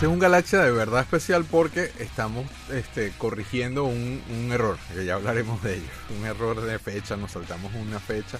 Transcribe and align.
este 0.00 0.06
es 0.06 0.14
un 0.14 0.18
Galaxia 0.18 0.62
de 0.62 0.72
verdad 0.72 1.02
especial 1.02 1.44
porque 1.44 1.92
estamos 1.98 2.46
este, 2.72 3.12
corrigiendo 3.18 3.84
un, 3.84 4.22
un 4.30 4.50
error, 4.50 4.78
que 4.94 5.04
ya 5.04 5.16
hablaremos 5.16 5.62
de 5.62 5.74
ello. 5.74 5.90
Un 6.18 6.24
error 6.24 6.58
de 6.58 6.78
fecha, 6.78 7.18
nos 7.18 7.32
saltamos 7.32 7.70
una 7.74 8.00
fecha. 8.00 8.38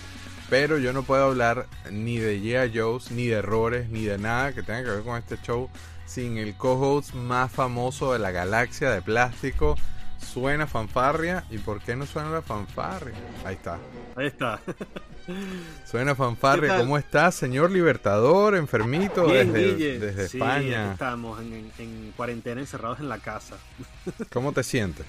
Pero 0.48 0.78
yo 0.78 0.94
no 0.94 1.02
puedo 1.02 1.22
hablar 1.22 1.66
ni 1.90 2.16
de 2.16 2.40
G.I. 2.40 2.72
Joe's, 2.74 3.10
ni 3.10 3.26
de 3.26 3.34
errores, 3.34 3.90
ni 3.90 4.06
de 4.06 4.16
nada 4.16 4.54
que 4.54 4.62
tenga 4.62 4.84
que 4.84 4.90
ver 4.90 5.02
con 5.02 5.18
este 5.18 5.36
show 5.42 5.68
sin 6.06 6.38
el 6.38 6.54
co-host 6.54 7.12
más 7.12 7.52
famoso 7.52 8.14
de 8.14 8.20
la 8.20 8.30
galaxia 8.30 8.90
de 8.92 9.02
plástico. 9.02 9.76
Suena 10.20 10.66
fanfarria. 10.66 11.44
¿Y 11.50 11.58
por 11.58 11.80
qué 11.80 11.96
no 11.96 12.06
suena 12.06 12.30
la 12.30 12.42
fanfarria? 12.42 13.14
Ahí 13.44 13.54
está. 13.56 13.78
Ahí 14.16 14.26
está. 14.26 14.60
Suena 15.90 16.14
fanfarria. 16.14 16.76
¿Cómo 16.78 16.98
estás, 16.98 17.34
señor 17.34 17.70
Libertador, 17.70 18.54
enfermito 18.56 19.26
Bien, 19.26 19.52
desde, 19.52 19.74
Guille. 19.74 19.98
desde 19.98 20.28
Sí, 20.28 20.38
España? 20.38 20.92
estamos 20.92 21.40
en, 21.40 21.52
en- 21.54 21.72
en 21.78 22.12
cuarentena 22.16 22.60
encerrados 22.60 23.00
en 23.00 23.08
la 23.08 23.18
casa. 23.18 23.56
¿Cómo 24.32 24.52
te 24.52 24.62
sientes? 24.62 25.06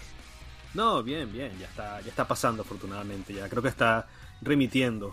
No, 0.73 1.03
bien, 1.03 1.31
bien, 1.31 1.51
ya 1.59 1.65
está, 1.67 1.99
ya 2.01 2.09
está 2.09 2.25
pasando 2.27 2.61
afortunadamente, 2.63 3.33
ya 3.33 3.49
creo 3.49 3.61
que 3.61 3.67
está 3.69 4.07
remitiendo. 4.41 5.11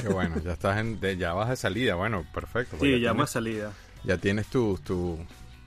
Qué 0.00 0.08
bueno, 0.08 0.36
ya 0.44 0.52
estás 0.52 0.78
en, 0.78 1.00
de- 1.00 1.16
ya 1.16 1.32
vas 1.32 1.48
de 1.48 1.56
salida. 1.56 1.94
Bueno, 1.94 2.26
perfecto. 2.34 2.76
pues 2.76 2.82
Sí, 2.92 3.00
ya 3.00 3.10
tienes- 3.10 3.16
más 3.16 3.30
salida. 3.30 3.72
Ya 4.04 4.18
tienes 4.18 4.46
tu, 4.48 4.78
tu, 4.84 5.18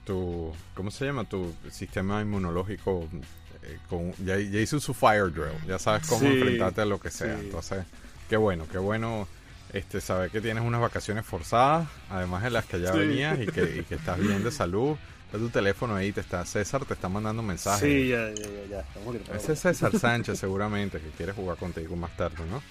tu, 0.04 0.52
¿cómo 0.74 0.90
se 0.90 1.04
llama? 1.06 1.24
Tu 1.24 1.52
sistema 1.70 2.20
inmunológico. 2.22 3.08
Eh, 3.62 3.78
con, 3.88 4.12
ya, 4.24 4.38
ya 4.38 4.60
hizo 4.60 4.80
su 4.80 4.94
fire 4.94 5.32
drill. 5.32 5.56
Ya 5.66 5.78
sabes 5.78 6.06
cómo 6.08 6.20
Sí, 6.20 6.26
enfrentarte 6.26 6.80
a 6.80 6.84
lo 6.84 7.00
que 7.00 7.10
sea. 7.10 7.36
sí. 7.38 7.44
Entonces, 7.46 7.84
qué 8.28 8.36
bueno, 8.36 8.66
qué 8.70 8.78
bueno 8.78 9.28
este 9.72 10.00
saber 10.00 10.30
que 10.30 10.40
tienes 10.40 10.62
unas 10.64 10.80
vacaciones 10.80 11.24
forzadas, 11.24 11.88
además 12.10 12.42
de 12.42 12.50
las 12.50 12.64
que 12.66 12.80
ya 12.80 12.92
Sí. 12.92 12.98
venías 12.98 13.38
y 13.40 13.46
que, 13.46 13.76
y 13.78 13.82
que 13.84 13.94
estás 13.94 14.18
bien 14.18 14.42
de 14.44 14.50
salud. 14.52 14.96
Está 15.26 15.38
tu 15.38 15.48
teléfono 15.48 15.94
ahí, 15.96 16.12
te 16.12 16.20
está 16.20 16.44
César 16.44 16.84
te 16.84 16.92
está 16.92 17.08
mandando 17.08 17.42
mensajes. 17.42 17.80
Sí, 17.80 18.08
ya, 18.08 18.28
ya, 18.34 18.84
ya. 18.84 19.34
Ese 19.34 19.54
es 19.54 19.60
César 19.60 19.92
Sánchez 19.98 20.38
seguramente 20.38 21.00
que 21.00 21.08
quiere 21.10 21.32
jugar 21.32 21.56
contigo 21.56 21.96
más 21.96 22.14
tarde, 22.18 22.44
¿no? 22.50 22.62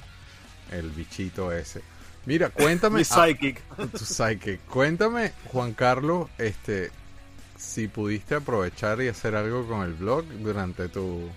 El 0.75 0.91
bichito 0.91 1.51
ese. 1.51 1.81
Mira, 2.27 2.49
cuéntame. 2.51 2.97
Mi 2.97 3.01
ah, 3.09 3.25
psychic. 3.25 3.61
tu 3.93 4.05
psyche. 4.05 4.59
Cuéntame, 4.69 5.31
Juan 5.51 5.73
Carlos, 5.73 6.29
este, 6.37 6.91
si 7.61 7.87
pudiste 7.87 8.35
aprovechar 8.35 9.01
y 9.01 9.07
hacer 9.07 9.35
algo 9.35 9.67
con 9.67 9.83
el 9.83 9.93
blog 9.93 10.25
durante 10.41 10.89
tu 10.89 11.29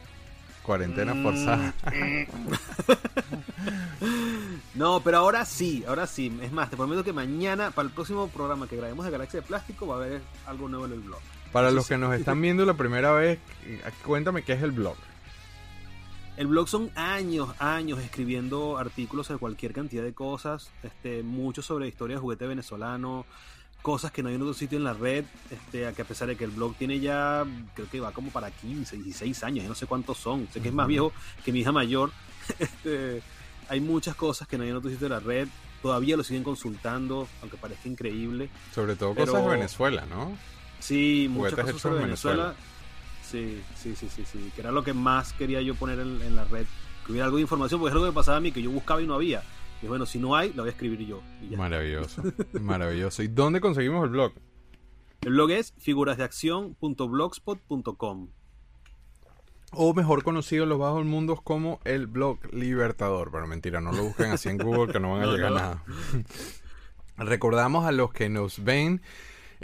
cuarentena 0.62 1.14
Mm. 1.14 1.22
forzada. 1.22 1.75
No, 4.75 5.00
pero 5.03 5.19
ahora 5.19 5.44
sí, 5.44 5.84
ahora 5.86 6.06
sí. 6.06 6.36
Es 6.42 6.50
más, 6.53 6.69
te 6.69 6.77
prometo 6.77 7.05
que 7.05 7.12
mañana, 7.12 7.70
para 7.70 7.86
el 7.89 7.94
próximo 7.94 8.28
programa 8.28 8.66
que 8.66 8.77
grabemos 8.77 9.05
de 9.05 9.12
Galaxia 9.12 9.41
de 9.41 9.47
Plástico, 9.47 9.86
va 9.86 9.94
a 9.94 9.98
haber 9.98 10.20
algo 10.47 10.69
nuevo 10.69 10.86
en 10.86 10.92
el 10.92 11.00
blog. 11.00 11.20
Para 11.53 11.69
Eso 11.69 11.77
los 11.77 11.84
sí. 11.86 11.94
que 11.94 11.98
nos 11.98 12.14
están 12.14 12.41
viendo 12.42 12.64
la 12.66 12.75
primera 12.75 13.12
vez, 13.12 13.38
cuéntame 14.05 14.42
qué 14.42 14.55
es 14.55 14.62
el 14.62 14.72
blog. 14.72 14.97
El 16.36 16.48
blog 16.48 16.69
son 16.69 16.91
años, 16.97 17.50
años 17.61 18.00
escribiendo 18.00 18.77
artículos 18.77 19.28
de 19.28 19.36
cualquier 19.38 19.72
cantidad 19.72 20.03
de 20.03 20.12
cosas, 20.12 20.70
este, 20.83 21.22
mucho 21.22 21.62
sobre 21.62 21.86
historia 21.86 22.16
de 22.16 22.20
juguete 22.20 22.47
venezolano, 22.48 23.25
cosas 23.84 24.10
que 24.10 24.22
no 24.22 24.30
hay 24.30 24.36
en 24.36 24.40
otro 24.40 24.54
sitio 24.54 24.78
en 24.78 24.84
la 24.84 24.94
red, 24.94 25.27
este, 25.50 25.86
a 25.86 25.92
que 25.92 26.00
a 26.00 26.04
pesar 26.06 26.27
de 26.27 26.36
que 26.36 26.44
el 26.44 26.50
blog 26.50 26.74
tiene 26.74 27.00
ya, 27.00 27.44
creo 27.74 27.86
que 27.91 28.00
va 28.00 28.12
como 28.12 28.30
para 28.30 28.50
15, 28.50 28.96
16 28.96 29.44
años, 29.44 29.62
yo 29.62 29.68
no 29.68 29.74
sé 29.74 29.84
cuántos 29.86 30.16
son, 30.16 30.48
sé 30.50 30.62
que 30.62 30.68
es 30.68 30.74
más 30.74 30.86
viejo 30.88 31.12
que 31.44 31.52
mi 31.52 31.60
hija 31.60 31.70
mayor, 31.70 32.10
este, 32.58 33.20
hay 33.68 33.80
muchas 33.80 34.16
cosas 34.16 34.48
que 34.48 34.56
no 34.56 34.64
hay 34.64 34.70
en 34.70 34.76
otro 34.76 34.88
sitio 34.88 35.06
de 35.10 35.14
la 35.14 35.20
red, 35.20 35.48
todavía 35.82 36.16
lo 36.16 36.24
siguen 36.24 36.44
consultando, 36.44 37.28
aunque 37.42 37.59
parezca 37.59 37.86
increíble. 37.86 38.48
Sobre 38.75 38.97
todo 38.97 39.12
Pero- 39.12 39.26
cosas 39.26 39.44
de 39.44 39.50
Venezuela, 39.50 40.06
¿no? 40.06 40.34
Sí, 40.80 41.26
muchas 41.30 41.60
cosas 41.60 41.78
sobre 41.82 41.97
en 41.98 42.04
Venezuela. 42.04 42.54
Venezuela. 42.54 42.64
Sí, 43.22 43.62
sí, 43.76 43.94
sí, 43.97 44.09
sí, 44.09 44.25
sí, 44.32 44.50
que 44.54 44.62
era 44.62 44.72
lo 44.72 44.82
que 44.82 44.94
más 44.94 45.34
quería 45.34 45.60
yo 45.60 45.75
poner 45.75 45.98
en, 46.00 46.22
en 46.22 46.36
la 46.36 46.44
red, 46.44 46.64
que 47.04 47.12
hubiera 47.12 47.26
algo 47.26 47.36
de 47.36 47.42
información, 47.42 47.80
porque 47.80 47.91
es 47.91 47.92
algo 47.94 48.06
que 48.06 48.12
me 48.12 48.14
pasaba 48.14 48.38
a 48.38 48.41
mí, 48.41 48.50
que 48.50 48.62
yo 48.62 48.70
buscaba 48.70 49.03
y 49.03 49.06
no 49.06 49.12
había. 49.14 49.42
Y 49.82 49.86
bueno, 49.86 50.06
si 50.06 50.18
no 50.18 50.34
hay, 50.36 50.52
lo 50.52 50.62
voy 50.62 50.68
a 50.68 50.72
escribir 50.72 51.00
yo. 51.06 51.20
Maravilloso, 51.56 52.22
maravilloso. 52.60 53.22
¿Y 53.22 53.28
dónde 53.28 53.60
conseguimos 53.60 54.04
el 54.04 54.10
blog? 54.10 54.32
El 55.22 55.32
blog 55.32 55.50
es 55.50 55.74
figurasdeacción.blogspot.com. 55.78 58.28
O 59.76 59.92
mejor 59.92 60.22
conocido 60.22 60.62
en 60.64 60.68
los 60.70 60.78
bajos 60.78 61.04
mundos 61.04 61.42
como 61.42 61.80
el 61.84 62.06
blog 62.06 62.38
Libertador. 62.54 63.30
Pero 63.32 63.46
mentira, 63.46 63.80
no 63.80 63.92
lo 63.92 64.04
busquen 64.04 64.30
así 64.30 64.48
en 64.48 64.58
Google 64.58 64.92
que 64.92 65.00
no 65.00 65.12
van 65.12 65.22
a 65.22 65.26
No, 65.30 65.32
llegar 65.34 65.50
no. 65.50 65.56
a 65.56 65.60
nada. 65.60 65.84
Recordamos 67.16 67.84
a 67.84 67.92
los 67.92 68.12
que 68.12 68.28
nos 68.28 68.62
ven 68.64 69.02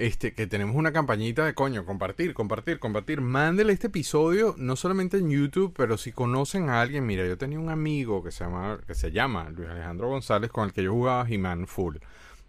este, 0.01 0.33
que 0.33 0.47
tenemos 0.47 0.77
una 0.77 0.93
campañita 0.93 1.45
de 1.45 1.53
coño, 1.53 1.85
compartir, 1.85 2.33
compartir, 2.33 2.79
compartir. 2.79 3.21
Mándele 3.21 3.75
este 3.75 3.89
episodio, 3.89 4.55
no 4.57 4.75
solamente 4.75 5.19
en 5.19 5.29
YouTube, 5.29 5.75
pero 5.77 5.99
si 5.99 6.11
conocen 6.11 6.71
a 6.71 6.81
alguien, 6.81 7.05
mira, 7.05 7.27
yo 7.27 7.37
tenía 7.37 7.61
un 7.61 7.69
amigo 7.69 8.25
que 8.25 8.33
se 8.33 8.45
llama, 8.45 8.81
que 8.87 8.95
se 8.95 9.13
llama 9.13 9.51
Luis 9.51 9.69
Alejandro 9.69 10.09
González, 10.09 10.51
con 10.51 10.65
el 10.65 10.73
que 10.73 10.83
yo 10.83 10.93
jugaba 10.95 11.29
He-Man 11.29 11.67
Full. 11.67 11.97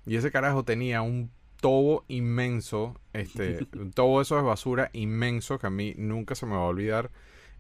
Y 0.05 0.15
ese 0.15 0.31
carajo 0.31 0.63
tenía 0.63 1.01
un 1.01 1.29
tobo 1.59 2.05
inmenso, 2.07 2.95
este, 3.11 3.67
un 3.77 3.91
tobo 3.91 4.19
de 4.19 4.23
esos 4.23 4.41
de 4.41 4.47
basura 4.47 4.89
inmenso 4.93 5.59
que 5.59 5.67
a 5.67 5.71
mí 5.71 5.93
nunca 5.97 6.35
se 6.35 6.45
me 6.45 6.53
va 6.53 6.61
a 6.61 6.67
olvidar. 6.67 7.11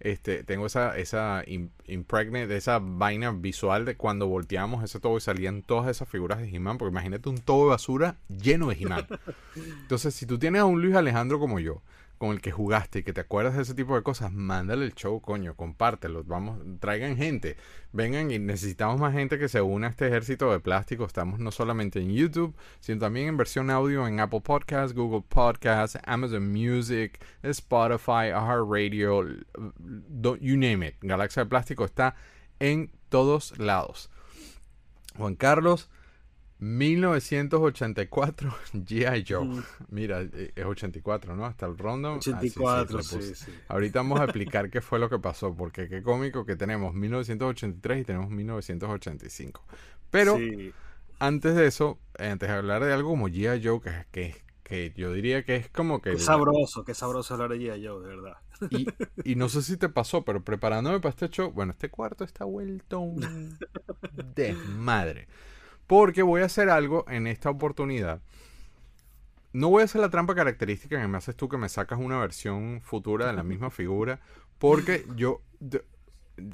Este, 0.03 0.43
tengo 0.43 0.65
esa, 0.65 0.97
esa 0.97 1.43
im- 1.45 1.69
impregnate, 1.85 2.57
esa 2.57 2.79
vaina 2.81 3.31
visual 3.31 3.85
de 3.85 3.95
cuando 3.95 4.27
volteamos 4.27 4.83
ese 4.83 4.99
tobo 4.99 5.17
y 5.17 5.21
salían 5.21 5.61
todas 5.61 5.87
esas 5.89 6.09
figuras 6.09 6.39
de 6.39 6.49
He-Man, 6.49 6.77
porque 6.79 6.91
imagínate 6.91 7.29
un 7.29 7.37
tobo 7.37 7.65
de 7.65 7.69
basura 7.69 8.15
lleno 8.27 8.69
de 8.69 8.75
He-Man. 8.75 9.05
Entonces, 9.81 10.15
si 10.15 10.25
tú 10.25 10.39
tienes 10.39 10.61
a 10.61 10.65
un 10.65 10.81
Luis 10.81 10.95
Alejandro 10.95 11.39
como 11.39 11.59
yo, 11.59 11.81
con 12.21 12.33
el 12.33 12.39
que 12.39 12.51
jugaste 12.51 12.99
y 12.99 13.03
que 13.03 13.13
te 13.13 13.21
acuerdas 13.21 13.55
de 13.55 13.63
ese 13.63 13.73
tipo 13.73 13.95
de 13.95 14.03
cosas, 14.03 14.31
mándale 14.31 14.85
el 14.85 14.93
show, 14.93 15.19
coño, 15.21 15.55
compártelo, 15.55 16.23
vamos, 16.23 16.59
traigan 16.79 17.17
gente, 17.17 17.57
vengan 17.93 18.29
y 18.29 18.37
necesitamos 18.37 18.99
más 18.99 19.13
gente 19.13 19.39
que 19.39 19.49
se 19.49 19.59
una 19.59 19.87
a 19.87 19.89
este 19.89 20.05
ejército 20.05 20.51
de 20.51 20.59
plástico. 20.59 21.03
Estamos 21.03 21.39
no 21.39 21.49
solamente 21.49 21.99
en 21.99 22.13
YouTube, 22.13 22.55
sino 22.79 22.99
también 22.99 23.29
en 23.29 23.37
versión 23.37 23.71
audio 23.71 24.07
en 24.07 24.19
Apple 24.19 24.41
Podcasts, 24.41 24.95
Google 24.95 25.23
Podcasts, 25.27 25.97
Amazon 26.05 26.47
Music, 26.51 27.19
Spotify, 27.41 28.29
iHeartRadio, 28.29 29.25
you 30.39 30.57
name 30.57 30.85
it. 30.85 30.97
Galaxia 31.01 31.45
de 31.45 31.49
Plástico 31.49 31.85
está 31.85 32.13
en 32.59 32.91
todos 33.09 33.57
lados. 33.57 34.11
Juan 35.17 35.33
Carlos, 35.33 35.89
1984, 36.61 38.53
G.I. 38.73 39.25
Joe. 39.27 39.45
Mm. 39.45 39.63
Mira, 39.89 40.21
eh, 40.21 40.53
es 40.55 40.63
84, 40.65 41.35
¿no? 41.35 41.45
Hasta 41.45 41.65
el 41.65 41.75
rondo. 41.75 42.13
84, 42.13 42.99
Ah, 42.99 43.03
sí, 43.03 43.35
sí. 43.35 43.51
Ahorita 43.67 43.99
vamos 43.99 44.19
a 44.19 44.25
explicar 44.25 44.69
qué 44.69 44.79
fue 44.79 44.99
lo 44.99 45.09
que 45.09 45.17
pasó, 45.17 45.55
porque 45.55 45.89
qué 45.89 46.03
cómico 46.03 46.45
que 46.45 46.55
tenemos 46.55 46.93
1983 46.93 48.01
y 48.01 48.05
tenemos 48.05 48.29
1985. 48.29 49.65
Pero 50.11 50.37
antes 51.17 51.55
de 51.55 51.65
eso, 51.65 51.97
antes 52.19 52.47
de 52.47 52.55
hablar 52.55 52.83
de 52.83 52.93
algo 52.93 53.09
como 53.09 53.27
G.I. 53.27 53.65
Joe, 53.65 53.81
que, 53.81 54.05
que, 54.11 54.43
que 54.63 54.93
yo 54.95 55.11
diría 55.11 55.43
que 55.43 55.55
es 55.55 55.69
como 55.69 55.99
que... 55.99 56.11
Qué 56.11 56.19
sabroso, 56.19 56.83
qué 56.83 56.93
sabroso 56.93 57.33
hablar 57.33 57.49
de 57.49 57.57
G.I. 57.57 57.87
Joe, 57.87 58.01
de 58.01 58.07
verdad. 58.07 58.37
Y, 58.69 58.87
y 59.31 59.35
no 59.35 59.49
sé 59.49 59.63
si 59.63 59.77
te 59.77 59.89
pasó, 59.89 60.23
pero 60.23 60.43
preparándome 60.43 60.99
para 60.99 61.09
este 61.09 61.27
show, 61.29 61.51
bueno, 61.51 61.71
este 61.71 61.89
cuarto 61.89 62.23
está 62.23 62.45
vuelto 62.45 62.99
un 62.99 63.57
desmadre. 64.35 65.27
Porque 65.91 66.21
voy 66.21 66.41
a 66.41 66.45
hacer 66.45 66.69
algo 66.69 67.03
en 67.09 67.27
esta 67.27 67.49
oportunidad. 67.49 68.21
No 69.51 69.67
voy 69.67 69.81
a 69.81 69.83
hacer 69.83 69.99
la 69.99 70.09
trampa 70.09 70.33
característica 70.33 71.01
que 71.01 71.05
me 71.05 71.17
haces 71.17 71.35
tú, 71.35 71.49
que 71.49 71.57
me 71.57 71.67
sacas 71.67 71.99
una 71.99 72.17
versión 72.17 72.79
futura 72.81 73.27
de 73.27 73.33
la 73.33 73.43
misma 73.43 73.69
figura. 73.71 74.21
Porque 74.57 75.05
yo 75.17 75.41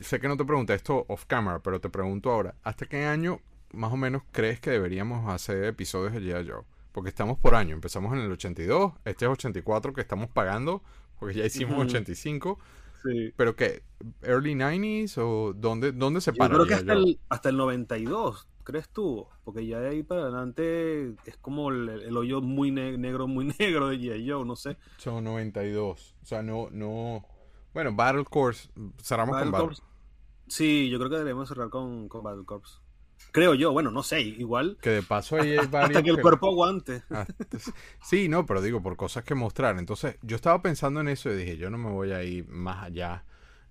sé 0.02 0.20
que 0.20 0.28
no 0.28 0.38
te 0.38 0.44
pregunté 0.44 0.74
esto 0.74 1.06
off 1.08 1.26
camera, 1.26 1.60
pero 1.60 1.80
te 1.80 1.88
pregunto 1.88 2.32
ahora, 2.32 2.56
¿hasta 2.64 2.88
qué 2.88 3.06
año 3.06 3.40
más 3.74 3.94
o 3.94 3.98
menos 3.98 4.24
crees 4.32 4.60
que 4.60 4.72
deberíamos 4.72 5.32
hacer 5.32 5.66
episodios 5.66 6.14
de 6.14 6.22
G.I. 6.22 6.50
Joe? 6.50 6.64
Porque 6.92 7.10
estamos 7.10 7.38
por 7.38 7.54
año, 7.54 7.76
empezamos 7.76 8.14
en 8.14 8.22
el 8.22 8.32
82, 8.32 8.94
este 9.06 9.26
es 9.26 9.32
84 9.32 9.94
que 9.94 10.02
estamos 10.02 10.32
pagando, 10.32 10.82
porque 11.20 11.36
ya 11.36 11.46
hicimos 11.46 11.74
Ujú. 11.76 11.84
85, 11.84 12.58
Sí. 13.04 13.32
pero 13.38 13.56
¿qué? 13.56 13.84
¿Early 14.24 14.56
90s 14.56 15.20
o 15.20 15.54
dónde, 15.54 15.92
dónde 15.92 16.22
se 16.22 16.32
Yo 16.32 16.38
para 16.38 16.56
creo 16.56 16.66
que 16.66 16.74
hasta 16.74 16.94
el, 16.94 17.20
hasta 17.30 17.50
el 17.50 17.58
92, 17.58 18.48
¿crees 18.68 18.90
tú? 18.90 19.26
Porque 19.46 19.66
ya 19.66 19.80
de 19.80 19.88
ahí 19.90 20.04
para 20.04 20.24
adelante 20.24 21.16
es 21.26 21.38
como 21.40 21.70
el, 21.72 21.88
el 21.88 22.18
hoyo 22.18 22.42
muy 22.42 22.70
ne- 22.70 22.98
negro, 22.98 23.26
muy 23.28 23.46
negro 23.60 23.88
de 23.88 23.98
G.I. 23.98 24.30
Joe, 24.30 24.46
no 24.46 24.58
sé. 24.58 24.76
Son 24.98 25.24
92, 25.24 26.16
o 26.22 26.26
sea, 26.26 26.44
no, 26.44 26.68
no... 26.70 27.26
Bueno, 27.74 27.94
Battle 27.96 28.26
Course, 28.26 28.70
cerramos 29.02 29.36
Battle 29.36 29.46
con 29.46 29.52
Battle. 29.52 29.68
Corps. 29.70 29.84
Sí, 30.48 30.90
yo 30.90 30.98
creo 30.98 31.10
que 31.10 31.18
debemos 31.18 31.48
cerrar 31.48 31.70
con, 31.70 32.10
con 32.10 32.24
Battle 32.24 32.44
Corps. 32.46 32.82
Creo 33.32 33.54
yo, 33.54 33.72
bueno, 33.72 33.90
no 33.92 34.04
sé, 34.04 34.22
igual. 34.22 34.78
Que 34.82 34.90
de 34.90 35.04
paso 35.04 35.38
ahí 35.38 35.52
hay 35.52 35.68
varios 35.72 35.90
Hasta 35.90 36.04
que 36.04 36.10
el 36.10 36.22
cuerpo 36.22 36.48
aguante. 36.48 37.04
Sí, 38.04 38.30
no, 38.30 38.46
pero 38.46 38.62
digo, 38.62 38.82
por 38.82 38.96
cosas 38.98 39.24
que 39.24 39.36
mostrar. 39.36 39.78
Entonces, 39.78 40.18
yo 40.22 40.36
estaba 40.36 40.62
pensando 40.62 41.02
en 41.02 41.08
eso 41.08 41.30
y 41.32 41.36
dije, 41.36 41.58
yo 41.58 41.70
no 41.70 41.78
me 41.78 41.90
voy 41.92 42.12
a 42.12 42.24
ir 42.24 42.48
más 42.50 42.84
allá 42.84 43.24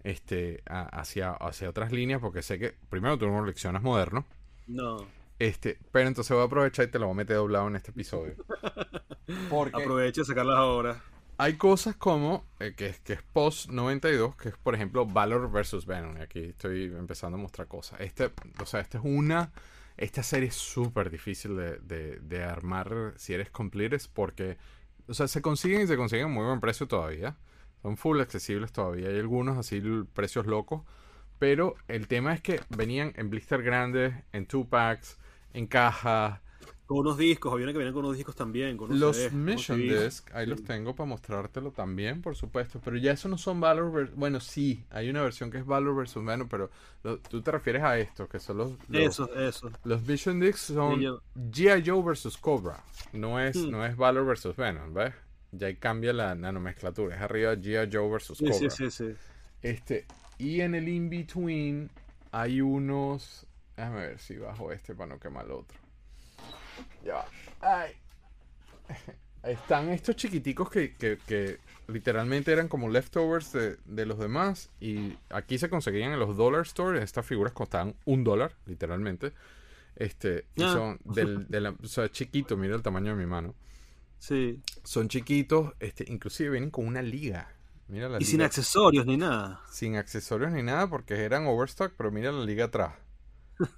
este, 0.04 0.62
a- 0.66 0.82
hacia, 1.00 1.32
hacia 1.32 1.68
otras 1.70 1.92
líneas 1.92 2.20
porque 2.20 2.42
sé 2.42 2.58
que, 2.58 2.74
primero, 2.88 3.18
tú 3.18 3.26
no 3.26 3.44
leccionas 3.44 3.82
moderno. 3.82 4.24
No. 4.66 5.06
Este, 5.38 5.78
pero 5.92 6.08
entonces 6.08 6.32
voy 6.32 6.42
a 6.42 6.46
aprovechar 6.46 6.88
y 6.88 6.90
te 6.90 6.98
lo 6.98 7.06
voy 7.06 7.14
a 7.14 7.16
meter 7.16 7.36
doblado 7.36 7.68
en 7.68 7.76
este 7.76 7.90
episodio. 7.90 8.36
Porque 9.50 9.82
Aprovecha 9.82 10.22
y 10.22 10.24
sacarlas 10.24 10.56
ahora. 10.56 11.02
Hay 11.38 11.58
cosas 11.58 11.96
como, 11.96 12.46
eh, 12.60 12.74
que, 12.74 12.94
que, 13.04 13.14
es 13.14 13.22
post 13.22 13.68
92, 13.68 14.36
que 14.36 14.48
es 14.48 14.56
por 14.56 14.74
ejemplo 14.74 15.04
Valor 15.04 15.50
versus 15.50 15.84
Venom. 15.84 16.16
Y 16.16 16.20
aquí 16.22 16.40
estoy 16.40 16.84
empezando 16.84 17.36
a 17.36 17.40
mostrar 17.40 17.68
cosas. 17.68 18.00
Este, 18.00 18.30
o 18.60 18.66
sea, 18.66 18.80
esta 18.80 18.98
es 18.98 19.04
una. 19.04 19.52
Esta 19.98 20.22
serie 20.22 20.48
es 20.48 20.54
súper 20.54 21.10
difícil 21.10 21.56
de, 21.56 21.78
de, 21.78 22.20
de, 22.20 22.44
armar 22.44 23.14
si 23.16 23.32
eres 23.32 23.50
completes 23.50 24.08
porque, 24.08 24.58
o 25.08 25.14
sea, 25.14 25.26
se 25.26 25.40
consiguen 25.40 25.82
y 25.82 25.86
se 25.86 25.96
consiguen 25.96 26.26
a 26.26 26.28
muy 26.28 26.44
buen 26.44 26.60
precio 26.60 26.86
todavía. 26.86 27.36
Son 27.82 27.96
full 27.96 28.20
accesibles 28.20 28.72
todavía. 28.72 29.08
Hay 29.08 29.18
algunos 29.18 29.58
así 29.58 29.82
precios 30.14 30.46
locos. 30.46 30.82
Pero 31.38 31.74
el 31.88 32.08
tema 32.08 32.32
es 32.32 32.40
que 32.40 32.60
venían 32.70 33.12
en 33.16 33.30
blister 33.30 33.62
grandes, 33.62 34.14
en 34.32 34.46
two 34.46 34.66
packs, 34.66 35.18
en 35.52 35.66
caja. 35.66 36.40
Con 36.86 36.98
unos 36.98 37.18
discos, 37.18 37.52
había 37.52 37.66
que 37.66 37.78
venían 37.78 37.92
con 37.92 38.04
unos 38.04 38.16
discos 38.16 38.36
también. 38.36 38.76
Con 38.76 38.98
los 38.98 39.32
Mission 39.32 39.80
Disc, 39.80 40.30
ahí 40.32 40.46
los 40.46 40.62
tengo 40.62 40.94
para 40.94 41.08
mostrártelo 41.08 41.72
también, 41.72 42.22
por 42.22 42.36
supuesto. 42.36 42.80
Pero 42.82 42.96
ya 42.96 43.10
eso 43.10 43.28
no 43.28 43.36
son 43.38 43.60
Valor 43.60 44.12
Bueno, 44.14 44.38
sí, 44.38 44.84
hay 44.90 45.10
una 45.10 45.20
versión 45.22 45.50
que 45.50 45.58
es 45.58 45.66
Valor 45.66 45.96
versus 45.96 46.24
Venom, 46.24 46.48
pero 46.48 46.70
tú 47.28 47.42
te 47.42 47.50
refieres 47.50 47.82
a 47.82 47.98
esto, 47.98 48.28
que 48.28 48.38
son 48.38 48.58
los. 48.58 48.72
eso, 48.92 49.34
eso. 49.34 49.70
Los 49.84 50.06
Mission 50.06 50.38
Discs 50.38 50.60
son 50.60 51.00
G.I. 51.00 51.82
Joe 51.84 52.02
versus 52.02 52.38
Cobra. 52.38 52.82
No 53.12 53.40
es, 53.40 53.56
hmm. 53.56 53.70
no 53.70 53.84
es 53.84 53.96
Valor 53.96 54.24
versus 54.24 54.54
Venom, 54.54 54.94
¿ves? 54.94 55.12
Ya 55.50 55.66
ahí 55.66 55.76
cambia 55.76 56.12
la 56.12 56.36
nanomesclatura. 56.36 57.16
Es 57.16 57.22
arriba 57.22 57.54
G.I. 57.54 57.90
Joe 57.92 58.08
versus 58.08 58.38
Cobra. 58.38 58.54
Sí, 58.54 58.70
sí, 58.70 58.90
sí. 58.92 59.12
Este, 59.60 60.06
y 60.38 60.60
en 60.60 60.74
el 60.74 60.88
in-between 60.88 61.90
hay 62.32 62.60
unos 62.60 63.46
Déjame 63.76 64.06
ver 64.06 64.18
si 64.18 64.38
bajo 64.38 64.72
este 64.72 64.94
para 64.94 65.14
no 65.14 65.20
quemar 65.20 65.44
el 65.44 65.52
otro. 65.52 65.78
Ya 67.04 67.24
Ay. 67.60 67.92
Están 69.42 69.90
estos 69.90 70.16
chiquiticos 70.16 70.68
que, 70.70 71.60
literalmente 71.86 72.50
eran 72.50 72.66
como 72.66 72.88
leftovers 72.88 73.52
de, 73.52 74.06
los 74.06 74.18
demás. 74.18 74.70
Y 74.80 75.16
aquí 75.28 75.58
se 75.58 75.70
conseguían 75.70 76.12
en 76.12 76.18
los 76.18 76.36
dollar 76.36 76.66
stores. 76.66 77.04
Estas 77.04 77.24
figuras 77.24 77.52
costaban 77.52 77.94
un 78.06 78.24
dólar, 78.24 78.56
literalmente. 78.66 79.32
Este, 79.94 80.46
y 80.56 80.64
ah. 80.64 80.72
son 80.72 81.00
del, 81.14 81.46
de 81.46 81.68
o 81.68 81.86
sea, 81.86 82.10
chiquito, 82.10 82.56
mira 82.56 82.74
el 82.74 82.82
tamaño 82.82 83.12
de 83.12 83.18
mi 83.18 83.26
mano. 83.26 83.54
Sí. 84.18 84.60
Son 84.82 85.08
chiquitos, 85.08 85.74
este, 85.78 86.04
inclusive 86.08 86.50
vienen 86.50 86.70
con 86.70 86.84
una 86.84 87.02
liga. 87.02 87.54
Mira 87.88 88.08
la 88.08 88.18
y 88.20 88.24
sin 88.24 88.42
accesorios 88.42 89.06
ni 89.06 89.16
nada. 89.16 89.60
Sin 89.70 89.96
accesorios 89.96 90.50
ni 90.50 90.62
nada 90.62 90.88
porque 90.88 91.14
eran 91.24 91.46
overstock, 91.46 91.92
pero 91.96 92.10
mira 92.10 92.32
la 92.32 92.44
liga 92.44 92.66
atrás. 92.66 92.94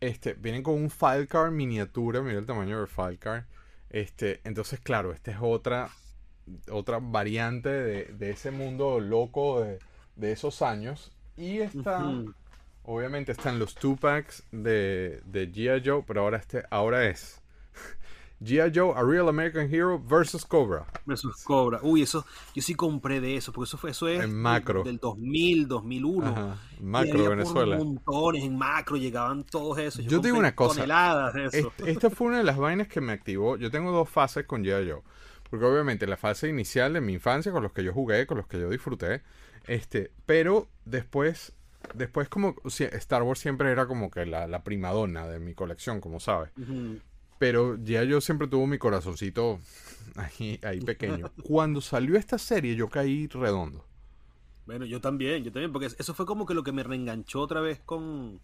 Este, 0.00 0.34
vienen 0.34 0.62
con 0.62 0.74
un 0.74 0.90
file 0.90 1.26
card 1.26 1.52
miniatura, 1.52 2.20
mira 2.20 2.38
el 2.38 2.44
tamaño 2.44 2.78
del 2.78 2.88
file 2.88 3.18
card. 3.18 3.44
Este, 3.88 4.40
entonces, 4.44 4.80
claro, 4.80 5.12
esta 5.12 5.30
es 5.30 5.38
otra, 5.40 5.88
otra 6.70 6.98
variante 7.00 7.70
de, 7.70 8.30
ese 8.30 8.50
mundo 8.50 9.00
loco 9.00 9.62
de, 10.16 10.32
esos 10.32 10.60
años. 10.60 11.12
Y 11.36 11.60
está, 11.60 12.04
obviamente 12.82 13.32
están 13.32 13.58
los 13.58 13.74
two 13.74 13.96
packs 13.96 14.42
de, 14.52 15.22
de 15.24 15.50
G.I. 15.50 15.82
Joe, 15.82 16.04
pero 16.06 16.22
ahora, 16.22 16.38
este, 16.38 16.64
ahora 16.70 17.06
es 17.06 17.40
G.I. 18.40 18.70
Joe, 18.74 18.92
A 18.94 19.02
Real 19.02 19.28
American 19.28 19.72
Hero 19.72 19.98
versus 19.98 20.44
Cobra. 20.44 20.86
Versus 21.06 21.42
Cobra. 21.42 21.80
Uy, 21.82 22.02
eso, 22.02 22.26
yo 22.54 22.62
sí 22.62 22.74
compré 22.74 23.20
de 23.20 23.36
eso, 23.36 23.52
porque 23.52 23.68
eso 23.68 23.78
fue, 23.78 23.90
eso 23.92 24.08
es 24.08 24.22
en 24.22 24.34
macro. 24.34 24.82
del 24.82 24.98
2000, 24.98 25.68
2001. 25.68 26.26
Ajá. 26.26 26.56
Macro, 26.80 27.30
Venezuela. 27.30 27.78
montones 27.78 28.44
en 28.44 28.58
macro, 28.58 28.96
llegaban 28.96 29.44
todos 29.44 29.78
esos. 29.78 30.04
Yo, 30.04 30.18
digo 30.18 30.38
una 30.38 30.54
cosa. 30.54 30.84
esta 31.86 32.10
fue 32.10 32.28
una 32.28 32.38
de 32.38 32.44
las 32.44 32.58
vainas 32.58 32.88
que 32.88 33.00
me 33.00 33.12
activó. 33.12 33.56
Yo 33.56 33.70
tengo 33.70 33.90
dos 33.90 34.08
fases 34.08 34.44
con 34.44 34.62
G.I. 34.62 34.90
Joe. 34.90 35.02
Porque 35.48 35.64
obviamente 35.64 36.06
la 36.06 36.16
fase 36.16 36.48
inicial 36.48 36.92
de 36.92 37.00
mi 37.00 37.14
infancia, 37.14 37.52
con 37.52 37.62
los 37.62 37.72
que 37.72 37.84
yo 37.84 37.92
jugué, 37.92 38.26
con 38.26 38.36
los 38.36 38.46
que 38.46 38.60
yo 38.60 38.68
disfruté. 38.68 39.22
Este, 39.66 40.10
pero 40.26 40.68
después, 40.84 41.52
después 41.94 42.28
como 42.28 42.54
Star 42.66 43.22
Wars 43.22 43.38
siempre 43.38 43.70
era 43.70 43.86
como 43.86 44.10
que 44.10 44.26
la, 44.26 44.46
la 44.46 44.62
primadona 44.62 45.26
de 45.26 45.38
mi 45.38 45.54
colección, 45.54 46.00
como 46.00 46.20
sabes. 46.20 46.50
Pero 47.38 47.76
ya 47.82 48.02
yo 48.04 48.20
siempre 48.20 48.48
tuve 48.48 48.66
mi 48.66 48.78
corazoncito 48.78 49.60
ahí, 50.16 50.58
ahí 50.62 50.80
pequeño. 50.80 51.30
Cuando 51.42 51.80
salió 51.80 52.16
esta 52.16 52.38
serie 52.38 52.76
yo 52.76 52.88
caí 52.88 53.26
redondo. 53.28 53.84
Bueno, 54.66 54.84
yo 54.84 55.00
también, 55.00 55.44
yo 55.44 55.52
también, 55.52 55.72
porque 55.72 55.86
eso 55.86 56.14
fue 56.14 56.26
como 56.26 56.44
que 56.44 56.52
lo 56.52 56.64
que 56.64 56.72
me 56.72 56.82
reenganchó 56.82 57.40
otra 57.40 57.60
vez 57.60 57.80
con... 57.84 58.40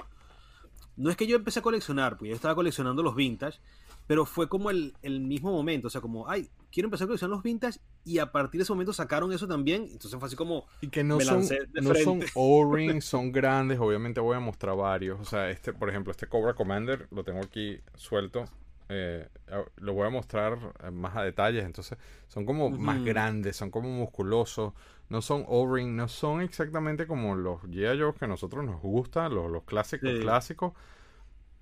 No 0.97 1.11
es 1.11 1.17
que 1.17 1.27
yo 1.27 1.37
empecé 1.37 1.59
a 1.59 1.63
coleccionar, 1.63 2.17
pues 2.17 2.29
yo 2.29 2.35
estaba 2.37 2.55
coleccionando 2.55 3.03
los 3.03 3.17
vintage, 3.17 3.59
pero 4.07 4.25
fue 4.25 4.49
como 4.49 4.71
el, 4.71 4.95
mismo 5.03 5.51
momento, 5.51 5.89
o 5.89 5.91
sea, 5.91 6.01
como, 6.01 6.29
ay, 6.29 6.49
quiero 6.71 6.87
empezar 6.87 7.07
a 7.07 7.09
coleccionar 7.09 7.35
los 7.35 7.43
vintage 7.43 7.81
y 8.05 8.19
a 8.19 8.31
partir 8.31 8.59
de 8.61 8.65
ese 8.65 8.73
momento 8.73 8.93
sacaron 8.93 9.33
eso 9.33 9.49
también, 9.49 9.89
entonces 9.91 10.19
fue 10.19 10.27
así 10.27 10.37
como... 10.37 10.67
Y 10.81 10.89
que 10.89 11.03
no 11.03 11.19
son, 11.19 11.45
no 11.73 11.95
son 11.95 12.21
O-rings, 12.35 13.05
son 13.05 13.33
grandes, 13.33 13.81
obviamente 13.81 14.21
voy 14.21 14.37
a 14.37 14.41
mostrar 14.41 14.77
varios, 14.77 15.19
o 15.19 15.25
sea, 15.25 15.51
este, 15.51 15.73
por 15.73 15.89
ejemplo, 15.89 16.11
este 16.11 16.27
Cobra 16.27 16.55
Commander 16.55 17.09
lo 17.11 17.25
tengo 17.25 17.41
aquí 17.41 17.81
suelto, 17.97 18.45
eh, 18.93 19.29
lo 19.77 19.95
voy 19.95 20.07
a 20.07 20.11
mostrar 20.11 20.59
eh, 20.83 20.91
más 20.91 21.17
a 21.17 21.23
detalles. 21.23 21.65
Entonces, 21.65 21.99
son 22.29 22.45
como 22.45 22.71
más 22.71 23.03
grandes, 23.05 23.57
son 23.57 23.71
como 23.71 23.89
musculosos. 23.89 24.73
No 25.09 25.21
son 25.21 25.45
O-ring, 25.47 25.95
no 25.95 26.09
son 26.09 26.41
exactamente 26.41 27.07
como 27.07 27.35
los 27.35 27.63
G.I. 27.63 28.01
Joe 28.01 28.15
que 28.15 28.25
a 28.25 28.29
nosotros 28.29 28.65
nos 28.65 28.81
gustan, 28.81 29.35
los, 29.35 29.63
clásicos 29.65 30.11
clásicos. 30.21 30.73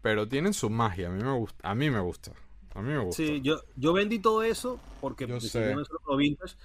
Pero 0.02 0.28
tienen 0.28 0.54
su 0.54 0.70
magia. 0.70 1.08
A 1.08 1.10
mí 1.10 1.22
me 1.22 1.32
gusta. 1.32 1.68
A 1.68 1.74
mí 1.74 1.90
me 1.90 2.00
gusta. 2.00 2.32
A 2.74 2.82
mí 2.82 2.88
me 2.88 2.98
gusta. 2.98 3.16
Sí, 3.16 3.40
yo, 3.42 3.60
yo 3.76 3.92
vendí 3.92 4.18
todo 4.18 4.42
eso 4.42 4.78
porque 5.00 5.26
yo 5.26 5.40
sé. 5.40 5.74
vintage, 6.16 6.56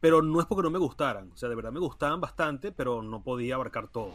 pero 0.00 0.20
no 0.20 0.40
es 0.40 0.46
porque 0.46 0.62
no 0.62 0.70
me 0.70 0.78
gustaran. 0.78 1.30
O 1.32 1.36
sea, 1.36 1.48
de 1.48 1.54
verdad 1.54 1.72
me 1.72 1.80
gustaban 1.80 2.20
bastante, 2.20 2.72
pero 2.72 3.02
no 3.02 3.22
podía 3.22 3.54
abarcar 3.54 3.88
todo. 3.88 4.12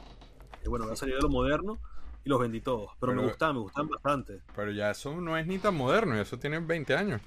Y 0.66 0.70
bueno, 0.70 0.86
voy 0.86 0.94
a 0.94 0.98
salir 0.98 1.16
de 1.16 1.22
lo 1.22 1.30
moderno 1.30 1.80
y 2.28 2.30
los 2.30 2.40
vendí 2.42 2.60
todos. 2.60 2.92
Pero, 3.00 3.14
me 3.14 3.24
gustaban, 3.24 3.56
me 3.56 3.62
gustaban 3.62 3.90
bastante. 3.90 4.42
Pero 4.54 4.72
ya 4.72 4.92
eso 4.92 5.20
no 5.22 5.38
es 5.38 5.48
ni 5.48 5.60
tan 5.60 5.76
moderno, 5.76 6.20
eso 6.20 6.38
tiene 6.38 6.60
20 6.60 6.94
años. 6.94 7.22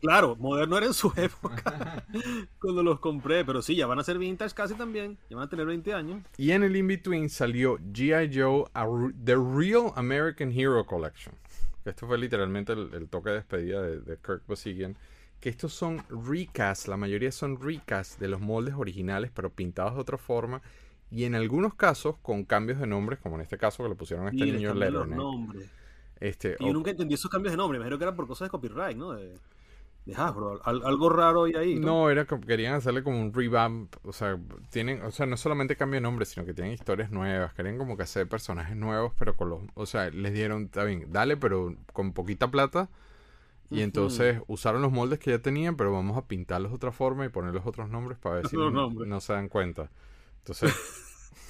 claro, 0.00 0.34
moderno 0.34 0.76
era 0.76 0.86
en 0.86 0.94
su 0.94 1.12
época 1.16 2.04
cuando 2.58 2.82
los 2.82 2.98
compré, 2.98 3.44
pero 3.44 3.62
sí, 3.62 3.76
ya 3.76 3.86
van 3.86 4.00
a 4.00 4.04
ser 4.04 4.18
vintage 4.18 4.52
casi 4.52 4.74
también, 4.74 5.16
ya 5.30 5.36
van 5.36 5.46
a 5.46 5.48
tener 5.48 5.64
20 5.64 5.94
años. 5.94 6.22
Y 6.36 6.50
en 6.50 6.64
el 6.64 6.74
in-between 6.74 7.30
salió 7.30 7.78
G.I. 7.78 8.36
Joe, 8.36 8.64
The 9.24 9.36
Real 9.36 9.92
American 9.94 10.50
Hero 10.50 10.84
Collection. 10.84 11.36
Esto 11.84 12.08
fue 12.08 12.18
literalmente 12.18 12.72
el, 12.72 13.08
toque 13.08 13.30
de 13.30 13.36
despedida 13.36 13.80
de, 13.82 14.16
Kirk 14.16 14.42
Bosigian. 14.48 14.96
Que 15.38 15.50
estos 15.50 15.72
son 15.72 16.04
recasts, 16.08 16.88
la 16.88 16.96
mayoría 16.96 17.30
son 17.30 17.60
recasts 17.60 18.18
de 18.18 18.28
los 18.28 18.40
moldes 18.40 18.74
originales, 18.76 19.30
pero 19.32 19.50
pintados 19.50 19.94
de 19.94 20.00
otra 20.00 20.18
forma 20.18 20.62
y 21.12 21.24
en 21.24 21.34
algunos 21.34 21.74
casos 21.74 22.16
con 22.22 22.44
cambios 22.44 22.80
de 22.80 22.86
nombres, 22.86 23.18
como 23.20 23.36
en 23.36 23.42
este 23.42 23.58
caso 23.58 23.82
que 23.82 23.90
le 23.90 23.94
pusieron 23.94 24.26
a 24.26 24.30
este 24.30 24.46
niño 24.46 24.72
Leonard. 24.72 25.10
Este, 26.18 26.56
y 26.58 26.66
yo 26.66 26.72
nunca 26.72 26.90
entendí 26.90 27.14
esos 27.14 27.30
cambios 27.30 27.52
de 27.52 27.58
nombre, 27.58 27.78
me 27.78 27.82
imagino 27.82 27.98
que 27.98 28.04
era 28.04 28.14
por 28.14 28.26
cosas 28.26 28.46
de 28.46 28.50
copyright, 28.50 28.96
¿no? 28.96 29.12
De, 29.12 29.34
de 30.06 30.14
Hasbro, 30.14 30.60
algo 30.64 31.10
raro 31.10 31.44
ahí 31.44 31.52
ahí. 31.54 31.78
¿no? 31.78 32.08
era 32.08 32.24
que 32.24 32.40
querían 32.40 32.74
hacerle 32.74 33.02
como 33.02 33.20
un 33.20 33.34
revamp, 33.34 33.94
o 34.04 34.12
sea, 34.12 34.38
tienen, 34.70 35.02
o 35.02 35.10
sea, 35.10 35.26
no 35.26 35.36
solamente 35.36 35.76
cambio 35.76 35.98
de 35.98 36.02
nombre, 36.02 36.24
sino 36.24 36.46
que 36.46 36.54
tienen 36.54 36.72
historias 36.72 37.10
nuevas, 37.10 37.52
querían 37.52 37.76
como 37.76 37.96
que 37.98 38.04
hacer 38.04 38.26
personajes 38.26 38.74
nuevos, 38.74 39.12
pero 39.18 39.36
con 39.36 39.50
los, 39.50 39.60
o 39.74 39.84
sea, 39.84 40.08
les 40.08 40.32
dieron, 40.32 40.64
está 40.64 40.84
bien, 40.84 41.08
dale, 41.10 41.36
pero 41.36 41.76
con 41.92 42.12
poquita 42.12 42.50
plata. 42.50 42.88
Y 43.70 43.80
entonces 43.80 44.38
usaron 44.48 44.82
los 44.82 44.92
moldes 44.92 45.18
que 45.18 45.30
ya 45.30 45.38
tenían, 45.38 45.76
pero 45.76 45.92
vamos 45.92 46.18
a 46.18 46.26
pintarlos 46.26 46.72
de 46.72 46.76
otra 46.76 46.92
forma 46.92 47.24
y 47.24 47.30
ponerles 47.30 47.62
otros 47.64 47.88
nombres 47.88 48.18
para 48.18 48.36
ver 48.36 48.46
si 48.48 48.56
no 48.56 49.20
se 49.20 49.32
dan 49.32 49.48
cuenta. 49.48 49.90
Entonces, 50.44 50.74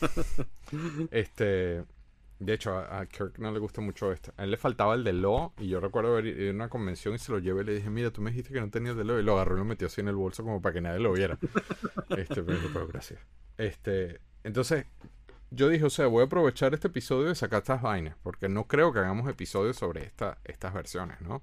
este, 1.10 1.84
de 2.38 2.54
hecho, 2.54 2.76
a, 2.76 3.06
Kirk 3.06 3.38
no 3.38 3.50
le 3.52 3.58
gusta 3.58 3.80
mucho 3.80 4.12
esto. 4.12 4.32
A 4.36 4.44
él 4.44 4.50
le 4.50 4.56
faltaba 4.56 4.94
el 4.94 5.04
de 5.04 5.12
Law 5.12 5.52
y 5.58 5.68
yo 5.68 5.80
recuerdo 5.80 6.14
ver 6.14 6.26
en 6.26 6.56
una 6.56 6.68
convención 6.68 7.14
y 7.14 7.18
se 7.18 7.32
lo 7.32 7.38
llevé 7.38 7.62
y 7.62 7.64
le 7.66 7.74
dije, 7.74 7.88
mira, 7.88 8.10
tú 8.10 8.20
me 8.20 8.30
dijiste 8.30 8.52
que 8.52 8.60
no 8.60 8.68
tenías 8.68 8.96
de 8.96 9.04
Law 9.04 9.18
y 9.18 9.22
lo 9.22 9.34
agarró 9.34 9.54
y 9.54 9.58
lo 9.60 9.64
metió 9.64 9.86
así 9.86 10.00
en 10.00 10.08
el 10.08 10.16
bolso 10.16 10.42
como 10.42 10.60
para 10.60 10.74
que 10.74 10.80
nadie 10.80 10.98
lo 10.98 11.12
viera. 11.12 11.38
este, 12.16 12.42
pero, 12.42 12.86
gracias. 12.88 13.20
Este, 13.56 14.20
entonces, 14.44 14.86
yo 15.50 15.68
dije, 15.68 15.84
o 15.84 15.90
sea, 15.90 16.06
voy 16.08 16.22
a 16.22 16.26
aprovechar 16.26 16.74
este 16.74 16.88
episodio 16.88 17.28
de 17.28 17.34
sacar 17.34 17.60
estas 17.60 17.80
vainas, 17.80 18.16
porque 18.22 18.48
no 18.48 18.66
creo 18.66 18.92
que 18.92 18.98
hagamos 18.98 19.28
episodios 19.30 19.76
sobre 19.76 20.04
esta, 20.04 20.38
estas 20.44 20.74
versiones, 20.74 21.20
¿no? 21.20 21.40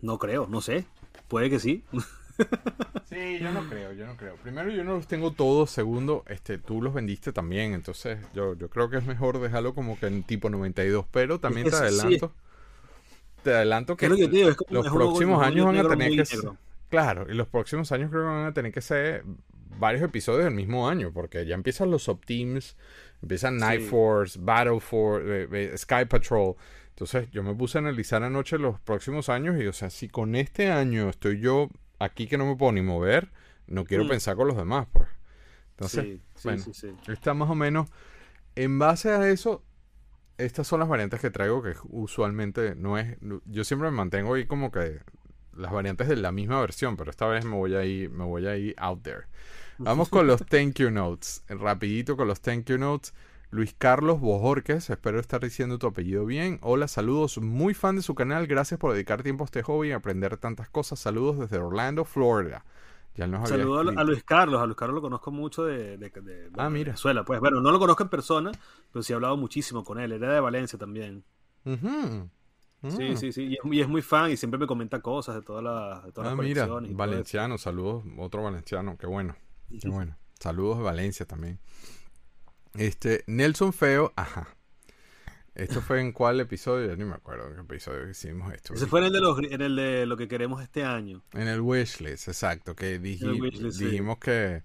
No 0.00 0.18
creo, 0.18 0.46
no 0.48 0.60
sé. 0.60 0.86
Puede 1.28 1.50
que 1.50 1.58
sí. 1.58 1.84
Sí, 3.08 3.38
yo 3.40 3.50
no 3.52 3.66
creo, 3.70 3.94
yo 3.94 4.06
no 4.06 4.18
creo. 4.18 4.36
Primero, 4.36 4.70
yo 4.70 4.84
no 4.84 4.96
los 4.96 5.06
tengo 5.06 5.32
todos. 5.32 5.70
Segundo, 5.70 6.24
este, 6.28 6.58
tú 6.58 6.82
los 6.82 6.92
vendiste 6.92 7.32
también. 7.32 7.72
Entonces, 7.72 8.18
yo, 8.34 8.54
yo 8.54 8.68
creo 8.68 8.90
que 8.90 8.98
es 8.98 9.06
mejor 9.06 9.40
dejarlo 9.40 9.74
como 9.74 9.98
que 9.98 10.08
en 10.08 10.22
tipo 10.24 10.50
92. 10.50 11.06
Pero 11.10 11.40
también 11.40 11.70
te 11.70 11.76
adelanto. 11.76 12.34
Te 13.42 13.54
adelanto 13.54 13.96
que, 13.96 14.08
los 14.08 14.88
próximos 14.88 15.42
años 15.42 15.66
van 15.66 15.78
a 15.78 15.88
tener 15.88 16.10
que 16.16 16.26
ser. 16.26 16.40
Claro, 16.90 17.26
y 17.30 17.34
los 17.34 17.48
próximos 17.48 17.92
años 17.92 18.10
creo 18.10 18.24
que 18.24 18.28
van 18.28 18.46
a 18.46 18.52
tener 18.52 18.72
que 18.72 18.82
ser 18.82 19.24
varios 19.78 20.02
episodios 20.02 20.44
del 20.44 20.54
mismo 20.54 20.88
año, 20.88 21.10
porque 21.12 21.46
ya 21.46 21.54
empiezan 21.54 21.90
los 21.90 22.02
subteams, 22.02 22.76
empiezan 23.22 23.56
Night 23.56 23.82
Force, 23.82 24.38
Battle 24.40 24.80
Force, 24.80 25.24
eh, 25.26 25.48
eh, 25.52 25.78
Sky 25.78 26.04
Patrol. 26.08 26.56
Entonces 26.90 27.30
yo 27.30 27.42
me 27.42 27.54
puse 27.54 27.78
a 27.78 27.80
analizar 27.80 28.22
anoche 28.22 28.58
los 28.58 28.80
próximos 28.80 29.28
años 29.28 29.60
y, 29.60 29.66
o 29.66 29.72
sea, 29.72 29.88
si 29.88 30.08
con 30.08 30.34
este 30.34 30.70
año 30.70 31.08
estoy 31.08 31.40
yo 31.40 31.68
aquí 31.98 32.26
que 32.26 32.38
no 32.38 32.46
me 32.46 32.56
puedo 32.56 32.72
ni 32.72 32.82
mover, 32.82 33.30
no 33.66 33.84
quiero 33.84 34.04
mm. 34.04 34.08
pensar 34.08 34.36
con 34.36 34.48
los 34.48 34.56
demás, 34.56 34.86
pues. 34.92 35.08
Entonces, 35.70 36.20
bueno, 36.42 36.64
está 37.06 37.34
más 37.34 37.50
o 37.50 37.54
menos. 37.54 37.88
En 38.56 38.78
base 38.78 39.10
a 39.10 39.28
eso, 39.28 39.62
estas 40.36 40.66
son 40.66 40.80
las 40.80 40.88
variantes 40.88 41.20
que 41.20 41.30
traigo 41.30 41.62
que 41.62 41.74
usualmente 41.84 42.74
no 42.74 42.98
es. 42.98 43.16
Yo 43.44 43.64
siempre 43.64 43.90
me 43.90 43.96
mantengo 43.96 44.34
ahí 44.34 44.46
como 44.46 44.72
que 44.72 45.00
las 45.56 45.72
variantes 45.72 46.08
de 46.08 46.16
la 46.16 46.32
misma 46.32 46.60
versión, 46.60 46.96
pero 46.96 47.10
esta 47.10 47.26
vez 47.26 47.44
me 47.44 47.56
voy 47.56 47.74
a 47.74 47.84
ir, 47.84 48.10
me 48.10 48.24
voy 48.24 48.46
a 48.46 48.56
ir 48.56 48.74
out 48.78 49.02
there. 49.02 49.26
Vamos 49.78 50.08
con 50.08 50.26
los 50.26 50.44
thank 50.50 50.74
you 50.74 50.90
notes. 50.90 51.44
Rapidito 51.48 52.16
con 52.16 52.28
los 52.28 52.40
thank 52.40 52.66
you 52.66 52.78
notes. 52.78 53.14
Luis 53.50 53.74
Carlos 53.76 54.20
Bojorques, 54.20 54.90
espero 54.90 55.18
estar 55.18 55.40
diciendo 55.40 55.78
tu 55.78 55.86
apellido 55.86 56.26
bien. 56.26 56.58
Hola, 56.60 56.86
saludos, 56.86 57.38
muy 57.38 57.72
fan 57.72 57.96
de 57.96 58.02
su 58.02 58.14
canal, 58.14 58.46
gracias 58.46 58.78
por 58.78 58.92
dedicar 58.92 59.22
tiempo 59.22 59.44
a 59.44 59.46
este 59.46 59.62
hobby 59.62 59.88
y 59.88 59.92
aprender 59.92 60.36
tantas 60.36 60.68
cosas. 60.68 60.98
Saludos 60.98 61.38
desde 61.38 61.58
Orlando, 61.58 62.04
Florida. 62.04 62.64
Saludos 63.16 63.96
a 63.96 64.04
Luis 64.04 64.22
Carlos, 64.22 64.62
a 64.62 64.66
Luis 64.66 64.76
Carlos 64.76 64.96
lo 64.96 65.02
conozco 65.02 65.30
mucho 65.32 65.64
de, 65.64 65.94
ah, 66.56 66.70
mira. 66.70 66.90
Venezuela. 66.90 67.24
Pues 67.24 67.40
bueno, 67.40 67.60
no 67.60 67.72
lo 67.72 67.78
conozco 67.78 68.04
en 68.04 68.10
persona, 68.10 68.52
pero 68.92 69.02
sí 69.02 69.12
he 69.12 69.16
hablado 69.16 69.36
muchísimo 69.36 69.82
con 69.82 69.98
él, 69.98 70.12
era 70.12 70.34
de 70.34 70.40
Valencia 70.40 70.78
también. 70.78 71.24
Sí, 71.64 73.16
sí, 73.16 73.32
sí, 73.32 73.58
y 73.64 73.80
es, 73.80 73.88
muy 73.88 74.02
fan 74.02 74.30
y 74.30 74.36
siempre 74.36 74.58
me 74.58 74.66
comenta 74.66 75.00
cosas 75.00 75.34
de 75.34 75.42
todas 75.42 75.64
las, 75.64 76.04
de 76.04 76.12
todas 76.12 76.32
ah, 76.32 76.36
mira, 76.36 76.68
valenciano, 76.90 77.58
saludos, 77.58 78.04
otro 78.18 78.44
valenciano, 78.44 78.96
qué 78.96 79.06
bueno, 79.06 79.34
qué 79.80 79.88
bueno. 79.88 80.16
Saludos 80.38 80.78
de 80.78 80.84
Valencia 80.84 81.26
también. 81.26 81.58
Este, 82.78 83.24
Nelson 83.26 83.72
Feo, 83.72 84.12
ajá. 84.14 84.54
¿Esto 85.56 85.80
fue 85.80 86.00
en 86.00 86.12
cuál 86.12 86.38
episodio? 86.38 86.86
Ya 86.86 86.94
ni 86.94 87.04
me 87.04 87.14
acuerdo 87.14 87.48
en 87.48 87.54
qué 87.56 87.60
episodio 87.62 88.08
hicimos 88.08 88.54
esto. 88.54 88.74
Ese 88.74 88.86
fue 88.86 89.00
en 89.00 89.06
el, 89.06 89.12
de 89.12 89.20
los, 89.20 89.38
en 89.40 89.60
el 89.60 89.74
de 89.74 90.06
lo 90.06 90.16
que 90.16 90.28
queremos 90.28 90.62
este 90.62 90.84
año. 90.84 91.20
En 91.32 91.48
el 91.48 91.60
wishlist, 91.60 92.28
exacto. 92.28 92.76
Que 92.76 93.00
dijimos 93.00 94.18
que. 94.18 94.62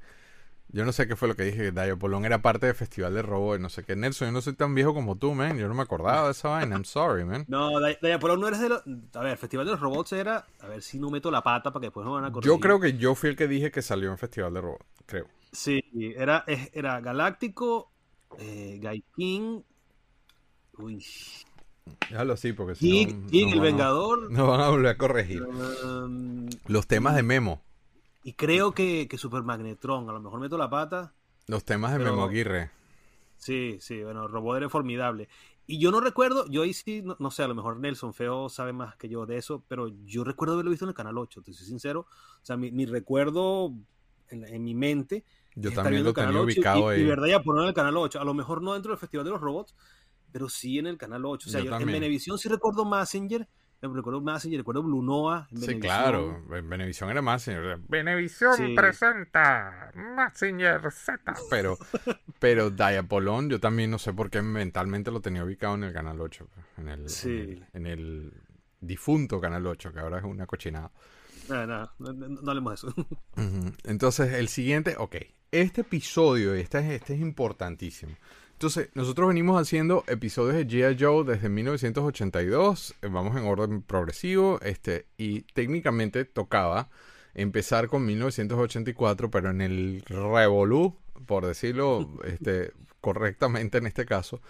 Yo 0.69 0.85
no 0.85 0.91
sé 0.91 1.07
qué 1.07 1.15
fue 1.15 1.27
lo 1.27 1.35
que 1.35 1.43
dije, 1.43 1.57
que 1.57 1.71
Dayo 1.71 1.97
Polón 1.97 2.25
era 2.25 2.41
parte 2.41 2.67
del 2.67 2.75
Festival 2.75 3.13
de 3.13 3.21
Robo 3.23 3.55
y 3.55 3.59
no 3.59 3.69
sé 3.69 3.83
qué. 3.83 3.95
Nelson, 3.95 4.27
yo 4.27 4.31
no 4.31 4.41
soy 4.41 4.53
tan 4.53 4.73
viejo 4.75 4.93
como 4.93 5.17
tú, 5.17 5.33
man. 5.33 5.57
Yo 5.57 5.67
no 5.67 5.73
me 5.73 5.81
acordaba 5.81 6.25
de 6.25 6.31
esa 6.31 6.49
vaina. 6.49 6.75
I'm 6.75 6.85
sorry, 6.85 7.25
man. 7.25 7.45
No, 7.47 7.79
Dayo 7.79 8.19
Polón 8.19 8.41
no 8.41 8.47
eres 8.47 8.59
de 8.59 8.69
los... 8.69 8.83
A 9.13 9.19
ver, 9.21 9.31
el 9.31 9.37
Festival 9.37 9.65
de 9.65 9.71
los 9.71 9.79
Robots 9.79 10.13
era... 10.13 10.45
A 10.61 10.67
ver 10.67 10.81
si 10.81 10.99
no 10.99 11.09
meto 11.09 11.31
la 11.31 11.41
pata 11.41 11.71
para 11.71 11.81
que 11.81 11.87
después 11.87 12.05
no 12.05 12.13
van 12.13 12.25
a 12.25 12.31
corregir. 12.31 12.51
Yo 12.51 12.59
creo 12.59 12.79
que 12.79 12.97
yo 12.97 13.15
fui 13.15 13.29
el 13.29 13.35
que 13.35 13.47
dije 13.47 13.71
que 13.71 13.81
salió 13.81 14.11
en 14.11 14.17
Festival 14.17 14.53
de 14.53 14.61
Robots, 14.61 14.85
creo. 15.05 15.27
Sí, 15.51 15.83
era, 16.15 16.43
era 16.73 16.99
Galáctico, 17.01 17.92
eh, 18.39 18.79
Gaikin. 18.81 19.63
Uy. 20.77 21.03
Déjalo 22.09 22.33
así, 22.33 22.53
porque 22.53 22.75
si 22.75 23.05
no, 23.05 23.27
el 23.31 23.59
Vengador. 23.59 24.31
No 24.31 24.47
van 24.47 24.61
a 24.61 24.69
volver 24.69 24.87
a 24.87 24.97
corregir. 24.97 25.41
Um, 25.43 26.47
Los 26.67 26.87
temas 26.87 27.15
de 27.15 27.23
Memo. 27.23 27.61
Y 28.23 28.33
creo 28.33 28.71
que, 28.73 29.07
que 29.09 29.17
Super 29.17 29.43
Magnetron. 29.43 30.09
A 30.09 30.13
lo 30.13 30.21
mejor 30.21 30.39
meto 30.39 30.57
la 30.57 30.69
pata. 30.69 31.13
Los 31.47 31.65
temas 31.65 31.91
de 31.91 31.99
Memo 31.99 32.23
Aguirre. 32.23 32.71
Sí, 33.37 33.77
sí, 33.81 34.01
bueno, 34.01 34.27
Robot 34.29 34.63
es 34.63 34.71
formidable. 34.71 35.27
Y 35.65 35.77
yo 35.79 35.91
no 35.91 36.01
recuerdo, 36.01 36.45
yo 36.49 36.63
ahí 36.63 36.73
sí, 36.73 37.03
no, 37.03 37.31
sé, 37.31 37.43
a 37.43 37.47
lo 37.47 37.55
mejor 37.55 37.77
Nelson 37.79 38.13
Feo 38.13 38.49
sabe 38.49 38.73
más 38.73 38.97
que 38.97 39.07
yo 39.07 39.25
de 39.25 39.37
eso, 39.37 39.63
pero 39.67 39.87
yo 40.05 40.23
recuerdo 40.23 40.53
haberlo 40.55 40.71
visto 40.71 40.85
en 40.85 40.89
el 40.89 40.95
Canal 40.95 41.17
8, 41.17 41.41
te 41.41 41.53
soy 41.53 41.65
sincero. 41.65 42.01
O 42.41 42.45
sea, 42.45 42.57
mi, 42.57 42.85
recuerdo 42.85 43.73
en, 44.29 44.63
mi 44.63 44.75
mente 44.75 45.23
yo 45.55 45.71
también 45.71 46.03
lo 46.03 46.13
tenía 46.13 46.41
ubicado 46.41 46.89
ahí. 46.89 47.01
Y, 47.01 47.05
verdad 47.05 47.27
ya 47.27 47.41
poner 47.41 47.63
en 47.63 47.69
el 47.69 47.73
canal 47.73 47.97
8. 47.97 48.19
A 48.19 48.25
lo 48.25 48.33
mejor 48.33 48.61
no 48.61 48.73
dentro 48.73 48.91
del 48.91 48.99
Festival 48.99 49.25
de 49.25 49.31
los 49.31 49.41
Robots, 49.41 49.75
pero 50.31 50.49
sí 50.49 50.79
en 50.79 50.87
el 50.87 50.97
canal 50.97 51.25
8. 51.25 51.49
O 51.49 51.51
sea, 51.51 51.61
yo, 51.61 51.75
en 51.75 51.85
Venevisión 51.85 52.37
sí 52.37 52.49
recuerdo 52.49 52.85
Messenger. 52.85 53.47
Recuerdo 53.81 54.21
Messenger, 54.21 54.59
recuerdo 54.59 54.81
Blue 54.81 55.03
Noah. 55.03 55.45
sí, 55.53 55.77
claro. 55.77 56.41
Venevisión 56.47 57.09
era 57.09 57.21
Messenger. 57.21 57.79
Venevisión 57.89 58.75
presenta 58.75 59.91
Messenger 59.93 60.89
Z. 60.89 61.33
Pero, 61.49 61.77
pero 62.39 62.69
Diapolón, 62.69 63.49
yo 63.49 63.59
también 63.59 63.91
no 63.91 63.99
sé 63.99 64.13
por 64.13 64.29
qué 64.29 64.41
mentalmente 64.41 65.11
lo 65.11 65.19
tenía 65.19 65.43
ubicado 65.43 65.75
en 65.75 65.83
el 65.83 65.93
canal 65.93 66.21
8. 66.21 66.47
Pues, 66.53 66.65
en 66.77 66.87
el, 66.87 67.67
en 67.73 67.85
el, 67.85 68.33
difunto 68.79 69.41
canal 69.41 69.67
8, 69.67 69.91
que 69.91 69.99
ahora 69.99 70.19
es 70.19 70.23
una 70.23 70.47
cochinada. 70.47 70.91
No, 71.49 71.67
no, 71.67 71.91
no, 71.99 72.49
hablemos 72.49 72.81
de 72.81 72.87
eso. 72.87 73.07
Entonces, 73.83 74.33
el 74.33 74.47
siguiente, 74.47 74.95
ok 74.97 75.17
este 75.53 75.81
episodio, 75.81 76.55
este, 76.55 76.95
este 76.95 77.13
es 77.13 77.21
importantísimo. 77.21 78.13
Entonces, 78.53 78.89
nosotros 78.95 79.27
venimos 79.27 79.61
haciendo 79.61 80.03
episodios 80.07 80.55
de 80.55 80.67
G.I. 80.67 80.97
Joe 80.99 81.23
desde 81.25 81.49
1982, 81.49 82.95
eh, 83.01 83.07
vamos 83.07 83.37
en 83.37 83.45
orden 83.45 83.81
progresivo, 83.81 84.59
este, 84.61 85.05
y 85.17 85.41
técnicamente 85.41 86.25
tocaba 86.25 86.89
empezar 87.35 87.87
con 87.87 88.05
1984, 88.05 89.29
pero 89.29 89.51
en 89.51 89.61
el 89.61 90.03
Revolú, 90.07 90.97
por 91.25 91.45
decirlo 91.45 92.09
este, 92.25 92.71
correctamente 92.99 93.77
en 93.77 93.85
este 93.85 94.05
caso, 94.05 94.41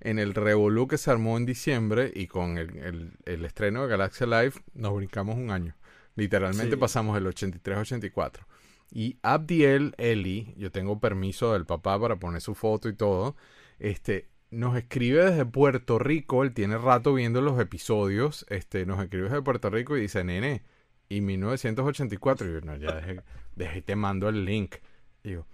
en 0.00 0.18
el 0.18 0.34
Revolú 0.34 0.88
que 0.88 0.98
se 0.98 1.10
armó 1.10 1.36
en 1.36 1.46
diciembre 1.46 2.10
y 2.14 2.26
con 2.26 2.58
el, 2.58 3.12
estreno 3.24 3.82
de 3.82 3.88
Galaxia 3.88 4.26
Live, 4.26 4.54
nos 4.74 4.94
brincamos 4.96 5.36
un 5.36 5.50
año. 5.50 5.76
Literalmente 6.16 6.76
pasamos 6.76 7.16
el 7.16 7.26
83-84. 7.26 8.40
Y 8.90 9.18
Abdiel 9.22 9.94
Eli, 9.98 10.54
yo 10.56 10.70
tengo 10.70 10.98
permiso 10.98 11.52
del 11.52 11.66
papá 11.66 12.00
para 12.00 12.16
poner 12.16 12.40
su 12.40 12.54
foto 12.54 12.88
y 12.88 12.94
todo, 12.94 13.36
este, 13.78 14.28
nos 14.50 14.76
escribe 14.76 15.24
desde 15.24 15.44
Puerto 15.44 15.98
Rico, 15.98 16.42
él 16.42 16.54
tiene 16.54 16.78
rato 16.78 17.12
viendo 17.12 17.42
los 17.42 17.60
episodios, 17.60 18.46
este, 18.48 18.86
nos 18.86 19.02
escribe 19.02 19.24
desde 19.24 19.42
Puerto 19.42 19.68
Rico 19.70 19.96
y 19.96 20.02
dice, 20.02 20.24
nene, 20.24 20.62
y 21.08 21.20
1984, 21.20 22.48
y 22.48 22.52
yo, 22.52 22.60
no, 22.62 22.76
ya 22.76 22.94
dejé, 22.94 23.22
dejé, 23.56 23.82
te 23.82 23.96
mando 23.96 24.28
el 24.28 24.44
link. 24.44 24.76
digo, 25.22 25.46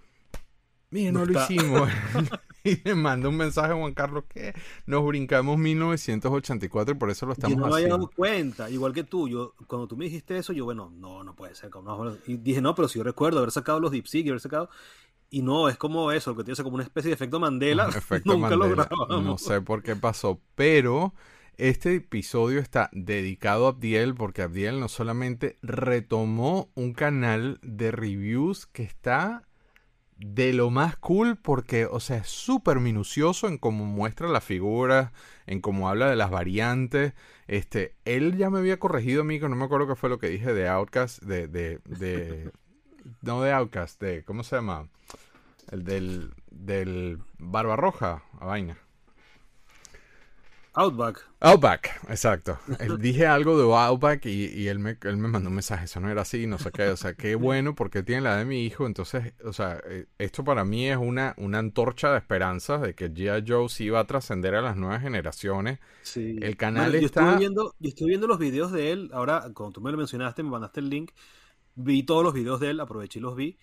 mire, 0.89 1.11
no, 1.11 1.25
lo 1.25 1.41
hicimos. 1.41 1.89
y 2.69 2.81
le 2.83 2.95
manda 2.95 3.29
un 3.29 3.37
mensaje 3.37 3.71
a 3.71 3.75
Juan 3.75 3.93
Carlos 3.93 4.25
que 4.27 4.53
nos 4.85 5.05
brincamos 5.05 5.57
1984 5.57 6.95
y 6.95 6.97
por 6.97 7.11
eso 7.11 7.25
lo 7.25 7.33
estamos 7.33 7.53
haciendo. 7.53 7.67
no 7.67 7.73
me 7.73 7.81
había 7.81 7.95
dado 7.95 8.11
cuenta, 8.13 8.69
igual 8.69 8.91
que 8.91 9.03
tú, 9.03 9.29
yo 9.29 9.53
cuando 9.67 9.87
tú 9.87 9.95
me 9.95 10.05
dijiste 10.05 10.37
eso, 10.37 10.51
yo 10.51 10.65
bueno, 10.65 10.91
no, 10.95 11.23
no 11.23 11.35
puede 11.35 11.53
ser. 11.53 11.69
Y 12.27 12.37
dije, 12.37 12.61
no, 12.61 12.73
pero 12.73 12.87
si 12.87 12.97
yo 12.97 13.03
recuerdo 13.03 13.37
haber 13.37 13.51
sacado 13.51 13.79
los 13.79 13.91
Deep 13.91 14.05
y 14.11 14.29
haber 14.29 14.41
sacado 14.41 14.69
y 15.29 15.41
no, 15.41 15.69
es 15.69 15.77
como 15.77 16.11
eso, 16.11 16.31
lo 16.31 16.37
que 16.37 16.43
tiene 16.43 16.63
como 16.63 16.75
una 16.75 16.83
especie 16.83 17.09
de 17.09 17.15
efecto 17.15 17.39
Mandela. 17.39 17.87
Efecto 17.95 18.33
Nunca 18.33 18.55
Mandela. 18.55 18.87
No 19.09 19.37
sé 19.37 19.61
por 19.61 19.83
qué 19.83 19.95
pasó, 19.95 20.41
pero 20.55 21.13
este 21.57 21.95
episodio 21.95 22.59
está 22.59 22.89
dedicado 22.93 23.67
a 23.67 23.69
Abdiel 23.69 24.15
porque 24.15 24.41
Abdiel 24.41 24.79
no 24.79 24.87
solamente 24.87 25.57
retomó 25.61 26.69
un 26.75 26.93
canal 26.93 27.59
de 27.61 27.91
reviews 27.91 28.65
que 28.65 28.83
está 28.83 29.47
de 30.17 30.53
lo 30.53 30.69
más 30.69 30.95
cool 30.97 31.35
porque, 31.35 31.85
o 31.85 31.99
sea, 31.99 32.17
es 32.17 32.27
súper 32.27 32.79
minucioso 32.79 33.47
en 33.47 33.57
cómo 33.57 33.85
muestra 33.85 34.27
la 34.27 34.41
figura, 34.41 35.11
en 35.45 35.61
cómo 35.61 35.89
habla 35.89 36.09
de 36.09 36.15
las 36.15 36.31
variantes. 36.31 37.13
Este, 37.47 37.95
él 38.05 38.37
ya 38.37 38.49
me 38.49 38.59
había 38.59 38.79
corregido 38.79 39.21
a 39.21 39.25
mí, 39.25 39.39
que 39.39 39.49
no 39.49 39.55
me 39.55 39.65
acuerdo 39.65 39.87
qué 39.87 39.95
fue 39.95 40.09
lo 40.09 40.19
que 40.19 40.29
dije 40.29 40.53
de 40.53 40.67
Outcast, 40.67 41.21
de, 41.23 41.47
de, 41.47 41.79
de 41.85 42.51
no 43.21 43.41
de 43.41 43.51
Outcast, 43.51 44.01
de, 44.01 44.23
¿cómo 44.23 44.43
se 44.43 44.55
llama? 44.55 44.87
El 45.71 45.83
del, 45.83 46.33
del 46.49 47.19
Barbarroja, 47.37 48.23
a 48.39 48.45
vaina. 48.45 48.77
Outback. 50.77 51.25
Outback, 51.39 52.01
exacto. 52.09 52.59
dije 52.99 53.25
algo 53.25 53.57
de 53.57 53.63
Outback 53.63 54.25
y, 54.25 54.67
él, 54.67 54.79
me, 54.79 54.97
él 55.01 55.15
me 55.15 55.29
mandó 55.29 55.47
un 55.47 55.55
mensaje, 55.55 55.85
eso 55.85 56.01
no 56.01 56.09
era 56.09 56.23
así, 56.23 56.47
no 56.47 56.57
sé 56.57 56.71
qué, 56.71 56.89
o 56.89 56.97
sea, 56.97 57.13
qué 57.13 57.35
bueno 57.35 57.75
porque 57.75 58.03
tiene 58.03 58.21
la 58.21 58.35
de 58.35 58.43
mi 58.43 58.65
hijo, 58.65 58.85
entonces, 58.85 59.33
o 59.45 59.53
sea, 59.53 59.81
eh, 59.85 60.07
esto 60.17 60.43
para 60.43 60.65
mí 60.65 60.89
es 60.89 60.97
una, 60.97 61.33
una 61.37 61.59
antorcha 61.59 62.11
de 62.11 62.17
esperanza 62.17 62.77
de 62.77 62.93
que 62.93 63.09
G.I. 63.09 63.45
Joe 63.47 63.69
sí 63.69 63.89
va 63.89 64.01
a 64.01 64.05
trascender 64.05 64.53
a 64.53 64.61
las 64.61 64.75
nuevas 64.75 65.01
generaciones. 65.01 65.79
Sí. 66.01 66.35
El 66.41 66.57
canal 66.57 66.91
yo 66.91 67.05
está... 67.05 67.21
Estoy 67.21 67.39
viendo, 67.39 67.73
yo 67.79 67.89
estoy 67.89 68.07
viendo 68.09 68.27
los 68.27 68.37
videos 68.37 68.73
de 68.73 68.91
él, 68.91 69.09
ahora, 69.13 69.49
cuando 69.53 69.71
tú 69.71 69.81
me 69.81 69.91
lo 69.91 69.97
mencionaste, 69.97 70.43
me 70.43 70.49
mandaste 70.49 70.81
el 70.81 70.89
link, 70.89 71.11
vi 71.75 72.03
todos 72.03 72.23
los 72.23 72.33
videos 72.33 72.59
de 72.59 72.71
él, 72.71 72.81
aproveché 72.81 73.19
y 73.19 73.21
los 73.21 73.37
vi, 73.37 73.57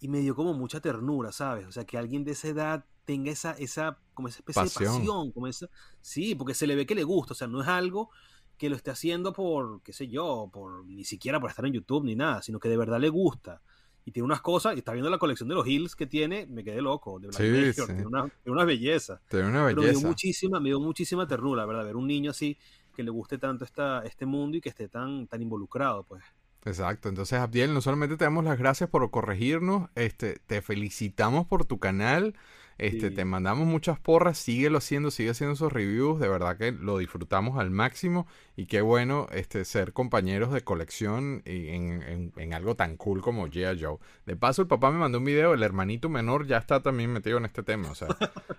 y 0.00 0.08
me 0.08 0.18
dio 0.18 0.34
como 0.34 0.54
mucha 0.54 0.80
ternura, 0.80 1.30
¿sabes? 1.30 1.66
O 1.66 1.72
sea, 1.72 1.84
que 1.84 1.98
alguien 1.98 2.24
de 2.24 2.32
esa 2.32 2.48
edad 2.48 2.84
tenga 3.08 3.32
esa, 3.32 3.52
esa, 3.52 3.96
como 4.12 4.28
esa 4.28 4.40
especie 4.40 4.64
de 4.64 4.68
pasión, 4.68 5.32
como 5.32 5.46
esa, 5.46 5.66
sí, 6.02 6.34
porque 6.34 6.52
se 6.52 6.66
le 6.66 6.76
ve 6.76 6.84
que 6.84 6.94
le 6.94 7.04
gusta, 7.04 7.32
o 7.32 7.34
sea, 7.34 7.48
no 7.48 7.62
es 7.62 7.66
algo 7.66 8.10
que 8.58 8.68
lo 8.68 8.76
esté 8.76 8.90
haciendo 8.90 9.32
por, 9.32 9.80
qué 9.82 9.94
sé 9.94 10.08
yo, 10.08 10.50
por 10.52 10.84
ni 10.84 11.04
siquiera 11.04 11.40
por 11.40 11.48
estar 11.48 11.64
en 11.64 11.72
YouTube 11.72 12.04
ni 12.04 12.16
nada, 12.16 12.42
sino 12.42 12.60
que 12.60 12.68
de 12.68 12.76
verdad 12.76 13.00
le 13.00 13.08
gusta. 13.08 13.62
Y 14.04 14.12
tiene 14.12 14.26
unas 14.26 14.42
cosas, 14.42 14.74
y 14.74 14.80
está 14.80 14.92
viendo 14.92 15.08
la 15.08 15.16
colección 15.16 15.48
de 15.48 15.54
los 15.54 15.66
Hills 15.66 15.96
que 15.96 16.06
tiene, 16.06 16.44
me 16.48 16.62
quedé 16.62 16.82
loco, 16.82 17.18
de 17.18 17.32
sí, 17.32 17.72
sí. 17.72 17.86
Tiene, 17.86 18.06
una, 18.06 18.30
una, 18.44 18.64
belleza. 18.66 19.22
Tiene 19.26 19.48
una 19.48 19.64
belleza. 19.64 19.86
me 19.86 19.98
dio 19.98 20.06
muchísima, 20.06 20.60
me 20.60 20.68
dio 20.68 20.80
muchísima 20.80 21.26
ternura, 21.26 21.64
¿verdad? 21.64 21.86
Ver 21.86 21.96
un 21.96 22.06
niño 22.06 22.32
así 22.32 22.58
que 22.94 23.02
le 23.02 23.10
guste 23.10 23.38
tanto 23.38 23.64
esta, 23.64 24.02
este 24.04 24.26
mundo 24.26 24.58
y 24.58 24.60
que 24.60 24.68
esté 24.68 24.88
tan, 24.88 25.26
tan 25.28 25.40
involucrado, 25.40 26.02
pues. 26.02 26.22
Exacto, 26.66 27.08
entonces 27.08 27.38
Abdiel, 27.38 27.72
no 27.72 27.80
solamente 27.80 28.18
te 28.18 28.24
damos 28.24 28.44
las 28.44 28.58
gracias 28.58 28.90
por 28.90 29.10
corregirnos, 29.10 29.88
este, 29.94 30.40
te 30.46 30.60
felicitamos 30.60 31.46
por 31.46 31.64
tu 31.64 31.78
canal, 31.78 32.34
este, 32.78 33.08
Sí. 33.10 33.14
te 33.16 33.24
mandamos 33.24 33.66
muchas 33.66 33.98
porras, 33.98 34.38
síguelo 34.38 34.78
haciendo, 34.78 35.10
sigue 35.10 35.30
haciendo 35.30 35.54
esos 35.54 35.72
reviews, 35.72 36.20
de 36.20 36.28
verdad 36.28 36.56
que 36.56 36.72
lo 36.72 36.98
disfrutamos 36.98 37.58
al 37.58 37.70
máximo 37.70 38.26
y 38.56 38.66
qué 38.66 38.80
bueno 38.80 39.26
este, 39.32 39.64
ser 39.64 39.92
compañeros 39.92 40.52
de 40.52 40.62
colección 40.62 41.42
en- 41.44 42.32
en 42.36 42.54
algo 42.54 42.76
tan 42.76 42.96
cool 42.96 43.20
como 43.20 43.48
G.I. 43.48 43.82
Joe. 43.82 43.98
De 44.26 44.36
paso, 44.36 44.62
el 44.62 44.68
papá 44.68 44.90
me 44.90 44.98
mandó 44.98 45.18
un 45.18 45.24
video, 45.24 45.54
el 45.54 45.62
hermanito 45.62 46.08
menor 46.08 46.46
ya 46.46 46.58
está 46.58 46.80
también 46.82 47.12
metido 47.12 47.38
en 47.38 47.44
este 47.46 47.62
tema, 47.62 47.90
o 47.90 47.94
sea, 47.94 48.08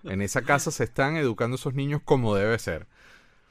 en 0.03 0.21
esa 0.21 0.41
casa 0.41 0.69
se 0.71 0.83
están 0.83 1.15
educando 1.15 1.55
esos 1.55 1.73
niños 1.73 2.01
como 2.03 2.35
debe 2.35 2.59
ser. 2.59 2.87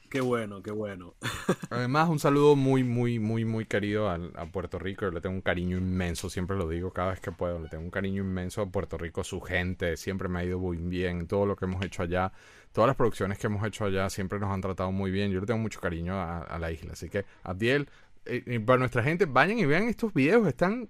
Qué 0.08 0.22
bueno, 0.22 0.62
qué 0.62 0.70
bueno. 0.70 1.14
Además, 1.70 2.08
un 2.08 2.18
saludo 2.18 2.56
muy, 2.56 2.82
muy, 2.82 3.18
muy, 3.18 3.44
muy 3.44 3.66
querido 3.66 4.08
a, 4.08 4.18
Puerto 4.50 4.78
Rico. 4.78 5.10
Le 5.10 5.20
tengo 5.20 5.34
un 5.34 5.42
cariño 5.42 5.76
inmenso, 5.76 6.30
siempre 6.30 6.56
lo 6.56 6.66
digo 6.66 6.92
cada 6.92 7.10
vez 7.10 7.20
que 7.20 7.30
puedo. 7.30 7.58
Le 7.58 7.68
tengo 7.68 7.84
un 7.84 7.90
cariño 7.90 8.22
inmenso 8.22 8.62
a 8.62 8.66
Puerto 8.66 8.96
Rico, 8.96 9.22
su 9.22 9.40
gente. 9.42 9.98
Siempre 9.98 10.28
me 10.28 10.40
ha 10.40 10.44
ido 10.44 10.58
muy 10.58 10.78
bien. 10.78 11.26
Todo 11.26 11.44
lo 11.44 11.56
que 11.56 11.66
hemos 11.66 11.84
hecho 11.84 12.02
allá, 12.02 12.32
todas 12.72 12.88
las 12.88 12.96
producciones 12.96 13.38
que 13.38 13.48
hemos 13.48 13.66
hecho 13.66 13.84
allá, 13.84 14.08
siempre 14.08 14.38
nos 14.38 14.50
han 14.50 14.62
tratado 14.62 14.92
muy 14.92 15.10
bien. 15.10 15.30
Yo 15.30 15.40
le 15.40 15.46
tengo 15.46 15.60
mucho 15.60 15.78
cariño 15.80 16.14
a, 16.14 16.38
a 16.38 16.58
la 16.58 16.72
isla. 16.72 16.92
Así 16.94 17.10
que, 17.10 17.26
Abdiel, 17.42 17.90
eh, 18.26 18.60
para 18.60 18.78
nuestra 18.78 19.02
gente, 19.02 19.26
vayan 19.26 19.58
y 19.58 19.66
vean 19.66 19.84
estos 19.88 20.12
videos. 20.14 20.46
Están, 20.46 20.88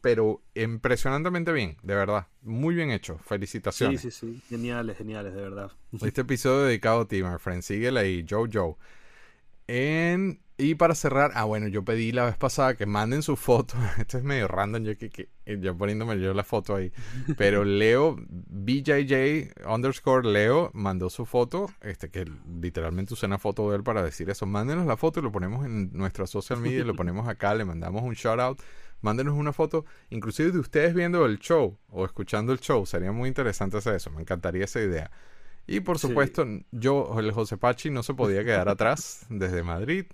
pero 0.00 0.42
impresionantemente 0.54 1.52
bien, 1.52 1.76
de 1.82 1.94
verdad. 1.94 2.26
Muy 2.42 2.74
bien 2.74 2.90
hechos. 2.90 3.18
Sí, 3.22 3.28
Felicitaciones. 3.28 4.00
sí, 4.00 4.10
sí. 4.10 4.42
Geniales, 4.48 4.96
geniales, 4.98 5.34
de 5.34 5.40
verdad. 5.42 5.72
Este 6.02 6.22
episodio 6.22 6.64
dedicado 6.64 7.02
a 7.02 7.08
ti, 7.08 7.22
my 7.22 7.38
friend. 7.38 7.62
Síguela 7.62 8.00
ahí, 8.00 8.24
Joe 8.28 8.48
Joe. 8.52 8.74
En- 9.66 10.40
y 10.62 10.74
para 10.74 10.94
cerrar, 10.94 11.30
ah, 11.34 11.44
bueno, 11.44 11.66
yo 11.68 11.84
pedí 11.84 12.12
la 12.12 12.24
vez 12.24 12.36
pasada 12.36 12.74
que 12.76 12.86
manden 12.86 13.22
su 13.22 13.36
foto. 13.36 13.74
Esto 13.98 14.18
es 14.18 14.24
medio 14.24 14.48
random, 14.48 14.84
yo, 14.84 14.96
que, 14.96 15.10
que- 15.10 15.28
yo 15.60 15.76
poniéndome 15.76 16.18
yo 16.20 16.32
la 16.34 16.44
foto 16.44 16.76
ahí. 16.76 16.92
Pero 17.36 17.64
Leo, 17.64 18.16
BJJ 18.28 19.52
underscore 19.68 20.28
Leo, 20.28 20.70
mandó 20.74 21.10
su 21.10 21.26
foto. 21.26 21.68
Este, 21.80 22.10
que 22.10 22.30
literalmente 22.60 23.14
usé 23.14 23.26
una 23.26 23.38
foto 23.38 23.70
de 23.70 23.76
él 23.76 23.82
para 23.82 24.02
decir 24.02 24.30
eso. 24.30 24.46
Mándenos 24.46 24.86
la 24.86 24.96
foto 24.96 25.20
y 25.20 25.22
lo 25.22 25.32
ponemos 25.32 25.64
en 25.66 25.90
nuestra 25.92 26.26
social 26.26 26.60
media. 26.60 26.84
lo 26.84 26.94
ponemos 26.94 27.28
acá, 27.28 27.54
le 27.54 27.64
mandamos 27.64 28.02
un 28.02 28.14
shout 28.14 28.40
out. 28.40 28.60
Mándenos 29.00 29.34
una 29.34 29.52
foto, 29.52 29.84
inclusive 30.10 30.52
de 30.52 30.60
ustedes 30.60 30.94
viendo 30.94 31.26
el 31.26 31.40
show 31.40 31.76
o 31.88 32.04
escuchando 32.04 32.52
el 32.52 32.60
show. 32.60 32.86
Sería 32.86 33.10
muy 33.10 33.28
interesante 33.28 33.76
hacer 33.78 33.96
eso. 33.96 34.10
Me 34.10 34.20
encantaría 34.22 34.64
esa 34.64 34.80
idea. 34.80 35.10
Y 35.66 35.80
por 35.80 35.98
Sí. 35.98 36.06
supuesto, 36.08 36.46
yo, 36.70 37.14
el 37.18 37.32
José 37.32 37.56
Pachi, 37.56 37.90
no 37.90 38.02
se 38.02 38.14
podía 38.14 38.44
quedar 38.44 38.68
atrás 38.68 39.26
desde 39.28 39.62
Madrid. 39.62 40.06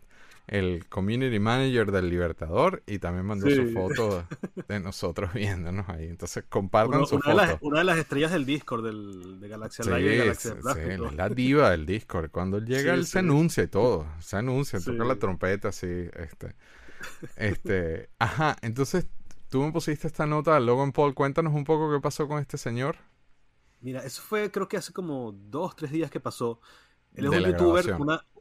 El 0.49 0.87
community 0.89 1.39
manager 1.39 1.93
del 1.93 2.09
Libertador 2.09 2.83
y 2.87 2.99
también 2.99 3.27
mandó 3.27 3.49
su 3.51 3.71
foto 3.73 4.25
de 4.67 4.81
nosotros 4.81 5.33
viéndonos 5.35 5.89
ahí. 5.89 6.07
Entonces 6.09 6.45
compartan 6.49 6.99
Uno- 7.01 7.07
su 7.07 7.17
una, 7.17 7.25
de 7.27 7.33
foto. 7.33 7.47
las, 7.47 7.59
una 7.63 7.79
de 7.81 7.85
las 7.85 7.99
estrellas 7.99 8.33
del 8.33 8.47
Discord 8.47 8.85
del, 8.85 9.41
de 9.41 9.49
Galaxia 9.49 9.85
Sí, 9.85 9.91
Live 9.91 10.01
y 10.01 10.09
de 10.09 10.17
Galaxia 10.17 10.53
sí, 10.75 10.81
él 10.81 11.05
es 11.05 11.15
la 11.15 11.29
diva 11.29 11.71
del 11.71 11.85
Discord. 11.87 12.31
Cuando 12.31 12.59
llega, 12.61 12.95
él 12.95 13.07
se 13.07 13.19
anuncia 13.21 13.63
y 13.63 13.69
todo. 13.69 14.07
Se 14.21 14.37
anuncia, 14.37 14.81
toca 14.81 15.05
la 15.05 15.17
trompeta 15.17 15.69
así. 15.69 15.87
Este, 15.87 16.57
este, 17.37 18.11
ajá, 18.19 18.57
entonces 18.63 19.07
tú 19.49 19.63
me 19.63 19.73
pusiste 19.73 20.07
esta 20.07 20.27
nota 20.27 20.57
a 20.57 20.61
Logan 20.61 20.93
Paul. 20.93 21.15
Cuéntanos 21.15 21.55
un 21.55 21.65
poco 21.65 21.93
qué 21.93 22.01
pasó 22.01 22.27
con 22.27 22.39
este 22.41 22.59
señor. 22.59 22.97
Mira, 23.81 24.01
eso 24.05 24.23
fue 24.23 24.51
creo 24.51 24.67
que 24.67 24.77
hace 24.77 24.93
como 24.93 25.33
dos, 25.33 25.77
tres 25.77 25.91
días 25.93 26.11
que 26.11 26.21
pasó. 26.21 26.61
Él 27.15 27.27
es 27.27 27.31
De 27.31 27.39
un 27.39 27.45
youtuber, 27.45 27.95
una, 27.99 28.15
un- 28.35 28.38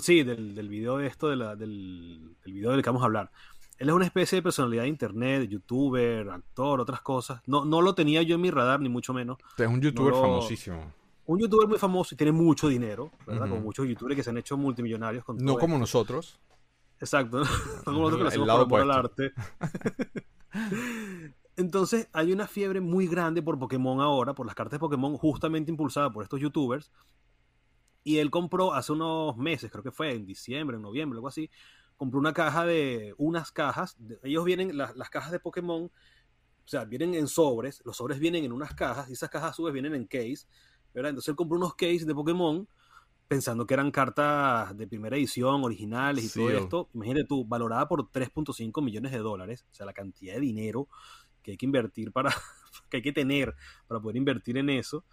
sí, 0.00 0.22
del, 0.22 0.54
del 0.54 0.68
video 0.68 0.98
de 0.98 1.06
esto, 1.06 1.28
de 1.28 1.36
la- 1.36 1.56
del, 1.56 2.34
del 2.44 2.52
video 2.52 2.72
del 2.72 2.82
que 2.82 2.88
vamos 2.90 3.02
a 3.02 3.06
hablar. 3.06 3.30
Él 3.78 3.88
es 3.90 3.94
una 3.94 4.06
especie 4.06 4.36
de 4.36 4.42
personalidad 4.42 4.82
de 4.84 4.88
internet, 4.88 5.48
youtuber, 5.50 6.30
actor, 6.30 6.80
otras 6.80 7.02
cosas. 7.02 7.42
No, 7.46 7.64
no 7.64 7.82
lo 7.82 7.94
tenía 7.94 8.22
yo 8.22 8.34
en 8.36 8.40
mi 8.40 8.50
radar, 8.50 8.80
ni 8.80 8.88
mucho 8.88 9.12
menos. 9.12 9.36
Es 9.58 9.66
un 9.66 9.80
youtuber 9.80 10.12
lo- 10.14 10.20
famosísimo. 10.22 10.92
Un 11.26 11.40
youtuber 11.40 11.66
muy 11.68 11.76
famoso 11.78 12.14
y 12.14 12.16
tiene 12.16 12.32
mucho 12.32 12.68
dinero, 12.68 13.10
¿verdad? 13.26 13.42
Ujú. 13.46 13.50
Como 13.50 13.60
muchos 13.62 13.86
youtubers 13.88 14.14
que 14.16 14.22
se 14.22 14.30
han 14.30 14.38
hecho 14.38 14.56
multimillonarios 14.56 15.24
con 15.24 15.36
No 15.38 15.54
como 15.58 15.74
esto. 15.74 15.80
nosotros. 15.80 16.38
Exacto, 17.00 17.40
no 17.44 17.84
como 17.84 17.98
nosotros 18.02 18.12
que 18.12 18.16
lo 18.18 18.20
El 18.22 18.26
hacemos 18.28 18.46
lado 18.46 18.68
por 18.68 18.80
opuesto. 18.80 18.98
arte. 18.98 19.32
Entonces, 21.56 22.08
hay 22.12 22.32
una 22.32 22.46
fiebre 22.46 22.80
muy 22.80 23.06
grande 23.06 23.42
por 23.42 23.58
Pokémon 23.58 24.00
ahora, 24.00 24.34
por 24.34 24.46
las 24.46 24.54
cartas 24.54 24.72
de 24.72 24.78
Pokémon, 24.80 25.16
justamente 25.16 25.70
impulsada 25.70 26.10
por 26.12 26.22
estos 26.22 26.40
youtubers. 26.40 26.90
Y 28.06 28.18
él 28.18 28.30
compró 28.30 28.72
hace 28.72 28.92
unos 28.92 29.36
meses, 29.36 29.68
creo 29.72 29.82
que 29.82 29.90
fue 29.90 30.12
en 30.14 30.26
diciembre, 30.26 30.76
en 30.76 30.82
noviembre, 30.82 31.16
algo 31.18 31.26
así, 31.28 31.50
compró 31.96 32.20
una 32.20 32.32
caja 32.32 32.64
de, 32.64 33.14
unas 33.18 33.50
cajas, 33.50 33.96
de- 33.98 34.20
ellos 34.22 34.44
vienen, 34.44 34.76
las, 34.78 34.94
las 34.96 35.10
cajas 35.10 35.32
de 35.32 35.40
Pokémon, 35.40 35.86
o 35.86 35.90
sea, 36.68 36.84
vienen 36.84 37.14
en 37.14 37.28
sobres, 37.28 37.82
los 37.84 37.96
sobres 37.96 38.18
vienen 38.20 38.44
en 38.44 38.52
unas 38.52 38.74
cajas, 38.74 39.08
y 39.10 39.14
esas 39.14 39.30
cajas 39.30 39.50
a 39.50 39.54
su 39.54 39.64
vez 39.64 39.72
vienen 39.74 39.94
en 39.94 40.06
case, 40.06 40.46
¿verdad? 40.94 41.10
Entonces 41.10 41.30
él 41.30 41.36
compró 41.36 41.58
unos 41.58 41.74
case 41.74 42.04
de 42.04 42.14
Pokémon, 42.14 42.68
pensando 43.28 43.66
que 43.66 43.74
eran 43.74 43.90
cartas 43.90 44.76
de 44.76 44.86
primera 44.86 45.16
edición, 45.16 45.64
originales 45.64 46.24
y 46.24 46.30
todo 46.30 46.50
Sí, 46.50 46.54
o- 46.54 46.66
esto, 46.66 46.90
imagínate 46.94 47.26
tú, 47.26 47.44
valorada 47.46 47.88
por 47.88 48.10
3.5 48.10 48.82
millones 48.82 49.12
de 49.12 49.18
dólares, 49.18 49.66
o 49.70 49.74
sea, 49.74 49.86
la 49.86 49.94
cantidad 49.94 50.34
de 50.34 50.40
dinero 50.40 50.88
que 51.42 51.52
hay 51.52 51.56
que 51.58 51.66
invertir 51.66 52.12
para, 52.12 52.30
que 52.90 52.98
hay 52.98 53.02
que 53.02 53.12
tener 53.12 53.54
para 53.88 54.00
poder 54.00 54.16
invertir 54.16 54.58
en 54.58 54.70
eso. 54.70 55.04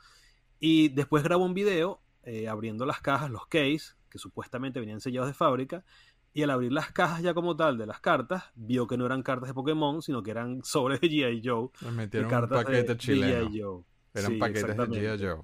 Y 0.59 0.89
después 0.89 1.23
grabó 1.23 1.45
un 1.45 1.53
video 1.53 2.01
eh, 2.23 2.47
abriendo 2.47 2.85
las 2.85 3.01
cajas, 3.01 3.29
los 3.29 3.45
case, 3.47 3.95
que 4.09 4.17
supuestamente 4.17 4.79
venían 4.79 5.01
sellados 5.01 5.27
de 5.29 5.33
fábrica, 5.33 5.83
y 6.33 6.41
al 6.43 6.49
abrir 6.49 6.71
las 6.71 6.91
cajas 6.91 7.21
ya 7.21 7.33
como 7.33 7.55
tal 7.55 7.77
de 7.77 7.85
las 7.85 7.99
cartas, 7.99 8.45
vio 8.55 8.87
que 8.87 8.97
no 8.97 9.05
eran 9.05 9.21
cartas 9.21 9.49
de 9.49 9.53
Pokémon, 9.53 10.01
sino 10.01 10.23
que 10.23 10.31
eran 10.31 10.61
sobres 10.63 10.99
de 11.01 11.07
G.I. 11.09 11.41
Joe. 11.43 11.69
Metieron 11.91 12.29
cartas 12.29 12.59
de- 12.59 12.65
paquete 12.65 12.93
de 12.93 12.97
chileno. 12.97 13.49
G.I. 13.49 13.61
Joe. 13.61 13.83
Eran 14.15 14.31
Sí, 14.31 14.37
paquetes 14.37 14.77
de. 14.77 14.83
G.I. 14.87 15.23
Joe. 15.25 15.41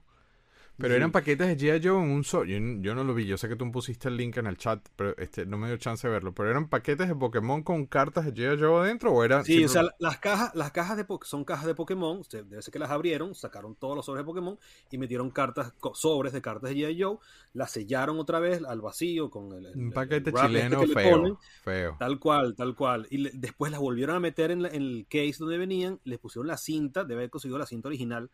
Pero 0.80 0.94
Sí. 0.94 0.98
eran 0.98 1.12
paquetes 1.12 1.48
de 1.48 1.58
G.I. 1.58 1.86
Joe 1.88 2.02
en 2.04 2.10
un 2.10 2.24
solo. 2.24 2.46
Yo, 2.46 2.58
yo 2.82 2.96
no 2.96 3.04
lo 3.04 3.14
vi. 3.14 3.26
Yo 3.26 3.38
sé 3.38 3.50
que 3.50 3.56
tú 3.58 3.70
pusiste 3.72 4.08
el 4.08 4.16
link 4.16 4.38
en 4.38 4.48
el 4.48 4.58
chat, 4.58 4.80
pero 4.96 5.16
este, 5.18 5.46
no 5.46 5.58
me 5.58 5.68
dio 5.68 5.76
chance 5.78 6.08
de 6.08 6.14
verlo. 6.14 6.34
Pero 6.34 6.50
eran 6.50 6.70
paquetes 6.70 7.08
de 7.10 7.16
Pokémon 7.16 7.64
con 7.64 7.86
cartas 7.86 8.26
de 8.26 8.34
G.I. 8.34 8.60
Joe 8.62 8.82
adentro 8.86 9.12
o 9.12 9.24
eran. 9.24 9.44
Sí, 9.44 9.64
o 9.64 9.68
sea, 9.68 9.84
las 10.00 10.18
cajas, 10.20 10.56
las 10.56 10.72
cajas 10.72 10.96
de 10.96 11.04
po- 11.06 11.20
son 11.24 11.44
cajas 11.44 11.66
de 11.66 11.76
Pokémon, 11.76 12.22
debe 12.32 12.62
ser 12.62 12.72
que 12.72 12.80
las 12.80 12.92
abrieron, 12.92 13.36
sacaron 13.36 13.76
todos 13.76 13.96
los 13.96 14.06
sobres 14.06 14.22
de 14.24 14.26
Pokémon 14.26 14.58
y 14.90 14.98
metieron 14.98 15.30
cartas, 15.32 15.74
sobres 15.94 16.32
de 16.34 16.42
cartas 16.42 16.70
de 16.70 16.76
G.I. 16.78 17.02
Joe, 17.04 17.18
las 17.54 17.72
sellaron 17.72 18.18
otra 18.20 18.40
vez 18.40 18.64
al 18.64 18.80
vacío 18.80 19.30
con 19.30 19.52
el, 19.54 19.66
el- 19.66 19.78
un 19.78 19.92
paquete 19.92 20.30
este 20.30 20.42
chileno 20.42 20.82
feo. 20.88 21.12
ponen. 21.18 21.38
Feo. 21.64 21.96
Tal 22.00 22.20
cual, 22.20 22.56
tal 22.56 22.76
cual. 22.76 23.06
Y 23.10 23.18
le- 23.18 23.32
después 23.34 23.72
las 23.72 23.82
volvieron 23.82 24.16
a 24.16 24.20
meter 24.22 24.50
en, 24.52 24.62
la- 24.64 24.70
en 24.70 24.82
el 24.82 25.06
case 25.10 25.36
donde 25.40 25.58
venían, 25.58 26.00
les 26.06 26.20
pusieron 26.20 26.48
la 26.48 26.56
cinta, 26.58 27.04
debe 27.04 27.22
haber 27.22 27.30
conseguido 27.30 27.58
la 27.60 27.66
cinta 27.66 27.90
original 27.90 28.30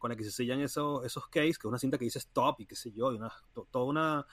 con 0.00 0.10
la 0.10 0.16
que 0.16 0.24
se 0.24 0.32
sellan 0.32 0.60
esos, 0.60 1.04
esos 1.06 1.28
case, 1.28 1.52
que 1.52 1.60
es 1.60 1.64
una 1.66 1.78
cinta 1.78 1.98
que 1.98 2.06
dice 2.06 2.18
stop 2.18 2.60
y 2.62 2.66
qué 2.66 2.74
sé 2.76 2.92
yo, 2.92 3.12
y 3.12 3.16
una, 3.16 3.32
to- 3.54 3.68
toda 3.70 3.84
una... 3.86 4.26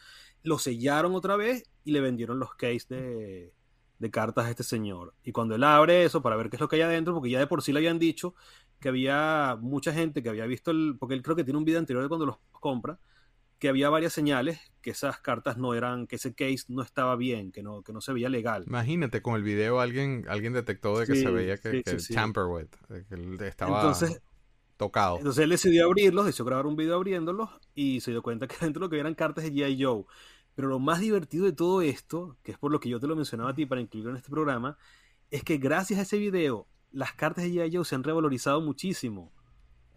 Lo 0.44 0.58
sellaron 0.60 1.14
otra 1.16 1.36
vez 1.38 1.70
y 1.84 1.92
le 1.92 2.02
vendieron 2.02 2.40
los 2.40 2.56
case 2.56 2.86
de, 2.90 3.54
de 4.00 4.12
cartas 4.12 4.46
a 4.46 4.50
este 4.50 4.64
señor. 4.64 5.14
Y 5.24 5.32
cuando 5.34 5.56
él 5.56 5.64
abre 5.64 6.04
eso 6.06 6.22
para 6.24 6.36
ver 6.38 6.50
qué 6.50 6.56
es 6.58 6.62
lo 6.62 6.68
que 6.70 6.78
hay 6.78 6.84
adentro, 6.84 7.14
porque 7.14 7.30
ya 7.30 7.40
de 7.40 7.48
por 7.48 7.62
sí 7.62 7.74
le 7.74 7.80
habían 7.80 8.00
dicho 8.00 8.34
que 8.80 8.90
había 8.90 9.58
mucha 9.62 9.94
gente 9.94 10.24
que 10.24 10.30
había 10.30 10.46
visto 10.48 10.72
el... 10.72 10.96
Porque 11.00 11.16
él 11.16 11.22
creo 11.24 11.36
que 11.36 11.44
tiene 11.44 11.58
un 11.60 11.66
video 11.66 11.80
anterior 11.80 12.04
de 12.04 12.10
cuando 12.10 12.26
los 12.26 12.38
compra, 12.52 13.00
que 13.60 13.70
había 13.70 13.90
varias 13.90 14.14
señales 14.14 14.60
que 14.82 14.92
esas 14.92 15.20
cartas 15.20 15.58
no 15.58 15.74
eran, 15.74 16.08
que 16.08 16.18
ese 16.18 16.34
case 16.36 16.66
no 16.70 16.84
estaba 16.84 17.16
bien, 17.16 17.52
que 17.52 17.64
no, 17.64 17.82
que 17.82 17.92
no 17.92 18.02
se 18.02 18.14
veía 18.14 18.30
legal. 18.30 18.64
Imagínate, 18.68 19.22
con 19.22 19.36
el 19.36 19.44
video 19.44 19.80
alguien, 19.80 20.26
alguien 20.30 20.54
detectó 20.54 21.00
de 21.00 21.08
que 21.08 21.16
Sí, 21.16 21.24
se 21.24 21.32
veía 21.32 21.58
que, 21.58 21.72
sí, 21.72 21.84
que 21.84 21.92
sí, 21.92 22.00
sí. 22.00 22.14
tamper 22.14 22.46
with, 22.46 22.68
que 23.10 23.48
estaba 23.48 23.82
Entonces, 23.82 24.22
tocado. 24.78 25.18
entonces 25.18 25.44
él 25.44 25.50
decidió 25.50 25.86
abrirlos, 25.86 26.26
decidió 26.26 26.46
grabar 26.46 26.68
un 26.68 26.76
video 26.76 26.96
abriéndolos 26.96 27.50
y 27.76 28.02
se 28.02 28.12
dio 28.12 28.22
cuenta 28.22 28.48
que 28.48 28.56
dentro 28.60 28.82
lo 28.82 28.90
que 28.90 29.00
eran 29.00 29.16
cartas 29.16 29.44
de 29.44 29.52
G.I. 29.52 29.84
Joe. 29.84 30.06
Pero 30.56 30.70
lo 30.70 30.80
más 30.80 31.00
divertido 31.00 31.46
de 31.46 31.52
todo 31.52 31.82
esto, 31.82 32.36
que 32.42 32.52
es 32.52 32.58
por 32.58 32.72
lo 32.72 32.80
que 32.80 32.90
yo 32.90 33.00
te 33.00 33.06
lo 33.06 33.16
mencionaba 33.16 33.52
a 33.52 33.56
ti 33.56 33.66
para 33.66 33.80
incluirlo 33.80 34.10
en 34.12 34.18
este 34.18 34.32
programa, 34.32 34.78
es 35.30 35.44
que 35.44 35.58
gracias 35.58 36.00
a 36.00 36.04
ese 36.04 36.18
video, 36.18 36.68
las 36.92 37.14
cartas 37.14 37.44
de 37.44 37.52
G.I. 37.52 37.76
Joe 37.76 37.86
se 37.86 37.96
han 37.96 38.04
revalorizado 38.04 38.60
muchísimo. 38.62 39.32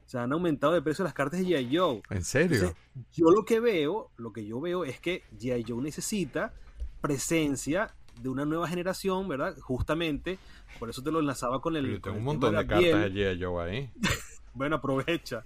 O 0.05 0.09
sea, 0.11 0.25
han 0.25 0.33
aumentado 0.33 0.73
de 0.73 0.83
precio 0.83 1.05
las 1.05 1.15
cartas 1.15 1.41
de 1.41 1.47
G.I. 1.47 1.77
Joe. 1.77 2.03
¿En 2.11 2.25
serio? 2.25 2.57
Entonces, 2.57 2.77
yo 3.13 3.31
lo 3.31 3.45
que 3.45 3.61
veo, 3.61 4.11
lo 4.17 4.33
que 4.33 4.45
yo 4.45 4.61
veo 4.61 4.85
es 4.85 5.01
que 5.01 5.23
G.I. 5.39 5.65
Joe 5.67 5.83
necesita 5.83 6.53
presencia 7.01 7.95
de 8.21 8.29
una 8.29 8.45
nueva 8.45 8.69
generación, 8.69 9.29
¿verdad? 9.29 9.57
Justamente, 9.61 10.39
por 10.79 10.91
eso 10.91 11.03
te 11.03 11.11
lo 11.11 11.21
enlazaba 11.21 11.63
con 11.63 11.77
el. 11.77 11.91
Yo 11.91 12.01
tengo 12.01 12.19
un 12.19 12.25
montón 12.25 12.51
tema 12.51 12.63
de 12.63 12.69
cartas 12.69 13.15
de 13.15 13.35
G.I. 13.35 13.43
Joe 13.43 13.65
ahí. 13.65 13.91
Bueno, 14.55 14.77
aprovecha. 14.77 15.45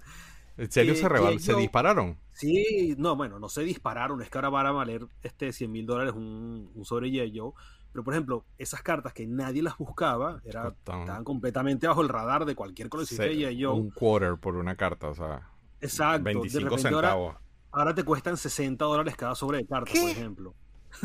¿En 0.57 0.71
serio 0.71 0.93
Que 0.93 0.99
se, 0.99 1.07
G.I. 1.07 1.39
se 1.39 1.53
dispararon? 1.55 2.17
Sí, 2.31 2.95
no, 2.97 3.15
bueno, 3.15 3.39
no 3.39 3.49
se 3.49 3.63
dispararon, 3.63 4.21
es 4.21 4.29
que 4.29 4.37
ahora 4.37 4.49
van 4.49 4.65
a 4.67 4.71
valer 4.71 5.07
este 5.23 5.51
100 5.51 5.71
mil 5.71 5.85
dólares 5.85 6.13
un, 6.13 6.71
un 6.73 6.85
sobre. 6.85 7.09
Joe. 7.33 7.51
Pero, 7.91 8.03
por 8.03 8.13
ejemplo, 8.13 8.45
esas 8.57 8.81
cartas 8.81 9.13
que 9.13 9.25
nadie 9.25 9.61
las 9.61 9.77
buscaba, 9.77 10.41
era, 10.45 10.63
Costaban 10.63 11.01
estaban 11.01 11.23
completamente 11.23 11.87
bajo 11.87 12.01
el 12.01 12.09
radar 12.09 12.45
de 12.45 12.55
cualquier 12.55 12.89
coleccionista 12.89 13.25
de. 13.25 13.63
Joe. 13.63 13.73
un 13.73 13.89
quarter 13.91 14.37
por 14.37 14.55
una 14.55 14.75
carta, 14.75 15.07
o 15.09 15.15
sea, 15.15 15.49
Exacto. 15.81 16.17
de 16.19 16.23
25 16.23 16.69
repente 16.69 16.93
ahora, 16.93 17.09
centavos. 17.09 17.35
ahora 17.71 17.95
te 17.95 18.03
cuestan 18.03 18.37
60 18.37 18.83
dólares 18.85 19.15
cada 19.15 19.35
sobre 19.35 19.59
de 19.59 19.67
cartas, 19.67 19.97
por 19.97 20.09
ejemplo. 20.09 20.53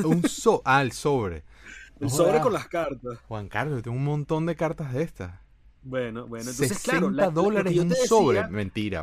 Un 0.04 0.22
so 0.24 0.62
ah, 0.64 0.82
el 0.82 0.92
sobre. 0.92 1.44
El 2.00 2.08
No 2.08 2.08
sobre 2.08 2.40
con 2.40 2.52
las 2.54 2.66
cartas. 2.66 3.18
Juan 3.28 3.48
Carlos, 3.48 3.82
tengo 3.82 3.96
un 3.96 4.04
montón 4.04 4.46
de 4.46 4.56
cartas 4.56 4.92
de 4.94 5.02
estas. 5.02 5.39
Bueno, 5.82 6.26
bueno, 6.26 6.50
entonces 6.50 6.68
60 6.76 6.90
claro, 6.90 7.10
la- 7.10 7.30
dólares 7.30 7.74
yo 7.74 7.82
un 7.82 7.88
decía- 7.88 8.06
sobre. 8.06 8.48
Mentira, 8.48 9.02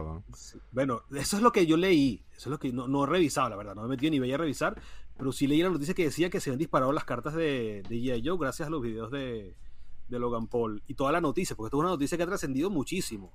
Bueno, 0.72 1.02
eso 1.16 1.38
es 1.38 1.42
lo 1.44 1.52
que 1.52 1.66
yo 1.66 1.76
leí. 1.78 2.24
Eso 2.32 2.50
es 2.50 2.52
lo 2.52 2.60
que 2.60 2.72
no, 2.72 2.88
no 2.88 3.04
he 3.04 3.08
revisado, 3.08 3.50
la 3.50 3.56
verdad. 3.56 3.74
No 3.76 3.82
me 3.82 3.88
he 3.88 3.90
metido 3.92 4.12
ni 4.12 4.20
veía 4.20 4.36
a 4.36 4.38
revisar. 4.38 4.80
Pero 5.18 5.32
sí 5.32 5.48
leí 5.48 5.64
la 5.64 5.70
noticia 5.70 5.96
que 5.96 6.04
decía 6.04 6.30
que 6.30 6.40
se 6.40 6.52
habían 6.52 6.60
disparado 6.60 6.92
las 6.92 7.04
cartas 7.04 7.34
de, 7.34 7.82
de 7.90 7.96
G.I. 7.96 8.22
Joe 8.24 8.38
gracias 8.40 8.68
a 8.68 8.70
los 8.70 8.84
videos 8.84 9.10
de, 9.10 9.56
de 10.08 10.20
Logan 10.20 10.46
Paul. 10.48 10.84
Y 10.86 10.94
toda 10.94 11.12
la 11.12 11.20
noticia, 11.22 11.56
porque 11.56 11.70
esto 11.70 11.78
es 11.78 11.82
una 11.82 11.90
noticia 11.90 12.16
que 12.16 12.24
ha 12.24 12.28
trascendido 12.28 12.70
muchísimo. 12.70 13.34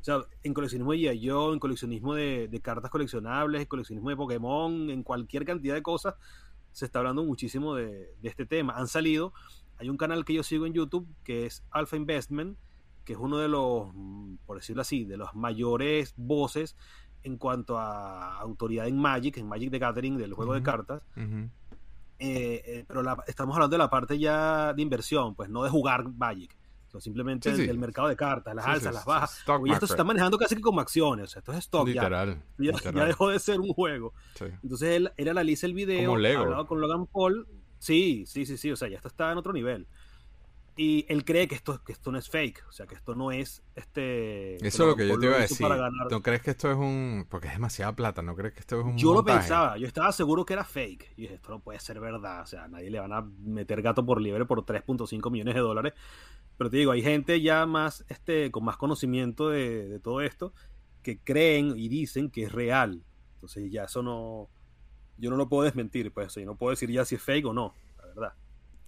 O 0.00 0.04
sea, 0.04 0.18
en 0.42 0.52
coleccionismo 0.52 0.92
de 0.92 0.98
G.I. 0.98 1.28
Joe, 1.30 1.54
en 1.54 1.58
coleccionismo 1.60 2.12
de, 2.14 2.48
de 2.48 2.60
cartas 2.60 2.90
coleccionables, 2.90 3.62
en 3.62 3.66
coleccionismo 3.66 4.10
de 4.10 4.16
Pokémon, 4.16 4.90
en 4.90 5.02
cualquier 5.02 5.46
cantidad 5.46 5.74
de 5.74 5.82
cosas, 5.82 6.16
se 6.72 6.84
está 6.84 6.98
hablando 6.98 7.24
muchísimo 7.24 7.74
de, 7.74 8.12
de 8.20 8.28
este 8.28 8.44
tema. 8.44 8.74
Han 8.76 8.88
salido, 8.88 9.32
hay 9.78 9.88
un 9.88 9.96
canal 9.96 10.26
que 10.26 10.34
yo 10.34 10.42
sigo 10.42 10.66
en 10.66 10.74
YouTube 10.74 11.06
que 11.24 11.46
es 11.46 11.62
Alpha 11.70 11.96
Investment, 11.96 12.58
que 13.04 13.12
es 13.14 13.18
uno 13.18 13.38
de 13.38 13.48
los, 13.48 13.88
por 14.46 14.58
decirlo 14.58 14.82
así, 14.82 15.04
de 15.04 15.16
los 15.16 15.34
mayores 15.34 16.14
voces 16.16 16.76
en 17.24 17.36
cuanto 17.36 17.78
a 17.78 18.36
autoridad 18.38 18.86
en 18.88 18.98
Magic, 18.98 19.36
en 19.36 19.46
Magic 19.48 19.70
the 19.70 19.78
Gathering, 19.78 20.16
del 20.18 20.34
juego 20.34 20.52
de 20.54 20.58
Ujú. 20.60 20.64
cartas. 20.64 21.06
Ujú. 21.16 21.48
Eh, 22.18 22.62
eh, 22.64 22.84
pero 22.86 23.02
la- 23.02 23.22
estamos 23.26 23.54
hablando 23.56 23.74
de 23.74 23.78
la 23.78 23.90
parte 23.90 24.18
ya 24.18 24.72
de 24.72 24.82
inversión, 24.82 25.34
pues 25.34 25.48
no 25.48 25.64
de 25.64 25.70
jugar 25.70 26.08
Magic, 26.08 26.56
sino 26.88 27.00
simplemente 27.00 27.50
Sí, 27.50 27.56
sí. 27.62 27.66
del 27.66 27.78
mercado 27.78 28.06
de 28.08 28.14
cartas, 28.16 28.54
las 28.54 28.64
Sí, 28.64 28.70
alzas, 28.70 28.94
las 28.94 29.04
bajas. 29.04 29.42
Oye, 29.48 29.72
esto 29.72 29.86
se 29.88 29.94
está 29.94 30.04
manejando 30.04 30.38
casi 30.38 30.54
que 30.54 30.60
como 30.62 30.80
acciones, 30.80 31.24
o 31.24 31.28
sea, 31.28 31.40
esto 31.40 31.52
es 31.52 31.58
stock 31.58 31.88
ya. 31.88 31.94
Literal. 32.02 32.42
Ya, 32.58 32.70
ya 32.72 32.72
literal. 32.72 33.06
dejó 33.08 33.28
de 33.30 33.38
ser 33.40 33.60
un 33.60 33.72
juego. 33.72 34.12
Entonces 34.62 34.88
él, 34.90 35.12
él 35.16 35.28
analiza 35.28 35.66
el 35.66 35.74
video, 35.74 36.06
Como 36.10 36.18
Lego. 36.18 36.42
hablado 36.42 36.66
con 36.66 36.80
Logan 36.80 37.06
Paul. 37.06 37.46
Sí, 37.78 38.24
sí, 38.26 38.46
sí, 38.46 38.56
sí, 38.56 38.70
o 38.70 38.76
sea, 38.76 38.88
ya 38.88 38.96
esto 38.96 39.08
está 39.08 39.32
en 39.32 39.38
otro 39.38 39.52
nivel. 39.52 39.88
Y 40.74 41.04
él 41.08 41.24
cree 41.24 41.48
que 41.48 41.54
esto, 41.54 41.82
que 41.84 41.92
esto 41.92 42.10
no 42.10 42.18
es 42.18 42.30
fake, 42.30 42.64
o 42.66 42.72
sea, 42.72 42.86
que 42.86 42.94
esto 42.94 43.14
no 43.14 43.30
es 43.30 43.62
este. 43.74 44.56
Eso 44.66 44.84
es 44.84 44.88
lo 44.88 44.96
que 44.96 45.06
yo 45.06 45.18
te 45.18 45.26
iba 45.26 45.36
a 45.36 45.40
decir. 45.40 45.66
¿No 46.10 46.22
crees 46.22 46.40
que 46.40 46.52
esto 46.52 46.70
es 46.70 46.76
un...? 46.76 47.26
Porque 47.28 47.48
es 47.48 47.54
demasiada 47.54 47.94
plata, 47.94 48.22
¿no 48.22 48.34
crees 48.34 48.54
que 48.54 48.60
esto 48.60 48.80
es 48.80 48.86
un 48.86 48.96
Yo 48.96 49.12
lo 49.12 49.22
pensaba, 49.22 49.76
yo 49.76 49.86
estaba 49.86 50.10
seguro 50.12 50.46
que 50.46 50.54
era 50.54 50.64
fake. 50.64 51.12
Y 51.16 51.22
dije, 51.22 51.34
esto 51.34 51.50
no 51.50 51.60
puede 51.60 51.78
ser 51.78 52.00
verdad. 52.00 52.42
O 52.42 52.46
sea, 52.46 52.64
a 52.64 52.68
nadie 52.68 52.90
le 52.90 53.00
van 53.00 53.12
a 53.12 53.20
meter 53.20 53.82
gato 53.82 54.04
por 54.06 54.20
liebre 54.20 54.46
por 54.46 54.64
3.5 54.64 55.30
millones 55.30 55.54
de 55.54 55.60
dólares. 55.60 55.92
Pero 56.56 56.70
te 56.70 56.78
digo, 56.78 56.92
hay 56.92 57.02
gente 57.02 57.40
ya 57.42 57.66
más, 57.66 58.04
este, 58.08 58.50
con 58.50 58.64
más 58.64 58.76
conocimiento 58.78 59.50
de, 59.50 59.88
de 59.88 60.00
todo 60.00 60.22
esto, 60.22 60.54
que 61.02 61.18
creen 61.18 61.74
y 61.76 61.88
dicen 61.88 62.30
que 62.30 62.44
es 62.44 62.52
real. 62.52 63.04
Entonces 63.34 63.70
ya 63.70 63.84
eso 63.84 64.02
no, 64.02 64.48
yo 65.18 65.30
no 65.30 65.36
lo 65.36 65.48
puedo 65.48 65.64
desmentir, 65.64 66.12
pues, 66.12 66.34
yo 66.34 66.44
no 66.44 66.56
puedo 66.56 66.70
decir 66.70 66.90
ya 66.90 67.04
si 67.04 67.16
es 67.16 67.22
fake 67.22 67.46
o 67.46 67.52
no, 67.52 67.74
la 67.98 68.06
verdad. 68.06 68.32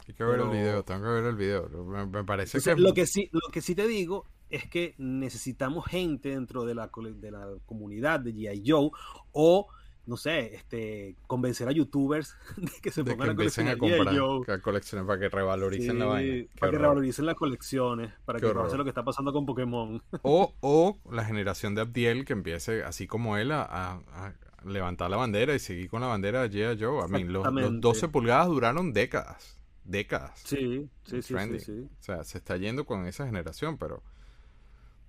Hay 0.07 0.15
que 0.15 0.25
ver 0.25 0.33
Pero- 0.39 0.53
el 0.53 0.59
video, 0.59 0.83
tengo 0.85 1.03
que 1.03 1.09
ver 1.09 1.25
el 1.25 1.37
video. 1.37 1.69
Me, 1.87 2.07
me 2.07 2.25
parece 2.25 2.59
Entonces, 2.59 2.75
que... 2.77 2.81
lo 2.81 2.95
que 2.95 3.07
sí, 3.07 3.29
lo 3.33 3.49
que 3.53 3.61
sí 3.63 3.75
te 3.75 3.87
digo 3.87 4.27
es 4.51 4.69
que 4.69 4.95
necesitamos 4.99 5.87
gente 5.87 6.29
dentro 6.31 6.65
de 6.65 6.75
la, 6.75 6.91
de 7.17 7.31
la 7.31 7.49
comunidad 7.67 8.21
de 8.21 8.33
G.I. 8.35 8.63
Joe 8.67 8.91
o 9.33 9.67
no 10.07 10.19
sé, 10.19 10.55
este, 10.55 11.17
convencer 11.27 11.67
a 11.67 11.73
youtubers 11.73 12.37
de 12.59 12.71
que 12.83 12.91
se 12.91 13.03
pongan 13.03 13.31
a 13.31 13.33
a 13.33 13.37
coleccionar 13.37 13.79
comprar, 13.79 14.15
Joe. 14.15 14.45
que 14.45 14.53
a 14.53 14.61
para 15.07 15.19
que 15.19 15.29
revaloricen 15.31 15.99
la 15.99 16.05
vaina. 16.05 16.47
Para 16.61 16.73
que 16.73 16.79
revaloricen 16.79 17.25
las 17.25 17.37
colecciones, 17.37 18.13
para 18.27 18.39
Qué 18.39 18.47
que 18.47 18.53
pase 18.53 18.77
lo 18.77 18.85
que 18.85 18.91
está 18.91 19.03
pasando 19.03 19.33
con 19.33 19.47
Pokémon. 19.47 20.03
O, 20.23 20.53
o 20.61 20.99
la 21.11 21.25
generación 21.25 21.75
de 21.75 21.81
Abdiel 21.81 22.27
que 22.27 22.35
empiece, 22.35 22.85
así 22.85 23.07
como 23.07 23.39
él, 23.39 23.51
a, 23.51 23.63
a- 23.63 23.95
a 24.13 24.35
levantar 24.67 25.11
la 25.11 25.17
bandera 25.17 25.55
y 25.55 25.59
seguir 25.59 25.89
con 25.89 26.03
la 26.03 26.07
bandera 26.09 26.47
de 26.47 26.51
G.I. 26.51 26.79
Joe. 26.85 27.07
I 27.07 27.11
mean, 27.11 27.33
los, 27.33 27.43
los 27.45 27.47
Exactamente. 27.55 27.81
12 27.81 28.09
pulgadas 28.09 28.47
duraron 28.49 28.93
décadas. 28.93 29.59
Décadas. 29.85 30.41
Sí, 30.45 30.89
sí, 31.05 31.23
sí, 31.23 31.37
sí. 31.61 31.89
O 32.01 32.03
sea, 32.03 32.25
se 32.25 32.39
está 32.39 32.57
yendo 32.57 32.85
con 32.87 33.07
esa 33.07 33.27
generación, 33.27 33.79
pero... 33.79 34.03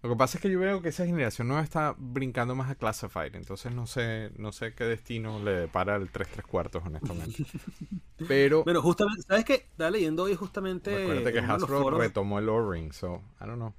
Lo 0.03 0.09
que 0.11 0.15
pasa 0.17 0.37
es 0.37 0.41
que 0.43 0.51
yo 0.51 0.59
veo 0.59 0.83
que 0.83 0.89
esa 0.89 1.03
generación 1.05 1.47
no 1.47 1.59
está 1.59 1.95
brincando 1.97 2.53
más 2.53 2.69
a 2.69 2.75
Classified, 2.75 3.33
entonces 3.33 3.73
no 3.73 3.87
sé, 3.87 4.31
no 4.37 4.51
sé 4.51 4.75
qué 4.75 4.83
destino 4.83 5.39
le 5.43 5.51
depara 5.51 5.95
el 5.95 6.11
3 6.11 6.27
3 6.31 6.45
cuartos, 6.45 6.83
honestamente. 6.85 7.43
Pero 8.27 8.63
Bueno, 8.63 8.83
justamente, 8.83 9.23
¿sabes 9.23 9.45
qué? 9.45 9.53
Estaba 9.55 9.89
leyendo 9.89 10.23
hoy 10.23 10.35
justamente. 10.35 10.95
recuerda 10.95 11.31
que 11.31 11.41
los 11.41 11.49
Hasbro 11.49 11.81
foros- 11.85 11.99
retomó 11.99 12.37
el 12.37 12.49
O-Ring, 12.49 12.93
so, 12.93 13.23
I 13.41 13.45
don't 13.45 13.55
know. 13.55 13.73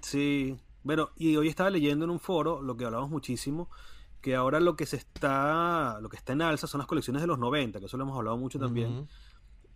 Sí, 0.00 0.58
bueno, 0.82 1.10
y 1.16 1.36
hoy 1.36 1.48
estaba 1.48 1.68
leyendo 1.70 2.04
en 2.06 2.10
un 2.10 2.20
foro 2.20 2.62
lo 2.62 2.76
que 2.76 2.84
hablamos 2.86 3.10
muchísimo, 3.10 3.68
que 4.22 4.34
ahora 4.34 4.60
lo 4.60 4.76
que 4.76 4.86
se 4.86 4.96
está, 4.96 5.98
lo 6.00 6.08
que 6.08 6.16
está 6.16 6.32
en 6.32 6.42
alza 6.42 6.66
son 6.66 6.78
las 6.78 6.86
colecciones 6.86 7.20
de 7.22 7.26
los 7.28 7.38
90, 7.38 7.80
que 7.80 7.86
eso 7.86 7.96
lo 7.98 8.04
hemos 8.04 8.16
hablado 8.16 8.36
mucho 8.38 8.58
también, 8.58 8.92
Ujú. 8.92 9.06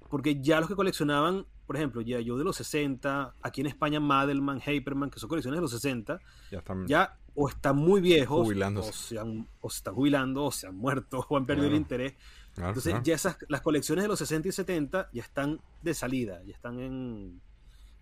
Porque 0.09 0.41
ya 0.41 0.61
los 0.61 0.69
que 0.69 0.75
coleccionaban, 0.77 1.47
por 1.67 1.77
ejemplo, 1.77 2.01
ya 2.01 2.19
yo 2.21 2.37
de 2.39 2.45
los 2.45 2.57
60, 2.57 3.35
aquí 3.43 3.61
en 3.61 3.67
España 3.67 4.01
Madelman, 4.01 4.61
Hyperman, 4.61 5.11
que 5.11 5.19
son 5.21 5.29
colecciones 5.29 5.59
de 5.59 5.63
los 5.63 5.71
60, 5.71 6.19
Ya 6.51 6.59
están... 6.59 6.87
ya 6.87 7.19
o 7.35 7.49
están 7.49 7.77
muy 7.77 8.01
viejos, 8.01 8.45
Jubilándose. 8.45 8.89
o 8.91 8.93
se, 8.93 9.19
han, 9.19 9.47
o 9.61 9.71
se 9.71 9.77
están 9.79 9.95
jubilando, 9.95 10.45
o 10.45 10.51
se 10.51 10.67
han 10.67 10.77
muerto, 10.77 11.25
o 11.29 11.37
han 11.37 11.47
perdido 11.47 11.67
Claro. 11.69 11.77
el 11.77 11.81
interés. 11.83 12.15
Claro, 12.55 12.71
Entonces 12.71 12.91
claro. 12.93 13.05
ya 13.05 13.15
esas, 13.15 13.37
las 13.49 13.61
colecciones 13.61 14.03
de 14.05 14.09
los 14.09 14.19
60 14.19 14.49
y 14.49 14.53
70 14.53 15.09
ya 15.13 15.23
están 15.23 15.61
de 15.83 15.95
salida, 15.95 16.43
ya 16.45 16.55
están 16.55 16.81
en... 16.81 17.41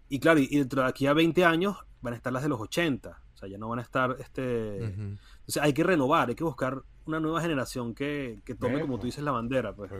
Y 0.09 0.21
claro, 0.21 0.38
y 0.40 0.47
dentro 0.47 0.83
de 0.83 0.88
aquí 0.88 1.07
a 1.07 1.12
20 1.12 1.45
años 1.45 1.77
van 2.01 2.14
a 2.14 2.16
estar 2.16 2.33
las 2.33 2.45
de 2.45 2.49
los 2.49 2.61
80, 2.61 3.11
o 3.35 3.37
sea, 3.37 3.49
ya 3.49 3.59
no 3.59 3.69
van 3.69 3.81
a 3.81 3.83
estar... 3.83 4.16
este. 4.21 4.85
Entonces 4.85 5.59
hay 5.61 5.73
que 5.75 5.83
renovar, 5.83 6.29
hay 6.29 6.35
que 6.37 6.45
buscar 6.45 6.83
una 7.07 7.21
nueva 7.21 7.40
generación 7.40 7.95
que, 7.95 8.40
que 8.45 8.55
tome, 8.55 8.81
como 8.81 8.99
tú 8.99 9.07
dices, 9.07 9.25
la 9.25 9.33
bandera, 9.33 9.75
pues 9.75 9.92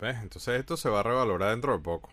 ¿ves? 0.00 0.16
Entonces 0.22 0.58
esto 0.60 0.76
se 0.76 0.88
va 0.88 1.00
a 1.00 1.02
revalorar 1.02 1.50
dentro 1.50 1.72
de 1.76 1.82
poco. 1.82 2.10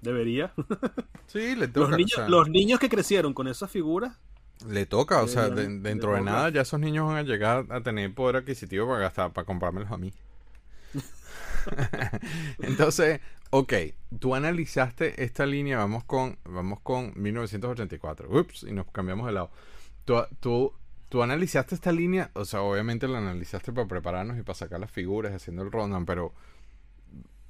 debería. 0.00 0.52
Sí, 1.26 1.54
le 1.54 1.68
Los 1.74 1.90
toca. 1.90 1.96
niños, 1.96 2.18
o 2.18 2.22
sea, 2.22 2.28
los 2.28 2.48
niños 2.48 2.80
que 2.80 2.88
crecieron 2.88 3.34
con 3.34 3.48
esas 3.48 3.70
figuras, 3.70 4.18
Le 4.66 4.84
toca, 4.84 5.22
o 5.22 5.28
sea, 5.28 5.48
de- 5.48 5.78
dentro 5.80 6.14
de 6.14 6.20
nada 6.20 6.50
ya 6.50 6.60
esos 6.60 6.78
niños 6.78 7.06
van 7.06 7.16
a 7.16 7.22
llegar 7.22 7.64
a 7.70 7.80
tener 7.82 8.12
poder 8.14 8.36
adquisitivo 8.36 8.86
para 8.86 9.00
gastar, 9.00 9.32
para 9.32 9.46
comprármelos 9.46 9.90
a 9.90 9.96
mí. 9.96 10.12
Entonces, 12.62 13.20
ok, 13.50 13.72
tú 14.20 14.34
analizaste 14.34 15.22
esta 15.24 15.46
línea, 15.46 15.78
vamos 15.78 16.04
con, 16.04 16.38
vamos 16.44 16.80
con 16.80 17.12
1984. 17.16 18.28
Ups, 18.30 18.64
y 18.64 18.72
nos 18.72 18.86
cambiamos 18.90 19.26
de 19.26 19.32
lado. 19.32 19.50
Tú, 20.04 20.16
tú, 20.40 20.72
tú 21.08 21.22
analizaste 21.22 21.74
esta 21.74 21.92
línea, 21.92 22.30
o 22.34 22.44
sea, 22.44 22.62
obviamente 22.62 23.08
la 23.08 23.18
analizaste 23.18 23.72
para 23.72 23.88
prepararnos 23.88 24.38
y 24.38 24.42
para 24.42 24.54
sacar 24.54 24.80
las 24.80 24.90
figuras 24.90 25.32
haciendo 25.34 25.62
el 25.62 25.72
rundown, 25.72 26.06
pero 26.06 26.34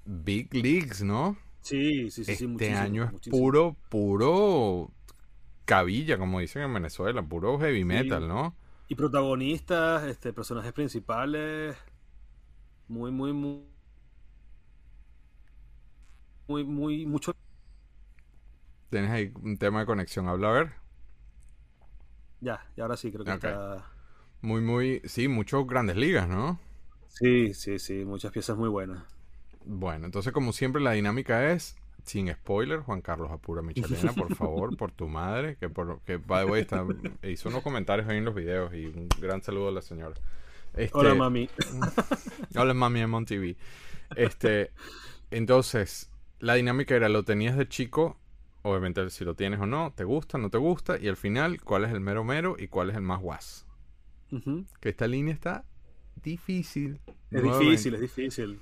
Big 0.04 0.54
Leagues, 0.54 1.02
¿no? 1.02 1.36
sí, 1.60 2.10
sí, 2.10 2.24
sí, 2.24 2.36
sí, 2.36 2.46
este 2.46 2.46
muchísimo, 2.46 2.78
año 2.78 3.04
es 3.04 3.12
muchísimo. 3.12 3.36
puro, 3.38 3.76
puro 3.88 4.90
cabilla, 5.66 6.18
como 6.18 6.40
dicen 6.40 6.62
en 6.62 6.74
Venezuela, 6.74 7.22
puro 7.22 7.58
heavy 7.58 7.84
metal, 7.84 8.28
¿no? 8.28 8.56
Y 8.88 8.94
protagonistas, 8.94 10.04
este, 10.04 10.32
personajes 10.32 10.72
principales, 10.72 11.76
muy, 12.88 13.10
muy, 13.12 13.32
muy, 13.32 13.66
muy, 16.48 16.64
muy, 16.64 17.06
mucho. 17.06 17.32
Tienes 18.90 19.10
ahí 19.12 19.32
un 19.42 19.58
tema 19.58 19.80
de 19.80 19.86
conexión, 19.86 20.28
habla 20.28 20.48
a 20.48 20.52
ver. 20.52 20.72
Ya, 22.40 22.64
y 22.76 22.80
ahora 22.80 22.96
sí 22.96 23.10
creo 23.10 23.24
que 23.24 23.32
está. 23.32 23.86
Muy, 24.42 24.60
muy, 24.60 25.00
sí, 25.04 25.28
muchos 25.28 25.66
grandes 25.66 25.96
ligas, 25.96 26.28
¿no? 26.28 26.60
Sí, 27.08 27.54
sí, 27.54 27.78
sí, 27.78 28.04
muchas 28.04 28.32
piezas 28.32 28.56
muy 28.56 28.68
buenas. 28.68 29.02
Bueno, 29.64 30.06
entonces 30.06 30.32
como 30.32 30.52
siempre 30.52 30.82
la 30.82 30.92
dinámica 30.92 31.50
es, 31.50 31.76
sin 32.04 32.32
spoiler, 32.32 32.80
Juan 32.80 33.00
Carlos 33.00 33.30
Apura 33.32 33.62
Michelena, 33.62 34.12
por 34.12 34.34
favor, 34.36 34.76
por 34.76 34.92
tu 34.92 35.08
madre, 35.08 35.56
que 35.56 35.68
por 35.68 36.00
que 36.02 36.18
by 36.18 36.44
the 36.44 36.52
way 36.52 36.60
está, 36.62 36.86
hizo 37.24 37.48
unos 37.48 37.62
comentarios 37.62 38.08
ahí 38.08 38.18
en 38.18 38.24
los 38.24 38.34
videos 38.34 38.72
y 38.74 38.86
un 38.86 39.08
gran 39.20 39.42
saludo 39.42 39.68
a 39.68 39.72
la 39.72 39.82
señora. 39.82 40.14
Este, 40.74 40.96
Hola, 40.96 41.14
mami. 41.14 41.48
Hola 42.54 42.74
mami 42.74 43.00
en 43.00 43.24
TV. 43.24 43.56
Este, 44.14 44.70
entonces, 45.30 46.10
la 46.38 46.54
dinámica 46.54 46.94
era, 46.94 47.08
lo 47.08 47.24
tenías 47.24 47.56
de 47.56 47.66
chico, 47.66 48.18
obviamente 48.66 49.08
si 49.10 49.24
lo 49.24 49.34
tienes 49.34 49.60
o 49.60 49.66
no, 49.66 49.92
te 49.94 50.04
gusta, 50.04 50.38
no 50.38 50.50
te 50.50 50.58
gusta, 50.58 50.98
y 50.98 51.08
al 51.08 51.16
final, 51.16 51.60
cuál 51.62 51.84
es 51.84 51.92
el 51.92 52.00
mero 52.00 52.24
mero 52.24 52.56
y 52.58 52.68
cuál 52.68 52.90
es 52.90 52.96
el 52.96 53.02
más 53.02 53.20
guas. 53.20 53.66
Que 54.80 54.88
esta 54.88 55.06
línea 55.06 55.32
está 55.32 55.64
difícil. 56.22 57.00
Es 57.30 57.42
difícil, 57.42 57.94
es 57.94 58.00
difícil. 58.00 58.60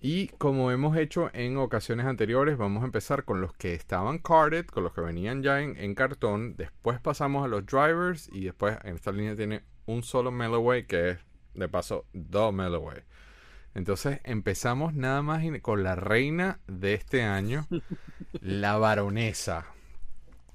Y 0.00 0.28
como 0.38 0.70
hemos 0.70 0.96
hecho 0.96 1.30
en 1.32 1.56
ocasiones 1.56 2.06
anteriores, 2.06 2.58
vamos 2.58 2.82
a 2.82 2.86
empezar 2.86 3.24
con 3.24 3.40
los 3.40 3.54
que 3.54 3.74
estaban 3.74 4.18
carded, 4.18 4.66
con 4.66 4.84
los 4.84 4.92
que 4.92 5.00
venían 5.00 5.42
ya 5.42 5.62
en, 5.62 5.76
en 5.76 5.94
cartón. 5.94 6.56
Después 6.56 7.00
pasamos 7.00 7.44
a 7.44 7.48
los 7.48 7.64
drivers 7.64 8.28
y 8.32 8.44
después 8.44 8.76
en 8.84 8.96
esta 8.96 9.12
línea 9.12 9.34
tiene 9.34 9.62
un 9.86 10.02
solo 10.02 10.30
Melloway 10.30 10.86
que 10.86 11.10
es 11.10 11.18
de 11.54 11.68
paso 11.68 12.06
dos 12.12 12.52
Melloway. 12.52 13.02
Entonces 13.74 14.20
empezamos 14.24 14.94
nada 14.94 15.22
más 15.22 15.42
con 15.60 15.82
la 15.82 15.96
reina 15.96 16.60
de 16.66 16.94
este 16.94 17.22
año, 17.22 17.66
la 18.40 18.78
baronesa. 18.78 19.66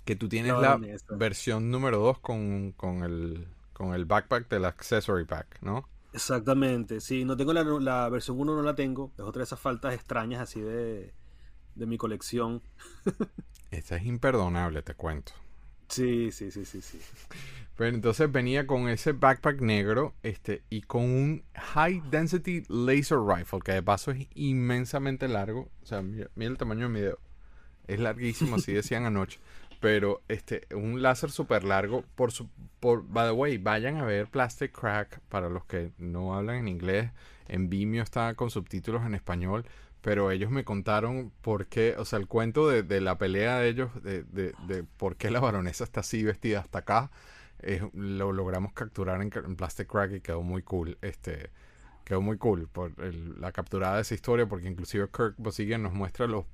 Que 0.05 0.15
tú 0.15 0.27
tienes 0.27 0.53
La 0.53 0.79
versión 1.09 1.69
número 1.69 1.99
2 1.99 2.19
con, 2.19 2.71
con, 2.71 3.03
el, 3.03 3.47
con 3.73 3.93
el 3.93 4.05
backpack 4.05 4.49
del 4.49 4.65
accessory 4.65 5.25
pack, 5.25 5.61
¿no? 5.61 5.87
Exactamente, 6.11 7.01
sí, 7.01 7.23
no 7.23 7.37
tengo 7.37 7.53
la, 7.53 7.63
la 7.63 8.09
versión 8.09 8.39
1, 8.39 8.55
no 8.55 8.63
la 8.63 8.73
tengo. 8.73 9.11
Es 9.15 9.23
otra 9.23 9.41
de 9.41 9.43
esas 9.43 9.59
faltas 9.59 9.93
extrañas 9.93 10.41
así 10.41 10.59
de, 10.61 11.13
de 11.75 11.85
mi 11.85 11.97
colección. 11.97 12.63
Esta 13.71 13.97
es 13.97 14.05
imperdonable, 14.05 14.81
te 14.81 14.95
cuento. 14.95 15.33
Sí, 15.87 16.31
sí, 16.31 16.51
sí, 16.51 16.65
sí, 16.65 16.81
sí. 16.81 16.99
Pero 17.79 17.95
entonces 17.95 18.29
venía 18.29 18.67
con 18.67 18.89
ese 18.89 19.13
backpack 19.13 19.61
negro 19.61 20.13
este, 20.21 20.63
y 20.69 20.81
con 20.81 21.03
un 21.03 21.43
High 21.55 22.03
Density 22.11 22.63
Laser 22.67 23.19
Rifle, 23.19 23.61
que 23.63 23.71
de 23.71 23.81
paso 23.81 24.11
es 24.11 24.27
inmensamente 24.35 25.29
largo. 25.29 25.69
O 25.81 25.85
sea, 25.85 26.01
mira, 26.01 26.29
mira 26.35 26.51
el 26.51 26.57
tamaño 26.57 26.87
de 26.87 26.93
mi 26.93 26.99
dedo. 26.99 27.19
Es 27.87 28.01
larguísimo, 28.01 28.57
así 28.57 28.73
decían 28.73 29.05
anoche. 29.05 29.39
Pero 29.79 30.21
este, 30.27 30.67
un 30.75 31.01
láser 31.01 31.31
súper 31.31 31.63
largo. 31.63 32.03
Por 32.15 32.33
su, 32.33 32.49
por, 32.81 33.07
by 33.07 33.29
the 33.29 33.31
way, 33.31 33.57
vayan 33.57 33.95
a 33.95 34.03
ver 34.03 34.27
Plastic 34.27 34.77
Crack 34.77 35.21
para 35.29 35.47
los 35.47 35.63
que 35.63 35.93
no 35.97 36.35
hablan 36.35 36.57
en 36.57 36.67
inglés. 36.67 37.11
En 37.47 37.69
Vimeo 37.69 38.03
está 38.03 38.33
con 38.33 38.49
subtítulos 38.49 39.05
en 39.05 39.15
español. 39.15 39.65
Pero 40.01 40.31
ellos 40.31 40.51
me 40.51 40.65
contaron 40.65 41.31
por 41.41 41.67
qué, 41.67 41.95
o 41.97 42.03
sea, 42.03 42.19
el 42.19 42.27
cuento 42.27 42.67
de, 42.67 42.83
de 42.83 42.99
la 42.99 43.17
pelea 43.17 43.59
de 43.59 43.69
ellos, 43.69 44.03
de, 44.03 44.23
de, 44.23 44.53
de, 44.67 44.83
por 44.83 45.15
qué 45.15 45.31
la 45.31 45.39
baronesa 45.39 45.85
está 45.85 46.01
así 46.01 46.23
vestida 46.23 46.59
hasta 46.59 46.79
acá, 46.79 47.11
lo 47.93 48.31
logramos 48.31 48.73
capturar 48.73 49.21
en, 49.21 49.31
en, 49.33 49.55
Plastic 49.55 49.87
Crack 49.87 50.13
y 50.13 50.21
quedó 50.21 50.41
muy 50.41 50.63
cool. 50.63 50.97
Este, 51.01 51.51
quedó 52.03 52.21
muy 52.21 52.37
cool 52.37 52.67
por 52.67 52.93
el, 53.03 53.39
la 53.39 53.51
capturada 53.51 53.95
de 53.95 54.01
esa 54.01 54.15
historia, 54.15 54.47
porque 54.47 54.67
inclusive 54.67 55.07
Kirk 55.07 55.35
Bosigan 55.37 55.83
nos 55.83 55.93
muestra 55.93 56.27
los 56.27 56.45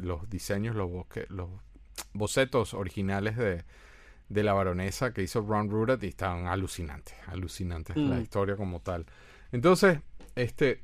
los 0.00 0.30
diseños, 0.30 0.76
los, 0.76 0.90
los 1.28 1.48
bocetos 2.12 2.74
originales 2.74 3.36
de, 3.36 3.64
de 4.28 4.42
la 4.42 4.52
baronesa 4.52 5.12
que 5.12 5.22
hizo 5.22 5.42
Ron 5.42 5.70
Rudat 5.70 6.02
y 6.02 6.08
estaban 6.08 6.46
alucinantes, 6.46 7.14
alucinantes 7.26 7.96
mm. 7.96 8.08
la 8.08 8.20
historia 8.20 8.56
como 8.56 8.80
tal. 8.80 9.06
Entonces, 9.52 10.00
este, 10.34 10.82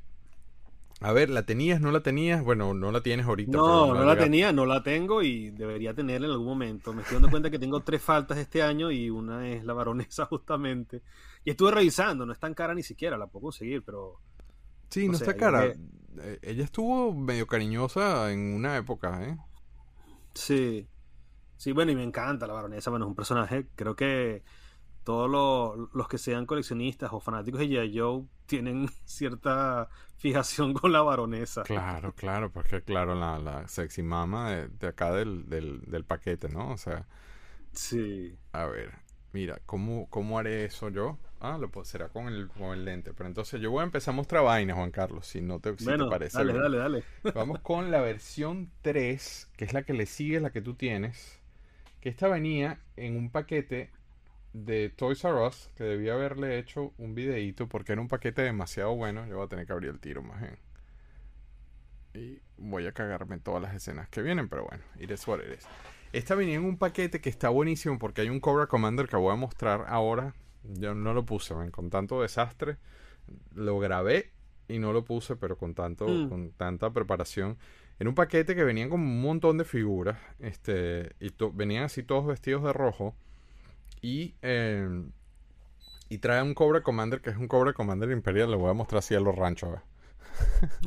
a 1.03 1.13
ver, 1.13 1.31
¿la 1.31 1.47
tenías, 1.47 1.81
no 1.81 1.91
la 1.91 2.03
tenías? 2.03 2.43
Bueno, 2.43 2.75
no 2.75 2.91
la 2.91 3.01
tienes 3.01 3.25
ahorita. 3.25 3.51
No, 3.51 3.87
no, 3.87 3.95
no 3.95 4.05
la 4.05 4.15
tenía, 4.15 4.53
no 4.53 4.67
la 4.67 4.83
tengo 4.83 5.23
y 5.23 5.49
debería 5.49 5.95
tenerla 5.95 6.27
en 6.27 6.33
algún 6.33 6.45
momento. 6.45 6.93
Me 6.93 7.01
estoy 7.01 7.15
dando 7.15 7.31
cuenta 7.31 7.49
que 7.49 7.57
tengo 7.57 7.81
tres 7.81 8.03
faltas 8.03 8.37
este 8.37 8.61
año 8.61 8.91
y 8.91 9.09
una 9.09 9.49
es 9.49 9.65
la 9.65 9.73
baronesa 9.73 10.25
justamente. 10.27 11.01
Y 11.43 11.49
estuve 11.49 11.71
revisando, 11.71 12.23
no 12.23 12.33
es 12.33 12.39
tan 12.39 12.53
cara 12.53 12.75
ni 12.75 12.83
siquiera, 12.83 13.17
la 13.17 13.25
puedo 13.25 13.45
conseguir, 13.45 13.81
pero... 13.83 14.19
Sí, 14.89 15.07
no, 15.07 15.13
no 15.13 15.17
sé, 15.17 15.23
está 15.23 15.35
cara. 15.35 15.71
Que... 15.73 15.79
Eh, 16.19 16.39
ella 16.43 16.63
estuvo 16.63 17.11
medio 17.15 17.47
cariñosa 17.47 18.31
en 18.31 18.53
una 18.53 18.77
época, 18.77 19.23
¿eh? 19.27 19.37
Sí. 20.35 20.87
Sí, 21.57 21.71
bueno, 21.71 21.91
y 21.91 21.95
me 21.95 22.03
encanta 22.03 22.45
la 22.45 22.53
baronesa, 22.53 22.91
bueno, 22.91 23.05
es 23.05 23.09
un 23.09 23.15
personaje, 23.15 23.65
creo 23.75 23.95
que 23.95 24.43
todos 25.03 25.29
los, 25.29 25.93
los 25.93 26.07
que 26.07 26.17
sean 26.17 26.45
coleccionistas 26.45 27.11
o 27.11 27.19
fanáticos 27.19 27.59
de 27.59 27.67
G.I. 27.67 27.99
Joe 27.99 28.23
tienen 28.45 28.89
cierta 29.05 29.89
fijación 30.17 30.73
con 30.73 30.91
la 30.91 31.01
baronesa. 31.01 31.63
Claro, 31.63 32.13
claro, 32.13 32.51
porque 32.51 32.81
claro, 32.81 33.15
la, 33.15 33.39
la 33.39 33.67
sexy 33.67 34.03
mama 34.03 34.51
de, 34.51 34.67
de 34.67 34.87
acá 34.87 35.11
del, 35.11 35.49
del, 35.49 35.81
del, 35.81 36.03
paquete, 36.03 36.49
¿no? 36.49 36.71
O 36.71 36.77
sea. 36.77 37.07
Sí. 37.73 38.37
A 38.51 38.65
ver, 38.65 38.91
mira, 39.33 39.59
¿cómo, 39.65 40.07
cómo 40.09 40.37
haré 40.37 40.65
eso 40.65 40.89
yo? 40.89 41.17
Ah, 41.39 41.57
lo 41.57 41.71
pues 41.71 41.87
será 41.87 42.09
con 42.09 42.27
el, 42.27 42.49
con 42.49 42.77
el 42.77 42.85
lente. 42.85 43.13
Pero 43.13 43.27
entonces 43.27 43.59
yo 43.59 43.71
voy 43.71 43.81
a 43.81 43.85
empezar 43.85 44.13
a 44.13 44.17
mostrar 44.17 44.43
vainas, 44.43 44.77
Juan 44.77 44.91
Carlos, 44.91 45.25
si 45.25 45.41
no 45.41 45.59
te, 45.59 45.75
si 45.75 45.85
bueno, 45.85 46.05
te 46.05 46.11
parece. 46.11 46.37
Dale, 46.37 46.51
bien. 46.53 46.63
dale, 46.63 46.77
dale. 46.77 47.03
Vamos 47.33 47.61
con 47.61 47.89
la 47.89 47.99
versión 48.01 48.69
3, 48.83 49.49
que 49.57 49.65
es 49.65 49.73
la 49.73 49.81
que 49.81 49.93
le 49.93 50.05
sigue, 50.05 50.39
la 50.39 50.51
que 50.51 50.61
tú 50.61 50.75
tienes. 50.75 51.39
Que 51.99 52.09
esta 52.09 52.27
venía 52.27 52.79
en 52.95 53.17
un 53.17 53.31
paquete 53.31 53.89
de 54.53 54.89
Toys 54.89 55.23
R 55.23 55.45
Us, 55.45 55.69
que 55.75 55.83
debía 55.83 56.13
haberle 56.13 56.57
hecho 56.57 56.93
un 56.97 57.15
videíto 57.15 57.67
porque 57.67 57.93
era 57.93 58.01
un 58.01 58.07
paquete 58.07 58.41
demasiado 58.41 58.95
bueno. 58.95 59.25
Yo 59.27 59.37
voy 59.37 59.45
a 59.45 59.49
tener 59.49 59.65
que 59.65 59.73
abrir 59.73 59.89
el 59.89 59.99
tiro 59.99 60.21
más 60.21 60.41
bien. 60.41 60.57
Y 62.13 62.41
voy 62.57 62.87
a 62.87 62.91
cagarme 62.91 63.35
en 63.35 63.41
todas 63.41 63.61
las 63.61 63.73
escenas 63.73 64.09
que 64.09 64.21
vienen, 64.21 64.49
pero 64.49 64.65
bueno, 64.65 64.83
it 64.99 65.11
is. 65.11 65.25
Esta 66.11 66.35
venía 66.35 66.55
en 66.55 66.65
un 66.65 66.77
paquete 66.77 67.21
que 67.21 67.29
está 67.29 67.49
buenísimo 67.49 67.97
porque 67.97 68.21
hay 68.21 68.29
un 68.29 68.41
Cobra 68.41 68.67
Commander 68.67 69.07
que 69.07 69.15
voy 69.15 69.31
a 69.31 69.37
mostrar 69.37 69.85
ahora. 69.87 70.33
Yo 70.63 70.93
no 70.93 71.13
lo 71.13 71.25
puse, 71.25 71.53
man, 71.55 71.71
con 71.71 71.89
tanto 71.89 72.21
desastre. 72.21 72.77
Lo 73.55 73.79
grabé 73.79 74.31
y 74.67 74.79
no 74.79 74.91
lo 74.91 75.05
puse, 75.05 75.37
pero 75.37 75.57
con 75.57 75.73
tanto, 75.73 76.07
mm. 76.07 76.29
con 76.29 76.51
tanta 76.51 76.91
preparación. 76.91 77.57
En 77.97 78.09
un 78.09 78.15
paquete 78.15 78.55
que 78.55 78.63
venían 78.65 78.89
con 78.89 78.99
un 78.99 79.21
montón 79.21 79.57
de 79.57 79.63
figuras. 79.63 80.19
Este. 80.39 81.15
Y 81.21 81.31
venían 81.53 81.85
así 81.85 82.03
todos 82.03 82.27
vestidos 82.27 82.63
de 82.63 82.73
rojo. 82.73 83.15
Y, 84.01 84.35
eh, 84.41 85.03
y 86.09 86.17
trae 86.17 86.41
un 86.41 86.53
Cobra 86.53 86.81
Commander 86.81 87.21
que 87.21 87.29
es 87.29 87.37
un 87.37 87.47
Cobra 87.47 87.73
Commander 87.73 88.11
Imperial. 88.11 88.49
Le 88.49 88.57
voy 88.57 88.69
a 88.69 88.73
mostrar 88.73 88.99
así 88.99 89.15
a 89.15 89.19
los 89.19 89.35
ranchos. 89.35 89.79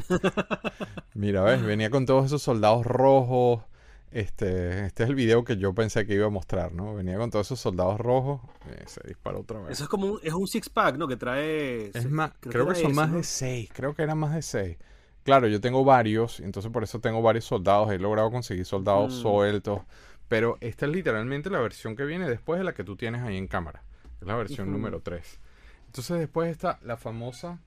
Mira, 1.14 1.42
¿ves? 1.42 1.62
Venía 1.62 1.90
con 1.90 2.06
todos 2.06 2.26
esos 2.26 2.42
soldados 2.42 2.84
rojos. 2.84 3.62
Este, 4.10 4.86
este 4.86 5.02
es 5.02 5.08
el 5.08 5.16
video 5.16 5.42
que 5.42 5.56
yo 5.56 5.74
pensé 5.74 6.06
que 6.06 6.14
iba 6.14 6.26
a 6.26 6.30
mostrar, 6.30 6.72
¿no? 6.72 6.94
Venía 6.94 7.18
con 7.18 7.30
todos 7.30 7.48
esos 7.48 7.58
soldados 7.58 7.98
rojos. 7.98 8.40
Eh, 8.70 8.84
se 8.86 9.00
disparó 9.08 9.40
otra 9.40 9.60
vez. 9.60 9.72
Eso 9.72 9.84
es 9.84 9.88
como 9.88 10.06
un, 10.06 10.20
es 10.22 10.32
un 10.32 10.46
six 10.46 10.68
pack, 10.68 10.96
¿no? 10.96 11.08
Que 11.08 11.16
trae. 11.16 11.90
Es 11.92 12.08
más, 12.08 12.30
creo, 12.38 12.52
creo 12.52 12.66
que, 12.68 12.74
que 12.74 12.80
son 12.80 12.92
eso, 12.92 13.00
más 13.00 13.10
¿no? 13.10 13.16
de 13.16 13.24
seis. 13.24 13.70
Creo 13.72 13.94
que 13.94 14.02
eran 14.02 14.18
más 14.18 14.34
de 14.34 14.42
seis. 14.42 14.76
Claro, 15.24 15.48
yo 15.48 15.60
tengo 15.60 15.84
varios, 15.84 16.38
entonces 16.40 16.70
por 16.70 16.84
eso 16.84 17.00
tengo 17.00 17.22
varios 17.22 17.46
soldados. 17.46 17.90
He 17.90 17.98
logrado 17.98 18.30
conseguir 18.30 18.66
soldados 18.66 19.14
mm. 19.14 19.22
sueltos. 19.22 19.80
Pero 20.28 20.58
esta 20.60 20.86
es 20.86 20.92
literalmente 20.92 21.50
la 21.50 21.60
versión 21.60 21.96
que 21.96 22.04
viene 22.04 22.28
después 22.28 22.58
de 22.58 22.64
la 22.64 22.74
que 22.74 22.84
tú 22.84 22.96
tienes 22.96 23.22
ahí 23.22 23.36
en 23.36 23.46
cámara. 23.48 23.82
Es 24.20 24.26
la 24.26 24.36
versión 24.36 24.68
uh 24.68 24.70
-huh. 24.70 24.74
número 24.74 25.00
3. 25.00 25.40
Entonces 25.86 26.18
después 26.18 26.50
está 26.50 26.78
la 26.82 26.96
famosa 26.96 27.60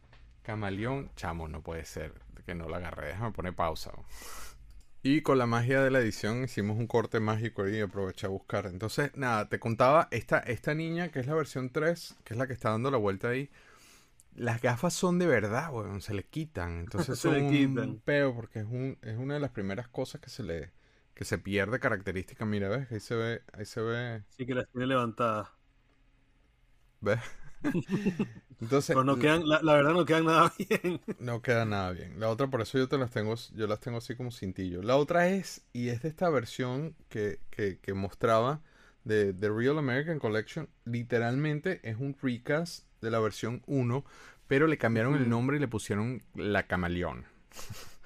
camaleón. 0.43 1.11
Chamo, 1.15 1.47
no 1.47 1.61
puede 1.61 1.85
ser 1.85 2.13
que 2.45 2.55
no 2.55 2.69
la 2.69 2.77
agarré. 2.77 3.09
Déjame 3.09 3.31
poner 3.33 3.53
pausa. 3.53 3.91
Y 5.03 5.21
con 5.21 5.37
la 5.37 5.45
magia 5.45 5.81
de 5.81 5.91
la 5.91 5.99
edición 5.99 6.43
hicimos 6.43 6.77
un 6.77 6.87
corte 6.87 7.19
mágico 7.19 7.67
y 7.67 7.79
aproveché 7.79 8.25
a 8.25 8.29
buscar. 8.29 8.65
Entonces, 8.65 9.11
nada, 9.15 9.47
te 9.47 9.59
contaba 9.59 10.07
esta, 10.11 10.39
esta 10.39 10.73
niña 10.73 11.09
que 11.09 11.19
es 11.19 11.27
la 11.27 11.35
versión 11.35 11.69
3, 11.69 12.15
que 12.23 12.33
es 12.33 12.37
la 12.37 12.47
que 12.47 12.53
está 12.53 12.71
dando 12.71 12.89
la 12.89 12.97
vuelta 12.97 13.29
ahí. 13.29 13.49
Las 14.35 14.61
gafas 14.61 14.93
son 14.93 15.19
de 15.19 15.27
verdad, 15.27 15.73
weón, 15.73 16.01
se 16.01 16.13
le 16.13 16.23
quitan. 16.23 16.79
Entonces 16.79 17.17
se 17.19 17.29
son 17.29 17.33
le 17.33 17.49
quitan. 17.49 17.89
un 17.89 17.99
peo 17.99 18.33
porque 18.33 18.59
es, 18.59 18.65
un, 18.65 18.97
es 19.01 19.17
una 19.17 19.35
de 19.35 19.39
las 19.39 19.51
primeras 19.51 19.87
cosas 19.87 20.21
que 20.21 20.29
se 20.29 20.43
le, 20.43 20.71
que 21.17 21.25
se 21.25 21.39
pierde 21.39 21.79
característica. 21.79 22.45
Mira, 22.45 22.69
¿ves? 22.69 22.91
Ahí 22.91 22.99
se 22.99 23.15
ve, 23.15 23.41
ahí 23.51 23.65
se 23.65 23.81
ve. 23.81 24.23
Sí, 24.29 24.45
que 24.45 24.53
las 24.53 24.67
tiene 24.69 24.85
levantadas. 24.85 25.49
¿Ves? 27.01 27.19
Entonces, 28.61 28.89
Pero 28.89 29.03
no 29.03 29.17
quedan, 29.17 29.49
la, 29.49 29.59
la, 29.63 29.73
verdad 29.73 29.93
no 29.93 30.05
quedan 30.05 30.25
nada 30.25 30.53
bien. 30.59 31.01
No 31.17 31.41
queda 31.41 31.65
nada 31.65 31.91
bien. 31.91 32.19
La 32.19 32.29
otra, 32.29 32.45
por 32.47 32.61
eso 32.61 32.77
yo 32.77 32.87
te 32.87 32.99
las 32.99 33.09
tengo, 33.09 33.33
yo 33.55 33.65
las 33.65 33.79
tengo 33.79 33.97
así 33.97 34.15
como 34.15 34.29
cintillo. 34.29 34.83
La 34.83 34.95
otra 34.95 35.27
es, 35.29 35.65
y 35.73 35.89
es 35.89 36.03
de 36.03 36.09
esta 36.09 36.29
versión 36.29 36.95
que, 37.09 37.39
que, 37.49 37.79
que 37.79 37.95
mostraba 37.95 38.61
de 39.03 39.33
The 39.33 39.49
Real 39.49 39.79
American 39.79 40.19
Collection, 40.19 40.69
literalmente 40.85 41.79
es 41.81 41.97
un 41.97 42.15
recast 42.21 42.85
de 43.01 43.09
la 43.09 43.17
versión 43.19 43.63
1, 43.65 44.05
pero 44.45 44.67
le 44.67 44.77
cambiaron 44.77 45.13
mm. 45.13 45.17
el 45.17 45.29
nombre 45.29 45.57
y 45.57 45.59
le 45.59 45.67
pusieron 45.67 46.21
la 46.35 46.67
camaleón. 46.67 47.25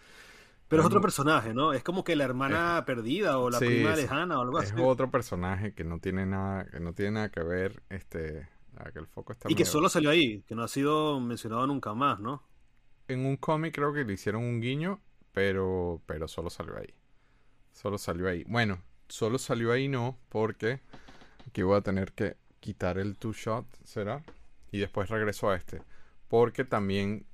Pero 0.72 0.84
es 0.84 0.88
otro 0.88 1.02
personaje, 1.02 1.54
¿no? 1.54 1.74
Es 1.74 1.84
como 1.84 2.06
que 2.06 2.16
la 2.16 2.24
hermana 2.24 2.78
es, 2.80 2.86
perdida 2.86 3.40
o 3.40 3.50
la 3.50 3.60
sí, 3.60 3.66
prima 3.66 3.94
lejana 3.94 4.40
o 4.40 4.42
algo 4.42 4.58
así. 4.58 4.74
Es 4.74 4.82
otro 4.82 5.12
personaje 5.12 5.74
que 5.74 5.84
no 5.84 6.00
tiene 6.00 6.26
nada, 6.26 6.64
que 6.64 6.80
no 6.80 6.94
tiene 6.94 7.12
nada 7.12 7.30
que 7.30 7.44
ver, 7.44 7.84
este, 7.90 8.48
que 8.94 9.00
el 9.00 9.06
foco 9.06 9.34
está 9.34 9.52
Y 9.52 9.56
que 9.56 9.66
solo 9.66 9.90
salió 9.90 10.10
ahí, 10.10 10.44
que 10.44 10.56
no 10.56 10.64
ha 10.64 10.70
sido 10.70 11.20
mencionado 11.20 11.68
nunca 11.68 11.94
más, 11.94 12.22
¿no? 12.22 12.48
En 13.10 13.26
un 13.26 13.36
cómic 13.36 13.76
creo 13.76 13.92
que 13.92 14.06
le 14.06 14.14
hicieron 14.14 14.46
un 14.46 14.62
guiño, 14.62 15.02
pero, 15.34 16.02
pero 16.06 16.30
solo 16.30 16.50
salió 16.50 16.78
ahí. 16.78 16.94
Solo 17.74 17.98
salió 17.98 18.30
ahí. 18.30 18.46
Bueno, 18.48 18.82
solo 19.10 19.40
salió 19.40 19.74
ahí 19.74 19.90
no, 19.90 20.18
porque 20.30 20.80
aquí 21.46 21.64
voy 21.64 21.76
a 21.76 21.82
tener 21.82 22.14
que 22.14 22.38
quitar 22.62 22.98
el 22.98 23.18
two 23.18 23.34
shot, 23.34 23.66
¿será? 23.84 24.24
Y 24.72 24.80
después 24.80 25.10
regreso 25.10 25.50
a 25.50 25.58
este. 25.58 25.82
Porque 26.30 26.64
también 26.64 27.26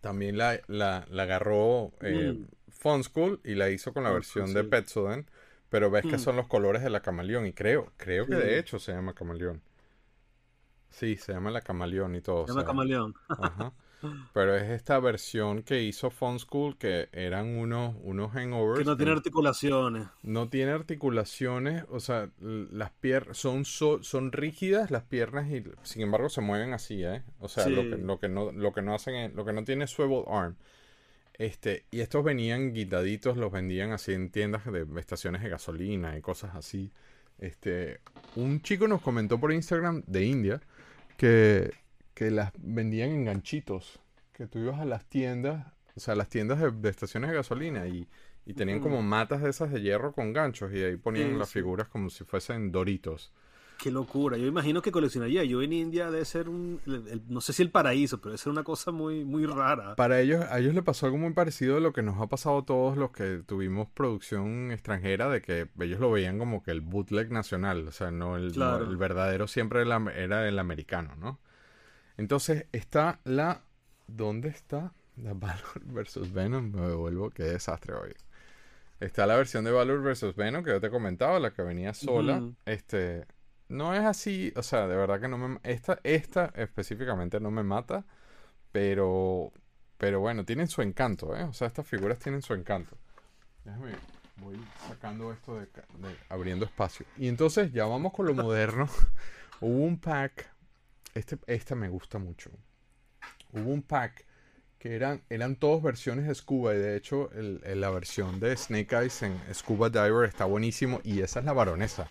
también 0.00 0.38
la, 0.38 0.60
la, 0.66 1.04
la 1.10 1.22
agarró 1.24 1.92
eh, 2.00 2.32
mm. 2.32 2.46
Fun 2.70 3.04
School 3.04 3.40
y 3.44 3.54
la 3.54 3.70
hizo 3.70 3.92
con 3.92 4.04
la 4.04 4.10
versión 4.10 4.48
sí. 4.48 4.54
de 4.54 4.64
Petsoden. 4.64 5.30
Pero 5.68 5.90
ves 5.90 6.04
mm. 6.04 6.10
que 6.10 6.18
son 6.18 6.36
los 6.36 6.46
colores 6.46 6.82
de 6.82 6.90
la 6.90 7.00
camaleón. 7.00 7.46
Y 7.46 7.52
creo, 7.52 7.92
creo 7.96 8.24
sí. 8.24 8.30
que 8.30 8.36
de 8.36 8.58
hecho 8.58 8.78
se 8.78 8.92
llama 8.92 9.14
camaleón. 9.14 9.62
Sí, 10.90 11.16
se 11.16 11.32
llama 11.32 11.50
la 11.50 11.60
camaleón 11.60 12.14
y 12.14 12.20
todo. 12.20 12.46
Se 12.46 12.52
llama 12.52 12.64
camaleón. 12.64 13.14
Ajá. 13.28 13.72
Pero 14.32 14.56
es 14.56 14.70
esta 14.70 14.98
versión 15.00 15.62
que 15.62 15.82
hizo 15.82 16.10
Fun 16.10 16.38
School 16.38 16.76
que 16.76 17.08
eran 17.12 17.56
unos, 17.58 17.96
unos 18.02 18.34
hangovers. 18.34 18.80
Que 18.80 18.84
no 18.84 18.96
tiene 18.96 19.12
articulaciones. 19.12 20.06
No 20.22 20.48
tiene 20.48 20.72
articulaciones, 20.72 21.84
o 21.90 22.00
sea, 22.00 22.30
las 22.40 22.90
piernas 22.90 23.38
son, 23.38 23.64
so, 23.64 24.02
son 24.02 24.30
rígidas 24.32 24.90
las 24.90 25.02
piernas 25.02 25.50
y 25.50 25.64
sin 25.82 26.02
embargo 26.02 26.28
se 26.28 26.40
mueven 26.40 26.72
así, 26.72 27.02
¿eh? 27.02 27.22
O 27.40 27.48
sea, 27.48 27.64
sí. 27.64 27.70
lo, 27.70 27.82
que, 27.82 27.96
lo, 27.96 28.20
que 28.20 28.28
no, 28.28 28.52
lo 28.52 28.72
que 28.72 28.82
no 28.82 28.94
hacen, 28.94 29.14
es, 29.16 29.34
lo 29.34 29.44
que 29.44 29.52
no 29.52 29.64
tiene 29.64 29.86
swivel 29.86 30.24
arm. 30.28 30.56
Este, 31.34 31.84
y 31.90 32.00
estos 32.00 32.24
venían 32.24 32.74
guindaditos, 32.74 33.36
los 33.36 33.52
vendían 33.52 33.92
así 33.92 34.12
en 34.12 34.30
tiendas 34.30 34.64
de 34.64 34.86
estaciones 34.96 35.42
de 35.42 35.48
gasolina 35.48 36.16
y 36.16 36.20
cosas 36.20 36.54
así. 36.54 36.90
Este, 37.38 38.00
un 38.34 38.60
chico 38.62 38.88
nos 38.88 39.00
comentó 39.00 39.38
por 39.38 39.52
Instagram 39.52 40.02
de 40.06 40.24
India 40.24 40.60
que 41.16 41.72
que 42.18 42.30
las 42.32 42.50
vendían 42.58 43.10
en 43.10 43.24
ganchitos. 43.24 44.00
Que 44.32 44.46
tú 44.48 44.58
ibas 44.58 44.80
a 44.80 44.84
las 44.84 45.04
tiendas, 45.04 45.66
o 45.96 46.00
sea, 46.00 46.14
las 46.16 46.28
tiendas 46.28 46.60
de, 46.60 46.70
de 46.72 46.88
estaciones 46.90 47.30
de 47.30 47.36
gasolina 47.36 47.86
y, 47.86 48.08
Y 48.44 48.54
tenían 48.54 48.80
como 48.80 49.02
matas 49.02 49.42
de 49.42 49.50
esas 49.50 49.70
de 49.70 49.80
hierro 49.82 50.12
con 50.12 50.32
ganchos 50.32 50.72
y 50.72 50.82
ahí 50.82 50.96
ponían 50.96 51.32
Sí, 51.32 51.38
las 51.38 51.48
sí. 51.50 51.58
figuras 51.60 51.86
como 51.88 52.08
si 52.10 52.24
fuesen 52.24 52.72
doritos. 52.72 53.30
Qué 53.78 53.92
locura. 53.92 54.36
Yo 54.36 54.46
imagino 54.46 54.82
que 54.82 54.90
coleccionaría. 54.90 55.44
Yo 55.44 55.62
en 55.62 55.72
India 55.72 56.10
debe 56.10 56.24
ser 56.24 56.48
un. 56.48 56.80
el- 56.86 57.06
el- 57.06 57.22
no 57.28 57.40
sé 57.40 57.52
si 57.52 57.62
el 57.62 57.70
paraíso, 57.70 58.18
pero 58.18 58.30
debe 58.30 58.38
ser 58.38 58.50
una 58.50 58.64
cosa 58.64 58.90
muy, 58.90 59.24
muy 59.24 59.46
rara. 59.46 59.94
Para 59.94 60.20
ellos, 60.20 60.44
a 60.50 60.58
ellos 60.58 60.74
les 60.74 60.82
pasó 60.82 61.06
algo 61.06 61.18
muy 61.18 61.32
parecido 61.32 61.76
a 61.76 61.80
lo 61.80 61.92
que 61.92 62.02
nos 62.02 62.20
ha 62.20 62.26
pasado 62.26 62.58
a 62.58 62.64
todos 62.64 62.96
los 62.96 63.12
que 63.12 63.42
tuvimos 63.46 63.86
producción 63.94 64.72
extranjera, 64.72 65.28
de 65.28 65.40
que 65.42 65.68
ellos 65.78 66.00
lo 66.00 66.10
veían 66.10 66.38
como 66.38 66.62
que 66.64 66.72
el 66.72 66.80
bootleg 66.80 67.30
nacional, 67.30 67.86
o 67.86 67.92
sea, 67.92 68.10
no 68.10 68.36
el, 68.36 68.48
no 68.48 68.52
Claro. 68.54 68.84
el 68.90 68.96
verdadero 68.96 69.46
siempre 69.46 69.82
era 69.82 70.48
el 70.48 70.58
americano, 70.58 71.14
¿no? 71.16 71.38
Entonces 72.18 72.66
está 72.72 73.20
la... 73.24 73.62
¿Dónde 74.06 74.48
está? 74.50 74.92
La 75.16 75.32
Valor 75.32 75.80
versus 75.84 76.32
Venom, 76.32 76.70
me 76.70 76.86
devuelvo, 76.86 77.30
qué 77.30 77.44
desastre 77.44 77.94
hoy. 77.94 78.14
Está 79.00 79.26
la 79.26 79.36
versión 79.36 79.64
de 79.64 79.70
Valor 79.70 80.02
versus 80.02 80.34
Venom 80.36 80.64
que 80.64 80.70
yo 80.70 80.80
te 80.80 80.90
comentaba, 80.90 81.38
la 81.40 81.52
que 81.52 81.62
venía 81.62 81.94
sola. 81.94 82.42
Este, 82.66 83.26
no 83.68 83.94
es 83.94 84.04
así, 84.04 84.52
o 84.56 84.62
sea, 84.62 84.86
de 84.86 84.96
verdad 84.96 85.20
que 85.20 85.28
no 85.28 85.38
me... 85.38 85.58
Esta, 85.62 86.00
esta 86.02 86.52
específicamente 86.56 87.40
no 87.40 87.50
me 87.50 87.62
mata, 87.62 88.04
pero... 88.72 89.52
Pero 89.98 90.20
bueno, 90.20 90.44
tienen 90.44 90.68
su 90.68 90.80
encanto, 90.82 91.36
¿eh? 91.36 91.42
O 91.42 91.52
sea, 91.52 91.66
estas 91.66 91.86
figuras 91.86 92.20
tienen 92.20 92.40
su 92.40 92.54
encanto. 92.54 92.96
Déjame, 93.64 93.92
voy 94.36 94.56
sacando 94.86 95.32
esto 95.32 95.56
de, 95.56 95.66
de- 95.66 96.16
abriendo 96.28 96.64
espacio. 96.64 97.04
Y 97.16 97.26
entonces 97.26 97.72
ya 97.72 97.84
vamos 97.84 98.12
con 98.12 98.26
lo 98.26 98.34
moderno. 98.34 98.88
Hubo 99.60 99.84
un 99.84 99.98
pack, 99.98 100.48
este, 101.14 101.38
esta 101.46 101.74
me 101.74 101.88
gusta 101.88 102.18
mucho. 102.18 102.50
Hubo 103.52 103.70
un 103.70 103.82
pack 103.82 104.26
que 104.78 104.94
eran, 104.94 105.22
eran 105.28 105.56
todas 105.56 105.82
versiones 105.82 106.26
de 106.28 106.34
Scuba 106.34 106.74
y 106.74 106.78
de 106.78 106.96
hecho 106.96 107.30
el- 107.32 107.60
el- 107.64 107.80
la 107.80 107.90
versión 107.90 108.38
de 108.40 108.56
Snake 108.56 108.94
Eyes 108.96 109.22
en 109.22 109.36
Scuba 109.52 109.90
Diver 109.90 110.28
está 110.28 110.44
buenísimo 110.44 111.00
y 111.02 111.20
esa 111.20 111.40
es 111.40 111.44
la 111.46 111.52
baronesa. 111.52 112.10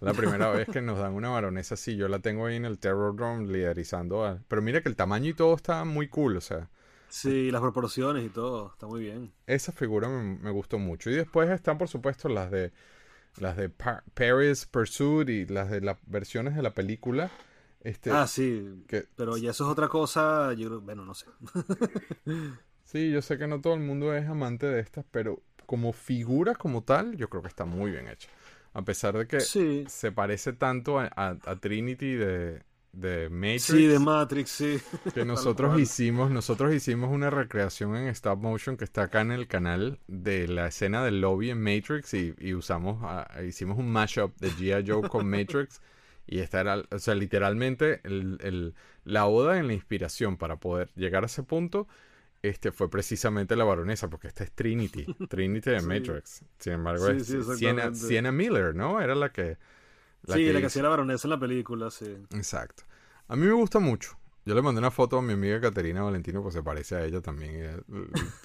La 0.00 0.12
primera 0.14 0.50
vez 0.50 0.68
que 0.68 0.80
nos 0.80 0.98
dan 0.98 1.12
una 1.14 1.28
baronesa 1.28 1.74
así, 1.74 1.96
yo 1.96 2.08
la 2.08 2.18
tengo 2.20 2.46
ahí 2.46 2.56
en 2.56 2.64
el 2.64 2.78
Terror 2.78 3.14
Dome 3.14 3.46
liderizando. 3.52 4.24
a- 4.24 4.40
Pero 4.48 4.62
mira 4.62 4.80
que 4.82 4.88
el 4.88 4.96
tamaño 4.96 5.30
y 5.30 5.34
todo 5.34 5.54
está 5.54 5.84
muy 5.84 6.08
cool, 6.08 6.36
o 6.36 6.40
sea, 6.40 6.68
Sí, 7.10 7.50
las 7.50 7.62
proporciones 7.62 8.24
y 8.26 8.28
todo. 8.28 8.70
Está 8.72 8.86
muy 8.86 9.00
bien. 9.00 9.32
esa 9.46 9.72
figura 9.72 10.08
me, 10.08 10.36
me 10.38 10.50
gustó 10.50 10.78
mucho. 10.78 11.08
Y 11.10 11.14
después 11.14 11.48
están, 11.50 11.78
por 11.78 11.88
supuesto, 11.88 12.28
las 12.28 12.50
de 12.50 12.72
las 13.38 13.56
de 13.56 13.68
Pa- 13.70 14.02
Paris 14.14 14.66
Pursuit 14.66 15.28
y 15.28 15.46
las 15.46 15.70
de 15.70 15.80
las 15.80 15.96
versiones 16.06 16.54
de 16.56 16.62
la 16.62 16.74
película. 16.74 17.30
Este, 17.88 18.10
Ah, 18.10 18.26
sí. 18.26 18.84
que 18.86 19.04
Pero 19.16 19.36
ya 19.38 19.50
eso 19.52 19.64
es 19.64 19.70
otra 19.70 19.88
cosa. 19.88 20.52
Yo 20.52 20.80
bueno, 20.80 21.04
no 21.04 21.14
sé. 21.14 21.26
sí, 22.84 23.10
yo 23.10 23.22
sé 23.22 23.38
que 23.38 23.46
no 23.46 23.60
todo 23.60 23.74
el 23.74 23.80
mundo 23.80 24.14
es 24.14 24.26
amante 24.28 24.66
de 24.66 24.80
estas, 24.80 25.04
pero 25.10 25.42
como 25.66 25.92
figura 25.92 26.54
como 26.54 26.82
tal, 26.82 27.16
yo 27.16 27.28
creo 27.28 27.42
que 27.42 27.48
está 27.48 27.64
muy 27.64 27.90
bien 27.90 28.08
hecha. 28.08 28.28
A 28.74 28.82
pesar 28.82 29.16
de 29.16 29.26
que 29.26 29.40
Sí. 29.40 29.84
se 29.88 30.12
parece 30.12 30.52
tanto 30.52 30.98
a, 30.98 31.10
a- 31.16 31.38
a 31.44 31.56
Trinity 31.56 32.12
de, 32.14 32.62
de 32.92 33.28
Matrix. 33.30 33.62
Sí, 33.64 33.86
de 33.86 33.98
Matrix, 33.98 34.50
sí. 34.50 34.78
que 35.14 35.24
nosotros 35.24 35.78
hicimos, 35.80 36.30
nosotros 36.30 36.74
hicimos 36.74 37.10
una 37.10 37.30
recreación 37.30 37.96
en 37.96 38.08
stop 38.08 38.38
motion 38.38 38.76
que 38.76 38.84
está 38.84 39.04
acá 39.04 39.22
en 39.22 39.32
el 39.32 39.46
canal 39.48 39.98
de 40.06 40.46
la 40.48 40.66
escena 40.68 41.02
del 41.04 41.20
lobby 41.22 41.50
en 41.50 41.62
Matrix 41.62 42.12
y, 42.14 42.34
y 42.38 42.54
usamos, 42.54 42.98
ah, 43.02 43.26
hicimos 43.46 43.78
un 43.78 43.90
mashup 43.90 44.36
de 44.38 44.50
G.I. 44.52 44.84
Joe 44.86 45.08
con 45.08 45.26
Matrix 45.30 45.80
y 46.28 46.40
esta 46.40 46.60
era, 46.60 46.82
o 46.90 46.98
sea, 46.98 47.14
literalmente 47.14 48.00
el, 48.04 48.38
el- 48.42 48.74
la 49.04 49.26
oda 49.26 49.58
en 49.58 49.66
la 49.66 49.72
inspiración 49.72 50.36
para 50.36 50.56
poder 50.56 50.90
llegar 50.94 51.22
a 51.22 51.26
ese 51.26 51.42
punto, 51.42 51.88
este 52.42 52.70
fue 52.72 52.88
precisamente 52.90 53.56
la 53.56 53.64
baronesa, 53.64 54.08
porque 54.08 54.28
esta 54.28 54.44
es 54.44 54.52
Trinity, 54.52 55.04
Trinity 55.28 55.70
de 55.70 55.80
Sí. 55.80 55.86
Matrix. 55.86 56.42
Sin 56.58 56.72
embargo, 56.74 57.06
Sí, 57.06 57.16
es 57.16 57.26
sí, 57.26 57.92
Sienna, 57.94 58.30
Miller, 58.32 58.74
¿no? 58.74 59.00
Era 59.00 59.14
la 59.14 59.32
que... 59.32 59.56
sí, 60.26 60.52
la 60.52 60.60
que 60.60 60.66
hacía 60.66 60.82
la 60.82 60.90
baronesa 60.90 61.26
en 61.26 61.30
la 61.30 61.40
película, 61.40 61.90
sí. 61.90 62.16
Exacto. 62.34 62.84
A 63.28 63.36
mí 63.36 63.46
me 63.46 63.52
gusta 63.52 63.78
mucho. 63.78 64.16
Yo 64.44 64.54
le 64.54 64.62
mandé 64.62 64.78
una 64.78 64.90
foto 64.90 65.18
a 65.18 65.22
mi 65.22 65.34
amiga 65.34 65.60
Caterina 65.60 66.02
Valentino, 66.02 66.40
pues 66.42 66.54
se 66.54 66.62
parece 66.62 66.94
a 66.96 67.04
ella 67.04 67.20
también. 67.20 67.56
Ella- 67.56 67.82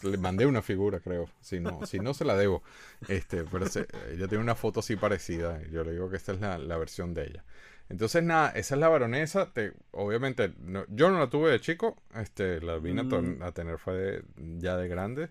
le 0.01 0.17
mandé 0.17 0.45
una 0.45 0.61
figura, 0.61 0.99
creo. 0.99 1.29
Si 1.39 1.61
no, 1.61 1.85
si 1.85 1.99
no 1.99 2.13
se 2.13 2.25
la 2.25 2.35
debo. 2.35 2.61
Este, 3.07 3.45
pero 3.45 3.67
se- 3.67 3.87
ella 4.11 4.27
tiene 4.27 4.43
una 4.43 4.55
foto 4.55 4.81
así 4.81 4.97
parecida. 4.97 5.61
Yo 5.71 5.85
le 5.85 5.93
digo 5.93 6.09
que 6.09 6.17
esta 6.17 6.33
es 6.33 6.41
la, 6.41 6.57
la 6.57 6.77
versión 6.77 7.13
de 7.13 7.23
ella. 7.27 7.45
Entonces, 7.89 8.23
nada, 8.23 8.49
esa 8.51 8.75
es 8.75 8.79
la 8.81 8.89
baronesa. 8.89 9.51
Te, 9.53 9.73
obviamente, 9.91 10.53
no- 10.59 10.85
yo 10.89 11.09
no 11.11 11.19
la 11.19 11.29
tuve 11.29 11.51
de 11.51 11.59
chico. 11.61 12.01
Este, 12.15 12.61
la 12.61 12.77
vine 12.77 13.01
a, 13.01 13.03
Mm. 13.03 13.43
a 13.43 13.51
tener 13.51 13.77
fue 13.79 13.93
de- 13.95 14.23
ya 14.59 14.77
de 14.77 14.87
grande. 14.87 15.29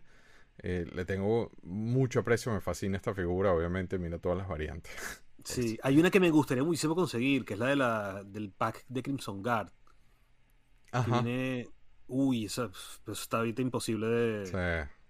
Eh, 0.59 0.87
le 0.95 1.05
tengo 1.05 1.51
mucho 1.63 2.21
aprecio, 2.21 2.53
me 2.53 2.61
fascina 2.61 2.97
esta 2.97 3.15
figura. 3.15 3.53
Obviamente, 3.53 3.99
mira 3.99 4.19
todas 4.19 4.39
las 4.39 4.49
variantes. 4.49 4.93
Sí, 5.45 5.77
hay 5.83 5.99
una 5.99 6.09
que 6.11 6.21
me 6.21 6.31
gustaría 6.31 6.63
muchísimo 6.63 6.95
conseguir, 6.95 7.45
que 7.45 7.55
es 7.55 7.59
la 7.59 7.67
de 7.67 7.77
la, 7.77 8.23
del 8.25 8.53
pack 8.53 8.85
de 8.89 9.03
Crimson 9.03 9.43
Guard. 9.43 9.71
Que 10.93 10.99
Ajá. 10.99 11.23
viene. 11.23 11.69
Uy, 12.07 12.45
esa, 12.45 12.67
eso 12.67 13.13
está 13.13 13.39
ahorita 13.39 13.63
imposible 13.63 14.07
de, 14.07 14.47
Sí, 14.47 14.53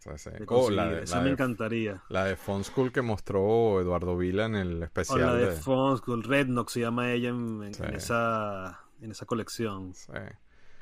sí, 0.03 0.11
sí. 0.17 0.31
de 0.31 0.45
Oh, 0.49 0.71
la 0.71 0.87
de- 0.89 1.03
esa 1.05 1.17
la 1.17 1.23
me 1.23 1.27
de 1.29 1.33
encantaría. 1.35 2.03
La 2.09 2.25
de 2.25 2.37
Font 2.37 2.65
School 2.65 2.93
que 2.93 3.03
mostró 3.03 3.81
Eduardo 3.81 4.17
Vila 4.17 4.47
en 4.47 4.55
el 4.57 4.83
O 4.83 4.85
especial 4.85 5.21
la 5.21 5.35
de 5.35 5.47
de... 5.47 5.53
Font 5.53 5.99
School, 5.99 6.23
Red 6.25 6.49
se 6.69 6.81
llama 6.81 7.13
ella 7.13 7.29
en, 7.31 7.63
en- 7.63 7.75
Sí. 7.75 7.83
en 7.85 7.95
esa, 7.95 8.81
en 9.01 9.11
esa 9.11 9.27
colección. 9.27 9.95
Sí. 9.95 10.13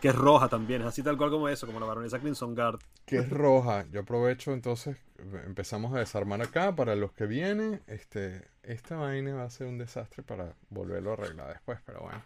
Que 0.00 0.08
es 0.08 0.14
roja 0.14 0.48
también, 0.48 0.80
es 0.80 0.88
así 0.88 1.02
tal 1.02 1.18
cual 1.18 1.28
como 1.30 1.48
eso, 1.50 1.66
como 1.66 1.78
la 1.78 1.84
baronesa 1.84 2.18
Crimson 2.18 2.54
Guard. 2.54 2.78
Que 3.04 3.18
es 3.18 3.28
roja. 3.28 3.84
Yo 3.90 4.00
aprovecho 4.00 4.52
entonces, 4.54 4.96
empezamos 5.44 5.94
a 5.94 5.98
desarmar 5.98 6.40
acá 6.40 6.74
para 6.74 6.96
los 6.96 7.12
que 7.12 7.26
vienen. 7.26 7.82
Este, 7.86 8.48
esta 8.62 8.96
vaina 8.96 9.34
va 9.34 9.42
a 9.44 9.50
ser 9.50 9.66
un 9.66 9.76
desastre 9.76 10.22
para 10.22 10.54
volverlo 10.70 11.10
a 11.10 11.12
arreglar 11.14 11.48
después, 11.52 11.78
pero 11.84 12.00
bueno. 12.00 12.22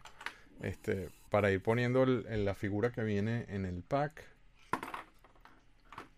Este, 0.60 1.08
para 1.30 1.50
ir 1.50 1.60
poniendo 1.64 2.04
el- 2.04 2.26
en 2.28 2.44
la 2.44 2.54
figura 2.54 2.92
que 2.92 3.02
viene 3.02 3.44
en 3.48 3.64
el 3.64 3.82
pack. 3.82 4.22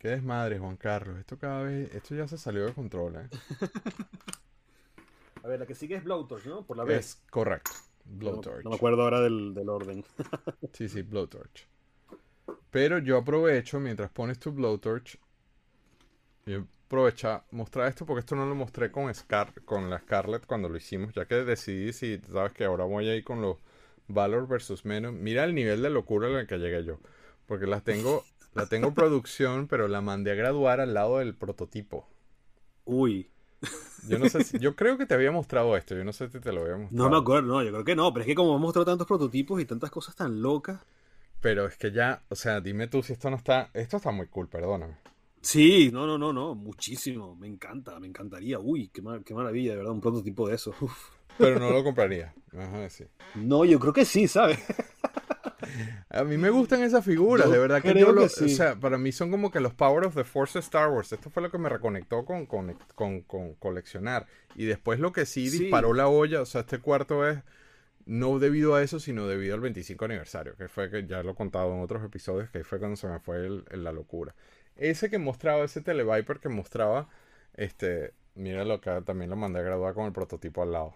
Qué 0.06 0.12
desmadre, 0.12 0.60
Juan 0.60 0.76
Carlos. 0.76 1.18
Esto 1.18 1.36
cada 1.36 1.64
vez, 1.64 1.92
esto 1.92 2.14
ya 2.14 2.28
se 2.28 2.38
salió 2.38 2.64
de 2.64 2.72
control, 2.72 3.16
¿eh? 3.16 3.28
A 5.42 5.48
ver, 5.48 5.58
la 5.58 5.66
que 5.66 5.74
sigue 5.74 5.96
es 5.96 6.04
Blowtorch, 6.04 6.46
¿no? 6.46 6.64
Por 6.64 6.76
la 6.76 6.84
vez. 6.84 6.98
Es 6.98 7.22
correcto. 7.28 7.72
Blowtorch. 8.04 8.62
no 8.62 8.70
me 8.70 8.76
acuerdo 8.76 9.02
ahora 9.02 9.20
del, 9.20 9.52
del 9.52 9.68
orden. 9.68 10.04
Sí, 10.72 10.88
sí, 10.88 11.02
Blowtorch. 11.02 11.66
Pero 12.70 13.00
yo 13.00 13.18
aprovecho, 13.18 13.80
mientras 13.80 14.08
pones 14.12 14.38
tu 14.38 14.52
Blowtorch, 14.52 15.18
yo 16.46 16.62
aprovecha 16.86 17.42
mostrar 17.50 17.88
esto 17.88 18.06
porque 18.06 18.20
esto 18.20 18.36
no 18.36 18.46
lo 18.46 18.54
mostré 18.54 18.92
con, 18.92 19.12
Scar 19.12 19.60
con 19.64 19.90
la 19.90 19.98
Scarlett 19.98 20.46
cuando 20.46 20.68
lo 20.68 20.76
hicimos, 20.76 21.14
ya 21.14 21.26
que 21.26 21.34
decidí 21.34 21.92
si, 21.92 22.20
sabes 22.30 22.52
que 22.52 22.64
ahora 22.64 22.84
voy 22.84 23.08
a 23.08 23.16
ir 23.16 23.24
con 23.24 23.42
los 23.42 23.56
Valor 24.06 24.46
versus 24.46 24.84
Menos. 24.84 25.12
Mira 25.12 25.42
el 25.42 25.52
nivel 25.52 25.82
de 25.82 25.90
locura 25.90 26.28
en 26.28 26.36
el 26.36 26.46
que 26.46 26.58
llegué 26.58 26.84
yo. 26.84 27.00
Porque 27.46 27.66
las 27.66 27.82
tengo, 27.82 28.24
la 28.56 28.66
tengo 28.68 28.88
en 28.88 28.94
producción, 28.94 29.68
pero 29.68 29.88
la 29.88 30.00
mandé 30.00 30.32
a 30.32 30.34
graduar 30.34 30.80
al 30.80 30.94
lado 30.94 31.18
del 31.18 31.36
prototipo. 31.36 32.08
Uy, 32.86 33.30
Yo 34.02 34.18
no 34.18 34.26
sé 34.26 34.40
si, 34.42 34.58
yo 34.58 34.74
creo 34.76 34.96
que 34.98 35.04
te 35.06 35.14
había 35.14 35.32
mostrado 35.32 35.76
esto, 35.76 35.94
yo 35.94 36.04
no 36.04 36.12
sé 36.12 36.28
si 36.28 36.40
te 36.40 36.52
lo 36.52 36.62
había 36.62 36.76
mostrado. 36.76 36.90
no 36.90 37.08
me 37.10 37.16
acuerdo, 37.16 37.48
no, 37.48 37.62
yo 37.62 37.70
creo 37.70 37.84
que 37.84 37.96
no, 37.96 38.12
pero 38.12 38.22
es 38.22 38.26
que 38.26 38.34
como 38.34 38.50
hemos 38.50 38.60
mostrado 38.60 38.86
tantos 38.86 39.06
prototipos 39.06 39.60
y 39.60 39.64
tantas 39.66 39.90
cosas 39.90 40.14
tan 40.16 40.40
locas. 40.42 40.80
Pero 41.40 41.66
es 41.66 41.76
que 41.78 41.92
ya, 41.92 42.22
o 42.28 42.34
sea, 42.34 42.60
dime 42.60 42.88
tú 42.88 43.02
si 43.02 43.12
esto 43.14 43.30
no 43.30 43.36
está, 43.36 43.70
esto 43.74 43.96
está 43.96 44.10
muy 44.10 44.26
cool, 44.26 44.48
perdóname. 44.48 44.96
Sí, 45.40 45.90
no, 45.92 46.06
no, 46.06 46.18
no, 46.18 46.32
no, 46.32 46.54
muchísimo, 46.54 47.36
me 47.36 47.46
encanta, 47.46 47.98
me 48.00 48.06
encantaría. 48.08 48.58
Uy, 48.58 48.88
qué, 48.88 49.00
mar- 49.00 49.22
qué 49.24 49.32
maravilla, 49.34 49.70
de 49.72 49.76
verdad, 49.78 49.92
un 49.92 50.00
prototipo 50.00 50.48
de 50.48 50.56
eso. 50.56 50.74
Uf. 50.80 51.10
Pero 51.38 51.58
no 51.60 51.70
lo 51.70 51.84
compraría. 51.84 52.34
Ajá, 52.56 52.80
decir. 52.80 53.08
No, 53.34 53.64
yo 53.64 53.78
creo 53.78 53.92
que 53.92 54.04
sí, 54.04 54.26
¿sabes? 54.28 54.58
A 56.10 56.24
mí 56.24 56.36
me 56.36 56.50
gustan 56.50 56.82
esas 56.82 57.04
figuras, 57.04 57.46
Yo 57.46 57.52
de 57.52 57.58
verdad 57.58 57.82
que 57.82 57.94
yo 57.98 58.12
lo, 58.12 58.22
que 58.22 58.28
sí. 58.28 58.44
o 58.44 58.48
sea, 58.48 58.76
para 58.76 58.98
mí 58.98 59.12
son 59.12 59.30
como 59.30 59.50
que 59.50 59.60
los 59.60 59.74
Power 59.74 60.04
of 60.06 60.14
the 60.14 60.24
Force 60.24 60.58
Star 60.58 60.88
Wars. 60.90 61.12
Esto 61.12 61.30
fue 61.30 61.42
lo 61.42 61.50
que 61.50 61.58
me 61.58 61.68
reconectó 61.68 62.24
con, 62.24 62.46
con, 62.46 62.76
con, 62.94 63.22
con 63.22 63.54
coleccionar. 63.54 64.26
Y 64.54 64.64
después 64.66 65.00
lo 65.00 65.12
que 65.12 65.26
sí, 65.26 65.48
Sí. 65.50 65.58
disparó 65.64 65.92
la 65.94 66.08
olla, 66.08 66.40
o 66.42 66.46
sea, 66.46 66.62
este 66.62 66.78
cuarto 66.78 67.26
es 67.28 67.38
no 68.06 68.38
debido 68.38 68.74
a 68.76 68.82
eso, 68.82 69.00
sino 69.00 69.26
debido 69.26 69.54
al 69.54 69.60
25 69.60 70.04
aniversario, 70.04 70.54
que 70.56 70.68
fue 70.68 70.88
que 70.90 71.06
ya 71.06 71.22
lo 71.24 71.32
he 71.32 71.34
contado 71.34 71.74
en 71.74 71.80
otros 71.80 72.04
episodios, 72.04 72.48
que 72.50 72.58
ahí 72.58 72.64
fue 72.64 72.78
cuando 72.78 72.96
se 72.96 73.08
me 73.08 73.18
fue 73.18 73.44
el- 73.46 73.64
el- 73.70 73.82
la 73.82 73.90
locura. 73.92 74.34
Ese 74.76 75.10
que 75.10 75.18
mostraba, 75.18 75.64
ese 75.64 75.80
Televiper 75.80 76.38
que 76.38 76.48
mostraba, 76.48 77.08
este, 77.54 78.12
míralo 78.34 78.74
acá, 78.74 79.02
también 79.02 79.30
lo 79.30 79.36
mandé 79.36 79.58
a 79.58 79.62
graduar 79.62 79.94
con 79.94 80.04
el 80.06 80.12
prototipo 80.12 80.62
al 80.62 80.70
lado. 80.72 80.94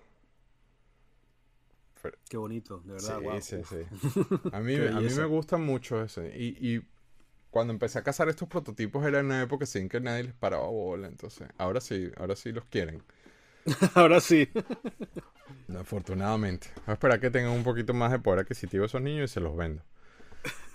Qué 2.29 2.37
bonito, 2.37 2.81
de 2.85 2.99
Sí, 3.01 3.07
verdad, 3.09 3.23
wow. 3.23 3.41
sí, 3.41 3.57
sí. 3.69 3.77
A 4.53 4.61
mí, 4.61 4.77
a 4.77 5.01
mí 5.01 5.09
me 5.15 5.25
gusta 5.25 5.57
mucho 5.57 6.03
ese. 6.03 6.33
Y, 6.39 6.57
y 6.77 6.83
cuando 7.51 7.73
empecé 7.73 7.99
a 7.99 8.03
cazar 8.03 8.29
estos 8.29 8.49
prototipos 8.49 9.05
era 9.07 9.21
en 9.21 9.27
una 9.27 9.43
época 9.43 9.67
sin 9.67 9.89
que 9.89 10.01
nadie 10.01 10.25
les 10.25 10.35
paraba 10.35 10.67
bola. 10.69 11.09
Entonces, 11.09 11.49
ahora 11.59 11.81
sí, 11.81 12.11
ahora 12.17 12.37
sí 12.37 12.53
los 12.53 12.65
quieren. 12.67 13.03
Ahora 13.95 14.21
sí. 14.21 14.49
Afortunadamente. 15.79 16.69
Voy 16.77 16.85
a 16.87 16.93
esperar 16.95 17.21
que 17.21 17.31
tengan 17.31 17.53
un 17.53 17.63
poquito 17.63 17.93
más 17.95 18.11
de 18.11 18.19
poder 18.19 18.41
adquisitivo 18.41 18.85
esos 18.87 19.03
niños 19.03 19.31
y 19.31 19.35
se 19.35 19.41
los 19.41 19.55
vendo. 19.57 19.83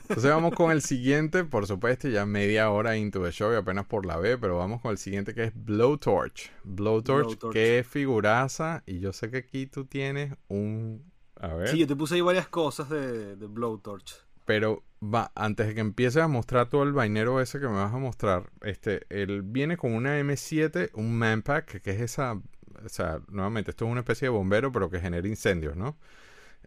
Entonces 0.04 0.30
vamos 0.32 0.54
con 0.54 0.72
el 0.72 0.84
siguiente, 0.84 1.44
por 1.46 1.66
supuesto, 1.66 2.08
ya 2.08 2.28
media 2.28 2.70
hora 2.70 2.96
into 2.96 3.24
the 3.24 3.32
show 3.32 3.52
y 3.52 3.56
apenas 3.56 3.88
por 3.88 4.06
la 4.06 4.18
B, 4.18 4.38
pero 4.38 4.56
vamos 4.60 4.82
con 4.82 4.92
el 4.92 5.00
siguiente 5.00 5.34
que 5.34 5.46
es 5.46 5.52
Blowtorch. 5.56 6.52
Blowtorch, 6.64 7.26
Blowtorch. 7.26 7.54
qué 7.54 7.84
figuraza. 7.90 8.84
Y 8.86 9.00
yo 9.00 9.12
sé 9.14 9.32
que 9.32 9.38
aquí 9.38 9.66
tú 9.66 9.86
tienes 9.86 10.36
un... 10.48 11.12
A 11.40 11.48
ver. 11.54 11.68
Sí, 11.70 11.78
yo 11.80 11.88
te 11.88 11.96
puse 11.96 12.16
ahí 12.16 12.22
varias 12.22 12.48
cosas 12.48 12.90
de, 12.90 13.36
de 13.36 13.48
Blowtorch. 13.48 14.24
Pero 14.46 14.84
va, 15.02 15.32
antes 15.36 15.68
de 15.68 15.74
que 15.76 15.82
empieces 15.82 16.22
a 16.22 16.28
mostrar 16.28 16.70
todo 16.70 16.84
el 16.84 16.94
vainero 16.94 17.42
ese 17.42 17.60
que 17.60 17.68
me 17.68 17.74
vas 17.76 17.94
a 17.94 17.98
mostrar, 17.98 18.50
este, 18.62 19.06
él 19.10 19.42
viene 19.42 19.76
con 19.78 19.94
una 19.94 20.20
M7, 20.20 20.92
un 20.94 21.18
Manpack, 21.18 21.82
que 21.82 21.92
es 21.92 22.02
esa, 22.02 22.34
o 22.34 22.90
sea, 22.90 23.20
nuevamente, 23.30 23.72
esto 23.72 23.86
es 23.86 23.92
una 23.92 24.02
especie 24.02 24.28
de 24.28 24.30
bombero, 24.30 24.72
pero 24.72 24.90
que 24.90 25.00
genera 25.00 25.28
incendios, 25.28 25.76
¿no? 25.76 25.98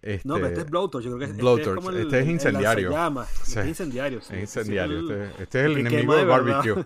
Este, 0.02 0.28
No, 0.28 0.34
pero 0.34 0.46
este 0.48 0.60
es 0.60 0.66
Blowtorch. 0.70 1.04
Yo 1.04 1.10
creo 1.10 1.18
que 1.18 1.24
este 1.26 1.40
Blowtorch, 1.40 1.68
es 1.68 1.74
como 1.84 1.90
el, 1.90 2.02
este 2.02 2.20
es 2.20 2.26
incendiario. 2.28 2.90
Sí. 2.90 3.42
Este 3.42 3.60
es 3.62 3.66
incendiario. 3.68 4.20
sí. 4.20 4.34
es 4.34 4.56
Este 4.56 4.60
es 4.60 4.68
el- 4.68 5.10
Este, 5.10 5.42
este 5.42 5.60
es 5.60 5.66
el 5.66 5.74
que 5.74 5.80
enemigo 5.80 6.16
de 6.16 6.24
barbecue. 6.24 6.84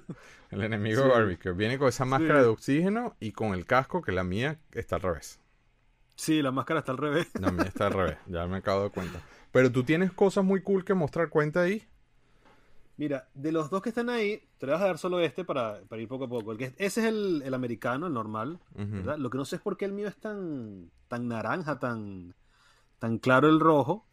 El 0.50 0.62
enemigo 0.62 1.02
de 1.02 1.08
barbecue. 1.08 1.52
Viene 1.52 1.78
con 1.78 1.88
esa 1.88 2.04
máscara 2.04 2.42
de 2.42 2.48
oxígeno 2.48 3.16
y 3.20 3.32
con 3.32 3.54
el 3.54 3.64
casco, 3.66 4.02
que 4.02 4.12
la 4.12 4.24
mía 4.24 4.58
está 4.72 4.96
al 4.96 5.02
revés. 5.02 5.40
Sí, 6.14 6.42
la 6.42 6.52
máscara 6.52 6.80
está 6.80 6.92
al 6.92 6.98
revés. 6.98 7.28
La 7.40 7.50
mía 7.50 7.64
está 7.64 7.86
al 7.86 7.92
revés, 7.94 8.18
ya 8.26 8.46
me 8.46 8.58
acabo 8.58 8.84
de 8.84 8.90
cuenta. 8.90 9.20
Pero 9.50 9.70
tú 9.72 9.82
tienes 9.84 10.12
cosas 10.12 10.44
muy 10.44 10.62
cool 10.62 10.84
que 10.84 10.94
mostrar 10.94 11.28
cuenta 11.28 11.62
ahí. 11.62 11.86
Mira, 12.96 13.28
de 13.34 13.52
los 13.52 13.70
dos 13.70 13.82
que 13.82 13.88
están 13.88 14.10
ahí, 14.10 14.42
te 14.58 14.66
voy 14.66 14.74
a 14.74 14.78
dar 14.78 14.98
solo 14.98 15.18
este 15.20 15.44
para, 15.44 15.80
para 15.88 16.00
ir 16.00 16.08
poco 16.08 16.24
a 16.24 16.28
poco. 16.28 16.52
El 16.52 16.58
que, 16.58 16.74
ese 16.76 17.00
es 17.00 17.06
el, 17.06 17.42
el 17.44 17.54
americano, 17.54 18.06
el 18.06 18.12
normal. 18.12 18.60
¿verdad? 18.74 19.16
Lo 19.18 19.30
que 19.30 19.38
no 19.38 19.44
sé 19.44 19.56
es 19.56 19.62
por 19.62 19.76
qué 19.76 19.86
el 19.86 19.92
mío 19.92 20.08
es 20.08 20.16
tan, 20.16 20.90
tan 21.08 21.26
naranja, 21.26 21.78
tan, 21.78 22.34
tan 22.98 23.18
claro 23.18 23.48
el 23.48 23.60
rojo. 23.60 24.06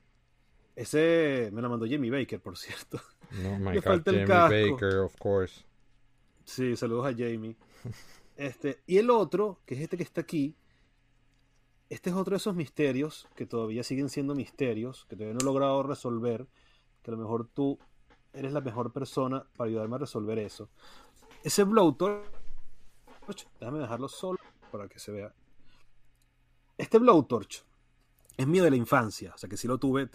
Ese 0.76 1.50
me 1.54 1.62
lo 1.62 1.70
mandó 1.70 1.86
Jamie 1.90 2.10
Baker, 2.10 2.40
por 2.42 2.58
cierto. 2.58 3.00
No, 3.32 3.60
my 3.60 3.66
Le 3.74 3.82
God, 3.82 3.84
falta 3.84 4.12
el 4.12 4.26
Jamie 4.26 4.28
casco. 4.28 4.72
Baker, 4.74 4.98
of 5.00 5.16
course. 5.18 5.66
Sí, 6.46 6.76
saludos 6.76 7.06
a 7.06 7.12
Jamie. 7.12 7.56
Este, 8.38 8.80
y 8.88 8.98
el 8.98 9.10
otro, 9.10 9.60
que 9.66 9.76
es 9.76 9.82
este 9.82 9.98
que 9.98 10.04
está 10.04 10.22
aquí, 10.22 10.56
este 11.90 12.12
es 12.12 12.16
otro 12.16 12.32
de 12.32 12.38
esos 12.38 12.56
misterios 12.56 13.28
que 13.36 13.46
todavía 13.46 13.84
siguen 13.84 14.10
siendo 14.10 14.36
misterios, 14.36 15.06
que 15.10 15.16
todavía 15.16 15.34
no 15.34 15.40
he 15.42 15.46
logrado 15.46 15.82
resolver, 15.84 16.48
que 17.02 17.12
a 17.12 17.16
lo 17.16 17.18
mejor 17.18 17.48
tú 17.48 17.80
eres 18.34 18.54
la 18.54 18.62
mejor 18.62 18.94
persona 18.94 19.44
para 19.58 19.70
ayudarme 19.70 19.96
a 19.96 20.00
resolver 20.00 20.38
eso. 20.38 20.70
Ese 21.44 21.64
blowtorch, 21.64 22.28
déjame 23.60 23.80
dejarlo 23.80 24.08
solo 24.08 24.40
para 24.72 24.88
que 24.88 25.00
se 25.00 25.12
vea. 25.12 25.34
Este 26.78 27.00
blowtorch 27.00 27.66
es 28.38 28.48
mío 28.48 28.64
de 28.64 28.70
la 28.70 28.78
infancia, 28.78 29.34
o 29.34 29.38
sea 29.38 29.50
que 29.50 29.58
si 29.58 29.68
lo 29.68 29.80
tuve, 29.80 30.10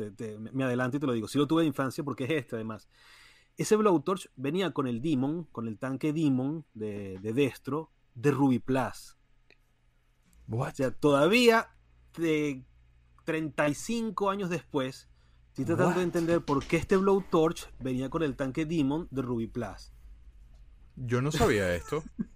me 0.53 0.65
adelanto 0.65 0.97
y 0.97 1.01
te 1.01 1.07
lo 1.07 1.13
digo, 1.13 1.27
si 1.27 1.39
lo 1.39 1.47
tuve 1.47 1.63
de 1.63 1.69
infancia 1.69 2.05
porque 2.05 2.25
es 2.25 2.31
este 2.31 2.55
además. 2.55 2.89
Ese 3.57 3.77
blowtorch 3.77 4.31
venía 4.37 4.73
con 4.73 4.87
el 4.87 5.01
Demon, 5.01 5.45
con 5.45 5.69
el 5.69 5.79
tanque 5.79 6.13
Demon 6.13 6.65
de, 6.75 7.19
de 7.21 7.33
Destro, 7.33 7.91
de 8.15 8.31
Ruby 8.31 8.61
Plus. 8.61 9.17
What? 10.49 10.73
O 10.73 10.75
sea, 10.75 10.91
todavía 10.91 11.69
de 12.17 12.63
35 13.25 14.31
años 14.31 14.51
después, 14.51 15.09
estoy 15.49 15.65
tratando 15.65 15.91
What? 15.91 15.97
de 15.97 16.03
entender 16.03 16.41
por 16.45 16.65
qué 16.65 16.77
este 16.77 16.97
blowtorch 16.97 17.69
venía 17.81 18.11
con 18.11 18.23
el 18.23 18.37
tanque 18.37 18.67
Demon 18.67 19.09
de 19.11 19.23
Ruby 19.23 19.47
Plus. 19.47 19.93
Yo 20.97 21.21
no 21.23 21.33
sabía 21.33 21.75
esto. 21.75 22.03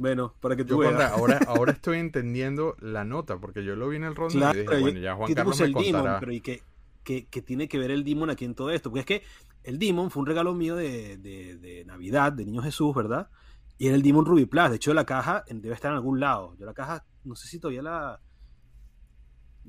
Bueno, 0.00 0.32
para 0.38 0.54
que 0.54 0.62
Yo 0.62 0.76
tú 0.76 0.78
veas. 0.78 1.10
Ahora, 1.10 1.40
ahora 1.48 1.72
estoy 1.72 1.98
entendiendo 1.98 2.76
la 2.78 3.04
nota, 3.04 3.38
porque 3.40 3.64
yo 3.64 3.74
lo 3.74 3.88
vi 3.88 3.96
en 3.96 4.04
el 4.04 4.14
ronda 4.14 4.52
Claro, 4.52 4.56
y 4.56 4.62
dije, 4.62 4.80
bueno, 4.80 5.00
ya 5.00 5.16
Juan 5.16 5.34
Carlos 5.34 5.58
me 5.58 5.66
el 5.66 5.72
Demon, 5.72 5.92
contará. 5.92 6.20
pero 6.20 6.30
¿y 6.32 6.40
qué, 6.40 6.62
qué- 7.02 7.26
qué 7.26 7.42
tiene 7.42 7.66
que 7.66 7.78
ver 7.80 7.90
el 7.90 8.04
Demon 8.04 8.30
aquí 8.30 8.44
en 8.44 8.54
todo 8.54 8.70
esto? 8.70 8.90
Porque 8.90 9.00
es 9.00 9.06
que 9.06 9.22
el 9.64 9.80
Demon 9.80 10.12
fue 10.12 10.20
un 10.20 10.26
regalo 10.26 10.54
mío 10.54 10.76
de, 10.76 11.16
de- 11.18 11.56
de 11.56 11.84
Navidad, 11.84 12.32
de 12.32 12.44
Niño 12.44 12.62
Jesús, 12.62 12.94
¿verdad? 12.94 13.28
Y 13.76 13.88
era 13.88 13.96
el 13.96 14.02
Demon 14.02 14.24
Ruby 14.24 14.44
Plus. 14.46 14.70
De 14.70 14.76
hecho, 14.76 14.94
la 14.94 15.04
caja 15.04 15.42
debe 15.50 15.74
estar 15.74 15.90
en 15.90 15.96
algún 15.96 16.20
lado. 16.20 16.54
Yo 16.60 16.64
la 16.64 16.74
caja, 16.74 17.04
no 17.28 17.36
sé 17.36 17.46
si 17.48 17.58
todavía 17.60 17.82
la... 17.82 18.20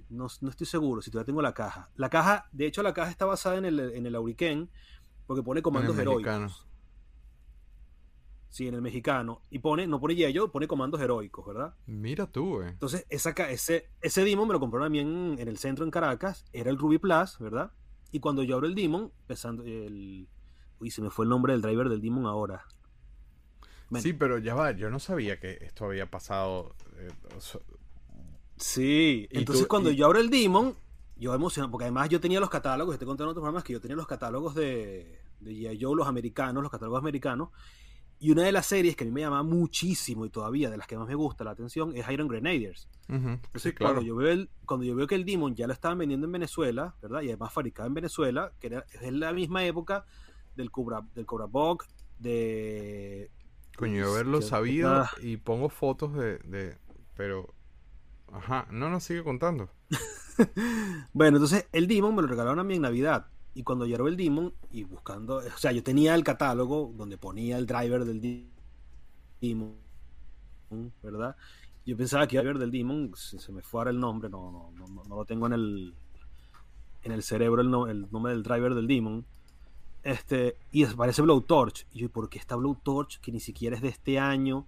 No, 0.10 0.28
no 0.42 0.50
estoy 0.50 0.66
seguro 0.66 1.02
si 1.02 1.12
todavía 1.12 1.26
tengo 1.26 1.42
la 1.42 1.54
caja. 1.54 1.90
La 1.96 2.10
caja, 2.10 2.48
de 2.52 2.66
hecho, 2.66 2.82
la 2.84 2.94
caja 2.94 3.12
está 3.12 3.26
basada 3.26 3.58
en 3.58 3.66
el, 3.66 3.80
en 3.80 4.06
el 4.06 4.16
Auriken, 4.16 4.70
porque 5.28 5.44
pone 5.44 5.62
comandos 5.62 5.94
En 5.96 6.02
el 6.02 6.08
heroicos. 6.08 6.24
mexicano. 6.24 6.70
Sí, 8.50 8.68
en 8.68 8.74
el 8.74 8.82
mexicano. 8.82 9.44
Y 9.52 9.60
pone, 9.60 9.86
no 9.86 10.00
pone 10.00 10.16
Yello, 10.16 10.52
pone 10.52 10.68
comandos 10.68 11.00
heroicos, 11.02 11.46
¿verdad? 11.46 11.76
Mira 11.86 12.26
tú, 12.32 12.62
eh. 12.62 12.70
Entonces, 12.70 13.06
esa, 13.10 13.30
ese, 13.32 13.90
ese 14.02 14.24
Demon 14.24 14.48
me 14.48 14.54
lo 14.54 14.60
compraron 14.60 14.88
a 14.88 14.90
mí 14.90 15.00
en, 15.00 15.36
en 15.38 15.48
el 15.48 15.58
centro 15.58 15.86
en 15.86 15.92
Caracas. 15.92 16.46
Era 16.52 16.72
el 16.72 16.78
Ruby 16.80 16.98
Plus, 16.98 17.38
¿verdad? 17.40 17.72
Y 18.12 18.20
cuando 18.22 18.42
yo 18.42 18.56
abro 18.56 18.68
el 18.68 18.74
Demon, 18.76 19.12
pensando 19.28 19.64
el... 19.64 20.28
Uy, 20.80 20.90
se 20.90 21.02
me 21.02 21.10
fue 21.12 21.26
el 21.26 21.30
nombre 21.30 21.54
del 21.54 21.62
driver 21.62 21.90
del 21.90 22.02
Demon 22.02 22.26
ahora. 22.26 22.66
Bueno, 23.90 24.02
Sí, 24.02 24.14
pero 24.14 24.38
ya 24.40 24.56
va, 24.56 24.72
yo 24.72 24.90
no 24.90 25.00
sabía 25.00 25.40
que 25.40 25.60
esto 25.62 25.86
había 25.86 26.10
pasado. 26.10 26.76
Eh, 27.00 27.10
o 27.36 27.42
sea, 27.42 27.62
Sí, 28.58 29.28
entonces 29.32 29.64
tú- 29.64 29.70
cuando 29.70 29.90
y- 29.92 29.96
yo 29.96 30.06
abro 30.06 30.20
el 30.20 30.30
Demon, 30.30 30.76
yo 31.16 31.34
emocionado, 31.34 31.72
porque 31.72 31.86
además 31.86 32.10
yo 32.10 32.20
tenía 32.20 32.40
los 32.40 32.50
catálogos, 32.50 32.94
estoy 32.94 33.06
contando 33.08 33.30
en 33.30 33.32
otros 33.32 33.42
programas 33.42 33.64
que 33.64 33.74
yo 33.74 33.80
tenía 33.82 33.96
los 33.96 34.08
catálogos 34.08 34.54
de, 34.56 35.20
de 35.40 35.52
G.I. 35.54 35.80
Joe, 35.82 35.96
los 35.96 36.08
americanos, 36.08 36.62
los 36.62 36.72
catálogos 36.72 37.00
americanos, 37.00 37.50
y 38.22 38.32
una 38.32 38.44
de 38.44 38.52
las 38.52 38.66
series 38.66 38.98
que 38.98 39.06
a 39.06 39.08
mí 39.08 39.12
me 39.14 39.22
llama 39.22 39.44
muchísimo 39.44 40.26
y 40.26 40.30
todavía 40.30 40.70
de 40.70 40.76
las 40.76 40.88
que 40.88 40.98
más 40.98 41.08
me 41.08 41.16
gusta 41.16 41.46
la 41.46 41.52
atención 41.52 41.96
es 41.96 42.10
Iron 42.10 42.28
Grenadiers. 42.28 42.90
ujú, 43.08 43.16
Entonces, 43.30 43.62
Sí, 43.62 43.72
claro. 43.72 43.94
cuando, 43.96 44.08
yo 44.08 44.16
veo 44.18 44.30
el, 44.30 44.50
cuando 44.66 44.86
yo 44.86 44.94
veo 44.94 45.08
que 45.08 45.16
el 45.16 45.24
Demon 45.24 45.56
ya 45.56 45.68
lo 45.68 45.72
estaban 45.74 45.98
vendiendo 45.98 46.26
en 46.26 46.34
Venezuela, 46.34 46.96
¿verdad? 47.02 47.22
Y 47.22 47.28
además 47.30 47.54
fabricado 47.54 47.88
en 47.88 47.94
Venezuela, 47.94 48.52
que 48.60 48.68
era, 48.68 48.86
es 49.02 49.14
la 49.14 49.32
misma 49.32 49.64
época 49.64 50.06
del 50.58 50.70
Cobra, 50.70 51.02
del 51.16 51.26
Cobra 51.26 51.46
Bog, 51.46 51.86
de... 52.18 53.32
Coño, 53.78 54.02
yo 54.02 54.12
haberlo 54.12 54.42
sabido 54.42 54.90
ah. 54.92 55.10
y 55.22 55.38
pongo 55.38 55.70
fotos 55.70 56.14
de, 56.14 56.40
de. 56.40 56.78
Pero. 57.20 57.54
Ajá, 58.32 58.66
no 58.72 58.90
nos 58.90 59.04
sigue 59.04 59.24
contando. 59.26 59.70
Bueno, 61.12 61.36
entonces 61.38 61.68
el 61.74 61.88
Demon 61.88 62.16
me 62.16 62.22
lo 62.22 62.30
regalaron 62.30 62.60
a 62.60 62.64
mí 62.64 62.76
en 62.76 62.84
Navidad. 62.84 63.28
Y 63.54 63.64
cuando 63.64 63.84
abro 63.84 64.08
el 64.08 64.16
Demon 64.16 64.54
y 64.72 64.86
buscando, 64.86 65.38
o 65.38 65.58
sea, 65.58 65.74
yo 65.74 65.84
tenía 65.84 66.16
el 66.16 66.24
catálogo 66.24 66.94
donde 66.96 67.18
ponía 67.18 67.58
el 67.58 67.66
driver 67.66 68.06
del 68.06 68.22
Demon, 69.42 69.76
¿verdad? 71.04 71.36
Yo 71.86 71.98
pensaba 71.98 72.28
que 72.28 72.38
el 72.38 72.44
driver 72.44 72.60
del 72.60 72.72
Demon, 72.72 73.12
se, 73.16 73.40
se 73.40 73.52
me 73.52 73.62
fue 73.62 73.82
ahora 73.82 73.92
el 73.92 74.00
nombre, 74.00 74.30
no, 74.30 74.52
no, 74.52 74.72
no, 74.72 75.04
no- 75.04 75.16
lo 75.16 75.26
tengo 75.26 75.48
en 75.48 75.54
el, 75.54 75.94
en 77.04 77.12
el 77.12 77.24
cerebro 77.24 77.62
el, 77.62 77.70
no- 77.72 77.88
el 77.88 78.10
nombre 78.12 78.34
del 78.34 78.44
driver 78.44 78.76
del 78.76 78.88
Demon. 78.88 79.26
Este, 80.04 80.58
y 80.72 80.84
aparece 80.86 81.22
Blowtorch. 81.22 81.88
Y 81.92 82.00
yo, 82.00 82.06
¿y 82.06 82.10
¿por 82.10 82.30
qué 82.30 82.40
está 82.40 82.56
Blowtorch? 82.56 83.20
Que 83.22 83.32
ni 83.32 83.40
siquiera 83.40 83.76
es 83.76 83.82
de 83.82 83.90
este 83.90 84.20
año, 84.20 84.68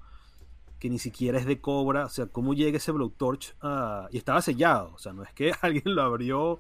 que 0.82 0.90
ni 0.90 1.00
siquiera 1.00 1.38
es 1.40 1.46
de 1.46 1.62
Cobra. 1.62 2.06
O 2.06 2.10
sea, 2.10 2.26
¿cómo 2.26 2.54
llega 2.54 2.76
ese 2.78 2.92
Blowtorch? 2.92 3.56
a- 3.62 4.08
Y 4.12 4.18
estaba 4.18 4.42
sellado. 4.42 4.92
O 4.94 4.98
sea, 4.98 5.14
no 5.14 5.24
es 5.24 5.32
que 5.34 5.52
alguien 5.62 5.84
lo 5.96 6.02
abrió 6.02 6.60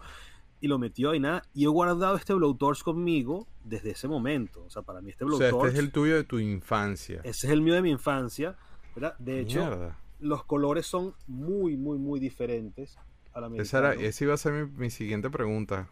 y 0.61 0.67
lo 0.67 0.77
metió 0.77 1.13
y 1.15 1.19
nada. 1.19 1.41
Y 1.55 1.65
he 1.65 1.67
guardado 1.67 2.15
este 2.15 2.33
Blowtorch 2.35 2.83
conmigo 2.83 3.47
desde 3.65 3.89
ese 3.91 4.07
momento. 4.07 4.63
O 4.63 4.69
sea, 4.69 4.83
para 4.83 5.01
mí 5.01 5.09
este 5.09 5.25
O 5.25 5.29
sea, 5.31 5.49
Blowtorch, 5.49 5.67
este 5.69 5.79
es 5.79 5.83
el 5.85 5.91
tuyo 5.91 6.15
de 6.15 6.23
tu 6.23 6.37
infancia. 6.39 7.19
ese 7.23 7.47
es 7.47 7.51
el 7.51 7.61
mío 7.61 7.73
de 7.73 7.81
mi 7.81 7.89
infancia. 7.89 8.55
¿verdad? 8.95 9.15
De 9.17 9.39
hecho, 9.39 9.59
Mierda. 9.65 9.97
los 10.19 10.43
colores 10.43 10.85
son 10.85 11.15
muy, 11.27 11.75
muy, 11.77 11.97
muy 11.97 12.19
diferentes 12.19 12.97
a 13.33 13.41
la 13.41 13.47
Esa, 13.55 13.93
esa 13.95 14.23
iba 14.23 14.33
a 14.33 14.37
ser 14.37 14.53
mi, 14.53 14.71
mi 14.77 14.89
siguiente 14.91 15.29
pregunta. 15.31 15.87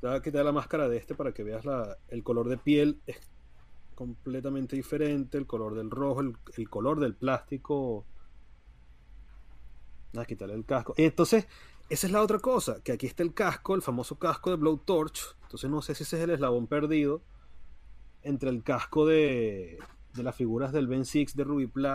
Te 0.00 0.06
voy 0.08 0.16
a 0.16 0.22
quitar 0.22 0.44
la 0.44 0.52
máscara 0.52 0.88
de 0.88 0.96
este 0.96 1.14
para 1.14 1.32
que 1.32 1.42
veas 1.44 1.64
la, 1.64 1.96
el 2.08 2.22
color 2.24 2.48
de 2.48 2.56
piel. 2.56 3.00
Es 3.06 3.18
completamente 3.98 4.76
diferente. 4.76 5.36
El 5.38 5.46
color 5.46 5.74
del 5.74 5.90
rojo, 5.90 6.20
el, 6.20 6.36
el 6.56 6.70
color 6.70 7.00
del 7.00 7.16
plástico. 7.16 8.06
A 10.16 10.24
quitarle 10.24 10.54
el 10.54 10.64
casco. 10.64 10.94
Entonces, 10.96 11.48
esa 11.90 12.06
es 12.06 12.12
la 12.12 12.22
otra 12.22 12.38
cosa. 12.38 12.80
Que 12.84 12.92
aquí 12.92 13.06
está 13.06 13.24
el 13.24 13.34
casco, 13.34 13.74
el 13.74 13.82
famoso 13.82 14.16
casco 14.16 14.50
de 14.50 14.56
Blowtorch. 14.56 15.36
Entonces, 15.42 15.68
no 15.68 15.82
sé 15.82 15.96
si 15.96 16.04
ese 16.04 16.16
es 16.16 16.22
el 16.22 16.30
eslabón 16.30 16.68
perdido 16.68 17.22
entre 18.22 18.50
el 18.50 18.62
casco 18.62 19.04
de, 19.04 19.78
de 20.14 20.22
las 20.22 20.36
figuras 20.36 20.72
del 20.72 20.86
Ben 20.86 21.04
Six 21.04 21.34
de 21.34 21.42
Ruby 21.44 21.66
Plus. 21.66 21.88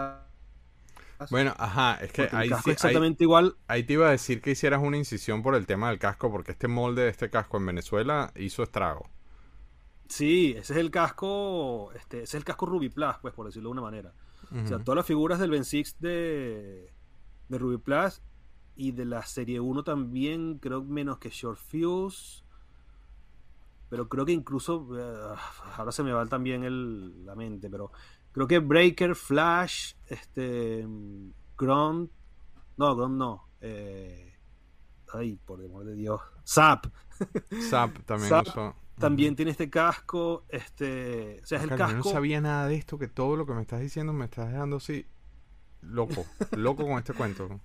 Bueno, 1.32 1.54
ajá, 1.58 1.96
es 2.04 2.12
que 2.12 2.28
ahí, 2.34 2.50
sí- 2.66 2.72
exactamente 2.72 3.24
igual. 3.24 3.56
ahí 3.68 3.84
te 3.84 3.94
iba 3.94 4.08
a 4.10 4.12
decir 4.12 4.42
que 4.42 4.52
hicieras 4.52 4.82
una 4.84 4.98
incisión 4.98 5.42
por 5.42 5.56
el 5.56 5.66
tema 5.66 5.90
del 5.90 6.00
casco, 6.00 6.30
porque 6.30 6.52
este 6.52 6.68
molde 6.68 7.04
de 7.04 7.10
este 7.10 7.30
casco 7.30 7.56
en 7.58 7.66
Venezuela 7.68 8.34
hizo 8.36 8.62
estrago. 8.62 9.10
Sí, 10.14 10.54
ese 10.56 10.74
es 10.74 10.80
el 10.80 10.92
casco. 10.92 11.92
Este, 11.96 12.18
ese 12.18 12.24
es 12.26 12.34
el 12.36 12.44
casco 12.44 12.68
Ruby 12.68 12.90
Plus, 12.90 13.16
pues, 13.20 13.34
por 13.34 13.48
decirlo 13.48 13.70
de 13.70 13.72
una 13.72 13.82
manera. 13.82 14.14
O 14.52 14.68
sea, 14.68 14.78
todas 14.78 14.98
las 14.98 15.08
figuras 15.08 15.40
del 15.40 15.50
Ben 15.50 15.66
Six 15.66 16.00
de, 16.00 16.94
de 17.50 17.58
Ruby 17.58 17.78
Plus 17.78 18.22
y 18.76 18.92
de 18.92 19.06
la 19.06 19.24
serie 19.26 19.60
1 19.60 19.84
también, 19.84 20.60
creo 20.60 20.84
menos 20.84 21.18
que 21.18 21.32
Short 21.32 21.58
Fuse. 21.58 22.44
Pero 23.90 24.08
creo 24.08 24.24
que 24.24 24.34
incluso, 24.34 24.88
eh, 24.96 25.36
ahora 25.78 25.92
se 25.92 26.04
me 26.04 26.14
va 26.14 26.28
también 26.28 26.64
el, 26.64 27.26
la 27.26 27.34
mente, 27.34 27.68
pero 27.72 27.92
creo 28.34 28.46
que 28.46 28.60
Breaker, 28.60 29.16
Flash, 29.16 29.96
este, 30.06 30.86
Grunt, 31.58 32.12
no, 32.78 32.96
Grunt 32.96 33.16
no, 33.16 33.48
eh, 33.62 34.36
ay, 35.12 35.40
por 35.44 35.60
el 35.60 35.72
amor 35.72 35.86
de 35.86 35.96
Dios, 35.96 36.22
Zap, 36.46 36.86
Zap 37.68 37.98
también 38.06 38.30
Zap. 38.30 38.48
usó. 38.48 38.83
También 39.00 39.36
tiene 39.36 39.52
este 39.52 39.70
casco, 39.70 40.46
este, 40.50 41.40
o 41.42 41.46
sea, 41.46 41.58
es 41.58 41.64
el 41.64 41.70
Carlos, 41.70 41.90
yo 41.90 41.96
casco. 41.96 42.10
no 42.10 42.14
sabía 42.14 42.42
nada 42.42 42.68
de 42.68 42.76
esto, 42.76 42.98
que 43.00 43.08
todo 43.08 43.36
lo 43.36 43.46
que 43.46 43.54
me 43.54 43.62
estás 43.62 43.80
diciendo 43.82 44.14
me 44.14 44.26
estás 44.26 44.50
dejando 44.52 44.78
así 44.78 45.06
loco, 45.82 46.26
loco 46.58 46.86
con 46.86 46.98
este 47.00 47.14
cuento. 47.14 47.60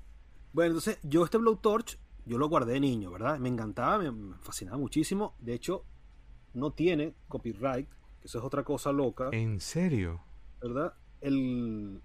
Bueno, 0.53 0.69
entonces 0.71 0.99
yo 1.03 1.25
este 1.25 1.37
Blowtorch, 1.39 1.99
yo 2.25 2.39
lo 2.39 2.49
guardé 2.49 2.75
de 2.75 2.81
niño, 2.81 3.11
¿verdad? 3.11 3.39
Me 3.39 3.49
encantaba, 3.51 3.99
me, 3.99 4.11
me 4.11 4.37
fascinaba 4.39 4.79
muchísimo. 4.79 5.35
De 5.39 5.53
hecho, 5.55 5.85
no 6.55 6.73
tiene 6.73 7.15
copyright, 7.29 7.89
que 8.21 8.27
eso 8.27 8.39
es 8.39 8.45
otra 8.45 8.65
cosa 8.65 8.91
loca, 8.91 9.29
¿En 9.33 9.61
serio? 9.61 10.23
¿verdad? 10.63 10.95
El, 11.21 12.01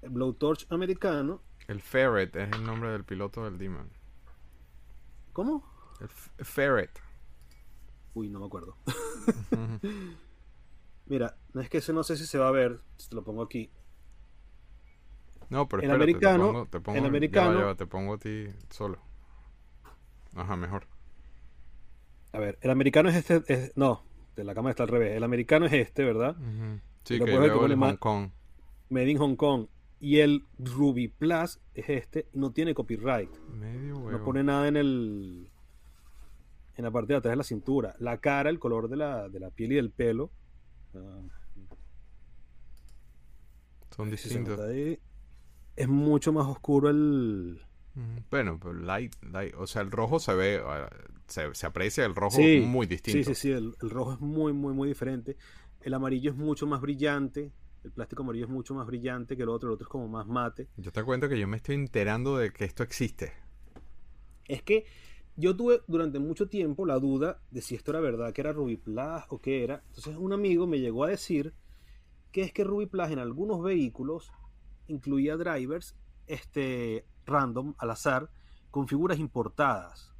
el 0.00 0.10
Blowtorch 0.10 0.66
americano, 0.70 1.42
El 1.68 1.80
Ferret 1.82 2.34
es 2.36 2.50
el 2.52 2.64
nombre 2.64 2.90
del 2.90 3.04
piloto 3.04 3.44
del 3.44 3.58
Demon. 3.58 3.88
¿cómo? 5.32 5.62
El 6.00 6.08
Ferret. 6.44 6.90
Uy, 8.14 8.28
no 8.28 8.40
me 8.40 8.46
acuerdo. 8.46 8.76
Mira, 11.06 11.36
no 11.52 11.60
es 11.60 11.68
que 11.68 11.78
ese 11.78 11.92
no 11.92 12.02
sé 12.02 12.16
si 12.16 12.26
se 12.26 12.38
va 12.38 12.48
a 12.48 12.52
ver, 12.52 12.80
si 12.96 13.08
te 13.08 13.14
lo 13.16 13.24
pongo 13.24 13.42
aquí. 13.42 13.70
No, 15.50 15.68
pero 15.68 15.82
El 15.82 15.90
espérate, 15.90 16.02
americano- 16.04 16.46
te 16.46 16.52
pongo, 16.52 16.66
te 16.66 16.80
pongo, 16.80 16.96
el 16.96 17.02
ya 17.02 17.02
va, 17.02 17.08
americano- 17.08 17.58
ya 17.60 17.64
va, 17.66 17.74
te 17.74 17.86
pongo 17.86 18.14
a 18.14 18.18
ti 18.18 18.46
solo. 18.70 18.98
Ajá, 20.34 20.56
mejor. 20.56 20.86
A 22.32 22.38
ver, 22.38 22.58
el 22.62 22.70
americano 22.70 23.10
es 23.10 23.16
este, 23.16 23.42
es- 23.52 23.76
no, 23.76 24.02
de 24.36 24.44
la 24.44 24.54
cámara 24.54 24.70
está 24.70 24.84
al 24.84 24.88
revés. 24.88 25.14
El 25.16 25.24
americano 25.24 25.66
es 25.66 25.72
este, 25.74 26.04
¿verdad? 26.04 26.36
Ujú. 26.38 26.80
Sí, 27.04 27.18
que 27.18 27.24
que 27.26 27.34
el 27.34 27.50
Hong 27.76 27.96
Kong. 27.96 28.30
Made 28.88 29.10
in 29.10 29.18
Hong 29.18 29.36
Kong. 29.36 29.66
Y 30.00 30.18
el 30.18 30.44
Ruby 30.58 31.08
Plus 31.08 31.60
es 31.74 31.88
este, 31.88 32.26
no 32.32 32.50
tiene 32.52 32.74
copyright. 32.74 33.30
Medio 33.50 33.98
huevo. 33.98 34.18
No 34.18 34.24
pone 34.24 34.42
nada 34.42 34.66
en 34.68 34.76
el. 34.76 35.51
En 36.76 36.84
la 36.84 36.90
parte 36.90 37.12
de 37.12 37.18
atrás 37.18 37.32
de 37.32 37.36
la 37.36 37.44
cintura. 37.44 37.94
La 37.98 38.18
cara, 38.18 38.48
el 38.50 38.58
color 38.58 38.88
de 38.88 38.96
la, 38.96 39.28
de 39.28 39.40
la 39.40 39.50
piel 39.50 39.72
y 39.72 39.74
del 39.76 39.90
pelo. 39.90 40.30
ah, 40.94 41.20
Son 43.94 44.10
distintos. 44.10 44.58
es 45.76 45.88
mucho 45.88 46.32
más 46.32 46.46
oscuro 46.46 46.88
el. 46.90 47.60
Ujú. 47.94 48.24
Bueno, 48.30 48.58
pero 48.58 48.72
light, 48.72 49.14
light, 49.22 49.54
o 49.58 49.66
sea, 49.66 49.82
el 49.82 49.90
rojo 49.90 50.18
se 50.18 50.34
ve, 50.34 50.62
ah, 50.64 50.88
se, 51.26 51.54
se 51.54 51.66
aprecia 51.66 52.06
el 52.06 52.14
rojo 52.14 52.38
Sí, 52.38 52.60
muy 52.66 52.86
distinto. 52.86 53.28
Sí, 53.28 53.34
sí, 53.34 53.48
sí. 53.48 53.52
El, 53.52 53.74
el 53.80 53.90
rojo 53.90 54.14
es 54.14 54.20
muy, 54.20 54.52
muy, 54.52 54.72
muy 54.72 54.88
diferente. 54.88 55.36
El 55.82 55.94
amarillo 55.94 56.30
es 56.30 56.36
mucho 56.36 56.66
más 56.66 56.80
brillante. 56.80 57.52
El 57.84 57.90
plástico 57.90 58.22
amarillo 58.22 58.44
es 58.46 58.50
mucho 58.50 58.74
más 58.74 58.86
brillante 58.86 59.36
que 59.36 59.42
el 59.42 59.48
otro. 59.48 59.68
El 59.68 59.74
otro 59.74 59.84
es 59.86 59.90
como 59.90 60.08
más 60.08 60.26
mate. 60.26 60.68
Yo 60.76 60.92
te 60.92 61.02
cuento 61.02 61.28
que 61.28 61.38
yo 61.38 61.46
me 61.48 61.56
estoy 61.56 61.74
enterando 61.74 62.38
de 62.38 62.52
que 62.52 62.64
esto 62.64 62.82
existe. 62.82 63.32
Es 64.46 64.62
que 64.62 64.84
yo 65.42 65.56
tuve 65.56 65.82
durante 65.88 66.20
mucho 66.20 66.48
tiempo 66.48 66.86
la 66.86 67.00
duda 67.00 67.40
de 67.50 67.62
si 67.62 67.74
esto 67.74 67.90
era 67.90 67.98
verdad, 67.98 68.32
que 68.32 68.40
era 68.42 68.52
Ruby 68.52 68.76
Plus 68.76 69.22
o 69.28 69.40
qué 69.40 69.64
era. 69.64 69.82
Entonces 69.88 70.14
un 70.16 70.32
amigo 70.32 70.68
me 70.68 70.78
llegó 70.78 71.02
a 71.02 71.08
decir 71.08 71.52
que 72.30 72.42
es 72.42 72.52
que 72.52 72.62
Ruby 72.62 72.86
Plus 72.86 73.10
en 73.10 73.18
algunos 73.18 73.60
vehículos 73.60 74.30
incluía 74.86 75.36
drivers 75.36 75.96
este, 76.28 77.04
random, 77.26 77.74
al 77.78 77.90
azar, 77.90 78.30
con 78.70 78.86
figuras 78.86 79.18
importadas. 79.18 80.14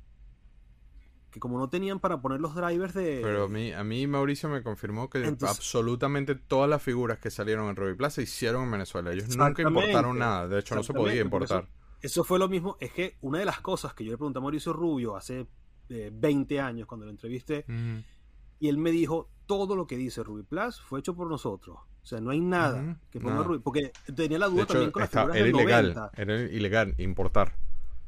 Que 1.31 1.39
como 1.39 1.57
no 1.57 1.71
tenían 1.71 2.01
para 2.01 2.21
poner 2.21 2.41
los 2.41 2.57
drivers 2.57 2.93
de... 2.93 3.21
Pero 3.23 3.45
a 3.45 3.49
mí, 3.49 3.73
a 3.73 3.85
mí 3.85 4.09
Mauricio 4.09 4.49
me 4.49 4.65
confirmó 4.65 5.09
que 5.09 5.19
Entonces- 5.25 5.57
absolutamente 5.57 6.35
todas 6.35 6.69
las 6.69 6.83
figuras 6.83 7.21
que 7.21 7.31
salieron 7.31 7.69
en 7.69 7.77
Ruby 7.77 7.95
Plaza 7.95 8.17
se 8.17 8.23
hicieron 8.23 8.65
en 8.65 8.73
Venezuela. 8.73 9.13
Ellos 9.13 9.37
nunca 9.37 9.63
importaron 9.63 10.19
nada. 10.19 10.49
De 10.49 10.59
hecho, 10.59 10.75
no 10.75 10.83
se 10.83 10.93
podía 10.93 11.15
eso- 11.15 11.23
importar. 11.25 11.69
Eso 12.03 12.25
fue 12.25 12.39
lo 12.39 12.49
mismo. 12.49 12.77
Es 12.81 12.93
que 12.93 13.17
una 13.21 13.39
de 13.39 13.45
las 13.45 13.61
cosas 13.61 13.95
que 13.95 14.05
yo 14.05 14.11
le 14.11 14.19
pregunté 14.19 14.39
a 14.39 14.43
Mauricio 14.43 14.73
Rubio 14.73 15.17
hace 15.17 15.47
eh, 15.89 16.11
20 16.13 16.61
años 16.61 16.87
cuando 16.87 17.07
lo 17.07 17.13
entrevisté, 17.13 17.65
y 18.61 18.69
él 18.69 18.77
me 18.77 18.91
dijo, 18.91 19.29
todo 19.47 19.75
lo 19.77 19.87
que 19.87 19.97
dice 19.97 20.23
Ruby 20.23 20.43
Plus 20.43 20.81
fue 20.81 21.01
hecho 21.01 21.15
por 21.15 21.29
nosotros. 21.29 21.79
O 22.03 22.07
sea, 22.07 22.21
no 22.21 22.31
hay 22.31 22.41
nada 22.41 22.99
que 23.11 23.21
ponga 23.21 23.35
nada. 23.35 23.47
Ruby. 23.47 23.59
Porque 23.61 23.93
tenía 24.15 24.39
la 24.39 24.47
De 24.47 24.53
duda 24.53 24.63
hecho, 24.65 24.73
también 24.73 24.91
con 24.91 25.01
las 25.01 25.09
está- 25.11 25.21
figuras 25.23 25.37
era 25.37 25.47
del 25.47 25.55
ilegal. 25.55 25.95
90. 25.95 26.11
Era 26.23 26.41
ilegal 26.53 26.95
importar. 26.99 27.57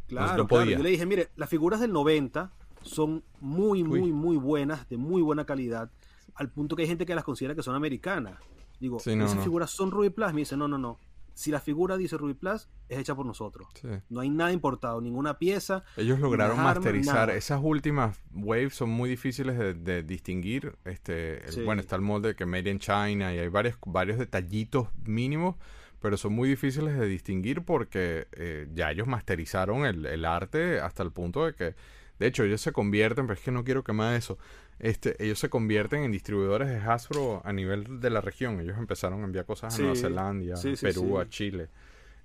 Claro, 0.09 0.27
no 0.27 0.33
claro. 0.35 0.49
podía. 0.49 0.77
Yo 0.77 0.83
le 0.83 0.91
dije, 0.91 1.07
mire, 1.07 1.31
las 1.37 1.49
figuras 1.49 1.81
del 1.81 1.93
90 1.93 2.53
son 2.83 3.23
muy, 3.41 3.83
Uy. 3.83 3.89
muy, 4.01 4.13
muy 4.13 4.37
buenas, 4.37 4.89
de 4.89 4.97
muy 4.97 5.23
buena 5.23 5.47
calidad, 5.47 5.91
al 6.35 6.51
punto 6.51 6.75
que 6.77 6.83
hay 6.83 6.89
gente 6.89 7.07
que 7.07 7.15
las 7.15 7.25
considera 7.25 7.55
que 7.55 7.63
son 7.63 7.75
americanas. 7.77 8.39
Digo, 8.81 8.99
Sí, 8.99 9.15
no, 9.17 9.25
esas 9.25 9.37
no. 9.39 9.43
figuras 9.43 9.71
son 9.71 9.91
Ruby 9.93 10.11
Plus. 10.11 10.33
Me 10.35 10.41
dice, 10.41 10.57
no, 10.57 10.67
no, 10.69 10.77
no. 10.79 10.99
Si 11.35 11.51
la 11.51 11.61
figura 11.61 11.97
dice 11.97 12.17
Ruby 12.17 12.35
Plus, 12.35 12.69
es 12.89 12.99
hecha 12.99 13.15
por 13.15 13.27
nosotros. 13.27 13.67
Sí. 13.81 13.89
No 14.09 14.21
hay 14.21 14.31
nada 14.31 14.53
importado, 14.53 15.01
ninguna 15.01 15.39
pieza. 15.39 15.83
Ellos 15.97 16.21
lograron 16.21 16.57
masterizar. 16.63 17.27
nada. 17.29 17.35
Esas 17.35 17.61
últimas 17.63 18.17
waves 18.33 18.75
son 18.75 18.91
muy 18.91 19.11
difíciles 19.11 19.59
de, 19.59 19.75
de 19.75 20.03
distinguir. 20.05 20.77
Este, 20.85 21.45
el- 21.45 21.53
Sí. 21.53 21.63
Bueno, 21.65 21.81
está 21.81 21.97
el 21.97 22.03
molde 22.03 22.35
que 22.37 22.47
Made 22.47 22.71
in 22.71 22.79
China 22.79 23.35
y 23.35 23.39
hay 23.39 23.49
varios, 23.49 23.77
varios 23.85 24.19
detallitos 24.19 24.89
mínimos, 25.05 25.57
pero 26.01 26.17
son 26.17 26.35
muy 26.35 26.49
difíciles 26.49 26.97
de 26.99 27.07
distinguir 27.07 27.63
porque 27.65 28.29
eh, 28.33 28.69
ya 28.73 28.91
ellos 28.93 29.07
masterizaron 29.09 29.87
el, 29.87 30.07
el 30.07 30.25
arte 30.25 30.79
hasta 30.81 31.03
el 31.03 31.11
punto 31.11 31.47
de 31.47 31.55
que, 31.55 31.75
de 32.19 32.27
hecho, 32.27 32.45
ellos 32.45 32.61
se 32.61 32.73
convierten, 32.73 33.27
pero 33.27 33.39
es 33.39 33.45
que 33.45 33.51
no 33.51 33.65
quiero 33.65 33.83
quemar 33.85 34.15
eso. 34.15 34.39
Este, 34.79 35.23
ellos 35.25 35.39
se 35.39 35.49
convierten 35.49 36.03
en 36.03 36.13
distribuidores 36.13 36.69
de 36.69 36.77
Hasbro 36.77 37.43
a 37.45 37.53
nivel 37.53 38.01
de 38.01 38.11
la 38.11 38.21
región. 38.21 38.61
Ellos 38.61 38.77
empezaron 38.79 39.21
a 39.23 39.25
enviar 39.25 39.45
cosas 39.47 39.75
a 39.75 39.79
Nueva 39.83 39.97
Zelanda, 39.97 40.57
sí, 40.57 40.77
sí, 40.77 40.85
Perú, 40.87 41.19
a 41.19 41.29
Chile. 41.29 41.69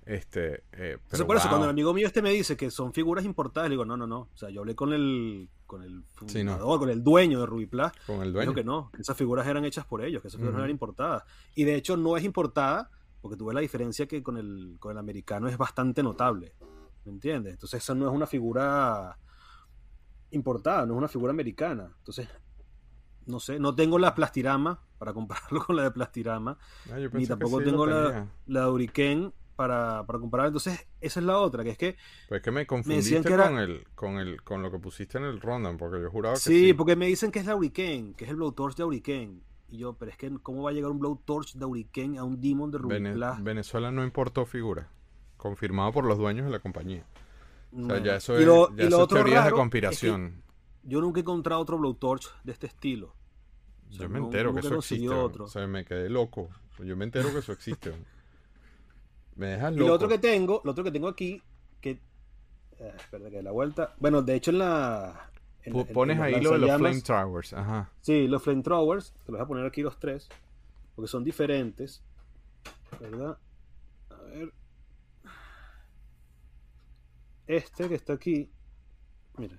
Este, 0.06 0.64
eh, 0.72 0.98
pero 1.10 1.26
por 1.26 1.36
eso, 1.36 1.48
cuando 1.48 1.66
el 1.66 1.70
amigo 1.70 1.92
mío 1.92 2.06
este 2.06 2.22
me 2.22 2.30
dice 2.30 2.56
que 2.56 2.70
son 2.70 2.92
figuras 2.92 3.24
importadas, 3.24 3.68
le 3.68 3.74
digo, 3.74 3.84
no, 3.84 3.96
no, 3.96 4.06
no. 4.06 4.20
O 4.32 4.36
sea, 4.36 4.48
yo 4.50 4.60
hablé 4.60 4.74
con 4.74 4.92
el, 4.92 5.48
con 5.66 5.82
el 5.82 6.02
Sí, 6.26 6.42
no. 6.42 6.52
fundador, 6.52 6.78
con 6.80 6.90
el 6.90 7.04
dueño 7.04 7.38
de 7.40 7.46
Ruby 7.46 7.66
Plus. 7.66 7.92
con 8.06 8.16
el 8.22 8.28
Dijo 8.28 8.32
dueño. 8.36 8.54
que 8.54 8.64
no, 8.64 8.90
que 8.92 9.02
esas 9.02 9.16
figuras 9.16 9.46
eran 9.46 9.64
hechas 9.64 9.84
por 9.84 10.02
ellos, 10.02 10.22
que 10.22 10.28
esas 10.28 10.38
figuras 10.38 10.54
no 10.54 10.60
eran 10.60 10.70
importadas. 10.70 11.22
Y 11.54 11.64
de 11.64 11.76
hecho 11.76 11.96
no 11.96 12.16
es 12.16 12.24
importada, 12.24 12.90
porque 13.20 13.36
tuve 13.36 13.54
la 13.54 13.60
diferencia 13.60 14.06
que 14.06 14.22
con 14.22 14.36
el, 14.38 14.76
con 14.80 14.90
el 14.92 14.98
americano 14.98 15.46
es 15.48 15.56
bastante 15.58 16.02
notable. 16.02 16.54
¿Me 17.04 17.12
entiendes? 17.12 17.52
Entonces 17.52 17.82
esa 17.82 17.94
no 17.94 18.08
es 18.08 18.12
una 18.14 18.26
figura 18.26 19.16
importada, 20.30 20.86
no 20.86 20.94
es 20.94 20.98
una 20.98 21.08
figura 21.08 21.30
americana. 21.32 21.92
Entonces, 21.98 22.28
no 23.26 23.40
sé, 23.40 23.58
no 23.58 23.74
tengo 23.74 23.98
la 23.98 24.14
plastirama 24.14 24.82
para 24.98 25.12
compararlo 25.12 25.62
con 25.66 25.76
la 25.76 25.84
de 25.84 25.90
plastirama, 25.90 26.58
Ah, 26.90 26.96
ni 27.12 27.26
tampoco 27.26 27.58
sí 27.58 27.64
tengo 27.64 27.86
la, 27.86 28.26
la 28.46 28.60
de 28.64 28.70
Hurricane 28.70 29.32
para, 29.56 30.04
para 30.06 30.18
comparar. 30.18 30.46
Entonces, 30.48 30.88
esa 31.00 31.20
es 31.20 31.26
la 31.26 31.38
otra, 31.38 31.62
que 31.62 31.70
es 31.70 31.78
que 31.78 31.96
Pues 32.28 32.40
es 32.40 32.44
que 32.44 32.50
me 32.50 32.66
confundiste 32.66 33.20
que 33.22 33.32
era- 33.32 33.48
con 33.48 33.58
el, 33.58 33.84
con 33.94 34.16
el, 34.18 34.42
con 34.42 34.62
lo 34.62 34.70
que 34.70 34.78
pusiste 34.78 35.18
en 35.18 35.24
el 35.24 35.40
rundown, 35.40 35.76
porque 35.76 36.00
yo 36.00 36.10
juraba 36.10 36.34
que 36.34 36.40
Sí, 36.40 36.66
sí. 36.68 36.74
porque 36.74 36.96
me 36.96 37.06
dicen 37.06 37.30
que 37.30 37.38
es 37.40 37.46
la 37.46 37.54
Hurricane, 37.56 38.14
que 38.16 38.24
es 38.24 38.30
el 38.30 38.36
blowtorch 38.36 38.76
de 38.76 38.84
Hurricane. 38.84 39.40
Y 39.68 39.78
yo, 39.78 39.92
pero 39.92 40.10
es 40.10 40.16
que 40.16 40.30
¿cómo 40.42 40.62
va 40.64 40.70
a 40.70 40.72
llegar 40.72 40.90
un 40.90 40.98
blowtorch 40.98 41.54
de 41.54 41.64
Hurricane 41.64 42.18
a 42.18 42.24
un 42.24 42.40
Demon 42.40 42.70
de 42.72 42.78
Ruby 42.78 42.94
Vene-? 42.94 43.14
Venezuela 43.42 43.90
no 43.92 44.02
importó 44.02 44.44
figura, 44.46 44.88
confirmado 45.36 45.92
por 45.92 46.04
los 46.04 46.18
dueños 46.18 46.46
de 46.46 46.50
la 46.50 46.58
compañía. 46.58 47.04
O 47.76 47.86
sea, 47.86 48.02
ya 48.02 48.16
eso 48.16 48.34
Y 48.38 48.40
es, 48.42 48.46
lo- 48.46 48.68
ya 48.70 48.74
y 48.74 48.76
lo 48.76 48.86
eso 48.88 48.96
es 48.96 49.02
otro 49.02 49.16
teorías 49.18 49.44
de 49.44 49.50
conspiración. 49.52 50.42
Yo 50.82 51.00
nunca 51.00 51.20
he 51.20 51.22
encontrado 51.22 51.60
otro 51.60 51.78
blowtorch 51.78 52.28
de 52.42 52.52
este 52.52 52.66
estilo. 52.66 53.14
O 53.88 53.92
sea, 53.92 54.02
yo 54.02 54.08
me 54.08 54.18
no- 54.20 54.24
entero 54.26 54.52
que 54.54 54.60
eso 54.60 54.76
existe. 54.76 55.08
otro. 55.08 55.44
O 55.44 55.48
sea, 55.48 55.66
me 55.66 55.84
quedé 55.84 56.08
loco. 56.08 56.48
Yo 56.78 56.96
me 56.96 57.04
entero 57.04 57.30
que 57.32 57.38
eso 57.38 57.52
existe. 57.52 57.92
me 59.36 59.46
dejas 59.48 59.72
Y 59.72 59.76
loco. 59.76 59.88
lo 59.88 59.94
otro 59.94 60.08
que 60.08 60.18
tengo, 60.18 60.60
lo 60.64 60.72
otro 60.72 60.84
que 60.84 60.90
tengo 60.90 61.08
aquí, 61.08 61.42
que... 61.80 61.90
eh, 62.78 62.92
espera 62.96 63.24
que 63.30 63.36
dé 63.36 63.42
la 63.42 63.52
vuelta. 63.52 63.94
Bueno, 63.98 64.22
de 64.22 64.34
hecho 64.34 64.50
en 64.50 64.58
la... 64.58 65.30
en- 65.62 65.72
Pones 65.92 66.16
en 66.18 66.22
ahí 66.22 66.40
lo 66.40 66.52
de 66.52 66.58
los 66.58 66.68
lanzallamas- 66.70 66.78
Flame 66.78 67.02
Towers. 67.24 67.52
Ajá. 67.54 67.90
Sí, 68.00 68.26
los 68.28 68.42
flamethrowers, 68.42 69.12
te 69.24 69.32
los 69.32 69.38
voy 69.38 69.44
a 69.44 69.46
poner 69.48 69.66
aquí 69.66 69.82
los 69.82 69.98
tres, 69.98 70.28
porque 70.94 71.08
son 71.08 71.22
diferentes, 71.24 72.02
¿verdad? 73.00 73.38
A 74.10 74.16
ver. 74.24 74.52
Este 77.50 77.88
que 77.88 77.96
está 77.96 78.12
aquí, 78.12 78.48
mira, 79.36 79.58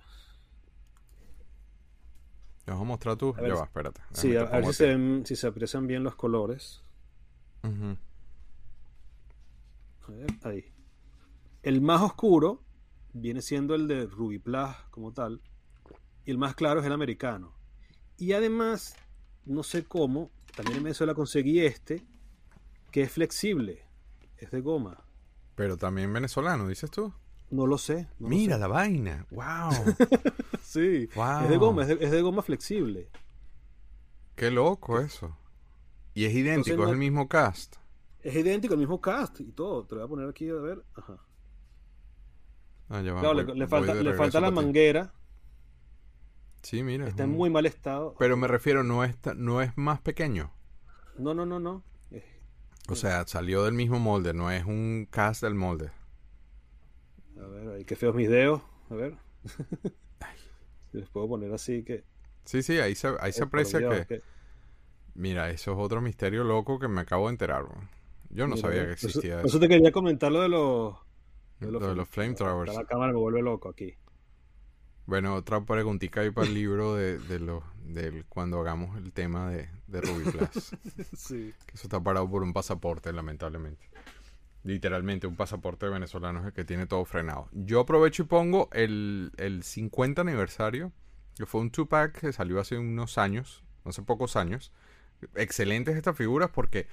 ¿Te 2.64 2.70
vas 2.70 2.80
a 2.80 2.84
mostrar 2.84 3.16
tú? 3.16 3.34
A 3.36 3.46
ya 3.46 3.54
va, 3.54 3.64
espérate. 3.64 4.00
sí, 4.12 4.34
a, 4.34 4.44
ver 4.44 4.64
si 4.64 4.72
se, 4.72 4.86
ven- 4.86 5.26
si 5.26 5.36
se 5.36 5.46
aprecian 5.46 5.86
bien 5.86 6.02
los 6.02 6.14
colores. 6.14 6.82
Ujú. 7.62 7.98
A 10.08 10.10
ver, 10.10 10.26
ahí. 10.44 10.64
El 11.62 11.82
más 11.82 12.00
oscuro 12.00 12.62
viene 13.12 13.42
siendo 13.42 13.74
el 13.74 13.86
de 13.86 14.06
Ruby 14.06 14.38
Plus 14.38 14.74
como 14.90 15.12
tal, 15.12 15.42
y 16.24 16.30
el 16.30 16.38
más 16.38 16.54
claro 16.54 16.80
es 16.80 16.86
el 16.86 16.92
americano. 16.92 17.54
Y 18.16 18.32
además, 18.32 18.96
no 19.44 19.62
sé 19.62 19.84
cómo, 19.84 20.30
también 20.56 20.78
en 20.78 20.84
Venezuela 20.84 21.12
conseguí 21.12 21.60
este, 21.60 22.02
que 22.90 23.02
es 23.02 23.12
flexible, 23.12 23.84
es 24.38 24.50
de 24.50 24.62
goma. 24.62 25.04
Pero 25.56 25.76
también 25.76 26.10
venezolano, 26.10 26.66
dices 26.68 26.90
tú. 26.90 27.12
No 27.52 27.66
lo 27.68 27.78
sé. 27.78 28.08
no 28.18 28.26
lo 28.26 28.28
Mira 28.28 28.54
sé. 28.56 28.60
la 28.60 28.66
vaina. 28.66 29.26
Wow. 29.30 29.70
Sí, 30.62 31.08
Wow. 31.14 31.42
es 31.44 31.48
de 31.50 31.56
goma, 31.58 31.82
es 31.82 31.88
de, 31.88 31.98
es 32.00 32.10
de 32.10 32.22
goma 32.22 32.40
flexible. 32.42 33.10
Qué 34.36 34.50
loco 34.50 34.98
eso. 35.00 35.36
Y 36.14 36.24
es 36.24 36.34
idéntico, 36.34 36.84
es 36.84 36.90
el 36.90 36.96
mismo 36.96 37.28
cast. 37.28 37.76
Es 38.20 38.34
idéntico, 38.34 38.72
el 38.74 38.80
mismo 38.80 39.00
cast 39.00 39.40
y 39.40 39.52
todo. 39.52 39.84
Te 39.84 39.94
lo 39.96 40.00
voy 40.00 40.06
a 40.06 40.08
poner 40.08 40.28
aquí 40.30 40.48
a 40.48 40.54
ver. 40.54 40.82
Ajá. 40.94 41.18
Ah, 42.88 43.00
ya 43.02 43.12
va, 43.12 43.20
Claro, 43.20 43.34
le, 43.34 43.44
voy- 43.44 43.54
le 43.58 43.64
voy 43.66 43.70
falta, 43.70 43.94
le 43.94 44.14
falta 44.14 44.40
la 44.40 44.50
manguera. 44.50 45.12
Sí, 46.62 46.82
mira. 46.82 47.06
Está 47.08 47.24
en 47.24 47.30
muy 47.32 47.50
mal 47.50 47.66
estado. 47.66 48.14
Pero 48.18 48.36
me 48.36 48.48
refiero, 48.48 48.82
no 48.84 49.04
es, 49.04 49.14
no 49.36 49.60
es 49.60 49.76
más 49.76 50.00
pequeño. 50.00 50.52
No, 51.18 51.34
no, 51.34 51.44
no, 51.44 51.58
no. 51.60 51.82
O 52.88 52.94
sea, 52.96 53.26
salió 53.26 53.62
del 53.64 53.74
mismo 53.74 53.98
molde, 53.98 54.32
no 54.34 54.50
es 54.50 54.64
un 54.64 55.06
cast 55.10 55.42
del 55.42 55.54
molde. 55.54 55.90
A 57.42 57.46
ver, 57.46 57.68
ahí 57.68 57.84
qué 57.84 57.96
feos 57.96 58.14
mis 58.14 58.28
dedos. 58.28 58.62
A 58.90 58.94
ver. 58.94 59.16
Les 60.92 61.08
puedo 61.08 61.28
poner 61.28 61.52
así 61.52 61.82
que. 61.82 62.04
Sí, 62.44 62.62
sí, 62.62 62.78
ahí 62.78 62.94
se, 62.94 63.08
ahí 63.20 63.32
se 63.32 63.44
aprecia 63.44 64.06
que... 64.06 64.20
Mira, 65.14 65.50
eso 65.50 65.72
es 65.72 65.78
otro 65.78 66.00
misterio 66.00 66.44
loco 66.44 66.78
que 66.78 66.88
me 66.88 67.00
acabo 67.00 67.26
de 67.26 67.32
enterar. 67.32 67.66
Yo 68.30 68.46
no 68.46 68.56
sabía 68.56 68.86
que 68.86 68.92
existía 68.92 69.38
eso. 69.38 69.46
Eso 69.46 69.60
te 69.60 69.68
quería 69.68 69.92
comentar 69.92 70.32
lo 70.32 70.40
de 70.40 70.48
los... 70.48 70.96
De 71.60 71.70
los, 71.70 71.80
de 71.80 71.94
los 71.94 72.08
flamethrowers. 72.08 72.74
La 72.74 72.84
cámara 72.84 73.12
me 73.12 73.18
vuelve 73.18 73.40
loco 73.40 73.68
aquí. 73.68 73.94
Bueno, 75.06 75.34
otra 75.34 75.64
preguntita 75.64 76.20
ahí 76.20 76.30
para 76.30 76.46
el 76.46 76.54
libro 76.54 76.94
de, 76.94 77.18
de, 77.18 77.38
lo, 77.38 77.62
cuando 78.28 78.60
hagamos 78.60 78.96
el 78.96 79.12
tema 79.12 79.50
de, 79.50 79.68
de 79.86 80.00
Ruby 80.00 80.30
Plus. 80.30 80.76
sí. 81.16 81.52
Que 81.66 81.74
eso 81.74 81.84
está 81.84 82.02
parado 82.02 82.28
por 82.28 82.42
un 82.42 82.52
pasaporte, 82.52 83.12
lamentablemente. 83.12 83.88
Literalmente, 84.64 85.26
un 85.26 85.36
pasaporte 85.36 85.88
venezolano 85.88 86.52
que 86.52 86.64
tiene 86.64 86.86
todo 86.86 87.04
frenado. 87.04 87.48
Yo 87.52 87.80
aprovecho 87.80 88.22
y 88.22 88.26
pongo 88.26 88.68
el, 88.72 89.32
el 89.36 89.62
50 89.62 90.20
aniversario, 90.20 90.92
que 91.36 91.46
fue 91.46 91.60
un 91.60 91.70
two-pack 91.70 92.20
que 92.20 92.32
salió 92.32 92.60
hace 92.60 92.78
unos 92.78 93.18
años, 93.18 93.64
hace 93.84 94.02
pocos 94.02 94.36
años. 94.36 94.72
Excelentes 95.34 95.96
estas 95.96 96.16
figuras 96.16 96.50
porque 96.50 96.86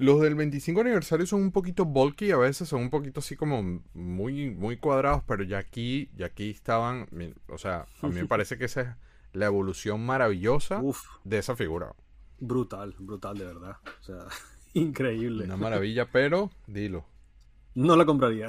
los 0.00 0.20
del 0.20 0.34
25 0.34 0.80
aniversario 0.80 1.26
son 1.26 1.42
un 1.42 1.52
poquito 1.52 1.84
bulky, 1.84 2.30
a 2.30 2.38
veces 2.38 2.68
son 2.68 2.80
un 2.80 2.90
poquito 2.90 3.20
así 3.20 3.36
como 3.36 3.82
muy, 3.92 4.50
muy 4.50 4.78
cuadrados, 4.78 5.22
pero 5.26 5.44
ya 5.44 5.58
aquí, 5.58 6.10
ya 6.16 6.26
aquí 6.26 6.50
estaban, 6.50 7.06
o 7.48 7.58
sea, 7.58 7.86
a 8.00 8.06
mí 8.08 8.14
me 8.14 8.26
parece 8.26 8.56
que 8.56 8.64
esa 8.64 8.80
es 8.80 8.88
la 9.32 9.46
evolución 9.46 10.04
maravillosa 10.04 10.82
de 11.24 11.38
esa 11.38 11.54
figura. 11.54 11.94
Brutal, 12.38 12.94
brutal 12.98 13.36
de 13.36 13.44
verdad. 13.44 13.76
O 14.00 14.02
sea, 14.02 14.24
increíble. 14.74 15.44
Una 15.44 15.56
maravilla, 15.56 16.06
pero 16.10 16.50
dilo. 16.66 17.04
No 17.74 17.96
la 17.96 18.04
compraría. 18.04 18.48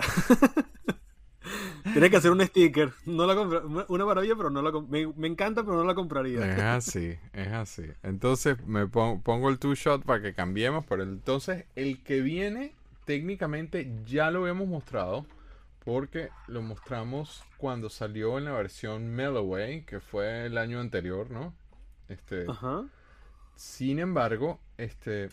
Tienes 1.93 2.09
que 2.09 2.17
hacer 2.17 2.32
un 2.32 2.41
sticker. 2.41 2.91
No 3.05 3.26
la 3.26 3.39
una 3.88 4.05
maravilla, 4.05 4.36
pero 4.36 4.49
no 4.49 4.61
la 4.61 4.72
me, 4.72 5.07
me, 5.07 5.28
encanta, 5.28 5.63
pero 5.63 5.78
no 5.78 5.84
la 5.84 5.95
compraría. 5.95 6.51
Es 6.51 6.59
así, 6.61 7.17
es 7.34 7.47
así. 7.49 7.84
Entonces 8.03 8.63
me 8.65 8.88
pongo, 8.88 9.49
el 9.49 9.59
two 9.59 9.76
shot 9.76 10.03
para 10.03 10.22
que 10.22 10.34
cambiemos. 10.34 10.86
Pero 10.86 11.03
entonces 11.03 11.65
el 11.76 12.03
que 12.03 12.22
viene, 12.22 12.74
técnicamente 13.05 13.91
ya 14.05 14.32
lo 14.32 14.47
hemos 14.47 14.67
mostrado. 14.67 15.26
Porque 15.84 16.30
lo 16.47 16.61
mostramos 16.61 17.43
cuando 17.57 17.89
salió 17.89 18.38
en 18.38 18.45
la 18.45 18.51
versión 18.51 19.07
Melloway, 19.15 19.84
que 19.84 19.99
fue 19.99 20.45
el 20.45 20.59
año 20.59 20.80
anterior, 20.80 21.32
¿no? 21.32 21.55
Este. 22.07 22.45
Ajá. 22.47 22.86
Sin 23.55 23.97
embargo, 23.97 24.59
este. 24.78 25.30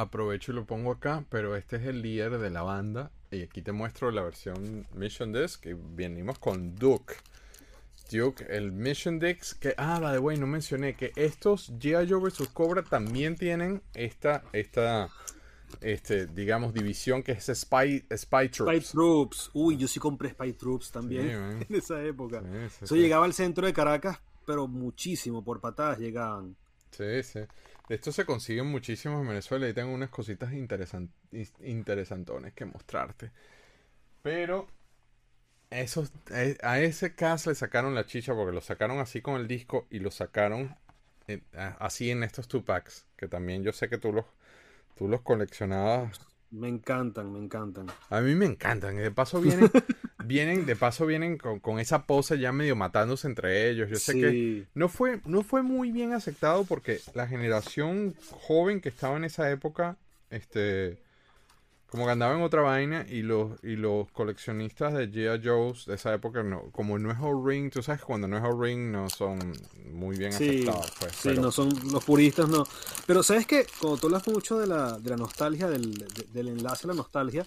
Aprovecho 0.00 0.52
y 0.52 0.54
lo 0.54 0.64
pongo 0.64 0.92
acá, 0.92 1.24
pero 1.28 1.56
este 1.56 1.76
es 1.76 1.82
el 1.84 2.00
líder 2.00 2.38
de 2.38 2.48
la 2.48 2.62
banda 2.62 3.10
y 3.30 3.42
aquí 3.42 3.60
te 3.60 3.72
muestro 3.72 4.10
la 4.10 4.22
versión 4.22 4.86
Mission 4.94 5.30
Disc. 5.30 5.66
Y 5.66 5.74
venimos 5.74 6.38
con 6.38 6.74
Duke. 6.74 7.16
Duke, 8.10 8.46
el 8.48 8.72
Mission 8.72 9.18
Disc. 9.18 9.58
Que, 9.58 9.74
ah, 9.76 10.00
by 10.00 10.14
the 10.14 10.18
way, 10.18 10.38
no 10.38 10.46
mencioné 10.46 10.94
que 10.94 11.12
estos 11.16 11.70
G.I. 11.78 12.08
Joe 12.08 12.18
vs. 12.18 12.48
Cobra 12.48 12.82
también 12.82 13.36
tienen 13.36 13.82
esta, 13.92 14.42
esta, 14.54 15.10
este, 15.82 16.26
digamos, 16.28 16.72
división 16.72 17.22
que 17.22 17.32
es 17.32 17.50
Spy, 17.52 18.06
Spy 18.16 18.48
Troops. 18.48 18.72
Spy 18.72 18.92
Troops. 18.92 19.50
Uy, 19.52 19.76
yo 19.76 19.86
sí 19.86 20.00
compré 20.00 20.30
Spy 20.30 20.54
Troops 20.54 20.90
también 20.90 21.28
en 21.68 21.76
esa 21.76 22.02
época. 22.02 22.42
Eso 22.80 22.96
llegaba 22.96 23.26
al 23.26 23.34
centro 23.34 23.66
de 23.66 23.74
Caracas, 23.74 24.18
pero 24.46 24.66
muchísimo, 24.66 25.44
por 25.44 25.60
patadas 25.60 25.98
llegaban. 25.98 26.56
Sí, 26.90 27.22
sí. 27.22 27.40
Esto 27.90 28.12
se 28.12 28.24
consigue 28.24 28.62
muchísimo 28.62 29.20
en 29.20 29.26
Venezuela 29.26 29.68
y 29.68 29.74
tengo 29.74 29.92
unas 29.92 30.10
cositas 30.10 30.52
interesantones 30.52 32.52
que 32.54 32.64
mostrarte. 32.64 33.32
Pero 34.22 34.68
esos, 35.70 36.12
eh, 36.30 36.56
a 36.62 36.78
ese 36.78 37.16
caso 37.16 37.50
le 37.50 37.56
sacaron 37.56 37.96
la 37.96 38.06
chicha 38.06 38.32
porque 38.32 38.52
lo 38.52 38.60
sacaron 38.60 39.00
así 39.00 39.20
con 39.20 39.40
el 39.40 39.48
disco 39.48 39.88
y 39.90 39.98
lo 39.98 40.12
sacaron 40.12 40.76
así 41.80 42.12
en 42.12 42.22
estos 42.22 42.46
two 42.46 42.64
packs. 42.64 43.06
Que 43.16 43.26
también 43.26 43.64
yo 43.64 43.72
sé 43.72 43.88
que 43.88 43.98
tú 43.98 44.12
los, 44.12 44.26
tú 44.96 45.08
los 45.08 45.22
coleccionabas 45.22 46.20
me 46.50 46.68
encantan, 46.68 47.32
me 47.32 47.38
encantan. 47.38 47.86
A 48.08 48.20
mí 48.20 48.34
me 48.34 48.46
encantan. 48.46 48.96
De 48.96 49.10
paso 49.10 49.40
vienen, 49.42 49.70
vienen, 50.24 50.66
de 50.66 50.76
paso 50.76 51.06
vienen 51.06 51.38
con, 51.38 51.78
esa 51.78 52.06
pose 52.06 52.38
ya 52.38 52.52
medio 52.52 52.76
matándose 52.76 53.28
entre 53.28 53.70
ellos. 53.70 53.88
Yo 53.88 53.96
sé 53.96 54.14
que 54.14 54.66
no 54.74 54.88
fue, 54.88 55.20
no 55.24 55.42
fue 55.42 55.62
muy 55.62 55.92
bien 55.92 56.12
aceptado 56.12 56.64
porque 56.64 57.00
la 57.14 57.26
generación 57.26 58.14
joven 58.30 58.80
que 58.80 58.88
estaba 58.88 59.16
en 59.16 59.24
esa 59.24 59.50
época, 59.50 59.96
este, 60.30 60.98
como 61.90 62.04
que 62.04 62.12
andaba 62.12 62.34
en 62.36 62.42
otra 62.42 62.62
vaina 62.62 63.04
y 63.08 63.22
los, 63.22 63.62
y 63.64 63.74
los 63.74 64.10
coleccionistas 64.12 64.94
de 64.94 65.10
G.I. 65.10 65.40
Joe's 65.44 65.86
de 65.86 65.96
esa 65.96 66.14
época, 66.14 66.42
no, 66.44 66.70
como 66.70 66.98
no 66.98 67.10
es 67.10 67.18
All 67.20 67.44
Ring, 67.44 67.70
tú 67.70 67.82
sabes 67.82 68.00
que 68.00 68.06
cuando 68.06 68.28
no 68.28 68.36
es 68.36 68.44
All 68.44 68.60
Ring 68.60 68.92
no 68.92 69.10
son 69.10 69.52
muy 69.92 70.16
bien 70.16 70.32
aceptados. 70.32 70.92
Pues, 71.00 71.16
sí, 71.16 71.30
no 71.34 71.50
son 71.50 71.68
los 71.90 72.04
puristas, 72.04 72.48
no. 72.48 72.64
Pero 73.06 73.24
sabes 73.24 73.44
que 73.46 73.66
cuando 73.80 73.98
tú 73.98 74.06
hablas 74.06 74.28
mucho 74.28 74.58
de 74.58 74.68
la, 74.68 74.98
de 74.98 75.10
la 75.10 75.16
nostalgia, 75.16 75.68
del, 75.68 75.92
del 76.32 76.48
enlace 76.48 76.86
a 76.86 76.88
la 76.88 76.94
nostalgia, 76.94 77.44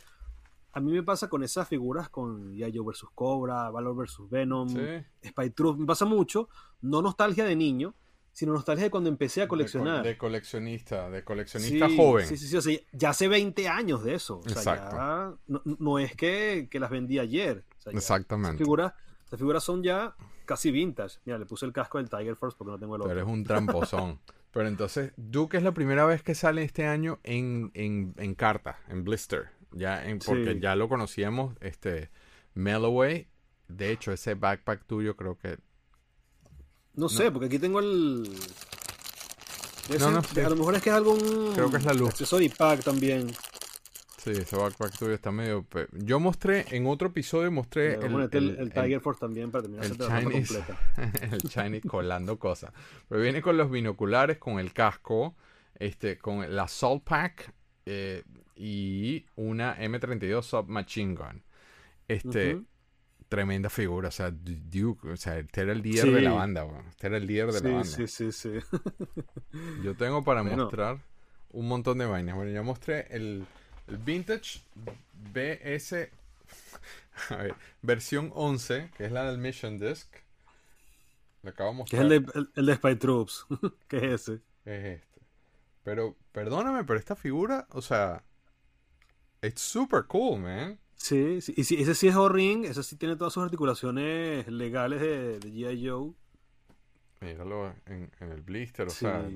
a 0.74 0.80
mí 0.82 0.92
me 0.92 1.04
pasa 1.04 1.30
con 1.30 1.42
esas 1.44 1.68
figuras, 1.68 2.10
con 2.10 2.54
G.I. 2.54 2.78
Joe 2.78 2.86
vs. 2.86 3.06
Cobra, 3.16 3.70
Valor 3.70 3.96
vs. 3.96 4.30
Venom, 4.30 4.68
Spy 5.26 5.52
Truth, 5.52 5.78
me 5.78 5.86
pasa 5.86 6.04
mucho, 6.04 6.50
no 6.82 7.02
nostalgia 7.02 7.46
de 7.46 7.56
niño, 7.56 7.94
sino 8.34 8.52
nostalgia 8.52 8.86
de 8.86 8.92
cuando 8.92 9.10
empecé 9.10 9.44
a 9.44 9.48
coleccionar. 9.48 10.04
De, 10.04 10.18
coleccionista, 10.18 11.10
de 11.10 11.24
coleccionista 11.24 11.88
joven. 11.96 12.28
Sí, 12.28 12.36
sí, 12.36 12.48
sí, 12.48 12.58
o 12.58 12.62
sea, 12.62 12.78
ya 12.92 13.10
hace 13.12 13.28
20 13.28 13.68
años 13.68 14.04
de 14.04 14.16
eso. 14.16 14.40
O 14.40 14.50
sea, 14.50 14.90
Ya 14.90 15.34
no, 15.48 16.00
es 16.00 16.16
que, 16.16 16.68
las 16.74 16.90
vendí 16.90 17.20
ayer. 17.20 17.64
Exactamente. 17.86 18.56
Estas 18.56 18.66
figuras, 18.66 18.94
figuras 19.38 19.64
son 19.64 19.84
ya 19.84 20.16
casi 20.46 20.72
vintage. 20.72 21.20
Mira, 21.26 21.38
le 21.38 21.46
puse 21.46 21.66
el 21.66 21.74
casco 21.74 22.00
del 22.00 22.10
Tiger 22.10 22.36
Force 22.36 22.58
porque 22.58 22.72
no 22.72 22.80
tengo 22.80 22.96
el 22.96 23.02
otro. 23.02 23.14
Pero 23.14 23.26
es 23.26 23.32
un 23.32 23.44
tramposón. 23.44 24.20
Pero 24.52 24.68
entonces, 24.68 25.14
Duke 25.18 25.58
es 25.58 25.64
la 25.64 25.72
primera 25.72 26.06
vez 26.06 26.22
que 26.22 26.36
sale 26.36 26.64
este 26.64 26.86
año 26.86 27.20
en, 27.24 27.72
en, 27.74 28.36
carta, 28.36 28.80
en 28.88 29.04
blister. 29.04 29.50
Ya 29.72 30.06
en, 30.06 30.20
porque 30.20 30.60
ya 30.60 30.76
lo 30.76 30.88
conocíamos, 30.90 31.56
este, 31.60 32.12
Melloway. 32.54 33.28
De 33.68 33.92
hecho, 33.92 34.12
ese 34.12 34.36
backpack 34.36 34.86
tuyo 34.86 35.16
creo 35.16 35.38
que 35.40 35.58
no 36.96 37.10
sé, 37.10 37.32
porque 37.32 37.48
aquí 37.48 37.60
tengo 37.60 37.80
el. 37.80 38.24
no, 40.00 40.12
no, 40.12 40.20
a 40.20 40.50
lo 40.50 40.56
mejor 40.56 40.76
es 40.76 40.82
que 40.82 40.90
es 40.90 40.96
algún. 40.96 41.52
Creo 41.54 41.72
que 41.72 41.78
es 41.78 41.86
la 41.86 41.94
luz. 41.94 42.10
Accessory 42.10 42.50
pack 42.50 42.84
también. 42.84 43.34
Sí, 44.24 44.32
ese 44.32 44.56
backpack 44.56 44.98
tuyo 44.98 45.14
está 45.14 45.34
medio. 45.34 45.66
Yo 45.92 46.18
mostré, 46.18 46.66
en 46.72 46.88
otro 46.88 47.10
episodio 47.10 47.52
mostré. 47.52 47.96
El, 47.96 48.32
el, 48.32 48.72
Tiger 48.72 49.02
Force 49.02 49.20
también 49.20 49.52
para 49.52 49.64
terminar 49.64 49.86
el 49.86 49.98
Chinese, 49.98 50.64
completa. 50.64 51.26
el 51.36 51.42
Chinese 51.42 51.86
colando 51.86 52.40
cosas. 52.40 52.72
Pero 53.10 53.22
viene 53.22 53.42
con 53.42 53.58
los 53.58 53.70
binoculares, 53.70 54.38
con 54.38 54.60
el 54.60 54.72
casco, 54.72 55.36
este, 55.78 56.18
con 56.18 56.56
la 56.56 56.70
Salt 56.70 57.04
Pack 57.04 57.54
eh, 57.86 58.24
y 58.56 59.26
una 59.36 59.78
M32 59.78 60.42
Submachine 60.42 61.16
Gun. 61.16 61.44
Este 62.08 62.62
tremenda 63.34 63.68
figura. 63.72 64.10
O 64.10 64.12
sea, 64.12 64.30
Duke, 64.32 65.10
o 65.10 65.18
sea, 65.18 65.40
este 65.40 65.62
era 65.62 65.72
el 65.72 65.82
líder 65.82 66.12
de 66.12 66.22
la 66.22 66.34
banda, 66.34 66.68
Este 66.88 67.08
era 67.08 67.18
el 67.18 67.26
líder 67.26 67.52
de 67.52 67.62
la 67.62 67.76
banda. 67.78 67.84
Sí, 67.84 68.08
sí, 68.08 68.32
sí. 68.32 68.60
Yo 69.84 69.96
tengo 69.96 70.24
para 70.24 70.44
mostrar 70.44 71.00
un 71.50 71.68
montón 71.68 71.98
de 71.98 72.06
vainas. 72.06 72.36
Bueno, 72.36 72.52
ya 72.52 72.62
mostré 72.62 73.08
el, 73.10 73.48
Vintage 73.88 74.62
BS. 75.34 76.12
A 77.30 77.36
ver, 77.38 77.56
versión 77.82 78.32
11, 78.36 78.92
que 78.96 79.06
es 79.06 79.12
la 79.12 79.24
del 79.24 79.40
Mission 79.40 79.80
Disc. 79.80 80.14
Le 81.42 81.50
acabo 81.50 81.72
de 81.72 81.78
mostrar. 81.78 82.02
Que 82.02 82.06
es 82.06 82.12
el 82.14 82.26
de, 82.26 82.50
el, 82.56 82.66
de 82.68 82.76
Spy 82.76 82.96
Troops. 82.98 83.48
que 83.88 83.98
es 83.98 84.04
ese. 84.04 84.34
Es 84.64 84.86
este. 84.86 85.22
Pero, 85.84 86.16
perdóname, 86.32 86.84
pero 86.84 87.00
esta 87.00 87.16
figura, 87.16 87.66
o 87.72 87.82
sea, 87.82 88.24
it's 89.42 89.62
super 89.62 90.04
cool, 90.04 90.40
man. 90.40 90.80
Sí, 91.04 91.42
sí, 91.42 91.54
y 91.58 91.82
ese 91.82 91.96
sí 91.96 92.08
es 92.08 92.16
O-Ring, 92.16 92.64
ese 92.64 92.82
sí 92.82 92.96
tiene 92.96 93.18
todas 93.18 93.34
sus 93.34 93.44
articulaciones 93.44 94.48
legales 94.48 95.02
de, 95.02 95.38
de 95.38 95.50
G.I. 95.50 95.86
Joe. 95.86 96.14
Míralo 97.20 97.76
en, 97.88 98.10
el 98.22 98.40
blister, 98.40 98.88
o 98.88 98.90
sea, 98.90 99.30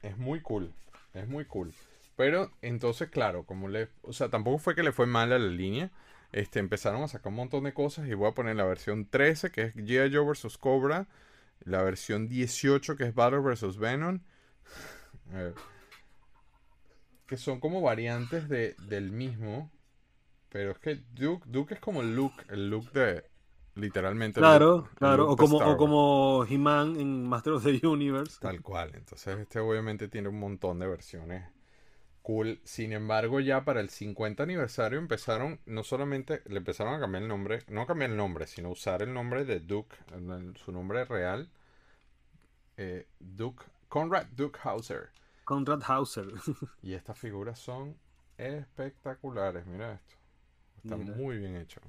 es 0.00 0.16
muy 0.16 0.40
cool, 0.40 0.72
es 1.12 1.28
muy 1.28 1.44
cool. 1.44 1.70
Pero 2.16 2.50
entonces, 2.62 3.10
claro, 3.10 3.44
como 3.44 3.68
le, 3.68 3.90
o 4.00 4.14
sea, 4.14 4.30
tampoco 4.30 4.56
fue 4.56 4.74
que 4.74 4.82
le 4.82 4.90
fue 4.90 5.04
mal 5.04 5.34
a 5.34 5.38
la 5.38 5.50
línea. 5.50 5.90
Este, 6.32 6.60
empezaron 6.60 7.02
a 7.02 7.08
sacar 7.08 7.28
un 7.28 7.36
montón 7.36 7.64
de 7.64 7.74
cosas 7.74 8.08
y 8.08 8.14
voy 8.14 8.30
a 8.30 8.34
poner 8.34 8.56
la 8.56 8.64
versión 8.64 9.04
13 9.04 9.50
que 9.50 9.64
es 9.64 9.76
G.I. 9.76 10.14
Joe 10.14 10.24
vs. 10.24 10.56
Cobra, 10.56 11.08
la 11.60 11.82
versión 11.82 12.26
18 12.26 12.96
que 12.96 13.04
es 13.04 13.14
Battle 13.14 13.40
vs. 13.40 13.76
Venom. 13.76 14.20
que 17.26 17.36
son 17.36 17.60
como 17.60 17.82
variantes 17.82 18.48
de, 18.48 18.76
del 18.88 19.12
mismo. 19.12 19.70
Pero 20.52 20.72
es 20.72 20.78
que 20.78 20.96
Duke, 21.14 21.44
Duke 21.46 21.74
es 21.74 21.80
como 21.80 22.02
el 22.02 22.14
look, 22.14 22.32
el 22.50 22.68
look 22.68 22.92
de, 22.92 23.24
literalmente. 23.74 24.38
Claro, 24.38 24.88
claro. 24.96 25.24
look 25.24 25.32
O 25.32 25.36
como, 25.36 25.58
o 25.58 25.76
como 25.78 26.46
He-Man 26.48 27.00
en 27.00 27.26
Master 27.26 27.54
of 27.54 27.64
the 27.64 27.86
Universe. 27.86 28.38
Tal 28.40 28.60
cual. 28.60 28.92
Entonces, 28.94 29.38
este 29.38 29.60
obviamente 29.60 30.08
tiene 30.08 30.28
un 30.28 30.38
montón 30.38 30.78
de 30.78 30.86
versiones 30.86 31.44
cool. 32.22 32.60
Sin 32.64 32.92
embargo, 32.92 33.40
ya 33.40 33.64
para 33.64 33.80
el 33.80 33.90
50 33.90 34.42
aniversario 34.42 34.98
empezaron, 34.98 35.60
no 35.66 35.84
solamente 35.84 36.42
le 36.46 36.58
empezaron 36.58 36.94
a 36.94 37.00
cambiar 37.00 37.22
el 37.22 37.28
nombre, 37.28 37.60
no 37.68 37.86
cambiar 37.86 38.10
el 38.10 38.16
nombre, 38.16 38.46
sino 38.46 38.70
usar 38.70 39.02
el 39.02 39.12
nombre 39.12 39.44
de 39.44 39.60
Duke, 39.60 39.96
su 40.56 40.72
nombre 40.72 41.04
real, 41.04 41.50
eh, 42.76 43.06
Duke, 43.18 43.64
Conrad 43.88 44.26
Duke 44.26 44.58
Hauser. 44.62 45.10
Conrad 45.44 45.82
Hauser. 45.86 46.26
Y 46.82 46.94
estas 46.94 47.18
figuras 47.18 47.58
son 47.58 47.96
espectaculares. 48.38 49.66
Mira 49.66 49.94
esto. 49.94 50.21
Está 50.82 50.96
Mira. 50.96 51.14
muy 51.14 51.38
bien 51.38 51.56
hecho. 51.56 51.80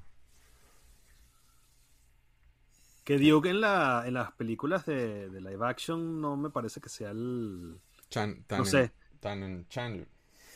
que 3.03 3.17
Duke 3.17 3.49
en, 3.49 3.59
la, 3.61 4.03
en 4.05 4.13
las 4.13 4.31
películas 4.31 4.85
de, 4.85 5.29
de 5.29 5.41
live 5.41 5.65
action 5.67 6.21
no 6.21 6.37
me 6.37 6.49
parece 6.49 6.79
que 6.79 6.87
sea 6.89 7.11
el 7.11 7.77
Chan, 8.09 8.43
tan 8.47 8.59
No 8.59 8.63
en- 8.65 8.69
sé. 8.71 8.91
tan 9.19 9.43
en 9.43 9.67
Chan- 9.67 10.07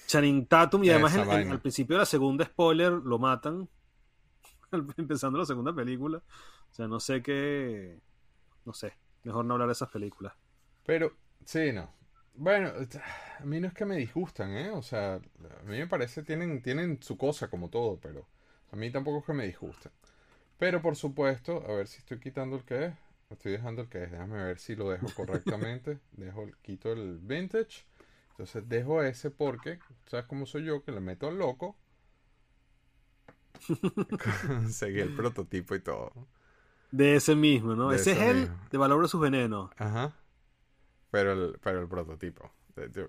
Channing 0.07 0.45
Tatum 0.45 0.83
y 0.85 0.89
además 0.89 1.15
en- 1.15 1.29
en- 1.29 1.51
al 1.51 1.59
principio 1.59 1.95
de 1.97 2.01
la 2.01 2.05
segunda 2.05 2.45
spoiler 2.45 2.93
lo 2.93 3.19
matan 3.19 3.67
empezando 4.97 5.37
la 5.39 5.45
segunda 5.45 5.73
película 5.75 6.19
o 6.19 6.73
sea 6.73 6.87
no 6.87 6.99
sé 7.01 7.21
qué 7.21 7.99
no 8.63 8.73
sé 8.73 8.93
mejor 9.23 9.43
no 9.43 9.55
hablar 9.55 9.67
de 9.67 9.73
esas 9.73 9.89
películas 9.89 10.33
Pero, 10.85 11.11
sí, 11.43 11.73
no. 11.73 11.93
Bueno, 12.37 12.71
a 13.39 13.45
mí 13.45 13.59
no 13.59 13.67
es 13.67 13.73
que 13.73 13.85
me 13.85 13.95
disgustan, 13.97 14.51
¿eh? 14.55 14.69
O 14.71 14.81
sea, 14.81 15.15
a 15.15 15.63
mí 15.63 15.77
me 15.77 15.87
parece 15.87 16.23
tienen 16.23 16.61
tienen 16.61 17.01
su 17.01 17.17
cosa 17.17 17.49
como 17.49 17.69
todo, 17.69 17.99
pero 17.99 18.27
a 18.71 18.75
mí 18.75 18.91
tampoco 18.91 19.19
es 19.19 19.25
que 19.25 19.33
me 19.33 19.45
disgustan. 19.45 19.91
Pero 20.59 20.81
por 20.81 20.95
supuesto, 20.95 21.63
a 21.67 21.73
ver 21.73 21.87
si 21.87 21.99
estoy 21.99 22.19
quitando 22.19 22.57
el 22.57 22.63
que 22.65 22.85
es. 22.87 22.93
Estoy 23.29 23.53
dejando 23.53 23.83
el 23.83 23.89
que 23.89 24.03
es. 24.03 24.11
Déjame 24.11 24.43
ver 24.43 24.59
si 24.59 24.75
lo 24.75 24.89
dejo 24.91 25.13
correctamente. 25.13 25.99
dejo 26.13 26.43
el, 26.43 26.55
quito 26.57 26.91
el 26.93 27.19
vintage. 27.19 27.85
Entonces 28.31 28.67
dejo 28.69 29.03
ese 29.03 29.31
porque, 29.31 29.81
¿sabes 30.07 30.25
cómo 30.27 30.45
soy 30.45 30.65
yo? 30.65 30.83
Que 30.83 30.91
le 30.91 31.01
meto 31.01 31.27
al 31.27 31.37
loco. 31.39 31.77
Conseguí 34.47 34.99
el 34.99 35.13
prototipo 35.13 35.75
y 35.75 35.79
todo. 35.81 36.27
de 36.91 37.15
ese 37.15 37.35
mismo 37.35 37.75
no 37.75 37.91
De 37.91 37.95
ese 37.95 38.11
es 38.13 38.19
el 38.19 38.49
mismo. 38.49 38.69
de 38.71 38.77
Valor 38.77 39.01
de 39.01 39.07
sus 39.09 39.21
venenos 39.21 39.71
Ajá. 39.77 40.13
Pero 41.11 41.33
el, 41.33 41.57
pero 41.61 41.81
el 41.81 41.87
prototipo. 41.87 42.51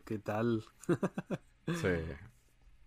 qué 0.04 0.18
tal 0.18 0.64
Sí. 1.66 1.88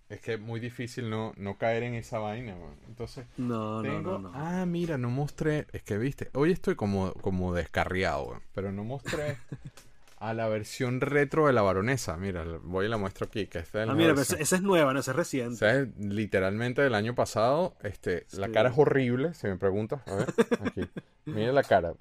Es 0.09 0.19
que 0.19 0.33
es 0.33 0.39
muy 0.41 0.59
difícil 0.59 1.09
no, 1.09 1.31
no 1.37 1.57
caer 1.57 1.83
en 1.83 1.93
esa 1.93 2.19
vaina, 2.19 2.55
man. 2.55 2.75
Entonces, 2.87 3.25
no 3.37 3.81
tengo... 3.81 4.01
no 4.01 4.19
no 4.19 4.29
no 4.29 4.31
Ah, 4.35 4.65
mira, 4.65 4.97
no 4.97 5.09
mostré... 5.09 5.67
Es 5.71 5.83
que, 5.83 5.97
viste, 5.97 6.29
hoy 6.33 6.51
estoy 6.51 6.75
como, 6.75 7.13
como 7.13 7.53
descarriado, 7.53 8.41
Pero 8.53 8.73
no 8.73 8.83
mostré 8.83 9.37
a 10.17 10.33
la 10.33 10.49
versión 10.49 10.99
retro 10.99 11.47
de 11.47 11.53
la 11.53 11.61
baronesa. 11.61 12.17
Mira, 12.17 12.43
voy 12.61 12.87
y 12.87 12.89
la 12.89 12.97
muestro 12.97 13.27
aquí, 13.27 13.47
que 13.47 13.59
esta 13.59 13.83
es 13.83 13.89
ah, 13.89 13.93
mira 13.95 14.13
pero 14.13 14.15
versión. 14.15 14.41
esa, 14.41 14.43
esa 14.43 14.55
es 14.57 14.61
nueva 14.63 14.93
no 14.93 14.99
esa 14.99 15.11
es 15.11 15.17
O 15.17 15.17
reciente 15.17 15.55
sea, 15.55 15.75
es 15.79 15.87
literalmente 15.97 16.81
del 16.81 16.93
año 16.93 17.15
pasado. 17.15 17.77
Este, 17.81 18.25
la 18.33 18.49
cara 18.49 18.69
es 18.69 18.77
horrible, 18.77 19.33
si 19.33 19.47
me 19.47 19.57
preguntas. 19.57 20.01
A 20.07 20.15
ver, 20.15 20.33
aquí. 20.65 20.89
Mira 21.25 21.53
la 21.53 21.63
cara. 21.63 21.93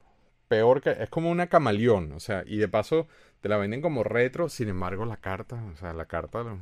Peor 0.51 0.81
que. 0.83 0.91
Es 0.91 1.09
como 1.09 1.31
una 1.31 1.47
camaleón. 1.47 2.11
O 2.13 2.21
sea, 2.21 2.43
y 2.45 2.57
de 2.59 2.67
paso 2.69 3.07
te 3.41 3.49
la 3.49 3.57
venden 3.57 3.81
como 3.81 4.03
retro. 4.05 4.49
Sin 4.49 4.69
embargo, 4.69 5.05
la 5.07 5.17
carta. 5.17 5.63
O 5.73 5.77
sea, 5.77 5.93
la 5.95 6.07
carta 6.07 6.43
lo- 6.43 6.59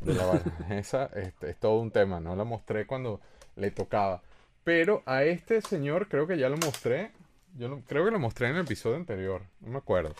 de 0.00 0.14
la 0.14 0.24
baronesa 0.26 1.10
este, 1.16 1.50
es 1.50 1.56
todo 1.58 1.80
un 1.80 1.90
tema. 1.90 2.20
No 2.20 2.36
la 2.36 2.44
mostré 2.44 2.86
cuando 2.86 3.20
le 3.56 3.70
tocaba. 3.72 4.22
Pero 4.64 5.02
a 5.04 5.24
este 5.24 5.60
señor 5.62 6.08
creo 6.08 6.26
que 6.26 6.38
ya 6.38 6.48
lo 6.48 6.56
mostré. 6.58 7.10
Yo 7.58 7.68
lo- 7.68 7.80
creo 7.80 8.04
que 8.04 8.10
lo 8.12 8.18
mostré 8.18 8.48
en 8.50 8.56
el 8.56 8.62
episodio 8.62 8.96
anterior. 8.96 9.42
No 9.60 9.70
me 9.72 9.78
acuerdo. 9.78 10.14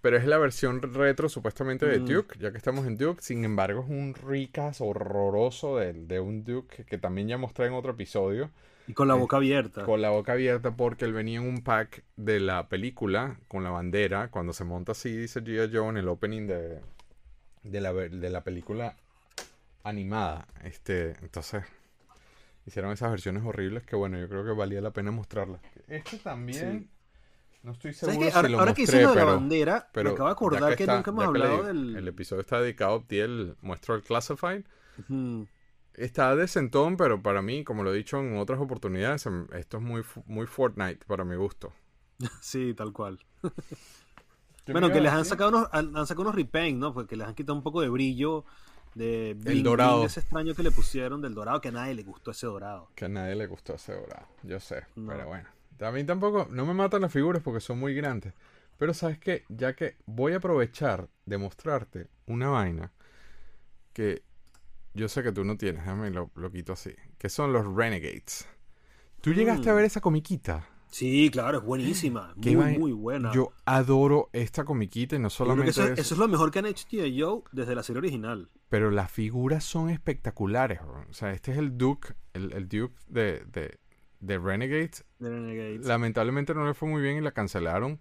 Pero 0.00 0.16
es 0.16 0.24
la 0.26 0.38
versión 0.38 0.80
retro 0.82 1.28
supuestamente 1.28 1.86
de 1.86 2.00
Mm. 2.00 2.06
Duke, 2.06 2.38
ya 2.38 2.50
que 2.52 2.58
estamos 2.58 2.86
en 2.86 2.96
Duke. 2.96 3.22
Sin 3.22 3.44
embargo, 3.44 3.82
es 3.82 3.88
un 3.90 4.14
ricas 4.14 4.80
horroroso 4.80 5.78
de, 5.78 5.92
de 5.92 6.20
un 6.20 6.44
Duke 6.44 6.84
que 6.84 6.98
también 6.98 7.28
ya 7.28 7.38
mostré 7.38 7.66
en 7.66 7.72
otro 7.74 7.92
episodio. 7.92 8.50
Y 8.88 8.94
con 8.94 9.08
la 9.08 9.14
eh, 9.14 9.18
boca 9.18 9.36
abierta 9.36 9.84
Con 9.84 10.02
la 10.02 10.10
boca 10.10 10.32
abierta 10.32 10.74
porque 10.76 11.04
él 11.04 11.12
venía 11.12 11.38
en 11.40 11.46
un 11.48 11.62
pack 11.62 12.02
de 12.16 12.40
la 12.40 12.68
película 12.68 13.36
con 13.48 13.62
la 13.64 13.70
bandera. 13.70 14.28
Cuando 14.30 14.52
se 14.52 14.64
monta 14.64 14.92
así, 14.92 15.16
dice 15.16 15.42
G.I. 15.42 15.70
Joe 15.74 15.88
en 15.88 15.96
el 15.98 16.08
opening 16.08 16.46
de, 16.46 16.80
de, 17.62 17.80
la, 17.80 17.92
de 17.92 18.30
la 18.30 18.42
película 18.42 18.96
animada. 19.84 20.46
Este, 20.64 21.14
entonces, 21.22 21.64
hicieron 22.66 22.92
esas 22.92 23.10
versiones 23.10 23.42
horribles 23.44 23.84
que 23.84 23.96
bueno, 23.96 24.18
yo 24.18 24.28
creo 24.28 24.44
que 24.44 24.52
valía 24.52 24.80
la 24.80 24.90
pena 24.92 25.10
mostrarlas. 25.10 25.60
Este 25.88 26.18
también, 26.18 26.88
no 27.62 27.72
estoy 27.72 27.92
¿Sabes 27.92 28.14
seguro 28.14 28.26
qué? 28.26 28.30
si 28.32 28.36
ahora, 28.36 28.48
lo 28.48 28.58
ahora 28.60 28.74
que 28.74 28.82
mostré, 28.82 28.98
hice 28.98 29.04
lo 29.04 29.10
de 29.10 29.16
la 29.16 29.22
pero... 29.22 29.34
bandera 29.36 29.88
Pero 29.92 30.10
me 30.10 30.14
acabo 30.14 30.28
de 30.28 30.32
acordar 30.32 30.76
que, 30.76 30.82
está- 30.84 30.96
nunca 30.96 31.10
hemos 31.10 31.24
ya 31.26 31.32
que 31.32 31.38
le- 31.38 31.44
hablado 31.44 31.62
del 31.64 31.96
El 31.96 32.08
episodio 32.08 32.40
está 32.40 32.60
dedicado 32.60 32.96
a 32.96 33.02
ti, 33.06 33.18
el 33.18 33.56
muestro 33.62 33.94
el 33.94 34.02
Classified. 34.02 34.64
Ujú. 34.98 35.46
Está 35.94 36.34
decentón, 36.36 36.96
pero 36.96 37.22
para 37.22 37.42
mí, 37.42 37.64
como 37.64 37.82
lo 37.82 37.92
he 37.92 37.96
dicho 37.96 38.18
en 38.18 38.36
otras 38.38 38.60
oportunidades, 38.60 39.26
em, 39.26 39.46
esto 39.52 39.76
es 39.78 39.82
muy, 39.82 40.02
muy 40.26 40.46
Fortnite 40.46 41.04
para 41.06 41.24
mi 41.24 41.36
gusto. 41.36 41.72
sí 42.40 42.74
tal 42.74 42.92
cual 42.92 43.18
¿Qué 44.64 44.72
Bueno, 44.72 44.90
que 44.92 45.00
les 45.00 45.12
han 45.12 45.24
sacado 45.24 45.50
unos, 45.50 45.68
han, 45.72 45.96
han 45.96 46.06
sacado 46.06 46.22
unos 46.22 46.34
repaint, 46.36 46.78
¿no? 46.78 46.94
Porque 46.94 47.16
les 47.16 47.26
han 47.26 47.34
quitado 47.34 47.56
un 47.56 47.62
poco 47.64 47.80
de 47.80 47.88
brillo, 47.88 48.44
de 48.94 49.34
bling, 49.36 49.62
dorado. 49.62 49.96
bling 49.98 50.06
ese 50.06 50.20
extraño 50.20 50.54
que 50.54 50.62
le 50.62 50.70
pusieron 50.70 51.20
del 51.20 51.34
dorado, 51.34 51.60
que 51.60 51.68
a 51.68 51.72
nadie 51.72 51.94
le 51.94 52.04
gustó 52.04 52.30
ese 52.30 52.46
dorado. 52.46 52.88
Que 52.94 53.06
a 53.06 53.08
nadie 53.08 53.34
le 53.34 53.46
gustó 53.46 53.74
ese 53.74 53.92
dorado, 53.94 54.28
yo 54.42 54.60
sé, 54.60 54.86
No. 54.94 55.12
pero 55.12 55.26
bueno. 55.26 55.48
A 55.80 55.90
mí 55.90 56.04
tampoco, 56.04 56.46
no 56.50 56.64
me 56.64 56.74
matan 56.74 57.02
las 57.02 57.12
figuras 57.12 57.42
porque 57.42 57.60
son 57.60 57.78
muy 57.80 57.92
grandes. 57.94 58.34
Pero 58.78 58.94
sabes 58.94 59.18
que, 59.18 59.44
ya 59.48 59.74
que 59.74 59.96
voy 60.06 60.32
a 60.32 60.36
aprovechar 60.36 61.08
de 61.26 61.38
mostrarte 61.38 62.08
una 62.26 62.50
vaina 62.50 62.92
que 63.92 64.22
yo 64.94 65.08
sé 65.08 65.22
que 65.22 65.32
tú 65.32 65.44
no 65.44 65.56
tienes, 65.56 65.82
déjame 65.82 66.10
lo, 66.10 66.30
lo 66.34 66.50
quito 66.50 66.72
así, 66.72 66.92
que 67.18 67.28
son 67.28 67.52
los 67.52 67.66
Renegades. 67.74 68.48
¿Tú 69.20 69.32
llegaste 69.32 69.70
a 69.70 69.72
Mm. 69.72 69.76
ver 69.76 69.84
esa 69.84 70.00
comiquita? 70.00 70.68
Sí, 70.90 71.30
claro, 71.32 71.58
es 71.58 71.64
buenísima, 71.64 72.34
muy, 72.36 72.78
muy 72.78 72.92
buena. 72.92 73.32
Yo 73.32 73.52
adoro 73.64 74.28
esta 74.32 74.64
comiquita 74.64 75.16
y 75.16 75.18
no 75.20 75.30
solamente 75.30 75.70
eso, 75.70 75.84
eso, 75.84 75.92
eso 75.94 76.14
es 76.14 76.18
lo 76.18 76.28
mejor 76.28 76.50
que 76.50 76.58
han 76.58 76.66
hecho 76.66 76.84
T.I. 76.90 77.20
Joe 77.22 77.42
desde 77.52 77.74
la 77.74 77.82
serie 77.82 77.98
original. 78.00 78.50
pero 78.68 78.90
las 78.90 79.10
figuras 79.10 79.64
son 79.64 79.88
espectaculares. 79.90 80.80
bro. 80.82 81.06
O 81.08 81.14
sea, 81.14 81.32
este 81.32 81.52
es 81.52 81.58
el 81.58 81.78
Duke, 81.78 82.14
el, 82.34 82.52
el 82.52 82.68
Duke 82.68 82.94
de, 83.08 83.44
de, 83.46 83.78
de 84.20 84.38
Renegades. 84.38 85.04
de 85.18 85.30
Renegades. 85.30 85.86
Lamentablemente 85.86 86.52
no 86.54 86.66
le 86.66 86.74
fue 86.74 86.88
muy 86.88 87.00
bien 87.00 87.16
y 87.16 87.20
la 87.22 87.32
cancelaron. 87.32 87.98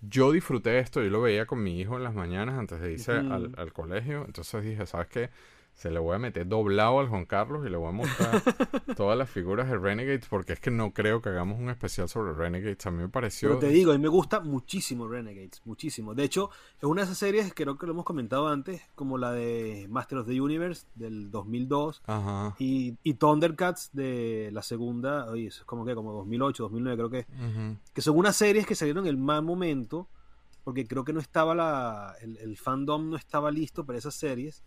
Yo 0.00 0.32
disfruté 0.32 0.80
esto, 0.80 1.00
yo 1.00 1.10
lo 1.10 1.20
veía 1.20 1.46
con 1.46 1.62
mi 1.62 1.78
hijo 1.80 1.96
en 1.96 2.02
las 2.02 2.14
mañanas 2.14 2.58
antes 2.58 2.80
de 2.80 2.92
irse 2.94 3.12
al, 3.12 3.54
al 3.56 3.72
colegio. 3.72 4.24
Entonces 4.26 4.64
dije, 4.64 4.84
¿sabes 4.86 5.06
qué? 5.06 5.30
Se 5.74 5.90
le 5.90 5.98
voy 5.98 6.14
a 6.14 6.18
meter 6.18 6.46
doblado 6.46 7.00
al 7.00 7.08
Juan 7.08 7.24
Carlos 7.24 7.66
y 7.66 7.70
le 7.70 7.76
voy 7.76 7.88
a 7.88 7.92
mostrar 7.92 8.40
todas 8.96 9.18
las 9.18 9.28
figuras 9.28 9.68
de 9.68 9.76
Renegades 9.78 10.26
porque 10.28 10.52
es 10.52 10.60
que 10.60 10.70
no 10.70 10.92
creo 10.92 11.20
que 11.20 11.30
hagamos 11.30 11.58
un 11.58 11.70
especial 11.70 12.08
sobre 12.08 12.34
Renegades. 12.34 12.86
A 12.86 12.90
mí 12.92 12.98
me 12.98 13.08
pareció... 13.08 13.48
Pero 13.48 13.60
te 13.60 13.68
digo, 13.68 13.90
a 13.90 13.96
mí 13.96 14.02
me 14.02 14.08
gusta 14.08 14.40
muchísimo 14.40 15.08
Renegades, 15.08 15.60
muchísimo. 15.64 16.14
De 16.14 16.22
hecho, 16.24 16.50
es 16.76 16.84
una 16.84 17.00
de 17.00 17.06
esas 17.06 17.18
series, 17.18 17.52
creo 17.54 17.78
que 17.78 17.86
lo 17.86 17.92
hemos 17.92 18.04
comentado 18.04 18.46
antes, 18.48 18.82
como 18.94 19.18
la 19.18 19.32
de 19.32 19.86
Master 19.90 20.18
of 20.18 20.28
the 20.28 20.40
Universe 20.40 20.86
del 20.94 21.30
2002 21.32 22.02
Ajá. 22.06 22.54
y, 22.58 22.96
y 23.02 23.14
Thundercats 23.14 23.90
de 23.92 24.50
la 24.52 24.62
segunda, 24.62 25.26
oye, 25.30 25.46
eso 25.48 25.62
es 25.62 25.66
como 25.66 25.84
que 25.84 25.94
como 25.94 26.12
2008, 26.12 26.62
2009 26.64 26.96
creo 26.96 27.10
que 27.10 27.18
es. 27.20 27.26
Ujú. 27.28 27.76
que 27.92 28.02
son 28.02 28.16
unas 28.18 28.36
series 28.36 28.66
que 28.66 28.74
salieron 28.76 29.04
en 29.04 29.10
el 29.10 29.16
mal 29.16 29.42
momento, 29.42 30.06
porque 30.62 30.86
creo 30.86 31.04
que 31.04 31.12
no 31.12 31.18
estaba 31.18 31.56
la, 31.56 32.14
el, 32.20 32.36
el 32.36 32.56
fandom 32.56 33.10
no 33.10 33.16
estaba 33.16 33.50
listo 33.50 33.84
para 33.84 33.98
esas 33.98 34.14
series, 34.14 34.62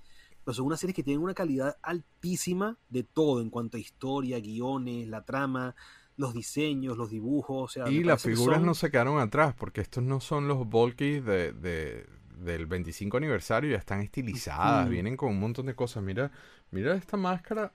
pero 0.46 0.56
son 0.56 0.68
unas 0.68 0.80
series 0.80 0.96
que 0.96 1.04
tienen 1.04 1.24
una 1.24 1.34
calidad 1.34 1.78
altísima 1.82 2.78
de 2.90 3.04
todo, 3.04 3.42
en 3.42 3.50
cuanto 3.50 3.78
a 3.78 3.82
historia, 3.82 4.40
guiones, 4.40 5.08
la 5.10 5.26
trama, 5.26 5.76
los 6.18 6.34
diseños, 6.34 6.98
los 6.98 7.10
dibujos, 7.10 7.64
o 7.64 7.68
sea, 7.68 7.90
Y 7.90 8.04
las 8.04 8.22
figuras 8.24 8.60
son- 8.60 8.66
no 8.68 8.74
se 8.74 8.90
quedaron 8.92 9.20
atrás, 9.20 9.54
porque 9.58 9.82
estos 9.82 10.04
no 10.04 10.22
son 10.22 10.48
los 10.48 10.66
bulky 10.68 11.20
de, 11.20 11.52
de- 11.52 12.08
del 12.38 12.68
25 12.68 13.18
aniversario, 13.18 13.72
ya 13.72 13.78
están 13.78 14.02
estilizadas, 14.02 14.90
vienen 14.90 15.18
con 15.18 15.30
un 15.32 15.40
montón 15.40 15.66
de 15.66 15.76
cosas. 15.76 16.04
Mira, 16.04 16.32
mira 16.72 16.94
esta 16.96 17.18
máscara, 17.18 17.74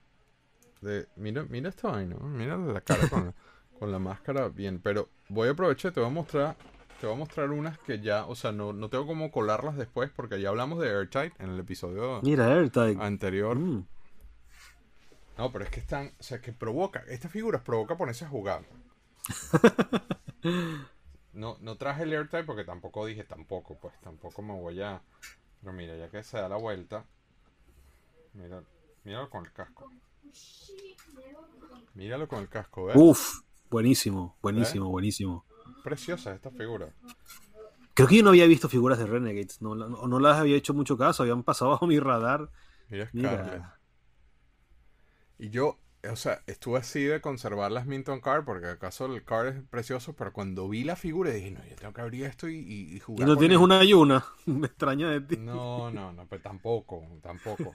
de, 0.81 1.07
mira, 1.15 1.43
mira 1.49 1.69
esta 1.69 1.89
vaina, 1.89 2.15
¿no? 2.19 2.27
mira 2.27 2.57
la 2.57 2.81
cara 2.81 3.07
con 3.07 3.25
la, 3.27 3.33
con 3.79 3.91
la 3.91 3.99
máscara 3.99 4.49
bien, 4.49 4.79
pero 4.81 5.09
voy 5.29 5.47
a 5.47 5.51
aprovechar, 5.51 5.91
te 5.91 5.99
voy 5.99 6.09
a 6.09 6.13
mostrar, 6.13 6.57
te 7.01 7.07
voy 7.07 7.15
a 7.15 7.19
mostrar 7.19 7.49
unas 7.49 7.79
que 7.79 7.99
ya, 7.99 8.27
o 8.27 8.35
sea, 8.35 8.51
no, 8.51 8.73
no 8.73 8.87
tengo 8.89 9.07
cómo 9.07 9.31
colarlas 9.31 9.75
después, 9.75 10.11
porque 10.15 10.39
ya 10.39 10.49
hablamos 10.49 10.79
de 10.79 10.87
Airtight 10.87 11.33
en 11.41 11.49
el 11.49 11.59
episodio 11.59 12.21
Mira, 12.21 12.63
anterior. 12.99 13.57
Mm. 13.57 13.87
No, 15.35 15.51
pero 15.51 15.65
es 15.65 15.71
que 15.71 15.79
están, 15.79 16.11
o 16.19 16.23
sea, 16.23 16.39
que 16.39 16.53
provoca, 16.53 17.03
estas 17.07 17.31
figuras 17.31 17.63
provoca 17.63 17.97
ponerse 17.97 18.25
a 18.25 18.29
jugar. 18.29 18.63
No, 21.33 21.55
no 21.61 21.77
traje 21.77 22.03
el 22.03 22.11
AirTag 22.11 22.45
porque 22.45 22.65
tampoco 22.65 23.05
dije 23.05 23.23
tampoco, 23.23 23.77
pues 23.79 23.93
tampoco 24.01 24.41
me 24.41 24.51
voy 24.51 24.81
a... 24.81 25.01
Pero 25.61 25.71
mira, 25.71 25.95
ya 25.95 26.09
que 26.09 26.23
se 26.23 26.35
da 26.35 26.49
la 26.49 26.57
vuelta, 26.57 27.05
mira, 28.33 28.61
míralo 29.05 29.29
con 29.29 29.45
el 29.45 29.53
casco. 29.53 29.89
Míralo 31.93 32.27
con 32.27 32.39
el 32.39 32.49
casco, 32.49 32.87
¿ves? 32.87 32.97
Uf, 32.99 33.39
Buenísimo, 33.71 34.35
buenísimo, 34.41 34.89
buenísimo. 34.89 35.45
Preciosa 35.83 36.33
esta 36.33 36.51
figura. 36.51 36.89
Creo 37.93 38.07
que 38.07 38.17
yo 38.17 38.23
no 38.23 38.29
había 38.29 38.47
visto 38.47 38.69
figuras 38.69 38.99
de 38.99 39.05
Renegades, 39.05 39.61
no, 39.61 39.75
no, 39.75 39.87
no 40.07 40.19
las 40.19 40.37
había 40.39 40.55
hecho 40.55 40.73
mucho 40.73 40.97
caso, 40.97 41.23
habían 41.23 41.43
pasado 41.43 41.71
bajo 41.71 41.87
mi 41.87 41.99
radar. 41.99 42.49
Mira, 42.89 43.09
Mira. 43.13 43.77
Y 45.37 45.49
yo, 45.49 45.79
o 46.09 46.15
sea, 46.15 46.41
estuve 46.47 46.79
así 46.79 47.03
de 47.03 47.19
conservar 47.21 47.71
las 47.71 47.85
Minton 47.87 48.21
Card, 48.21 48.45
porque 48.45 48.67
acaso 48.67 49.05
el 49.07 49.23
card 49.23 49.47
es 49.47 49.63
precioso, 49.69 50.13
pero 50.15 50.31
cuando 50.33 50.69
vi 50.69 50.83
la 50.83 50.95
figura 50.95 51.31
dije, 51.31 51.51
no, 51.51 51.65
yo 51.65 51.75
tengo 51.75 51.93
que 51.93 52.01
abrir 52.01 52.25
esto 52.25 52.47
y, 52.47 52.55
y- 52.57 52.93
y 52.95 52.95
Y 52.97 52.99
jugar. 52.99 53.27
no 53.27 53.37
tienes 53.37 53.57
él". 53.57 53.63
una 53.63 53.83
y 53.83 53.93
una, 53.93 54.23
me 54.45 54.67
extraña 54.67 55.09
de 55.09 55.21
ti. 55.21 55.37
No, 55.37 55.89
no, 55.91 56.11
no, 56.13 56.27
pues 56.27 56.41
tampoco, 56.41 57.03
tampoco. 57.21 57.73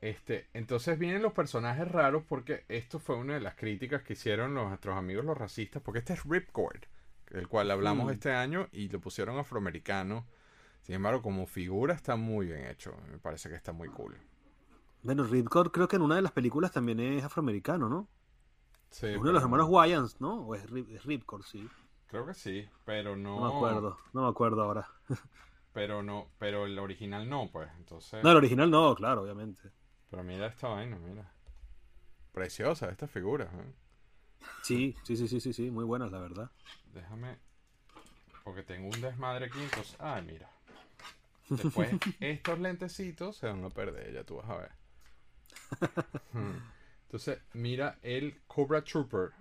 Este, 0.00 0.48
entonces 0.54 0.98
vienen 0.98 1.22
los 1.22 1.32
personajes 1.32 1.88
raros 1.88 2.24
porque 2.28 2.64
esto 2.68 2.98
fue 2.98 3.16
una 3.16 3.34
de 3.34 3.40
las 3.40 3.54
críticas 3.56 4.02
que 4.02 4.14
hicieron 4.14 4.54
nuestros 4.54 4.96
amigos 4.96 5.24
los 5.24 5.38
racistas, 5.38 5.82
porque 5.82 6.00
este 6.00 6.12
es 6.14 6.24
Ripcord, 6.24 6.84
del 7.32 7.48
cual 7.48 7.70
hablamos 7.70 8.06
Mm. 8.06 8.10
este 8.10 8.32
año 8.32 8.68
y 8.72 8.88
lo 8.88 9.00
pusieron 9.00 9.38
afroamericano. 9.38 10.26
Sin 10.82 10.94
embargo, 10.96 11.22
como 11.22 11.46
figura 11.46 11.94
está 11.94 12.16
muy 12.16 12.46
bien 12.46 12.66
hecho, 12.66 12.94
me 13.10 13.18
parece 13.18 13.48
que 13.48 13.54
está 13.54 13.72
muy 13.72 13.88
cool. 13.88 14.16
Bueno, 15.02 15.24
Ripcord 15.24 15.70
creo 15.72 15.88
que 15.88 15.96
en 15.96 16.02
una 16.02 16.16
de 16.16 16.22
las 16.22 16.32
películas 16.32 16.72
también 16.72 17.00
es 17.00 17.24
afroamericano, 17.24 17.88
¿no? 17.88 18.08
Sí, 18.90 19.06
uno 19.06 19.28
de 19.28 19.32
los 19.32 19.42
hermanos 19.42 19.68
Wyans, 19.70 20.20
¿no? 20.20 20.42
O 20.46 20.54
es 20.54 20.68
Ripcord, 21.04 21.42
sí. 21.44 21.68
Creo 22.08 22.26
que 22.26 22.34
sí, 22.34 22.68
pero 22.84 23.16
no. 23.16 23.40
No 23.40 23.48
me 23.50 23.56
acuerdo, 23.56 23.98
no 24.12 24.22
me 24.22 24.28
acuerdo 24.28 24.62
ahora. 24.62 24.88
Pero 25.72 26.02
no, 26.02 26.28
pero 26.38 26.66
el 26.66 26.78
original 26.78 27.26
no, 27.30 27.48
pues. 27.50 27.70
Entonces. 27.78 28.22
No, 28.22 28.30
el 28.32 28.36
original 28.36 28.70
no, 28.70 28.94
claro, 28.94 29.22
obviamente. 29.22 29.70
Pero 30.10 30.22
mira 30.22 30.46
esta 30.46 30.68
vaina, 30.68 30.98
mira. 30.98 31.32
Preciosa 32.32 32.90
esta 32.90 33.08
figura. 33.08 33.46
¿eh? 33.46 33.72
Sí, 34.62 34.94
sí, 35.02 35.16
sí, 35.16 35.26
sí, 35.28 35.40
sí, 35.40 35.54
sí, 35.54 35.70
muy 35.70 35.84
buenas, 35.84 36.12
la 36.12 36.18
verdad. 36.20 36.50
Déjame. 36.92 37.38
Porque 38.44 38.62
tengo 38.62 38.88
un 38.88 39.00
desmadre 39.00 39.46
aquí, 39.46 39.60
entonces. 39.60 39.96
Ay, 39.98 40.22
mira. 40.22 40.48
Después, 41.48 41.90
estos 42.20 42.58
lentecitos 42.58 43.36
se 43.36 43.46
van 43.46 43.64
a 43.64 43.70
perder, 43.70 44.12
ya 44.12 44.24
tú 44.24 44.36
vas 44.36 44.50
a 44.50 44.56
ver. 44.56 44.70
Hmm. 46.32 46.56
Entonces, 47.04 47.40
mira 47.52 47.98
el 48.00 48.40
Cobra 48.46 48.82
Trooper. 48.82 49.32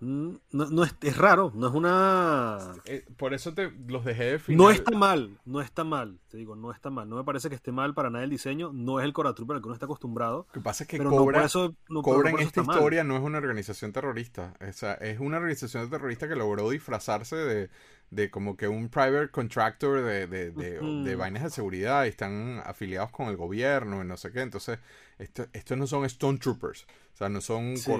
No, 0.00 0.40
no 0.52 0.84
es, 0.84 0.94
es 1.02 1.16
raro, 1.16 1.50
no 1.56 1.66
es 1.66 1.74
una... 1.74 2.58
Eh, 2.84 3.04
por 3.16 3.34
eso 3.34 3.52
te 3.52 3.72
los 3.88 4.04
dejé 4.04 4.24
de 4.24 4.38
final. 4.38 4.58
No 4.58 4.70
está 4.70 4.96
mal, 4.96 5.40
no 5.44 5.60
está 5.60 5.82
mal, 5.82 6.20
te 6.28 6.36
digo, 6.36 6.54
no 6.54 6.70
está 6.70 6.88
mal. 6.88 7.08
No 7.08 7.16
me 7.16 7.24
parece 7.24 7.48
que 7.48 7.56
esté 7.56 7.72
mal 7.72 7.94
para 7.94 8.08
nada 8.08 8.22
el 8.22 8.30
diseño, 8.30 8.70
no 8.72 9.00
es 9.00 9.04
el 9.04 9.12
Cora 9.12 9.34
Trooper 9.34 9.56
al 9.56 9.62
que 9.62 9.66
uno 9.66 9.74
está 9.74 9.86
acostumbrado. 9.86 10.46
Lo 10.46 10.52
que 10.52 10.60
pasa 10.60 10.84
es 10.84 10.88
que 10.88 10.98
pero 10.98 11.10
Cobra, 11.10 11.44
eso, 11.44 11.74
no, 11.88 12.02
Cobra 12.02 12.30
en 12.30 12.38
esta 12.38 12.62
mal. 12.62 12.76
historia 12.76 13.02
no 13.02 13.16
es 13.16 13.22
una 13.22 13.38
organización 13.38 13.92
terrorista. 13.92 14.54
O 14.60 14.72
sea, 14.72 14.94
es 14.94 15.18
una 15.18 15.38
organización 15.38 15.90
terrorista 15.90 16.28
que 16.28 16.36
logró 16.36 16.70
disfrazarse 16.70 17.34
de, 17.34 17.70
de 18.10 18.30
como 18.30 18.56
que 18.56 18.68
un 18.68 18.88
private 18.88 19.30
contractor 19.30 20.02
de, 20.04 20.26
de, 20.28 20.50
de, 20.52 21.16
vainas 21.16 21.42
de 21.42 21.50
seguridad 21.50 22.04
y 22.04 22.08
están 22.08 22.62
afiliados 22.64 23.10
con 23.10 23.26
el 23.28 23.36
gobierno 23.36 24.00
y 24.02 24.06
no 24.06 24.16
sé 24.16 24.30
qué. 24.30 24.42
Entonces, 24.42 24.78
esto, 25.18 25.46
estos 25.52 25.76
no 25.76 25.88
son 25.88 26.04
Stone 26.04 26.38
Troopers. 26.38 26.86
O 27.18 27.22
sea, 27.22 27.28
no 27.28 27.40
son, 27.40 27.76
Sí. 27.76 27.90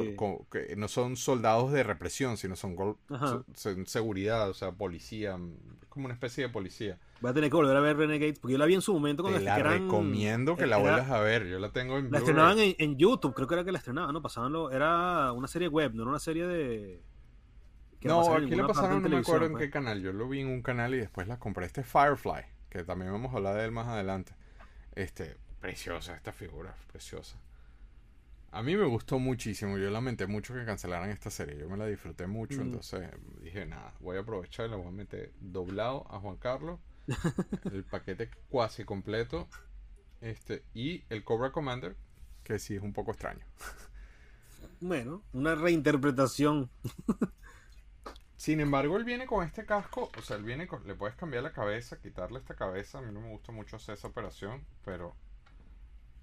no 0.77 0.87
son 0.87 1.17
soldados 1.17 1.73
de 1.73 1.83
represión, 1.83 2.37
sino 2.37 2.55
son, 2.55 2.77
seguridad, 3.85 4.49
o 4.49 4.55
sea, 4.55 4.71
policía. 4.71 5.37
Es 5.83 5.89
como 5.89 6.05
una 6.05 6.15
especie 6.15 6.45
de 6.45 6.51
policía. 6.51 7.01
Voy 7.21 7.33
a 7.33 7.35
tener 7.35 7.51
que 7.51 7.57
volver 7.57 7.77
a 7.77 7.81
ver 7.81 7.97
Renegades, 7.97 8.39
porque 8.39 8.53
yo 8.53 8.59
la 8.59 8.67
vi 8.67 8.75
en 8.75 8.81
su 8.81 8.93
momento 8.95 9.25
cuando 9.25 9.41
Te 9.41 9.45
la 9.45 9.59
eran- 9.59 9.83
recomiendo 9.83 10.57
que 10.57 10.67
la 10.69 10.77
vuelvas 10.77 11.11
a 11.11 11.19
ver. 11.19 11.49
Yo 11.49 11.59
la 11.59 11.73
tengo 11.73 11.99
en 11.99 12.13
La 12.13 12.19
estrenaban 12.19 12.61
en, 12.61 12.77
en 12.79 12.97
YouTube, 12.97 13.35
creo 13.35 13.49
que 13.49 13.55
era 13.55 13.65
que 13.65 13.73
la 13.73 13.79
estrenaban, 13.79 14.13
¿no? 14.15 14.23
Pasaban 14.23 14.53
lo- 14.53 14.71
era 14.71 15.33
una 15.33 15.49
serie 15.49 15.67
web, 15.67 15.95
no 15.95 16.03
era 16.03 16.11
una 16.11 16.21
serie 16.21 16.47
de... 16.47 17.03
No, 18.03 18.21
aquí 18.37 18.55
la 18.55 18.69
pasaron, 18.69 19.03
no 19.03 19.09
me 19.09 19.17
acuerdo 19.17 19.47
en 19.47 19.53
pues. 19.53 19.65
qué 19.65 19.71
canal. 19.71 20.01
Yo 20.01 20.13
lo 20.13 20.29
vi 20.29 20.43
en 20.43 20.47
un 20.47 20.63
canal 20.63 20.95
y 20.95 20.99
después 20.99 21.27
la 21.27 21.41
compré. 21.41 21.67
Este 21.67 21.81
es 21.81 21.89
Firefly, 21.89 22.43
que 22.71 22.85
también 22.85 23.11
vamos 23.11 23.35
a 23.35 23.39
hablar 23.39 23.57
de 23.57 23.65
él 23.65 23.73
más 23.73 23.89
adelante. 23.89 24.33
Este, 24.95 25.35
preciosa 25.61 26.15
esta 26.15 26.31
figura, 26.33 26.77
preciosa. 26.93 27.37
A 28.51 28.63
mí 28.63 28.77
me 28.77 28.85
gustó 28.85 29.19
muchísimo. 29.19 29.77
Yo 29.79 29.91
lamenté 29.91 30.27
mucho 30.27 30.55
que 30.55 30.65
cancelaran 30.65 31.11
esta 31.11 31.31
serie. 31.31 31.59
Yo 31.59 31.69
me 31.69 31.77
la 31.77 31.87
disfruté 31.87 32.27
mucho. 32.27 32.59
Mm. 32.59 32.63
Entonces 32.63 33.11
dije, 33.43 33.67
nada, 33.67 33.95
voy 34.01 34.17
a 34.17 34.21
aprovechar 34.21 34.67
y 34.67 34.71
le 34.71 34.77
voy 34.77 34.89
a 34.89 34.91
meter 34.91 35.33
doblado 35.41 36.07
a 36.11 36.19
Juan 36.19 36.37
Carlos. 36.37 36.81
el 37.73 37.85
paquete 37.85 38.31
cuasi 38.49 38.85
completo. 38.85 39.49
Este, 40.21 40.65
y 40.75 41.05
el 41.11 41.25
Cobra 41.25 41.53
Commander, 41.53 41.97
que 42.43 42.59
sí 42.59 42.75
es 42.77 42.83
un 42.83 42.93
poco 42.93 43.13
extraño. 43.13 43.45
Bueno, 44.81 45.25
una 45.33 45.57
reinterpretación. 45.57 46.71
Sin 48.37 48.61
embargo, 48.61 48.97
él 48.97 49.05
viene 49.05 49.27
con 49.27 49.45
este 49.45 49.67
casco, 49.67 50.09
o 50.17 50.23
sea, 50.23 50.37
él 50.37 50.45
viene 50.45 50.69
con, 50.69 50.87
le 50.87 50.95
puedes 50.95 51.17
cambiar 51.17 51.43
la 51.43 51.53
cabeza, 51.53 52.01
quitarle 52.01 52.39
esta 52.39 52.55
cabeza, 52.55 52.99
a 52.99 53.03
mí 53.03 53.13
no 53.13 53.21
me 53.21 53.31
gusta 53.31 53.51
mucho 53.51 53.77
hacer 53.77 53.95
esa 53.95 54.07
operación, 54.07 54.65
pero 54.85 55.17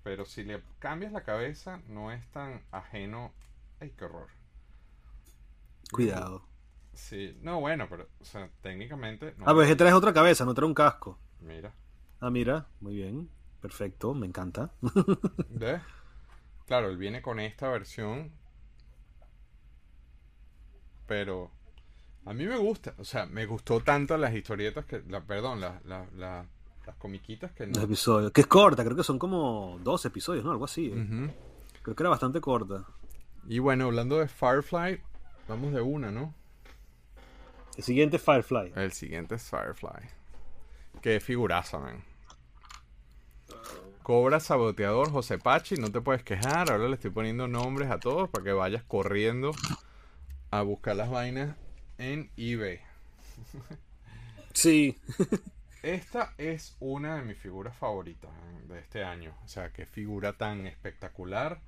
pero 0.05 0.25
si 0.25 0.45
le 0.45 0.63
cambias 0.79 1.11
la 1.11 1.25
cabeza 1.25 1.81
no 1.89 2.13
es 2.13 2.25
tan 2.31 2.63
ajeno, 2.71 3.33
ay, 3.81 3.91
qué 3.97 4.05
horror. 4.05 4.29
Cuidado. 5.91 6.43
Sí, 6.93 7.37
no, 7.41 7.59
bueno, 7.59 7.87
pero 7.89 8.07
o 8.21 8.25
sea, 8.25 8.49
técnicamente 8.61 9.33
no. 9.37 9.45
Ah, 9.47 9.53
pues 9.53 9.67
que 9.67 9.75
traes 9.75 9.93
otra 9.93 10.13
cabeza, 10.13 10.45
no 10.45 10.53
trae 10.53 10.67
un 10.67 10.73
casco. 10.73 11.17
Mira, 11.41 11.73
Ah, 12.19 12.29
mira, 12.29 12.67
muy 12.81 12.95
bien. 12.95 13.29
Perfecto, 13.61 14.13
me 14.13 14.27
encanta. 14.27 14.71
¿ves? 15.49 15.81
Claro, 16.67 16.89
él 16.89 16.97
viene 16.97 17.21
con 17.21 17.39
esta 17.39 17.69
versión, 17.69 18.31
pero 21.07 21.51
a 22.25 22.33
mí 22.33 22.45
me 22.47 22.57
gusta, 22.57 22.95
o 22.99 23.05
sea, 23.05 23.25
me 23.27 23.45
gustó 23.45 23.81
tanto 23.81 24.17
las 24.17 24.33
historietas 24.35 24.85
que, 24.85 25.03
la, 25.09 25.21
perdón, 25.23 25.61
la- 25.61 25.81
la- 25.85 26.07
la- 26.15 26.45
las 26.85 26.95
comiquitas 26.97 27.51
que 27.51 27.65
Los 27.67 27.77
no. 27.77 27.83
episodios. 27.83 28.31
Que 28.31 28.41
es 28.41 28.47
corta, 28.47 28.83
creo 28.83 28.95
que 28.95 29.03
son 29.03 29.19
como 29.19 29.79
dos 29.83 30.05
episodios, 30.05 30.43
¿no? 30.45 30.51
Algo 30.51 30.65
así. 30.65 30.91
¿eh? 30.93 31.33
Creo 31.81 31.95
que 31.95 32.03
era 32.03 32.09
bastante 32.09 32.41
corta. 32.41 32.85
Y 33.47 33.59
bueno, 33.59 33.85
hablando 33.85 34.17
de 34.19 34.27
Firefly, 34.27 34.99
vamos 35.47 35.73
de 35.73 35.81
una, 35.81 36.11
¿no? 36.11 36.33
El 37.77 37.83
siguiente 37.83 38.17
Firefly. 38.19 38.73
El 38.75 38.91
siguiente 38.91 39.35
es 39.35 39.43
Firefly. 39.49 40.09
Qué 41.01 41.19
figuraza, 41.19 41.77
man. 41.79 42.03
Cobra 44.01 44.39
saboteador 44.39 45.11
José 45.11 45.37
Pachi, 45.39 45.75
no 45.75 45.91
te 45.91 45.99
puedes 45.99 46.23
quejar. 46.23 46.71
Ahora 46.71 46.87
le 46.87 46.93
estoy 46.95 47.11
poniendo 47.11 47.47
nombres 47.47 47.89
a 47.89 47.99
todos 47.99 48.29
para 48.29 48.43
que 48.43 48.53
vayas 48.53 48.83
corriendo 48.83 49.51
a 50.51 50.61
buscar 50.61 50.95
las 50.95 51.09
vainas 51.09 51.55
en 51.97 52.29
eBay. 52.37 52.79
Sí. 54.53 54.97
Esta 55.85 56.33
es 56.37 56.75
una 56.79 57.15
de 57.17 57.21
mis 57.21 57.37
figuras 57.37 57.75
favoritas 57.77 58.31
eh, 58.31 58.73
de 58.73 58.79
este 58.79 59.03
año. 59.03 59.35
O 59.43 59.47
sea, 59.47 59.71
qué 59.71 59.85
figura 59.85 60.33
tan 60.33 60.65
espectacular. 60.65 61.59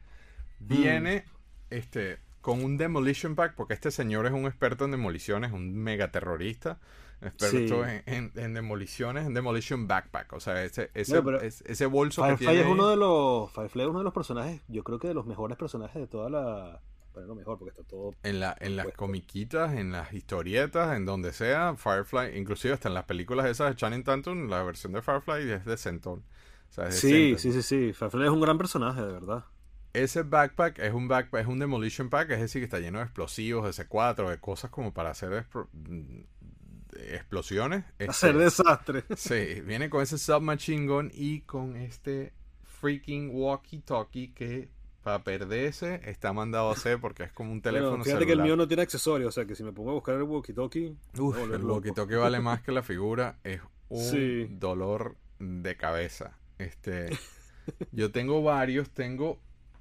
Viene 0.59 1.23
este 1.69 2.17
con 2.41 2.63
un 2.63 2.77
demolition 2.77 3.35
pack, 3.35 3.55
porque 3.55 3.73
este 3.73 3.91
señor 3.91 4.25
es 4.25 4.31
un 4.31 4.45
experto 4.45 4.85
en 4.85 4.91
demoliciones, 4.91 5.51
un 5.51 5.75
mega 5.75 6.11
terrorista. 6.11 6.79
Experto 7.21 7.83
Sí. 7.83 7.89
en, 8.05 8.13
en- 8.13 8.31
en 8.35 8.53
demoliciones, 8.53 9.25
en 9.25 9.33
demolition 9.33 9.87
backpack. 9.87 10.33
O 10.33 10.39
sea, 10.39 10.63
ese, 10.63 10.89
ese, 10.93 11.15
No, 11.15 11.23
pero 11.23 11.41
es- 11.41 11.61
ese 11.67 11.85
bolso 11.87 12.21
que 12.23 12.29
Firefly 12.37 12.47
tiene. 12.47 12.61
es 12.61 12.67
uno 12.67 12.89
de 12.89 12.95
los. 12.95 13.51
Firefly 13.51 13.81
es 13.83 13.87
uno 13.87 13.99
de 13.99 14.03
los 14.05 14.13
personajes, 14.13 14.61
yo 14.67 14.83
creo 14.83 14.97
que 14.99 15.07
de 15.09 15.13
los 15.13 15.25
mejores 15.25 15.57
personajes 15.57 15.99
de 16.01 16.07
toda 16.07 16.29
la. 16.29 16.79
Bueno, 17.17 17.29
no 17.29 17.35
mejor, 17.35 17.57
porque 17.57 17.71
está 17.71 17.81
todo. 17.81 18.13
En, 18.21 18.39
la, 18.39 18.55
en 18.59 18.75
las 18.75 18.91
comiquitas, 18.91 19.73
en 19.73 19.91
las 19.91 20.13
historietas, 20.13 20.95
en 20.95 21.03
donde 21.03 21.33
sea, 21.33 21.75
Firefly, 21.75 22.37
inclusive 22.37 22.75
hasta 22.75 22.89
en 22.89 22.93
las 22.93 23.05
películas 23.05 23.47
esas 23.47 23.71
de 23.71 23.75
Channing 23.75 24.03
Tatum, 24.03 24.47
la 24.47 24.61
versión 24.61 24.93
de 24.93 25.01
Firefly 25.01 25.51
es 25.51 25.65
de 25.65 25.77
Centón. 25.77 26.23
O 26.69 26.73
sea, 26.73 26.91
Sí, 26.91 27.35
sí, 27.39 27.51
sí, 27.51 27.63
sí. 27.63 27.91
Firefly 27.91 28.25
es 28.25 28.29
un 28.29 28.39
gran 28.39 28.59
personaje, 28.59 29.01
de 29.01 29.11
verdad. 29.11 29.45
Ese 29.93 30.21
backpack 30.21 30.77
es 30.77 30.93
un 30.93 31.07
backpack, 31.07 31.41
es 31.41 31.47
un 31.47 31.57
demolition 31.57 32.11
pack, 32.11 32.29
es 32.29 32.39
decir, 32.39 32.61
que 32.61 32.65
está 32.65 32.77
lleno 32.77 32.99
de 32.99 33.05
explosivos, 33.05 33.65
de 33.65 33.83
C4, 33.83 34.29
de 34.29 34.39
cosas 34.39 34.69
como 34.69 34.93
para 34.93 35.09
hacer 35.09 35.47
mm, 35.73 36.19
explosiones. 37.13 37.83
Este, 37.97 38.11
Hacer 38.11 38.37
desastre. 38.37 39.05
Sí, 39.17 39.61
viene 39.61 39.89
con 39.89 40.03
ese 40.03 40.19
submachine 40.19 40.85
gun 40.85 41.11
y 41.15 41.41
con 41.41 41.77
este 41.77 42.33
freaking 42.79 43.31
walkie-talkie 43.33 44.35
que 44.35 44.76
para 45.07 45.23
perderse 45.23 46.01
está 46.03 46.33
mandado 46.33 46.67
a 46.67 46.73
hacer 46.73 46.99
porque 46.99 47.23
es 47.23 47.31
como 47.31 47.53
un 47.53 47.61
teléfono 47.61 47.91
Bueno, 47.91 48.03
fíjate 48.03 48.25
que 48.25 48.33
el 48.33 48.41
mío 48.41 48.57
no 48.57 48.67
tiene 48.67 48.83
accesorios, 48.83 49.29
o 49.29 49.31
sea 49.31 49.45
que 49.45 49.55
si 49.55 49.63
me 49.63 49.71
pongo 49.71 49.91
a 49.91 49.93
buscar 49.93 50.15
el 50.15 50.23
walkie-talkie. 50.23 50.97
Uf, 51.17 51.37
el 51.37 51.63
walkie-talkie 51.63 52.19
vale 52.19 52.41
más 52.41 52.61
que 52.61 52.73
la 52.73 52.83
figura. 52.83 53.39
Es 53.45 53.61
un 53.87 54.03
Sí. 54.03 54.47
dolor 54.51 55.15
de 55.39 55.77
cabeza. 55.77 56.37
Este, 56.57 57.17
yo 57.93 58.11
tengo 58.11 58.43
varios. 58.43 58.89
Tengo, 58.89 59.39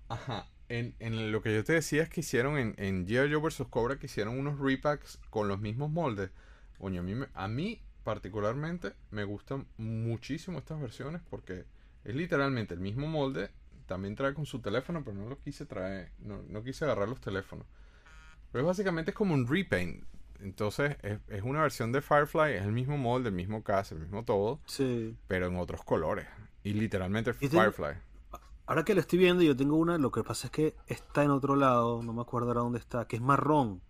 ajá, 0.09 0.47
en, 0.69 0.95
en 1.01 1.33
lo 1.33 1.43
que 1.43 1.53
yo 1.57 1.65
te 1.65 1.73
decía 1.73 2.05
es 2.05 2.09
que 2.09 2.21
hicieron 2.21 2.57
en, 2.57 2.77
en 2.79 3.05
G.I. 3.09 3.33
Joe 3.33 3.41
vs. 3.43 3.65
Cobra 3.69 3.99
que 3.99 4.07
hicieron 4.07 4.39
unos 4.39 4.61
repacks 4.61 5.19
con 5.29 5.49
los 5.49 5.59
mismos 5.61 5.91
moldes. 5.91 6.31
Coño, 6.79 7.01
a 7.01 7.03
mí, 7.03 7.15
a 7.35 7.49
mí 7.49 7.83
particularmente 8.05 8.93
me 9.11 9.25
gustan 9.25 9.67
muchísimo 9.77 10.59
estas 10.61 10.81
versiones 10.81 11.21
porque 11.29 11.65
es 12.05 12.15
literalmente 12.15 12.75
el 12.75 12.81
mismo 12.81 13.09
molde, 13.09 13.51
también 13.87 14.15
trae 14.17 14.35
con 14.35 14.47
su 14.47 14.61
teléfono, 14.61 15.03
pero 15.05 15.17
no 15.17 15.29
lo 15.29 15.39
quise 15.39 15.67
traer, 15.67 16.13
no, 16.19 16.43
no 16.49 16.63
quise 16.63 16.85
agarrar 16.85 17.09
los 17.09 17.21
teléfonos. 17.21 17.67
Pero 18.53 18.63
es 18.65 18.67
básicamente 18.69 19.11
es 19.13 19.17
como 19.17 19.35
un 19.35 19.47
repaint. 19.47 20.05
Entonces 20.41 20.97
es, 21.03 21.19
es 21.29 21.43
una 21.43 21.63
versión 21.63 21.93
de 21.93 22.03
Firefly, 22.03 22.55
es 22.55 22.63
el 22.65 22.73
mismo 22.73 22.99
molde, 22.99 23.31
el 23.31 23.35
mismo 23.35 23.63
cast, 23.65 23.93
el 23.93 24.01
mismo 24.01 24.25
todo, 24.25 24.61
Sí. 24.67 25.17
pero 25.29 25.47
en 25.47 25.57
otros 25.57 25.85
colores. 25.85 26.27
Y 26.65 26.75
literalmente 26.75 27.35
Y 27.41 27.49
Firefly. 27.49 27.95
Ahora 28.67 28.85
que 28.85 28.95
lo 28.95 29.01
estoy 29.01 29.19
viendo, 29.19 29.43
yo 29.43 29.57
tengo 29.57 29.77
una, 29.77 29.97
lo 29.99 30.11
que 30.11 30.23
pasa 30.25 30.49
es 30.49 30.51
que 30.51 30.75
está 30.89 31.23
en 31.25 31.31
otro 31.31 31.57
lado, 31.57 32.03
no 32.03 32.13
me 32.13 32.21
acuerdo 32.23 32.49
ahora 32.49 32.61
dónde 32.63 32.79
está, 32.81 33.07
que 33.07 33.17
es 33.17 33.23
marrón. 33.23 33.81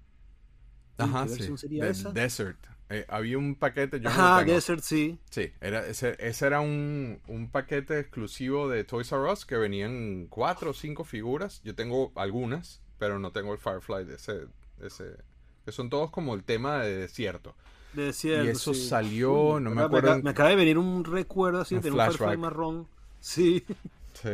Ajá, 0.99 1.25
¿Qué 1.27 1.43
sí. 1.43 1.57
sería 1.57 1.85
de 1.85 1.91
esa? 1.91 2.11
Desert. 2.13 2.59
Eh, 2.89 3.05
había 3.09 3.37
un 3.37 3.57
paquete, 3.57 3.99
yo 3.99 4.05
no 4.05 4.11
Ajá, 4.11 4.39
tengo. 4.41 4.53
Desert, 4.55 4.81
sí. 4.83 5.19
Sí, 5.31 5.51
era, 5.61 5.85
ese, 5.87 6.17
ese 6.21 6.47
era 6.47 6.61
un, 6.61 7.21
un 7.27 7.51
paquete 7.51 7.99
exclusivo 7.99 8.69
de 8.69 8.85
Toys 8.85 9.11
R 9.11 9.33
Us 9.33 9.45
que 9.45 9.57
venían 9.57 10.27
cuatro 10.31 10.71
o 10.71 10.75
cinco 10.75 11.03
figuras. 11.05 11.61
Yo 11.65 11.75
tengo 11.75 12.13
algunas, 12.15 12.81
pero 12.99 13.19
no 13.19 13.33
tengo 13.33 13.53
el 13.53 13.59
Firefly 13.59 14.05
de 14.05 14.15
ese, 14.15 14.47
ese 14.81 15.17
que 15.65 15.73
son 15.73 15.91
todos 15.91 16.11
como 16.13 16.35
el 16.35 16.45
tema 16.45 16.79
de 16.83 16.97
desierto. 16.97 17.57
De 17.93 18.05
desierto, 18.05 18.45
y 18.45 18.49
eso 18.51 18.73
sí. 18.75 18.87
salió, 18.89 19.59
no 19.59 19.71
me 19.71 19.83
acuerdo. 19.83 20.09
acaba- 20.11 20.19
en- 20.19 20.25
Me 20.25 20.31
acaba 20.31 20.49
de 20.51 20.57
venir 20.57 20.79
un 20.79 21.05
recuerdo 21.05 21.63
así 21.63 21.75
Un 21.75 21.81
de 21.81 21.91
un 21.91 21.97
Firefly 21.97 22.17
flashback. 22.19 22.39
marrón. 22.39 22.87
Sí. 23.21 23.65
Sí. 24.13 24.29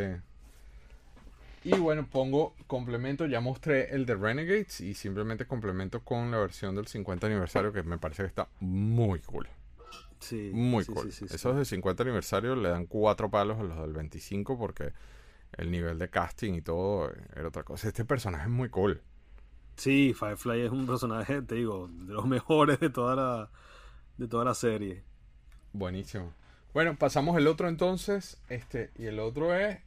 Y 1.64 1.74
bueno, 1.78 2.06
pongo 2.10 2.54
complemento, 2.66 3.26
ya 3.26 3.40
mostré 3.40 3.94
el 3.94 4.04
de 4.04 4.16
Renegades 4.16 4.80
y 4.80 4.94
simplemente 4.94 5.46
complemento 5.46 6.00
con 6.00 6.30
la 6.30 6.38
versión 6.38 6.74
del 6.74 6.86
50 6.86 7.26
aniversario 7.26 7.72
que 7.72 7.82
me 7.82 7.98
parece 7.98 8.24
que 8.24 8.28
está 8.28 8.48
muy 8.60 9.20
cool. 9.20 9.48
Sí. 10.18 10.50
Muy 10.52 10.84
sí, 10.84 10.92
cool. 10.92 11.04
sí, 11.04 11.12
sí, 11.12 11.28
sí. 11.28 11.34
Esos 11.34 11.56
del 11.56 11.66
50 11.66 12.02
aniversario 12.02 12.56
le 12.56 12.68
dan 12.68 12.86
cuatro 12.86 13.30
palos 13.30 13.58
a 13.60 13.62
los 13.62 13.78
del 13.78 13.92
25 13.92 14.58
porque 14.58 14.92
el 15.52 15.70
nivel 15.70 15.98
de 15.98 16.08
casting 16.08 16.54
y 16.54 16.62
todo 16.62 17.12
era 17.34 17.48
otra 17.48 17.62
cosa. 17.62 17.88
Este 17.88 18.04
personaje 18.04 18.44
es 18.44 18.50
muy 18.50 18.68
cool. 18.68 19.00
Sí, 19.76 20.14
Firefly 20.18 20.62
es 20.62 20.70
un 20.70 20.86
personaje, 20.86 21.42
te 21.42 21.56
digo, 21.56 21.88
de 21.88 22.12
los 22.12 22.26
mejores 22.26 22.80
de 22.80 22.90
toda 22.90 23.16
la, 23.16 23.50
de 24.16 24.28
toda 24.28 24.44
la 24.44 24.54
serie. 24.54 25.04
Buenísimo. 25.72 26.34
Bueno, 26.74 26.96
pasamos 26.98 27.36
el 27.36 27.46
otro 27.46 27.68
entonces. 27.68 28.40
Este, 28.48 28.90
y 28.96 29.06
el 29.06 29.18
otro 29.18 29.54
es 29.54 29.78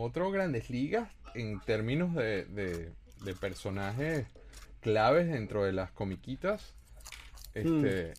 otro 0.00 0.30
Grandes 0.30 0.70
Ligas 0.70 1.08
en 1.34 1.60
términos 1.60 2.14
de, 2.14 2.44
de, 2.46 2.92
de 3.24 3.34
personajes 3.34 4.26
claves 4.80 5.28
dentro 5.28 5.64
de 5.64 5.72
las 5.72 5.90
comiquitas. 5.92 6.74
Este. 7.54 8.14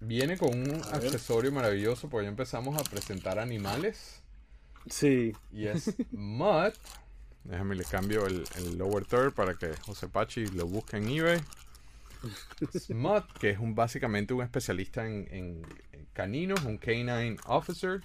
Viene 0.00 0.36
con 0.36 0.50
un 0.50 0.64
Hmm. 0.78 0.82
Ver. 0.92 0.94
accesorio 0.94 1.52
maravilloso, 1.52 2.08
porque 2.08 2.24
ya 2.24 2.30
empezamos 2.30 2.78
a 2.78 2.84
presentar 2.84 3.38
animales. 3.38 4.22
Sí. 4.88 5.32
Y 5.52 5.66
es 5.66 5.94
Mud. 6.12 6.72
Déjame 7.44 7.76
le 7.76 7.84
cambio 7.84 8.26
el, 8.26 8.44
el 8.56 8.76
lower 8.76 9.04
third 9.04 9.32
para 9.32 9.54
que 9.54 9.74
José 9.76 10.08
Pachi 10.08 10.46
lo 10.48 10.66
busque 10.66 10.96
en 10.96 11.08
eBay. 11.08 11.40
Es 12.72 12.90
Mud, 12.90 13.22
que 13.38 13.50
es 13.50 13.58
un, 13.58 13.74
básicamente 13.74 14.34
un 14.34 14.42
especialista 14.42 15.06
en, 15.06 15.28
en- 15.30 15.62
en 15.92 16.06
caninos, 16.12 16.64
un 16.64 16.76
canine 16.78 17.36
officer. 17.46 18.00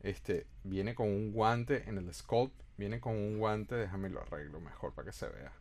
Este 0.00 0.46
viene 0.64 0.94
con 0.94 1.08
un 1.08 1.32
guante 1.32 1.84
en 1.88 1.98
el 1.98 2.12
sculpt. 2.14 2.54
Viene 2.78 3.00
con 3.00 3.14
un 3.16 3.38
guante, 3.38 3.74
déjame 3.74 4.10
lo 4.10 4.20
arreglo 4.22 4.60
mejor 4.60 4.92
para 4.94 5.06
que 5.06 5.12
se 5.12 5.28
vea. 5.28 5.52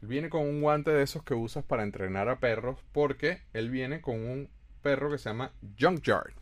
Viene 0.00 0.28
con 0.30 0.42
un 0.42 0.60
guante 0.60 0.90
de 0.92 1.02
esos 1.02 1.22
que 1.24 1.34
usas 1.34 1.64
para 1.64 1.82
entrenar 1.82 2.28
a 2.28 2.38
perros, 2.38 2.78
porque 2.92 3.42
él 3.52 3.70
viene 3.70 4.00
con 4.00 4.20
un 4.20 4.48
perro 4.82 5.10
que 5.10 5.18
se 5.18 5.30
llama 5.30 5.52
Junkyard. 5.78 6.34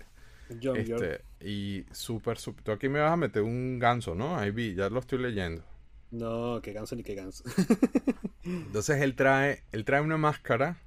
John 0.62 0.76
Este, 0.76 1.22
y 1.40 1.84
súper, 1.92 2.38
súper. 2.38 2.64
Tú 2.64 2.72
aquí 2.72 2.88
me 2.88 3.00
vas 3.00 3.12
a 3.12 3.16
meter 3.16 3.42
un 3.42 3.78
ganso, 3.78 4.14
¿no? 4.14 4.36
Ahí 4.38 4.50
vi, 4.50 4.74
ya 4.74 4.88
lo 4.90 5.00
estoy 5.00 5.18
leyendo. 5.18 5.64
No, 6.10 6.60
que 6.62 6.72
ganso 6.72 6.94
ni 6.94 7.02
que 7.02 7.14
ganso. 7.14 7.42
Entonces 8.44 9.00
él 9.02 9.14
trae, 9.14 9.62
él 9.72 9.84
trae 9.84 10.00
una 10.00 10.16
máscara. 10.16 10.78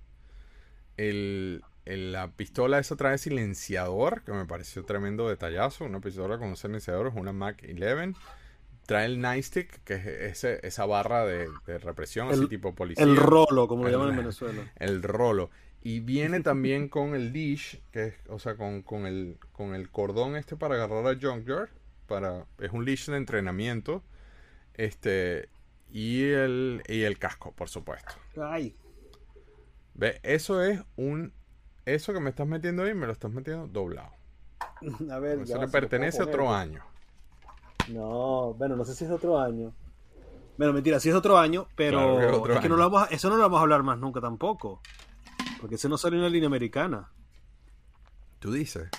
El- 0.97 1.63
la 1.85 2.31
pistola 2.31 2.79
esa 2.79 2.95
trae 2.95 3.17
silenciador, 3.17 4.23
que 4.23 4.31
me 4.31 4.45
pareció 4.45 4.83
tremendo 4.85 5.29
detallazo. 5.29 5.85
Una 5.85 5.99
pistola 6.01 6.37
con 6.37 6.49
un 6.49 6.57
silenciador, 6.57 7.07
es 7.07 7.13
una 7.15 7.31
Mac 7.33 7.63
11. 7.63 8.13
Trae 8.85 9.05
el 9.05 9.19
nightstick, 9.19 9.83
que 9.83 9.95
es 9.95 10.05
ese- 10.05 10.59
esa 10.65 10.85
barra 10.85 11.25
de, 11.25 11.47
de 11.65 11.77
represión, 11.79 12.27
así 12.29 12.41
El- 12.41 12.49
tipo 12.49 12.73
policía. 12.75 13.03
El 13.03 13.15
rolo, 13.15 13.67
como 13.67 13.83
lo 13.83 13.89
llaman 13.89 14.09
en 14.09 14.17
Venezuela. 14.17 14.71
el 14.77 15.01
rolo. 15.03 15.49
Y 15.81 15.99
viene 15.99 16.39
también 16.41 16.89
con 16.89 17.15
el 17.15 17.31
leash, 17.33 17.77
que 17.91 18.05
es, 18.07 18.15
o 18.29 18.39
sea, 18.39 18.55
con, 18.55 18.81
con 18.81 19.05
el, 19.05 19.37
con 19.51 19.75
el 19.75 19.89
cordón 19.89 20.35
este 20.35 20.55
para 20.55 20.75
agarrar 20.75 21.05
a 21.07 21.19
Junkyard. 21.19 21.69
Para, 22.07 22.45
es 22.59 22.71
un 22.71 22.85
leash 22.85 23.07
de 23.09 23.17
entrenamiento. 23.17 24.03
Este. 24.75 25.49
Y 25.91 26.23
el, 26.23 26.83
y 26.87 27.03
el 27.03 27.17
casco, 27.17 27.51
por 27.53 27.69
supuesto. 27.69 28.13
Ay, 28.41 28.75
Ve, 29.93 30.19
eso 30.23 30.61
es 30.61 30.81
un. 30.97 31.31
Eso 31.85 32.13
que 32.13 32.19
me 32.19 32.29
estás 32.31 32.47
metiendo 32.47 32.83
ahí, 32.83 32.93
me 32.93 33.05
lo 33.05 33.11
estás 33.13 33.31
metiendo 33.31 33.67
doblado. 33.67 34.09
a 35.11 35.19
ver. 35.19 35.39
Eso 35.41 35.59
le 35.59 35.67
pertenece 35.67 36.21
a 36.21 36.25
otro 36.25 36.53
año. 36.53 36.83
No, 37.89 38.53
bueno, 38.55 38.75
no 38.75 38.83
sé 38.83 38.95
si 38.95 39.05
es 39.05 39.11
otro 39.11 39.39
año. 39.39 39.71
Bueno, 40.57 40.73
mentira, 40.73 40.99
sí 40.99 41.09
es 41.09 41.15
otro 41.15 41.37
año, 41.37 41.67
pero 41.75 41.97
Claro 41.99 42.17
que 42.17 42.25
es 42.25 42.31
otro 42.31 42.53
es 42.55 42.59
que 42.61 42.69
no 42.69 42.77
lo 42.77 42.89
vamos 42.89 43.07
a- 43.09 43.13
eso 43.13 43.29
no 43.29 43.35
lo 43.35 43.43
vamos 43.43 43.59
a 43.59 43.61
hablar 43.61 43.83
más 43.83 43.97
nunca 43.99 44.21
tampoco. 44.21 44.81
Porque 45.59 45.75
ese 45.75 45.89
no 45.89 45.97
salió 45.97 46.17
en 46.17 46.23
la 46.23 46.29
línea 46.29 46.47
americana. 46.47 47.09
Tú 48.39 48.51
dices. 48.51 48.89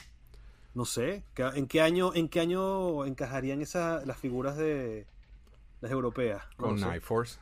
No 0.74 0.84
sé, 0.84 1.24
¿qué- 1.34 1.50
¿en 1.54 1.66
qué 1.66 1.80
año, 1.80 2.12
en 2.14 2.28
qué 2.28 2.40
año 2.40 3.04
encajarían 3.06 3.62
esas 3.62 4.06
las 4.06 4.18
figuras 4.18 4.56
de 4.56 5.06
las 5.80 5.90
europeas? 5.90 6.44
Con. 6.58 6.78
Night 6.78 7.02
Force. 7.02 7.38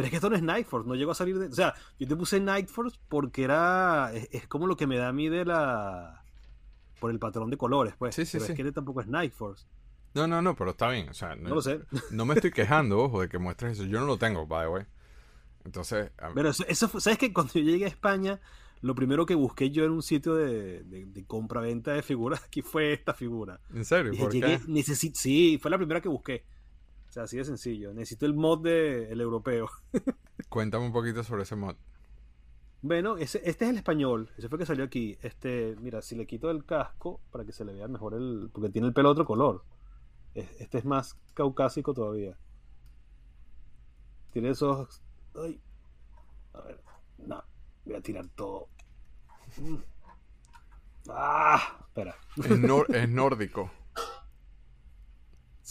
Pero 0.00 0.06
es 0.06 0.10
que 0.10 0.16
esto 0.16 0.30
no 0.30 0.36
es 0.36 0.42
Night 0.42 0.66
Force, 0.66 0.88
no 0.88 0.94
llegó 0.94 1.12
a 1.12 1.14
salir 1.14 1.38
de. 1.38 1.46
O 1.46 1.52
sea, 1.52 1.74
yo 1.98 2.08
te 2.08 2.16
puse 2.16 2.40
Night 2.40 2.68
Force 2.68 2.98
porque 3.08 3.44
era. 3.44 4.10
Es, 4.14 4.28
es 4.32 4.46
como 4.46 4.66
lo 4.66 4.76
que 4.76 4.86
me 4.86 4.96
da 4.96 5.08
a 5.08 5.12
mí 5.12 5.28
de 5.28 5.44
la. 5.44 6.24
Por 7.00 7.10
el 7.10 7.18
patrón 7.18 7.48
de 7.50 7.56
colores, 7.56 7.94
pues. 7.98 8.14
Sí, 8.14 8.24
sí, 8.26 8.32
Pero 8.38 8.44
sí. 8.46 8.52
es 8.52 8.56
que 8.56 8.72
tampoco 8.72 9.00
es 9.00 9.06
Night 9.06 9.32
Force. 9.32 9.66
No, 10.14 10.26
no, 10.26 10.42
no, 10.42 10.56
pero 10.56 10.70
está 10.72 10.88
bien. 10.90 11.08
O 11.08 11.14
sea, 11.14 11.34
No 11.36 11.54
lo 11.54 11.62
sé. 11.62 11.80
no 12.10 12.24
me 12.26 12.34
estoy 12.34 12.50
quejando, 12.50 12.98
ojo, 12.98 13.20
de 13.22 13.28
que 13.28 13.38
muestres 13.38 13.72
eso. 13.78 13.84
Yo 13.84 14.00
no 14.00 14.06
lo 14.06 14.18
tengo, 14.18 14.46
by 14.46 14.66
the 14.66 14.68
way. 14.72 14.84
Entonces, 15.64 16.10
a- 16.18 16.30
Pero 16.34 16.50
eso, 16.50 16.64
eso 16.68 16.88
fue- 16.88 17.00
¿sabes 17.00 17.18
que 17.18 17.32
Cuando 17.32 17.52
yo 17.54 17.60
llegué 17.60 17.84
a 17.84 17.88
España, 17.88 18.40
lo 18.80 18.94
primero 18.94 19.26
que 19.26 19.34
busqué 19.34 19.70
yo 19.70 19.84
en 19.84 19.92
un 19.92 20.02
sitio 20.02 20.34
de, 20.34 20.82
de, 20.84 21.04
de 21.06 21.24
compra-venta 21.26 21.92
de 21.92 22.02
figuras, 22.02 22.42
aquí 22.46 22.62
fue 22.62 22.92
esta 22.92 23.14
figura. 23.14 23.60
¿en 23.74 23.84
serio? 23.84 24.10
Dije, 24.12 24.22
¿Por 24.24 24.32
llegué, 24.32 24.58
qué? 24.58 24.64
necesito. 24.68 25.18
Sí, 25.18 25.58
fue 25.60 25.70
la 25.70 25.76
primera 25.78 26.00
que 26.00 26.08
busqué. 26.08 26.44
O 27.10 27.12
sea, 27.12 27.24
así 27.24 27.36
de 27.36 27.44
sencillo. 27.44 27.92
Necesito 27.92 28.24
el 28.26 28.34
mod 28.34 28.62
del 28.62 29.20
europeo. 29.20 29.68
Cuéntame 30.48 30.86
un 30.86 30.92
poquito 30.92 31.22
sobre 31.24 31.42
ese 31.42 31.56
mod. 31.56 31.74
Bueno, 32.82 33.16
ese, 33.18 33.42
este 33.44 33.64
es 33.64 33.70
el 33.72 33.76
español. 33.76 34.30
Ese 34.38 34.48
fue 34.48 34.56
el 34.56 34.60
que 34.60 34.66
salió 34.66 34.84
aquí. 34.84 35.18
Este, 35.22 35.76
mira, 35.80 36.00
si 36.02 36.14
le 36.14 36.26
quito 36.26 36.50
el 36.50 36.64
casco 36.64 37.20
para 37.32 37.44
que 37.44 37.52
se 37.52 37.64
le 37.64 37.72
vea 37.74 37.88
mejor 37.88 38.14
el. 38.14 38.48
Porque 38.52 38.70
tiene 38.70 38.86
el 38.88 38.94
pelo 38.94 39.08
de 39.08 39.12
otro 39.12 39.24
color. 39.26 39.64
Es- 40.34 40.60
Este 40.60 40.78
es 40.78 40.84
más 40.84 41.18
caucásico 41.34 41.92
todavía. 41.92 42.38
Tiene 44.32 44.50
esos. 44.50 45.02
Ay. 45.34 45.60
A 46.54 46.60
ver. 46.62 46.80
No. 47.18 47.42
Voy 47.84 47.96
a 47.96 48.00
tirar 48.00 48.28
todo. 48.36 48.68
Mm. 49.60 49.76
Ah, 51.08 51.78
espera. 51.88 52.14
Es, 52.36 52.50
nor- 52.50 52.86
es 52.94 53.08
nórdico. 53.08 53.70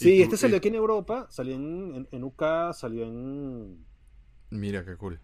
Sí, 0.00 0.16
tú- 0.18 0.22
este 0.24 0.36
salió 0.36 0.56
aquí 0.58 0.68
en 0.68 0.74
Europa. 0.76 1.26
Salió 1.30 1.54
en, 1.54 1.94
en, 1.94 2.08
en 2.10 2.24
UK. 2.24 2.42
Salió 2.72 3.04
en. 3.04 3.84
Mira 4.50 4.84
qué 4.84 4.96
cool. 4.96 5.20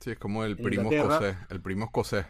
Sí, 0.00 0.10
es 0.12 0.18
como 0.18 0.44
el 0.44 0.56
primo 0.56 0.84
Inglaterra. 0.92 1.14
escocés. 1.28 1.36
El 1.50 1.60
primo 1.60 1.84
escocés. 1.84 2.26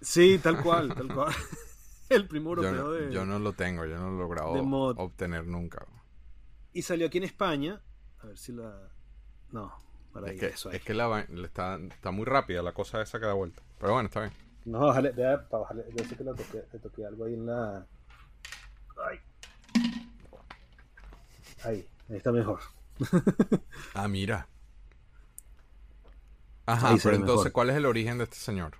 Sí, 0.00 0.38
tal 0.42 0.62
cual, 0.62 0.94
tal 0.94 1.12
cual. 1.12 1.32
el 2.08 2.26
primo 2.28 2.54
Yo, 2.56 2.62
europeo 2.62 2.84
no- 2.84 2.90
de. 2.92 3.12
yo 3.12 3.24
no 3.26 3.38
lo 3.38 3.52
tengo, 3.52 3.84
yo 3.86 3.96
no 3.98 4.10
lo 4.10 4.16
he 4.16 4.18
logrado 4.20 4.52
obtener 4.96 5.46
nunca. 5.46 5.86
Y 6.72 6.82
salió 6.82 7.06
aquí 7.08 7.18
en 7.18 7.24
España. 7.24 7.80
A 8.22 8.26
ver 8.26 8.36
si 8.38 8.52
la. 8.52 8.88
No, 9.50 9.72
para 10.12 10.26
Es 10.26 10.32
ahí, 10.32 10.38
que, 10.38 10.46
eso 10.46 10.68
ahí. 10.70 10.76
es 10.76 10.82
que 10.84 10.94
la, 10.94 11.20
está, 11.44 11.76
está 11.76 12.10
muy 12.10 12.24
rápida 12.24 12.62
la 12.62 12.72
cosa 12.72 13.00
esa 13.02 13.18
que 13.18 13.26
da 13.26 13.32
vuelta. 13.32 13.62
Pero 13.78 13.94
bueno, 13.94 14.06
está 14.08 14.20
bien. 14.20 14.32
No, 14.66 14.80
bájale, 14.80 15.12
deja 15.12 15.48
para 15.48 15.62
bajarle. 15.62 15.84
Yo 15.96 16.04
sé 16.04 16.16
que 16.16 16.24
le 16.24 16.30
toqué, 16.34 16.64
le 16.72 16.78
toqué 16.78 17.06
algo 17.06 17.24
ahí 17.24 17.34
en 17.34 17.46
la. 17.46 17.86
Ay. 19.08 19.18
Ahí, 21.64 21.86
ahí 22.08 22.16
está 22.16 22.32
mejor. 22.32 22.60
Ah, 23.94 24.08
mira. 24.08 24.46
Ajá, 26.66 26.94
pero 27.02 27.16
entonces, 27.16 27.36
mejor. 27.46 27.52
¿cuál 27.52 27.70
es 27.70 27.76
el 27.76 27.86
origen 27.86 28.18
de 28.18 28.24
este 28.24 28.36
señor? 28.36 28.72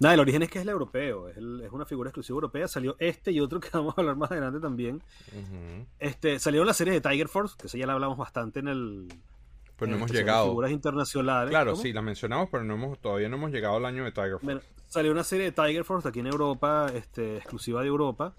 Nada, 0.00 0.14
el 0.14 0.20
origen 0.20 0.42
es 0.42 0.50
que 0.50 0.58
es 0.58 0.62
el 0.62 0.70
europeo. 0.70 1.28
Es, 1.28 1.36
el- 1.36 1.60
es 1.60 1.70
una 1.70 1.84
figura 1.84 2.08
exclusiva 2.08 2.36
europea. 2.36 2.66
Salió 2.68 2.96
este 2.98 3.30
y 3.32 3.40
otro 3.40 3.60
que 3.60 3.68
vamos 3.72 3.94
a 3.96 4.00
hablar 4.00 4.16
más 4.16 4.30
adelante 4.30 4.58
también. 4.60 5.02
Este, 5.98 6.38
salieron 6.38 6.66
las 6.66 6.76
series 6.78 7.00
de 7.00 7.08
Tiger 7.08 7.28
Force, 7.28 7.54
que 7.58 7.66
eso 7.66 7.76
ya 7.76 7.86
la 7.86 7.92
hablamos 7.92 8.16
bastante 8.18 8.60
en 8.60 8.68
el. 8.68 9.08
Pero 9.76 9.90
no 9.92 9.96
hemos 9.98 10.10
llegado. 10.10 10.46
Figuras 10.46 10.70
internacionales. 10.72 11.50
Claro, 11.50 11.72
¿Cómo? 11.72 11.82
sí, 11.82 11.92
la 11.92 12.02
mencionamos, 12.02 12.48
pero 12.50 12.64
no 12.64 12.74
hemos, 12.74 12.98
todavía 12.98 13.28
no 13.28 13.36
hemos 13.36 13.50
llegado 13.50 13.76
al 13.76 13.84
año 13.84 14.04
de 14.04 14.12
Tiger 14.12 14.32
Force. 14.32 14.44
Bueno, 14.46 14.60
salió 14.88 15.12
una 15.12 15.24
serie 15.24 15.44
de 15.44 15.52
Tiger 15.52 15.84
Force 15.84 16.08
aquí 16.08 16.20
en 16.20 16.26
Europa, 16.26 16.90
este, 16.94 17.36
exclusiva 17.36 17.80
de 17.82 17.88
Europa. 17.88 18.34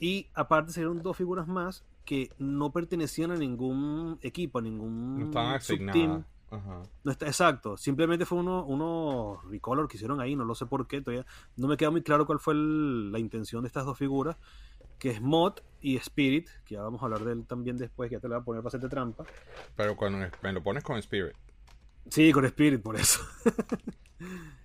Y 0.00 0.28
aparte 0.34 0.72
salieron 0.72 1.02
dos 1.02 1.16
figuras 1.16 1.46
más 1.48 1.84
que 2.04 2.30
no 2.38 2.72
pertenecían 2.72 3.30
a 3.30 3.36
ningún 3.36 4.18
equipo, 4.22 4.58
a 4.58 4.62
ningún 4.62 5.18
No 5.18 5.24
estaban 5.26 5.54
asignadas. 5.54 6.24
Ajá. 6.50 6.82
No 7.04 7.12
está, 7.12 7.26
exacto, 7.26 7.76
simplemente 7.76 8.24
fue 8.24 8.38
uno, 8.38 8.64
uno 8.64 9.40
recolor 9.50 9.86
que 9.88 9.96
hicieron 9.98 10.20
ahí, 10.20 10.34
no 10.34 10.44
lo 10.44 10.54
sé 10.54 10.64
por 10.64 10.86
qué, 10.86 11.02
todavía 11.02 11.26
no 11.56 11.68
me 11.68 11.76
queda 11.76 11.90
muy 11.90 12.02
claro 12.02 12.24
cuál 12.26 12.38
fue 12.38 12.54
el- 12.54 13.12
la 13.12 13.18
intención 13.18 13.62
de 13.62 13.66
estas 13.66 13.84
dos 13.84 13.98
figuras, 13.98 14.36
que 14.98 15.10
es 15.10 15.20
Mod 15.20 15.58
y 15.82 15.96
Spirit, 15.96 16.48
que 16.64 16.76
ya 16.76 16.82
vamos 16.82 17.02
a 17.02 17.04
hablar 17.04 17.24
de 17.24 17.32
él 17.32 17.44
también 17.46 17.76
después, 17.76 18.08
que 18.08 18.16
ya 18.16 18.20
te 18.20 18.28
lo 18.28 18.34
voy 18.36 18.40
a 18.42 18.44
poner 18.44 18.62
para 18.62 18.68
hacerte 18.68 18.88
trampa. 18.88 19.24
Pero 19.76 19.94
cuando 19.94 20.26
me 20.42 20.52
lo 20.52 20.62
pones 20.62 20.82
con 20.82 20.96
Spirit. 20.96 21.34
Sí, 22.08 22.32
con 22.32 22.44
Spirit, 22.46 22.80
por 22.82 22.96
eso. 22.96 23.20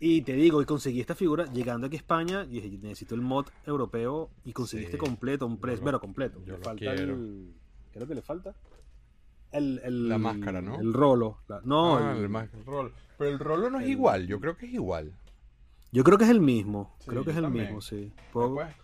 y 0.00 0.22
te 0.22 0.32
digo, 0.34 0.62
y 0.62 0.64
conseguí 0.64 1.00
esta 1.00 1.14
figura 1.14 1.44
llegando 1.52 1.86
aquí 1.86 1.96
a 1.96 1.98
España 1.98 2.44
y 2.44 2.60
dije, 2.60 2.78
necesito 2.82 3.14
el 3.14 3.20
mod 3.20 3.46
europeo 3.66 4.30
y 4.44 4.52
conseguí 4.52 4.86
Sí, 4.86 4.96
completo, 4.96 5.46
un 5.46 5.58
lo- 5.62 5.76
bueno, 5.80 6.00
completo. 6.00 6.40
yo 6.44 6.56
Le 6.56 6.62
falta 6.62 6.94
quiero. 6.94 7.14
el... 7.14 7.52
¿Qué 7.92 7.98
es 7.98 8.00
lo 8.00 8.06
que 8.08 8.14
le 8.14 8.22
falta? 8.22 8.54
El, 9.52 9.80
el- 9.84 10.08
La 10.08 10.18
máscara, 10.18 10.60
¿no? 10.62 10.78
El 10.80 10.92
rolo. 10.92 11.38
la- 11.48 11.60
no, 11.64 11.96
Ah, 11.98 12.12
el- 12.12 12.22
el, 12.24 12.28
más- 12.28 12.48
el 12.54 12.64
rol. 12.64 12.92
Pero 13.18 13.30
el 13.30 13.38
rolo 13.38 13.68
no 13.70 13.80
es 13.80 13.88
igual, 13.88 14.26
yo 14.26 14.40
creo 14.40 14.56
que 14.56 14.66
es 14.66 14.72
igual. 14.74 15.12
yo 15.92 16.04
creo 16.04 16.16
que 16.16 16.24
es 16.24 16.30
el 16.30 16.40
mismo. 16.40 16.94
Sí, 17.00 17.06
creo 17.10 17.24
que 17.24 17.32
es 17.32 17.36
el 17.36 17.42
también. 17.42 17.66
mismo, 17.66 17.80
sí. 17.80 18.12
Ahí 18.16 18.22
puedes, 18.32 18.74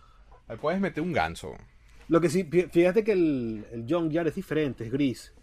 ahí 0.49 0.57
puedes 0.57 0.81
meter 0.81 1.01
un 1.03 1.13
ganso. 1.13 1.53
Lo 2.09 2.19
que 2.21 2.29
sí, 2.29 2.43
fí- 2.43 2.69
fíjate 2.69 3.03
que 3.03 3.13
el, 3.13 3.65
el 3.71 3.85
Junkyard 3.89 4.27
es 4.27 4.35
diferente, 4.35 4.85
es 4.85 4.91
gris. 4.91 5.33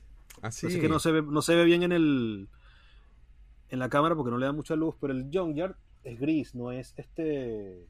Así 0.43 0.67
Así 0.67 0.79
que 0.81 0.89
no 0.89 0.99
se 0.99 1.11
ve, 1.13 1.23
no 1.23 1.41
se 1.43 1.55
ve 1.55 1.65
bien 1.65 1.83
en 1.83 1.93
el 1.93 2.49
en 3.71 3.79
la 3.79 3.89
cámara 3.89 4.15
porque 4.15 4.31
no 4.31 4.39
le 4.39 4.47
da 4.47 4.53
mucha 4.53 4.77
luz, 4.77 4.95
pero 5.01 5.13
el 5.13 5.29
Junkyard 5.33 5.77
es 6.05 6.19
gris, 6.21 6.55
no 6.55 6.73
es 6.73 6.95
este. 6.97 7.87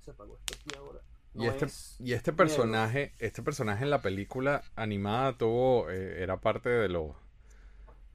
Se 0.00 0.10
apagó 0.10 0.36
esto 0.38 0.54
aquí 0.54 0.76
ahora. 0.78 1.00
No 1.34 1.44
y 1.44 1.46
este, 1.46 1.64
es 1.64 1.96
y 1.98 2.12
este 2.12 2.32
negro. 2.32 2.36
personaje, 2.36 3.14
este 3.18 3.42
personaje 3.42 3.84
en 3.84 3.90
la 3.90 4.02
película 4.02 4.62
animada 4.76 5.36
tuvo, 5.38 5.88
eh, 5.90 6.22
era 6.22 6.40
parte 6.40 6.68
de 6.68 6.88
los 6.88 7.16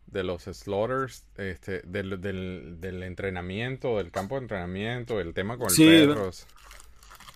de 0.05 0.23
los 0.23 0.43
slaughters, 0.43 1.25
este, 1.35 1.81
del, 1.81 2.21
del, 2.21 2.79
del 2.79 3.03
entrenamiento, 3.03 3.97
del 3.97 4.11
campo 4.11 4.35
de 4.35 4.41
entrenamiento, 4.43 5.19
el 5.19 5.33
tema 5.33 5.57
con 5.57 5.75
el 5.75 5.75
Sí, 5.75 5.85
perros. 5.85 6.47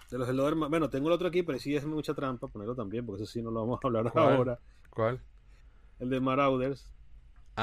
De 0.10 0.18
los 0.18 0.28
Elder, 0.30 0.56
bueno, 0.56 0.90
tengo 0.90 1.08
el 1.08 1.14
otro 1.14 1.28
aquí, 1.30 1.44
pero 1.44 1.58
sí 1.60 1.76
es 1.76 1.86
mucha 1.86 2.14
trampa 2.14 2.48
ponerlo 2.48 2.76
también, 2.76 3.06
porque 3.06 3.24
eso 3.24 3.32
sí 3.32 3.42
no 3.42 3.52
lo 3.52 3.62
vamos 3.62 3.80
a 3.84 3.88
hablar 3.88 4.12
¿Cuál? 4.12 4.34
ahora. 4.36 4.60
¿Cuál? 4.90 5.22
El 6.00 6.10
de 6.10 6.20
Marauders. 6.20 6.94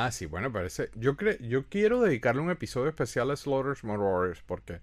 Ah, 0.00 0.12
sí, 0.12 0.26
bueno, 0.26 0.52
parece. 0.52 0.90
Yo 0.94 1.16
cre 1.16 1.38
yo 1.40 1.68
quiero 1.68 2.00
dedicarle 2.00 2.40
un 2.40 2.50
episodio 2.50 2.88
especial 2.88 3.30
a 3.32 3.36
Slaughters 3.36 3.82
Warriors 3.82 4.42
porque 4.46 4.80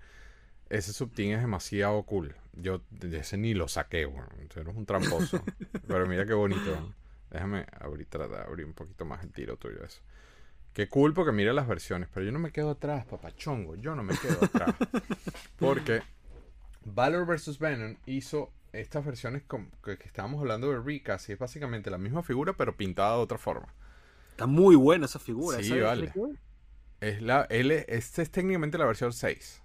ese 0.70 0.91
subteam 0.91 1.32
es 1.36 1.41
demasiado 1.41 2.03
cool. 2.03 2.36
Yo 2.53 2.82
de 2.89 3.20
ese 3.20 3.38
ni 3.38 3.53
lo 3.53 3.68
saqué, 3.70 4.05
bueno. 4.05 4.28
Eres 4.38 4.76
un 4.76 4.86
tramposo. 4.86 5.41
Pero 5.88 6.05
mira 6.07 6.26
qué 6.26 6.34
bonito. 6.34 6.93
Déjame 7.30 7.66
abrir, 7.80 8.07
tratar 8.07 8.30
de 8.39 8.43
abrir 8.43 8.66
un 8.66 8.74
poquito 8.74 9.05
más 9.05 9.24
el 9.24 9.32
tiro 9.32 9.55
tuyo 9.57 9.84
eso. 9.86 10.01
Qué 10.74 10.89
cool 10.89 11.13
porque 11.13 11.32
mira 11.32 11.53
las 11.53 11.68
versiones. 11.68 12.09
Pero 12.13 12.26
yo 12.26 12.34
no 12.34 12.39
me 12.39 12.51
quedo 12.51 12.72
atrás, 12.72 13.05
papachongo. 13.05 13.76
Yo 13.76 13.95
no 13.95 14.03
me 14.03 14.18
quedo 14.18 14.43
atrás. 14.43 14.76
Porque 15.57 16.01
Valor 16.84 17.26
vs. 17.26 17.57
Venom 17.59 17.95
hizo 18.05 18.51
estas 18.74 19.05
versiones 19.05 19.43
con- 19.43 19.72
que, 19.84 19.97
que 19.97 20.07
estábamos 20.07 20.41
hablando 20.41 20.70
de 20.72 20.80
recast 20.82 21.30
y 21.30 21.32
es 21.32 21.39
básicamente 21.39 21.89
la 21.89 21.97
misma 21.97 22.24
figura 22.24 22.51
pero 22.53 22.76
pintada 22.76 23.16
de 23.16 23.22
otra 23.24 23.38
forma. 23.38 23.74
Está 24.36 24.47
muy 24.47 24.75
buena 24.75 25.05
esa 25.05 25.17
figura. 25.19 25.57
Sí, 25.59 25.67
¿esa 25.67 25.75
es- 25.77 25.83
vale. 25.83 26.13
Es 26.99 27.21
la, 27.21 27.43
él, 27.49 27.71
es- 27.71 27.86
esta 27.88 28.21
es 28.21 28.29
técnicamente 28.29 28.77
la 28.77 28.86
versión 28.86 29.13
6. 29.13 29.61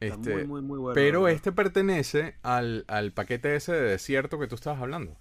Está 0.00 0.16
Este, 0.16 0.34
muy, 0.34 0.46
muy, 0.46 0.62
muy 0.62 0.78
buena. 0.78 0.94
pero 0.94 1.22
verdad. 1.22 1.36
este 1.36 1.52
pertenece 1.52 2.36
al, 2.42 2.84
al 2.88 3.12
paquete 3.12 3.54
ese 3.56 3.72
de 3.72 3.80
desierto 3.82 4.38
que 4.38 4.46
tú 4.48 4.56
estabas 4.56 4.80
hablando. 4.82 5.16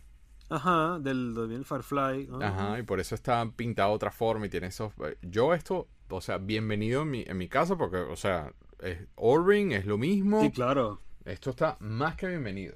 Ajá, 0.50 1.00
del, 1.00 1.34
del 1.34 1.64
Firefly. 1.64 2.28
Ajá, 2.42 2.80
y 2.80 2.84
por 2.84 3.00
eso 3.00 3.16
está 3.16 3.50
pintado 3.56 3.90
de 3.92 3.96
otra 3.96 4.12
forma 4.12 4.48
y 4.48 4.50
tiene 4.50 4.68
esos... 4.68 4.92
eh, 5.06 5.18
Yo 5.22 5.54
esto, 5.54 5.88
o 6.10 6.20
sea, 6.20 6.40
bienvenido 6.40 7.04
en 7.04 7.10
mi, 7.12 7.24
en 7.26 7.38
mi 7.38 7.48
caso 7.48 7.78
porque, 7.78 7.98
o 7.98 8.18
sea, 8.18 8.52
es 8.80 9.00
Orring 9.16 9.72
es 9.72 9.86
lo 9.86 9.98
mismo. 9.98 10.42
Sí, 10.42 10.52
claro. 10.52 11.00
Esto 11.24 11.52
está 11.52 11.78
más 11.80 12.16
que 12.16 12.28
bienvenido. 12.28 12.76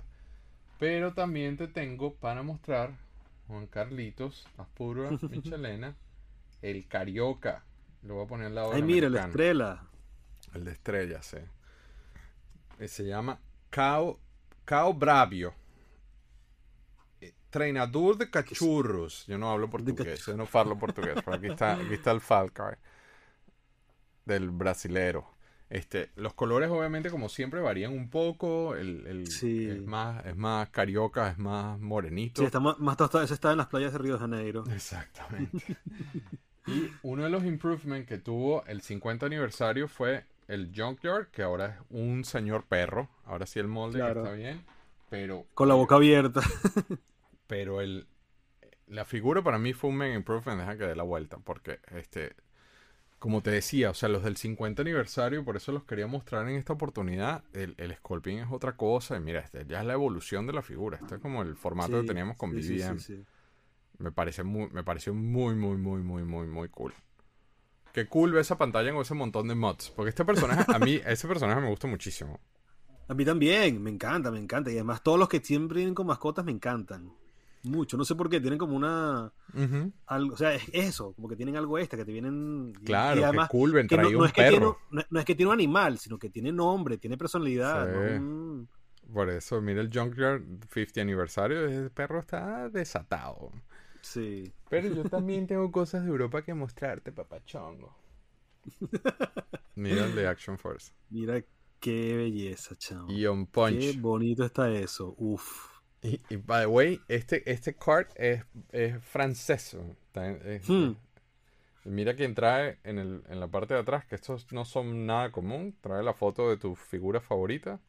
Pero 0.80 1.14
también 1.14 1.58
te 1.58 1.68
tengo 1.68 2.14
para 2.14 2.44
mostrar, 2.44 2.92
Juan 3.48 3.68
Carlitos, 3.68 4.48
Aspura, 4.58 5.10
Michelena, 5.30 5.96
el 6.62 6.88
Carioca. 6.88 7.64
Lo 8.04 8.16
voy 8.16 8.26
a 8.26 8.28
poner 8.28 8.48
al 8.48 8.56
lado 8.56 8.72
Ay, 8.72 8.82
del 8.82 8.86
mira, 8.86 9.10
la 9.10 9.22
estrella. 9.26 9.84
El 10.54 10.64
de 10.66 10.72
estrella, 10.72 11.22
sí. 11.22 11.38
Eh, 12.80 12.88
Se 12.88 13.04
llama 13.06 13.40
Cao, 13.70 14.20
Cao 14.64 14.94
Bravio. 14.94 15.54
Eh, 17.22 17.34
Treinador 17.50 18.18
de 18.18 18.30
cachorros. 18.30 19.26
Yo 19.28 19.38
no 19.38 19.52
hablo 19.52 19.70
portugués, 19.70 20.26
yo 20.26 20.36
no 20.36 20.48
hablo 20.52 20.78
portugués. 20.78 21.16
Pero 21.24 21.38
aquí 21.38 21.48
está, 21.48 21.74
aquí 21.74 21.94
está 21.94 22.12
el 22.12 22.22
Falcao 22.22 22.76
del 24.26 24.50
brasilero. 24.50 25.35
Este, 25.76 26.10
los 26.16 26.34
colores 26.34 26.70
obviamente 26.70 27.10
como 27.10 27.28
siempre 27.28 27.60
varían 27.60 27.92
un 27.92 28.10
poco. 28.10 28.76
El, 28.76 29.06
el- 29.08 29.28
Sí. 29.28 29.68
es 29.68 29.82
más, 29.86 30.26
es 30.26 30.38
más 30.38 30.70
carioca, 30.70 31.30
es 31.30 31.38
más 31.38 31.78
morenito. 31.82 32.42
Sí, 32.42 32.46
está 32.46 32.62
más, 32.62 32.80
más 32.80 32.96
tostado. 32.96 33.26
Está 33.26 33.52
en 33.52 33.58
las 33.58 33.68
playas 33.68 33.92
de 33.92 33.98
Río 33.98 34.14
de 34.14 34.20
Janeiro. 34.20 34.64
Exactamente. 34.74 35.76
y 36.68 36.90
uno 37.04 37.24
de 37.26 37.30
los 37.30 37.44
improvements 37.44 38.08
que 38.08 38.18
tuvo 38.18 38.64
el 38.68 38.82
50 38.82 39.26
aniversario 39.26 39.90
fue 39.90 40.24
el 40.48 40.72
Junkyard, 40.74 41.28
que 41.28 41.44
ahora 41.44 41.66
es 41.66 41.76
un 41.90 42.24
señor 42.24 42.64
perro. 42.64 43.10
Ahora 43.26 43.46
sí 43.46 43.60
el 43.60 43.68
molde 43.68 44.00
que 44.00 44.08
está 44.08 44.32
bien. 44.32 44.64
Pero, 45.10 45.46
Con 45.56 45.68
la 45.68 45.74
boca 45.76 45.96
abierta. 45.96 46.40
pero 47.48 47.82
el, 47.82 48.08
la 48.88 49.04
figura 49.04 49.42
para 49.44 49.60
mí 49.60 49.74
fue 49.74 49.90
un 49.90 49.98
mega 49.98 50.16
improvement. 50.16 50.60
Deja 50.62 50.78
que 50.78 50.86
dé 50.86 50.96
la 50.96 51.04
vuelta. 51.04 51.38
Porque, 51.44 51.80
este, 51.92 52.34
como 53.20 53.42
te 53.42 53.50
decía, 53.50 53.90
o 53.90 53.94
sea, 53.94 54.10
los 54.10 54.24
del 54.24 54.38
50 54.38 54.82
aniversario, 54.82 55.44
por 55.44 55.56
eso 55.56 55.72
los 55.72 55.84
quería 55.84 56.08
mostrar 56.08 56.48
en 56.48 56.56
esta 56.56 56.74
oportunidad. 56.74 57.44
El, 57.54 57.76
el 57.78 57.96
Scorpion 57.96 58.40
es 58.40 58.52
otra 58.52 58.76
cosa. 58.76 59.18
Y 59.18 59.20
mira, 59.20 59.40
este 59.40 59.66
ya 59.66 59.80
es 59.80 59.86
la 59.86 59.94
evolución 59.94 60.46
de 60.46 60.54
la 60.54 60.62
figura. 60.62 61.00
Este 61.02 61.16
es 61.16 61.22
como 61.22 61.42
el 61.42 61.56
formato 61.56 62.02
que 62.02 62.08
teníamos 62.08 62.38
con 62.38 62.52
sí, 62.62 62.78
BBM. 62.78 63.00
sí. 63.00 63.24
Me 63.98 64.12
parece 64.12 64.44
muy, 64.44 64.70
me 64.72 64.84
pareció 64.84 65.14
muy, 65.14 65.56
muy, 65.56 65.78
muy, 65.78 66.02
muy, 66.04 66.24
muy, 66.24 66.48
muy 66.48 66.70
cool. 66.70 66.94
Qué 67.94 68.08
cool 68.08 68.34
ver 68.34 68.42
esa 68.42 68.58
pantalla 68.58 68.92
con 68.92 69.02
ese 69.02 69.14
montón 69.14 69.48
de 69.48 69.56
mods. 69.56 69.90
Porque 69.96 70.10
este 70.10 70.26
personaje, 70.26 70.66
a 70.68 70.80
mí, 70.80 71.00
ese 71.06 71.28
personaje 71.28 71.62
me 71.62 71.70
gusta 71.70 71.88
muchísimo. 71.88 72.42
A 73.08 73.14
mí 73.14 73.24
también, 73.24 73.82
me 73.82 73.90
encanta, 73.90 74.32
me 74.32 74.40
encanta. 74.40 74.70
Y 74.70 74.74
además 74.74 75.02
todos 75.02 75.18
los 75.18 75.30
que 75.30 75.40
siempre 75.40 75.78
vienen 75.78 75.96
con 75.96 76.08
mascotas 76.08 76.44
me 76.44 76.52
encantan. 76.52 77.14
Mucho, 77.66 77.98
no 77.98 78.06
sé 78.06 78.16
por 78.16 78.30
qué, 78.30 78.40
tienen 78.40 78.60
como 78.60 78.76
una... 78.76 79.32
Algo, 80.08 80.34
o 80.34 80.38
sea, 80.38 80.54
es 80.56 80.64
eso, 80.74 81.14
como 81.14 81.28
que 81.28 81.36
tienen 81.36 81.56
algo 81.58 81.78
extra, 81.78 81.98
que 81.98 82.06
te 82.06 82.12
vienen... 82.12 82.74
Claro, 82.84 83.22
y 83.22 83.24
además, 83.24 83.50
qué 83.50 83.58
cool 83.58 83.88
que 83.88 83.98
no, 83.98 84.10
un 84.10 84.26
es 84.26 84.34
que 84.34 84.42
tiene, 84.42 84.58
perro. 84.60 84.80
no, 84.92 85.02
no 85.10 85.20
es 85.20 85.26
que 85.26 85.36
tiene 85.36 85.50
un 85.50 85.54
animal, 85.54 85.98
sino 85.98 86.18
que 86.18 86.30
tiene 86.30 86.52
nombre, 86.52 86.98
tiene 86.98 87.18
personalidad. 87.18 87.86
Sí. 87.88 88.20
¿no? 88.20 88.68
Por 89.14 89.30
eso, 89.30 89.62
mira 89.62 89.82
el 89.82 89.92
Junkyard 89.94 90.42
50 90.72 91.02
aniversario. 91.02 91.66
Ese 91.68 91.90
perro 91.90 92.20
está 92.20 92.70
desatado. 92.70 93.52
sí. 94.02 94.52
Pero 94.70 94.90
yo 94.90 95.04
también 95.06 95.46
tengo 95.48 95.72
cosas 95.72 96.04
de 96.04 96.10
Europa 96.10 96.42
que 96.42 96.54
mostrarte, 96.54 97.12
papachongo. 97.12 97.96
Mira 99.76 100.06
el 100.06 100.16
de 100.16 100.28
Action 100.28 100.58
Force. 100.58 100.92
Mira 101.10 101.44
qué 101.80 102.16
belleza, 102.18 102.76
chamo. 102.76 103.12
Y 103.12 103.26
On 103.28 103.46
Qué 103.46 103.52
Punch. 103.52 104.02
bonito 104.02 104.44
está 104.44 104.72
eso. 104.72 105.14
Uf. 105.18 105.75
Y, 106.06 106.22
y, 106.30 106.36
by 106.38 106.62
the 106.62 106.68
way, 106.68 107.02
este, 107.08 107.50
este 107.52 107.76
card 107.76 108.08
es, 108.16 108.44
es 108.72 109.04
francés. 109.04 109.76
Hmm. 110.68 110.92
y 111.84 111.90
Mira 111.90 112.16
quien 112.16 112.36
trae 112.36 112.78
en, 112.84 113.00
el, 113.00 113.24
en 113.28 113.40
la 113.40 113.48
parte 113.48 113.74
de 113.74 113.80
atrás, 113.80 114.06
que 114.06 114.16
estos 114.16 114.52
no 114.52 114.66
son 114.66 115.06
nada 115.06 115.32
común. 115.32 115.76
Trae 115.82 116.04
la 116.04 116.14
foto 116.14 116.50
de 116.50 116.58
tu 116.58 116.76
figura 116.76 117.20
favorita. 117.20 117.80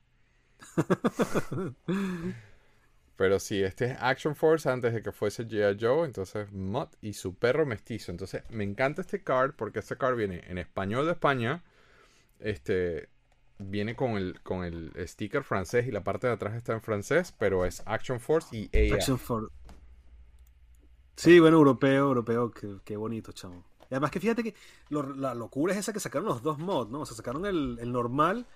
Pero 3.16 3.38
sí, 3.38 3.62
este 3.62 3.86
es 3.86 3.96
Action 4.00 4.36
Force 4.36 4.68
antes 4.68 4.92
de 4.92 5.02
que 5.02 5.12
fuese 5.12 5.46
G.I. 5.46 5.78
Joe. 5.80 6.04
Entonces, 6.06 6.50
Mutt 6.52 6.94
y 7.00 7.14
su 7.14 7.34
perro 7.34 7.64
mestizo. 7.64 8.12
Entonces, 8.12 8.42
me 8.50 8.64
encanta 8.64 9.00
este 9.00 9.22
card 9.22 9.54
porque 9.56 9.78
este 9.78 9.96
card 9.96 10.16
viene 10.16 10.42
en 10.48 10.58
español 10.58 11.06
de 11.06 11.12
España. 11.12 11.62
Este 12.38 13.08
viene 13.58 13.96
con 13.96 14.12
el, 14.12 14.40
con 14.42 14.64
el 14.64 14.92
sticker 15.08 15.42
francés 15.44 15.86
y 15.86 15.92
la 15.92 16.04
parte 16.04 16.26
de 16.26 16.34
atrás 16.34 16.54
está 16.54 16.72
en 16.74 16.82
francés, 16.82 17.34
pero 17.38 17.64
es 17.64 17.82
Action 17.86 18.20
Force 18.20 18.56
y 18.56 18.64
AF. 18.66 18.92
Action 18.94 19.18
for... 19.18 19.50
Sí, 21.16 21.40
bueno, 21.40 21.56
europeo, 21.56 22.08
europeo, 22.08 22.50
qué, 22.50 22.76
qué 22.84 22.96
bonito, 22.96 23.32
chamo. 23.32 23.64
Y 23.90 23.94
además 23.94 24.10
que 24.10 24.20
fíjate 24.20 24.42
que 24.42 24.54
lo- 24.90 25.14
la 25.14 25.34
locura 25.34 25.72
es 25.72 25.78
esa 25.78 25.92
que 25.92 26.00
sacaron 26.00 26.28
los 26.28 26.42
dos 26.42 26.58
mods, 26.58 26.90
¿no? 26.90 27.00
O 27.00 27.06
sea, 27.06 27.16
sacaron 27.16 27.46
el, 27.46 27.78
el 27.80 27.92
normal 27.92 28.46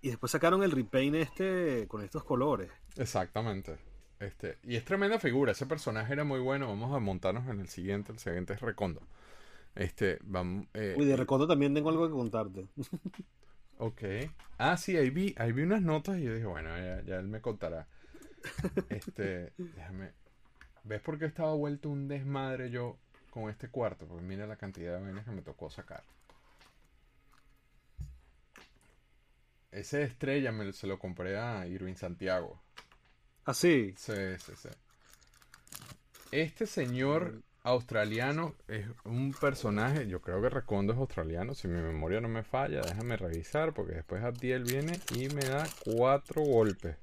y 0.00 0.08
después 0.10 0.30
sacaron 0.30 0.62
el 0.62 0.70
repaint 0.70 1.16
este 1.16 1.86
con 1.88 2.02
estos 2.02 2.22
colores. 2.24 2.70
Exactamente. 2.96 3.78
Este, 4.20 4.58
y 4.62 4.76
es 4.76 4.84
tremenda 4.84 5.18
figura. 5.18 5.52
Ese 5.52 5.66
personaje 5.66 6.12
era 6.12 6.24
muy 6.24 6.38
bueno. 6.40 6.68
Vamos 6.68 6.94
a 6.94 7.00
montarnos 7.00 7.48
en 7.48 7.60
el 7.60 7.68
siguiente. 7.68 8.12
El 8.12 8.18
siguiente 8.18 8.52
es 8.52 8.60
Recondo. 8.60 9.02
Este, 9.74 10.18
vamos. 10.22 10.66
eh, 10.74 10.94
Uy, 10.96 11.04
de 11.06 11.16
Recondo 11.16 11.48
también 11.48 11.74
tengo 11.74 11.88
algo 11.90 12.06
que 12.06 12.12
contarte. 12.14 12.68
Ok. 13.78 14.02
Ah, 14.58 14.76
sí, 14.76 14.96
ahí 14.96 15.10
vi, 15.10 15.34
ahí 15.38 15.52
vi 15.52 15.62
unas 15.62 15.82
notas 15.82 16.18
y 16.18 16.22
yo 16.24 16.34
dije, 16.34 16.46
bueno, 16.46 16.70
ya, 16.76 17.02
ya 17.02 17.16
él 17.16 17.28
me 17.28 17.40
contará. 17.40 17.86
Este, 18.88 19.52
déjame. 19.58 20.12
¿Ves 20.84 21.00
por 21.00 21.18
qué 21.18 21.24
estaba 21.26 21.54
vuelto 21.54 21.88
un 21.88 22.08
desmadre 22.08 22.70
yo 22.70 22.98
con 23.30 23.50
este 23.50 23.68
cuarto? 23.68 24.06
Porque 24.06 24.24
mira 24.24 24.46
la 24.46 24.56
cantidad 24.56 24.96
de 24.96 25.02
vainas 25.02 25.24
que 25.24 25.30
me 25.30 25.42
tocó 25.42 25.70
sacar. 25.70 26.02
Ese 29.72 29.98
de 29.98 30.04
estrella 30.04 30.52
me, 30.52 30.72
se 30.72 30.86
lo 30.86 30.98
compré 30.98 31.36
a 31.36 31.66
Irving 31.66 31.94
Santiago. 31.94 32.62
¿Ah, 33.44 33.54
sí? 33.54 33.92
Sí, 33.96 34.12
sí, 34.38 34.52
sí. 34.56 34.68
Este 36.30 36.66
señor 36.66 37.42
australiano 37.64 38.54
es 38.68 38.86
un 39.04 39.32
personaje, 39.32 40.06
yo 40.06 40.20
creo 40.20 40.40
que 40.40 40.50
Recondo 40.50 40.92
es 40.92 40.98
australiano, 40.98 41.54
si 41.54 41.66
mi 41.66 41.80
memoria 41.80 42.20
no 42.20 42.28
me 42.28 42.42
falla, 42.42 42.82
déjame 42.82 43.16
revisar, 43.16 43.72
porque 43.72 43.94
después 43.94 44.22
Abdiel 44.22 44.64
viene 44.64 45.00
y 45.16 45.28
me 45.30 45.42
da 45.42 45.66
cuatro 45.84 46.42
golpes. 46.42 46.96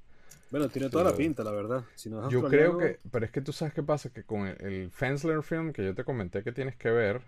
Bueno, 0.51 0.69
tiene 0.69 0.89
toda 0.89 1.05
la 1.05 1.15
pinta, 1.15 1.43
la 1.43 1.51
verdad. 1.51 1.83
Si 1.95 2.09
no 2.09 2.27
es 2.27 2.31
Yo 2.31 2.43
creo 2.43 2.77
que, 2.77 2.99
pero 3.09 3.25
es 3.25 3.31
que 3.31 3.41
tú 3.41 3.51
sabes 3.51 3.73
qué 3.73 3.81
pasa, 3.81 4.11
que 4.11 4.23
con 4.23 4.47
el, 4.47 4.57
el 4.61 4.91
Fensler 4.91 5.41
film 5.41 5.73
que 5.73 5.83
yo 5.83 5.95
te 5.95 6.03
comenté 6.03 6.43
que 6.43 6.51
tienes 6.51 6.75
que 6.75 6.91
ver, 6.91 7.21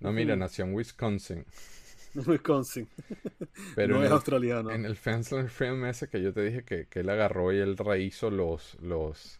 no, 0.00 0.12
mira, 0.12 0.34
nació 0.34 0.64
en 0.64 0.74
Wisconsin, 0.74 1.46
Wisconsin. 2.26 2.88
pero 3.76 3.94
no 3.94 4.00
es 4.00 4.06
el, 4.08 4.12
australiano. 4.12 4.72
en 4.72 4.84
el 4.84 4.96
Fensler 4.96 5.48
film 5.48 5.84
ese 5.84 6.08
que 6.08 6.20
yo 6.20 6.32
te 6.32 6.42
dije 6.42 6.64
que, 6.64 6.86
que 6.86 7.00
él 7.00 7.08
agarró 7.08 7.52
y 7.52 7.58
él 7.58 7.76
rehizo 7.76 8.30
los, 8.30 8.76
los, 8.80 9.38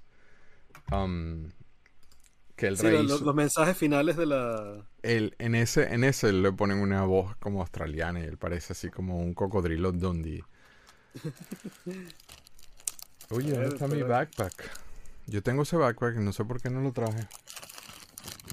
um, 0.92 1.50
que 2.56 2.66
él 2.68 2.76
Sí, 2.76 2.90
lo- 2.90 3.02
lo- 3.02 3.02
rehizo, 3.02 3.24
los 3.24 3.34
mensajes 3.34 3.76
finales 3.76 4.16
de 4.16 4.26
la... 4.26 4.86
él, 5.02 5.34
en 5.38 5.54
ese, 5.54 5.94
en 5.94 6.04
ese 6.04 6.32
le 6.32 6.52
ponen 6.52 6.78
una 6.78 7.02
voz 7.04 7.34
como 7.36 7.60
australiana 7.62 8.20
y 8.20 8.24
él 8.24 8.36
parece 8.38 8.72
así 8.74 8.90
como 8.90 9.18
un 9.20 9.32
cocodrilo 9.34 9.92
Dundee. 9.92 10.44
Oye, 13.30 13.52
¿dónde 13.52 13.68
está 13.68 13.86
mi 13.88 14.02
backpack? 14.02 14.70
Yo 15.26 15.42
tengo 15.42 15.62
ese 15.62 15.76
backpack 15.76 16.16
y 16.16 16.20
no 16.20 16.32
sé 16.32 16.44
por 16.44 16.60
qué 16.60 16.70
no 16.70 16.80
lo 16.80 16.92
traje. 16.92 17.28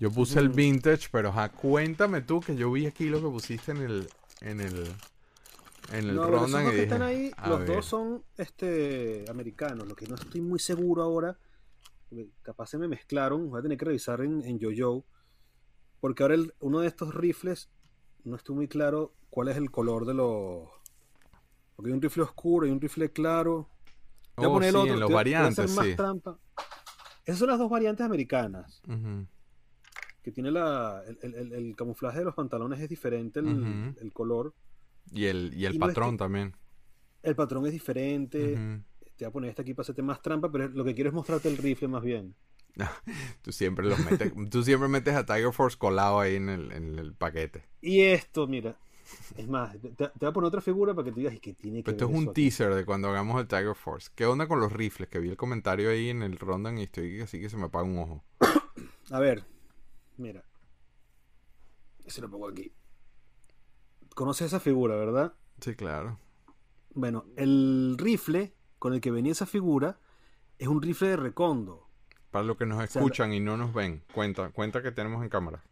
Yo 0.00 0.10
puse 0.10 0.40
el 0.40 0.48
vintage, 0.50 1.08
pero 1.12 1.30
ajá, 1.30 1.50
cuéntame 1.50 2.22
tú 2.22 2.40
que 2.40 2.56
yo 2.56 2.70
vi 2.72 2.86
aquí 2.86 3.06
lo 3.08 3.20
que 3.20 3.28
pusiste 3.28 3.72
en 3.72 3.78
el 3.78 4.08
en 4.42 4.60
el 4.60 4.94
en 5.92 6.08
el 6.08 6.16
No, 6.16 6.26
Rondan 6.26 6.64
dos 6.64 6.74
y 6.74 6.76
que 6.76 6.82
están 6.82 7.02
ahí, 7.02 7.32
a 7.36 7.50
los 7.50 7.58
ver. 7.58 7.66
dos 7.66 7.86
son 7.86 8.24
este 8.36 9.24
americanos. 9.30 9.86
Lo 9.88 9.94
que 9.96 10.06
no 10.06 10.14
estoy 10.16 10.40
muy 10.40 10.58
seguro 10.58 11.02
ahora, 11.02 11.38
capaz 12.42 12.68
se 12.68 12.78
me 12.78 12.88
mezclaron, 12.88 13.50
voy 13.50 13.58
a 13.60 13.62
tener 13.62 13.78
que 13.78 13.84
revisar 13.86 14.20
en, 14.22 14.42
en 14.44 14.58
JoJo, 14.60 15.04
porque 16.00 16.22
ahora 16.24 16.34
el- 16.36 16.54
uno 16.60 16.80
de 16.80 16.88
estos 16.88 17.14
rifles, 17.14 17.70
no 18.24 18.36
estoy 18.36 18.56
muy 18.56 18.68
claro 18.68 19.14
cuál 19.30 19.48
es 19.48 19.56
el 19.56 19.70
color 19.70 20.06
de 20.06 20.14
los... 20.14 20.68
Porque 21.76 21.90
hay 21.90 21.94
un 21.94 22.02
rifle 22.02 22.22
oscuro 22.22 22.66
y 22.66 22.70
un 22.70 22.80
rifle 22.80 23.10
claro. 23.12 23.68
Voy 24.36 24.46
a 24.46 24.50
Oh, 24.50 24.52
poner 24.52 24.68
el 24.70 24.76
sí, 24.76 24.78
otro, 24.78 24.94
en 24.94 25.00
los 25.00 25.10
voy 25.10 25.14
a- 25.16 25.24
a 25.42 25.46
hacer 25.46 25.68
variantes, 25.68 25.70
más 25.70 25.88
sí. 25.88 25.96
trampa. 25.96 26.38
Esas 27.24 27.38
son 27.38 27.48
las 27.48 27.58
dos 27.58 27.70
variantes 27.70 28.04
americanas, 28.04 28.82
que 30.22 30.30
tiene 30.32 30.50
la, 30.50 31.02
el, 31.22 31.34
el- 31.34 31.52
el- 31.52 31.76
camuflaje 31.76 32.18
de 32.18 32.24
los 32.24 32.34
pantalones 32.34 32.80
es 32.80 32.88
diferente, 32.88 33.40
el, 33.40 33.94
el 34.00 34.12
color, 34.12 34.54
Y 35.12 35.26
el 35.26 35.52
y 35.54 35.66
el 35.66 35.74
Y 35.74 35.78
no 35.78 35.86
es 35.86 35.90
patrón 35.94 36.12
que- 36.12 36.18
también. 36.18 36.54
el 37.22 37.34
patrón 37.36 37.66
es 37.66 37.72
diferente. 37.72 38.56
Te 39.16 39.24
voy 39.24 39.28
a 39.28 39.32
poner 39.32 39.50
este 39.50 39.62
aquí 39.62 39.74
para 39.74 39.82
hacerte 39.84 40.02
más 40.02 40.20
trampa, 40.22 40.50
pero 40.50 40.68
lo 40.68 40.84
que 40.84 40.94
quiero 40.94 41.08
es 41.10 41.14
mostrarte 41.14 41.48
el 41.48 41.56
rifle 41.56 41.88
más 41.88 42.02
bien. 42.02 42.34
Tú 43.42 43.52
siempre 43.52 43.86
los 43.86 43.98
metes, 44.04 44.32
tú 44.50 44.64
siempre 44.64 44.88
metes 44.88 45.14
a 45.14 45.24
Tiger 45.24 45.52
Force 45.52 45.78
colado 45.78 46.18
ahí 46.18 46.34
en 46.36 46.48
el, 46.48 46.72
en 46.72 46.98
el 46.98 47.14
paquete. 47.14 47.62
Y 47.80 48.00
esto, 48.00 48.48
mira. 48.48 48.76
Es 49.36 49.48
más, 49.48 49.76
te, 49.80 49.90
te 49.90 50.10
voy 50.20 50.28
a 50.28 50.32
poner 50.32 50.48
otra 50.48 50.60
figura 50.60 50.94
para 50.94 51.04
que 51.04 51.12
tú 51.12 51.18
digas 51.18 51.34
"¿Y 51.34 51.40
qué 51.40 51.52
tiene 51.54 51.78
que 51.78 51.84
Pero 51.84 51.96
esto 51.96 52.04
es 52.06 52.10
un 52.10 52.22
eso 52.22 52.30
aquí?". 52.30 52.42
teaser 52.42 52.74
de 52.74 52.84
cuando 52.84 53.08
hagamos 53.08 53.40
el 53.40 53.46
Tiger 53.46 53.74
Force. 53.74 54.10
¿Qué 54.14 54.26
onda 54.26 54.46
con 54.48 54.60
los 54.60 54.72
rifles? 54.72 55.08
Que 55.08 55.18
vi 55.18 55.28
el 55.30 55.36
comentario 55.36 55.90
ahí 55.90 56.08
en 56.10 56.22
el 56.22 56.38
Rondan 56.38 56.78
y 56.78 56.84
estoy 56.84 57.20
así 57.20 57.40
que 57.40 57.48
se 57.50 57.56
me 57.56 57.64
apaga 57.64 57.84
un 57.84 57.98
ojo. 57.98 58.24
A 59.10 59.18
ver, 59.18 59.44
mira. 60.16 60.44
Se 62.06 62.20
lo 62.20 62.30
pongo 62.30 62.48
aquí. 62.48 62.72
Conoces 64.14 64.48
esa 64.48 64.60
figura, 64.60 64.94
¿verdad? 64.96 65.34
Sí, 65.60 65.74
claro. 65.74 66.18
Bueno, 66.94 67.24
el 67.36 67.96
rifle 67.98 68.54
con 68.78 68.94
el 68.94 69.00
que 69.00 69.10
venía 69.10 69.32
esa 69.32 69.46
figura 69.46 69.98
es 70.58 70.68
un 70.68 70.80
rifle 70.82 71.08
de 71.08 71.16
recondo. 71.16 71.88
Para 72.30 72.44
los 72.44 72.56
que 72.56 72.66
nos 72.66 72.78
sea, 72.90 73.00
escuchan 73.00 73.32
y 73.32 73.40
no 73.40 73.56
nos 73.56 73.72
ven, 73.74 74.02
cuenta, 74.12 74.50
cuenta 74.50 74.82
que 74.82 74.92
tenemos 74.92 75.22
en 75.22 75.28
cámara. 75.28 75.62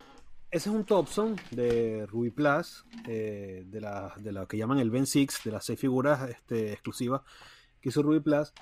Ese 0.53 0.69
es 0.69 0.74
un 0.77 0.85
Thompson 0.85 1.35
de 1.51 2.05
Ruby 2.05 2.31
Plus, 2.31 2.85
eh, 3.09 3.65
de, 3.66 3.81
la, 3.81 4.12
de 4.19 4.33
la 4.33 4.45
que 4.45 4.59
llaman 4.59 4.79
el 4.79 4.91
Ben 4.91 5.07
6, 5.07 5.41
de 5.47 5.51
las 5.51 5.65
seis 5.65 5.81
figuras 5.81 6.29
este, 6.29 6.74
exclusivas 6.74 7.23
que 7.81 7.89
hizo 7.89 8.03
Ruby 8.03 8.20
Plus. 8.20 8.53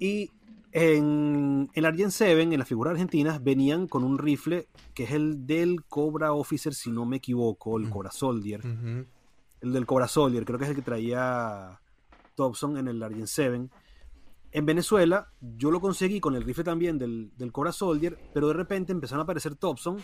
Y 0.00 0.30
en 0.72 1.68
el 1.74 1.84
Argent 1.84 2.12
7, 2.12 2.40
en 2.40 2.58
las 2.58 2.66
figuras 2.66 2.92
argentinas, 2.92 3.44
venían 3.44 3.88
con 3.88 4.04
un 4.04 4.16
rifle 4.16 4.68
que 4.94 5.04
es 5.04 5.10
el 5.10 5.46
del 5.46 5.84
Cobra 5.84 6.32
Officer, 6.32 6.72
si 6.72 6.90
no 6.90 7.04
me 7.04 7.18
equivoco, 7.18 7.76
el 7.76 7.88
Mm. 7.88 7.90
Cobra 7.90 8.10
Soldier. 8.10 8.62
El 9.60 9.72
del 9.72 9.84
Cobra 9.84 10.08
Soldier, 10.08 10.46
creo 10.46 10.58
que 10.58 10.64
es 10.64 10.70
el 10.70 10.76
que 10.76 10.82
traía 10.82 11.78
Thompson 12.36 12.78
en 12.78 12.88
el 12.88 13.02
Argent 13.02 13.26
7. 13.26 13.68
En 14.52 14.64
Venezuela, 14.64 15.30
yo 15.42 15.70
lo 15.70 15.78
conseguí 15.82 16.20
con 16.20 16.34
el 16.34 16.42
rifle 16.44 16.64
también 16.64 16.96
del, 16.98 17.32
del 17.36 17.52
Cobra 17.52 17.72
Soldier, 17.72 18.18
pero 18.32 18.48
de 18.48 18.54
repente 18.54 18.92
empezaron 18.92 19.20
a 19.20 19.24
aparecer 19.24 19.56
Thompson 19.56 19.98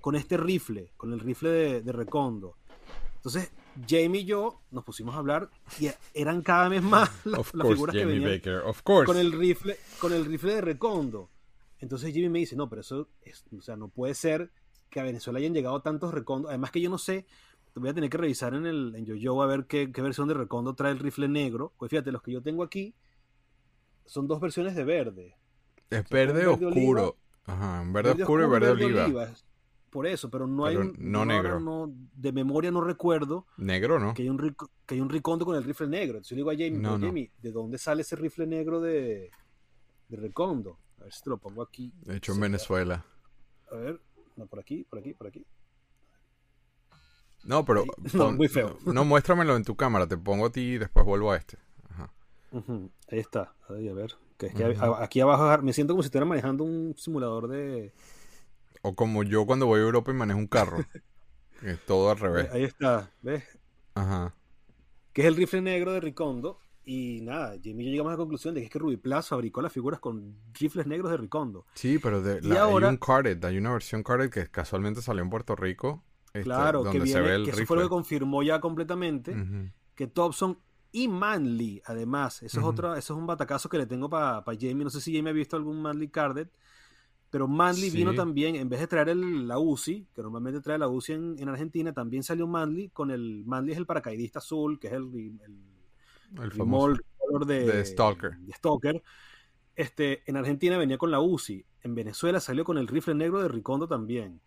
con 0.00 0.16
este 0.16 0.36
rifle, 0.36 0.92
con 0.96 1.12
el 1.12 1.20
rifle 1.20 1.50
de, 1.50 1.82
de 1.82 1.92
Recondo. 1.92 2.56
Entonces, 3.16 3.50
Jamie 3.86 4.20
y 4.22 4.24
yo 4.24 4.60
nos 4.70 4.84
pusimos 4.84 5.14
a 5.14 5.18
hablar 5.18 5.50
y 5.80 5.88
eran 6.14 6.42
cada 6.42 6.68
vez 6.68 6.82
más 6.82 7.10
las, 7.24 7.40
Of 7.40 7.54
las 7.54 7.62
course, 7.62 7.74
figuras 7.74 7.92
que 7.94 8.00
Jamie 8.00 8.14
venían 8.14 8.30
Baker, 8.38 8.56
of 8.64 8.82
course. 8.82 9.06
con 9.06 9.16
el 9.16 9.32
rifle, 9.32 9.76
con 10.00 10.12
el 10.12 10.24
rifle 10.24 10.54
de 10.54 10.60
Recondo. 10.60 11.30
Entonces 11.80 12.12
Jimmy 12.12 12.28
me 12.28 12.38
dice, 12.40 12.56
no, 12.56 12.68
pero 12.68 12.80
eso 12.80 13.08
es, 13.22 13.44
o 13.56 13.60
sea, 13.60 13.76
no 13.76 13.88
puede 13.88 14.14
ser 14.14 14.50
que 14.90 15.00
a 15.00 15.04
Venezuela 15.04 15.38
hayan 15.38 15.54
llegado 15.54 15.80
tantos 15.82 16.12
Recondo. 16.12 16.48
Además 16.48 16.70
que 16.70 16.80
yo 16.80 16.90
no 16.90 16.98
sé, 16.98 17.26
voy 17.74 17.90
a 17.90 17.94
tener 17.94 18.10
que 18.10 18.18
revisar 18.18 18.54
en 18.54 18.66
el 18.66 18.94
en 18.96 19.04
YoYo 19.04 19.40
a 19.42 19.46
ver 19.46 19.66
qué, 19.66 19.92
qué 19.92 20.02
versión 20.02 20.26
de 20.28 20.34
Recondo 20.34 20.74
trae 20.74 20.92
el 20.92 20.98
rifle 20.98 21.28
negro. 21.28 21.72
Pues 21.78 21.90
fíjate, 21.90 22.10
los 22.10 22.22
que 22.22 22.32
yo 22.32 22.42
tengo 22.42 22.62
aquí 22.62 22.94
son 24.06 24.26
dos 24.26 24.40
versiones 24.40 24.74
de 24.74 24.84
verde. 24.84 25.36
Es 25.90 26.08
verde 26.08 26.44
verde 26.44 26.46
oscuro. 26.46 27.16
Ajá, 27.44 27.82
verde, 27.86 28.10
oscuro 28.22 28.46
y 28.46 28.50
verde, 28.50 28.70
oliva. 28.84 29.32
Por 29.90 30.06
eso, 30.06 30.28
pero 30.30 30.46
no 30.46 30.64
Pero 30.64 30.66
hay 30.66 30.76
un, 30.88 30.94
no 30.98 31.24
negro. 31.24 31.60
no- 31.60 31.90
de 32.14 32.30
memoria 32.32 32.70
no 32.70 32.82
recuerdo 32.82 33.46
Negro, 33.56 33.98
¿no? 33.98 34.12
que 34.14 34.22
hay 34.22 34.28
un 34.28 34.54
que 34.86 34.94
hay 34.94 35.00
un 35.00 35.08
Recondo 35.08 35.44
con 35.46 35.56
el 35.56 35.64
rifle 35.64 35.86
negro. 35.88 36.18
Entonces 36.18 36.30
yo 36.30 36.36
le 36.36 36.40
digo 36.40 36.50
a 36.50 36.54
Jamie, 36.54 36.70
No, 36.78 36.88
"Pero, 36.90 36.98
no. 36.98 37.06
Jamie, 37.06 37.30
¿de 37.40 37.52
dónde 37.52 37.78
sale 37.78 38.02
ese 38.02 38.16
rifle 38.16 38.46
negro 38.46 38.80
de, 38.80 39.30
de 40.08 40.16
Recondo? 40.16 40.78
A 41.00 41.04
ver 41.04 41.12
si 41.12 41.22
te 41.22 41.30
lo 41.30 41.38
pongo 41.38 41.62
aquí. 41.62 41.92
Hecho 42.06 42.32
en. 42.32 42.40
Venezuela. 42.40 43.04
A 43.72 43.76
ver, 43.76 44.00
no, 44.36 44.46
por 44.46 44.58
aquí, 44.60 44.84
por 44.84 44.98
aquí, 44.98 45.14
por 45.14 45.26
aquí. 45.28 45.46
No, 47.44 47.64
pero. 47.64 47.84
No, 48.14 48.32
muy 48.32 48.48
feo. 48.48 48.78
No, 48.84 49.04
muéstramelo 49.04 49.56
en 49.56 49.64
tu 49.64 49.74
cámara. 49.76 50.06
Te 50.06 50.16
pongo 50.16 50.46
a 50.46 50.50
ti 50.52 50.60
y 50.60 50.78
después 50.78 51.04
vuelvo 51.06 51.32
a 51.32 51.36
este. 51.36 51.56
Ajá. 51.90 52.10
Ahí 53.10 53.18
está. 53.20 53.54
Ahí, 53.68 53.88
a 53.88 53.92
ver. 53.94 54.14
Que 54.36 54.46
es 54.46 54.54
que 54.54 54.64
a- 54.64 55.02
aquí 55.02 55.20
abajo 55.20 55.62
me 55.62 55.72
siento 55.72 55.94
como 55.94 56.02
si 56.02 56.06
estuviera 56.06 56.26
manejando 56.26 56.64
un 56.64 56.94
simulador 56.96 57.48
de. 57.48 57.92
O 58.88 58.94
como 58.94 59.22
yo 59.22 59.46
cuando 59.46 59.66
voy 59.66 59.80
a 59.80 59.82
Europa 59.84 60.10
y 60.10 60.14
manejo 60.14 60.38
un 60.38 60.46
carro. 60.46 60.78
que 61.60 61.70
es 61.72 61.84
todo 61.86 62.10
al 62.10 62.18
revés. 62.18 62.50
Ahí 62.52 62.64
está, 62.64 63.10
¿ves? 63.22 63.44
Ajá. 63.94 64.34
Que 65.12 65.22
es 65.22 65.28
el 65.28 65.36
rifle 65.36 65.60
negro 65.60 65.92
de 65.92 66.00
Ricondo. 66.00 66.60
Y 66.84 67.20
nada, 67.20 67.54
Jimmy 67.62 67.82
y 67.82 67.86
yo 67.86 67.90
llegamos 67.92 68.10
a 68.10 68.12
la 68.14 68.16
conclusión 68.16 68.54
de 68.54 68.60
que 68.60 68.66
es 68.66 68.70
que 68.72 68.78
Ruby 68.78 68.96
Plus 68.96 69.28
fabricó 69.28 69.60
las 69.60 69.72
figuras 69.72 70.00
con 70.00 70.36
rifles 70.58 70.86
negros 70.86 71.10
de 71.10 71.18
Ricondo. 71.18 71.66
Sí, 71.74 71.98
pero 71.98 72.22
de, 72.22 72.40
la- 72.40 72.62
ahora- 72.62 72.86
hay 72.88 72.94
un 72.94 72.98
carded, 72.98 73.44
hay 73.44 73.58
una 73.58 73.72
versión 73.72 74.02
carded 74.02 74.30
que 74.30 74.46
casualmente 74.50 75.02
salió 75.02 75.22
en 75.22 75.28
Puerto 75.28 75.54
Rico. 75.54 76.02
este, 76.32 76.44
Claro, 76.44 76.82
que, 76.84 76.88
donde 76.98 77.06
se 77.06 77.20
viene, 77.20 77.28
ve 77.28 77.34
el 77.36 77.44
que 77.44 77.50
eso 77.50 77.66
fue 77.66 77.76
lo 77.76 77.82
que 77.82 77.88
confirmó 77.90 78.42
ya 78.42 78.60
completamente 78.60 79.34
que 79.94 80.06
Thompson 80.06 80.58
y 80.92 81.08
Manly, 81.08 81.82
además. 81.84 82.42
Eso 82.42 82.60
es 82.60 82.64
otro, 82.66 82.94
eso 82.94 83.12
es 83.14 83.18
un 83.18 83.26
batacazo 83.26 83.68
que 83.68 83.76
le 83.76 83.86
tengo 83.86 84.08
para 84.08 84.42
Jamie. 84.58 84.84
No 84.84 84.88
sé 84.90 85.02
si 85.02 85.14
Jamie 85.14 85.30
ha 85.30 85.34
visto 85.34 85.56
algún 85.56 85.82
Manly 85.82 86.08
Carded. 86.08 86.48
Pero 87.30 87.46
Manly 87.46 87.90
vino 87.90 88.14
también, 88.14 88.56
en 88.56 88.68
vez 88.68 88.80
de 88.80 88.86
traer 88.86 89.10
el, 89.10 89.46
la 89.46 89.58
UCI, 89.58 90.06
que 90.14 90.22
normalmente 90.22 90.60
trae 90.60 90.78
la 90.78 90.88
UCI 90.88 91.12
en, 91.12 91.48
Argentina, 91.48 91.92
también 91.92 92.22
salió 92.22 92.46
Manly 92.46 92.88
con 92.88 93.10
el. 93.10 93.44
Manly 93.44 93.72
es 93.72 93.78
el 93.78 93.86
paracaidista 93.86 94.38
azul, 94.38 94.78
que 94.78 94.86
es 94.86 94.94
el, 94.94 95.38
el, 96.40 96.52
famoso 96.52 97.02
color 97.18 97.46
de, 97.46 97.84
Stalker. 97.84 98.38
De 98.38 98.52
Stalker. 98.54 99.02
Este, 99.76 100.22
en 100.26 100.36
Argentina 100.36 100.78
venía 100.78 100.96
con 100.96 101.10
la 101.10 101.20
UCI. 101.20 101.64
En 101.82 101.94
Venezuela 101.94 102.40
salió 102.40 102.64
con 102.64 102.78
el 102.78 102.88
rifle 102.88 103.14
negro 103.14 103.42
de 103.42 103.48
Ricondo 103.48 103.86
también. 103.86 104.40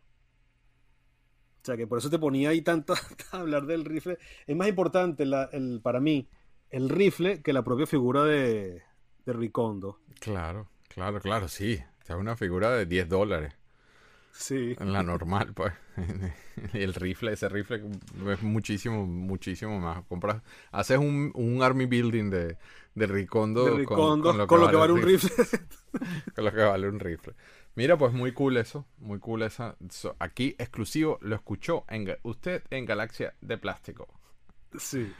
O 1.61 1.65
sea 1.65 1.77
que 1.77 1.85
por 1.85 1.99
eso 1.99 2.09
te 2.09 2.17
ponía 2.17 2.49
ahí 2.49 2.63
tanto 2.63 2.93
a 3.31 3.37
hablar 3.37 3.67
del 3.67 3.85
rifle. 3.85 4.17
Es 4.47 4.55
más 4.55 4.67
importante 4.67 5.23
el, 5.23 5.81
para 5.83 5.99
mí 5.99 6.27
el 6.71 6.89
rifle 6.89 7.43
que 7.43 7.53
la 7.53 7.63
propia 7.63 7.85
figura 7.85 8.23
de, 8.23 8.81
de 9.23 9.33
Ricondo. 9.33 9.99
Claro, 10.19 10.67
claro, 10.89 11.21
claro, 11.21 11.47
sí. 11.47 11.79
Es 12.11 12.17
una 12.17 12.35
figura 12.35 12.71
de 12.71 12.85
10 12.85 13.09
dólares. 13.09 13.53
Sí. 14.31 14.75
En 14.79 14.93
la 14.93 15.03
normal, 15.03 15.53
pues. 15.53 15.73
el 16.73 16.93
rifle, 16.93 17.33
ese 17.33 17.49
rifle 17.49 17.83
es 18.31 18.41
muchísimo, 18.41 19.05
muchísimo 19.05 19.79
más. 19.79 20.03
Compras, 20.05 20.41
haces 20.71 20.97
un, 20.97 21.31
un 21.35 21.61
army 21.61 21.85
building 21.85 22.29
de, 22.29 22.57
de 22.95 23.07
Ricondo, 23.07 23.65
con, 23.85 24.21
lo 24.37 24.47
que, 24.47 24.55
vale, 24.55 24.93
un 24.93 25.01
rifle. 25.01 25.29
con 26.35 26.45
lo 26.45 26.51
que 26.51 26.61
vale 26.61 26.89
un 26.89 26.99
rifle. 26.99 27.33
Mira, 27.75 27.97
pues 27.97 28.13
muy 28.13 28.33
cool 28.33 28.57
eso, 28.57 28.85
muy 28.97 29.19
cool 29.19 29.43
esa. 29.43 29.77
aquí 30.19 30.55
exclusivo 30.57 31.17
lo 31.21 31.35
escuchó 31.35 31.85
en, 31.87 32.17
usted 32.23 32.63
en 32.69 32.85
Galaxia 32.85 33.33
de 33.41 33.57
Plástico. 33.57 34.07
Sí. 34.77 35.11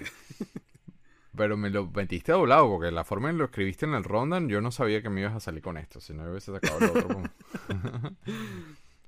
Pero 1.41 1.57
me 1.57 1.71
lo 1.71 1.87
metiste 1.87 2.33
doblado, 2.33 2.69
porque 2.69 2.91
la 2.91 3.03
forma 3.03 3.31
en 3.31 3.39
lo 3.39 3.45
escribiste 3.45 3.87
en 3.87 3.95
el 3.95 4.03
Rondan, 4.03 4.47
yo 4.47 4.61
no 4.61 4.71
sabía 4.71 5.01
que 5.01 5.09
me 5.09 5.21
ibas 5.21 5.33
a 5.33 5.39
salir 5.39 5.63
con 5.63 5.75
esto, 5.75 5.99
si 5.99 6.13
no 6.13 6.29
hubiese 6.29 6.51
sacado 6.51 6.77
el 6.77 6.89
otro. 6.91 7.23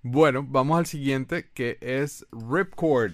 bueno, 0.01 0.43
vamos 0.43 0.79
al 0.79 0.87
siguiente, 0.87 1.51
que 1.53 1.77
es 1.79 2.25
Ripcord. 2.31 3.13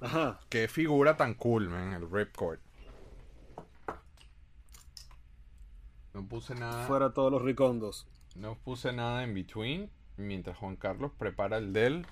Ajá. 0.00 0.38
Qué 0.48 0.68
figura 0.68 1.16
tan 1.16 1.34
cool, 1.34 1.68
man, 1.68 1.92
el 1.92 2.08
Ripcord. 2.08 2.60
No 6.14 6.24
puse 6.28 6.54
nada. 6.54 6.86
Fuera 6.86 7.12
todos 7.12 7.32
los 7.32 7.42
ricondos. 7.42 8.06
No 8.36 8.54
puse 8.58 8.92
nada 8.92 9.24
en 9.24 9.34
between. 9.34 9.90
Mientras 10.16 10.56
Juan 10.56 10.76
Carlos 10.76 11.10
prepara 11.18 11.58
el 11.58 11.72
del. 11.72 12.06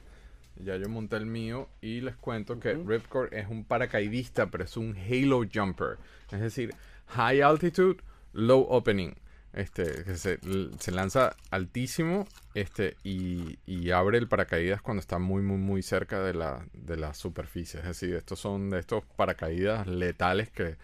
Ya 0.64 0.76
yo 0.76 0.88
monté 0.88 1.16
el 1.16 1.26
mío 1.26 1.68
y 1.80 2.00
les 2.00 2.16
cuento 2.16 2.58
que 2.58 2.74
Ripcord 2.74 3.32
es 3.32 3.48
un 3.48 3.64
paracaidista, 3.64 4.46
pero 4.46 4.64
es 4.64 4.76
un 4.76 4.96
halo 4.96 5.42
jumper. 5.52 5.98
Es 6.30 6.40
decir, 6.40 6.74
high 7.06 7.42
altitude, 7.42 8.02
low 8.32 8.66
opening. 8.68 9.14
Este, 9.52 10.16
se, 10.16 10.38
se 10.78 10.92
lanza 10.92 11.34
altísimo 11.50 12.26
este, 12.54 12.96
y, 13.02 13.58
y, 13.66 13.90
abre 13.90 14.18
el 14.18 14.28
paracaídas 14.28 14.82
cuando 14.82 15.00
está 15.00 15.18
muy, 15.18 15.42
muy, 15.42 15.56
muy 15.56 15.82
cerca 15.82 16.20
de 16.22 16.34
la, 16.34 16.66
de 16.74 16.96
la 16.96 17.14
superficie. 17.14 17.80
Es 17.80 17.86
decir, 17.86 18.14
estos 18.14 18.38
son 18.38 18.70
de 18.70 18.78
estos 18.78 19.04
paracaídas 19.16 19.86
letales 19.86 20.50
que, 20.50 20.76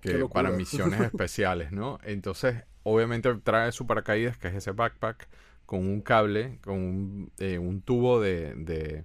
que 0.00 0.26
para 0.26 0.50
misiones 0.50 1.00
especiales, 1.12 1.70
¿no? 1.70 2.00
Entonces, 2.02 2.64
obviamente 2.82 3.32
trae 3.36 3.70
su 3.72 3.86
paracaídas, 3.86 4.36
que 4.36 4.48
es 4.48 4.54
ese 4.54 4.72
backpack, 4.72 5.28
con 5.66 5.80
un 5.80 6.00
cable, 6.00 6.58
con 6.62 6.74
un, 6.74 7.32
eh, 7.38 7.58
tubo 7.84 8.20
de, 8.20 9.04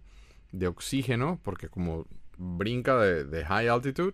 de, 0.52 0.68
oxígeno, 0.68 1.40
porque 1.44 1.70
como 1.70 2.06
brinca 2.38 2.98
de, 2.98 3.46
high 3.46 3.68
altitude, 3.68 4.14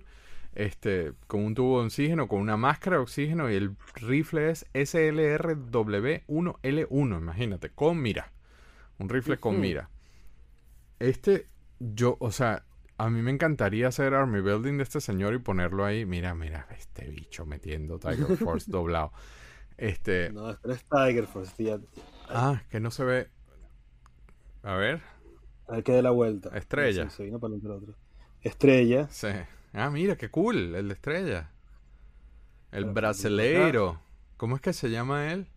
este, 0.53 1.13
con 1.27 1.43
un 1.43 1.55
tubo 1.55 1.79
de 1.79 1.87
oxígeno, 1.87 2.27
con 2.27 2.39
una 2.39 2.57
máscara 2.57 2.97
de 2.97 3.03
oxígeno, 3.03 3.51
y 3.51 3.55
el 3.55 3.75
rifle 3.95 4.51
es 4.51 4.65
SLRW1L1, 4.73 7.17
imagínate, 7.17 7.69
con 7.69 8.01
mira. 8.01 8.31
Un 8.99 9.09
rifle 9.09 9.37
con 9.37 9.59
mira. 9.59 9.89
Este, 10.99 11.47
yo, 11.79 12.17
o 12.19 12.31
sea, 12.31 12.63
a 12.97 13.09
mí 13.09 13.21
me 13.21 13.31
encantaría 13.31 13.87
hacer 13.87 14.13
Army 14.13 14.41
Building 14.41 14.77
de 14.77 14.83
este 14.83 15.01
señor 15.01 15.33
y 15.33 15.39
ponerlo 15.39 15.83
ahí. 15.83 16.05
Mira, 16.05 16.35
mira, 16.35 16.67
este 16.77 17.09
bicho 17.09 17.45
metiendo 17.45 17.99
Tiger 17.99 18.37
Force 18.37 18.67
doblado. 18.71 19.11
Este. 19.77 20.31
No, 20.31 20.51
este 20.51 20.71
es 20.71 20.85
Tiger 20.85 21.27
Force, 21.27 21.81
Ah, 22.29 22.63
que 22.69 22.79
no 22.79 22.91
se 22.91 23.03
ve. 23.03 23.29
A 24.63 24.75
ver. 24.75 25.01
A 25.67 25.73
ver 25.73 25.83
que 25.83 25.91
dé 25.91 26.01
la 26.01 26.11
vuelta. 26.11 26.49
Estrella. 26.57 27.09
Sí, 27.09 27.29
no 27.31 27.39
para 27.39 27.55
el 27.55 27.65
otro. 27.69 27.95
Estrella. 28.41 29.07
Sí. 29.09 29.27
Ah, 29.73 29.89
mira, 29.89 30.15
qué 30.15 30.29
cool, 30.29 30.75
el 30.75 30.87
de 30.87 30.93
estrella. 30.93 31.51
El 32.71 32.85
brasileiro. 32.85 34.01
¿Cómo 34.37 34.55
es 34.55 34.61
que 34.61 34.73
se 34.73 34.89
llama 34.89 35.31
él? 35.31 35.47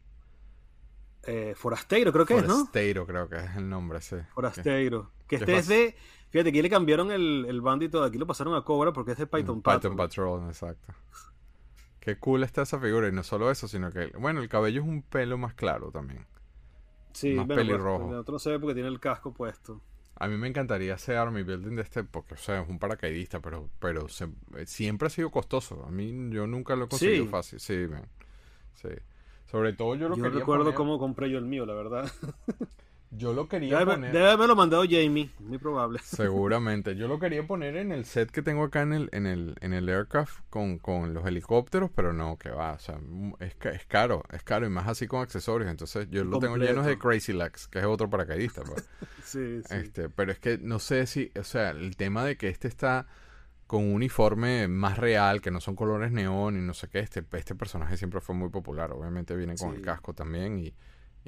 Eh, 1.24 1.55
Forasteiro, 1.56 2.12
creo 2.12 2.24
que 2.24 2.36
es, 2.36 2.47
¿no? 2.47 2.55
Forasteiro, 2.55 3.06
creo 3.06 3.28
que 3.28 3.36
es 3.36 3.56
el 3.56 3.68
nombre, 3.68 4.01
sí. 4.01 4.16
Forasteiro. 4.32 5.10
Que 5.26 5.36
este 5.36 5.56
es 5.56 5.66
de. 5.66 5.97
Fíjate, 6.30 6.51
aquí 6.51 6.62
le 6.62 6.70
cambiaron 6.70 7.10
el, 7.10 7.47
el 7.48 7.60
bandito 7.60 8.01
de 8.01 8.09
aquí, 8.09 8.18
lo 8.18 8.26
pasaron 8.26 8.55
a 8.55 8.62
Cobra 8.62 8.93
porque 8.93 9.12
es 9.12 9.18
de 9.18 9.26
Python 9.26 9.62
Patrol. 9.62 9.80
Python 9.80 9.97
Patrol, 9.97 10.48
exacto. 10.48 10.93
Qué 12.01 12.18
cool 12.18 12.44
está 12.44 12.62
esa 12.62 12.78
figura. 12.78 13.09
Y 13.09 13.12
no 13.12 13.22
solo 13.22 13.51
eso, 13.51 13.66
sino 13.66 13.90
que, 13.90 14.09
bueno, 14.18 14.40
el 14.40 14.48
cabello 14.48 14.82
es 14.82 14.86
un 14.86 15.02
pelo 15.02 15.38
más 15.38 15.55
claro 15.55 15.90
también. 15.90 16.26
Sí, 17.16 17.32
más 17.34 17.47
pues, 17.47 17.56
pelirrojo. 17.59 18.10
el 18.10 18.16
otro 18.16 18.32
no 18.34 18.38
se 18.38 18.51
ve 18.51 18.59
porque 18.59 18.74
tiene 18.74 18.90
el 18.90 19.01
casco 19.01 19.32
puesto. 19.32 19.80
A 20.18 20.28
mí 20.28 20.36
me 20.36 20.48
encantaría 20.48 20.94
hacer 20.94 21.16
Army 21.16 21.43
Building 21.43 21.76
de 21.76 21.82
este, 21.82 22.05
porque, 22.05 22.34
o 22.34 22.36
sea, 22.36 22.60
es 22.60 22.68
un 22.68 22.78
paracaidista, 22.78 23.40
pero, 23.40 23.70
pero 23.78 24.06
siempre 24.66 25.06
ha 25.06 25.10
sido 25.10 25.30
costoso. 25.30 25.84
A 25.86 25.90
mí, 25.90 26.30
yo 26.30 26.47
nunca 26.47 26.76
lo 26.76 26.84
he 26.84 26.88
conseguido 26.88 27.26
fácil. 27.26 27.60
Sí, 27.60 27.86
Sí. 28.74 28.88
Sobre 29.47 29.72
todo 29.72 29.94
yo 29.94 30.09
lo 30.09 30.16
yo 30.16 30.28
recuerdo 30.28 30.74
cómo 30.74 30.98
compré 30.98 31.30
yo 31.30 31.38
el 31.38 31.47
mío, 31.47 31.64
la 31.64 31.74
verdad. 31.74 32.10
Yo 33.10 33.32
lo 33.32 33.48
quería 33.48 33.78
debe, 33.78 33.92
poner. 33.92 34.12
Debe 34.12 34.30
haberlo 34.30 34.56
mandado 34.56 34.82
Jamie, 34.82 35.30
muy 35.38 35.58
probable. 35.58 36.00
Seguramente. 36.04 36.96
Yo 36.96 37.08
lo 37.08 37.18
quería 37.18 37.46
poner 37.46 37.76
en 37.76 37.92
el 37.92 38.04
set 38.04 38.30
que 38.30 38.42
tengo 38.42 38.64
acá 38.64 38.82
en 38.82 38.92
el, 38.92 39.08
en 39.12 39.26
el, 39.26 39.54
en 39.60 39.72
el 39.72 39.88
aircraft 39.88 40.40
con, 40.50 40.78
con 40.78 41.14
los 41.14 41.24
helicópteros, 41.26 41.90
pero 41.94 42.12
no, 42.12 42.36
que 42.36 42.50
va. 42.50 42.72
O 42.72 42.78
sea, 42.78 42.98
es, 43.40 43.56
es 43.64 43.86
caro, 43.86 44.22
es 44.32 44.42
caro 44.42 44.66
y 44.66 44.70
más 44.70 44.88
así 44.88 45.06
con 45.06 45.22
accesorios. 45.22 45.70
Entonces 45.70 46.08
yo 46.10 46.24
lo 46.24 46.38
tengo 46.38 46.56
lleno 46.56 46.82
de 46.82 46.98
Crazy 46.98 47.32
Legs, 47.32 47.68
que 47.68 47.78
es 47.78 47.84
otro 47.84 48.10
paracaidista. 48.10 48.62
Pues. 48.62 48.88
sí, 49.24 49.62
sí. 49.62 49.74
Este, 49.74 50.08
pero 50.08 50.32
es 50.32 50.38
que 50.38 50.58
no 50.58 50.78
sé 50.78 51.06
si, 51.06 51.30
o 51.38 51.44
sea, 51.44 51.70
el 51.70 51.96
tema 51.96 52.24
de 52.24 52.36
que 52.36 52.48
este 52.48 52.68
está 52.68 53.06
con 53.66 53.82
un 53.82 53.94
uniforme 53.94 54.68
más 54.68 54.96
real, 54.96 55.40
que 55.40 55.50
no 55.50 55.60
son 55.60 55.74
colores 55.74 56.12
neón 56.12 56.56
y 56.56 56.60
no 56.60 56.72
sé 56.72 56.88
qué, 56.88 57.00
este, 57.00 57.24
este 57.32 57.54
personaje 57.54 57.96
siempre 57.96 58.20
fue 58.20 58.34
muy 58.34 58.48
popular. 58.48 58.92
Obviamente 58.92 59.34
viene 59.36 59.56
con 59.56 59.74
el 59.74 59.82
casco 59.82 60.14
también 60.14 60.58
y 60.58 60.74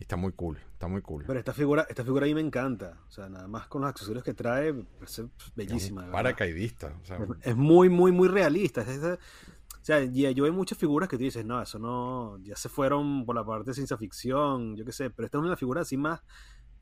está 0.01 0.17
muy 0.17 0.33
cool, 0.33 0.59
está 0.73 0.87
muy 0.89 1.03
cool. 1.03 1.25
Pero 1.27 1.39
esta 1.39 1.53
figura, 1.53 1.87
esta 1.89 2.05
figura 2.05 2.25
a 2.25 2.29
mí 2.29 2.35
me 2.35 2.41
encanta. 2.41 3.01
O 3.09 3.11
sea, 3.11 3.29
nada 3.29 3.49
más 3.49 3.67
con 3.67 3.83
los 3.83 3.91
accesorios 3.91 4.25
que 4.25 4.35
trae, 4.35 4.75
es 5.03 5.23
bellísima. 5.55 6.11
paracaidista. 6.11 6.95
es, 7.43 7.57
muy, 7.57 7.89
muy, 7.89 8.13
muy 8.13 8.29
realista. 8.29 8.83
o 8.83 9.85
sea, 9.85 10.05
yo 10.05 10.45
hay 10.45 10.51
muchas 10.51 10.79
figuras 10.79 11.09
que 11.09 11.17
tú 11.17 11.25
dices, 11.25 11.45
no, 11.45 11.61
eso 11.61 11.79
no, 11.79 12.39
ya 12.43 12.57
se 12.57 12.69
fueron 12.69 13.27
por 13.27 13.35
la 13.35 13.45
parte 13.45 13.71
de 13.71 13.75
ciencia 13.75 13.97
ficción, 13.97 14.77
yo 14.77 14.85
qué 14.85 14.93
sé, 14.93 15.11
pero 15.11 15.27
esta 15.27 15.39
es 15.39 15.45
una 15.45 15.57
figura 15.57 15.83
así 15.83 15.97
más 15.97 16.21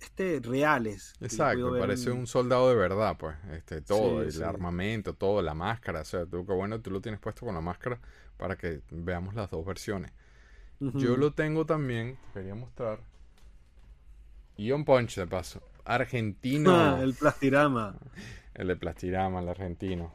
este 0.00 0.40
reales. 0.40 1.14
Exacto, 1.20 1.74
parece 1.78 2.10
un 2.10 2.26
soldado 2.26 2.68
de 2.68 2.74
verdad, 2.74 3.16
pues, 3.18 3.36
este, 3.52 3.80
todo, 3.80 4.22
el 4.22 4.42
armamento, 4.42 5.14
todo, 5.14 5.40
la 5.42 5.54
máscara, 5.54 6.02
o 6.02 6.04
sea, 6.04 6.26
tú 6.26 6.44
que 6.44 6.52
bueno, 6.52 6.80
tú 6.80 6.90
lo 6.90 7.00
tienes 7.00 7.20
puesto 7.20 7.46
con 7.46 7.54
la 7.54 7.60
máscara 7.60 8.00
para 8.36 8.56
que 8.56 8.82
veamos 8.90 9.34
las 9.34 9.50
dos 9.50 9.64
versiones. 9.64 10.12
Yo 10.80 11.16
lo 11.16 11.32
tengo 11.32 11.64
también, 11.64 12.18
quería 12.34 12.54
mostrar. 12.54 13.00
Y 14.56 14.72
un 14.72 14.84
punch 14.84 15.16
de 15.16 15.26
paso. 15.26 15.62
Argentino. 15.84 16.74
Ah, 16.74 16.98
el 17.02 17.14
plastirama. 17.14 17.96
El 18.54 18.68
de 18.68 18.76
plastirama, 18.76 19.40
el 19.40 19.48
argentino. 19.48 20.12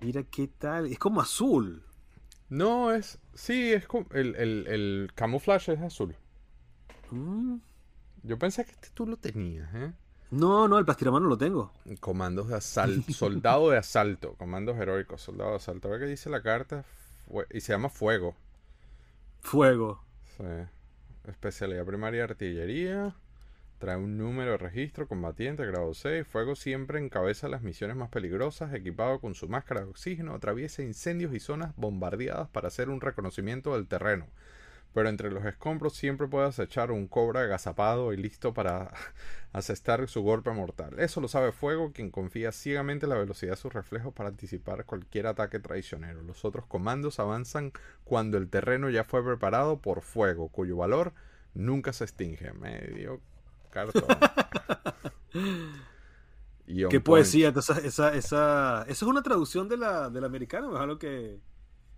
Mira 0.00 0.22
qué 0.24 0.48
tal. 0.48 0.86
Es 0.86 0.98
como 0.98 1.20
azul. 1.20 1.82
No, 2.48 2.92
es. 2.92 3.18
Sí, 3.34 3.72
es 3.72 3.86
como. 3.86 4.06
El, 4.12 4.34
el, 4.36 5.10
camuflaje 5.14 5.72
es 5.72 5.80
azul. 5.80 6.14
Mm. 7.10 7.56
Yo 8.22 8.38
pensé 8.38 8.64
que 8.64 8.72
este 8.72 8.88
tú 8.94 9.06
lo 9.06 9.16
tenías, 9.16 9.72
¿eh? 9.74 9.92
No, 10.30 10.66
no, 10.66 10.78
el 10.78 10.84
plastirama 10.84 11.20
no 11.20 11.28
lo 11.28 11.38
tengo. 11.38 11.72
Comandos 12.00 12.48
de 12.48 12.56
asalto. 12.56 13.12
soldado 13.12 13.70
de 13.70 13.78
asalto. 13.78 14.34
Comandos 14.34 14.76
heroicos. 14.78 15.22
Soldado 15.22 15.50
de 15.50 15.56
asalto. 15.56 15.88
A 15.88 15.92
ver 15.92 16.00
qué 16.00 16.06
dice 16.06 16.30
la 16.30 16.42
carta. 16.42 16.84
y 17.50 17.60
se 17.60 17.72
llama 17.72 17.88
Fuego. 17.88 18.34
Fuego. 19.44 20.02
Sí. 20.36 20.42
Especialidad 21.28 21.84
primaria 21.84 22.24
artillería. 22.24 23.14
Trae 23.78 23.96
un 23.96 24.16
número 24.16 24.52
de 24.52 24.56
registro, 24.56 25.06
combatiente, 25.06 25.66
grado 25.66 25.92
6. 25.92 26.26
Fuego 26.26 26.56
siempre 26.56 26.98
encabeza 26.98 27.48
las 27.48 27.62
misiones 27.62 27.96
más 27.96 28.08
peligrosas. 28.08 28.72
Equipado 28.72 29.20
con 29.20 29.34
su 29.34 29.48
máscara 29.48 29.82
de 29.82 29.90
oxígeno, 29.90 30.34
atraviesa 30.34 30.82
incendios 30.82 31.34
y 31.34 31.40
zonas 31.40 31.76
bombardeadas 31.76 32.48
para 32.48 32.68
hacer 32.68 32.88
un 32.88 33.02
reconocimiento 33.02 33.74
del 33.74 33.86
terreno. 33.86 34.26
Pero 34.94 35.08
entre 35.08 35.30
los 35.30 35.44
escombros 35.44 35.94
siempre 35.94 36.28
puede 36.28 36.46
acechar 36.46 36.92
un 36.92 37.08
cobra 37.08 37.40
agazapado 37.40 38.12
y 38.12 38.16
listo 38.16 38.54
para 38.54 38.92
asestar 39.52 40.08
su 40.08 40.22
golpe 40.22 40.52
mortal. 40.52 40.94
Eso 40.98 41.20
lo 41.20 41.26
sabe 41.26 41.50
Fuego, 41.50 41.92
quien 41.92 42.10
confía 42.10 42.52
ciegamente 42.52 43.06
en 43.06 43.10
la 43.10 43.18
velocidad 43.18 43.52
de 43.52 43.56
sus 43.56 43.72
reflejos 43.72 44.14
para 44.14 44.28
anticipar 44.28 44.84
cualquier 44.84 45.26
ataque 45.26 45.58
traicionero. 45.58 46.22
Los 46.22 46.44
otros 46.44 46.64
comandos 46.66 47.18
avanzan 47.18 47.72
cuando 48.04 48.38
el 48.38 48.48
terreno 48.48 48.88
ya 48.88 49.02
fue 49.02 49.24
preparado 49.24 49.80
por 49.80 50.00
Fuego, 50.00 50.48
cuyo 50.48 50.76
valor 50.76 51.12
nunca 51.54 51.92
se 51.92 52.04
extingue. 52.04 52.52
Medio 52.52 53.20
cartón. 53.70 54.04
Qué 56.66 57.00
poesía, 57.00 57.52
esa, 57.54 57.78
esa, 57.78 58.14
esa, 58.14 58.82
eso 58.88 59.04
es 59.04 59.10
una 59.10 59.22
traducción 59.22 59.68
de 59.68 59.76
la, 59.76 60.08
del 60.08 60.24
americano, 60.24 60.74
es 60.74 60.80
algo 60.80 60.98
que 60.98 61.38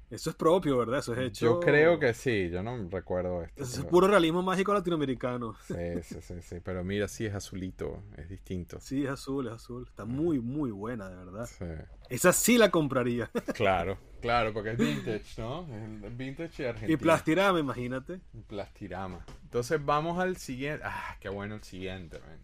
eso 0.09 0.31
es 0.31 0.37
propio, 0.37 0.79
¿verdad? 0.79 1.01
Eso 1.01 1.15
es 1.15 1.19
hecho. 1.19 1.47
Yo 1.47 1.61
creo 1.61 1.99
que 1.99 2.15
sí, 2.15 2.49
yo 2.49 2.63
no 2.63 2.89
recuerdo 2.89 3.43
esto. 3.43 3.63
es 3.65 3.85
puro 3.87 4.07
realismo 4.07 4.41
mágico 4.41 4.73
latinoamericano. 4.73 5.57
Sí, 5.67 5.75
sí, 6.03 6.17
sí, 6.21 6.35
sí, 6.43 6.57
pero 6.63 6.85
mira, 6.85 7.09
sí 7.09 7.27
es 7.27 7.35
azulito, 7.35 8.05
es 8.17 8.29
distinto. 8.29 8.79
Sí, 8.81 9.05
es 9.05 9.11
azul, 9.11 9.49
es 9.49 9.55
azul. 9.55 9.85
Está 9.89 10.05
muy, 10.05 10.39
muy 10.39 10.71
buena, 10.71 11.09
de 11.09 11.17
verdad. 11.17 11.47
Sí. 11.47 11.65
Esa 12.09 12.33
sí 12.33 12.57
la 12.57 12.71
compraría. 12.71 13.31
Claro, 13.55 13.99
claro, 14.21 14.53
porque 14.53 14.73
es 14.73 14.79
vintage, 14.79 15.41
¿no? 15.41 15.67
Es 16.05 16.17
vintage 16.17 16.63
y 16.63 16.67
argentino. 16.67 16.93
Y 16.93 16.97
plastirama, 16.97 17.59
imagínate. 17.59 18.21
Plastirama. 18.47 19.25
Entonces 19.45 19.83
vamos 19.85 20.19
al 20.19 20.37
siguiente. 20.37 20.83
Ah, 20.85 21.17
qué 21.21 21.29
bueno 21.31 21.55
el 21.55 21.63
siguiente, 21.63 22.19
man. 22.21 22.39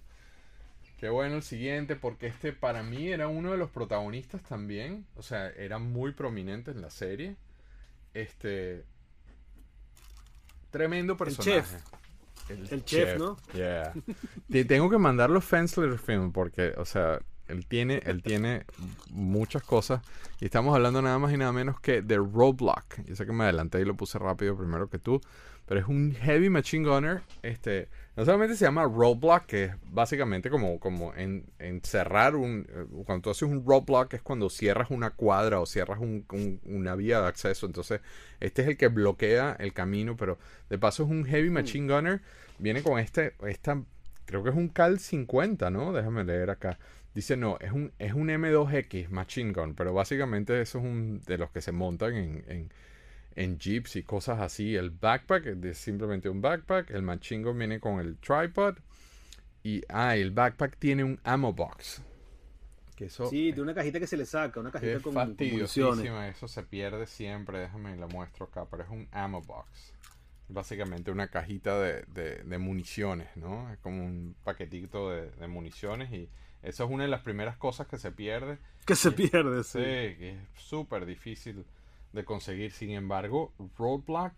Qué 0.99 1.09
bueno 1.09 1.37
el 1.37 1.43
siguiente, 1.43 1.97
porque 1.97 2.29
este 2.29 2.53
para 2.53 2.83
mí 2.83 3.09
era 3.09 3.29
uno 3.29 3.51
de 3.51 3.57
los 3.57 3.71
protagonistas 3.71 4.43
también. 4.43 5.05
O 5.17 5.23
sea, 5.23 5.49
era 5.51 5.79
muy 5.79 6.13
prominente 6.13 6.71
en 6.71 6.81
la 6.81 6.91
serie. 6.91 7.37
Este. 8.15 8.85
Tremendo 10.71 11.17
personaje. 11.17 11.59
El 12.49 12.69
chef. 12.69 12.73
El, 12.73 12.85
chef, 12.85 13.19
¿no? 13.19 13.37
Yeah. 13.55 13.93
Tengo 14.67 14.91
que 14.91 14.99
mandarlo 14.99 15.39
a 15.39 15.43
Fensler 15.43 15.99
Film 15.99 16.33
porque, 16.33 16.75
o 16.77 16.85
sea, 16.85 17.21
él 17.53 17.67
tiene, 17.67 18.03
él 18.05 18.23
tiene 18.23 18.65
muchas 19.11 19.63
cosas. 19.63 20.03
Y 20.41 20.47
estamos 20.47 20.75
hablando 20.75 21.03
nada 21.03 21.19
más 21.19 21.33
y 21.33 21.37
nada 21.37 21.53
menos 21.53 21.79
que 21.81 22.03
de 22.03 22.17
Roblox. 22.17 23.05
Yo 23.07 23.15
sé 23.15 23.27
que 23.27 23.33
me 23.33 23.45
adelanté 23.45 23.81
y 23.81 23.85
lo 23.85 23.95
puse 23.95 24.19
rápido 24.19 24.57
primero 24.57 24.89
que 24.89 24.99
tú. 24.99 25.21
Pero 25.67 25.81
es 25.81 25.87
un 25.87 26.15
heavy 26.15 26.51
machine 26.51 26.89
gunner. 26.89 27.23
Este, 27.43 27.89
no 28.17 28.25
solamente 28.25 28.57
se 28.57 28.65
llama 28.65 28.85
roadblock, 28.85 29.47
que 29.47 29.65
es 29.65 29.73
básicamente 29.91 30.51
como, 30.51 30.81
como 30.81 31.15
en, 31.15 31.47
encerrar 31.59 32.35
un... 32.35 32.67
Eh, 32.69 32.87
cuando 33.07 33.23
tú 33.23 33.31
haces 33.31 33.49
un 33.49 33.65
roadblock 33.65 34.15
es 34.15 34.23
cuando 34.23 34.51
cierras 34.51 34.91
una 34.91 35.11
cuadra 35.11 35.61
o 35.61 35.67
cierras 35.67 35.99
una 36.01 36.95
vía 36.97 37.21
de 37.21 37.29
acceso. 37.29 37.67
Entonces, 37.67 38.01
este 38.41 38.63
es 38.63 38.69
el 38.69 38.77
que 38.77 38.89
bloquea 38.89 39.57
el 39.59 39.73
camino, 39.73 40.17
pero 40.17 40.39
de 40.69 40.79
paso 40.79 41.05
es 41.05 41.11
un 41.11 41.25
heavy 41.25 41.51
mm. 41.51 41.53
machine 41.53 41.93
gunner. 41.95 42.21
Viene 42.59 42.83
con 42.83 42.99
este, 42.99 43.35
esta, 43.47 43.81
creo 44.27 44.43
que 44.43 44.51
es 44.51 44.57
un 44.57 44.69
Cal 44.69 44.99
50, 44.99 45.71
¿no? 45.71 45.93
Déjame 45.93 46.25
leer 46.25 46.51
acá. 46.51 46.79
Dice, 47.15 47.37
no, 47.37 47.59
es 47.61 47.73
un, 47.73 47.93
es 47.99 48.15
un 48.15 48.29
M2X 48.29 49.11
Machine 49.11 49.53
Gun, 49.53 49.75
pero 49.75 49.93
básicamente 49.93 50.61
eso 50.61 50.79
es 50.79 50.85
un 50.85 51.21
de 51.27 51.39
los 51.39 51.51
que 51.51 51.61
se 51.61 51.73
montan 51.73 52.15
en 52.15 52.71
en 53.37 53.59
jeeps 53.59 53.97
y 53.97 54.03
cosas 54.03 54.41
así. 54.41 54.77
El 54.77 54.91
backpack 54.91 55.47
es 55.65 55.79
simplemente 55.79 56.29
un 56.29 56.41
backpack. 56.41 56.91
El 56.91 57.03
machingo 57.03 57.55
viene 57.55 57.81
con 57.81 58.01
el 58.01 58.17
tripod. 58.19 58.77
Y 59.63 59.83
ah, 59.89 60.17
el 60.17 60.33
backpack 60.33 60.77
tiene 60.77 61.05
un 61.05 61.21
ammo 61.25 61.53
box. 61.53 62.03
Que 62.97 63.07
eso, 63.07 63.29
sí, 63.31 63.53
de 63.53 63.63
una 63.63 63.75
cajita 63.75 63.99
que 63.99 64.07
se 64.07 64.17
le 64.17 64.27
saca, 64.27 64.61
una 64.61 64.71
cajita 64.71 65.01
con, 65.01 65.15
fastidiosísima, 65.15 66.29
Eso 66.29 66.49
se 66.49 66.63
pierde 66.65 67.07
siempre. 67.07 67.61
Déjame 67.61 67.97
lo 67.97 68.09
muestro 68.09 68.47
acá. 68.47 68.67
Pero 68.71 68.83
es 68.83 68.91
un 68.91 69.09
ammo 69.13 69.41
box. 69.43 69.95
Básicamente 70.49 71.11
una 71.11 71.29
cajita 71.29 71.81
de, 71.81 72.03
de, 72.45 72.59
municiones, 72.59 73.29
¿no? 73.37 73.73
Es 73.73 73.79
como 73.79 74.05
un 74.05 74.37
paquetito 74.45 75.09
de, 75.09 75.31
de, 75.31 75.47
municiones 75.47 76.13
y 76.13 76.29
eso 76.63 76.85
es 76.85 76.91
una 76.91 77.05
de 77.05 77.11
las 77.11 77.23
primeras 77.23 77.57
cosas 77.57 77.87
que 77.87 77.99
se 77.99 78.13
pierde. 78.13 78.59
Que 78.87 78.95
se 78.97 79.13
pierde, 79.13 79.65
sí. 79.65 79.79
Sí, 79.79 79.85
que 79.85 80.31
es 80.31 80.61
súper 80.63 81.07
difícil 81.07 81.65
de 82.13 82.25
conseguir. 82.25 82.73
Sin 82.73 82.91
embargo, 82.91 83.53
Roadblock 83.77 84.35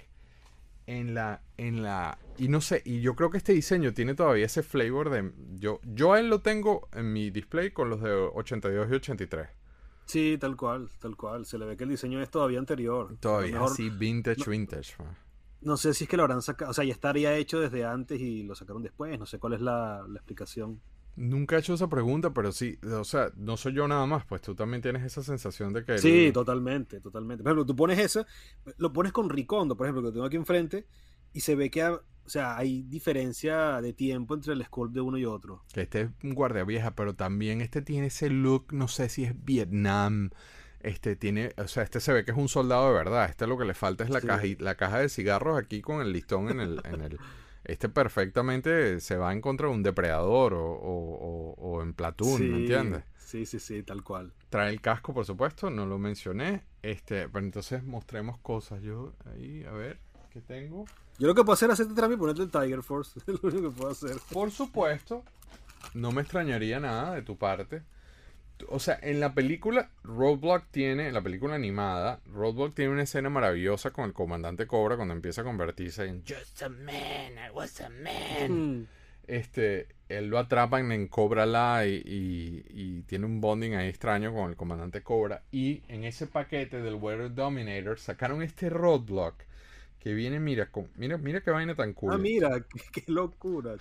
en 0.87 1.15
la 1.15 1.43
en 1.57 1.83
la 1.83 2.19
y 2.37 2.49
no 2.49 2.61
sé, 2.61 2.83
y 2.85 3.01
yo 3.01 3.15
creo 3.15 3.31
que 3.31 3.39
este 3.39 3.55
diseño 3.55 3.95
tiene 3.95 4.15
todavía 4.15 4.45
ese 4.45 4.63
flavor 4.63 5.09
de 5.09 5.33
yo 5.55 5.81
yo 5.83 6.15
él 6.15 6.29
lo 6.29 6.43
tengo 6.43 6.89
en 6.93 7.11
mi 7.11 7.31
display 7.31 7.71
con 7.71 7.89
los 7.89 8.03
de 8.03 8.13
82 8.13 8.89
y 8.91 8.95
83. 8.95 9.49
Sí, 10.07 10.37
tal 10.39 10.57
cual, 10.57 10.91
tal 11.01 11.17
cual. 11.17 11.47
Se 11.47 11.59
le 11.59 11.65
ve 11.65 11.77
que 11.77 11.85
el 11.85 11.91
diseño 11.91 12.21
es 12.21 12.31
todavía 12.31 12.59
anterior. 12.59 13.17
Todavía 13.21 13.65
así 13.65 13.89
vintage, 13.89 14.51
vintage. 14.51 14.95
No 15.63 15.79
sé 15.79 15.95
si 15.95 16.05
es 16.05 16.11
que 16.11 16.19
lo 16.19 16.25
habrán 16.25 16.43
sacado, 16.43 16.71
o 16.71 16.75
sea, 16.75 16.85
ya 16.85 16.93
estaría 16.93 17.35
hecho 17.37 17.59
desde 17.59 17.87
antes 17.87 18.21
y 18.21 18.43
lo 18.43 18.55
sacaron 18.55 18.83
después. 18.83 19.19
No 19.19 19.25
sé 19.25 19.39
cuál 19.39 19.55
es 19.55 19.63
la, 19.63 20.05
la 20.07 20.17
explicación. 20.17 20.81
Nunca 21.17 21.57
he 21.57 21.61
hecho 21.61 21.75
esa 21.75 21.89
pregunta, 21.89 22.33
pero 22.35 22.51
sí, 22.51 22.79
o 22.83 23.05
sea, 23.05 23.31
no 23.37 23.57
soy 23.57 23.75
yo 23.75 23.87
nada 23.87 24.05
más, 24.07 24.25
pues 24.25 24.43
tú 24.43 24.55
también 24.55 24.83
tienes 24.83 25.05
esa 25.05 25.23
sensación 25.23 25.73
de 25.73 25.85
que... 25.85 25.99
Sí, 25.99 26.33
totalmente, 26.33 27.01
totalmente. 27.01 27.45
Por 27.45 27.51
ejemplo, 27.51 27.67
tú 27.67 27.77
pones 27.77 27.99
eso, 28.01 28.27
lo 28.79 28.93
pones 28.93 29.13
con 29.13 29.31
Ricondo, 29.31 29.77
por 29.77 29.87
ejemplo, 29.87 30.03
que 30.03 30.13
tengo 30.13 30.27
aquí 30.27 30.37
enfrente, 30.37 30.87
y 31.33 31.41
se 31.41 31.55
ve 31.55 31.71
que, 31.71 31.85
o 31.85 32.03
sea, 32.27 32.57
hay 32.57 32.83
diferencia 32.83 33.81
de 33.81 33.93
tiempo 33.93 34.35
entre 34.35 34.55
el 34.55 34.65
sculpt 34.65 34.93
de 34.93 35.01
uno 35.01 35.17
y 35.17 35.25
otro. 35.25 35.63
Que 35.73 35.83
este 35.83 36.01
es 36.03 36.11
un 36.25 36.35
guardia 36.35 36.65
vieja, 36.65 36.97
pero 36.97 37.15
también 37.15 37.61
este 37.61 37.81
tiene 37.81 38.09
ese 38.09 38.29
look, 38.29 38.73
no 38.73 38.89
sé 38.89 39.09
si 39.09 39.23
es 39.23 39.45
Vietnam, 39.45 40.31
este 40.81 41.15
tiene, 41.15 41.53
o 41.59 41.69
sea, 41.69 41.85
este 41.85 42.01
se 42.01 42.13
ve 42.13 42.25
que 42.25 42.33
es 42.33 42.37
un 42.37 42.49
soldado 42.49 42.89
de 42.89 42.95
verdad, 42.95 43.31
este 43.31 43.47
lo 43.47 43.57
que 43.57 43.65
le 43.65 43.75
falta 43.75 44.03
es 44.03 44.11
la, 44.11 44.21
caja, 44.21 44.43
la 44.59 44.75
caja 44.75 44.99
de 44.99 45.09
cigarros 45.09 45.57
aquí 45.57 45.81
con 45.81 46.01
el 46.01 46.13
listón 46.13 46.51
en 46.51 46.59
el... 46.59 46.81
En 46.85 47.03
el 47.03 47.19
este 47.65 47.89
perfectamente 47.89 49.01
se 49.01 49.17
va 49.17 49.33
en 49.33 49.41
contra 49.41 49.69
de 49.69 49.75
un 49.75 49.83
depredador 49.83 50.55
o, 50.55 50.61
o, 50.61 51.83
en 51.83 51.95
Platoon, 51.95 52.51
¿me 52.51 52.57
entiendes? 52.59 53.05
Sí, 53.17 53.47
sí, 53.47 53.59
sí, 53.59 53.83
tal 53.83 54.05
cual. 54.05 54.33
Trae 54.51 54.71
el 54.71 54.81
casco, 54.81 55.13
por 55.13 55.25
supuesto, 55.25 55.71
no 55.71 55.87
lo 55.87 55.99
mencioné. 55.99 56.63
Este, 56.83 57.29
pero 57.29 57.45
entonces 57.45 57.83
mostremos 57.83 58.39
cosas. 58.39 58.83
Yo 58.83 59.15
ahí, 59.33 59.65
a 59.65 59.73
ver, 59.73 59.99
¿qué 60.31 60.41
tengo? 60.41 60.85
Yo 61.19 61.27
lo 61.27 61.35
que 61.35 61.43
puedo 61.43 61.55
hacer 61.55 61.69
es 61.71 61.75
hacerte 61.75 61.95
trampa 61.95 62.15
y 62.15 62.19
ponerte 62.19 62.43
el 62.43 62.51
Tiger 62.51 62.83
Force. 62.83 63.19
Es 63.27 63.43
lo 63.43 63.49
único 63.49 63.71
que 63.71 63.77
puedo 63.77 63.91
hacer. 63.91 64.17
Por 64.33 64.51
supuesto. 64.51 65.25
No 65.95 66.13
me 66.13 66.23
extrañaría 66.23 66.81
nada 66.81 67.15
de 67.15 67.23
tu 67.23 67.37
parte. 67.37 67.83
O 68.69 68.79
sea, 68.79 68.99
en 69.03 69.21
la 69.21 69.35
película 69.35 69.91
Roadblock 70.05 70.67
tiene, 70.71 71.09
en 71.09 71.15
la 71.15 71.23
película 71.23 71.55
animada, 71.55 72.21
Roadblock 72.33 72.75
tiene 72.75 72.93
una 72.93 73.03
escena 73.03 73.29
maravillosa 73.29 73.91
con 73.91 74.05
el 74.05 74.13
comandante 74.13 74.67
Cobra 74.67 74.97
cuando 74.97 75.15
empieza 75.15 75.41
a 75.41 75.45
convertirse 75.45 76.07
en 76.07 76.23
Just 76.23 76.63
a 76.63 76.69
man, 76.69 77.35
I 77.35 77.51
was 77.53 77.81
a 77.81 77.89
man. 77.89 78.81
Mm. 78.81 78.87
Este, 79.27 79.89
él 80.09 80.29
lo 80.29 80.39
atrapan 80.39 80.93
en 80.93 81.09
Cobra 81.09 81.47
La 81.47 81.87
y, 81.87 82.03
y, 82.05 83.03
tiene 83.03 83.27
un 83.27 83.41
bonding 83.41 83.73
ahí 83.73 83.89
extraño 83.89 84.33
con 84.33 84.51
el 84.51 84.57
comandante 84.57 85.03
Cobra. 85.03 85.43
Y 85.51 85.83
en 85.89 86.05
ese 86.05 86.27
paquete 86.27 86.81
del 86.81 86.95
Weather 86.95 87.35
Dominator 87.35 87.99
sacaron 87.99 88.43
este 88.43 88.69
Roadblock 88.71 89.35
que 89.99 90.13
viene, 90.13 90.39
mira, 90.39 90.71
con, 90.71 90.91
mira, 90.97 91.17
mira 91.17 91.41
qué 91.41 91.51
vaina 91.51 91.75
tan 91.75 91.95
cool. 91.95 92.13
Ah, 92.13 92.19
mira, 92.19 92.65
qué, 92.93 93.03
locura. 93.07 93.77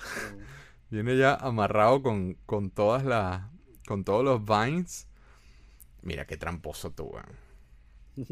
viene 0.90 1.18
ya 1.18 1.36
amarrado 1.36 2.02
con, 2.02 2.38
con 2.46 2.70
todas 2.72 3.04
las 3.04 3.53
con 3.88 4.04
todos 4.04 4.24
los 4.24 4.44
vines. 4.46 5.08
Mira 6.02 6.26
qué 6.26 6.38
tramposo 6.38 6.92
tú, 6.92 7.14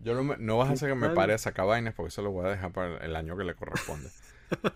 Yo 0.00 0.14
no, 0.14 0.36
no 0.36 0.58
vas 0.58 0.70
a 0.70 0.72
hacer 0.74 0.90
que 0.90 0.94
me 0.94 1.10
pare 1.10 1.32
a 1.34 1.38
sacar 1.38 1.66
vainas 1.66 1.94
porque 1.94 2.08
eso 2.08 2.22
lo 2.22 2.30
voy 2.30 2.46
a 2.46 2.50
dejar 2.50 2.72
para 2.72 2.98
el 2.98 3.16
año 3.16 3.36
que 3.36 3.42
le 3.44 3.54
corresponde. 3.54 4.08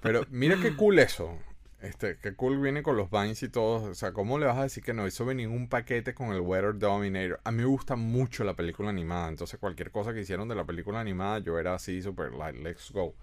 Pero 0.02 0.27
mira 0.31 0.59
qué 0.60 0.74
cool 0.74 0.98
eso. 0.98 1.39
Este, 1.81 2.16
qué 2.16 2.35
cool 2.35 2.60
viene 2.60 2.82
con 2.82 2.97
los 2.97 3.10
vines 3.10 3.43
y 3.43 3.48
todo. 3.48 3.90
O 3.90 3.94
sea, 3.94 4.12
¿cómo 4.12 4.39
le 4.39 4.47
vas 4.47 4.59
a 4.59 4.62
decir 4.62 4.85
que 4.85 4.94
no? 4.94 5.05
Venía 5.27 5.47
en 5.47 5.52
un 5.52 5.69
paquete 5.69 6.14
con 6.14 6.32
el 6.32 6.40
Weather 6.40 6.78
Dominator. 6.78 7.40
A 7.44 7.51
mí 7.51 7.59
me 7.59 7.64
gusta 7.64 7.97
mucho 7.97 8.44
la 8.44 8.55
película 8.55 8.90
animada. 8.90 9.28
Entonces, 9.28 9.59
cualquier 9.59 9.90
cosa 9.90 10.12
que 10.12 10.20
hicieron 10.20 10.48
de 10.48 10.55
la 10.55 10.64
película 10.64 11.01
animada, 11.01 11.40
yo 11.40 11.59
era 11.59 11.74
así, 11.74 12.01
super 12.01 12.32
like, 12.32 12.59
let's 12.60 12.90
go. 12.93 13.14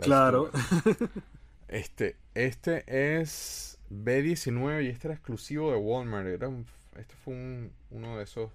claro. 0.00 0.50
Este, 1.68 2.16
este 2.34 2.84
es 3.10 3.78
B19 3.90 4.84
y 4.84 4.88
este 4.88 5.08
era 5.08 5.14
exclusivo 5.14 5.70
de 5.70 5.76
Walmart. 5.76 6.26
Era 6.26 6.50
este 6.96 7.14
fue 7.14 7.34
un, 7.34 7.72
uno 7.90 8.16
de 8.16 8.24
esos. 8.24 8.50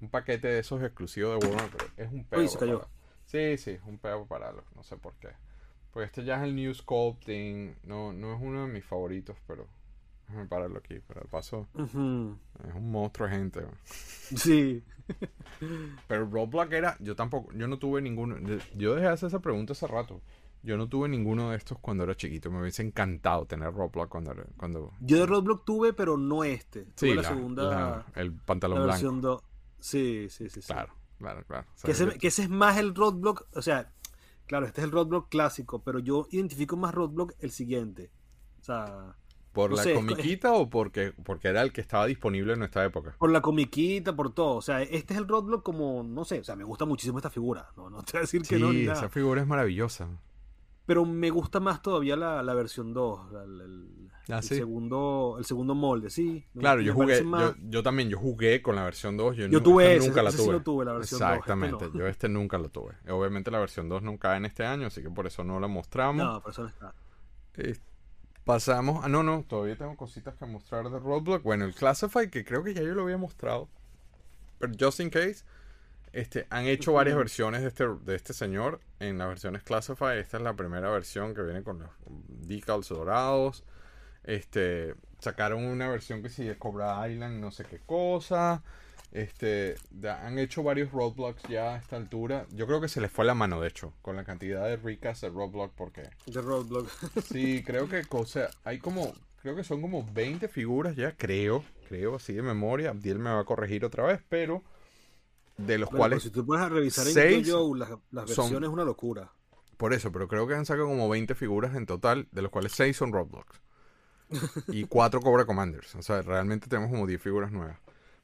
Un 0.00 0.08
paquete 0.08 0.48
de 0.48 0.60
esos 0.60 0.82
exclusivos 0.82 1.38
de 1.38 1.46
Walmart. 1.46 1.82
es 1.96 2.10
un 2.10 2.24
pedo. 2.24 2.88
Sí, 3.26 3.58
sí, 3.58 3.78
un 3.86 3.98
pedo 3.98 4.26
para 4.26 4.52
los. 4.52 4.64
No 4.74 4.82
sé 4.82 4.96
por 4.96 5.14
qué. 5.14 5.28
Pues 5.92 6.06
este 6.06 6.24
ya 6.24 6.36
es 6.36 6.42
el 6.42 6.54
New 6.54 6.72
Sculpting. 6.72 7.76
No, 7.84 8.12
no 8.12 8.34
es 8.34 8.40
uno 8.40 8.66
de 8.66 8.72
mis 8.72 8.84
favoritos, 8.84 9.36
pero. 9.46 9.66
Déjame 10.28 10.46
pararlo 10.46 10.78
aquí. 10.78 11.00
Pero 11.06 11.22
el 11.22 11.28
paso. 11.28 11.66
Es 11.76 11.94
un 11.94 12.40
monstruo 12.90 13.28
de 13.28 13.34
gente. 13.34 13.66
Sí. 13.84 14.84
pero 16.08 16.28
Roblox 16.30 16.72
era. 16.72 16.96
Yo 17.00 17.16
tampoco. 17.16 17.52
Yo 17.52 17.66
no 17.66 17.78
tuve 17.78 18.00
ninguno. 18.00 18.36
Yo 18.76 18.94
dejé 18.94 19.06
de 19.08 19.12
hacer 19.12 19.26
esa 19.26 19.40
pregunta 19.40 19.72
hace 19.72 19.86
rato. 19.86 20.20
Yo 20.62 20.76
no 20.76 20.88
tuve 20.88 21.08
ninguno 21.08 21.50
de 21.50 21.56
estos 21.56 21.78
cuando 21.78 22.04
era 22.04 22.14
chiquito. 22.14 22.50
Me 22.50 22.60
hubiese 22.60 22.82
encantado 22.82 23.46
tener 23.46 23.72
Roblox 23.72 24.10
cuando 24.10 24.34
cuando 24.56 24.92
Yo 25.00 25.18
de 25.18 25.26
Roblox 25.26 25.64
tuve, 25.64 25.92
pero 25.94 26.16
no 26.18 26.44
este. 26.44 26.82
Tuve 26.84 26.94
sí, 27.10 27.14
la, 27.14 27.22
segunda. 27.24 28.06
el 28.14 28.32
pantalón 28.32 28.82
blanco. 28.84 29.42
Sí, 29.78 30.26
sí, 30.28 30.50
sí, 30.50 30.60
Claro, 30.60 30.92
claro, 31.18 31.42
claro. 31.46 31.66
O 31.74 31.78
sea, 31.78 31.86
Que 31.88 31.92
ese, 31.92 32.18
que 32.18 32.28
ese 32.28 32.42
es 32.42 32.50
más 32.50 32.76
el 32.76 32.94
roadblock, 32.94 33.46
o 33.54 33.62
sea, 33.62 33.90
claro, 34.46 34.66
este 34.66 34.82
es 34.82 34.84
el 34.84 34.90
roadblock 34.90 35.30
clásico, 35.30 35.82
pero 35.82 35.98
yo 35.98 36.26
identifico 36.30 36.76
más 36.76 36.92
roadblock 36.94 37.32
el 37.40 37.50
siguiente. 37.50 38.10
O 38.60 38.62
sea, 38.64 39.16
¿Por 39.52 39.70
no 39.70 39.76
la 39.76 39.82
sé, 39.82 39.92
es- 39.92 39.96
comiquita 39.98 40.52
o 40.52 40.68
porque, 40.68 41.14
porque 41.24 41.48
era 41.48 41.62
el 41.62 41.72
que 41.72 41.80
estaba 41.80 42.04
disponible 42.04 42.52
en 42.52 42.58
nuestra 42.58 42.84
época? 42.84 43.16
por 43.18 43.30
la 43.30 43.40
comiquita, 43.40 44.14
por 44.14 44.34
todo. 44.34 44.56
O 44.56 44.62
sea, 44.62 44.82
este 44.82 45.14
es 45.14 45.18
el 45.20 45.26
roadblock 45.26 45.62
como, 45.62 46.02
no 46.02 46.26
sé, 46.26 46.40
o 46.40 46.44
sea, 46.44 46.54
me 46.54 46.64
gusta 46.64 46.84
muchísimo 46.84 47.16
esta 47.18 47.30
figura. 47.30 47.70
No, 47.78 47.88
no 47.88 48.02
te 48.02 48.12
voy 48.12 48.18
a 48.18 48.20
decir 48.22 48.42
que 48.42 48.58
no, 48.58 48.70
ni 48.72 48.80
Sí, 48.80 48.86
nada. 48.86 48.98
esa 48.98 49.08
figura 49.08 49.40
es 49.40 49.46
maravillosa. 49.46 50.08
Pero 50.90 51.04
me 51.04 51.30
gusta 51.30 51.60
más 51.60 51.82
todavía 51.82 52.16
la, 52.16 52.42
la 52.42 52.52
versión 52.52 52.92
2, 52.92 53.30
la- 53.32 53.44
el, 53.44 53.60
el- 53.60 54.10
Ah, 54.28 54.38
el 54.38 54.42
sí. 54.42 54.56
segundo, 54.56 55.36
el 55.38 55.44
segundo 55.44 55.76
molde, 55.76 56.10
sí. 56.10 56.44
Claro, 56.58 56.80
yo 56.80 56.92
jugué, 56.94 57.22
yo, 57.22 57.54
yo 57.68 57.82
también, 57.84 58.08
yo 58.08 58.18
jugué 58.18 58.60
con 58.60 58.74
la 58.74 58.82
versión 58.84 59.16
2. 59.16 59.36
Yo, 59.36 59.62
tuve 59.62 59.94
ese, 59.96 60.08
nunca 60.08 60.22
la 60.24 60.30
tuve. 60.32 60.42
sí 60.42 60.50
lo 60.50 60.62
tuve, 60.62 60.84
la 60.84 60.92
versión 60.94 61.20
2, 61.20 61.28
este 61.28 61.38
Exactamente, 61.38 61.84
no. 61.86 61.94
yo 62.00 62.06
este 62.08 62.28
nunca 62.28 62.58
lo 62.58 62.68
tuve. 62.70 62.94
Obviamente 63.08 63.52
la 63.52 63.60
versión 63.60 63.88
2 63.88 64.02
no 64.02 64.18
cae 64.18 64.38
en 64.38 64.46
este 64.46 64.66
año, 64.66 64.88
así 64.88 65.00
que 65.00 65.10
por 65.10 65.28
eso 65.28 65.44
no 65.44 65.60
la 65.60 65.68
mostramos. 65.68 66.24
No, 66.26 66.40
pero 66.40 66.50
eso 66.50 66.62
no 66.62 66.68
está. 66.68 66.92
Eh, 67.56 67.76
pasamos, 68.44 69.04
ah 69.04 69.08
no, 69.08 69.22
no, 69.22 69.44
todavía 69.48 69.76
tengo 69.76 69.96
cositas 69.96 70.34
que 70.34 70.44
mostrar 70.44 70.90
de 70.90 70.98
Roadblock. 70.98 71.42
Bueno, 71.44 71.64
el 71.66 71.74
Classify, 71.74 72.28
que 72.28 72.44
creo 72.44 72.64
que 72.64 72.74
ya 72.74 72.82
yo 72.82 72.94
lo 72.96 73.02
había 73.02 73.16
mostrado. 73.16 73.68
Pero 74.58 74.72
just 74.78 74.98
in 75.00 75.10
case, 75.10 75.44
este, 76.12 76.46
han 76.50 76.66
hecho 76.66 76.92
varias 76.92 77.16
versiones 77.16 77.62
de 77.62 77.68
este, 77.68 77.86
de 77.86 78.16
este 78.16 78.32
señor 78.32 78.80
en 78.98 79.18
las 79.18 79.28
versiones 79.28 79.62
Classify. 79.62 80.18
Esta 80.18 80.36
es 80.38 80.42
la 80.42 80.54
primera 80.54 80.90
versión 80.90 81.34
que 81.34 81.42
viene 81.42 81.62
con 81.62 81.78
los 81.80 81.90
decals 82.46 82.88
dorados. 82.88 83.64
Este, 84.24 84.94
sacaron 85.20 85.64
una 85.64 85.88
versión 85.88 86.22
que 86.22 86.28
sí 86.28 86.44
de 86.44 86.56
Cobra 86.58 87.08
Island, 87.08 87.40
no 87.40 87.50
sé 87.50 87.64
qué 87.64 87.78
cosa. 87.78 88.62
Este, 89.12 89.74
da- 89.90 90.24
han 90.26 90.38
hecho 90.38 90.62
varios 90.62 90.92
roadblocks 90.92 91.42
ya 91.48 91.74
a 91.74 91.78
esta 91.78 91.96
altura. 91.96 92.46
Yo 92.52 92.66
creo 92.66 92.80
que 92.80 92.88
se 92.88 93.00
les 93.00 93.10
fue 93.10 93.24
la 93.24 93.34
mano, 93.34 93.60
de 93.60 93.68
hecho, 93.68 93.92
con 94.02 94.14
la 94.16 94.24
cantidad 94.24 94.64
de 94.66 94.76
ricas 94.76 95.20
de 95.20 95.30
roadblock, 95.30 95.72
porque 95.74 96.02
De 96.26 96.40
roadblock. 96.40 96.88
Sí, 97.24 97.62
creo 97.64 97.88
que, 97.88 98.02
o 98.10 98.24
sea, 98.26 98.50
hay 98.62 98.78
como, 98.78 99.12
creo 99.42 99.56
que 99.56 99.64
son 99.64 99.80
como 99.80 100.04
20 100.12 100.46
figuras 100.48 100.94
ya, 100.96 101.12
creo, 101.16 101.64
creo, 101.88 102.16
así 102.16 102.32
de 102.34 102.42
memoria. 102.42 102.90
Abdiel 102.90 103.18
me 103.18 103.30
va 103.30 103.40
a 103.40 103.44
corregir 103.44 103.84
otra 103.84 104.04
vez, 104.04 104.20
pero 104.28 104.62
de 105.66 105.78
los 105.78 105.90
Bueno, 105.90 105.98
cuales, 105.98 106.22
si 106.22 106.30
tú 106.30 106.44
puedes 106.46 106.68
revisar 106.68 107.06
en 107.06 107.12
seis 107.14 107.48
JoJo, 107.50 107.74
las, 107.76 107.90
las 108.10 108.30
son- 108.30 108.46
versiones 108.46 108.68
es 108.68 108.72
una 108.72 108.84
locura. 108.84 109.32
por 109.76 109.94
eso, 109.94 110.12
pero 110.12 110.28
creo 110.28 110.46
que 110.46 110.54
han 110.54 110.66
sacado 110.66 110.88
como 110.88 111.08
20 111.08 111.34
figuras 111.34 111.74
en 111.74 111.86
total, 111.86 112.28
de 112.32 112.42
los 112.42 112.50
cuales 112.50 112.72
6 112.72 112.96
son 112.96 113.12
Roblox. 113.12 113.60
Y 114.68 114.84
4 114.84 115.20
Cobra 115.20 115.44
Commanders. 115.44 115.94
O 115.96 116.02
sea, 116.02 116.22
realmente 116.22 116.68
tenemos 116.68 116.90
como 116.90 117.06
10 117.06 117.20
figuras 117.20 117.50
nuevas. 117.52 117.78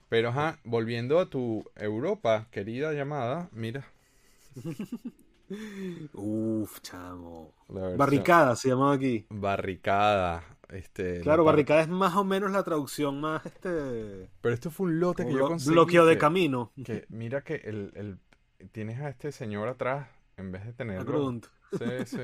Pero, 0.09 0.29
ajá, 0.29 0.59
volviendo 0.65 1.19
a 1.19 1.27
tu 1.27 1.65
Europa, 1.75 2.47
querida 2.53 2.93
llamada, 2.93 3.49
mira. 3.53 3.87
Uf, 6.15 6.81
chamo. 6.81 7.53
Barricada 7.69 8.57
se 8.57 8.69
llamaba 8.69 8.95
aquí. 8.95 9.27
Barricada. 9.31 10.43
Este, 10.71 11.21
Claro, 11.21 11.45
barricada 11.45 11.83
es 11.83 11.89
más 11.89 12.17
o 12.17 12.25
menos 12.25 12.51
la 12.51 12.65
traducción 12.65 13.21
más 13.21 13.47
este 13.47 14.29
Pero 14.41 14.55
esto 14.55 14.71
fue 14.71 14.87
un 14.87 14.99
lote 15.01 15.25
que 15.25 15.33
yo 15.33 15.47
conseguí. 15.47 15.73
bloqueo 15.75 16.07
de 16.07 16.19
camino. 16.19 16.73
que 16.85 17.07
mira 17.09 17.43
que 17.45 17.55
el, 17.57 17.93
el- 17.95 18.19
tienes 18.73 19.01
a 19.01 19.09
este 19.09 19.31
señor 19.33 19.69
atrás 19.69 20.09
en 20.37 20.51
vez 20.53 20.65
de 20.65 20.73
tenerlo. 20.73 21.05
Grunt. 21.05 21.47
Sí, 21.73 22.07
sí. 22.07 22.21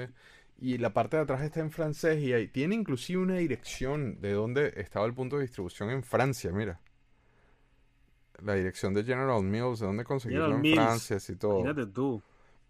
Y 0.59 0.79
la 0.79 0.93
parte 0.93 1.17
de 1.17 1.23
atrás 1.23 1.43
está 1.43 1.61
en 1.61 1.71
francés 1.71 2.21
y 2.23 2.33
ahí 2.33 2.47
tiene 2.49 2.75
inclusive 2.75 3.21
una 3.23 3.35
dirección 3.37 4.21
de 4.21 4.33
dónde 4.33 4.73
estaba 4.77 5.07
el 5.07 5.15
punto 5.15 5.37
de 5.37 5.43
distribución 5.43 5.91
en 5.91 6.03
Francia, 6.03 6.53
mira. 6.53 6.81
La 8.43 8.55
dirección 8.55 8.93
de 8.95 9.05
General 9.05 9.43
Mills, 9.43 9.81
de 9.81 9.87
dónde 9.87 10.05
conseguirlo 10.05 10.47
General 10.47 10.57
en 10.57 10.63
Mills, 10.63 10.77
Francia 11.07 11.19
y 11.35 11.37
todo. 11.37 11.61
Imagínate 11.61 11.93
tú. 11.93 12.23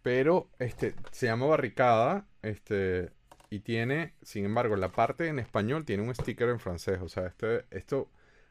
Pero 0.03 0.49
este 0.59 0.95
se 1.13 1.27
llama 1.27 1.47
Barricada, 1.47 2.27
este 2.43 3.11
y 3.55 3.61
tiene, 3.61 4.15
sin 4.23 4.45
embargo, 4.47 4.77
la 4.77 4.93
parte 4.93 5.29
en 5.29 5.39
español 5.39 5.85
tiene 5.85 6.03
un 6.05 6.15
sticker 6.15 6.49
en 6.49 6.61
francés, 6.61 7.01
o 7.03 7.09
sea, 7.09 7.27
este 7.27 7.67
esto 7.71 8.09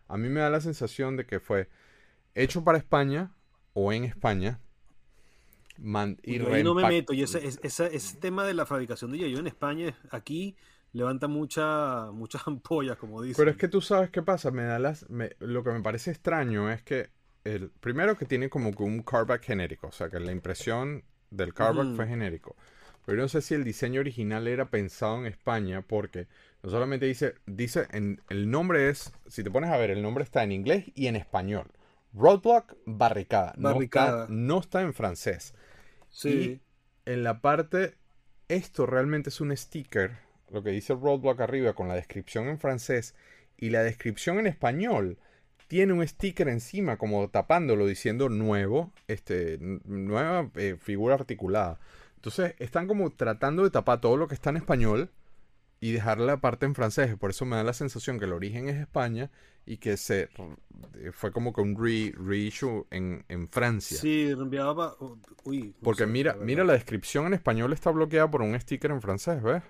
a 0.07 0.17
mí 0.17 0.29
me 0.29 0.41
da 0.41 0.49
la 0.49 0.61
sensación 0.61 1.17
de 1.17 1.25
que 1.25 1.39
fue 1.39 1.69
hecho 2.35 2.63
para 2.63 2.77
España 2.79 3.31
o 3.73 3.93
en 3.93 4.05
España 4.05 4.59
man- 5.77 6.17
y 6.23 6.37
Yo 6.39 6.53
ahí 6.53 6.63
no 6.63 6.73
me 6.73 6.85
meto. 6.85 7.13
Y 7.13 7.23
ese, 7.23 7.45
es- 7.45 7.59
ese, 7.63 7.95
ese 7.95 8.17
tema 8.17 8.45
de 8.45 8.53
la 8.53 8.65
fabricación 8.65 9.11
de 9.11 9.17
yo 9.31 9.39
en 9.39 9.47
España, 9.47 9.95
aquí 10.11 10.55
levanta 10.93 11.27
mucha, 11.27 12.11
muchas 12.11 12.43
ampollas, 12.47 12.97
como 12.97 13.21
dicen. 13.21 13.41
Pero 13.41 13.51
es 13.51 13.57
que 13.57 13.67
tú 13.67 13.81
sabes 13.81 14.09
qué 14.09 14.21
pasa, 14.21 14.51
me 14.51 14.63
da 14.63 14.79
las, 14.79 15.09
me- 15.09 15.35
lo 15.39 15.63
que 15.63 15.71
me 15.71 15.81
parece 15.81 16.11
extraño 16.11 16.69
es 16.71 16.83
que 16.83 17.09
el 17.43 17.69
primero 17.69 18.17
que 18.17 18.25
tiene 18.25 18.49
como 18.49 18.71
que 18.71 18.83
un 18.83 19.01
cardback 19.01 19.43
genérico, 19.43 19.87
o 19.87 19.91
sea 19.91 20.09
que 20.09 20.19
la 20.19 20.31
impresión 20.31 21.03
del 21.31 21.53
cardback 21.53 21.87
Ujú. 21.87 21.95
fue 21.95 22.07
genérico. 22.07 22.55
Pero 23.05 23.17
yo 23.17 23.23
no 23.23 23.29
sé 23.29 23.41
si 23.41 23.53
el 23.55 23.63
diseño 23.63 24.01
original 24.01 24.47
era 24.47 24.69
pensado 24.69 25.17
en 25.19 25.25
España 25.25 25.81
porque 25.81 26.27
no 26.63 26.69
solamente 26.69 27.05
dice, 27.05 27.35
dice 27.45 27.87
en, 27.91 28.21
el 28.29 28.49
nombre 28.49 28.89
es, 28.89 29.13
si 29.27 29.43
te 29.43 29.51
pones 29.51 29.71
a 29.71 29.77
ver, 29.77 29.91
el 29.91 30.01
nombre 30.01 30.23
está 30.23 30.43
en 30.43 30.51
inglés 30.51 30.85
y 30.95 31.07
en 31.07 31.15
español. 31.15 31.67
Roadblock, 32.13 32.75
barricada. 32.85 33.53
No 33.57 33.73
Barricada. 33.73 34.23
está, 34.23 34.33
no 34.33 34.59
está 34.59 34.81
en 34.81 34.93
francés. 34.93 35.55
Sí. 36.09 36.59
En 37.05 37.23
la 37.23 37.41
parte, 37.41 37.95
esto 38.47 38.85
realmente 38.85 39.29
es 39.29 39.41
un 39.41 39.55
sticker, 39.55 40.17
lo 40.51 40.61
que 40.61 40.71
dice 40.71 40.93
Roadblock 40.93 41.39
arriba 41.41 41.73
con 41.73 41.87
la 41.87 41.95
descripción 41.95 42.47
en 42.47 42.59
francés 42.59 43.15
y 43.57 43.69
la 43.69 43.81
descripción 43.83 44.39
en 44.39 44.47
español 44.47 45.17
tiene 45.67 45.93
un 45.93 46.05
sticker 46.05 46.49
encima 46.49 46.97
como 46.97 47.29
tapándolo 47.29 47.87
diciendo 47.87 48.27
nuevo, 48.27 48.91
este, 49.07 49.57
nueva 49.85 50.51
eh, 50.55 50.75
figura 50.77 51.15
articulada. 51.15 51.79
Entonces 52.21 52.55
están 52.59 52.87
como 52.87 53.09
tratando 53.11 53.63
de 53.63 53.71
tapar 53.71 53.99
todo 53.99 54.15
lo 54.15 54.27
que 54.27 54.35
está 54.35 54.51
en 54.51 54.57
español 54.57 55.09
y 55.79 55.91
dejar 55.93 56.19
la 56.19 56.37
parte 56.41 56.65
en 56.67 56.75
francés. 56.75 57.15
Por 57.17 57.31
eso 57.31 57.45
me 57.45 57.55
da 57.57 57.63
la 57.63 57.73
sensación 57.73 58.19
que 58.19 58.25
el 58.25 58.33
origen 58.33 58.69
es 58.69 58.77
España 58.77 59.31
y 59.65 59.77
que 59.77 59.97
se 59.97 60.29
eh, 60.95 61.11
fue 61.13 61.31
como 61.31 61.53
que 61.53 61.61
un 61.61 61.75
re- 61.77 62.13
reissue 62.17 62.85
en, 62.91 63.25
en 63.29 63.49
Francia. 63.49 63.97
Sí, 63.97 64.29
enviaba 64.29 64.75
pa- 64.97 65.05
Uy. 65.43 65.75
no 65.81 65.81
Porque 65.83 65.95
sé, 65.95 66.07
mira, 66.07 66.33
verdad. 66.33 66.45
mira 66.45 66.63
la 66.63 66.73
descripción 66.73 67.25
en 67.27 67.33
español 67.33 67.73
está 67.73 67.91
bloqueada 67.91 68.29
por 68.31 68.41
un 68.41 68.59
sticker 68.59 68.91
en 68.91 69.01
francés, 69.01 69.41
¿ves? 69.43 69.63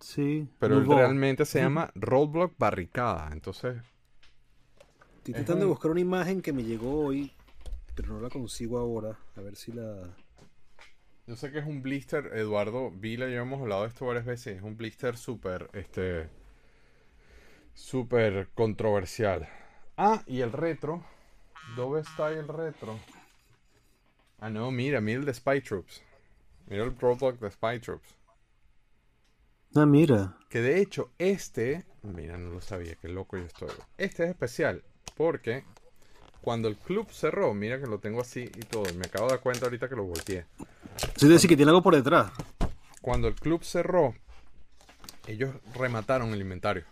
Sí. 0.00 0.48
Pero 0.58 0.78
él 0.78 0.86
realmente 0.86 1.46
se 1.46 1.60
llama 1.60 1.90
Roadblock 1.94 2.58
Barricada. 2.58 3.30
Entonces, 3.32 3.76
Estoy 5.18 5.34
es 5.34 5.34
tratando 5.34 5.64
de 5.64 5.66
un- 5.66 5.70
buscar 5.70 5.90
una 5.90 6.00
imagen 6.00 6.40
que 6.40 6.52
me 6.52 6.64
llegó 6.64 7.04
hoy, 7.04 7.32
pero 7.94 8.14
no 8.14 8.20
la 8.20 8.30
consigo 8.30 8.78
ahora. 8.78 9.18
A 9.36 9.40
ver 9.42 9.56
si 9.56 9.72
la. 9.72 10.16
Yo 11.26 11.36
sé 11.36 11.50
que 11.50 11.58
es 11.58 11.66
un 11.66 11.82
blister, 11.82 12.30
Eduardo 12.34 12.90
Vila, 12.90 13.28
ya 13.28 13.40
hemos 13.40 13.60
hablado 13.60 13.82
de 13.82 13.88
esto 13.88 14.06
varias 14.06 14.24
veces, 14.24 14.56
es 14.58 14.62
un 14.62 14.76
blister 14.76 15.16
súper, 15.16 15.68
este, 15.72 16.28
súper 17.74 18.48
controversial. 18.54 19.48
Ah, 19.96 20.22
y 20.26 20.40
el 20.40 20.52
retro. 20.52 21.04
¿Dónde 21.74 22.00
está 22.00 22.30
el 22.30 22.46
retro? 22.46 22.98
Ah, 24.38 24.50
no, 24.50 24.70
mira, 24.70 25.00
mira 25.00 25.18
el 25.18 25.26
de 25.26 25.34
Spy 25.34 25.60
Troops. 25.60 26.02
Mira 26.68 26.84
el 26.84 26.96
Roadblock 26.96 27.40
de 27.40 27.50
Spy 27.50 27.80
Troops. 27.80 28.14
Ah, 29.74 29.86
mira. 29.86 30.36
Que 30.48 30.60
de 30.60 30.80
hecho, 30.80 31.10
este, 31.18 31.84
mira, 32.02 32.38
no 32.38 32.50
lo 32.50 32.60
sabía, 32.60 32.94
qué 32.94 33.08
loco 33.08 33.36
yo 33.36 33.44
estoy. 33.44 33.70
Este 33.98 34.24
es 34.24 34.30
especial 34.30 34.84
porque 35.16 35.64
cuando 36.40 36.68
el 36.68 36.76
club 36.76 37.08
cerró, 37.10 37.54
mira 37.54 37.80
que 37.80 37.86
lo 37.86 37.98
tengo 37.98 38.20
así 38.20 38.42
y 38.42 38.60
todo, 38.60 38.84
me 38.94 39.06
acabo 39.06 39.26
de 39.26 39.32
dar 39.32 39.40
cuenta 39.40 39.66
ahorita 39.66 39.88
que 39.88 39.96
lo 39.96 40.04
volteé. 40.04 40.44
Sí, 41.16 41.28
decir 41.28 41.48
que 41.48 41.56
tiene 41.56 41.70
algo 41.70 41.82
por 41.82 41.94
detrás. 41.94 42.30
Cuando 43.00 43.28
el 43.28 43.34
club 43.34 43.62
cerró, 43.62 44.14
ellos 45.26 45.54
remataron 45.74 46.32
el 46.32 46.40
inventario 46.40 46.84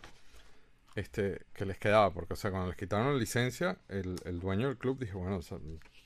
este 0.94 1.40
que 1.54 1.64
les 1.66 1.78
quedaba, 1.78 2.12
porque 2.12 2.34
o 2.34 2.36
sea, 2.36 2.50
cuando 2.50 2.68
les 2.68 2.76
quitaron 2.76 3.12
la 3.14 3.18
licencia, 3.18 3.78
el, 3.88 4.16
el 4.24 4.38
dueño 4.40 4.68
del 4.68 4.76
club 4.78 4.98
dijo, 4.98 5.18
bueno, 5.18 5.38
o 5.38 5.42
sea, 5.42 5.58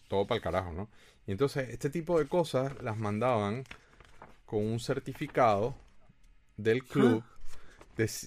todo 0.09 0.27
para 0.27 0.37
el 0.37 0.43
carajo, 0.43 0.73
¿no? 0.73 0.89
Y 1.27 1.33
entonces 1.33 1.69
este 1.69 1.91
tipo 1.91 2.19
de 2.19 2.27
cosas 2.27 2.73
las 2.83 2.97
mandaban 2.97 3.65
con 4.47 4.65
un 4.67 4.81
certificado 4.81 5.75
del 6.57 6.85
club 6.85 7.23
des- 7.23 7.38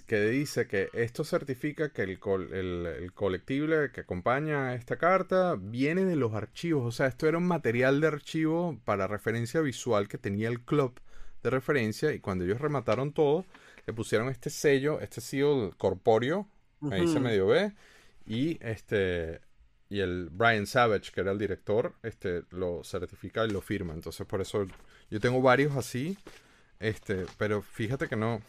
que 0.06 0.22
dice 0.26 0.68
que 0.68 0.90
esto 0.94 1.24
certifica 1.24 1.94
que 1.94 2.04
el, 2.04 2.20
col- 2.20 2.54
el, 2.54 2.86
el 2.86 3.14
colectible 3.14 3.92
que 3.92 4.02
acompaña 4.02 4.70
a 4.70 4.76
esta 4.76 4.98
carta 4.98 5.56
viene 5.58 6.04
de 6.06 6.16
los 6.18 6.34
archivos. 6.34 6.86
O 6.86 6.92
sea, 6.92 7.08
esto 7.08 7.28
era 7.28 7.38
un 7.38 7.48
material 7.48 8.02
de 8.02 8.08
archivo 8.08 8.78
para 8.86 9.08
referencia 9.08 9.62
visual 9.62 10.08
que 10.08 10.18
tenía 10.18 10.50
el 10.50 10.62
club 10.62 11.00
de 11.44 11.50
referencia 11.50 12.12
y 12.14 12.20
cuando 12.20 12.44
ellos 12.46 12.60
remataron 12.62 13.14
todo, 13.14 13.46
le 13.88 13.94
pusieron 13.94 14.30
este 14.30 14.50
sello, 14.50 15.00
este 15.00 15.22
seal 15.22 15.74
corpóreo, 15.78 16.48
ahí 16.90 17.08
se 17.08 17.20
medio 17.20 17.48
ve, 17.48 17.74
y 18.26 18.58
este 18.62 19.42
y 19.90 20.00
el 20.00 20.30
Brian 20.32 20.68
Savage, 20.68 21.12
que 21.12 21.22
era 21.22 21.32
el 21.32 21.38
director, 21.40 21.94
este 22.04 22.44
lo 22.52 22.84
certifica 22.84 23.46
y 23.46 23.50
lo 23.52 23.62
firma. 23.62 23.94
Entonces, 23.94 24.26
por 24.28 24.40
eso 24.42 24.66
yo 25.10 25.20
tengo 25.20 25.42
varios 25.42 25.76
así, 25.76 26.18
este, 26.80 27.26
pero 27.38 27.62
fíjate 27.62 28.08
que 28.08 28.16
no 28.16 28.42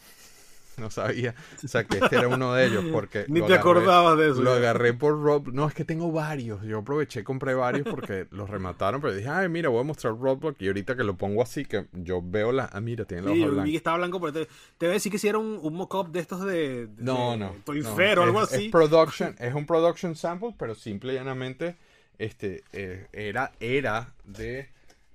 No 0.79 0.91
sabía. 0.91 1.35
O 1.63 1.69
sea, 1.69 1.85
que 1.85 1.99
este 1.99 2.17
era 2.17 2.29
uno 2.29 2.55
de 2.55 2.67
ellos 2.67 2.85
porque... 2.93 3.25
Ni 3.29 3.41
te 3.41 3.47
agarré- 3.47 3.59
acordabas 3.59 4.19
de 4.19 4.31
eso. 4.31 4.43
Lo 4.43 4.53
ya. 4.53 4.57
agarré 4.59 4.95
por 4.95 5.13
Roblox. 5.23 5.53
No, 5.55 5.67
es 5.69 5.75
que 5.75 5.85
tengo 5.85 6.11
varios. 6.13 6.63
Yo 6.63 6.79
aproveché 6.79 7.23
compré 7.25 7.55
varios 7.55 7.87
porque 7.89 8.27
los 8.33 8.49
remataron. 8.49 9.01
Pero 9.01 9.15
dije, 9.15 9.29
ay, 9.29 9.49
mira, 9.49 9.69
voy 9.69 9.81
a 9.81 9.85
mostrar 9.85 10.15
Roblox. 10.19 10.61
Y 10.61 10.69
ahorita 10.69 10.97
que 10.97 11.05
lo 11.05 11.17
pongo 11.17 11.43
así, 11.43 11.65
que 11.65 11.87
yo 11.93 12.21
veo 12.25 12.53
la... 12.53 12.71
Ah, 12.73 12.81
mira, 12.81 13.05
tiene 13.05 13.23
la 13.25 13.33
Sí, 13.35 13.45
blanca. 13.45 13.65
que 13.65 13.77
estaba 13.77 13.97
blanco, 13.99 14.21
pero 14.21 14.33
te, 14.33 14.47
te 14.79 14.87
voy 14.87 14.91
a 14.91 14.93
decir 14.95 15.13
que 15.13 15.19
si 15.19 15.29
era 15.29 15.39
un, 15.39 15.59
un 15.63 15.75
mock-up 15.75 16.11
de 16.11 16.21
estos 16.21 16.45
de, 16.45 16.87
de 16.87 17.03
No, 17.03 17.37
no. 17.37 17.55
Toy 17.65 17.81
no. 17.83 17.91
Algo 18.23 18.43
Es- 18.43 18.53
así. 18.55 18.67
Es, 18.67 18.71
production, 18.73 19.35
es 19.41 19.55
un 19.55 19.67
production 19.67 20.17
sample, 20.17 20.55
pero 20.59 20.75
simple 20.75 21.13
y 21.13 21.17
llanamente 21.17 21.77
este, 22.19 22.63
eh, 22.73 23.09
era, 23.13 23.53
era 23.61 24.15
de 24.25 24.71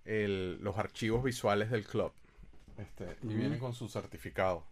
el- 0.06 0.60
los 0.62 0.78
archivos 0.78 1.24
visuales 1.24 1.72
del 1.72 1.84
club. 1.86 2.12
Este, 2.78 3.06
Y 3.24 3.28
Ujú. 3.28 3.38
vienen 3.38 3.60
con 3.60 3.74
su 3.74 3.88
certificado. 3.90 4.64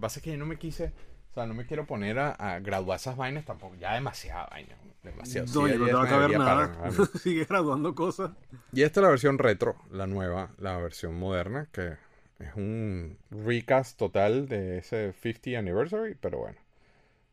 Pasa 0.00 0.20
es 0.20 0.24
que 0.24 0.30
yo 0.30 0.36
no 0.38 0.46
me 0.46 0.58
quise, 0.58 0.92
o 1.30 1.34
sea, 1.34 1.46
no 1.46 1.54
me 1.54 1.66
quiero 1.66 1.86
poner 1.86 2.18
a, 2.18 2.30
a 2.32 2.60
graduar 2.60 2.98
esas 2.98 3.16
vainas 3.16 3.44
tampoco. 3.44 3.74
Ya 3.76 3.94
demasiada 3.94 4.46
vaina. 4.50 4.76
Demasiado. 5.02 5.46
No, 5.46 5.66
Sí, 5.66 5.72
ya 5.72 5.78
no 5.78 5.86
te 5.86 5.92
va 5.92 6.04
a 6.04 6.08
caber 6.08 6.38
nada. 6.38 6.90
Sigue 7.22 7.44
graduando 7.44 7.94
cosas. 7.94 8.32
Y 8.72 8.82
esta 8.82 9.00
es 9.00 9.02
la 9.02 9.10
versión 9.10 9.38
retro, 9.38 9.76
la 9.90 10.06
nueva, 10.06 10.50
la 10.58 10.76
versión 10.78 11.18
moderna, 11.18 11.68
que 11.72 11.96
es 12.38 12.54
un 12.54 13.18
recast 13.30 13.98
total 13.98 14.48
de 14.48 14.78
ese 14.78 15.12
50 15.12 15.58
anniversary, 15.58 16.16
pero 16.20 16.38
bueno. 16.38 16.58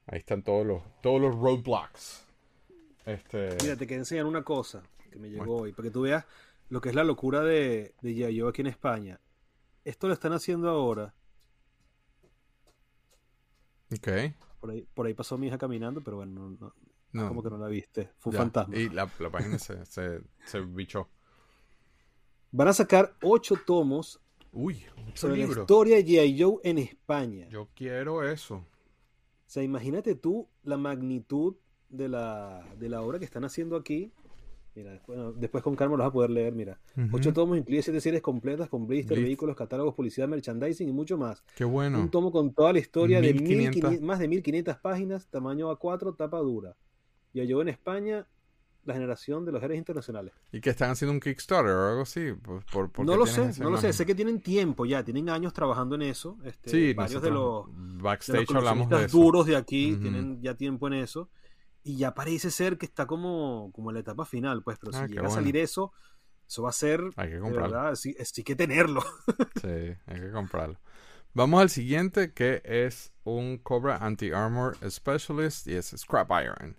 Ahí 0.07 0.19
están 0.19 0.43
todos 0.43 0.65
los, 0.65 0.83
todos 1.01 1.19
los 1.19 1.35
roadblocks. 1.35 2.23
Este, 3.05 3.57
Mira, 3.61 3.75
te 3.75 3.87
quería 3.87 3.97
enseñar 3.97 4.25
una 4.25 4.43
cosa 4.43 4.83
que 5.11 5.17
me 5.17 5.29
llegó 5.29 5.57
hoy, 5.57 5.71
para 5.71 5.87
que 5.87 5.91
tú 5.91 6.01
veas 6.01 6.25
lo 6.69 6.81
que 6.81 6.89
es 6.89 6.95
la 6.95 7.03
locura 7.03 7.41
de, 7.41 7.93
de. 8.01 8.35
Joe 8.37 8.49
aquí 8.49 8.61
en 8.61 8.67
España. 8.67 9.19
Esto 9.83 10.07
lo 10.07 10.13
están 10.13 10.33
haciendo 10.33 10.69
ahora. 10.69 11.13
Ok. 13.97 14.33
Por 14.59 14.71
ahí, 14.71 14.87
por 14.93 15.05
ahí 15.05 15.13
pasó 15.13 15.37
mi 15.37 15.47
hija 15.47 15.57
caminando, 15.57 16.01
pero 16.01 16.17
bueno, 16.17 16.57
no, 17.11 17.27
como 17.27 17.43
que 17.43 17.49
no 17.49 17.57
la 17.57 17.67
viste. 17.67 18.11
Fue 18.17 18.31
un 18.31 18.33
ya. 18.33 18.39
fantasma. 18.39 18.75
Y 18.75 18.89
la, 18.89 19.09
la 19.19 19.29
página 19.29 19.59
se, 19.59 19.85
se, 19.85 20.21
se 20.45 20.61
bichó. 20.61 21.09
Van 22.51 22.67
a 22.69 22.73
sacar 22.73 23.15
ocho 23.21 23.55
tomos 23.65 24.21
Uy, 24.51 24.85
sobre 25.13 25.37
la 25.37 25.43
historia 25.45 25.97
de 25.97 26.05
G.I. 26.05 26.41
Joe 26.41 26.59
en 26.63 26.77
España. 26.77 27.47
Yo 27.49 27.67
quiero 27.75 28.23
eso. 28.23 28.55
O 28.55 28.65
sea, 29.47 29.63
imagínate 29.63 30.15
tú 30.15 30.47
la 30.63 30.77
magnitud 30.77 31.55
de 31.89 32.07
la, 32.07 32.65
de 32.77 32.89
la 32.89 33.01
obra 33.01 33.19
que 33.19 33.25
están 33.25 33.43
haciendo 33.43 33.75
aquí. 33.75 34.13
Mira, 34.75 34.91
después, 34.91 35.17
bueno, 35.17 35.31
después 35.33 35.63
con 35.63 35.75
calma 35.75 35.95
lo 35.95 36.03
vas 36.03 36.09
a 36.09 36.13
poder 36.13 36.29
leer, 36.31 36.53
mira. 36.53 36.77
Ocho 37.13 37.31
tomos 37.31 37.57
incluye 37.57 37.81
siete 37.81 38.01
series 38.01 38.21
completas 38.21 38.67
con 38.67 38.85
blister, 38.85 39.17
Blist- 39.17 39.23
vehículos, 39.23 39.55
catálogos, 39.55 39.93
publicidad, 39.95 40.27
merchandising 40.27 40.89
y 40.89 40.91
mucho 40.91 41.17
más. 41.17 41.43
Qué 41.55 41.63
bueno. 41.63 41.99
Un 41.99 42.09
tomo 42.11 42.31
con 42.31 42.53
toda 42.53 42.73
la 42.73 42.79
historia 42.79 43.21
de 43.21 43.33
1500. 43.33 43.75
1500 43.91 44.01
más 44.07 44.19
de 44.19 44.27
1500 44.27 44.77
páginas, 44.77 45.27
tamaño 45.29 45.69
A4, 45.71 46.15
tapa 46.17 46.39
dura. 46.39 46.75
Y 47.33 47.41
llegó 47.45 47.61
en 47.61 47.69
España 47.69 48.27
la 48.83 48.93
generación 48.93 49.45
de 49.45 49.51
los 49.53 49.63
héroes 49.63 49.79
internacionales. 49.79 50.31
¿Y 50.51 50.61
que 50.61 50.69
están 50.69 50.91
haciendo 50.91 51.13
un 51.13 51.19
Kickstarter 51.19 51.71
o 51.71 51.89
algo 51.89 52.01
así? 52.01 52.33
Por, 52.33 52.63
por- 52.65 52.91
¿por 52.91 53.05
No 53.05 53.15
lo 53.15 53.25
sé, 53.25 53.51
no 53.63 53.69
lo 53.69 53.77
sé. 53.77 53.93
Sé 53.93 54.05
que 54.05 54.13
tienen 54.13 54.41
tiempo 54.41 54.85
ya, 54.85 55.03
tienen 55.03 55.29
años 55.29 55.53
trabajando 55.53 55.95
en 55.95 56.03
eso. 56.03 56.37
Este, 56.43 56.69
Sí, 56.69 56.93
varios 56.93 57.21
de 57.21 57.31
los, 57.31 57.65
de 57.67 57.93
los 57.93 58.01
backstage 58.03 58.39
hablamos 58.53 58.89
de 58.89 58.95
coleccionistas 58.95 59.05
eso. 59.05 59.17
duros 59.17 59.45
de 59.47 59.55
aquí 59.55 59.95
tienen 60.01 60.41
ya 60.41 60.53
tiempo 60.55 60.85
en 60.87 60.93
eso. 60.93 61.29
Y 61.85 61.97
ya 61.97 62.13
parece 62.15 62.49
ser 62.51 62.77
que 62.79 62.87
está 62.87 63.05
como, 63.05 63.71
como 63.71 63.91
en 63.91 63.93
la 63.93 63.99
etapa 64.01 64.25
final, 64.25 64.63
pues. 64.63 64.77
Pero 64.79 64.91
Ah, 64.97 65.05
si 65.07 65.13
llega 65.13 65.27
a 65.27 65.29
salir 65.29 65.55
eso, 65.55 65.93
eso 66.47 66.63
va 66.63 66.69
a 66.71 66.73
ser, 66.73 66.99
Hay 67.15 67.29
que 67.29 67.35
de 67.35 67.41
comprarlo. 67.41 67.75
verdad, 67.75 67.95
sí, 67.95 68.15
sí 68.23 68.43
que 68.43 68.55
tenerlo. 68.55 69.03
Sí, 69.61 69.95
hay 70.07 70.19
que 70.19 70.31
comprarlo. 70.31 70.79
Vamos 71.33 71.61
al 71.61 71.69
siguiente 71.69 72.33
que 72.33 72.61
es 72.65 73.13
un 73.23 73.57
Cobra 73.59 73.97
Anti-Armor 73.97 74.77
Specialist 74.89 75.67
y 75.67 75.75
es 75.75 75.93
Scrap 75.95 76.31
Iron. 76.43 76.75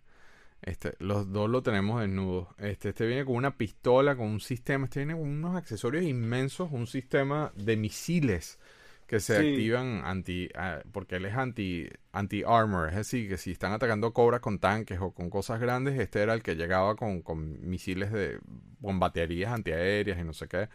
Este, 0.62 0.94
los 0.98 1.30
dos 1.30 1.48
lo 1.48 1.62
tenemos 1.62 2.00
desnudos. 2.00 2.48
Este, 2.58 2.88
este 2.88 3.06
viene 3.06 3.24
con 3.24 3.36
una 3.36 3.56
pistola, 3.56 4.16
con 4.16 4.26
un 4.26 4.40
sistema, 4.40 4.86
este 4.86 5.04
viene 5.04 5.14
con 5.20 5.28
unos 5.30 5.54
accesorios 5.56 6.04
inmensos, 6.04 6.70
un 6.72 6.86
sistema 6.88 7.52
de 7.54 7.76
misiles 7.76 8.58
que 9.06 9.20
se 9.20 9.36
Sí. 9.36 9.38
activan 9.38 10.02
anti, 10.04 10.48
ah, 10.56 10.82
porque 10.92 11.16
él 11.16 11.26
es 11.26 11.34
anti, 11.36 11.88
anti-armor, 12.12 12.88
es 12.90 12.96
decir, 12.96 13.28
que 13.28 13.38
si 13.38 13.52
están 13.52 13.72
atacando 13.72 14.12
cobras 14.12 14.40
con 14.40 14.58
tanques 14.58 15.00
o 15.00 15.12
con 15.12 15.30
cosas 15.30 15.60
grandes, 15.60 15.98
este 15.98 16.22
era 16.22 16.34
el 16.34 16.42
que 16.42 16.56
llegaba 16.56 16.96
con, 16.96 17.22
con 17.22 17.68
misiles 17.68 18.12
de, 18.12 18.40
con 18.82 18.98
baterías 19.00 19.52
antiaéreas 19.52 20.18
y 20.18 20.24
no 20.24 20.32
sé 20.34 20.48
qué. 20.48 20.68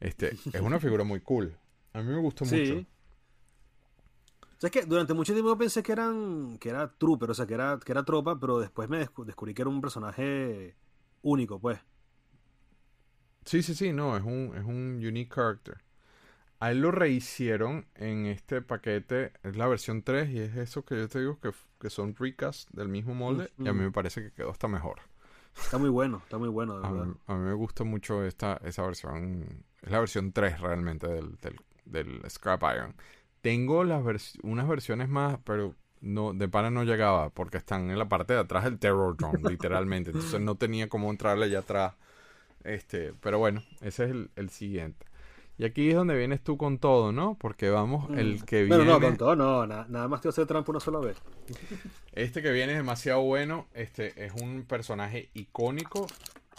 Este, 0.00 0.38
es 0.52 0.60
una 0.62 0.80
figura 0.80 1.04
muy 1.04 1.20
cool. 1.20 1.56
A 1.94 2.02
mí 2.02 2.12
me 2.12 2.20
gustó 2.20 2.46
mucho. 2.46 2.74
Sí. 2.76 2.86
O 4.42 4.60
sea, 4.60 4.68
es 4.68 4.72
que 4.72 4.82
durante 4.86 5.14
mucho 5.14 5.32
tiempo 5.32 5.56
pensé 5.58 5.82
que 5.82 5.92
eran 5.92 6.58
que 6.58 6.70
era 6.70 6.92
trooper, 6.96 7.30
o 7.30 7.34
sea, 7.34 7.46
que 7.46 7.54
era, 7.54 7.78
que 7.84 7.92
era 7.92 8.04
tropa, 8.04 8.38
pero 8.40 8.58
después 8.60 8.88
me 8.88 9.00
descu- 9.04 9.24
descubrí 9.24 9.54
que 9.54 9.62
era 9.62 9.68
un 9.70 9.80
personaje 9.80 10.76
único, 11.22 11.60
pues. 11.60 11.78
Sí, 13.44 13.62
sí, 13.62 13.74
sí, 13.74 13.92
no, 13.92 14.16
es 14.16 14.22
un, 14.24 14.52
es 14.56 14.64
un 14.64 14.96
unique 15.04 15.34
character. 15.34 15.78
A 16.64 16.70
él 16.70 16.80
lo 16.80 16.90
rehicieron 16.90 17.86
en 17.94 18.26
este 18.26 18.62
paquete, 18.62 19.32
es 19.42 19.56
la 19.56 19.66
versión 19.66 20.02
3 20.02 20.30
y 20.30 20.38
es 20.38 20.56
eso 20.56 20.84
que 20.84 20.96
yo 20.96 21.08
te 21.08 21.20
digo 21.20 21.38
que, 21.40 21.50
que 21.80 21.90
son 21.90 22.14
recast 22.16 22.70
del 22.72 22.88
mismo 22.88 23.14
molde 23.14 23.50
y 23.58 23.68
a 23.68 23.72
mí 23.72 23.80
me 23.80 23.90
parece 23.92 24.22
que 24.22 24.32
quedó 24.32 24.50
hasta 24.50 24.68
mejor. 24.68 25.00
Está 25.64 25.78
muy 25.78 25.90
bueno, 25.90 26.18
está 26.24 26.38
muy 26.38 26.48
bueno, 26.48 26.78
de 26.78 26.86
A 26.86 26.90
verdad. 26.90 27.06
mí, 27.06 27.14
a 27.26 27.34
mí 27.34 27.40
me 27.48 27.54
gusta 27.54 27.84
mucho 27.84 28.24
esta, 28.24 28.60
esa 28.64 28.82
versión, 28.82 29.64
es 29.82 29.90
la 29.90 30.00
versión 30.00 30.32
3 30.32 30.60
realmente 30.60 31.06
del, 31.06 31.36
del, 31.40 31.56
del 31.84 32.30
Scrap 32.30 32.62
Iron. 32.74 32.94
Tengo 33.42 33.84
las 33.84 34.02
vers- 34.02 34.38
unas 34.42 34.68
versiones 34.68 35.08
más, 35.08 35.38
pero 35.44 35.74
no 36.00 36.32
de 36.34 36.48
pana 36.48 36.70
no 36.70 36.84
llegaba 36.84 37.30
porque 37.30 37.58
están 37.58 37.90
en 37.90 37.98
la 37.98 38.08
parte 38.08 38.34
de 38.34 38.40
atrás 38.40 38.64
del 38.64 38.78
Terror 38.78 39.16
Drone, 39.16 39.42
literalmente. 39.48 40.10
Entonces 40.10 40.40
no 40.40 40.56
tenía 40.56 40.88
cómo 40.88 41.10
entrarle 41.10 41.46
allá 41.46 41.60
atrás. 41.60 41.94
Este, 42.64 43.14
pero 43.20 43.38
bueno, 43.38 43.62
ese 43.82 44.04
es 44.04 44.10
el, 44.10 44.30
el 44.36 44.50
siguiente. 44.50 45.06
Y 45.56 45.64
aquí 45.64 45.88
es 45.90 45.94
donde 45.94 46.16
vienes 46.16 46.42
tú 46.42 46.56
con 46.56 46.78
todo, 46.78 47.12
¿no? 47.12 47.36
Porque 47.38 47.70
vamos, 47.70 48.10
el 48.18 48.40
Mm. 48.40 48.44
que 48.44 48.66
Bueno, 48.66 48.84
viene... 48.84 48.98
no, 48.98 49.06
con 49.06 49.16
todo, 49.16 49.36
no, 49.36 49.66
na- 49.66 49.86
nada 49.88 50.08
más 50.08 50.20
te 50.20 50.26
voy 50.28 50.32
a 50.32 50.34
hacer 50.34 50.46
trampa 50.46 50.72
una 50.72 50.80
sola 50.80 50.98
vez. 50.98 51.16
Este 52.12 52.42
que 52.42 52.50
viene 52.50 52.72
es 52.72 52.78
demasiado 52.78 53.22
bueno. 53.22 53.68
Este 53.72 54.24
es 54.24 54.32
un 54.42 54.64
personaje 54.64 55.30
icónico, 55.34 56.06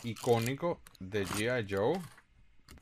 icónico 0.03 0.81
de 0.99 1.25
G.I. 1.25 1.65
Joe. 1.69 1.99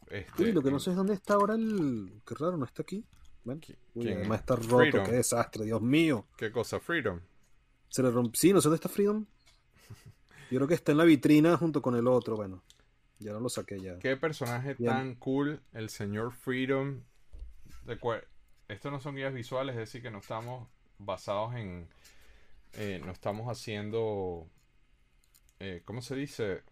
Este, 0.10 0.44
Uy, 0.44 0.52
lo 0.52 0.62
que 0.62 0.70
no 0.70 0.80
sé 0.80 0.92
es 0.92 0.96
dónde 0.96 1.16
está 1.16 1.34
ahora 1.34 1.56
el. 1.56 2.22
Qué 2.28 2.36
raro, 2.36 2.58
no 2.58 2.66
está 2.66 2.84
aquí. 2.84 3.04
Ven. 3.44 3.60
¿Qui- 3.60 3.76
Uy, 3.96 4.06
quién? 4.06 4.18
además 4.20 4.42
está 4.42 4.56
roto, 4.56 4.78
Freedom. 4.78 5.06
qué 5.06 5.12
desastre, 5.14 5.66
Dios 5.66 5.82
mío. 5.82 6.28
¿Qué 6.38 6.52
cosa? 6.52 6.80
Freedom. 6.80 7.20
Se 7.90 8.04
le 8.04 8.12
rompió. 8.12 8.40
Sí, 8.40 8.54
no 8.54 8.62
sé 8.62 8.70
dónde 8.70 8.76
está 8.76 8.90
Freedom. 8.90 9.26
Yo 10.52 10.60
creo 10.60 10.68
que 10.68 10.76
está 10.76 10.92
en 10.92 11.00
la 11.00 11.04
vitrina 11.06 11.58
junto 11.58 11.82
con 11.82 11.96
el 11.96 12.08
otro, 12.08 12.36
bueno. 12.36 12.62
Ya 13.24 13.32
no 13.32 13.40
lo 13.40 13.50
saqué 13.50 13.80
ya. 13.80 13.98
¿Qué 14.00 14.18
personaje 14.18 14.76
Bien. 14.78 14.92
tan 14.92 15.16
cool? 15.16 15.62
El 15.74 15.90
señor 15.90 16.34
Freedom. 16.34 17.02
Estos 18.68 18.92
no 18.92 19.00
son 19.00 19.16
guías 19.16 19.34
visuales, 19.34 19.74
es 19.74 19.80
decir, 19.80 20.02
que 20.02 20.12
no 20.12 20.20
estamos 20.20 20.68
basados 20.98 21.56
en. 21.56 21.88
eh, 22.74 23.02
no 23.06 23.12
estamos 23.12 23.48
haciendo. 23.48 24.48
eh, 25.60 25.82
¿Cómo 25.86 26.02
se 26.02 26.16
dice? 26.16 26.64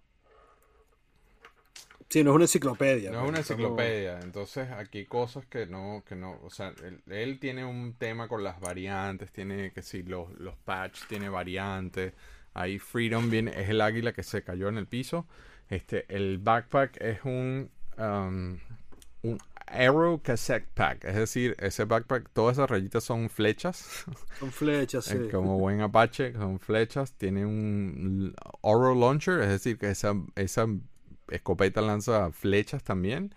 Sí, 2.09 2.23
no 2.25 2.31
es 2.31 2.35
una 2.35 2.43
enciclopedia. 2.43 3.09
No 3.09 3.17
es 3.17 3.21
pues, 3.21 3.29
una 3.29 3.37
enciclopedia, 3.39 4.19
entonces 4.19 4.69
aquí 4.71 4.99
hay 4.99 5.05
cosas 5.05 5.45
que 5.45 5.65
no, 5.65 6.03
que 6.05 6.15
no, 6.15 6.39
o 6.43 6.49
sea, 6.49 6.73
él, 6.83 7.01
él 7.07 7.39
tiene 7.39 7.63
un 7.63 7.93
tema 7.93 8.27
con 8.27 8.43
las 8.43 8.59
variantes, 8.59 9.31
tiene 9.31 9.71
que 9.71 9.81
si 9.81 10.03
los, 10.03 10.29
los 10.37 10.57
patch 10.57 11.05
tiene 11.07 11.29
variantes, 11.29 12.13
ahí 12.53 12.79
Freedom 12.79 13.29
viene, 13.29 13.51
es 13.51 13.69
el 13.69 13.79
águila 13.79 14.11
que 14.11 14.23
se 14.23 14.43
cayó 14.43 14.67
en 14.67 14.77
el 14.77 14.87
piso, 14.87 15.25
este, 15.71 16.05
el 16.13 16.37
backpack 16.37 17.01
es 17.01 17.23
un, 17.23 17.71
um, 17.97 18.57
un 19.23 19.37
Arrow 19.67 20.21
Cassette 20.21 20.67
Pack, 20.73 21.05
es 21.05 21.15
decir, 21.15 21.55
ese 21.59 21.85
backpack, 21.85 22.29
todas 22.33 22.57
esas 22.57 22.69
rayitas 22.69 23.05
son 23.05 23.29
flechas, 23.29 24.05
Son 24.39 24.51
flechas, 24.51 25.05
sí. 25.05 25.29
como 25.31 25.57
buen 25.57 25.79
Apache, 25.79 26.33
son 26.33 26.59
flechas, 26.59 27.13
tiene 27.13 27.45
un 27.45 28.35
Oro 28.59 28.93
Launcher, 28.93 29.39
es 29.39 29.47
decir, 29.47 29.77
que 29.77 29.89
esa, 29.89 30.13
esa 30.35 30.67
escopeta 31.29 31.81
lanza 31.81 32.31
flechas 32.31 32.83
también. 32.83 33.33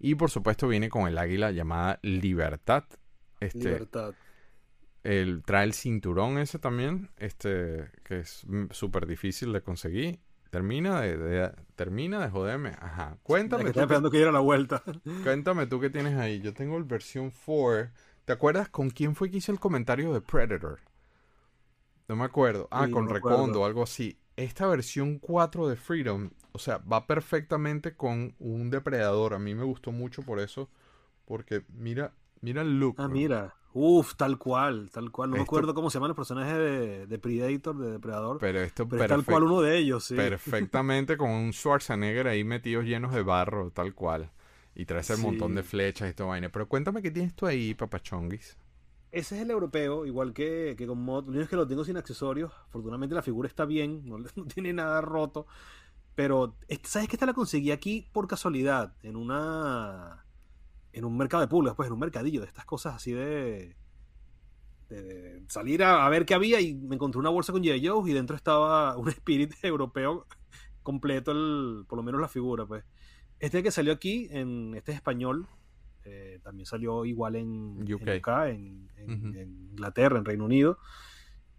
Y 0.00 0.16
por 0.16 0.30
supuesto 0.30 0.66
viene 0.66 0.88
con 0.88 1.06
el 1.06 1.16
águila 1.16 1.52
llamada 1.52 2.00
Libertad. 2.02 2.84
Este, 3.38 3.70
Libertad. 3.70 4.14
el, 5.04 5.42
trae 5.44 5.64
el 5.64 5.72
cinturón 5.72 6.38
ese 6.38 6.58
también, 6.58 7.10
este, 7.16 7.90
que 8.02 8.18
es 8.20 8.44
mm, 8.46 8.66
súper 8.72 9.06
difícil 9.06 9.52
de 9.52 9.62
conseguir. 9.62 10.18
Termina 10.56 11.02
de, 11.02 11.18
de- 11.18 11.52
termina 11.74 12.18
de 12.18 12.30
joderme. 12.30 12.70
Ajá. 12.80 13.18
Cuéntame 13.22 13.64
que 13.64 13.72
tú, 13.74 13.80
esperando 13.80 14.10
que 14.10 14.16
diera 14.16 14.32
la 14.32 14.40
vuelta. 14.40 14.82
cuéntame 15.22 15.66
tú 15.66 15.78
qué 15.80 15.90
tienes 15.90 16.16
ahí. 16.16 16.40
Yo 16.40 16.54
tengo 16.54 16.78
el 16.78 16.84
versión 16.84 17.30
4. 17.44 17.90
¿Te 18.24 18.32
acuerdas 18.32 18.70
con 18.70 18.88
quién 18.88 19.14
fue 19.14 19.30
que 19.30 19.36
hice 19.36 19.52
el 19.52 19.60
comentario 19.60 20.14
de 20.14 20.22
Predator? 20.22 20.80
No 22.08 22.16
me 22.16 22.24
acuerdo. 22.24 22.68
Ah, 22.70 22.86
Sí, 22.86 22.92
con 22.92 23.04
no 23.04 23.12
Recondo 23.12 23.66
algo 23.66 23.82
así. 23.82 24.18
Esta 24.36 24.66
versión 24.66 25.18
4 25.18 25.68
de 25.68 25.76
Freedom, 25.76 26.30
o 26.52 26.58
sea, 26.58 26.78
va 26.78 27.06
perfectamente 27.06 27.94
con 27.94 28.34
un 28.38 28.70
depredador. 28.70 29.34
A 29.34 29.38
mí 29.38 29.54
me 29.54 29.64
gustó 29.64 29.92
mucho 29.92 30.22
por 30.22 30.40
eso. 30.40 30.70
Porque 31.26 31.64
mira 31.68 32.12
Mira 32.42 32.62
el 32.62 32.78
look. 32.78 32.96
Ah, 32.98 33.08
mira. 33.08 33.54
Uf, 33.72 34.14
tal 34.16 34.38
cual, 34.38 34.88
tal 34.90 35.10
cual. 35.10 35.30
No 35.30 35.36
me 35.36 35.42
acuerdo 35.42 35.74
cómo 35.74 35.90
se 35.90 35.98
llaman 35.98 36.08
los 36.08 36.16
personajes 36.16 36.56
de, 36.56 37.06
de 37.06 37.18
Predator, 37.18 37.76
de 37.76 37.90
Depredador. 37.92 38.38
Pero 38.38 38.60
esto 38.60 38.88
pero 38.88 39.02
es 39.02 39.08
tal 39.08 39.24
cual 39.24 39.42
uno 39.44 39.60
de 39.60 39.76
ellos, 39.76 40.04
sí. 40.04 40.14
perfectamente 40.16 41.16
con 41.16 41.30
un 41.30 41.52
Schwarzenegger 41.52 42.26
ahí 42.28 42.42
metidos 42.44 42.84
llenos 42.84 43.12
de 43.12 43.22
barro, 43.22 43.70
tal 43.70 43.94
cual. 43.94 44.30
Y 44.74 44.84
trae 44.86 45.00
ese 45.00 45.16
Sí. 45.16 45.22
montón 45.22 45.54
de 45.54 45.62
flechas 45.62 46.10
y 46.10 46.14
todo 46.14 46.28
vaina. 46.28 46.48
Pero 46.50 46.68
cuéntame 46.68 47.02
qué 47.02 47.10
tienes 47.10 47.34
tú 47.34 47.46
ahí, 47.46 47.74
papachonguis. 47.74 48.56
Ese 49.12 49.36
es 49.36 49.42
el 49.42 49.50
europeo, 49.50 50.04
igual 50.04 50.32
que, 50.34 50.74
que 50.76 50.86
con 50.86 51.00
mod. 51.02 51.24
Lo 51.24 51.30
único 51.30 51.44
es 51.44 51.48
que 51.48 51.56
lo 51.56 51.66
tengo 51.66 51.84
sin 51.84 51.96
accesorios. 51.96 52.52
Afortunadamente 52.68 53.14
la 53.14 53.22
figura 53.22 53.48
está 53.48 53.64
bien, 53.64 54.02
no, 54.04 54.18
tiene 54.54 54.72
nada 54.72 55.00
roto. 55.00 55.46
Pero, 56.14 56.56
¿sabes 56.84 57.08
que 57.08 57.16
esta 57.16 57.26
la 57.26 57.34
conseguí 57.34 57.72
aquí 57.72 58.08
por 58.12 58.28
casualidad? 58.28 58.94
En 59.02 59.16
una. 59.16 60.25
En 60.96 61.04
un 61.04 61.16
mercado 61.16 61.42
de 61.42 61.48
pulgas, 61.48 61.74
pues 61.74 61.86
en 61.88 61.92
un 61.92 61.98
mercadillo 62.00 62.40
de 62.40 62.46
estas 62.46 62.64
cosas 62.64 62.94
así 62.94 63.12
de. 63.12 63.76
de- 64.88 65.42
salir 65.48 65.82
a, 65.82 66.06
a 66.06 66.08
ver 66.08 66.24
qué 66.24 66.34
había 66.34 66.60
y 66.60 66.74
me 66.74 66.94
encontré 66.94 67.18
una 67.18 67.30
bolsa 67.30 67.52
con 67.52 67.62
J. 67.64 67.76
Joe 67.82 68.10
y 68.10 68.14
dentro 68.14 68.34
estaba 68.36 68.96
un 68.98 69.08
Spirit 69.08 69.52
europeo 69.62 70.26
completo, 70.82 71.32
el, 71.32 71.84
por 71.88 71.96
lo 71.98 72.02
menos 72.02 72.20
la 72.20 72.28
figura, 72.28 72.64
pues. 72.66 72.84
Este 73.38 73.62
que 73.62 73.70
salió 73.70 73.92
aquí, 73.92 74.28
en 74.30 74.74
este 74.74 74.92
es 74.92 74.96
español, 74.96 75.46
eh, 76.04 76.40
también 76.42 76.64
salió 76.64 77.04
igual 77.04 77.36
en 77.36 77.76
en 77.86 77.92
UK. 77.94 78.02
UK, 78.20 78.28
en, 78.46 78.88
en- 78.96 79.10
Ujú. 79.10 79.26
en 79.38 79.68
Inglaterra, 79.72 80.16
en 80.18 80.24
Reino 80.24 80.44
Unido. 80.46 80.78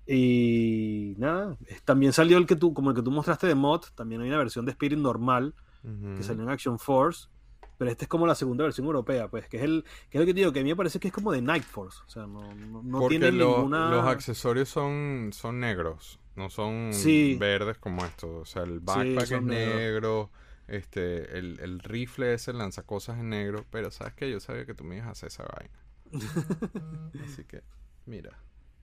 Y 0.07 1.13
nada, 1.17 1.57
también 1.85 2.13
salió 2.13 2.37
el 2.37 2.45
que 2.47 2.55
tú, 2.55 2.73
como 2.73 2.89
el 2.91 2.95
que 2.95 3.01
tú 3.03 3.11
mostraste 3.11 3.45
de 3.45 3.55
mod, 3.55 3.81
también 3.93 4.21
hay 4.21 4.29
una 4.29 4.37
versión 4.37 4.65
de 4.65 4.71
Spirit 4.71 4.97
normal 4.97 5.53
Ujú. 5.83 6.15
que 6.15 6.23
salió 6.23 6.43
en 6.43 6.49
Action 6.49 6.79
Force, 6.79 7.27
pero 7.77 7.91
esta 7.91 8.05
es 8.05 8.09
como 8.09 8.25
la 8.27 8.35
segunda 8.35 8.63
versión 8.63 8.85
europea, 8.87 9.27
pues, 9.29 9.47
que 9.47 9.57
es 9.57 9.63
el 9.63 9.83
que 10.09 10.17
es 10.17 10.21
lo 10.21 10.25
que 10.25 10.33
te 10.33 10.39
digo, 10.39 10.51
que 10.53 10.59
a 10.59 10.63
mí 10.63 10.69
me 10.69 10.75
parece 10.75 10.99
que 10.99 11.07
es 11.09 11.13
como 11.13 11.31
de 11.31 11.41
Night 11.41 11.63
Force, 11.63 11.99
o 12.05 12.09
sea, 12.09 12.27
no, 12.27 12.53
no, 12.55 13.07
tiene 13.07 13.31
lo- 13.31 13.57
ninguna... 13.57 13.89
los 13.91 14.05
accesorios 14.05 14.69
son, 14.69 15.29
son 15.33 15.59
negros, 15.59 16.19
no 16.35 16.49
son 16.49 16.89
Sí. 16.93 17.35
verdes 17.39 17.77
como 17.77 18.05
estos. 18.05 18.29
O 18.29 18.45
sea, 18.45 18.63
el 18.63 18.79
backpack 18.79 19.31
es 19.31 19.41
negro, 19.43 20.29
este, 20.67 21.37
el, 21.37 21.59
el 21.61 21.79
rifle 21.79 22.33
ese 22.33 22.53
lanza 22.53 22.83
cosas 22.83 23.19
en 23.19 23.29
negro, 23.29 23.65
pero 23.71 23.89
sabes 23.91 24.13
que 24.13 24.29
yo 24.29 24.39
sabía 24.39 24.65
que 24.65 24.73
tú 24.73 24.83
me 24.83 24.95
ibas 24.97 25.07
a 25.07 25.11
hacer 25.11 25.27
esa 25.27 25.43
vaina. 25.43 25.79
Así 27.23 27.43
que, 27.45 27.63
mira, 28.05 28.37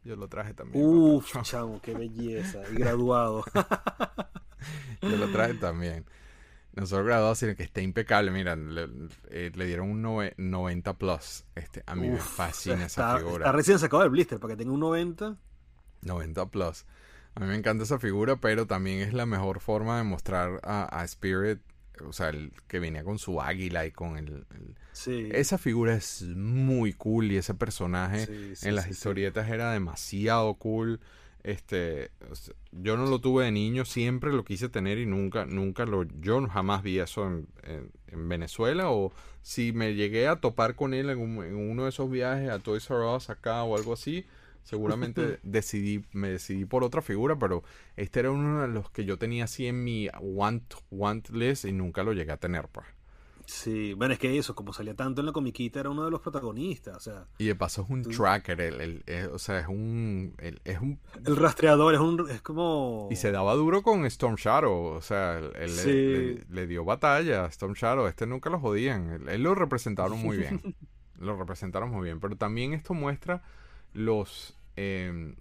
yo 0.05 0.17
lo 0.17 0.29
traje 0.29 0.55
también. 0.55 0.85
Uf, 0.85 1.37
chamo, 1.43 1.81
qué 1.83 1.95
belleza, 1.95 2.61
y 2.73 2.77
graduado. 2.77 3.45
Yo 5.03 5.17
lo 5.17 5.29
traje 5.29 5.55
también. 5.55 6.05
No 6.77 6.87
solo 6.87 7.05
graduado, 7.05 7.35
sino 7.37 7.55
que 7.55 7.63
está 7.63 7.81
impecable. 7.81 8.31
Mira, 8.33 8.57
le, 8.57 8.89
eh, 9.31 9.53
le 9.55 9.67
dieron 9.67 9.91
un 9.91 10.03
nove- 10.03 10.35
90 10.37 10.95
plus. 10.99 11.45
Este, 11.55 11.83
a 11.87 11.95
mí 11.95 12.09
me 12.09 12.19
fascina 12.19 12.87
esa 12.87 13.17
figura. 13.19 13.37
está 13.47 13.53
recién 13.53 13.79
sacado 13.79 14.03
del 14.03 14.11
blister, 14.11 14.41
para 14.41 14.55
que 14.55 14.59
tenga 14.59 14.73
un 14.73 14.81
90. 14.81 15.37
90 16.03 16.47
plus. 16.51 16.85
A 17.37 17.41
mí 17.41 17.47
me 17.47 17.55
encanta 17.57 17.85
esa 17.85 17.99
figura, 17.99 18.37
pero 18.37 18.67
también 18.67 19.01
es 19.01 19.13
la 19.13 19.27
mejor 19.27 19.61
forma 19.61 19.99
de 19.99 20.05
mostrar 20.05 20.61
a, 20.65 21.01
a 21.01 21.05
Spirit, 21.05 21.61
o 22.05 22.13
sea, 22.13 22.29
el 22.31 22.53
que 22.69 22.79
venía 22.81 23.05
con 23.05 23.19
su 23.19 23.41
águila 23.41 23.87
y 23.87 23.93
con 23.93 24.17
el... 24.19 24.47
el- 24.55 24.75
Sí. 24.93 25.29
Esa 25.33 25.59
figura 25.59 25.95
es 25.95 26.23
muy 26.23 26.93
cool 26.93 27.33
y 27.33 27.37
ese 27.37 27.53
personaje 27.55 28.27
Sí, 28.27 28.55
sí, 28.55 28.69
en 28.69 28.77
las 28.77 28.87
historietas 28.89 29.49
era 29.49 29.73
demasiado 29.73 30.55
cool. 30.55 31.01
Este, 31.45 32.11
yo 32.73 32.97
no 32.97 33.07
lo 33.07 33.21
tuve 33.21 33.45
de 33.45 33.53
niño, 33.53 33.85
siempre 33.85 34.33
lo 34.33 34.45
quise 34.45 34.71
tener 34.71 34.99
y 34.99 35.07
nunca, 35.07 35.47
nunca 35.47 35.85
lo, 35.87 36.05
yo 36.21 36.47
jamás 36.49 36.83
vi 36.83 36.99
eso 36.99 37.27
en, 37.27 37.49
en- 37.65 37.93
en 38.09 38.29
Venezuela 38.29 38.91
o 38.91 39.13
si 39.43 39.73
me 39.73 39.95
llegué 39.95 40.27
a 40.29 40.37
topar 40.41 40.75
con 40.75 40.95
él 40.95 41.11
en, 41.11 41.19
un- 41.21 41.45
en 41.45 41.55
uno 41.57 41.85
de 41.85 41.91
esos 41.91 42.11
viajes 42.11 42.49
a 42.51 42.61
Toys 42.61 42.89
R 42.91 43.05
Us 43.15 43.29
acá 43.31 43.63
o 43.65 43.77
algo 43.77 43.93
así, 43.93 44.27
seguramente 44.63 45.39
decidí, 45.43 46.05
me 46.13 46.31
decidí 46.31 46.65
por 46.65 46.83
otra 46.85 47.03
figura, 47.03 47.39
pero 47.39 47.63
este 47.97 48.21
era 48.21 48.31
uno 48.31 48.63
de 48.63 48.69
los 48.69 48.91
que 48.91 49.05
yo 49.05 49.19
tenía 49.19 49.45
así 49.45 49.67
en 49.67 49.85
mi 49.85 50.09
want, 50.21 50.75
want 50.91 51.29
list 51.31 51.67
y 51.67 51.73
nunca 51.73 52.03
lo 52.05 52.13
llegué 52.15 52.33
a 52.33 52.39
tener, 52.39 52.69
pues. 52.69 52.87
Sí, 53.47 53.93
bueno, 53.95 54.15
es 54.15 54.19
que 54.19 54.39
eso, 54.39 54.55
como 54.55 54.73
salía 54.73 54.95
tanto 54.95 55.21
en 55.21 55.27
la 55.27 55.33
comiquita, 55.33 55.81
era 55.81 55.91
uno 55.91 56.05
de 56.05 56.11
los 56.11 56.21
protagonistas, 56.21 56.97
o 56.97 57.01
sea, 57.01 57.27
Y 57.39 57.47
de 57.47 57.55
paso 57.55 57.83
es 57.83 57.91
un 57.91 58.03
Tú- 58.03 58.11
tracker, 58.11 58.61
el, 58.61 58.81
el- 58.81 59.03
es- 59.07 59.27
o 59.29 59.39
sea, 59.39 59.61
es 59.61 59.69
un, 59.69 60.35
el- 60.39 60.61
es 60.65 60.81
un 60.81 60.99
el 61.27 61.37
rastreador 61.37 61.95
es 61.95 62.01
un 62.01 62.29
es 62.31 62.41
como 62.43 63.09
Y 63.11 63.17
se 63.17 63.31
daba 63.33 63.55
duro 63.55 63.83
con 63.83 64.07
Storm 64.07 64.37
Shadow, 64.37 64.85
o 64.95 65.03
sea, 65.03 65.39
él, 65.39 65.53
le- 65.55 65.69
Sí. 65.69 65.91
le, 65.91 66.45
le 66.49 66.67
dio 66.67 66.85
batalla 66.85 67.45
a 67.45 67.49
Storm 67.49 67.75
Shadow, 67.75 68.07
este 68.07 68.27
nunca 68.27 68.49
lo 68.51 68.59
jodían, 68.61 69.11
él, 69.11 69.29
él 69.29 69.43
lo 69.43 69.55
representaron 69.55 70.19
muy 70.19 70.37
bien, 70.39 70.61
lo 71.19 71.37
representaron 71.37 71.91
muy 71.91 72.05
bien, 72.05 72.21
pero 72.21 72.37
también 72.37 72.73
esto 72.73 72.95
muestra 72.95 73.43
los, 73.93 74.57
eh, 74.77 75.35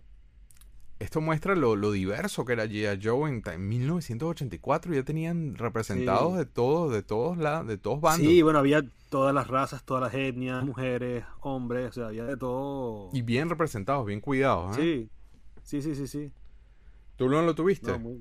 esto 1.03 1.21
muestra 1.21 1.55
lo, 1.55 1.75
lo 1.75 1.91
diverso 1.91 2.45
que 2.45 2.53
era 2.53 2.65
G.I. 2.65 2.99
Joe 3.03 3.30
en, 3.30 3.41
en 3.45 3.67
1984, 3.69 4.93
ya 4.93 5.03
tenían 5.03 5.55
representados 5.55 6.34
Sí. 6.34 6.38
de 6.39 6.45
todos, 6.45 6.91
de 6.93 7.03
todos 7.03 7.38
lados, 7.38 7.67
de 7.67 7.77
todos 7.77 8.01
bandos. 8.01 8.27
Sí, 8.27 8.41
bueno, 8.41 8.59
había 8.59 8.84
todas 9.09 9.34
las 9.34 9.47
razas, 9.47 9.84
todas 9.84 10.03
las 10.03 10.13
etnias, 10.13 10.63
mujeres, 10.63 11.23
hombres, 11.41 11.89
o 11.89 11.91
sea, 11.93 12.07
había 12.07 12.23
de 12.25 12.38
todo. 12.38 13.09
Y 13.13 13.21
bien 13.21 13.49
representados, 13.49 14.05
bien 14.05 14.21
cuidados. 14.21 14.77
¿eh? 14.77 15.09
Sí, 15.63 15.81
sí, 15.81 15.81
sí, 15.81 15.95
sí, 15.95 16.07
sí. 16.07 16.31
¿Tú 17.15 17.30
no 17.30 17.41
lo 17.41 17.53
tuviste? 17.53 17.91
No, 17.91 17.99
muy- 17.99 18.19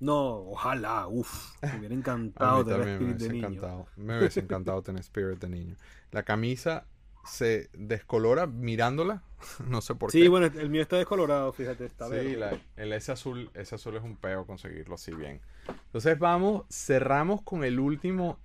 no, 0.00 0.28
ojalá, 0.50 1.08
uff, 1.08 1.54
me 1.62 1.78
hubiera 1.78 1.94
encantado 1.94 2.64
tener 2.64 2.84
me 2.84 2.92
Spirit 2.94 3.16
de 3.16 3.28
niño. 3.30 3.48
encantado. 3.48 3.86
Me 3.96 4.18
hubiese 4.18 4.40
encantado 4.40 4.82
tener 4.82 5.00
Spirit 5.00 5.38
de 5.40 5.48
niño. 5.48 5.76
La 6.12 6.22
camisa 6.22 6.84
se 7.28 7.68
descolora 7.72 8.46
mirándola. 8.46 9.22
No 9.68 9.80
sé 9.80 9.94
por 9.94 10.10
Sí, 10.10 10.22
qué. 10.22 10.28
bueno, 10.28 10.46
el 10.46 10.68
mío 10.68 10.82
está 10.82 10.96
descolorado, 10.96 11.52
fíjate, 11.52 11.84
está 11.84 12.08
sí, 12.08 12.34
la- 12.34 12.58
el 12.76 12.92
ese 12.92 13.12
azul, 13.12 13.50
ese 13.54 13.76
azul 13.76 13.96
es 13.96 14.02
un 14.02 14.16
peo 14.16 14.44
conseguirlo 14.46 14.96
así 14.96 15.12
bien. 15.14 15.40
Entonces 15.68 16.18
vamos, 16.18 16.64
cerramos 16.70 17.42
con 17.42 17.62
el 17.62 17.78
último 17.78 18.38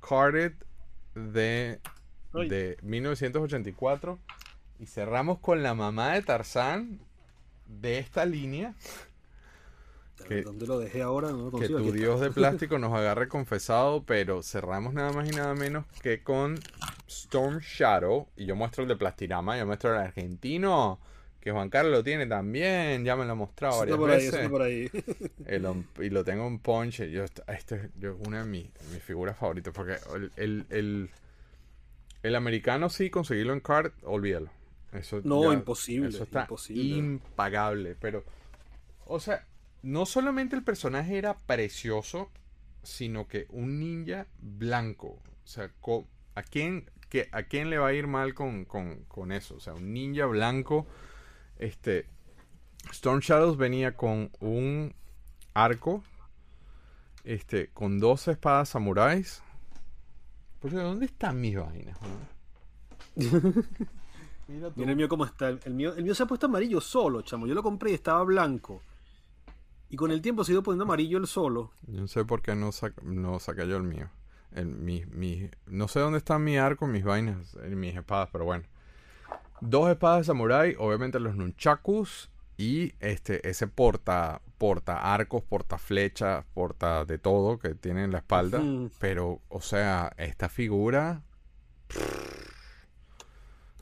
carded 0.00 0.52
de, 1.14 1.80
Ay. 2.32 2.48
de 2.48 2.78
1984 2.82 4.18
y 4.78 4.86
cerramos 4.86 5.38
con 5.40 5.62
la 5.62 5.74
mamá 5.74 6.14
de 6.14 6.22
Tarzán 6.22 7.00
de 7.66 7.98
esta 7.98 8.24
línea. 8.24 8.74
Que- 10.26 10.42
¿Dónde 10.42 10.66
lo 10.66 10.78
dejé 10.78 11.02
ahora? 11.02 11.30
No 11.30 11.36
lo 11.36 11.44
Que 11.46 11.50
consigo. 11.68 11.78
tu 11.78 11.84
Aquí 11.84 11.88
está. 11.88 11.98
dios 12.00 12.20
de 12.20 12.30
plástico 12.32 12.78
nos 12.78 12.92
agarre 12.94 13.28
confesado, 13.28 14.02
pero 14.04 14.42
cerramos 14.42 14.94
nada 14.94 15.12
más 15.12 15.28
y 15.30 15.36
nada 15.36 15.54
menos 15.54 15.84
que 16.02 16.22
con 16.22 16.58
Storm 17.06 17.58
Shadow. 17.60 18.28
Y 18.36 18.46
yo 18.46 18.56
muestro 18.56 18.82
el 18.82 18.88
de 18.88 18.96
Plastirama, 18.96 19.56
yo 19.58 19.66
muestro 19.66 19.92
el 19.94 20.00
argentino, 20.00 20.98
que 21.40 21.52
Juan 21.52 21.70
Carlos 21.70 21.92
lo 21.92 22.02
tiene 22.04 22.26
también, 22.26 23.04
ya 23.04 23.14
me 23.16 23.24
lo 23.24 23.32
ha 23.32 23.34
mostrado 23.36 23.78
varias 23.78 23.96
por 23.96 24.10
ahí, 24.10 24.24
veces. 24.26 24.48
por 24.48 24.62
ahí. 24.62 24.90
El 25.46 25.66
y 26.00 26.10
lo 26.10 26.24
tengo 26.24 26.46
en 26.46 26.58
Punch. 26.58 27.02
Yo, 27.04 27.24
este 27.24 27.76
es 27.76 27.82
yo- 27.98 28.16
una 28.26 28.42
de 28.42 28.48
mis, 28.48 28.66
mis 28.92 29.02
figuras 29.02 29.36
favoritas, 29.38 29.72
porque 29.72 29.96
el, 30.16 30.32
el, 30.36 30.66
el, 30.70 31.10
el 32.24 32.34
americano 32.34 32.90
sí, 32.90 33.08
conseguirlo 33.08 33.52
en 33.52 33.60
card, 33.60 33.92
olvídalo. 34.02 34.50
Eso 34.92 35.20
No, 35.22 35.44
ya- 35.44 35.54
imposible, 35.54 36.08
Eso 36.08 36.24
está 36.24 36.40
imposible. 36.42 36.96
impagable, 36.96 37.94
pero... 38.00 38.24
O 39.06 39.20
sea, 39.20 39.44
no 39.82 40.06
solamente 40.06 40.56
el 40.56 40.62
personaje 40.62 41.18
era 41.18 41.38
precioso, 41.38 42.30
sino 42.82 43.28
que 43.28 43.46
un 43.50 43.78
ninja 43.78 44.26
blanco. 44.40 45.20
O 45.44 45.46
sea, 45.46 45.70
¿a 46.34 46.42
quién, 46.42 46.90
¿a 47.32 47.42
quién 47.44 47.70
le 47.70 47.78
va 47.78 47.88
a 47.88 47.92
ir 47.92 48.06
mal 48.06 48.34
con, 48.34 48.64
con, 48.64 49.04
con 49.04 49.32
eso? 49.32 49.56
O 49.56 49.60
sea, 49.60 49.74
un 49.74 49.92
ninja 49.92 50.26
blanco. 50.26 50.86
Este. 51.58 52.06
Storm 52.90 53.20
Shadows 53.20 53.56
venía 53.56 53.96
con 53.96 54.30
un 54.40 54.94
arco. 55.54 56.02
Este. 57.24 57.68
Con 57.68 57.98
dos 57.98 58.28
espadas 58.28 58.70
samuráis. 58.70 59.42
Pues, 60.60 60.72
¿dónde 60.72 61.06
están 61.06 61.40
mis 61.40 61.56
vainas? 61.56 61.98
Mira. 64.48 64.72
Mira 64.74 64.90
el 64.90 64.96
mío 64.96 65.08
cómo 65.08 65.24
está. 65.24 65.50
El 65.50 65.74
mío, 65.74 65.94
el 65.94 66.04
mío 66.04 66.14
se 66.14 66.22
ha 66.22 66.26
puesto 66.26 66.46
amarillo 66.46 66.80
solo, 66.80 67.22
chamo. 67.22 67.46
Yo 67.46 67.54
lo 67.54 67.62
compré 67.62 67.90
y 67.90 67.94
estaba 67.94 68.24
blanco. 68.24 68.82
Y 69.90 69.96
con 69.96 70.10
el 70.10 70.20
tiempo 70.20 70.44
se 70.44 70.52
ha 70.52 70.54
ido 70.54 70.62
poniendo 70.62 70.84
amarillo 70.84 71.18
el 71.18 71.26
solo. 71.26 71.72
Yo 71.86 72.00
no 72.02 72.08
sé 72.08 72.24
por 72.24 72.42
qué 72.42 72.54
no, 72.54 72.70
no 73.02 73.38
saqué 73.40 73.66
yo 73.66 73.76
el 73.76 73.84
mío. 73.84 74.10
El, 74.52 74.66
mi, 74.66 75.04
mi- 75.06 75.50
no 75.66 75.88
sé 75.88 76.00
dónde 76.00 76.18
está 76.18 76.38
mi 76.38 76.56
arco, 76.58 76.86
mis 76.86 77.04
vainas, 77.04 77.56
eh, 77.62 77.74
mis 77.74 77.94
espadas, 77.96 78.28
pero 78.32 78.44
bueno. 78.44 78.64
Dos 79.60 79.90
espadas 79.90 80.18
de 80.20 80.24
samurai, 80.24 80.74
obviamente 80.78 81.18
los 81.20 81.34
nunchakus 81.36 82.30
y 82.56 82.92
este 83.00 83.48
ese 83.48 83.66
porta 83.66 84.40
porta 84.58 85.14
arcos, 85.14 85.42
porta 85.42 85.78
flechas, 85.78 86.44
porta 86.54 87.04
de 87.04 87.18
todo 87.18 87.58
que 87.58 87.74
tiene 87.74 88.04
en 88.04 88.10
la 88.12 88.18
espalda. 88.18 88.62
Pero, 88.98 89.40
o 89.48 89.60
sea, 89.60 90.12
esta 90.16 90.48
figura. 90.48 91.22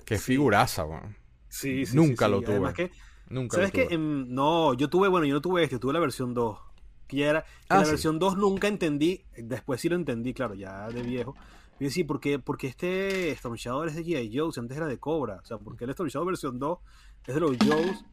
Qué 0.05 0.19
Sí. 0.19 0.25
figuraza, 0.25 0.85
weón. 0.85 1.17
Sí, 1.49 1.87
sí, 1.87 1.97
Nunca 1.97 2.27
sí, 2.27 2.31
lo 2.31 2.41
tuve. 2.41 2.53
Además 2.53 2.75
que, 2.75 2.91
Nunca 3.29 3.57
¿sabes 3.57 3.73
qué? 3.73 3.89
Em, 3.91 4.27
no, 4.29 4.75
yo 4.75 4.89
tuve, 4.89 5.09
bueno, 5.09 5.27
yo 5.27 5.35
no 5.35 5.41
tuve 5.41 5.65
este, 5.65 5.79
tuve 5.79 5.93
la 5.93 6.01
versión 6.01 6.35
2. 6.35 6.59
Que 7.07 7.19
ya 7.19 7.31
era, 7.31 7.43
que 7.43 7.49
Ah, 7.69 7.79
la 7.79 7.85
sí. 7.85 7.91
versión 7.93 8.19
2 8.19 8.37
nunca 8.37 8.69
entendí, 8.69 9.25
después 9.37 9.81
sí 9.81 9.89
lo 9.89 9.97
entendí, 9.97 10.35
claro, 10.35 10.55
ya 10.55 10.91
de 10.91 11.03
viejo. 11.03 11.37
Y 11.79 11.91
sí, 11.91 12.05
porque, 12.05 12.39
porque 12.39 12.67
este 12.69 13.31
Storm 13.33 13.55
Shadow 13.57 13.85
es 13.85 13.95
de 13.95 14.05
G.I. 14.05 14.37
Joe, 14.37 14.53
si 14.53 14.61
antes 14.61 14.77
era 14.77 14.87
de 14.87 14.99
Cobra. 14.99 15.37
O 15.43 15.45
sea, 15.45 15.59
porque 15.59 15.85
el 15.85 15.91
Storm 15.91 16.09
Shadow 16.09 16.27
versión 16.27 16.59
2 16.59 16.79
es 17.27 17.35
de 17.35 17.41
los 17.41 17.57
Joes. 17.63 18.05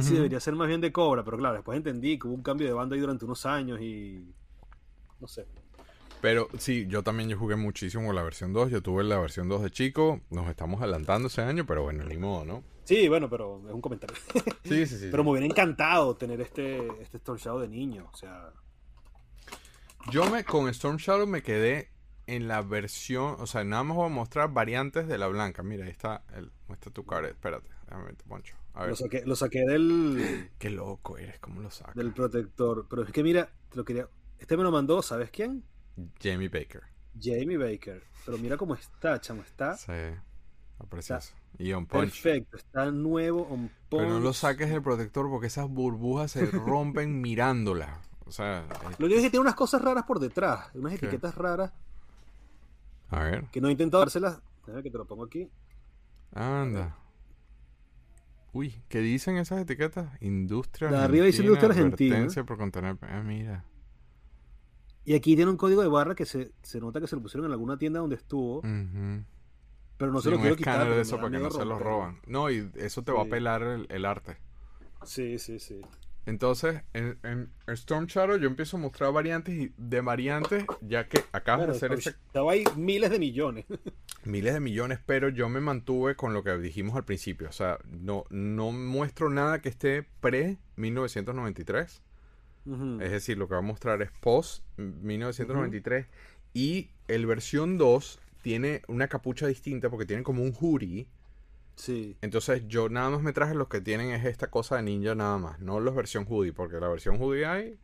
Sí, 0.00 0.14
Ujú. 0.14 0.14
debería 0.14 0.40
ser 0.40 0.54
más 0.56 0.66
bien 0.68 0.80
de 0.80 0.92
Cobra, 0.92 1.24
pero 1.24 1.38
claro, 1.38 1.54
después 1.54 1.76
entendí 1.76 2.18
que 2.18 2.26
hubo 2.26 2.34
un 2.34 2.42
cambio 2.42 2.66
de 2.66 2.72
banda 2.72 2.94
ahí 2.94 3.00
durante 3.00 3.24
unos 3.24 3.46
años 3.46 3.80
y. 3.80 4.34
No 5.20 5.28
sé. 5.28 5.46
Pero 6.24 6.48
sí, 6.56 6.86
yo 6.88 7.02
también 7.02 7.28
yo 7.28 7.36
jugué 7.36 7.54
muchísimo 7.54 8.10
la 8.14 8.22
versión 8.22 8.54
2. 8.54 8.70
Yo 8.70 8.82
tuve 8.82 9.04
la 9.04 9.18
versión 9.18 9.46
2 9.46 9.62
de 9.62 9.70
chico. 9.70 10.22
Nos 10.30 10.48
estamos 10.48 10.80
adelantando 10.80 11.28
ese 11.28 11.42
año, 11.42 11.66
pero 11.66 11.82
bueno, 11.82 12.02
ni 12.02 12.16
modo, 12.16 12.46
¿no? 12.46 12.64
Sí, 12.84 13.08
bueno, 13.10 13.28
pero 13.28 13.60
es 13.68 13.74
un 13.74 13.82
comentario. 13.82 14.16
Sí, 14.64 14.86
sí, 14.86 14.96
sí. 14.96 15.08
pero 15.10 15.22
me 15.22 15.32
hubiera 15.32 15.44
encantado 15.44 16.16
tener 16.16 16.40
este, 16.40 16.78
este 17.02 17.18
Storm 17.18 17.38
Shadow 17.38 17.60
de 17.60 17.68
niño. 17.68 18.08
O 18.10 18.16
sea, 18.16 18.54
Yo 20.10 20.30
me 20.30 20.44
con 20.44 20.66
Storm 20.70 20.96
Shadow 20.96 21.26
me 21.26 21.42
quedé 21.42 21.90
en 22.26 22.48
la 22.48 22.62
versión, 22.62 23.36
o 23.38 23.46
sea, 23.46 23.62
nada 23.62 23.82
más 23.82 23.98
voy 23.98 24.06
a 24.06 24.08
mostrar 24.08 24.50
variantes 24.50 25.06
de 25.06 25.18
la 25.18 25.26
blanca. 25.26 25.62
Mira, 25.62 25.84
ahí 25.84 25.90
está 25.90 26.24
el 26.34 26.50
muestra 26.68 26.90
tu 26.90 27.04
cara, 27.04 27.28
espérate, 27.28 27.68
déjame 27.86 28.14
Poncho. 28.26 28.56
A 28.72 28.80
ver. 28.80 28.88
lo 28.88 28.96
saqué, 28.96 29.22
lo 29.26 29.36
saqué 29.36 29.60
del, 29.66 30.48
Qué 30.58 30.70
loco 30.70 31.18
eres, 31.18 31.38
¿cómo 31.38 31.60
lo 31.60 31.70
sacas? 31.70 31.94
del 31.94 32.14
protector. 32.14 32.86
Pero 32.88 33.02
es 33.02 33.12
que 33.12 33.22
mira, 33.22 33.50
te 33.68 33.76
lo 33.76 33.84
quería. 33.84 34.08
Este 34.38 34.56
me 34.56 34.62
lo 34.62 34.70
mandó, 34.70 35.02
¿sabes 35.02 35.30
quién? 35.30 35.64
Jamie 36.22 36.48
Baker. 36.48 36.82
Jamie 37.20 37.56
Baker. 37.56 38.02
Pero 38.26 38.38
mira 38.38 38.56
cómo 38.56 38.74
está, 38.74 39.20
chamo. 39.20 39.42
Está 39.42 39.76
Sí. 39.76 39.92
Está 39.92 40.86
precioso. 40.88 41.34
Y 41.58 41.72
on 41.72 41.86
punch. 41.86 42.22
perfecto. 42.22 42.56
Está 42.56 42.90
nuevo, 42.90 43.42
on 43.48 43.70
Pero 43.90 44.08
no 44.08 44.18
lo 44.18 44.24
punch. 44.26 44.34
saques 44.36 44.70
del 44.70 44.82
protector 44.82 45.28
porque 45.30 45.46
esas 45.46 45.68
burbujas 45.68 46.32
se 46.32 46.46
rompen 46.50 47.20
mirándola. 47.20 48.00
O 48.26 48.32
sea, 48.32 48.66
Lo 48.98 49.06
único 49.06 49.18
es 49.20 49.24
que 49.26 49.30
tiene 49.30 49.42
unas 49.42 49.54
cosas 49.54 49.82
raras 49.82 50.04
por 50.04 50.18
detrás. 50.18 50.70
Unas 50.74 50.92
¿Qué? 50.98 51.06
etiquetas 51.06 51.34
raras 51.36 51.72
a 53.10 53.22
ver. 53.22 53.44
que 53.52 53.60
no 53.60 53.68
he 53.68 53.72
intentado 53.72 54.00
dárselas. 54.02 54.40
Déjame 54.66 54.82
que 54.82 54.90
te 54.90 54.98
lo 54.98 55.04
pongo 55.06 55.24
aquí. 55.24 55.48
Anda. 56.32 56.96
Uy, 58.52 58.82
¿qué 58.88 59.00
dicen 59.00 59.36
esas 59.36 59.60
etiquetas? 59.60 60.10
Industria 60.22 60.88
De 60.88 60.96
arriba 60.96 61.26
dice 61.26 61.42
Industria 61.42 61.70
Argentina. 61.70 62.26
por 62.46 62.56
contener... 62.56 62.96
Ah, 63.02 63.22
mira. 63.22 63.64
Y 65.04 65.14
aquí 65.14 65.36
tiene 65.36 65.50
un 65.50 65.56
código 65.56 65.82
de 65.82 65.88
barra 65.88 66.14
que 66.14 66.24
se, 66.26 66.52
se 66.62 66.80
nota 66.80 67.00
que 67.00 67.06
se 67.06 67.16
lo 67.16 67.22
pusieron 67.22 67.46
en 67.46 67.52
alguna 67.52 67.76
tienda 67.76 68.00
donde 68.00 68.16
estuvo. 68.16 68.58
Ujú. 68.58 69.24
Pero 69.96 70.12
no 70.12 70.18
Sí, 70.20 70.24
se 70.24 70.30
lo 70.30 70.40
quiero 70.40 70.56
quitar. 70.56 70.88
de 70.88 71.00
eso 71.02 71.16
para 71.16 71.30
que 71.30 71.38
no 71.38 71.50
se 71.50 71.64
los 71.64 71.80
roban. 71.80 72.18
No, 72.26 72.50
y 72.50 72.70
eso 72.76 73.02
te 73.02 73.12
va 73.12 73.22
a 73.22 73.26
pelar 73.26 73.62
el, 73.62 73.86
el 73.90 74.04
arte. 74.06 74.38
Sí, 75.04 75.38
sí, 75.38 75.58
sí. 75.58 75.80
Entonces, 76.26 76.82
en, 76.94 77.18
en 77.22 77.52
Storm 77.66 78.06
Shadow 78.06 78.38
yo 78.38 78.48
empiezo 78.48 78.78
a 78.78 78.80
mostrar 78.80 79.12
variantes 79.12 79.54
y 79.54 79.74
de 79.76 80.00
variantes, 80.00 80.64
ya 80.80 81.06
que 81.06 81.22
acabas 81.32 81.66
Bueno, 81.66 81.72
de 81.74 81.76
hacer 81.76 81.92
ese 81.92 82.10
estaba 82.10 82.52
ahí 82.52 82.64
miles 82.76 83.10
de 83.10 83.18
millones. 83.18 83.66
miles 84.24 84.54
de 84.54 84.60
millones, 84.60 85.00
pero 85.04 85.28
yo 85.28 85.50
me 85.50 85.60
mantuve 85.60 86.16
con 86.16 86.32
lo 86.32 86.42
que 86.42 86.56
dijimos 86.56 86.96
al 86.96 87.04
principio. 87.04 87.50
O 87.50 87.52
sea, 87.52 87.78
no, 87.84 88.24
no 88.30 88.72
muestro 88.72 89.28
nada 89.28 89.60
que 89.60 89.68
esté 89.68 90.02
pre-1993. 90.20 92.00
Es 92.66 93.10
decir, 93.10 93.36
lo 93.36 93.46
que 93.46 93.54
va 93.54 93.58
a 93.58 93.62
mostrar 93.62 94.00
es 94.02 94.10
post-1993. 94.20 96.06
Y 96.54 96.90
el 97.08 97.26
versión 97.26 97.78
2 97.78 98.20
tiene 98.42 98.82
una 98.88 99.08
capucha 99.08 99.46
distinta 99.46 99.90
porque 99.90 100.06
tiene 100.06 100.22
como 100.22 100.42
un 100.42 100.54
hoodie. 100.54 101.08
Sí. 101.76 102.16
Entonces 102.22 102.66
yo 102.68 102.88
nada 102.88 103.10
más 103.10 103.22
me 103.22 103.32
traje 103.32 103.54
los 103.54 103.68
que 103.68 103.80
tienen 103.80 104.10
es 104.10 104.24
esta 104.24 104.50
cosa 104.50 104.76
de 104.76 104.82
ninja 104.84 105.14
nada 105.14 105.38
más. 105.38 105.60
No 105.60 105.80
los 105.80 105.94
versión 105.94 106.24
hoodie, 106.28 106.52
porque 106.52 106.78
la 106.80 106.88
versión 106.88 107.20
hoodie 107.20 107.44
hay 107.44 107.78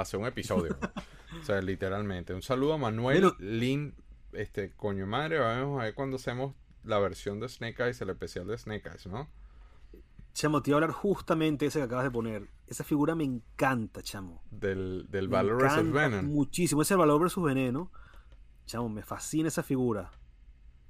hacer 0.00 0.20
un 0.20 0.26
episodio. 0.26 0.76
o 1.40 1.44
sea, 1.44 1.60
literalmente. 1.60 2.34
Un 2.34 2.42
saludo 2.42 2.74
a 2.74 2.78
Manuel, 2.78 3.20
Bueno. 3.20 3.36
Lin, 3.38 3.94
este 4.32 4.70
coño 4.70 5.06
madre. 5.06 5.38
Vamos 5.38 5.80
a 5.80 5.84
ver 5.84 5.94
cuando 5.94 6.16
hacemos 6.16 6.54
la 6.84 6.98
versión 6.98 7.40
de 7.40 7.48
Snake 7.48 7.82
Eyes, 7.82 8.00
el 8.00 8.10
especial 8.10 8.46
de 8.46 8.58
Snake 8.58 8.88
Eyes, 8.88 9.06
¿no? 9.06 9.28
Chamo, 10.38 10.62
te 10.62 10.70
iba 10.70 10.76
a 10.76 10.82
hablar 10.82 10.92
justamente 10.92 11.64
de 11.64 11.70
ese 11.70 11.80
que 11.80 11.86
acabas 11.86 12.04
de 12.04 12.12
poner. 12.12 12.48
Esa 12.68 12.84
figura 12.84 13.16
me 13.16 13.24
encanta, 13.24 14.02
chamo. 14.04 14.40
Del, 14.52 15.06
del 15.10 15.26
Valor 15.26 15.56
vs. 15.60 15.72
encanta 15.78 15.98
Venom. 15.98 16.26
Muchísimo. 16.26 16.82
Ese 16.82 16.94
Valor 16.94 17.20
versus 17.20 17.42
Veneno. 17.42 17.90
Chamo, 18.64 18.88
me 18.88 19.02
fascina 19.02 19.48
esa 19.48 19.64
figura. 19.64 20.12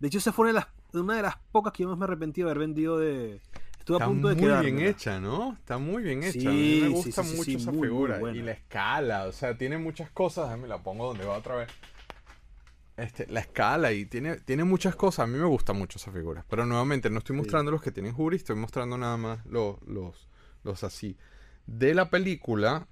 De 0.01 0.09
hecho, 0.09 0.19
esa 0.19 0.33
fue 0.33 0.51
una 0.51 0.61
de 0.61 0.67
las, 0.67 0.69
una 1.03 1.17
de 1.17 1.23
las 1.23 1.39
pocas 1.51 1.73
que 1.73 1.85
yo 1.85 1.89
más 1.89 1.97
me 1.97 2.05
arrepentí 2.05 2.43
de 2.43 2.45
haber 2.45 2.59
vendido 2.59 2.99
de. 2.99 3.41
Estuve 3.79 3.97
a 3.97 4.01
Está 4.01 4.07
punto 4.07 4.29
de 4.29 4.35
muy 4.35 4.45
quedármela. 4.45 4.77
bien 4.77 4.87
hecha, 4.87 5.19
¿no? 5.19 5.55
Está 5.55 5.79
muy 5.79 6.03
bien 6.03 6.23
hecha. 6.25 6.33
Sí, 6.41 6.47
a 6.47 6.51
mí 6.51 6.81
me 6.83 6.89
gusta 6.89 7.23
sí, 7.23 7.31
sí, 7.31 7.37
mucho 7.37 7.51
esa 7.53 7.71
muy, 7.71 7.79
muy 7.79 7.89
figura. 7.89 8.21
y 8.35 8.43
la 8.43 8.53
escala, 8.53 9.25
o 9.25 9.33
sea, 9.33 9.57
tiene 9.57 9.79
muchas 9.79 10.11
cosas. 10.11 10.45
Déjame 10.51 10.69
la 10.69 10.83
pongo 10.83 11.07
donde 11.07 11.25
va 11.25 11.39
otra 11.39 11.57
vez. 11.57 11.71
Este, 12.99 13.27
la 13.29 13.41
escala 13.41 13.93
y 13.93 14.05
tiene, 14.07 14.37
tiene 14.41 14.65
muchas 14.65 14.95
cosas. 14.97 15.21
A 15.25 15.27
mí 15.27 15.39
me 15.39 15.47
gusta 15.47 15.73
mucho 15.73 15.99
esa 15.99 16.11
figura. 16.13 16.45
Pero 16.51 16.67
nuevamente, 16.67 17.09
no 17.11 17.19
estoy 17.19 17.35
Sí. 17.37 17.39
mostrando 17.43 17.71
los 17.71 17.81
que 17.81 17.93
tienen 17.93 18.13
jury, 18.13 18.37
estoy 18.37 18.57
mostrando 18.57 18.99
nada 18.99 19.17
más 19.17 19.47
los, 19.47 19.81
los, 19.87 20.29
los 20.65 20.83
así. 20.85 21.17
De 21.67 21.95
la 21.95 22.11
película, 22.11 22.87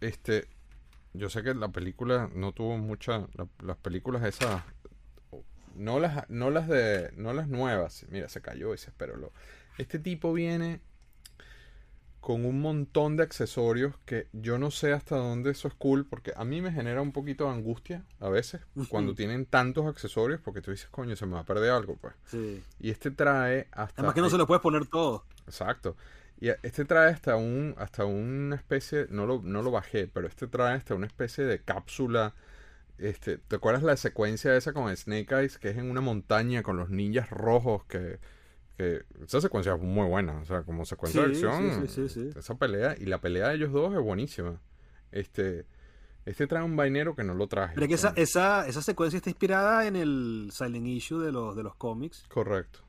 este, 0.00 0.48
yo 1.14 1.30
sé 1.30 1.42
que 1.42 1.54
la 1.54 1.68
película 1.68 2.30
no 2.34 2.52
tuvo 2.52 2.76
mucha, 2.78 3.26
la- 3.34 3.48
las 3.62 3.76
películas 3.78 4.22
esas, 4.24 4.62
no 5.74 5.98
las, 6.00 6.28
no 6.28 6.50
las 6.50 6.68
de, 6.68 7.10
no 7.16 7.32
las 7.32 7.48
nuevas. 7.48 8.04
Mira, 8.10 8.28
se 8.28 8.40
cayó 8.42 8.74
ese, 8.74 8.92
pero 8.96 9.32
este 9.78 9.98
tipo 9.98 10.32
viene 10.32 10.80
con 12.28 12.44
un 12.44 12.60
montón 12.60 13.16
de 13.16 13.22
accesorios 13.22 13.94
que 14.04 14.26
yo 14.34 14.58
no 14.58 14.70
sé 14.70 14.92
hasta 14.92 15.16
dónde 15.16 15.52
eso 15.52 15.66
es 15.66 15.72
cool, 15.72 16.04
porque 16.04 16.34
a 16.36 16.44
mí 16.44 16.60
me 16.60 16.70
genera 16.70 17.00
un 17.00 17.10
poquito 17.10 17.44
de 17.44 17.52
angustia 17.52 18.04
a 18.20 18.28
veces 18.28 18.60
cuando 18.90 19.14
tienen 19.14 19.46
tantos 19.46 19.86
accesorios, 19.86 20.38
porque 20.38 20.60
tú 20.60 20.70
dices, 20.70 20.90
coño, 20.90 21.16
se 21.16 21.24
me 21.24 21.32
va 21.32 21.40
a 21.40 21.44
perder 21.46 21.70
algo, 21.70 21.96
pues. 21.96 22.12
Sí. 22.26 22.62
Y 22.80 22.90
este 22.90 23.10
trae 23.10 23.68
hasta... 23.72 24.02
Además 24.02 24.14
que 24.14 24.20
no 24.20 24.28
se 24.28 24.36
lo 24.36 24.46
puedes 24.46 24.60
poner 24.60 24.84
todo. 24.84 25.24
Exacto. 25.46 25.96
Y 26.38 26.50
este 26.50 26.84
trae 26.84 27.14
hasta 27.14 27.36
un, 27.36 27.74
hasta 27.78 28.04
una 28.04 28.56
especie, 28.56 29.06
no 29.08 29.24
lo, 29.24 29.40
no 29.42 29.62
lo 29.62 29.70
bajé, 29.70 30.06
pero 30.06 30.26
este 30.28 30.48
trae 30.48 30.76
hasta 30.76 30.94
una 30.94 31.06
especie 31.06 31.44
de 31.44 31.62
cápsula. 31.62 32.34
Este, 32.98 33.38
¿te 33.38 33.56
acuerdas 33.56 33.82
la 33.82 33.96
secuencia 33.96 34.54
esa 34.54 34.74
con 34.74 34.94
Snake 34.94 35.34
Eyes? 35.34 35.56
Que 35.56 35.70
es 35.70 35.78
en 35.78 35.90
una 35.90 36.02
montaña 36.02 36.62
con 36.62 36.76
los 36.76 36.90
ninjas 36.90 37.30
rojos 37.30 37.86
que, 37.86 38.18
que 38.78 39.02
esa 39.24 39.40
secuencia 39.42 39.74
es 39.74 39.80
muy 39.82 40.06
buena, 40.08 40.40
o 40.40 40.44
sea, 40.46 40.62
como 40.62 40.84
secuencia 40.86 41.20
de 41.22 41.28
acción, 41.32 41.86
sí, 41.88 42.08
sí, 42.08 42.30
esa 42.34 42.54
pelea, 42.56 42.94
y 42.98 43.04
la 43.06 43.20
pelea 43.20 43.48
de 43.48 43.56
ellos 43.56 43.72
dos 43.72 43.92
es 43.92 44.00
buenísima. 44.00 44.60
Este, 45.12 45.66
este 46.24 46.46
trae 46.46 46.62
un 46.62 46.76
vainero 46.76 47.14
que 47.16 47.24
no 47.24 47.34
lo 47.34 47.48
traje. 47.48 47.74
Pero 47.74 47.88
que 47.88 47.94
esa, 47.94 48.12
esa, 48.16 48.66
esa 48.68 48.80
secuencia 48.80 49.16
está 49.18 49.28
inspirada 49.30 49.86
en 49.86 49.96
el 49.96 50.50
Silent 50.52 50.86
Issue 50.86 51.18
de 51.20 51.32
los, 51.32 51.56
de 51.56 51.62
los 51.64 51.74
cómics. 51.74 52.24
Correcto. 52.28 52.80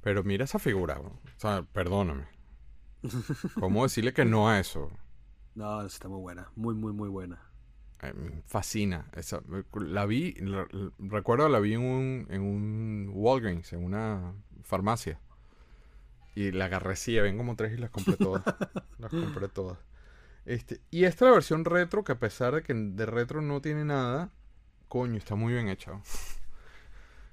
Pero 0.00 0.24
mira 0.24 0.44
esa 0.44 0.58
figura, 0.58 0.98
bro. 0.98 1.10
o 1.10 1.40
sea, 1.40 1.62
perdóname. 1.72 2.24
¿Cómo 3.60 3.82
decirle 3.82 4.12
que 4.12 4.24
no 4.24 4.48
a 4.48 4.58
eso? 4.60 4.90
No, 5.54 5.84
está 5.84 6.08
muy 6.08 6.20
buena. 6.20 6.50
Muy, 6.56 6.74
muy, 6.74 6.92
muy 6.92 7.08
buena. 7.08 7.40
Eh, 8.02 8.12
me 8.14 8.42
fascina. 8.46 9.10
Esa, 9.14 9.40
la 9.74 10.06
vi, 10.06 10.32
la- 10.34 10.66
la- 10.70 10.90
recuerdo 10.98 11.48
la 11.48 11.60
vi 11.60 11.74
en 11.74 11.80
un, 11.80 12.26
en 12.30 12.42
un 12.42 13.10
Walgreens, 13.12 13.72
en 13.72 13.82
una 13.84 14.34
farmacia. 14.66 15.18
Y 16.34 16.50
la 16.52 16.66
agarré 16.66 16.92
así, 16.92 17.18
ven 17.18 17.38
como 17.38 17.56
tres 17.56 17.72
y 17.72 17.76
las 17.80 17.90
compré 17.90 18.16
todas. 18.16 18.42
las 18.98 19.10
compré 19.10 19.48
todas. 19.48 19.78
Este, 20.44 20.80
y 20.90 21.04
esta 21.04 21.24
es 21.24 21.28
la 21.30 21.34
versión 21.34 21.64
retro, 21.64 22.04
que 22.04 22.12
a 22.12 22.18
pesar 22.18 22.54
de 22.54 22.62
que 22.62 22.74
de 22.74 23.06
retro 23.06 23.40
no 23.40 23.60
tiene 23.62 23.84
nada, 23.84 24.30
coño, 24.88 25.16
está 25.16 25.34
muy 25.34 25.52
bien 25.54 25.68
hecha. 25.68 26.00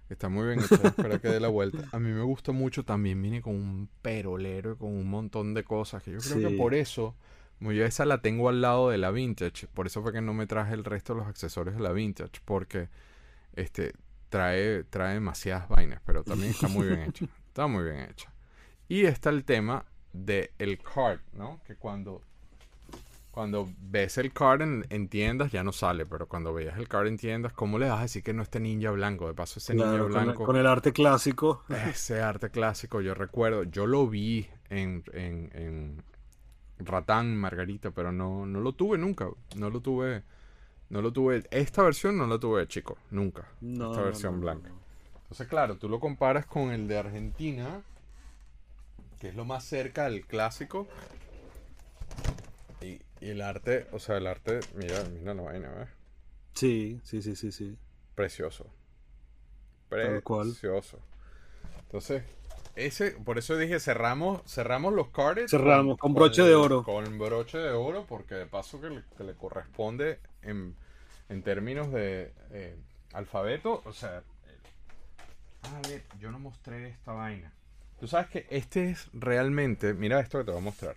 Está 0.10 0.30
muy 0.30 0.45
bien 0.47 0.60
hecha, 0.61 0.76
espera 0.88 1.19
que 1.19 1.27
dé 1.27 1.39
la 1.39 1.47
vuelta. 1.47 1.88
A 1.91 1.99
mí 1.99 2.11
me 2.11 2.22
gusta 2.22 2.51
mucho, 2.51 2.84
también 2.84 3.22
viene 3.22 3.41
con 3.41 3.55
un 3.55 3.89
perolero 4.01 4.73
y 4.73 4.76
con 4.77 4.89
un 4.89 5.10
montón 5.10 5.53
de 5.53 5.64
cosas, 5.64 6.03
que 6.03 6.11
yo 6.11 6.19
creo 6.19 6.39
que 6.39 6.49
Sí. 6.49 6.57
por 6.57 6.73
eso, 6.76 7.15
yo 7.60 7.85
esa 7.85 8.05
la 8.05 8.22
tengo 8.22 8.49
al 8.49 8.61
lado 8.61 8.89
de 8.89 8.97
la 8.97 9.11
Vintage, 9.11 9.68
por 9.73 9.88
eso 9.88 10.01
fue 10.03 10.11
que 10.14 10.22
no 10.22 10.34
me 10.34 10.45
traje 10.45 10.73
el 10.73 10.84
resto 10.84 11.14
de 11.14 11.19
los 11.19 11.27
accesorios 11.27 11.76
de 11.76 11.81
la 11.81 11.91
Vintage, 11.93 12.41
porque 12.45 12.89
este 13.55 13.93
trae, 14.34 14.84
trae 14.85 15.14
demasiadas 15.14 15.69
vainas, 15.69 16.01
pero 16.03 16.23
también 16.23 16.49
está 16.51 16.68
muy 16.68 16.88
bien 16.88 17.01
hecha. 17.03 17.26
Está 17.53 17.68
muy 17.68 17.84
bien 17.84 17.99
hecha. 18.10 18.34
Y 18.89 19.05
está 19.05 19.30
el 19.30 19.45
tema 19.45 19.85
de 20.11 20.51
el 20.57 20.80
card, 20.80 21.19
¿no? 21.34 21.61
Que 21.68 21.76
cuando 21.76 22.23
cuando 23.30 23.68
ves 23.80 24.18
el 24.18 24.34
card 24.34 24.61
en, 24.64 24.85
en 24.89 25.07
tiendas 25.07 25.51
ya 25.51 25.64
no 25.64 25.72
sale, 25.72 26.05
pero 26.07 26.27
cuando 26.27 26.51
veas 26.51 26.77
el 26.80 26.88
card 26.88 27.07
en 27.07 27.18
tiendas, 27.18 27.53
¿cómo 27.53 27.77
le 27.77 27.89
vas 27.89 27.99
a 27.99 28.01
decir 28.03 28.23
que 28.23 28.34
no 28.34 28.41
este 28.41 28.60
ninja 28.60 28.89
blanco? 28.89 29.27
De 29.27 29.35
paso, 29.35 29.60
ese 29.60 29.73
Claro, 29.76 29.91
ninja 29.91 29.99
con, 30.10 30.18
el- 30.22 30.26
blanco, 30.26 30.43
con 30.45 30.55
el 30.55 30.65
arte 30.65 30.91
clásico. 30.93 31.64
ese 31.88 32.22
arte 32.22 32.49
clásico, 32.49 33.01
yo 33.01 33.14
recuerdo, 33.14 33.64
yo 33.64 33.85
lo 33.85 34.07
vi 34.07 34.47
en, 34.69 35.03
en, 35.14 35.51
en 35.53 36.03
Ratán, 36.80 37.35
Margarita, 37.38 37.91
pero 37.91 38.11
no, 38.11 38.45
no 38.47 38.61
lo 38.61 38.73
tuve 38.73 38.97
nunca, 38.97 39.27
no 39.57 39.69
lo 39.69 39.80
tuve, 39.80 40.23
no 40.94 41.02
lo 41.02 41.11
tuve, 41.11 41.44
esta 41.49 41.82
versión 41.82 42.20
no 42.20 42.28
la 42.28 42.38
tuve 42.38 42.61
de 42.61 42.68
chico, 42.68 42.99
nunca, 43.10 43.48
No, 43.61 43.90
esta 43.90 44.03
versión 44.03 44.34
no, 44.34 44.38
no, 44.38 44.41
blanca. 44.44 44.72
Entonces, 45.24 45.48
claro, 45.48 45.76
tú 45.78 45.90
lo 45.90 45.99
comparas 45.99 46.45
con 46.45 46.72
el 46.72 46.88
de 46.88 46.99
Argentina, 46.99 47.82
que 49.20 49.30
es 49.30 49.36
lo 49.36 49.44
más 49.44 49.64
cerca 49.64 50.03
del 50.03 50.28
clásico. 50.28 50.88
Y, 52.80 53.02
y 53.22 53.30
el 53.32 53.41
arte, 53.41 53.88
o 53.91 53.98
sea, 53.98 54.18
el 54.18 54.28
arte, 54.28 54.60
mira, 54.76 55.03
mira 55.06 55.34
la 55.34 55.41
vaina, 55.41 55.70
¿ves? 55.72 55.90
Sí, 56.53 57.02
sí, 57.03 57.24
sí, 57.24 57.36
sí, 57.36 57.52
sí. 57.52 57.76
precioso. 58.14 58.68
Precioso. 59.90 60.99
Entonces, 61.86 62.22
ese, 62.76 63.11
por 63.11 63.40
eso 63.40 63.57
dije, 63.57 63.80
cerramos, 63.80 64.44
cerramos 64.45 64.94
los 64.94 65.10
cards. 65.10 65.49
Cerramos, 65.49 65.98
con 65.98 66.14
broche 66.14 66.44
de 66.44 66.53
oro. 66.53 66.84
Con 66.84 67.18
broche 67.18 67.57
de 67.57 67.72
oro, 67.72 68.06
porque 68.07 68.36
de 68.36 68.45
paso 68.45 68.80
que 68.80 68.91
le, 68.91 69.03
que 69.18 69.24
le 69.24 69.34
corresponde 69.34 70.20
en, 70.44 70.76
en 71.34 71.43
términos 71.43 71.91
de 71.91 72.34
eh, 72.51 72.76
alfabeto, 73.14 73.81
o 73.85 73.93
sea... 73.93 74.19
eh, 74.19 74.23
A 75.64 75.88
ver, 75.88 76.03
yo 76.19 76.31
no 76.31 76.39
mostré 76.39 76.89
esta 76.89 77.11
vaina. 77.11 77.51
Tú 77.99 78.07
sabes 78.07 78.27
que 78.30 78.47
este 78.49 78.89
es 78.91 79.10
realmente, 79.14 79.93
mira 79.93 80.19
esto 80.19 80.38
que 80.39 80.45
te 80.45 80.51
voy 80.51 80.61
a 80.61 80.64
mostrar. 80.64 80.95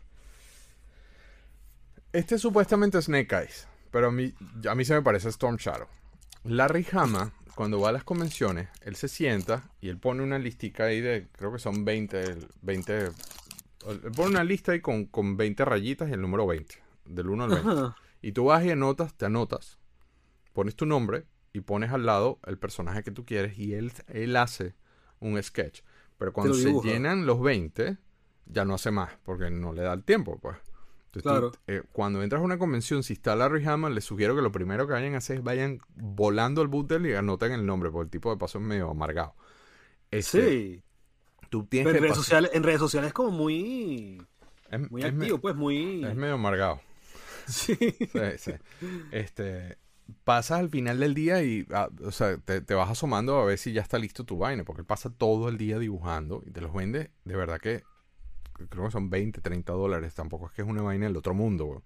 Este 2.12 2.36
es 2.36 2.40
supuestamente 2.40 3.00
Snake 3.02 3.34
Eyes, 3.34 3.68
pero 3.90 4.08
a 4.08 4.10
mí, 4.12 4.34
a 4.68 4.74
mí 4.74 4.84
se 4.84 4.94
me 4.94 5.02
parece 5.02 5.28
Storm 5.28 5.56
Shadow. 5.56 5.86
Larry 6.44 6.86
Hama, 6.92 7.32
cuando 7.54 7.80
va 7.80 7.90
a 7.90 7.92
las 7.92 8.04
convenciones, 8.04 8.68
él 8.82 8.96
se 8.96 9.08
sienta 9.08 9.70
y 9.80 9.88
él 9.88 9.98
pone 9.98 10.22
una 10.22 10.38
listica 10.38 10.84
ahí 10.84 11.00
de, 11.00 11.28
creo 11.32 11.52
que 11.52 11.58
son 11.58 11.84
20, 11.84 12.36
20 12.62 12.98
él 13.06 13.12
pone 14.16 14.30
una 14.30 14.44
lista 14.44 14.72
ahí 14.72 14.80
con, 14.80 15.06
con 15.06 15.36
20 15.36 15.64
rayitas 15.64 16.08
y 16.08 16.12
el 16.12 16.20
número 16.20 16.46
20, 16.46 16.74
del 17.04 17.28
1 17.28 17.44
al 17.44 17.50
20. 17.50 17.70
Ajá. 17.70 17.96
Y 18.22 18.32
tú 18.32 18.46
vas 18.46 18.64
y 18.64 18.70
anotas, 18.70 19.14
te 19.14 19.26
anotas, 19.26 19.78
pones 20.56 20.74
tu 20.74 20.86
nombre 20.86 21.26
y 21.52 21.60
pones 21.60 21.92
al 21.92 22.06
lado 22.06 22.40
el 22.46 22.56
personaje 22.58 23.02
que 23.02 23.10
tú 23.10 23.24
quieres 23.26 23.58
y 23.58 23.74
él, 23.74 23.92
él 24.08 24.34
hace 24.36 24.74
un 25.20 25.40
sketch. 25.42 25.82
Pero 26.18 26.32
cuando 26.32 26.54
se 26.54 26.72
llenan 26.82 27.26
los 27.26 27.40
20, 27.42 27.98
ya 28.46 28.64
no 28.64 28.74
hace 28.74 28.90
más, 28.90 29.12
porque 29.22 29.50
no 29.50 29.72
le 29.74 29.82
da 29.82 29.92
el 29.92 30.02
tiempo, 30.02 30.38
pues. 30.40 30.56
Entonces, 31.12 31.22
tú, 31.22 31.28
Claro. 31.28 31.52
eh, 31.66 31.82
cuando 31.92 32.22
entras 32.22 32.40
a 32.40 32.44
una 32.44 32.58
convención, 32.58 33.02
si 33.02 33.12
está 33.12 33.36
Larry 33.36 33.64
Hama, 33.66 33.90
les 33.90 34.04
sugiero 34.04 34.34
que 34.34 34.40
lo 34.40 34.50
primero 34.50 34.86
que 34.86 34.94
vayan 34.94 35.14
a 35.14 35.18
hacer 35.18 35.36
es 35.38 35.42
vayan 35.44 35.78
volando 35.94 36.62
al 36.62 36.68
él 36.68 37.06
y 37.06 37.14
anoten 37.14 37.52
el 37.52 37.64
nombre, 37.66 37.90
porque 37.90 38.04
el 38.06 38.10
tipo 38.10 38.30
de 38.30 38.38
paso 38.38 38.58
es 38.58 38.64
medio 38.64 38.90
amargado. 38.90 39.34
Este, 40.10 40.40
Sí. 40.40 40.82
Tú 41.50 41.64
tienes 41.66 41.86
Pero 41.92 41.98
en 41.98 42.02
redes, 42.04 42.16
sociales, 42.16 42.50
en 42.54 42.62
redes 42.64 42.80
sociales 42.80 43.08
es 43.08 43.14
como 43.14 43.30
muy, 43.30 44.20
es, 44.70 44.90
muy 44.90 45.02
es 45.04 45.12
me- 45.14 45.24
activo, 45.26 45.38
pues 45.38 45.54
muy... 45.54 46.04
es 46.04 46.14
medio 46.16 46.34
amargado. 46.34 46.80
Sí. 47.46 47.76
Sí, 47.76 48.18
sí. 48.38 48.52
Este, 49.12 49.78
pasas 50.24 50.60
al 50.60 50.70
final 50.70 51.00
del 51.00 51.14
día 51.14 51.42
y, 51.42 51.66
ah, 51.72 51.88
o 52.04 52.10
sea, 52.10 52.38
te, 52.38 52.60
te 52.60 52.74
vas 52.74 52.90
asomando 52.90 53.38
a 53.38 53.44
ver 53.44 53.58
si 53.58 53.72
ya 53.72 53.82
está 53.82 53.98
listo 53.98 54.24
tu 54.24 54.38
vaina, 54.38 54.64
porque 54.64 54.82
él 54.82 54.86
pasa 54.86 55.10
todo 55.10 55.48
el 55.48 55.58
día 55.58 55.78
dibujando 55.78 56.42
y 56.46 56.50
te 56.50 56.60
los 56.60 56.72
vende, 56.72 57.10
de 57.24 57.36
verdad 57.36 57.60
que 57.60 57.84
creo 58.68 58.84
que 58.84 58.90
son 58.90 59.10
20, 59.10 59.40
30 59.40 59.72
dólares, 59.72 60.14
tampoco 60.14 60.46
es 60.46 60.52
que 60.52 60.62
es 60.62 60.68
una 60.68 60.82
vaina 60.82 61.06
del 61.06 61.16
otro 61.16 61.34
mundo. 61.34 61.82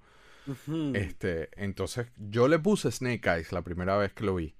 Este, 0.94 1.48
entonces 1.62 2.08
yo 2.16 2.48
le 2.48 2.58
puse 2.58 2.90
Snake 2.90 3.28
Eyes 3.28 3.52
la 3.52 3.62
primera 3.62 3.96
vez 3.96 4.12
que 4.12 4.24
lo 4.24 4.34
vi. 4.34 4.54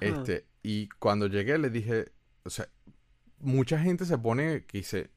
Este, 0.00 0.46
y 0.62 0.88
cuando 0.88 1.26
llegué 1.26 1.58
le 1.58 1.70
dije, 1.70 2.12
o 2.44 2.50
sea, 2.50 2.68
mucha 3.40 3.78
gente 3.78 4.04
se 4.04 4.16
pone 4.16 4.64
que 4.64 4.78
dice, 4.78 5.10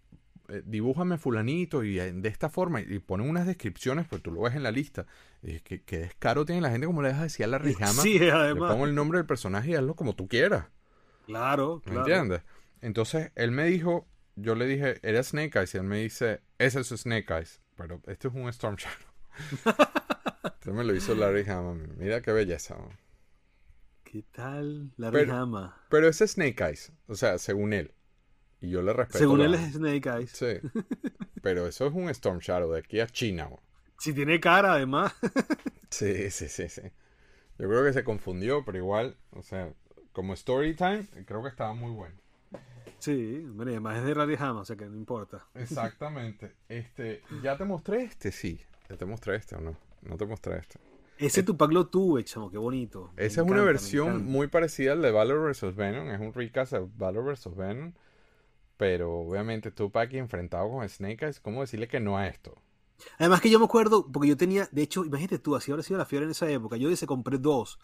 eh, 0.50 0.62
dibújame 0.66 1.18
fulanito 1.18 1.84
y 1.84 2.00
eh, 2.00 2.12
de 2.14 2.30
esta 2.30 2.50
forma 2.50 2.82
y 2.82 3.00
ponen 3.00 3.30
unas 3.30 3.46
descripciones, 3.48 4.08
pues 4.08 4.22
tú 4.22 4.32
lo 4.32 4.42
ves 4.42 4.56
en 4.56 4.64
la 4.64 4.72
lista. 4.72 5.06
Y 5.42 5.60
¿qué, 5.62 5.84
qué 5.84 6.00
descaro 6.00 6.46
tiene 6.46 6.62
la 6.62 6.72
gente 6.72 6.88
como 6.88 7.02
le 7.02 7.10
dejas 7.10 7.24
decir 7.24 7.46
a 7.46 7.48
la 7.50 7.58
Rijama? 7.58 8.02
Sí, 8.02 8.20
Le 8.20 8.32
además. 8.32 8.72
pongo 8.72 8.86
el 8.86 8.96
nombre 8.96 9.20
del 9.20 9.26
personaje 9.28 9.72
y 9.72 9.76
hazlo 9.76 9.96
como 9.96 10.16
tú 10.16 10.28
quieras. 10.28 10.68
Claro, 11.26 11.82
¿Me 11.86 11.92
claro. 11.92 12.00
entiendes? 12.02 12.42
Entonces 12.82 13.32
él 13.36 13.52
me 13.52 13.66
dijo, 13.66 14.08
yo 14.36 14.56
le 14.56 14.66
dije, 14.68 15.00
era 15.02 15.24
Snake 15.24 15.58
Eyes 15.58 15.74
y 15.74 15.78
él 15.78 15.84
me 15.84 15.98
dice, 16.00 16.42
ese 16.60 16.80
es 16.82 16.88
Snake 16.90 17.34
Eyes, 17.34 17.62
pero 17.76 18.02
este 18.08 18.28
es 18.28 18.34
un 18.34 18.48
Storm 18.50 18.76
Shadow. 18.76 19.08
Entonces 20.44 20.74
me 20.74 20.84
lo 20.84 20.96
hizo 20.96 21.16
Larry 21.16 21.48
Hama. 21.50 21.74
Mira 21.98 22.22
qué 22.22 22.32
belleza. 22.32 22.76
man. 22.76 22.98
¿Qué 24.04 24.24
tal 24.32 24.92
la 24.98 25.12
Pero-? 25.12 25.74
Pero 25.90 26.08
ese 26.08 26.26
es 26.26 26.32
Snake 26.32 26.64
Eyes, 26.64 26.92
o 27.08 27.16
sea, 27.16 27.38
según 27.38 27.74
él. 27.74 27.92
Y 28.62 28.70
yo 28.70 28.82
le 28.82 28.94
respeto. 28.94 29.20
Según 29.20 29.40
la- 29.40 29.46
él 29.46 29.54
es 29.56 29.74
Snake 29.74 30.10
Eyes. 30.10 30.32
Sí. 30.32 30.60
Pero 31.42 31.68
eso 31.68 31.88
es 31.88 31.94
un 31.94 32.10
Storm 32.10 32.40
Shadow 32.40 32.72
de 32.72 32.80
aquí 32.80 33.00
a 33.00 33.08
China. 33.08 33.50
Si 34.00 34.14
tiene 34.14 34.40
cara, 34.40 34.74
además. 34.74 35.14
Sí, 35.90 36.30
sí, 36.30 36.50
sí, 36.50 36.68
sí. 36.68 36.82
Yo 37.58 37.70
creo 37.70 37.84
que 37.86 37.94
se 37.94 38.04
confundió, 38.04 38.66
pero 38.66 38.78
igual, 38.78 39.16
o 39.32 39.42
sea, 39.44 39.72
como 40.12 40.34
story 40.34 40.76
time, 40.76 41.06
creo 41.26 41.42
que 41.42 41.48
estaba 41.48 41.74
muy 41.74 41.92
bueno. 41.92 42.16
Sí, 43.00 43.46
hombre, 43.50 43.72
además 43.72 44.00
es 44.00 44.04
de 44.04 44.14
Rally 44.14 44.36
Hama, 44.38 44.62
o 44.62 44.66
sea 44.66 44.76
que 44.76 44.88
no 44.88 44.98
importa. 44.98 45.46
Exactamente. 45.54 46.54
Este, 46.68 47.22
¿ya 47.42 47.56
te 47.56 47.64
mostré 47.64 48.04
este? 48.04 48.32
Sí. 48.34 48.60
¿Ya 48.90 48.98
te 48.98 49.06
mostré 49.06 49.38
este 49.38 49.56
o 49.56 49.62
no? 49.62 49.78
No 50.02 50.18
te 50.18 50.26
mostré 50.26 50.58
este. 50.58 50.80
Ese 51.18 51.44
Tupac 51.44 51.72
lo 51.72 51.88
tuve, 51.88 52.26
chamo, 52.26 52.52
qué 52.52 52.58
bonito. 52.58 53.14
Me 53.16 53.26
Esa 53.26 53.42
es 53.44 53.48
una 53.48 53.62
versión 53.64 54.26
muy 54.26 54.48
parecida 54.48 54.92
al 54.94 55.02
de 55.02 55.12
Valor 55.12 55.50
vs. 55.50 55.76
Venom. 55.78 56.10
Es 56.10 56.20
un 56.20 56.34
recast 56.34 56.74
de 56.74 56.86
Valor 56.98 57.24
vs. 57.34 57.56
Venom. 57.56 57.94
Pero 58.78 59.20
obviamente 59.20 59.72
Tupac 59.72 60.14
enfrentado 60.14 60.70
con 60.70 60.88
Snake 60.88 61.26
Eyes, 61.26 61.40
¿cómo 61.40 61.62
decirle 61.62 61.88
que 61.88 62.00
no 62.00 62.18
a 62.18 62.28
esto? 62.28 62.56
Además 63.18 63.42
que 63.42 63.50
yo 63.50 63.60
me 63.60 63.66
acuerdo, 63.66 64.10
porque 64.12 64.30
yo 64.30 64.38
tenía, 64.38 64.68
de 64.72 64.82
hecho, 64.82 65.06
imagínate 65.06 65.40
tú, 65.40 65.56
así 65.56 65.72
habrá 65.72 65.84
sido 65.84 65.98
la 65.98 66.06
fiebre 66.06 66.26
en 66.26 66.32
esa 66.32 66.50
época. 66.50 66.78
Yo 66.78 66.94
se 66.96 67.08
compré 67.08 67.38
dos. 67.38 67.80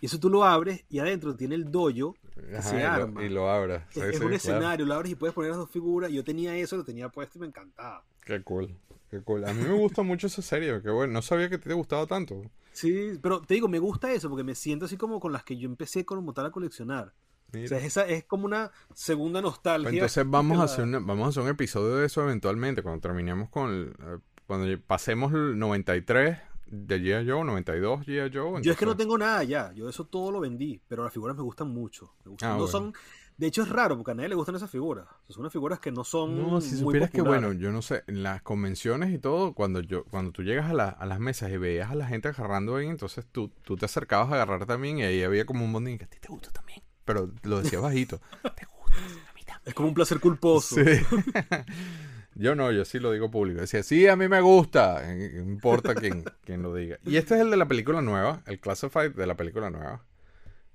Y 0.00 0.06
eso 0.06 0.18
tú 0.18 0.28
lo 0.30 0.44
abres 0.44 0.84
y 0.88 0.98
adentro 0.98 1.36
tiene 1.36 1.54
el 1.54 1.70
dojo. 1.70 2.14
Ajá, 2.52 2.62
se 2.62 2.76
y, 2.76 2.80
lo, 2.80 2.86
arma. 2.88 3.24
y 3.24 3.28
lo 3.28 3.50
abras. 3.50 3.84
Sí, 3.90 4.00
es 4.00 4.14
un 4.14 4.20
claro. 4.20 4.34
escenario, 4.34 4.86
lo 4.86 4.94
abres 4.94 5.12
y 5.12 5.14
puedes 5.14 5.34
poner 5.34 5.50
las 5.50 5.58
dos 5.58 5.70
figuras. 5.70 6.10
Yo 6.10 6.24
tenía 6.24 6.56
eso, 6.56 6.76
lo 6.76 6.84
tenía 6.84 7.08
puesto 7.08 7.38
y 7.38 7.40
me 7.42 7.46
encantaba. 7.46 8.04
Qué 8.24 8.42
cool. 8.42 8.74
Qué 9.10 9.20
cool. 9.20 9.44
A 9.44 9.52
mí 9.52 9.62
me 9.62 9.74
gusta 9.74 10.02
mucho 10.02 10.26
esa 10.26 10.42
serie. 10.42 10.80
Qué 10.82 10.90
bueno. 10.90 11.12
No 11.12 11.22
sabía 11.22 11.48
que 11.48 11.58
te 11.58 11.72
gustaba 11.72 12.06
tanto. 12.06 12.42
Sí, 12.72 13.18
pero 13.22 13.40
te 13.40 13.54
digo, 13.54 13.68
me 13.68 13.78
gusta 13.78 14.12
eso 14.12 14.28
porque 14.28 14.42
me 14.42 14.56
siento 14.56 14.86
así 14.86 14.96
como 14.96 15.20
con 15.20 15.32
las 15.32 15.44
que 15.44 15.56
yo 15.56 15.68
empecé 15.68 16.04
como 16.04 16.32
tal 16.32 16.46
a 16.46 16.50
coleccionar. 16.50 17.12
Mira. 17.54 17.64
O 17.66 17.68
sea, 17.68 17.78
es, 17.78 17.84
esa, 17.84 18.06
es 18.06 18.24
como 18.24 18.44
una 18.46 18.70
segunda 18.94 19.40
nostalgia. 19.40 19.84
Pues 19.88 19.94
entonces 19.94 20.24
vamos 20.28 20.58
a, 20.58 20.64
hacer 20.64 20.84
una- 20.84 20.98
vamos 20.98 21.26
a 21.26 21.28
hacer 21.30 21.42
un 21.42 21.48
episodio 21.50 21.96
de 21.96 22.06
eso 22.06 22.22
eventualmente. 22.22 22.82
Cuando 22.82 23.00
terminemos 23.00 23.48
con... 23.48 23.70
el, 23.70 23.88
eh, 24.00 24.18
cuando 24.46 24.66
pasemos 24.86 25.32
el 25.32 25.58
93 25.58 26.38
de 26.66 26.98
G.I. 27.00 27.28
Joe, 27.30 27.44
92 27.44 28.00
G.I. 28.06 28.30
Joe. 28.36 28.60
Yo 28.62 28.72
es 28.72 28.78
que 28.78 28.84
no 28.84 28.92
entonces- 28.92 28.96
tengo 28.98 29.18
nada 29.18 29.42
ya, 29.44 29.72
yo 29.72 29.88
eso 29.88 30.04
todo 30.06 30.30
lo 30.32 30.40
vendí, 30.40 30.80
pero 30.88 31.04
las 31.04 31.12
figuras 31.12 31.36
me 31.36 31.42
gustan 31.42 31.68
mucho. 31.68 32.14
Me 32.24 32.32
gustan. 32.32 32.48
Ah, 32.50 32.52
no 32.52 32.58
bueno. 32.60 32.70
son, 32.70 32.92
de 33.36 33.46
hecho 33.46 33.62
es 33.62 33.68
raro 33.68 33.96
porque 33.96 34.10
a 34.12 34.14
nadie 34.14 34.28
le 34.28 34.34
gustan 34.34 34.54
esas 34.56 34.70
figuras. 34.70 35.06
Son 35.28 35.40
unas 35.40 35.52
figuras 35.52 35.80
que 35.80 35.90
no 35.92 36.04
son 36.04 36.36
No, 36.36 36.60
si 36.60 36.72
muy 36.76 36.78
supieras 36.80 37.10
que 37.10 37.22
bueno, 37.22 37.52
yo 37.52 37.72
no 37.72 37.80
sé, 37.82 38.04
en 38.06 38.22
las 38.22 38.42
convenciones 38.42 39.12
y 39.12 39.18
todo, 39.18 39.54
cuando 39.54 39.80
yo, 39.80 40.04
cuando 40.04 40.30
tú 40.30 40.42
llegas 40.42 40.70
a, 40.70 40.74
la- 40.74 40.88
a 40.90 41.06
las 41.06 41.20
mesas 41.20 41.50
y 41.50 41.56
veías 41.56 41.90
a 41.90 41.94
la 41.94 42.06
gente 42.06 42.28
agarrando 42.28 42.76
ahí, 42.76 42.86
entonces 42.86 43.26
tú, 43.32 43.50
tú 43.62 43.76
te 43.76 43.86
acercabas 43.86 44.30
a 44.30 44.34
agarrar 44.34 44.66
también 44.66 44.98
y 44.98 45.02
ahí 45.04 45.22
había 45.22 45.46
como 45.46 45.64
un 45.64 45.72
bonding 45.72 45.96
que 45.98 46.04
a 46.04 46.08
ti 46.08 46.18
te 46.20 46.28
gusta 46.28 46.50
también. 46.50 46.82
Pero 47.04 47.30
lo 47.42 47.62
decías 47.62 47.82
bajito. 47.82 48.18
te 48.42 48.66
gusta, 48.66 48.96
a 48.96 49.34
mí 49.34 49.42
también. 49.44 49.62
Es 49.66 49.74
como 49.74 49.88
un 49.88 49.94
placer 49.94 50.20
culposo. 50.20 50.76
Sí. 50.76 50.82
yo 52.34 52.54
no, 52.54 52.72
yo 52.72 52.84
sí 52.84 52.98
lo 52.98 53.12
digo 53.12 53.30
público. 53.30 53.60
Decía, 53.60 53.82
sí, 53.82 54.06
a 54.08 54.16
mí 54.16 54.28
me 54.28 54.40
gusta. 54.40 55.02
eh, 55.12 55.32
No 55.44 55.52
importa 55.52 55.94
quién, 55.94 56.24
quién 56.44 56.62
lo 56.62 56.74
diga. 56.74 56.98
Y 57.04 57.16
este 57.16 57.34
es 57.34 57.40
el 57.40 57.50
de 57.50 57.56
la 57.56 57.66
película 57.68 58.00
nueva, 58.02 58.42
el 58.46 58.60
Classified 58.60 59.12
de 59.12 59.26
la 59.26 59.36
película 59.36 59.70
nueva. 59.70 60.04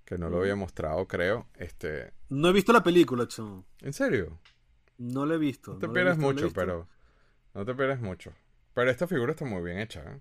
Que 0.05 0.17
no 0.17 0.29
lo 0.29 0.39
había 0.39 0.55
mostrado, 0.55 1.07
creo. 1.07 1.47
Este. 1.55 2.13
No 2.29 2.49
he 2.49 2.53
visto 2.53 2.73
la 2.73 2.81
película, 2.81 3.27
chamo. 3.27 3.65
¿En 3.81 3.93
serio? 3.93 4.39
No 4.97 5.25
la 5.25 5.35
he 5.35 5.37
visto. 5.37 5.73
No 5.73 5.79
te 5.79 5.87
visto, 5.87 6.03
no 6.03 6.11
he 6.11 6.15
mucho, 6.15 6.51
pero. 6.51 6.87
No 7.53 7.63
te 7.63 7.75
pierdas 7.75 8.01
mucho. 8.01 8.33
Pero 8.73 8.89
esta 8.89 9.07
figura 9.07 9.31
está 9.31 9.45
muy 9.45 9.61
bien 9.63 9.79
hecha, 9.79 10.01
¿eh? 10.01 10.19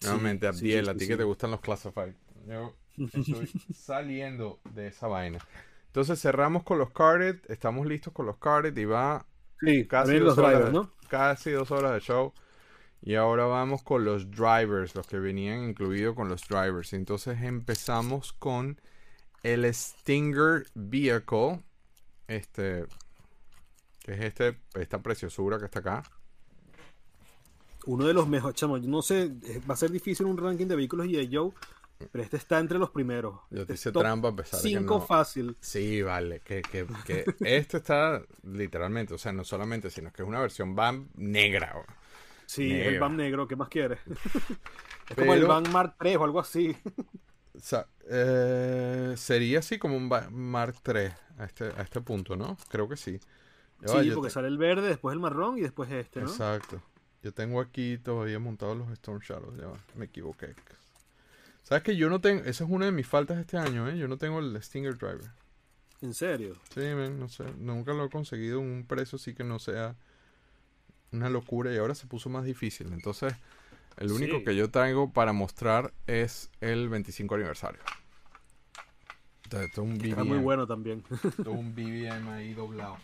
Sí, 0.00 0.08
Nuevamente, 0.08 0.46
Abdiel, 0.46 0.84
sí, 0.84 0.90
a 0.90 0.94
ti 0.94 1.00
sí, 1.00 1.08
que 1.08 1.16
te 1.16 1.24
gustan 1.24 1.50
los 1.50 1.60
Classified. 1.60 2.14
Yo 2.46 2.74
estoy 2.96 3.50
saliendo 3.74 4.60
de 4.74 4.88
esa 4.88 5.06
vaina. 5.06 5.38
Entonces 5.86 6.20
cerramos 6.20 6.62
con 6.62 6.78
los 6.78 6.90
carded, 6.90 7.38
estamos 7.48 7.86
listos 7.86 8.12
con 8.12 8.26
los 8.26 8.36
carded 8.36 8.76
y 8.76 8.84
va 8.84 9.26
Sí, 9.60 9.86
casi 9.86 10.18
dos, 10.18 10.36
horas 10.36 10.52
drivers, 10.52 10.66
de, 10.66 10.72
¿no? 10.72 10.92
casi 11.08 11.50
dos 11.50 11.70
horas 11.70 11.92
de 11.94 12.00
show. 12.00 12.32
Y 13.02 13.14
ahora 13.14 13.44
vamos 13.44 13.82
con 13.82 14.04
los 14.04 14.30
drivers, 14.30 14.94
los 14.94 15.06
que 15.06 15.18
venían 15.18 15.68
incluidos 15.68 16.14
con 16.14 16.28
los 16.28 16.46
drivers. 16.48 16.92
Entonces 16.92 17.40
empezamos 17.42 18.32
con 18.32 18.80
el 19.42 19.72
Stinger 19.72 20.66
Vehicle. 20.74 21.62
Este. 22.26 22.84
Que 24.00 24.12
es 24.14 24.20
este, 24.20 24.58
esta 24.74 25.02
preciosura 25.02 25.58
que 25.58 25.66
está 25.66 25.80
acá. 25.80 26.02
Uno 27.86 28.04
de 28.04 28.14
los 28.14 28.28
mejores, 28.28 28.56
chamo. 28.56 28.78
No 28.78 29.02
sé, 29.02 29.32
eh, 29.44 29.60
va 29.68 29.74
a 29.74 29.76
ser 29.76 29.90
difícil 29.90 30.26
un 30.26 30.36
ranking 30.36 30.66
de 30.66 30.76
vehículos 30.76 31.06
y 31.06 31.12
de 31.12 31.28
Joe, 31.30 31.52
pero 32.12 32.22
este 32.24 32.36
está 32.36 32.58
entre 32.58 32.78
los 32.78 32.90
primeros. 32.90 33.40
Yo 33.50 33.66
te 33.66 33.74
Este 33.74 33.74
hice 33.74 33.92
trampa 33.92 34.28
a 34.28 34.36
pesar 34.36 34.62
de 34.62 34.72
que 34.72 34.80
5 34.80 34.82
no. 34.82 35.00
fácil. 35.00 35.56
Sí, 35.60 36.02
vale. 36.02 36.40
Que, 36.40 36.62
que, 36.62 36.86
que 37.04 37.24
esto 37.40 37.78
está 37.78 38.22
literalmente, 38.44 39.14
o 39.14 39.18
sea, 39.18 39.32
no 39.32 39.44
solamente, 39.44 39.90
sino 39.90 40.12
que 40.12 40.22
es 40.22 40.28
una 40.28 40.40
versión 40.40 40.74
BAM 40.74 41.08
negra. 41.16 41.74
Sí, 42.46 42.80
el. 42.80 42.98
BAM 42.98 43.16
negro, 43.16 43.46
¿qué 43.48 43.56
más 43.56 43.68
quieres? 43.68 43.98
es 45.08 45.16
como 45.16 45.34
el 45.34 45.44
BAM 45.44 45.70
Mark 45.72 45.96
3 45.98 46.16
o 46.18 46.24
algo 46.24 46.40
así. 46.40 46.76
O 47.54 47.58
sea, 47.60 47.86
eh, 48.08 49.14
sería 49.16 49.60
así 49.60 49.78
como 49.78 49.96
un 49.96 50.08
Ba- 50.10 50.28
Mark 50.30 50.76
III 50.86 51.10
a 51.38 51.44
este, 51.46 51.64
a 51.64 51.82
este 51.82 52.00
punto, 52.02 52.36
¿no? 52.36 52.56
Creo 52.68 52.88
que 52.88 52.96
sí. 52.98 53.18
Sí, 53.84 54.10
porque 54.12 54.28
te- 54.28 54.30
sale 54.30 54.48
el 54.48 54.58
verde, 54.58 54.88
después 54.88 55.14
el 55.14 55.20
marrón 55.20 55.58
y 55.58 55.62
después 55.62 55.90
este, 55.90 56.24
¿no? 56.24 56.28
Exacto. 56.30 56.82
Yo 57.22 57.32
tengo 57.32 57.60
aquí 57.60 57.98
todavía 57.98 58.38
montados 58.38 58.76
los 58.76 58.90
Storm 58.92 59.20
Shadows. 59.20 59.56
Ya 59.58 59.66
va, 59.68 59.78
me 59.94 60.06
equivoqué. 60.06 60.54
¿Sabes 61.66 61.82
que 61.82 61.96
yo 61.96 62.08
no 62.08 62.20
tengo? 62.20 62.42
Esa 62.44 62.62
es 62.62 62.70
una 62.70 62.86
de 62.86 62.92
mis 62.92 63.08
faltas 63.08 63.38
este 63.38 63.56
año, 63.56 63.88
¿eh? 63.88 63.98
Yo 63.98 64.06
no 64.06 64.18
tengo 64.18 64.38
el 64.38 64.62
Stinger 64.62 64.96
Driver. 64.96 65.28
¿En 66.00 66.14
serio? 66.14 66.54
Sí, 66.72 66.78
man, 66.80 67.18
no 67.18 67.28
sé. 67.28 67.42
Nunca 67.58 67.92
lo 67.92 68.04
he 68.04 68.08
conseguido 68.08 68.60
en 68.60 68.66
un 68.70 68.86
precio 68.86 69.16
así 69.16 69.34
que 69.34 69.42
no 69.42 69.58
sea 69.58 69.96
una 71.10 71.28
locura 71.28 71.72
y 71.74 71.78
ahora 71.78 71.96
se 71.96 72.06
puso 72.06 72.28
más 72.28 72.44
difícil. 72.44 72.92
Entonces, 72.92 73.34
el 73.96 74.12
único 74.12 74.38
Sí. 74.38 74.44
que 74.44 74.54
yo 74.54 74.70
traigo 74.70 75.12
para 75.12 75.32
mostrar 75.32 75.92
es 76.06 76.50
el 76.60 76.88
25 76.88 77.34
aniversario. 77.34 77.80
Entonces, 79.42 79.68
esto 79.70 79.82
es 79.82 79.88
un 79.88 79.94
Está 80.04 80.22
muy 80.22 80.36
BBM. 80.36 80.42
bueno 80.44 80.66
también. 80.68 81.02
Esto 81.10 81.40
es 81.40 81.46
un 81.48 81.74
BBM 81.74 82.28
ahí 82.30 82.54
doblado. 82.54 82.96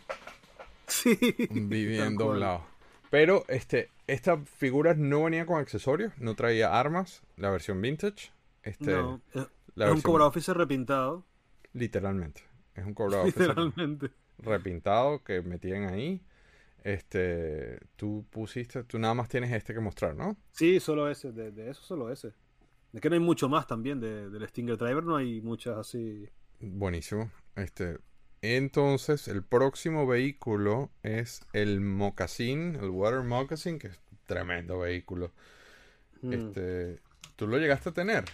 sí. 0.86 1.18
Un 1.50 1.68
BBM 1.68 2.16
doblado. 2.16 2.64
Pero 3.10 3.44
este, 3.48 3.90
esta 4.06 4.38
figura 4.38 4.94
no 4.94 5.24
venía 5.24 5.46
con 5.46 5.58
accesorios, 5.60 6.12
no 6.18 6.36
traía 6.36 6.78
armas, 6.78 7.22
la 7.36 7.50
versión 7.50 7.80
vintage. 7.82 8.30
Este, 8.62 8.92
no, 8.92 9.20
es, 9.32 9.46
la 9.74 9.88
es 9.88 9.92
un 9.92 10.00
Cobra 10.00 10.26
Officer 10.26 10.56
repintado. 10.56 11.24
Literalmente. 11.72 12.42
Es 12.74 12.84
un 12.84 12.94
officer 12.96 13.48
Literalmente. 13.48 14.10
repintado 14.38 15.22
que 15.22 15.42
metían 15.42 15.84
ahí. 15.84 16.22
Este, 16.84 17.78
tú 17.96 18.26
pusiste, 18.30 18.82
tú 18.84 18.98
nada 18.98 19.14
más 19.14 19.28
tienes 19.28 19.52
este 19.52 19.72
que 19.72 19.80
mostrar, 19.80 20.16
¿no? 20.16 20.36
Sí, 20.50 20.80
solo 20.80 21.08
ese. 21.08 21.32
De, 21.32 21.52
de 21.52 21.70
eso 21.70 21.82
solo 21.82 22.10
ese. 22.10 22.32
De 22.92 23.00
que 23.00 23.08
no 23.08 23.14
hay 23.14 23.20
mucho 23.20 23.48
más 23.48 23.66
también. 23.66 24.00
De, 24.00 24.30
del 24.30 24.48
Stinger 24.48 24.76
Driver 24.76 25.04
no 25.04 25.16
hay 25.16 25.40
muchas 25.40 25.76
así. 25.78 26.28
Buenísimo. 26.60 27.30
Este, 27.56 27.98
entonces, 28.42 29.28
el 29.28 29.44
próximo 29.44 30.06
vehículo 30.06 30.90
es 31.02 31.46
el 31.52 31.80
Moccasin, 31.80 32.76
el 32.76 32.90
Water 32.90 33.22
Moccasin, 33.22 33.78
que 33.78 33.88
es 33.88 34.00
un 34.10 34.18
tremendo 34.26 34.80
vehículo. 34.80 35.32
Mm. 36.22 36.32
Este, 36.32 37.00
¿tú 37.36 37.46
lo 37.46 37.58
llegaste 37.58 37.90
a 37.90 37.92
tener? 37.92 38.24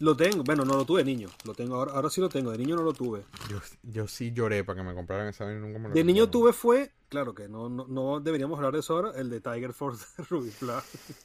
Lo 0.00 0.16
tengo. 0.16 0.42
Bueno, 0.44 0.64
no 0.64 0.74
lo 0.76 0.84
tuve 0.84 1.04
niño. 1.04 1.28
Lo 1.44 1.54
tengo 1.54 1.76
ahora, 1.76 1.92
ahora 1.92 2.10
sí 2.10 2.20
lo 2.20 2.28
tengo. 2.28 2.50
De 2.50 2.58
niño 2.58 2.74
no 2.76 2.82
lo 2.82 2.92
tuve. 2.92 3.22
Yo, 3.48 3.60
yo 3.82 4.08
sí 4.08 4.32
lloré 4.32 4.64
para 4.64 4.80
que 4.82 4.88
me 4.88 4.94
compraran 4.94 5.28
esa 5.28 5.44
nunca 5.52 5.78
me 5.78 5.88
lo 5.88 5.94
De 5.94 6.02
niño 6.04 6.28
tuve 6.30 6.52
fue. 6.52 6.92
Claro 7.08 7.34
que 7.34 7.48
no, 7.48 7.68
no, 7.68 7.86
no 7.88 8.20
deberíamos 8.20 8.56
hablar 8.58 8.72
de 8.72 8.80
eso 8.80 8.94
ahora. 8.96 9.12
El 9.18 9.30
de 9.30 9.40
Tiger 9.40 9.72
Force 9.72 10.04
de 10.16 10.24
Ruby 10.30 10.50
Plus. 10.58 10.82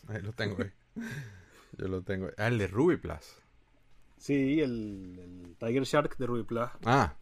Ahí 0.07 0.21
lo 0.21 0.31
tengo 0.33 0.57
ahí. 0.61 0.71
Yo 1.77 1.87
lo 1.87 2.01
tengo. 2.01 2.27
Ah, 2.37 2.47
el 2.47 2.57
de 2.57 2.67
Ruby 2.67 2.97
Plus. 2.97 3.35
Sí, 4.17 4.59
el, 4.61 5.19
el 5.19 5.55
Tiger 5.59 5.83
Shark 5.83 6.17
de 6.17 6.25
Ruby 6.25 6.43
Plus. 6.43 6.69
Ah, 6.85 7.13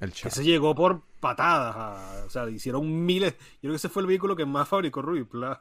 el 0.00 0.10
Que 0.12 0.16
chat. 0.16 0.32
se 0.32 0.44
llegó 0.44 0.74
por 0.74 1.02
patadas. 1.20 1.74
a- 1.76 2.24
o 2.26 2.30
sea, 2.30 2.48
hicieron 2.48 3.04
miles. 3.04 3.34
Yo 3.54 3.60
creo 3.62 3.72
que 3.72 3.76
ese 3.76 3.88
fue 3.88 4.02
el 4.02 4.06
vehículo 4.08 4.34
que 4.36 4.46
más 4.46 4.68
fabricó 4.68 5.02
Ruby 5.02 5.24
Plus. 5.24 5.56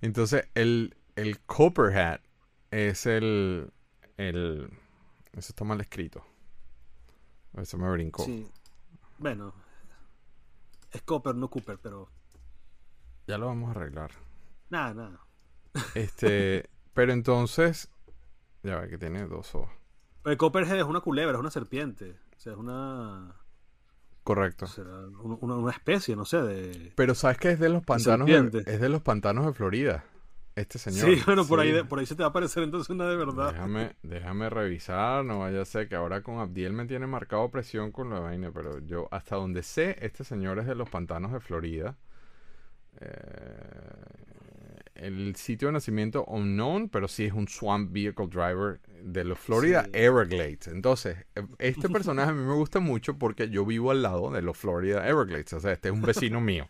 Entonces, 0.00 0.48
el, 0.54 0.94
el 1.16 1.40
Copper 1.40 1.96
Hat 1.96 2.20
es 2.70 3.06
el, 3.06 3.70
el... 4.18 4.70
Eso 5.32 5.52
está 5.52 5.64
mal 5.64 5.80
escrito. 5.80 6.22
Eso 7.56 7.78
me 7.78 7.90
brincó. 7.90 8.24
Sí. 8.24 8.46
Bueno. 9.18 9.54
Es 10.90 11.02
Copper, 11.02 11.34
no 11.34 11.48
Cooper, 11.48 11.78
pero. 11.78 12.08
Ya 13.26 13.38
lo 13.38 13.46
vamos 13.46 13.68
a 13.68 13.72
arreglar. 13.72 14.10
Nada, 14.70 14.94
nada. 14.94 15.20
Este, 15.94 16.68
pero 16.94 17.12
entonces... 17.12 17.90
Ya 18.62 18.76
ve 18.80 18.88
que 18.88 18.98
tiene 18.98 19.26
dos 19.26 19.54
ojos. 19.54 19.70
Pero 20.22 20.32
el 20.32 20.38
Copperhead 20.38 20.78
es 20.78 20.84
una 20.84 21.00
culebra, 21.00 21.34
es 21.34 21.40
una 21.40 21.50
serpiente. 21.50 22.18
O 22.36 22.40
sea, 22.40 22.52
es 22.52 22.58
una. 22.58 23.34
Correcto. 24.24 24.66
será 24.66 24.90
un- 24.90 25.38
una, 25.40 25.54
una 25.54 25.70
especie, 25.70 26.16
no 26.16 26.24
sé, 26.24 26.42
de. 26.42 26.92
Pero 26.96 27.14
sabes 27.14 27.38
que 27.38 27.52
es 27.52 27.60
de 27.60 27.68
los 27.68 27.84
pantanos 27.84 28.26
de, 28.26 28.62
es 28.66 28.80
de 28.80 28.88
los 28.88 29.00
pantanos 29.02 29.46
de 29.46 29.52
Florida. 29.52 30.04
Este 30.58 30.78
señor. 30.78 31.08
Sí, 31.14 31.22
bueno, 31.26 31.46
por, 31.46 31.60
Sí. 31.60 31.66
Ahí, 31.68 31.72
de- 31.72 31.84
por 31.84 31.98
ahí 31.98 32.06
se 32.06 32.14
te 32.16 32.22
va 32.22 32.26
a 32.28 32.30
aparecer 32.30 32.62
entonces 32.62 32.90
una 32.90 33.06
de 33.08 33.16
verdad. 33.16 33.52
Déjame, 33.52 33.96
déjame 34.02 34.50
revisar, 34.50 35.24
no 35.24 35.38
vaya 35.40 35.62
a 35.62 35.64
ser 35.64 35.88
que 35.88 35.94
ahora 35.94 36.22
con 36.22 36.38
Abdiel 36.38 36.72
me 36.72 36.86
tiene 36.86 37.06
marcado 37.06 37.50
presión 37.50 37.92
con 37.92 38.10
la 38.10 38.18
vaina, 38.20 38.50
pero 38.52 38.80
yo 38.80 39.08
hasta 39.10 39.36
donde 39.36 39.62
sé, 39.62 39.96
este 40.00 40.24
señor 40.24 40.58
es 40.58 40.66
de 40.66 40.74
los 40.74 40.88
pantanos 40.90 41.32
de 41.32 41.40
Florida. 41.40 41.96
Eh, 43.00 43.06
el 44.94 45.36
sitio 45.36 45.68
de 45.68 45.72
nacimiento 45.72 46.24
unknown, 46.24 46.88
pero 46.88 47.06
sí 47.06 47.24
es 47.24 47.32
un 47.32 47.46
Swamp 47.46 47.92
Vehicle 47.92 48.26
Driver 48.26 48.80
de 49.02 49.22
los 49.22 49.38
Florida 49.38 49.84
Sí. 49.84 49.90
Everglades. 49.92 50.66
Entonces, 50.66 51.18
eh, 51.36 51.46
este 51.60 51.88
personaje 51.88 52.30
a 52.30 52.34
mí 52.34 52.42
me 52.44 52.54
gusta 52.54 52.80
mucho 52.80 53.16
porque 53.16 53.48
yo 53.48 53.64
vivo 53.64 53.92
al 53.92 54.02
lado 54.02 54.32
de 54.32 54.42
los 54.42 54.56
Florida 54.56 55.06
Everglades. 55.08 55.52
O 55.52 55.60
sea, 55.60 55.70
este 55.72 55.88
es 55.90 55.94
un 55.94 56.02
vecino 56.02 56.40
mío. 56.40 56.68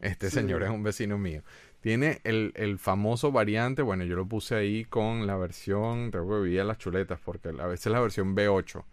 Este 0.00 0.28
Sí. 0.28 0.36
señor 0.36 0.62
es 0.62 0.68
un 0.70 0.82
vecino 0.82 1.16
mío. 1.16 1.42
Tiene 1.82 2.20
el, 2.24 2.52
el 2.54 2.78
famoso 2.78 3.32
variante, 3.32 3.82
bueno, 3.82 4.04
yo 4.04 4.16
lo 4.16 4.24
puse 4.26 4.54
ahí 4.54 4.84
con 4.86 5.26
la 5.26 5.36
versión, 5.36 6.10
tengo 6.12 6.28
que 6.36 6.42
vivir 6.44 6.64
las 6.64 6.78
chuletas, 6.78 7.18
porque 7.22 7.50
a 7.50 7.66
veces 7.66 7.92
la 7.92 8.00
versión 8.00 8.34
B8, 8.36 8.84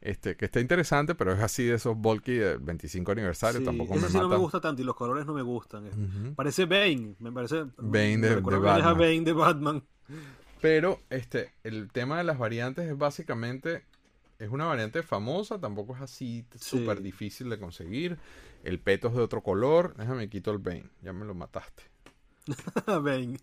este, 0.00 0.34
que 0.36 0.46
está 0.46 0.58
interesante, 0.58 1.14
pero 1.14 1.32
es 1.32 1.40
así 1.40 1.64
de 1.64 1.74
esos 1.74 1.94
bulky 1.96 2.32
del 2.32 2.58
25 2.58 3.12
aniversario, 3.12 3.60
Sí, 3.60 3.66
tampoco 3.66 3.94
ese 3.94 4.02
me 4.04 4.08
sí 4.10 4.16
no 4.18 4.28
me 4.30 4.36
gusta 4.36 4.60
tanto 4.62 4.80
y 4.80 4.84
los 4.86 4.96
colores 4.96 5.26
no 5.26 5.34
me 5.34 5.42
gustan. 5.42 5.88
Ujú. 5.88 6.34
Parece 6.34 6.64
Bane, 6.64 7.14
me 7.18 7.30
parece. 7.30 7.64
Bane 7.76 8.16
de- 8.16 8.36
de 8.36 8.40
Batman. 8.40 8.96
Bane 8.98 9.20
de 9.20 9.32
Batman. 9.34 9.84
Pero 10.62 10.98
este, 11.10 11.52
el 11.64 11.90
tema 11.92 12.16
de 12.18 12.24
las 12.24 12.38
variantes 12.38 12.88
es 12.88 12.96
básicamente, 12.96 13.84
es 14.38 14.48
una 14.48 14.64
variante 14.64 15.02
famosa, 15.02 15.60
tampoco 15.60 15.94
es 15.96 16.00
así 16.00 16.46
Sí. 16.54 16.78
súper 16.78 17.02
difícil 17.02 17.50
de 17.50 17.58
conseguir. 17.58 18.16
El 18.64 18.80
peto 18.80 19.08
es 19.08 19.14
de 19.14 19.20
otro 19.20 19.42
color, 19.42 19.94
déjame 19.96 20.28
quito 20.30 20.50
el 20.50 20.58
Bane, 20.58 20.88
ya 21.02 21.12
me 21.12 21.26
lo 21.26 21.34
mataste. 21.34 21.82
Bane. 22.86 23.38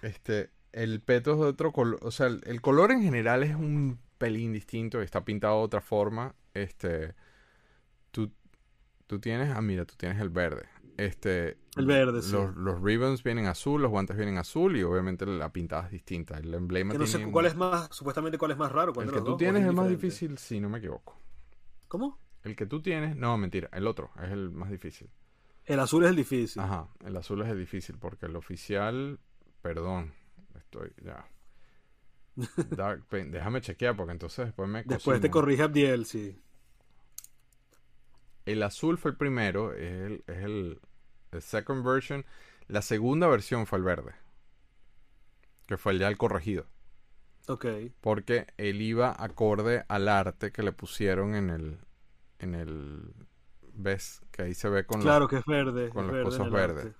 Este, 0.00 0.50
el 0.72 1.00
peto 1.00 1.32
es 1.34 1.38
de 1.40 1.46
otro 1.46 1.72
color, 1.72 1.98
o 2.02 2.10
sea, 2.10 2.26
el, 2.26 2.40
el 2.46 2.60
color 2.60 2.90
en 2.92 3.02
general 3.02 3.42
es 3.42 3.54
un 3.54 3.98
pelín 4.18 4.52
distinto, 4.52 5.00
está 5.02 5.24
pintado 5.24 5.58
de 5.58 5.64
otra 5.64 5.80
forma. 5.80 6.34
Este, 6.54 7.14
tú, 8.10 8.32
tú 9.06 9.20
tienes, 9.20 9.50
ah, 9.56 9.62
mira, 9.62 9.84
tú 9.86 9.94
tienes 9.96 10.20
el 10.20 10.30
verde. 10.30 10.68
Este, 10.96 11.58
El 11.76 11.86
verde, 11.86 12.22
sí. 12.22 12.32
los, 12.32 12.56
los 12.56 12.82
ribbons 12.82 13.22
vienen 13.24 13.46
azul, 13.46 13.82
los 13.82 13.90
guantes 13.90 14.16
vienen 14.16 14.38
azul 14.38 14.76
y 14.76 14.82
obviamente 14.84 15.26
la 15.26 15.52
pintada 15.52 15.86
es 15.86 15.92
distinta. 15.92 16.38
El 16.38 16.54
emblema 16.54 16.92
Que 16.92 16.98
no 16.98 17.06
sé 17.06 17.18
tiene 17.18 17.32
cuál 17.32 17.46
un- 17.46 17.50
es 17.50 17.56
más, 17.56 17.88
supuestamente 17.90 18.38
cuál 18.38 18.52
es 18.52 18.56
más 18.58 18.70
raro. 18.72 18.92
cuál 18.94 19.06
El 19.06 19.12
que 19.12 19.16
los 19.16 19.24
tú 19.24 19.32
dos, 19.32 19.38
tienes 19.38 19.62
es 19.62 19.68
el 19.68 19.72
más 19.72 19.88
difícil, 19.88 20.38
si 20.38 20.60
no 20.60 20.68
me 20.68 20.78
equivoco. 20.78 21.18
¿Cómo? 21.88 22.18
El 22.44 22.54
que 22.54 22.66
tú 22.66 22.80
tienes, 22.82 23.16
no, 23.16 23.36
mentira, 23.36 23.68
el 23.72 23.86
otro 23.88 24.10
es 24.22 24.30
el 24.30 24.50
más 24.50 24.70
difícil. 24.70 25.10
El 25.66 25.80
azul 25.80 26.04
es 26.04 26.10
el 26.10 26.16
difícil. 26.16 26.60
Ajá, 26.62 26.88
el 27.04 27.16
azul 27.16 27.42
es 27.42 27.48
el 27.48 27.58
difícil 27.58 27.96
porque 27.98 28.26
el 28.26 28.36
oficial, 28.36 29.18
perdón, 29.60 30.12
estoy 30.56 30.92
ya. 31.04 31.24
Dark 32.70 33.04
déjame 33.10 33.60
chequear 33.60 33.96
porque 33.96 34.12
entonces 34.12 34.46
después 34.46 34.68
me 34.68 34.82
Después 34.84 35.20
te 35.20 35.30
corrige 35.30 35.62
Abdiel, 35.62 36.06
sí. 36.06 36.38
El 38.46 38.62
azul 38.62 38.98
fue 38.98 39.12
el 39.12 39.16
primero, 39.16 39.72
es 39.72 39.92
el, 39.92 40.24
es 40.26 40.38
el, 40.38 40.80
el 41.30 41.42
second 41.42 41.84
version. 41.84 42.24
La 42.66 42.82
segunda 42.82 43.28
versión 43.28 43.66
fue 43.66 43.78
el 43.78 43.84
verde, 43.84 44.14
que 45.66 45.76
fue 45.76 45.92
el 45.92 45.98
ya 46.00 46.08
el 46.08 46.16
corregido. 46.16 46.66
Ok. 47.48 47.66
Porque 48.00 48.46
él 48.56 48.80
iba 48.80 49.14
acorde 49.16 49.84
al 49.88 50.08
arte 50.08 50.52
que 50.52 50.62
le 50.62 50.72
pusieron 50.72 51.34
en 51.34 51.50
el. 51.50 51.78
En 52.38 52.54
el. 52.54 53.14
¿Ves? 53.74 54.20
Que 54.30 54.42
ahí 54.42 54.54
se 54.54 54.68
ve 54.68 54.84
con 54.84 54.98
los- 54.98 55.04
Claro 55.06 55.28
que 55.28 55.36
es 55.36 55.44
verde. 55.46 55.88
con 55.90 56.06
es 56.14 56.24
los 56.24 56.38
el 56.38 56.50
verdes. 56.50 56.84
arte. 56.86 56.96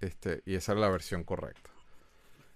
Este, 0.00 0.42
y 0.46 0.54
esa 0.54 0.72
era 0.72 0.82
la 0.82 0.88
versión 0.90 1.24
correcta. 1.24 1.70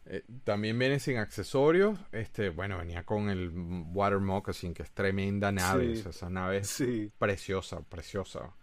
Eh, 0.06 0.24
también 0.44 0.78
viene 0.78 1.00
sin 1.00 1.18
accesorios. 1.18 1.98
Este, 2.12 2.48
bueno, 2.50 2.78
venía 2.78 3.04
con 3.04 3.28
el 3.28 3.50
Water 3.92 4.18
Moccasin, 4.20 4.72
que 4.74 4.82
es 4.82 4.90
tremenda 4.92 5.52
nave. 5.52 5.94
Sí. 5.94 6.00
o 6.00 6.02
sea, 6.04 6.10
esa 6.10 6.30
nave 6.30 6.58
es 6.58 6.68
Sí. 6.70 7.12
preciosa, 7.18 7.80
preciosa. 7.82 8.54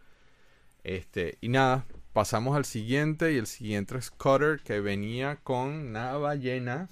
Este, 0.84 1.38
y 1.42 1.50
nada, 1.50 1.86
pasamos 2.14 2.56
al 2.56 2.66
siguiente. 2.66 3.34
Y 3.34 3.38
el 3.38 3.48
siguiente 3.48 3.98
es 3.98 4.10
Cutter, 4.12 4.62
que 4.64 4.80
venía 4.82 5.38
con 5.38 5.70
una 5.90 6.18
ballena. 6.18 6.90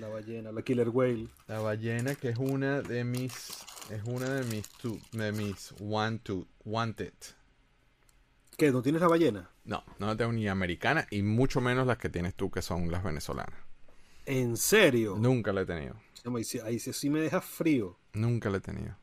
La 0.00 0.08
ballena, 0.08 0.50
la 0.52 0.62
Killer 0.62 0.88
Whale. 0.88 1.28
La 1.46 1.60
ballena 1.60 2.14
que 2.16 2.30
es 2.30 2.38
una 2.38 2.82
de 2.82 3.04
mis 3.04 3.64
es 3.90 4.02
una 4.04 4.28
de 4.28 4.44
mis 4.44 4.68
de 5.12 5.32
mis 5.32 5.72
want 5.80 6.22
to 6.24 6.46
wanted. 6.64 7.14
¿Qué? 8.56 8.70
¿No 8.70 8.82
tienes 8.82 9.00
la 9.00 9.08
ballena? 9.08 9.50
No, 9.64 9.84
no 9.98 10.06
la 10.06 10.16
tengo 10.16 10.32
ni 10.32 10.48
americana 10.48 11.06
y 11.10 11.22
mucho 11.22 11.60
menos 11.60 11.86
las 11.86 11.98
que 11.98 12.08
tienes 12.08 12.34
tú 12.34 12.50
que 12.50 12.62
son 12.62 12.90
las 12.90 13.02
venezolanas. 13.02 13.58
¿En 14.26 14.56
serio? 14.56 15.16
Nunca 15.18 15.52
la 15.52 15.62
he 15.62 15.66
tenido. 15.66 15.96
Ahí 16.64 16.78
sí, 16.78 17.10
me 17.10 17.20
deja 17.20 17.40
frío. 17.40 17.98
Nunca 18.12 18.50
la 18.50 18.58
he 18.58 18.60
tenido. 18.60 18.96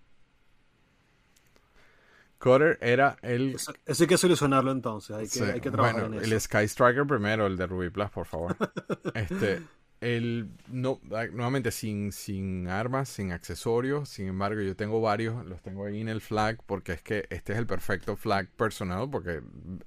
Cutter 2.40 2.78
era 2.82 3.18
el 3.24 3.56
Eso, 3.56 3.74
eso 3.84 4.04
hay 4.04 4.08
que 4.08 4.18
solucionarlo 4.18 4.72
entonces. 4.72 5.16
Hay 5.16 5.24
que, 5.24 5.40
sí, 5.40 5.42
hay 5.44 5.60
que 5.60 5.72
trabajar 5.72 6.02
bueno, 6.02 6.18
en 6.18 6.24
el 6.24 6.34
eso. 6.34 6.46
Sky 6.46 6.66
Striker 6.68 7.08
primero, 7.08 7.48
el 7.48 7.58
de 7.58 7.66
Ruby 7.66 7.90
Plus, 7.90 8.12
por 8.12 8.28
favor. 8.28 8.56
este 9.16 9.64
El, 10.00 10.52
no, 10.68 11.02
ah, 11.12 11.26
nuevamente 11.32 11.72
sin, 11.72 12.12
sin 12.12 12.68
armas, 12.68 13.10
sin 13.10 13.32
accesorios. 13.32 14.10
Sin 14.10 14.28
embargo, 14.28 14.62
yo 14.62 14.76
tengo 14.76 15.02
varios, 15.02 15.46
los 15.46 15.62
tengo 15.62 15.86
ahí 15.86 16.02
en 16.02 16.10
el 16.10 16.22
flag 16.22 16.60
porque 16.66 16.94
es 16.94 17.02
que 17.02 17.26
este 17.30 17.54
es 17.54 17.60
el 17.60 17.66
perfecto 17.66 18.16
flag 18.16 18.48
personal 18.50 19.10
porque, 19.10 19.42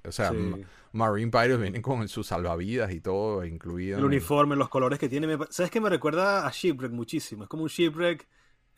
o 0.04 0.12
sea, 0.12 0.30
Sí. 0.30 0.64
Marine 0.92 1.30
Pirates 1.30 1.60
vienen 1.60 1.82
con 1.82 2.08
sus 2.08 2.26
salvavidas 2.26 2.92
y 2.92 3.00
todo 3.00 3.44
incluido. 3.44 3.98
El 3.98 4.04
uniforme, 4.04 4.56
los 4.56 4.68
colores 4.68 4.98
que 4.98 5.08
tiene. 5.08 5.26
me 5.26 5.46
¿Sabes 5.50 5.70
que 5.70 5.80
me 5.80 5.88
recuerda 5.88 6.46
a 6.46 6.50
Shipwreck 6.50 6.90
muchísimo? 6.90 7.44
Es 7.44 7.48
como 7.48 7.62
un 7.62 7.68
Shipwreck 7.68 8.26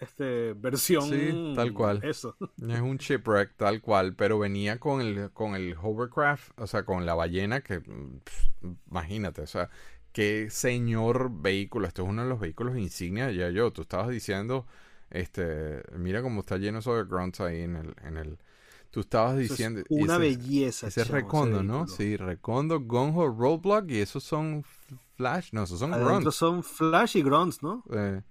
este, 0.03 0.53
versión. 0.55 1.09
Sí, 1.09 1.53
tal 1.55 1.73
cual. 1.73 2.01
Eso. 2.03 2.37
Es 2.69 2.81
un 2.81 2.97
shipwreck 2.97 3.55
tal 3.57 3.81
cual, 3.81 4.15
pero 4.17 4.39
venía 4.39 4.81
con 4.81 5.01
el, 5.01 5.31
con 5.31 5.55
el 5.55 5.77
hovercraft, 5.81 6.59
o 6.61 6.67
sea, 6.67 6.85
con 6.85 7.07
la 7.07 7.15
ballena 7.15 7.61
que, 7.61 7.81
imagínate, 8.91 9.43
o 9.43 9.47
sea, 9.47 9.71
qué 10.13 10.49
señor 10.51 11.31
vehículo. 11.33 11.87
Esto 11.89 12.03
es 12.03 12.09
uno 12.09 12.23
de 12.23 12.29
los 12.29 12.41
vehículos 12.41 12.77
insignia 12.79 13.31
ya 13.31 13.51
yo. 13.51 13.73
Tú 13.73 13.83
estabas 13.83 14.09
diciendo, 14.11 14.67
este, 15.11 15.83
mira 15.99 16.23
cómo 16.23 16.41
está 16.41 16.59
lleno 16.59 16.79
eso 16.81 16.95
de 16.97 17.05
grunts 17.05 17.41
ahí 17.41 17.63
en 17.63 17.77
el, 17.77 17.95
en 18.05 18.17
el, 18.17 18.39
tú 18.91 19.01
estabas 19.01 19.39
es 19.47 19.47
diciendo. 19.51 19.83
una 19.89 20.19
ese- 20.19 20.19
belleza. 20.19 20.89
Ese 20.89 21.03
es 21.03 21.09
Recondo, 21.09 21.63
¿no? 21.63 21.87
Sí, 21.89 22.17
Recondo, 22.17 22.81
Gonjo, 22.81 23.29
Roadblock 23.29 23.91
y 23.91 24.01
esos 24.01 24.25
son 24.25 24.65
Flash, 25.17 25.51
no, 25.53 25.65
esos 25.65 25.79
son 25.81 25.93
Adentro 25.93 26.33
grunts. 26.33 26.33
son 26.33 26.65
Flash 26.65 27.17
y 27.19 27.23
Grunts, 27.23 27.63
¿no? 27.63 27.85
Eh, 27.93 28.23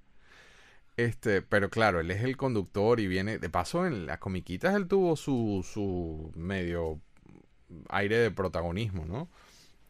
este, 0.98 1.42
pero 1.42 1.70
claro, 1.70 2.00
él 2.00 2.12
es 2.12 2.24
el 2.24 2.38
conductor 2.38 3.00
y 3.00 3.08
viene. 3.08 3.40
De 3.40 3.50
paso, 3.50 3.86
en 3.86 4.06
las 4.06 4.20
comiquitas 4.20 4.76
él 4.76 4.88
tuvo 4.88 5.16
su, 5.16 5.66
su 5.68 6.32
medio 6.36 7.00
aire 7.90 8.18
de 8.20 8.32
protagonismo, 8.32 9.06
¿no? 9.06 9.30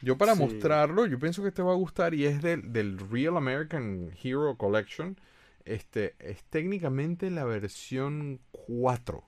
Yo 0.01 0.17
para 0.17 0.33
Sí. 0.35 0.41
mostrarlo, 0.41 1.05
yo 1.05 1.19
pienso 1.19 1.43
que 1.43 1.51
te 1.51 1.61
va 1.61 1.71
a 1.71 1.75
gustar 1.75 2.13
y 2.13 2.25
es 2.25 2.41
del, 2.41 2.71
del 2.73 2.97
Real 2.97 3.37
American 3.37 4.11
Hero 4.23 4.55
Collection. 4.57 5.19
Este 5.65 6.15
es 6.19 6.43
técnicamente 6.45 7.29
la 7.29 7.43
versión 7.45 8.39
4. 8.51 9.23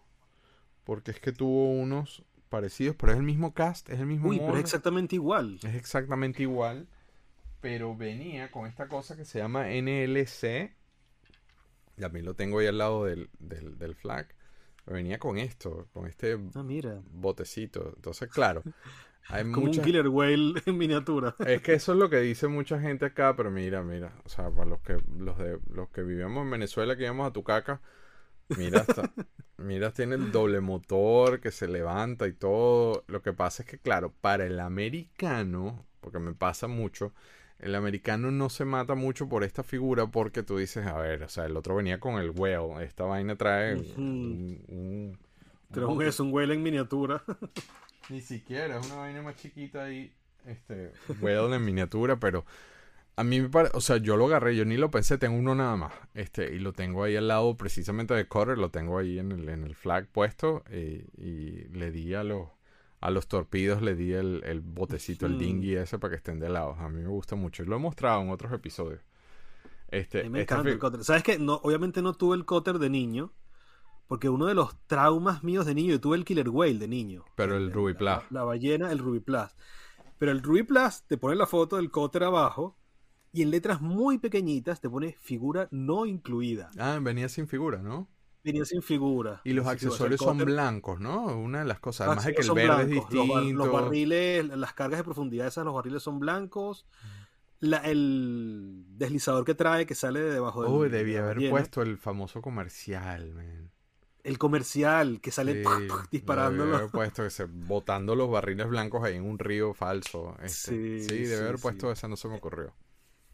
Porque 0.83 1.11
es 1.11 1.19
que 1.19 1.31
tuvo 1.31 1.71
unos 1.71 2.23
parecidos, 2.49 2.95
pero 2.95 3.11
es 3.13 3.17
el 3.17 3.23
mismo 3.23 3.53
cast, 3.53 3.89
es 3.89 3.99
el 3.99 4.05
mismo 4.07 4.29
Uy, 4.29 4.39
pero 4.39 4.55
es 4.57 4.63
exactamente 4.63 5.15
igual. 5.15 5.59
Es 5.63 5.75
exactamente 5.75 6.41
igual, 6.43 6.87
pero 7.61 7.95
venía 7.95 8.51
con 8.51 8.67
esta 8.67 8.87
cosa 8.87 9.15
que 9.15 9.25
se 9.25 9.39
llama 9.39 9.67
NLC. 9.71 10.73
Y 11.97 12.03
a 12.03 12.09
mí 12.09 12.21
lo 12.21 12.33
tengo 12.35 12.59
ahí 12.59 12.67
al 12.67 12.77
lado 12.79 13.05
del, 13.05 13.29
del, 13.39 13.77
del 13.77 13.95
flag. 13.95 14.27
Venía 14.85 15.17
con 15.19 15.37
esto, 15.37 15.87
con 15.93 16.07
este 16.07 16.37
Ah, 16.55 16.63
mira. 16.63 17.01
botecito. 17.11 17.93
Entonces, 17.95 18.29
claro, 18.29 18.63
hay 19.29 19.43
Como 19.51 19.67
mucha... 19.67 19.81
un 19.81 19.85
Killer 19.85 20.07
Whale 20.07 20.61
en 20.65 20.77
miniatura. 20.77 21.35
Es 21.43 21.61
que 21.61 21.73
eso 21.73 21.91
es 21.91 21.97
lo 21.99 22.09
que 22.09 22.17
dice 22.21 22.47
mucha 22.47 22.79
gente 22.79 23.05
acá, 23.05 23.35
pero 23.35 23.51
mira, 23.51 23.83
mira, 23.83 24.13
o 24.25 24.29
sea, 24.29 24.49
para 24.49 24.65
los 24.69 24.79
que 24.81 24.97
los 25.19 25.37
de 25.37 25.59
los 25.69 25.89
que 25.89 26.01
vivimos 26.03 26.43
en 26.43 26.51
Venezuela 26.51 26.95
que 26.95 27.03
íbamos 27.03 27.27
a 27.27 27.33
tu 27.33 27.43
caca, 27.43 27.81
mira 28.55 28.81
hasta, 28.81 29.11
mira 29.57 29.91
tiene 29.91 30.15
el 30.15 30.31
doble 30.31 30.61
motor 30.61 31.41
que 31.41 31.51
se 31.51 31.67
levanta 31.67 32.27
y 32.27 32.33
todo. 32.33 33.03
Lo 33.07 33.21
que 33.21 33.33
pasa 33.33 33.63
es 33.63 33.69
que 33.69 33.79
claro, 33.79 34.13
para 34.21 34.45
el 34.45 34.59
americano, 34.59 35.85
porque 36.01 36.19
me 36.19 36.33
pasa 36.33 36.67
mucho, 36.67 37.13
el 37.59 37.75
americano 37.75 38.31
no 38.31 38.49
se 38.49 38.65
mata 38.65 38.95
mucho 38.95 39.29
por 39.29 39.43
esta 39.43 39.63
figura 39.63 40.07
porque 40.07 40.43
tú 40.43 40.57
dices, 40.57 40.85
a 40.87 40.97
ver, 40.99 41.23
o 41.23 41.29
sea, 41.29 41.45
el 41.45 41.57
otro 41.57 41.75
venía 41.75 41.99
con 41.99 42.19
el 42.21 42.31
whale, 42.31 42.85
esta 42.85 43.05
vaina 43.05 43.35
trae 43.37 43.75
Ujú. 43.75 44.01
un, 44.01 44.63
un, 44.69 45.19
es 46.01 46.19
un 46.19 46.31
Whale 46.33 46.53
en 46.53 46.63
miniatura. 46.63 47.23
ni 48.09 48.21
siquiera, 48.21 48.80
es 48.80 48.85
una 48.85 48.95
vaina 48.97 49.21
más 49.21 49.35
chiquita 49.35 49.84
ahí, 49.85 50.13
este, 50.45 50.91
Whale 51.21 51.55
en 51.55 51.65
miniatura, 51.65 52.19
pero 52.19 52.45
a 53.15 53.23
mí 53.23 53.39
me 53.41 53.49
parece, 53.49 53.77
o 53.77 53.81
sea, 53.81 53.97
yo 53.97 54.17
lo 54.17 54.25
agarré, 54.25 54.55
yo 54.55 54.65
ni 54.65 54.77
lo 54.77 54.91
pensé, 54.91 55.17
tengo 55.17 55.38
uno 55.38 55.55
nada 55.55 55.75
más, 55.75 55.93
este, 56.13 56.53
y 56.55 56.59
lo 56.59 56.73
tengo 56.73 57.03
ahí 57.03 57.15
al 57.15 57.27
lado 57.27 57.55
precisamente 57.57 58.13
de 58.13 58.27
Cutter, 58.27 58.57
lo 58.57 58.69
tengo 58.71 58.97
ahí 58.97 59.19
en 59.19 59.31
el, 59.31 59.47
en 59.49 59.63
el 59.63 59.75
flag 59.75 60.07
puesto, 60.07 60.63
y, 60.71 61.05
y 61.21 61.67
le 61.69 61.91
di 61.91 62.13
a 62.13 62.23
los, 62.23 62.49
a 63.01 63.11
los 63.11 63.27
torpedos, 63.27 63.81
le 63.81 63.95
di 63.95 64.13
el, 64.13 64.41
el 64.45 64.61
botecito, 64.61 65.25
el 65.25 65.38
dinghy 65.38 65.75
ese 65.75 65.99
para 65.99 66.11
que 66.11 66.17
estén 66.17 66.39
de 66.39 66.49
lado, 66.49 66.73
a 66.73 66.89
mí 66.89 67.01
me 67.01 67.09
gusta 67.09 67.35
mucho, 67.35 67.63
y 67.63 67.65
lo 67.67 67.75
he 67.75 67.80
mostrado 67.80 68.21
en 68.21 68.30
otros 68.30 68.51
episodios. 68.51 69.01
Este, 69.89 70.21
A 70.21 70.23
mí 70.23 70.30
me 70.30 70.41
encanta 70.41 70.69
el 70.69 70.80
Cotter. 70.80 71.03
¿Sabes 71.03 71.21
qué? 71.21 71.38
No, 71.38 71.55
obviamente 71.63 72.01
no 72.01 72.15
tuve 72.15 72.35
el 72.35 72.45
Cotter 72.45 72.80
de 72.80 72.89
niño. 72.89 73.31
Porque 74.07 74.30
uno 74.30 74.45
de 74.45 74.53
los 74.53 74.77
traumas 74.85 75.43
míos 75.43 75.65
de 75.65 75.73
niño, 75.73 75.91
yo 75.91 76.01
tuve 76.01 76.17
el 76.17 76.25
Killer 76.25 76.49
Whale 76.49 76.77
de 76.77 76.88
niño. 76.88 77.25
Pero 77.35 77.57
el 77.57 77.71
Ruby 77.71 77.93
la, 77.93 77.97
Plus. 77.97 78.31
La, 78.31 78.39
la 78.39 78.43
ballena, 78.43 78.91
el 78.91 78.99
Ruby 78.99 79.19
Plus. 79.19 79.55
Pero 80.17 80.31
el 80.31 80.41
Ruby 80.41 80.63
Plus 80.63 81.03
te 81.07 81.17
pone 81.17 81.35
la 81.35 81.47
foto 81.47 81.77
del 81.77 81.91
Cotter 81.91 82.23
abajo 82.23 82.77
y 83.34 83.41
en 83.41 83.49
letras 83.49 83.81
muy 83.81 84.19
pequeñitas 84.19 84.80
te 84.80 84.89
pone 84.89 85.17
figura 85.19 85.67
no 85.71 86.05
incluida. 86.05 86.69
Ah, 86.77 86.99
venía 87.01 87.27
sin 87.27 87.47
figura, 87.47 87.81
¿no? 87.81 88.07
Venía 88.43 88.63
sin 88.63 88.84
figura. 88.84 89.41
Y 89.43 89.53
los 89.53 89.65
el 89.65 89.71
accesorios 89.71 90.21
son 90.21 90.38
blancos, 90.38 90.99
¿no? 90.99 91.25
Una 91.38 91.59
de 91.59 91.65
las 91.65 91.80
cosas. 91.80 92.07
Además 92.07 92.25
de 92.25 92.35
que 92.35 92.41
el 92.43 92.51
verde 92.51 92.81
es 92.84 92.89
blancos, 92.89 93.09
distinto. 93.09 93.65
Los, 93.65 93.71
barriles, 93.71 94.45
las 94.45 94.73
cargas 94.73 94.99
de 94.99 95.03
profundidad, 95.03 95.47
esas, 95.47 95.65
los 95.65 95.73
barriles 95.73 96.03
son 96.03 96.19
blancos. 96.19 96.85
La- 97.59 97.80
el 97.80 98.85
deslizador 98.89 99.45
que 99.45 99.55
trae, 99.55 99.85
que 99.85 99.95
sale 99.95 100.19
de 100.19 100.31
debajo 100.31 100.63
del. 100.63 100.71
Uy, 100.71 100.89
de 100.89 100.99
debí 100.99 101.13
la 101.13 101.23
haber 101.23 101.49
puesto 101.49 101.81
el 101.81 101.97
famoso 101.97 102.41
comercial, 102.41 103.34
man. 103.34 103.72
El 104.23 104.37
comercial, 104.37 105.19
que 105.19 105.31
sale 105.31 105.63
Sí, 105.63 105.87
disparando. 106.11 106.63
Debí 106.65 106.75
haber 106.77 106.91
puesto 106.91 107.25
ese, 107.25 107.45
botando 107.45 108.15
los 108.15 108.29
barriles 108.31 108.67
blancos 108.69 109.03
ahí 109.03 109.15
en 109.17 109.25
un 109.25 109.37
río 109.37 109.73
falso. 109.73 110.35
este. 110.41 110.99
Sí, 110.99 110.99
Sí, 111.01 111.15
debe 111.23 111.35
sí, 111.37 111.41
haber 111.43 111.59
puesto 111.59 111.91
esa, 111.91 112.07
no 112.07 112.15
se 112.15 112.27
me 112.29 112.35
ocurrió. 112.37 112.73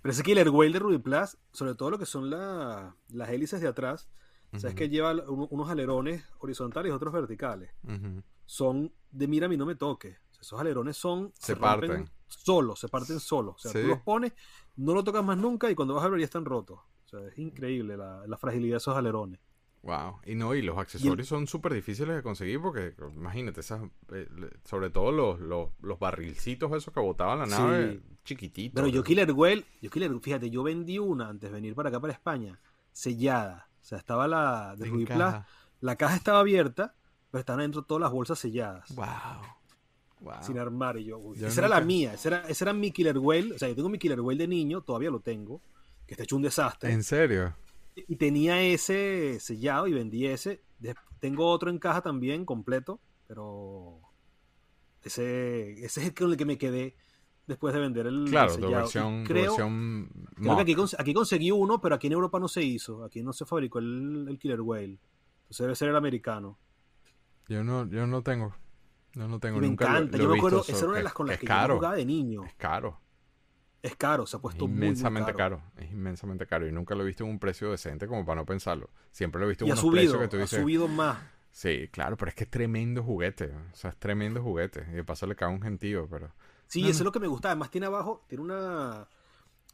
Pero 0.02 0.12
ese 0.14 0.24
Killer 0.24 0.50
Whale 0.50 0.72
de 0.74 0.80
Ruby 0.80 0.98
Plus, 0.98 1.38
sobre 1.52 1.76
todo 1.76 1.92
lo 1.92 2.00
que 2.00 2.06
son 2.06 2.30
la- 2.30 2.96
las 3.10 3.30
hélices 3.30 3.62
de 3.62 3.68
atrás, 3.68 4.10
sabes 4.58 4.74
que 4.76 4.90
lleva 4.90 5.12
un- 5.28 5.48
unos 5.52 5.70
alerones 5.70 6.24
horizontales 6.40 6.90
y 6.90 6.94
otros 6.94 7.14
verticales. 7.14 7.70
Son 8.46 8.92
de 9.12 9.28
mira 9.28 9.46
a 9.46 9.50
mí 9.50 9.58
no 9.58 9.66
me 9.66 9.76
toque. 9.76 10.18
O 10.32 10.34
sea, 10.34 10.42
esos 10.42 10.60
alerones 10.60 10.98
son 10.98 11.32
Se 11.38 11.56
parten. 11.56 12.10
solos, 12.28 12.80
se 12.80 12.88
parten 12.88 13.20
solos. 13.20 13.56
O 13.58 13.60
sea, 13.60 13.80
tú 13.80 13.88
los 13.88 14.00
pones, 14.00 14.34
no 14.76 14.94
lo 14.94 15.04
tocas 15.04 15.24
más 15.24 15.38
nunca 15.38 15.70
y 15.70 15.76
cuando 15.76 15.94
vas 15.94 16.04
a 16.06 16.10
ver 16.10 16.20
ya 16.20 16.26
están 16.26 16.46
rotos. 16.46 16.80
O 17.06 17.10
sea, 17.10 17.28
es 17.28 17.38
increíble 17.38 17.98
la, 17.98 18.26
la 18.26 18.38
fragilidad 18.38 18.76
de 18.76 18.78
esos 18.78 18.96
alerones. 18.98 19.40
Wow. 19.82 20.20
Y 20.26 20.36
no, 20.36 20.54
y 20.56 20.62
los 20.62 20.78
accesorios 20.78 21.28
son 21.28 21.48
súper 21.48 21.74
difíciles 21.74 22.16
de 22.16 22.22
conseguir 22.22 22.60
porque, 22.62 22.94
imagínate, 23.16 23.62
esas, 23.62 23.82
eh, 24.12 24.28
sobre 24.66 24.90
todo 24.90 25.12
los, 25.12 25.40
los, 25.40 25.70
los 25.82 26.00
barrilcitos 26.00 26.72
esos 26.74 26.94
que 26.94 27.00
botaban 27.00 27.40
la 27.40 27.46
Sí. 27.48 27.52
nave, 27.62 28.02
chiquititos. 28.26 28.76
Pero 28.76 28.88
yo 28.88 29.04
Killer 29.04 29.32
Whale, 29.32 29.64
yo 29.82 29.90
Killer, 29.90 30.12
fíjate, 30.22 30.50
yo 30.50 30.64
vendí 30.64 31.00
una 31.00 31.30
antes 31.30 31.50
de 31.50 31.56
venir 31.56 31.76
para 31.76 31.90
acá 31.90 32.00
para 32.02 32.12
España, 32.14 32.60
sellada. 32.92 33.70
O 33.82 33.86
sea, 33.86 33.98
estaba 33.98 34.28
la 34.28 34.76
de 34.78 34.86
Ruby 34.86 35.06
Plus, 35.06 35.34
la 35.80 35.96
caja 35.96 36.16
estaba 36.18 36.40
abierta, 36.42 36.94
pero 37.32 37.40
estaban 37.40 37.62
dentro 37.62 37.84
todas 37.84 38.02
las 38.02 38.12
bolsas 38.12 38.38
selladas. 38.38 38.94
Wow. 38.96 39.06
Wow. 40.22 40.34
sin 40.42 40.60
armar 40.60 40.98
y 40.98 41.06
yo, 41.06 41.18
uy, 41.18 41.38
Yo 41.38 41.48
esa 41.48 41.62
era 41.62 41.70
la 41.70 41.80
mía, 41.80 42.14
esa 42.14 42.28
era, 42.28 42.42
ese 42.50 42.66
era 42.66 42.74
mi 42.74 42.92
Killer 42.92 43.18
Whale, 43.18 43.54
o 43.54 43.58
sea, 43.58 43.70
yo 43.70 43.76
tengo 43.76 43.88
mi 43.88 43.98
Killer 43.98 44.20
Whale 44.20 44.38
de 44.40 44.50
niño, 44.50 44.82
todavía 44.82 45.10
lo 45.10 45.22
tengo, 45.22 45.62
que 46.06 46.14
está 46.16 46.24
hecho 46.26 46.36
un 46.36 46.42
desastre, 46.42 46.92
¿En 46.92 47.04
serio? 47.04 47.56
Y 48.08 48.16
tenía 48.16 48.62
ese 48.62 49.40
sellado 49.40 49.88
y 49.88 49.94
vendí 49.94 50.26
ese, 50.28 50.64
tengo 51.20 51.48
otro 51.48 51.70
en 51.70 51.80
caja 51.80 52.02
también, 52.02 52.46
completo, 52.46 53.00
pero 53.28 54.00
ese, 55.04 55.74
ese 55.84 56.02
es 56.02 56.08
el 56.08 56.14
con 56.14 56.32
el 56.32 56.38
que 56.38 56.46
me 56.46 56.58
quedé 56.58 56.96
después 57.48 57.74
de 57.74 57.80
vender 57.80 58.08
el, 58.08 58.26
Claro, 58.30 58.50
sellado. 58.52 58.84
Versión, 58.84 59.26
creo, 59.26 59.52
versión 59.52 60.10
creo 60.36 60.56
que 60.56 60.62
aquí, 60.62 60.76
aquí 60.98 61.14
conseguí 61.14 61.52
uno, 61.52 61.82
pero 61.82 61.96
aquí 61.96 62.08
en 62.08 62.14
Europa 62.14 62.40
no 62.40 62.48
se 62.48 62.64
hizo, 62.64 63.04
aquí 63.04 63.22
no 63.22 63.34
se 63.34 63.46
fabricó 63.46 63.80
el, 63.80 64.28
el 64.30 64.40
Killer 64.40 64.62
Whale, 64.62 65.00
entonces 65.42 65.64
debe 65.64 65.76
ser 65.76 65.90
el 65.90 65.96
americano. 65.96 66.58
Yo 67.48 67.64
no, 67.64 67.90
yo 67.90 68.06
no 68.06 68.22
tengo. 68.22 68.56
Yo 69.14 69.28
no 69.28 69.40
tengo 69.40 69.58
Y 69.58 69.62
me 69.62 69.68
nunca 69.70 69.86
encanta, 69.86 70.18
lo 70.18 70.24
yo 70.24 70.30
me 70.30 70.38
acuerdo, 70.38 70.62
esa 70.62 70.78
era 70.78 70.88
una 70.88 70.98
de 70.98 71.04
las 71.04 71.14
con 71.14 71.28
las 71.28 71.34
es 71.34 71.40
que 71.42 71.48
caro, 71.48 71.74
yo 71.74 71.78
jugaba 71.78 71.96
de 71.96 72.06
niño. 72.06 72.44
Es 72.46 72.54
caro. 72.54 73.02
Es 73.82 73.96
caro, 73.96 74.26
se 74.28 74.36
ha 74.36 74.40
Es 74.40 74.42
puesto 74.42 74.68
muy, 74.68 74.76
muy 74.78 74.86
inmensamente 74.88 75.34
caro. 75.34 75.58
caro. 75.60 75.72
Es 75.78 75.92
inmensamente 75.92 76.46
caro. 76.46 76.68
Y 76.68 76.72
nunca 76.72 76.96
lo 76.96 77.04
he 77.04 77.06
visto 77.08 77.24
en 77.24 77.30
un 77.30 77.40
precio 77.40 77.72
decente 77.72 78.08
como 78.08 78.26
para 78.26 78.42
no 78.42 78.46
pensarlo. 78.46 78.90
Siempre 79.12 79.40
lo 79.40 79.46
he 79.46 79.50
visto 79.50 79.66
en 79.66 79.72
ha 79.72 79.76
subido, 79.76 79.92
precios 79.92 80.20
que 80.20 80.28
tú 80.28 80.38
ha 80.38 80.40
dices. 80.42 80.62
subido 80.62 80.88
más. 80.88 81.18
Sí, 81.52 81.88
claro, 81.92 82.18
pero 82.18 82.30
es 82.30 82.36
que 82.36 82.44
es 82.44 82.50
tremendo 82.50 83.04
juguete. 83.04 83.54
O 83.74 83.76
sea, 83.76 83.92
es 83.92 83.98
tremendo 83.98 84.42
juguete. 84.44 84.86
Y 84.92 84.96
de 84.96 85.04
paso 85.04 85.26
le 85.28 85.36
cae 85.36 85.50
un 85.50 85.62
gentío, 85.62 86.08
pero. 86.10 86.30
Sí, 86.68 86.84
No, 86.84 86.90
eso 86.90 87.00
no. 87.00 87.02
es 87.02 87.06
lo 87.06 87.12
que 87.14 87.20
me 87.20 87.28
gusta. 87.28 87.50
Además 87.50 87.72
tiene 87.72 87.88
abajo, 87.88 88.26
tiene 88.28 88.44
una, 88.44 89.08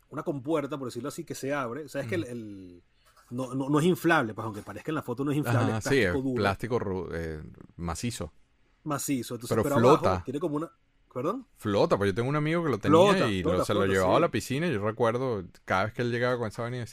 una 0.10 0.23
compuerta, 0.23 0.77
por 0.77 0.88
decirlo 0.88 1.10
así, 1.10 1.23
que 1.26 1.36
se 1.36 1.53
abre. 1.53 1.90
Sabes 1.90 2.07
que 2.07 2.15
el, 2.15 2.23
el- 2.26 2.84
no, 3.32 3.56
no, 3.56 3.69
no 3.69 3.80
es 3.80 3.86
inflable, 3.88 4.34
pues 4.36 4.45
aunque 4.45 4.61
parezca 4.61 4.91
en 4.91 4.95
la 4.95 5.02
foto 5.02 5.26
no 5.26 5.32
es 5.32 5.38
inflable, 5.38 5.73
Ajá, 5.73 5.77
es 5.80 5.84
sí, 5.84 5.98
es 5.99 6.06
plástico 6.11 6.22
duro, 6.22 6.36
plástico 6.36 7.10
eh, 7.14 7.41
macizo. 7.77 8.32
macizo. 8.84 9.36
Entonces, 9.36 9.56
pero 9.56 9.64
pero, 9.64 9.76
flota. 9.80 10.10
abajo 10.10 10.23
tiene 10.26 10.40
como 10.40 10.57
una... 10.57 10.72
¿Perdón? 11.15 11.47
Flota, 11.55 11.97
pues 11.97 12.09
yo 12.09 12.13
tengo 12.15 12.27
un 12.27 12.35
amigo 12.35 12.61
que 12.61 12.69
lo 12.69 12.77
tenía 12.77 12.97
Flota, 12.99 13.29
y 13.29 13.41
lo- 13.41 13.51
flota, 13.51 13.63
se 13.63 13.73
lo 13.73 13.85
llevaba 13.85 14.17
a 14.17 14.19
la 14.19 14.29
piscina. 14.29 14.67
Y 14.67 14.73
yo 14.73 14.85
recuerdo 14.85 15.45
cada 15.63 15.85
vez 15.85 15.93
que 15.93 16.01
él 16.01 16.11
llegaba 16.11 16.37
con 16.37 16.49
esa 16.49 16.63
vaina. 16.63 16.83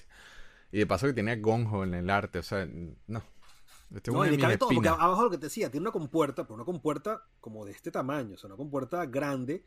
Y 0.71 0.79
de 0.79 0.87
paso 0.87 1.09
que 1.09 1.13
tenía 1.13 1.35
gonjo 1.35 1.83
en 1.83 1.93
el 1.95 2.09
arte. 2.09 2.39
O 2.39 2.43
sea, 2.45 2.65
no. 3.09 3.21
Este 3.93 4.13
es 4.13 4.17
No, 4.17 4.25
y 4.25 4.31
le 4.31 4.39
cabe 4.39 4.59
todo, 4.59 4.71
porque 4.73 4.89
abajo 4.89 5.25
lo 5.25 5.31
que 5.31 5.39
te 5.39 5.47
decía, 5.47 5.73
tiene 5.73 5.83
una 5.83 5.91
compuerta, 5.91 6.45
pero 6.45 6.55
una 6.55 6.65
compuerta 6.65 7.25
como 7.41 7.65
de 7.65 7.73
este 7.73 7.91
tamaño, 7.91 8.37
o 8.37 8.39
sea, 8.39 8.47
una 8.47 8.57
compuerta 8.57 9.05
grande 9.07 9.65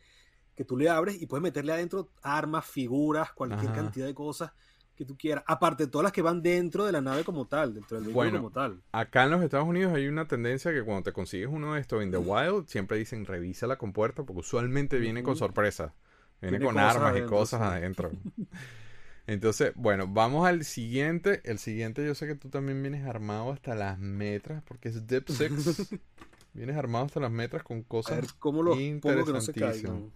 que 0.56 0.64
tú 0.64 0.77
le 0.77 0.90
abres 0.90 1.22
y 1.22 1.26
puedes 1.26 1.44
meterle 1.44 1.73
adentro 1.73 2.11
armas, 2.23 2.65
figuras, 2.65 3.34
cualquier 3.34 3.72
Ajá. 3.72 3.82
cantidad 3.82 4.06
de 4.06 4.15
cosas 4.15 4.53
que 4.96 5.06
tú 5.06 5.18
quieras. 5.18 5.44
Aparte 5.48 5.86
de 5.86 5.92
todas 5.92 6.04
las 6.04 6.12
que 6.14 6.22
van 6.22 6.42
dentro 6.42 6.86
de 6.86 6.92
la 6.92 7.02
nave 7.02 7.24
como 7.24 7.46
tal, 7.48 7.74
dentro 7.74 7.98
del 7.98 8.06
vehículo 8.06 8.14
Bueno, 8.14 8.38
como 8.38 8.52
tal. 8.52 8.82
Acá 8.92 9.24
en 9.26 9.32
los 9.32 9.42
Estados 9.44 9.68
Unidos 9.68 9.94
hay 9.94 10.08
una 10.08 10.28
tendencia 10.28 10.72
que 10.72 10.84
cuando 10.84 11.04
te 11.04 11.12
consigues 11.14 11.50
uno 11.52 11.74
de 11.74 11.82
estos 11.82 12.02
en 12.02 12.12
The 12.12 12.18
Wild, 12.18 12.68
siempre 12.68 12.98
dicen 12.98 13.26
revisa 13.26 13.68
la 13.68 13.78
compuerta 13.78 14.24
porque 14.24 14.40
usualmente 14.40 14.98
viene 15.00 15.22
con 15.24 15.32
Ujú. 15.34 15.40
sorpresa. 15.40 15.94
Viene 16.42 16.60
con 16.60 16.78
armas 16.78 17.18
y 17.18 17.22
cosas 17.24 17.62
sí. 17.62 17.68
adentro. 17.68 18.12
Entonces, 19.28 19.72
bueno, 19.76 20.08
vamos 20.08 20.48
al 20.48 20.64
siguiente. 20.64 21.42
El 21.46 21.58
siguiente, 21.58 22.06
yo 22.06 22.14
sé 22.14 22.28
que 22.28 22.36
tú 22.36 22.50
también 22.50 22.82
vienes 22.82 23.06
armado 23.08 23.52
hasta 23.52 23.74
las 23.76 23.98
metras 23.98 24.62
porque 24.68 24.90
es 24.90 25.08
Dip 25.08 25.28
Six. 25.30 25.90
vienes 26.54 26.78
armado 26.78 27.06
hasta 27.06 27.20
las 27.20 27.32
metras 27.32 27.64
con 27.64 27.80
A 27.80 27.84
cosas 27.88 28.16
ver 28.22 28.26
cómo 28.40 28.62
los 28.64 28.76
pongo 28.78 29.26
que 29.26 29.34
no 29.34 29.42
se 29.42 29.52
interesantísimas. 29.52 29.74
caigan. 29.74 30.12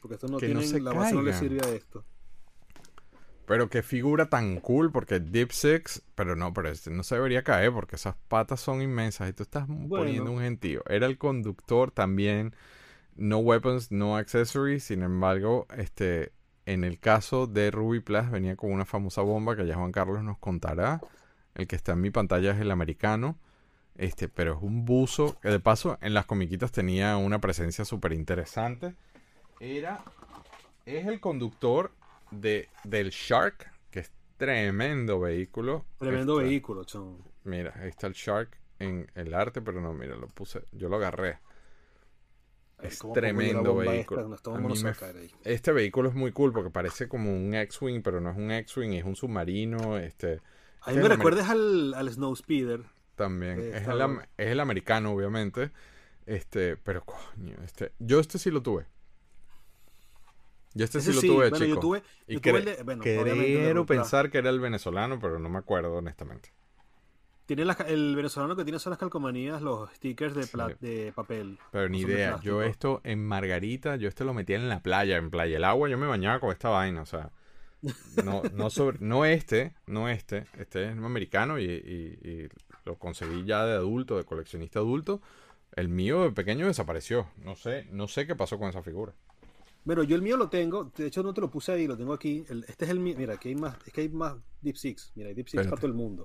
Porque 0.00 0.14
esto 0.16 0.26
no 0.26 0.38
Que 0.38 0.48
no 0.48 0.60
tienen, 0.60 0.68
se 0.68 0.80
la 0.80 0.92
base 0.92 1.14
no 1.14 1.22
le 1.22 1.32
sirve 1.34 1.60
a 1.64 1.68
esto. 1.70 2.04
Pero 3.46 3.68
qué 3.68 3.82
figura 3.82 4.26
tan 4.26 4.60
cool, 4.60 4.92
porque 4.92 5.20
Deep 5.20 5.52
Six, 5.52 6.02
pero 6.14 6.36
no, 6.36 6.52
pero 6.52 6.68
este 6.68 6.90
no 6.90 7.02
se 7.02 7.16
debería 7.16 7.42
caer 7.42 7.72
porque 7.72 7.96
esas 7.96 8.14
patas 8.28 8.60
son 8.60 8.82
inmensas 8.82 9.28
y 9.28 9.32
tú 9.32 9.42
estás 9.42 9.66
poniendo 9.88 10.30
un 10.30 10.40
gentío. 10.40 10.82
Era 10.88 11.06
el 11.06 11.18
conductor 11.18 11.90
también, 11.90 12.54
no 13.16 13.38
weapons, 13.38 13.90
no 13.90 14.16
accessories, 14.16 14.84
sin 14.84 15.02
embargo, 15.02 15.66
este, 15.76 16.32
en 16.66 16.84
el 16.84 17.00
caso 17.00 17.46
de 17.46 17.70
Ruby 17.70 18.00
Plus 18.00 18.30
venía 18.30 18.56
con 18.56 18.72
una 18.72 18.84
famosa 18.84 19.22
bomba 19.22 19.56
que 19.56 19.66
ya 19.66 19.76
Juan 19.76 19.92
Carlos 19.92 20.22
nos 20.22 20.38
contará. 20.38 21.00
El 21.54 21.66
que 21.66 21.76
está 21.76 21.92
en 21.92 22.00
mi 22.00 22.10
pantalla 22.10 22.52
es 22.52 22.60
el 22.60 22.70
americano. 22.70 23.38
Este, 23.96 24.28
pero 24.28 24.54
es 24.54 24.62
un 24.62 24.84
buzo 24.86 25.38
que 25.40 25.50
de 25.50 25.60
paso 25.60 25.98
en 26.00 26.14
las 26.14 26.24
comiquitas 26.24 26.72
tenía 26.72 27.16
una 27.16 27.40
presencia 27.40 27.84
súper 27.84 28.12
interesante. 28.12 28.94
Era, 29.60 30.02
es 30.86 31.06
el 31.06 31.20
conductor 31.20 31.92
de, 32.32 32.68
del 32.84 33.10
Shark, 33.10 33.70
que 33.90 34.00
es 34.00 34.12
tremendo 34.36 35.20
vehículo. 35.20 35.86
Tremendo 35.98 36.40
Este, 36.40 36.48
vehículo, 36.48 36.84
chon. 36.84 37.18
Mira, 37.44 37.72
ahí 37.76 37.88
está 37.88 38.06
el 38.08 38.14
Shark 38.14 38.58
en 38.78 39.10
el 39.14 39.34
arte, 39.34 39.62
pero 39.62 39.80
no, 39.80 39.92
mira, 39.94 40.16
lo 40.16 40.28
puse, 40.28 40.64
yo 40.72 40.88
lo 40.88 40.96
agarré. 40.96 41.38
Es 42.80 42.98
¿cómo 42.98 43.20
pongo 43.20 43.42
yo 43.42 43.52
la 43.52 43.62
tremendo 43.62 43.74
vehículo. 43.76 44.34
esta? 44.34 44.58
No, 44.58 44.74
me. 44.76 44.96
Este 45.44 45.72
vehículo 45.72 46.08
es 46.08 46.14
muy 46.14 46.32
cool 46.32 46.52
porque 46.52 46.70
parece 46.70 47.08
como 47.08 47.32
un 47.32 47.54
X-Wing, 47.54 48.02
pero 48.02 48.20
no 48.20 48.30
es 48.30 48.36
un 48.36 48.50
X-Wing, 48.50 48.92
es 48.94 49.04
un 49.04 49.16
submarino, 49.16 49.98
este, 49.98 50.42
A 50.80 50.90
este 50.90 50.92
mí 50.92 51.00
me 51.00 51.08
es 51.08 51.10
el 51.10 51.10
recuerdas 51.10 51.48
al, 51.50 51.94
al 51.94 52.10
Snowspeeder. 52.10 52.84
también. 53.14 53.60
Eh, 53.60 53.78
es, 53.78 53.88
el, 53.88 54.00
es 54.36 54.48
el 54.48 54.60
americano, 54.60 55.12
obviamente. 55.12 55.70
Este, 56.26 56.76
pero 56.76 57.04
coño, 57.04 57.56
este, 57.64 57.92
yo 57.98 58.20
este 58.20 58.38
sí 58.38 58.50
lo 58.50 58.62
tuve. 58.62 58.86
Yo 60.74 60.84
este 60.84 60.98
Ese 60.98 61.12
sí 61.12 61.26
lo 61.26 61.34
tuve, 61.34 61.50
bueno, 61.50 61.64
chico. 61.64 61.74
yo 61.76 61.80
tuve, 61.80 62.02
y 62.26 62.34
yo 62.34 62.40
tuve 62.40 62.58
el 62.58 62.64
de, 62.64 62.82
bueno, 62.82 63.02
quiero 63.02 63.84
pensar 63.86 64.30
que 64.30 64.38
era 64.38 64.50
el 64.50 64.60
venezolano, 64.60 65.18
pero 65.20 65.38
no 65.38 65.48
me 65.48 65.58
acuerdo, 65.58 65.94
honestamente. 65.94 66.50
Tiene 67.46 67.64
las 67.64 67.80
el 67.80 68.14
venezolano 68.16 68.54
que 68.56 68.64
tiene 68.64 68.78
son 68.78 68.90
las 68.92 68.98
calcomanías, 68.98 69.60
los 69.60 69.90
stickers 69.96 70.34
de, 70.34 70.46
pla- 70.46 70.68
Sí. 70.68 70.74
de 70.80 71.12
papel. 71.12 71.58
Pero 71.72 71.88
ni 71.88 72.00
idea. 72.00 72.38
Yo 72.42 72.62
esto 72.62 73.00
en 73.04 73.26
Margarita, 73.26 73.96
yo 73.96 74.08
este 74.08 74.24
lo 74.24 74.32
metía 74.32 74.56
en 74.56 74.68
la 74.68 74.80
playa, 74.80 75.16
en 75.16 75.28
Playa 75.30 75.56
el 75.56 75.64
Agua, 75.64 75.88
yo 75.88 75.98
me 75.98 76.06
bañaba 76.06 76.40
con 76.40 76.50
esta 76.52 76.68
vaina, 76.70 77.02
o 77.02 77.06
sea. 77.06 77.30
No, 78.24 78.42
no, 78.54 78.70
sobre, 78.70 78.98
no 79.00 79.24
este, 79.24 79.74
no 79.86 80.08
este, 80.08 80.46
este 80.56 80.84
es 80.84 80.96
americano 80.96 81.58
y, 81.58 81.64
y- 81.64 82.28
y 82.28 82.48
lo 82.84 82.94
conseguí 82.96 83.44
ya 83.44 83.66
de 83.66 83.72
adulto, 83.74 84.16
de 84.16 84.24
coleccionista 84.24 84.78
adulto. 84.78 85.20
El 85.74 85.88
mío 85.88 86.22
de 86.22 86.30
pequeño 86.30 86.66
desapareció. 86.68 87.26
No 87.44 87.56
sé, 87.56 87.86
no 87.90 88.06
sé 88.06 88.26
qué 88.26 88.36
pasó 88.36 88.56
con 88.58 88.68
esa 88.68 88.82
figura. 88.82 89.14
Bueno, 89.84 90.02
yo 90.04 90.14
el 90.14 90.22
mío 90.22 90.36
lo 90.36 90.48
tengo, 90.48 90.84
de 90.84 91.06
hecho 91.06 91.22
no 91.22 91.34
te 91.34 91.40
lo 91.40 91.50
puse 91.50 91.72
ahí, 91.72 91.86
lo 91.86 91.96
tengo 91.96 92.12
aquí. 92.12 92.44
El- 92.48 92.64
este 92.68 92.84
es 92.84 92.90
el 92.90 93.00
mío, 93.00 93.14
mira, 93.18 93.34
aquí 93.34 93.48
hay 93.48 93.56
más, 93.56 93.76
es 93.86 93.92
que 93.92 94.02
hay 94.02 94.08
más 94.08 94.36
Deep 94.60 94.76
Six, 94.76 95.12
mira, 95.16 95.28
hay 95.28 95.34
Deep 95.34 95.48
Six 95.48 95.60
Espérate. 95.60 95.70
para 95.70 95.80
todo 95.80 95.88
el 95.90 95.94
mundo. 95.96 96.24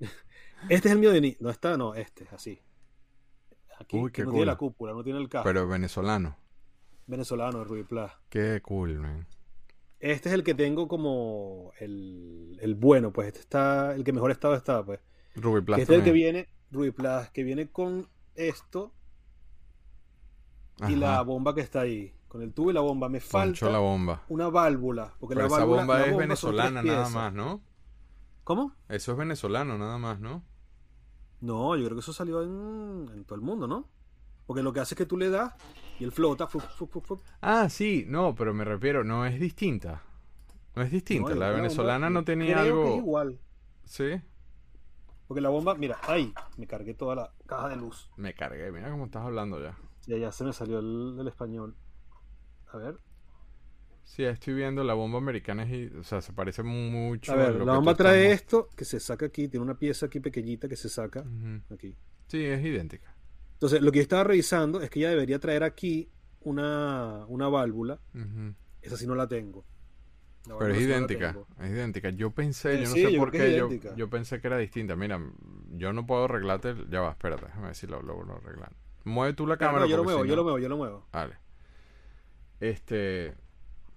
Este 0.68 0.88
es 0.88 0.92
el 0.92 0.98
mío 0.98 1.10
de 1.10 1.20
ni, 1.22 1.36
no 1.40 1.48
está, 1.48 1.76
no, 1.78 1.94
este, 1.94 2.26
así. 2.32 2.60
Aquí, 3.78 3.96
Uy, 3.96 4.10
qué 4.12 4.22
no 4.22 4.26
cool. 4.26 4.34
tiene 4.34 4.46
la 4.46 4.56
cúpula, 4.58 4.92
no 4.92 5.02
tiene 5.02 5.18
el 5.18 5.28
casco. 5.28 5.44
Pero 5.48 5.66
venezolano. 5.66 6.36
Venezolano 7.06 7.64
Ruby 7.64 7.84
Plus. 7.84 8.10
Qué 8.28 8.60
cool, 8.62 8.98
man. 8.98 9.26
Este 10.00 10.28
es 10.28 10.34
el 10.34 10.44
que 10.44 10.54
tengo 10.54 10.86
como 10.86 11.72
el, 11.80 12.58
el 12.60 12.74
bueno, 12.74 13.10
pues 13.12 13.28
este 13.28 13.40
está, 13.40 13.94
el 13.94 14.04
que 14.04 14.12
mejor 14.12 14.30
estado 14.30 14.54
está, 14.54 14.84
pues. 14.84 15.00
Ruby 15.34 15.62
Plus 15.62 15.78
este 15.78 15.94
es 15.94 15.98
el 16.00 16.04
que 16.04 16.12
viene, 16.12 16.48
Ruby 16.70 16.90
Plus, 16.90 17.30
que 17.32 17.42
viene 17.42 17.70
con 17.70 18.06
esto 18.34 18.92
y 20.80 20.82
Ajá. 20.84 20.96
la 20.96 21.22
bomba 21.22 21.54
que 21.54 21.60
está 21.62 21.80
ahí. 21.80 22.14
Con 22.30 22.42
el 22.42 22.54
tubo 22.54 22.70
y 22.70 22.72
la 22.72 22.80
bomba. 22.80 23.08
Me 23.08 23.18
falta 23.20 23.68
la 23.68 23.80
bomba. 23.80 24.22
una 24.28 24.48
válvula. 24.48 25.12
Porque 25.18 25.34
Pero 25.34 25.48
la 25.48 25.54
esa 25.54 25.64
válvula, 25.64 25.78
bomba 25.80 25.94
la 25.94 26.00
es 26.04 26.06
bomba 26.12 26.16
tres 26.18 26.28
venezolana 26.28 26.82
nada 26.82 27.08
más, 27.10 27.32
¿no? 27.34 27.60
¿Cómo? 28.44 28.72
Eso 28.88 29.12
es 29.12 29.18
venezolano 29.18 29.76
nada 29.76 29.98
más, 29.98 30.20
¿no? 30.20 30.42
No, 31.40 31.76
yo 31.76 31.84
creo 31.86 31.96
que 31.96 32.00
eso 32.00 32.12
salió 32.12 32.42
en, 32.42 33.08
en 33.12 33.24
todo 33.24 33.34
el 33.34 33.40
mundo, 33.42 33.66
¿no? 33.66 33.88
Porque 34.46 34.62
lo 34.62 34.72
que 34.72 34.78
hace 34.80 34.94
es 34.94 34.98
que 34.98 35.06
tú 35.06 35.16
le 35.16 35.28
das 35.28 35.54
y 35.98 36.04
él 36.04 36.12
flota. 36.12 36.46
fu- 36.46 36.60
fu- 36.60 36.86
fu- 36.86 37.00
fu- 37.00 37.20
Ah, 37.40 37.68
sí, 37.68 38.04
no, 38.08 38.34
pero 38.36 38.54
me 38.54 38.64
refiero, 38.64 39.02
no 39.04 39.26
es 39.26 39.38
distinta. 39.40 40.02
No 40.76 40.82
es 40.82 40.90
distinta. 40.92 41.30
No, 41.30 41.34
la 41.36 41.48
que 41.50 41.56
venezolana 41.56 42.06
bomba- 42.08 42.10
no 42.20 42.24
tenía 42.24 42.60
creo 42.60 42.64
que 42.64 42.68
algo. 42.70 42.88
es 42.92 42.96
igual. 42.98 43.40
Sí, 43.84 44.20
Porque 45.26 45.40
la 45.40 45.48
bomba, 45.48 45.74
mira, 45.74 45.98
ahí 46.06 46.32
me 46.56 46.66
cargué 46.68 46.94
toda 46.94 47.14
la 47.16 47.32
caja 47.46 47.68
de 47.70 47.76
luz. 47.76 48.08
me 48.16 48.34
cargué. 48.34 48.70
Mira 48.70 48.88
cómo 48.90 49.06
estás 49.06 49.24
hablando 49.24 49.60
ya. 49.60 49.76
Ya, 50.06 50.16
ya 50.16 50.30
se 50.32 50.44
me 50.44 50.52
salió 50.52 50.78
el, 50.80 51.16
el 51.20 51.26
español. 51.28 51.76
A 52.72 52.76
ver. 52.78 52.96
Sí, 54.04 54.24
estoy 54.24 54.54
viendo 54.54 54.82
la 54.82 54.94
bomba 54.94 55.18
americana. 55.18 55.62
Es, 55.64 55.94
o 55.94 56.02
sea, 56.02 56.20
se 56.20 56.32
parece 56.32 56.62
mucho 56.62 57.30
A 57.32 57.34
a 57.34 57.38
ver, 57.38 57.54
lo 57.54 57.64
la 57.64 57.74
bomba 57.74 57.94
trae 57.94 58.32
esto 58.32 58.68
que 58.76 58.84
se 58.84 58.98
saca 58.98 59.26
aquí. 59.26 59.48
Tiene 59.48 59.64
una 59.64 59.78
pieza 59.78 60.06
aquí 60.06 60.20
pequeñita 60.20 60.68
que 60.68 60.76
se 60.76 60.88
saca 60.88 61.24
aquí. 61.70 61.94
Sí, 62.26 62.44
es 62.44 62.64
idéntica. 62.64 63.14
Entonces, 63.54 63.82
lo 63.82 63.92
que 63.92 63.98
yo 63.98 64.02
estaba 64.02 64.24
revisando 64.24 64.80
es 64.80 64.90
que 64.90 65.00
ella 65.00 65.10
debería 65.10 65.38
traer 65.38 65.62
aquí 65.62 66.08
una, 66.40 67.24
una 67.28 67.48
válvula. 67.48 68.00
Esa 68.82 68.96
sí 68.96 69.06
no 69.06 69.14
la 69.14 69.28
tengo. 69.28 69.64
La 70.48 70.56
Pero 70.58 70.72
es 70.72 70.78
no 70.80 70.84
idéntica, 70.86 71.36
es 71.60 71.70
idéntica. 71.70 72.10
Yo 72.10 72.30
pensé, 72.30 72.76
yo 72.76 72.88
no 72.88 72.94
sí, 72.94 73.02
sé 73.02 73.12
yo 73.12 73.18
por 73.20 73.30
qué, 73.30 73.54
yo, 73.56 73.68
yo 73.94 74.08
pensé 74.08 74.40
que 74.40 74.46
era 74.46 74.56
distinta. 74.56 74.96
Mira, 74.96 75.20
yo 75.76 75.92
no 75.92 76.06
puedo 76.06 76.24
arreglarte. 76.24 76.70
el- 76.70 76.88
Ya 76.88 77.00
va, 77.02 77.10
espérate, 77.10 77.44
déjame 77.44 77.66
ver 77.66 77.74
si 77.76 77.86
lo 77.86 78.00
logro 78.00 78.36
arreglar. 78.36 78.72
Mueve 79.04 79.34
tú 79.34 79.46
la 79.46 79.56
cámara. 79.58 79.80
no, 79.84 79.90
yo 79.90 79.98
lo 79.98 80.04
muevo, 80.04 80.22
si 80.22 80.28
yo 80.28 80.32
no- 80.34 80.36
lo 80.36 80.44
muevo, 80.44 80.58
yo 80.58 80.68
lo 80.70 80.76
muevo. 80.78 81.06
Vale. 81.12 81.34
Este. 82.60 83.34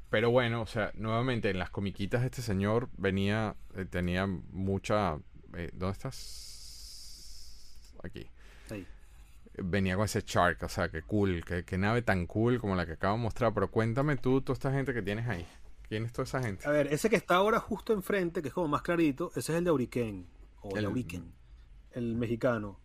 Pero 0.09 0.29
bueno, 0.31 0.61
o 0.61 0.65
sea, 0.67 0.91
nuevamente 0.95 1.49
en 1.49 1.57
las 1.59 1.69
comiquitas 1.71 2.23
este 2.23 2.41
señor 2.43 2.87
venía, 2.97 3.55
eh, 3.75 3.85
tenía 3.85 4.27
mucha... 4.27 5.15
eh, 5.55 5.71
¿Dónde 5.73 5.93
estás? 5.93 7.95
Aquí. 8.03 8.27
Ahí. 8.69 8.85
Venía 9.57 9.95
con 9.95 10.05
ese 10.05 10.21
shark, 10.21 10.61
o 10.63 10.69
sea, 10.69 10.89
qué 10.89 11.01
cool, 11.01 11.43
qué, 11.45 11.63
qué 11.65 11.77
nave 11.79 12.01
tan 12.03 12.27
cool 12.27 12.59
como 12.59 12.75
la 12.75 12.85
que 12.85 12.93
acabo 12.93 13.17
de 13.17 13.23
mostrar. 13.23 13.53
Pero 13.53 13.71
cuéntame 13.71 14.17
tú, 14.17 14.41
toda 14.41 14.53
esta 14.53 14.71
gente 14.71 14.93
que 14.93 15.01
tienes 15.01 15.27
ahí. 15.27 15.47
¿Quién 15.89 16.05
es 16.05 16.13
toda 16.13 16.23
esa 16.25 16.41
gente? 16.43 16.67
A 16.67 16.71
ver, 16.71 16.87
ese 16.93 17.09
que 17.09 17.15
está 17.15 17.35
ahora 17.35 17.59
justo 17.59 17.93
enfrente, 17.93 18.41
que 18.41 18.47
es 18.49 18.53
como 18.53 18.67
más 18.67 18.81
clarito, 18.83 19.31
ese 19.35 19.51
es 19.51 19.57
el 19.57 19.63
de 19.63 19.69
Auriken. 19.71 20.27
O 20.61 20.71
El- 20.71 20.77
el 20.79 20.85
Auriken. 20.85 21.33
El 21.91 22.15
mexicano. 22.15 22.79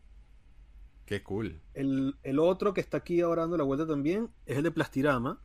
Qué 1.06 1.22
cool. 1.22 1.60
El, 1.74 2.16
el 2.22 2.38
otro 2.38 2.74
que 2.74 2.80
está 2.80 2.98
aquí 2.98 3.20
ahora 3.22 3.42
dando 3.42 3.56
la 3.56 3.64
vuelta 3.64 3.86
también 3.86 4.28
es 4.46 4.56
el 4.58 4.64
de 4.64 4.70
Plastirama. 4.70 5.40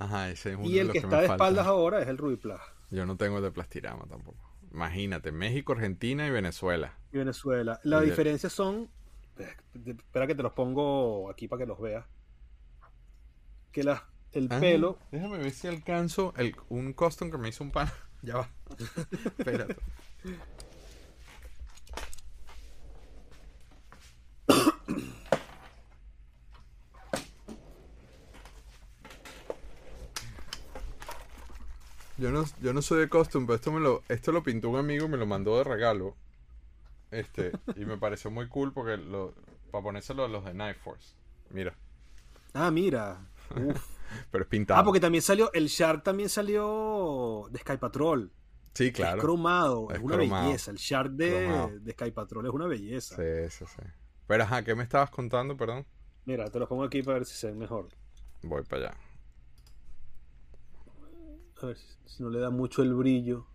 Ajá, 0.00 0.30
ese 0.30 0.50
es 0.52 0.56
uno 0.56 0.66
Y 0.66 0.72
de 0.74 0.80
el 0.80 0.86
los 0.88 0.92
que 0.94 1.00
que 1.00 1.06
está 1.06 1.16
me 1.16 1.22
de 1.22 1.28
espaldas 1.28 1.66
ahora 1.66 2.02
es 2.02 2.08
el 2.08 2.18
Ruby 2.18 2.36
Plus. 2.36 2.60
Yo 2.90 3.06
no 3.06 3.16
tengo 3.16 3.36
el 3.38 3.42
de 3.44 3.52
plastirama 3.52 4.06
tampoco. 4.08 4.38
Imagínate, 4.72 5.30
México, 5.32 5.72
Argentina 5.72 6.26
y 6.26 6.30
Venezuela. 6.30 6.94
Y 7.12 7.18
Venezuela. 7.18 7.80
La 7.84 8.02
Y 8.02 8.06
diferencia 8.06 8.48
son. 8.50 8.88
eh, 9.38 9.56
Espera 9.86 10.26
que 10.26 10.34
te 10.34 10.42
los 10.42 10.52
pongo 10.52 11.30
aquí 11.30 11.48
para 11.48 11.60
que 11.60 11.66
los 11.66 11.80
veas. 11.80 12.04
Que 13.72 13.84
las, 13.84 14.02
el 14.32 14.48
Ah, 14.50 14.58
pelo. 14.60 14.98
Déjame 15.12 15.38
ver 15.38 15.50
si 15.52 15.68
alcanzo 15.68 16.34
el, 16.36 16.56
un 16.68 16.92
custom 16.92 17.30
que 17.30 17.38
me 17.38 17.48
hizo 17.48 17.64
un 17.64 17.70
pan. 17.70 17.88
Ya 18.22 18.36
va. 18.36 18.50
Espérate. 19.38 19.76
Yo 32.20 32.30
no, 32.30 32.44
yo 32.60 32.72
no 32.74 32.82
soy 32.82 33.00
de 33.00 33.08
custom, 33.08 33.46
pero 33.46 33.56
esto 33.56 33.72
me 33.72 33.80
lo, 33.80 34.02
esto 34.08 34.30
lo 34.30 34.42
pintó 34.42 34.68
un 34.68 34.76
amigo 34.76 35.06
y 35.06 35.08
me 35.08 35.16
lo 35.16 35.26
mandó 35.26 35.56
de 35.58 35.64
regalo. 35.64 36.14
Este, 37.10 37.52
y 37.76 37.84
me 37.86 37.96
pareció 37.96 38.30
muy 38.30 38.46
cool 38.48 38.72
porque 38.72 38.96
lo, 38.98 39.34
para 39.70 39.82
ponérselo 39.82 40.24
a 40.24 40.28
los 40.28 40.44
de 40.44 40.52
Knife 40.52 40.74
Force. 40.84 41.14
Mira, 41.50 41.74
Ah, 42.52 42.70
mira. 42.70 43.26
Uf. 43.56 43.84
pero 44.30 44.44
es 44.44 44.50
pintado. 44.50 44.80
Ah, 44.80 44.84
porque 44.84 45.00
también 45.00 45.22
salió. 45.22 45.52
El 45.52 45.66
Shark 45.68 46.02
también 46.02 46.28
salió 46.28 47.46
de 47.50 47.58
Sky 47.60 47.76
Patrol. 47.78 48.30
Sí, 48.74 48.88
Es 48.88 48.92
claro. 48.92 49.20
cromado. 49.20 49.88
Es, 49.90 49.96
Es 49.98 50.02
una 50.02 50.16
cromado. 50.16 50.46
belleza. 50.46 50.70
El 50.72 50.76
Shark 50.76 51.10
de, 51.12 51.78
de 51.80 51.92
Sky 51.92 52.10
Patrol 52.10 52.46
es 52.46 52.52
una 52.52 52.66
belleza. 52.66 53.16
Sí, 53.16 53.50
sí, 53.50 53.64
sí. 53.66 53.82
Pero 54.26 54.44
ajá, 54.44 54.62
¿qué 54.62 54.74
me 54.74 54.82
estabas 54.82 55.10
contando, 55.10 55.56
perdón? 55.56 55.86
Mira, 56.26 56.48
te 56.50 56.58
los 56.58 56.68
pongo 56.68 56.84
aquí 56.84 57.02
para 57.02 57.18
ver 57.18 57.26
si 57.26 57.34
se 57.36 57.46
ven 57.48 57.58
mejor. 57.58 57.88
Voy 58.42 58.62
para 58.64 58.88
allá. 58.90 58.96
A 61.62 61.66
ver 61.66 61.76
si, 61.76 61.86
si 62.06 62.22
no 62.22 62.30
le 62.30 62.38
da 62.40 62.50
mucho 62.50 62.82
el 62.82 62.94
brillo. 62.94 63.46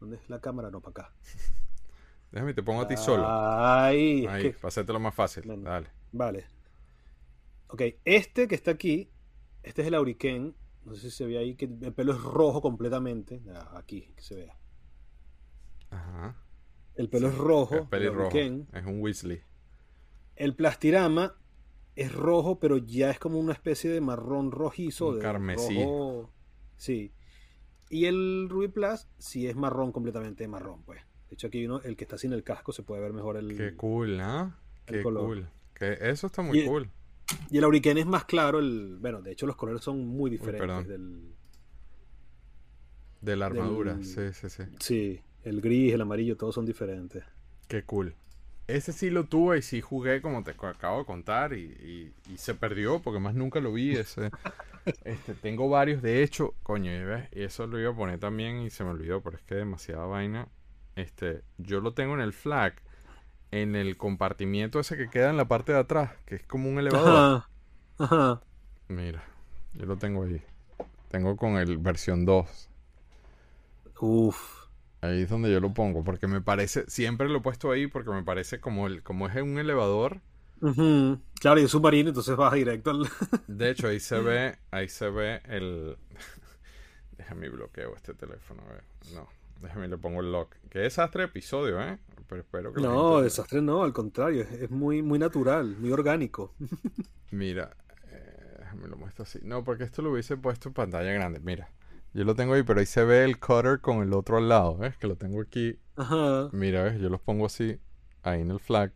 ¿Dónde 0.00 0.16
es 0.16 0.28
la 0.28 0.40
cámara? 0.40 0.70
No, 0.70 0.80
para 0.80 0.90
acá. 1.06 1.14
Déjame, 2.32 2.52
te 2.54 2.62
pongo 2.62 2.82
a 2.82 2.88
ti 2.88 2.96
solo. 2.96 3.24
Ahí, 3.26 4.24
es 4.24 4.30
Ahí, 4.30 4.42
que- 4.42 4.50
para 4.50 4.68
hacértelo 4.68 5.00
más 5.00 5.14
fácil. 5.14 5.44
Bueno. 5.46 5.62
Dale. 5.70 5.88
Vale. 6.12 6.46
Ok, 7.68 7.82
este 8.04 8.46
que 8.48 8.54
está 8.54 8.72
aquí, 8.72 9.10
este 9.62 9.82
es 9.82 9.88
el 9.88 9.94
Auriken. 9.94 10.54
No 10.84 10.94
sé 10.94 11.00
si 11.02 11.10
se 11.10 11.26
ve 11.26 11.38
ahí 11.38 11.54
que 11.56 11.64
el 11.64 11.92
pelo 11.92 12.12
es 12.12 12.20
rojo 12.20 12.60
completamente. 12.62 13.42
Aquí, 13.74 14.12
que 14.14 14.22
se 14.22 14.36
vea. 14.36 14.56
Ajá. 15.90 16.36
El 16.94 17.08
pelo 17.08 17.28
es 17.28 17.36
rojo. 17.36 17.74
Es 17.74 17.80
el 17.82 17.88
pelirrojo. 17.88 18.36
Es 18.36 18.86
un 18.86 19.00
Weasley. 19.00 19.42
El 20.36 20.54
plastirama 20.54 21.34
es 21.96 22.12
rojo, 22.14 22.60
pero 22.60 22.76
ya 22.78 23.10
es 23.10 23.18
como 23.18 23.38
una 23.38 23.52
especie 23.52 23.90
de 23.90 24.00
marrón 24.00 24.50
rojizo. 24.52 25.08
Un 25.08 25.14
de 25.16 25.22
carmesí. 25.22 25.82
rojo- 25.82 26.30
Sí. 26.76 27.12
Y 27.90 28.06
el 28.06 28.48
Ruby 28.48 28.68
Plus 28.68 29.06
sí 29.18 29.46
es 29.46 29.56
marrón, 29.56 29.92
completamente 29.92 30.46
marrón, 30.48 30.82
pues. 30.84 31.00
De 31.28 31.34
hecho, 31.34 31.46
aquí 31.48 31.64
uno, 31.66 31.80
el 31.82 31.96
que 31.96 32.04
está 32.04 32.18
sin 32.18 32.32
el 32.32 32.42
casco, 32.44 32.72
se 32.72 32.82
puede 32.82 33.00
ver 33.02 33.12
mejor 33.12 33.36
el. 33.36 33.56
Qué 33.56 33.74
cool, 33.76 34.20
¿ah? 34.20 34.56
Qué 34.86 35.02
color. 35.02 35.24
cool. 35.24 35.48
Que 35.74 35.98
eso 36.00 36.26
está 36.28 36.42
muy 36.42 36.60
Y- 36.60 36.66
cool. 36.66 36.90
Y 37.50 37.58
el 37.58 37.64
Auriken 37.64 37.98
es 37.98 38.06
más 38.06 38.24
claro. 38.24 38.60
El... 38.60 38.98
Bueno, 39.00 39.20
de 39.20 39.32
hecho, 39.32 39.46
los 39.46 39.56
colores 39.56 39.82
son 39.82 40.06
muy 40.06 40.30
diferentes. 40.30 40.86
del... 40.86 41.32
De 43.20 43.36
la 43.36 43.46
armadura. 43.46 43.94
del- 43.94 44.04
Sí, 44.04 44.32
sí, 44.32 44.48
sí. 44.48 44.62
Sí, 44.78 45.20
el 45.42 45.60
gris, 45.60 45.92
el 45.94 46.00
amarillo, 46.00 46.36
todos 46.36 46.54
son 46.54 46.64
diferentes. 46.66 47.24
Qué 47.66 47.82
cool. 47.84 48.14
Ese 48.68 48.92
sí 48.92 49.10
lo 49.10 49.24
tuve 49.24 49.58
y 49.58 49.62
sí 49.62 49.80
jugué 49.80 50.20
como 50.20 50.42
te 50.42 50.50
acabo 50.50 50.98
de 51.00 51.04
contar 51.04 51.52
y, 51.52 52.12
y- 52.26 52.32
y 52.32 52.38
se 52.38 52.54
perdió 52.54 53.00
porque 53.00 53.20
más 53.20 53.34
nunca 53.34 53.60
lo 53.60 53.72
vi. 53.72 53.96
Ese. 53.96 54.30
Este, 55.04 55.34
tengo 55.34 55.68
varios, 55.68 56.00
de 56.00 56.22
hecho, 56.22 56.54
coño, 56.62 56.92
y 56.92 57.02
¿ves? 57.02 57.28
eso 57.32 57.66
lo 57.66 57.80
iba 57.80 57.90
a 57.90 57.96
poner 57.96 58.20
también 58.20 58.60
y 58.62 58.70
se 58.70 58.84
me 58.84 58.90
olvidó, 58.90 59.20
pero 59.20 59.36
es 59.36 59.42
que 59.42 59.56
demasiada 59.56 60.04
vaina. 60.06 60.46
Este, 60.94 61.42
yo 61.58 61.80
lo 61.80 61.92
tengo 61.92 62.14
en 62.14 62.20
el 62.20 62.32
flag, 62.32 62.74
en 63.50 63.76
el 63.76 63.96
compartimiento 63.96 64.80
ese 64.80 64.96
que 64.96 65.10
queda 65.10 65.30
en 65.30 65.36
la 65.38 65.46
parte 65.48 65.72
de 65.72 65.78
atrás, 65.80 66.12
que 66.26 66.36
es 66.36 66.44
como 66.44 66.68
un 66.70 66.78
elevador. 66.78 67.24
Ajá. 67.24 67.48
Ajá. 67.98 68.42
Mira, 68.88 69.22
yo 69.74 69.86
lo 69.86 69.96
tengo 69.96 70.24
ahí. 70.24 70.42
Tengo 71.10 71.36
con 71.36 71.56
el 71.56 71.78
versión 71.78 72.24
2. 72.24 72.68
Uf. 74.00 74.55
Ahí 75.06 75.22
es 75.22 75.28
donde 75.30 75.50
yo 75.52 75.60
lo 75.60 75.72
pongo, 75.74 76.02
porque 76.04 76.26
me 76.26 76.40
parece, 76.40 76.84
siempre 76.88 77.28
lo 77.28 77.38
he 77.38 77.40
puesto 77.40 77.70
ahí 77.70 77.86
porque 77.86 78.10
me 78.10 78.22
parece 78.22 78.60
como 78.60 78.86
el, 78.86 79.02
como 79.02 79.28
es 79.28 79.36
un 79.36 79.58
elevador. 79.58 80.20
Claro, 81.40 81.60
y 81.60 81.64
es 81.64 81.70
submarino, 81.70 82.08
entonces 82.08 82.34
vas 82.36 82.52
directo 82.54 82.90
al. 82.90 83.06
De 83.46 83.70
hecho, 83.70 83.88
ahí 83.88 84.00
se 84.00 84.18
ve, 84.20 84.56
ahí 84.70 84.88
se 84.88 85.08
ve 85.10 85.40
el. 85.44 85.96
Déjame 87.18 87.48
bloqueo 87.48 87.94
este 87.94 88.14
teléfono, 88.14 88.62
a 88.68 88.72
ver. 88.72 88.84
No, 89.14 89.28
déjame 89.60 89.88
le 89.88 89.98
pongo 89.98 90.20
el 90.20 90.32
lock. 90.32 90.54
Qué 90.70 90.80
desastre 90.80 91.22
de 91.22 91.26
episodio, 91.28 91.80
¿eh? 91.80 91.98
Pero 92.28 92.40
espero 92.40 92.72
que 92.72 92.80
No, 92.80 93.10
gente- 93.12 93.24
desastre 93.24 93.62
no, 93.62 93.84
al 93.84 93.92
contrario, 93.92 94.42
es, 94.42 94.50
es 94.52 94.70
muy, 94.70 95.02
muy 95.02 95.18
natural, 95.18 95.76
muy 95.78 95.92
orgánico. 95.92 96.54
Mira, 97.30 97.76
eh, 98.10 98.56
déjame 98.60 98.88
lo 98.88 98.96
muestro 98.96 99.22
así. 99.24 99.38
No, 99.42 99.62
porque 99.64 99.84
esto 99.84 100.02
lo 100.02 100.10
hubiese 100.10 100.36
puesto 100.36 100.68
en 100.68 100.74
pantalla 100.74 101.12
grande. 101.12 101.38
Mira, 101.40 101.70
yo 102.16 102.24
lo 102.24 102.34
tengo 102.34 102.54
ahí, 102.54 102.62
pero 102.62 102.80
ahí 102.80 102.86
se 102.86 103.04
ve 103.04 103.24
el 103.24 103.38
cutter 103.38 103.80
con 103.80 104.02
el 104.02 104.12
otro 104.12 104.38
al 104.38 104.48
lado, 104.48 104.76
¿ves? 104.78 104.96
Que 104.96 105.06
lo 105.06 105.16
tengo 105.16 105.40
aquí. 105.40 105.78
Ajá. 105.96 106.48
Mira, 106.52 106.82
¿ves? 106.84 107.00
Yo 107.00 107.08
los 107.10 107.20
pongo 107.20 107.46
así, 107.46 107.78
ahí 108.22 108.40
en 108.40 108.50
el 108.50 108.58
flag. 108.60 108.92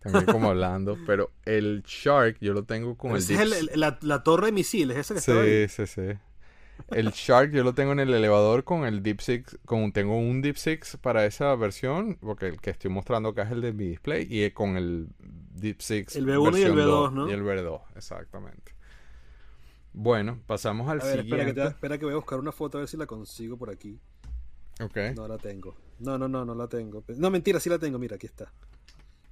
También 0.00 0.26
como 0.26 0.48
hablando, 0.50 0.96
pero 1.06 1.32
el 1.44 1.82
Shark 1.84 2.38
yo 2.40 2.52
lo 2.54 2.64
tengo 2.64 2.96
con 2.96 3.10
el 3.12 3.16
Ese 3.18 3.34
es 3.34 3.40
el- 3.40 3.52
el- 3.70 3.80
la, 3.80 3.98
la 4.02 4.22
torre 4.22 4.46
de 4.46 4.52
misiles, 4.52 4.96
esa 4.96 5.14
que 5.14 5.18
estaba 5.20 5.40
ahí. 5.42 5.66
Sí, 5.68 5.86
sí, 5.86 6.10
sí. 6.12 6.18
El 6.92 7.10
Shark 7.10 7.50
yo 7.50 7.64
lo 7.64 7.74
tengo 7.74 7.90
en 7.92 7.98
el 7.98 8.14
elevador 8.14 8.62
con 8.62 8.84
el 8.84 9.02
Deep 9.02 9.20
Six, 9.20 9.58
con, 9.64 9.90
tengo 9.90 10.16
un 10.16 10.40
Deep 10.42 10.56
Six 10.56 10.96
para 10.98 11.26
esa 11.26 11.52
versión, 11.56 12.16
porque 12.20 12.46
el 12.46 12.60
que 12.60 12.70
estoy 12.70 12.90
mostrando 12.90 13.30
acá 13.30 13.42
es 13.42 13.50
el 13.50 13.60
de 13.60 13.72
mi 13.72 13.88
display, 13.88 14.28
y 14.30 14.48
con 14.52 14.76
el 14.76 15.08
Deep 15.18 15.80
Six. 15.82 16.14
El 16.14 16.26
B1 16.26 16.30
y 16.30 16.62
el 16.62 16.74
versión 16.74 16.76
B2, 16.76 16.84
2, 16.86 17.12
¿no? 17.12 17.28
Y 17.28 17.32
el 17.32 17.42
B2, 17.42 17.80
exactamente. 17.96 18.72
Bueno, 20.00 20.40
pasamos 20.46 20.88
al 20.88 21.00
A 21.00 21.04
ver, 21.04 21.18
espera 21.20 21.44
que, 21.44 21.50
siguiente. 21.50 21.60
te- 21.60 21.66
espera 21.68 21.98
que 21.98 22.04
voy 22.04 22.14
a 22.14 22.18
buscar 22.18 22.38
una 22.38 22.52
foto 22.52 22.78
a 22.78 22.82
ver 22.82 22.88
si 22.88 22.96
la 22.96 23.06
consigo 23.06 23.56
por 23.58 23.68
aquí. 23.68 23.98
Ok. 24.80 24.96
No 25.16 25.26
la 25.26 25.38
tengo. 25.38 25.74
No, 25.98 26.16
no, 26.16 26.28
no, 26.28 26.44
no 26.44 26.54
la 26.54 26.68
tengo. 26.68 27.02
No, 27.16 27.30
mentira, 27.30 27.58
sí 27.58 27.68
la 27.68 27.78
tengo, 27.80 27.98
mira, 27.98 28.14
aquí 28.14 28.26
está. 28.26 28.52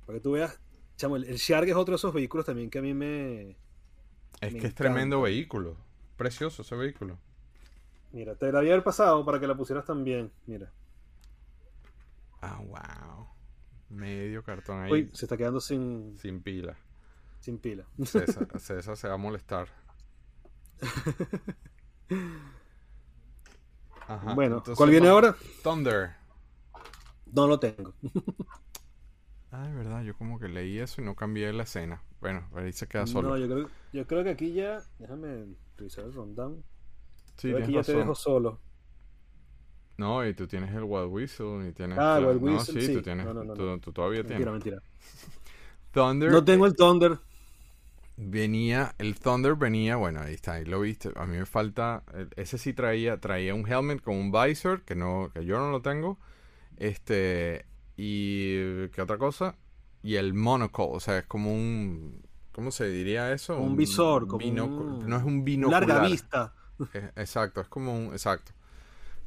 Para 0.04 0.18
que 0.18 0.22
tú 0.22 0.32
veas. 0.32 0.58
Chamo, 0.96 1.16
el, 1.16 1.24
el 1.24 1.36
Shark 1.36 1.68
es 1.68 1.76
otro 1.76 1.92
de 1.92 1.96
esos 1.96 2.12
vehículos 2.12 2.46
también 2.46 2.68
que 2.68 2.78
a 2.78 2.82
mí 2.82 2.94
me. 2.94 3.56
Es 4.40 4.52
me 4.52 4.58
que 4.58 4.66
es 4.66 4.74
tremendo 4.74 5.22
vehículo. 5.22 5.76
Precioso 6.16 6.62
ese 6.62 6.74
vehículo. 6.74 7.16
Mira, 8.12 8.34
te 8.34 8.50
la 8.50 8.58
había 8.60 8.82
pasado 8.82 9.24
para 9.24 9.38
que 9.38 9.46
la 9.46 9.56
pusieras 9.56 9.84
también. 9.84 10.32
Mira. 10.46 10.72
Ah, 12.40 12.60
wow. 12.60 13.26
Medio 13.88 14.42
cartón 14.42 14.80
ahí 14.82 14.90
Uy, 14.92 15.10
se 15.12 15.26
está 15.26 15.36
quedando 15.36 15.60
sin, 15.60 16.18
sin 16.18 16.42
pila. 16.42 16.76
sin 17.40 17.58
pila. 17.58 17.84
César, 18.02 18.48
César 18.58 18.96
se 18.96 19.08
va 19.08 19.14
a 19.14 19.18
molestar. 19.18 19.68
Ajá, 24.08 24.34
bueno, 24.34 24.62
¿cuál 24.76 24.90
viene 24.90 25.08
ahora? 25.08 25.36
Thunder. 25.62 26.10
No 27.32 27.46
lo 27.46 27.58
tengo. 27.58 27.94
Ah, 29.52 29.66
es 29.68 29.74
verdad, 29.74 30.02
yo 30.02 30.14
como 30.16 30.38
que 30.38 30.48
leí 30.48 30.78
eso 30.78 31.00
y 31.00 31.04
no 31.04 31.14
cambié 31.14 31.52
la 31.52 31.62
escena. 31.62 32.02
Bueno, 32.20 32.48
ahí 32.54 32.72
se 32.72 32.86
queda 32.88 33.06
solo. 33.06 33.28
No, 33.30 33.38
yo 33.38 33.46
creo, 33.48 33.70
yo 33.92 34.06
creo 34.06 34.24
que 34.24 34.30
aquí 34.30 34.52
ya. 34.52 34.82
Déjame 34.98 35.46
revisar 35.76 36.04
el 36.04 36.12
rundown. 36.12 36.62
sí, 37.36 37.48
Creo 37.48 37.56
que 37.58 37.62
aquí 37.64 37.72
ya 37.72 37.82
te 37.82 37.94
dejo 37.94 38.14
solo. 38.14 38.60
No, 39.98 40.26
y 40.26 40.34
tú 40.34 40.46
tienes 40.46 40.74
el 40.74 40.84
Wild 40.84 41.08
Whistle 41.10 41.68
y 41.68 41.72
tienes... 41.72 41.98
Ah, 41.98 42.20
la- 42.20 42.28
Wild 42.28 42.42
no, 42.42 42.52
Whistle, 42.52 42.80
sí, 42.80 42.86
sí. 42.88 42.92
tú 42.94 43.02
tienes... 43.02 43.24
No, 43.24 43.32
no, 43.32 43.44
no, 43.44 43.54
tú, 43.54 43.62
no. 43.62 43.78
tú 43.80 43.92
todavía 43.92 44.22
Mentira, 44.22 44.38
tienes. 44.38 44.52
mentira. 44.52 44.82
Thunder 45.92 46.30
No 46.30 46.44
tengo 46.44 46.66
el 46.66 46.74
Thunder. 46.76 47.18
Venía... 48.16 48.94
El 48.98 49.18
Thunder 49.18 49.54
venía... 49.54 49.96
Bueno, 49.96 50.20
ahí 50.20 50.34
está, 50.34 50.54
ahí 50.54 50.64
lo 50.64 50.80
viste. 50.80 51.10
A 51.16 51.26
mí 51.26 51.36
me 51.36 51.46
falta... 51.46 52.02
el- 52.14 52.30
Ese 52.36 52.58
sí 52.58 52.72
traía... 52.72 53.18
Traía 53.20 53.54
un 53.54 53.66
helmet 53.70 54.00
con 54.02 54.16
un 54.16 54.32
visor 54.32 54.82
que 54.82 54.94
no... 54.94 55.30
Que 55.32 55.44
yo 55.44 55.58
no 55.58 55.70
lo 55.70 55.82
tengo. 55.82 56.18
Este... 56.76 57.64
Y... 57.96 58.88
¿Qué 58.88 59.00
otra 59.02 59.18
cosa? 59.18 59.56
Y 60.02 60.16
el 60.16 60.34
monocle. 60.34 60.86
O 60.90 61.00
sea, 61.00 61.18
es 61.18 61.26
como 61.26 61.52
un... 61.52 62.22
¿Cómo 62.52 62.70
se 62.70 62.88
diría 62.88 63.32
eso? 63.32 63.58
Un 63.58 63.76
visor, 63.76 64.26
como 64.26 64.46
un- 64.46 65.06
No 65.08 65.16
es 65.18 65.24
un 65.24 65.44
binocular. 65.44 65.86
Larga 65.86 66.06
vista. 66.08 66.54
Exacto, 67.16 67.60
es 67.60 67.68
como 67.68 67.96
un... 67.96 68.06
Exacto. 68.12 68.52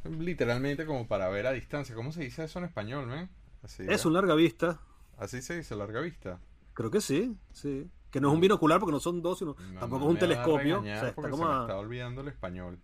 Literalmente 0.03 0.85
como 0.85 1.07
para 1.07 1.27
ver 1.29 1.45
a 1.45 1.51
distancia. 1.51 1.93
¿Cómo 1.93 2.11
se 2.11 2.21
dice 2.23 2.45
eso 2.45 2.59
en 2.59 2.65
español, 2.65 3.05
man? 3.07 3.29
Así, 3.61 3.83
Es 3.87 4.05
un 4.05 4.13
larga 4.13 4.33
vista. 4.35 4.79
Así 5.17 5.41
se 5.41 5.57
dice, 5.57 5.75
larga 5.75 5.99
vista. 5.99 6.39
Creo 6.73 6.89
que 6.89 7.01
sí, 7.01 7.35
sí. 7.51 7.89
Que 8.11 8.19
no 8.21 8.29
es 8.29 8.33
un 8.33 8.41
binocular 8.41 8.79
porque 8.79 8.91
no 8.93 8.99
son 8.99 9.21
dos, 9.21 9.39
sino 9.39 9.55
No, 9.73 9.79
tampoco 9.79 9.99
no 9.99 10.05
es 10.05 10.11
un 10.11 10.17
a 10.17 10.19
telescopio. 10.19 10.77
O 10.79 10.81
regañar 10.81 10.99
sea, 10.99 11.09
está 11.09 11.29
como 11.29 11.37
se 11.37 11.43
me 11.45 11.57
a- 11.57 11.61
está 11.61 11.77
olvidando 11.77 12.21
el 12.21 12.27
español. 12.29 12.79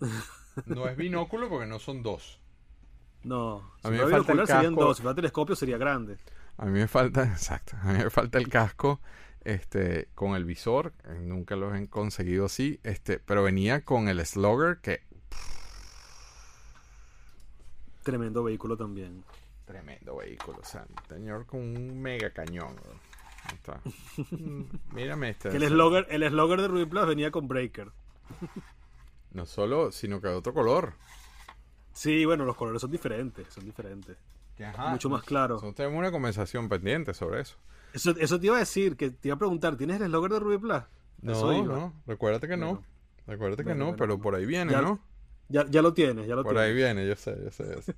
No 0.66 0.86
es 0.86 0.96
binóculo 0.96 1.48
porque 1.48 1.66
no 1.66 1.78
son 1.80 2.02
dos. 2.04 2.38
No, 3.24 3.56
A 3.82 3.88
si 3.88 3.88
mí 3.88 3.96
me 3.96 4.02
fuera 4.02 4.16
falta 4.18 4.32
el 4.32 4.36
binocular 4.38 4.46
serían 4.46 4.74
casco. 4.74 4.84
dos, 4.86 4.96
si 4.96 5.02
fuera 5.02 5.14
telescopio 5.16 5.56
sería 5.56 5.78
grande. 5.78 6.16
A 6.58 6.66
mí 6.66 6.70
me 6.72 6.86
falta, 6.86 7.24
exacto, 7.32 7.76
a 7.82 7.92
mí 7.92 7.98
me 7.98 8.10
falta 8.10 8.38
el 8.38 8.48
casco 8.48 9.00
este 9.42 10.08
con 10.14 10.36
el 10.36 10.44
visor, 10.44 10.92
eh, 11.04 11.18
nunca 11.20 11.56
los 11.56 11.74
he 11.76 11.88
conseguido 11.88 12.46
así, 12.46 12.78
este, 12.84 13.18
pero 13.18 13.42
venía 13.42 13.84
con 13.84 14.08
el 14.08 14.24
slugger 14.24 14.78
que 14.80 15.02
Tremendo 18.02 18.44
vehículo 18.44 18.76
también. 18.76 19.24
tremendo 19.64 20.16
vehículo, 20.16 20.58
o 20.60 20.64
sea, 20.64 20.86
señor 21.08 21.46
con 21.46 21.60
un 21.60 22.00
mega 22.00 22.30
cañón. 22.30 22.74
bro. 22.76 22.92
Está. 23.54 23.80
Mm, 24.30 24.62
Mírame 24.92 25.30
este. 25.30 25.50
Que 25.50 25.56
el 25.56 25.68
slogger, 25.68 26.06
el 26.10 26.28
slogger 26.28 26.60
de 26.60 26.68
Ruby 26.68 26.86
Plus 26.86 27.06
venía 27.06 27.30
con 27.30 27.48
Breaker. 27.48 27.90
No 29.32 29.46
solo, 29.46 29.90
sino 29.92 30.20
que 30.20 30.28
de 30.28 30.34
otro 30.34 30.52
color. 30.54 30.94
Sí, 31.92 32.24
bueno, 32.24 32.44
los 32.44 32.56
colores 32.56 32.80
son 32.80 32.90
diferentes, 32.90 33.46
son 33.52 33.64
diferentes. 33.64 34.16
Ajá, 34.64 34.88
Mucho 34.90 35.08
más 35.10 35.22
claro. 35.24 35.54
Nosotros 35.54 35.74
tenemos 35.74 35.98
una 35.98 36.10
conversación 36.12 36.68
pendiente 36.68 37.12
sobre 37.14 37.40
eso. 37.40 37.56
Eso, 37.92 38.10
eso 38.18 38.38
te 38.40 38.46
iba 38.46 38.56
a 38.56 38.60
decir, 38.60 38.96
que 38.96 39.10
te 39.10 39.28
iba 39.28 39.34
a 39.34 39.38
preguntar, 39.38 39.76
¿tienes 39.76 40.00
el 40.00 40.06
slogger 40.08 40.32
de 40.32 40.40
Ruby 40.40 40.58
Plus? 40.58 40.82
No, 41.22 41.62
no, 41.64 41.94
recuérdate 42.06 42.46
que 42.48 42.56
no. 42.56 42.66
Bueno. 42.74 42.84
Recuérdate 43.26 43.64
que 43.64 43.74
no, 43.74 43.84
bueno. 43.86 43.96
pero 43.98 44.18
por 44.20 44.34
ahí 44.34 44.44
viene, 44.46 44.72
Ya- 44.72 44.82
¿no? 44.82 45.00
Ya, 45.48 45.66
ya 45.68 45.82
lo 45.82 45.92
tienes, 45.94 46.26
ya 46.26 46.34
lo 46.36 46.42
Por 46.42 46.52
tienes. 46.54 46.68
ahí 46.70 46.74
viene, 46.74 47.06
yo 47.06 47.16
sé, 47.16 47.36
yo 47.42 47.50
sé, 47.50 47.64
yo 47.74 47.82
sé. 47.82 47.94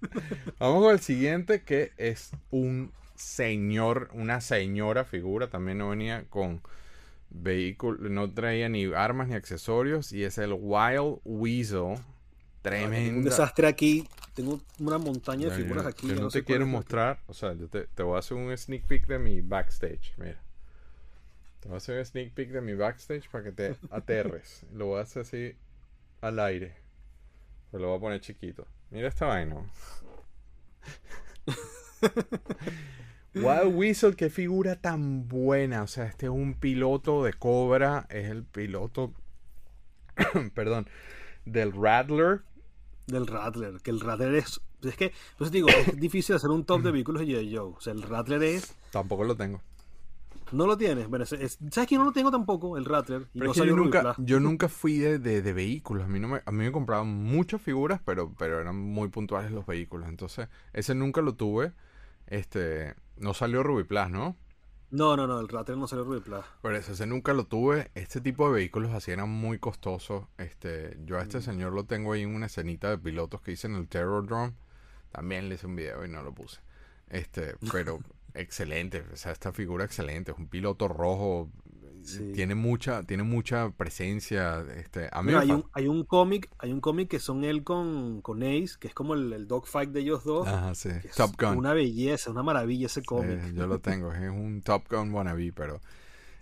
Vamos 0.59 0.83
con 0.83 0.93
el 0.93 1.01
siguiente 1.01 1.63
que 1.63 1.93
es 1.97 2.31
un 2.51 2.93
señor, 3.17 4.11
una 4.13 4.41
señora 4.41 5.05
figura, 5.05 5.49
también 5.49 5.79
no 5.79 5.91
venía 5.91 6.25
con 6.29 6.61
vehículo, 7.31 8.09
no 8.09 8.31
traía 8.33 8.69
ni 8.69 8.85
armas 8.93 9.29
ni 9.29 9.35
accesorios 9.35 10.13
y 10.13 10.25
es 10.25 10.39
el 10.39 10.53
Wild 10.59 11.21
Weasel. 11.25 11.81
Tengo 11.81 11.95
un 11.95 12.03
Tremendo. 12.63 13.31
desastre 13.31 13.67
aquí. 13.69 14.09
Tengo 14.35 14.61
una 14.81 14.99
montaña 14.99 15.49
de 15.49 15.55
figuras 15.57 15.85
yo, 15.85 15.89
aquí. 15.89 16.09
yo 16.09 16.15
no 16.17 16.31
sé 16.31 16.41
te 16.41 16.45
quiero 16.45 16.67
mostrar, 16.67 17.21
o 17.27 17.33
sea, 17.33 17.55
yo 17.55 17.69
te, 17.69 17.87
te 17.87 18.03
voy 18.03 18.17
a 18.17 18.19
hacer 18.19 18.37
un 18.37 18.55
sneak 18.57 18.85
peek 18.85 19.07
de 19.07 19.19
mi 19.19 19.41
backstage, 19.41 20.13
mira. 20.19 20.41
Te 21.61 21.69
voy 21.69 21.77
a 21.77 21.79
hacer 21.79 21.99
un 21.99 22.05
sneak 22.05 22.33
peek 22.35 22.51
de 22.51 22.61
mi 22.61 22.75
backstage 22.75 23.29
para 23.31 23.45
que 23.45 23.53
te 23.53 23.77
aterres. 23.91 24.67
Lo 24.75 24.87
voy 24.87 24.99
a 24.99 25.03
hacer 25.03 25.23
así 25.23 25.57
al 26.21 26.39
aire. 26.41 26.75
Pero 27.71 27.83
lo 27.83 27.89
voy 27.89 27.97
a 27.97 28.01
poner 28.01 28.21
chiquito. 28.21 28.67
Mira 28.91 29.09
esta 29.09 29.27
vaina. 29.27 29.57
Wild 33.35 33.75
Whistle, 33.75 34.17
qué 34.17 34.31
figura 34.31 34.77
tan 34.77 35.29
buena. 35.29 35.83
O 35.83 35.87
sea, 35.87 36.07
este 36.07 36.27
es 36.27 36.33
un 36.33 36.55
piloto 36.55 37.25
de 37.25 37.33
Cobra. 37.33 38.07
Es 38.09 38.31
el 38.31 38.45
piloto. 38.45 39.13
perdón. 40.55 40.89
Del 41.45 41.73
Rattler. 41.73 42.43
Del 43.07 43.27
Rattler. 43.27 43.81
Que 43.83 43.91
el 43.91 44.01
Rattler 44.01 44.35
es. 44.35 44.61
Es 44.83 44.97
que, 44.97 45.13
pues 45.39 45.51
digo, 45.51 45.69
es 45.69 45.97
difícil 45.99 46.37
hacer 46.37 46.51
un 46.51 46.65
top 46.65 46.83
de 46.83 46.93
vehículos 46.93 47.27
de. 47.27 47.51
Joe. 47.51 47.75
O 47.77 47.81
sea, 47.81 47.93
el 47.93 48.03
Rattler 48.03 48.43
es. 48.43 48.75
Tampoco 48.91 49.25
lo 49.25 49.37
tengo. 49.37 49.61
No 50.53 50.67
lo 50.67 50.77
tienes. 50.77 51.09
Bueno, 51.09 51.25
es- 51.25 51.33
es- 51.33 51.59
¿Sabes 51.71 51.89
que 51.89 51.97
no 51.99 52.05
lo 52.05 52.13
tengo 52.13 52.31
tampoco? 52.31 52.77
El 52.77 52.85
Rattler. 52.85 53.23
Y 53.35 53.39
Pero 53.41 53.45
no 53.47 53.53
es 53.53 53.61
que 53.61 53.67
yo 53.67 53.77
nunca, 53.77 54.15
yo 54.19 54.41
nunca 54.41 54.69
fui 54.69 54.99
de, 54.99 55.19
de- 55.19 55.43
de 55.43 55.53
vehículos. 55.53 56.05
A 56.05 56.09
mí, 56.09 56.21
no 56.21 56.29
me, 56.29 56.43
a 56.45 56.51
mí 56.53 56.65
me 56.65 56.73
compraban 56.73 57.09
muchas 57.09 57.61
figuras, 57.61 58.01
pero, 58.05 58.33
pero 58.39 58.61
eran 58.61 58.77
muy 58.77 59.09
puntuales 59.09 59.51
los 59.51 59.67
vehículos. 59.67 60.09
Entonces, 60.09 60.49
ese 60.73 60.95
nunca 60.95 61.21
lo 61.23 61.35
tuve. 61.35 61.73
Este, 62.27 62.95
no 63.17 63.35
salió 63.35 63.63
Ruby 63.63 63.85
Plus, 63.85 64.11
¿no? 64.11 64.37
No, 64.91 65.17
no, 65.17 65.27
no. 65.27 65.41
El 65.41 65.49
Rattler 65.49 65.77
no 65.77 65.87
salió 65.89 66.05
Ruby 66.05 66.21
Pla. 66.21 66.45
Por 66.63 66.75
eso, 66.75 66.93
ese 66.93 67.07
nunca 67.07 67.33
lo 67.33 67.45
tuve. 67.47 67.91
Este 67.95 68.21
tipo 68.21 68.47
de 68.49 68.55
vehículos 68.55 68.93
así 68.93 69.11
eran 69.11 69.29
muy 69.29 69.59
costosos. 69.59 70.27
Este, 70.39 70.97
yo 71.05 71.19
a 71.19 71.23
este 71.23 71.43
señor 71.43 71.73
lo 71.73 71.85
tengo 71.85 72.13
ahí 72.13 72.23
en 72.23 72.35
una 72.35 72.47
escenita 72.47 72.89
de 72.91 72.99
pilotos 72.99 73.41
que 73.41 73.53
hice 73.53 73.67
en 73.67 73.75
el 73.75 73.89
Terror 73.89 74.25
Drone. 74.27 74.55
También 75.11 75.49
le 75.49 75.57
hice 75.57 75.67
un 75.67 75.75
video 75.77 76.05
y 76.05 76.09
no 76.09 76.23
lo 76.23 76.33
puse. 76.35 76.61
Este, 77.09 77.55
pero 77.73 77.99
excelente. 78.37 79.05
O 79.13 79.17
sea, 79.17 79.33
esta 79.33 79.53
figura 79.53 79.85
excelente. 79.85 80.33
Es 80.33 80.39
un 80.39 80.49
piloto 80.49 80.89
rojo. 80.89 81.51
Sí. 82.03 82.31
Tiene 82.33 82.55
mucha, 82.55 83.03
tiene 83.03 83.25
mucha 83.25 83.71
presencia. 83.71 84.65
Este, 84.77 85.09
a 85.11 85.25
mí 85.25 85.33
hay 85.35 85.51
un, 85.51 85.65
hay 85.73 85.89
un 85.89 86.05
cómic, 86.05 86.49
hay 86.59 86.71
un 86.73 86.81
cómic 86.81 87.09
que 87.09 87.19
son 87.19 87.43
él 87.43 87.65
con, 87.65 88.21
con 88.23 88.45
Ace, 88.45 88.77
que 88.79 88.87
es 88.87 88.95
como 88.95 89.15
el, 89.15 89.33
el 89.33 89.49
dogfight 89.49 89.91
de 89.91 90.01
ellos 90.01 90.23
dos. 90.23 90.47
Ajá, 90.47 90.73
sí. 90.77 90.91
Top 91.17 91.33
Gun. 91.37 91.59
Una 91.59 91.73
belleza, 91.73 92.31
una 92.31 92.45
maravilla 92.45 92.87
ese 92.87 93.03
cómic. 93.03 93.53
Yo 93.55 93.67
lo 93.67 93.81
tengo. 93.81 94.13
Es 94.13 94.31
un 94.31 94.63
Top 94.63 94.85
Gun 94.89 95.13
wannabe, 95.13 95.53
pero 95.53 95.81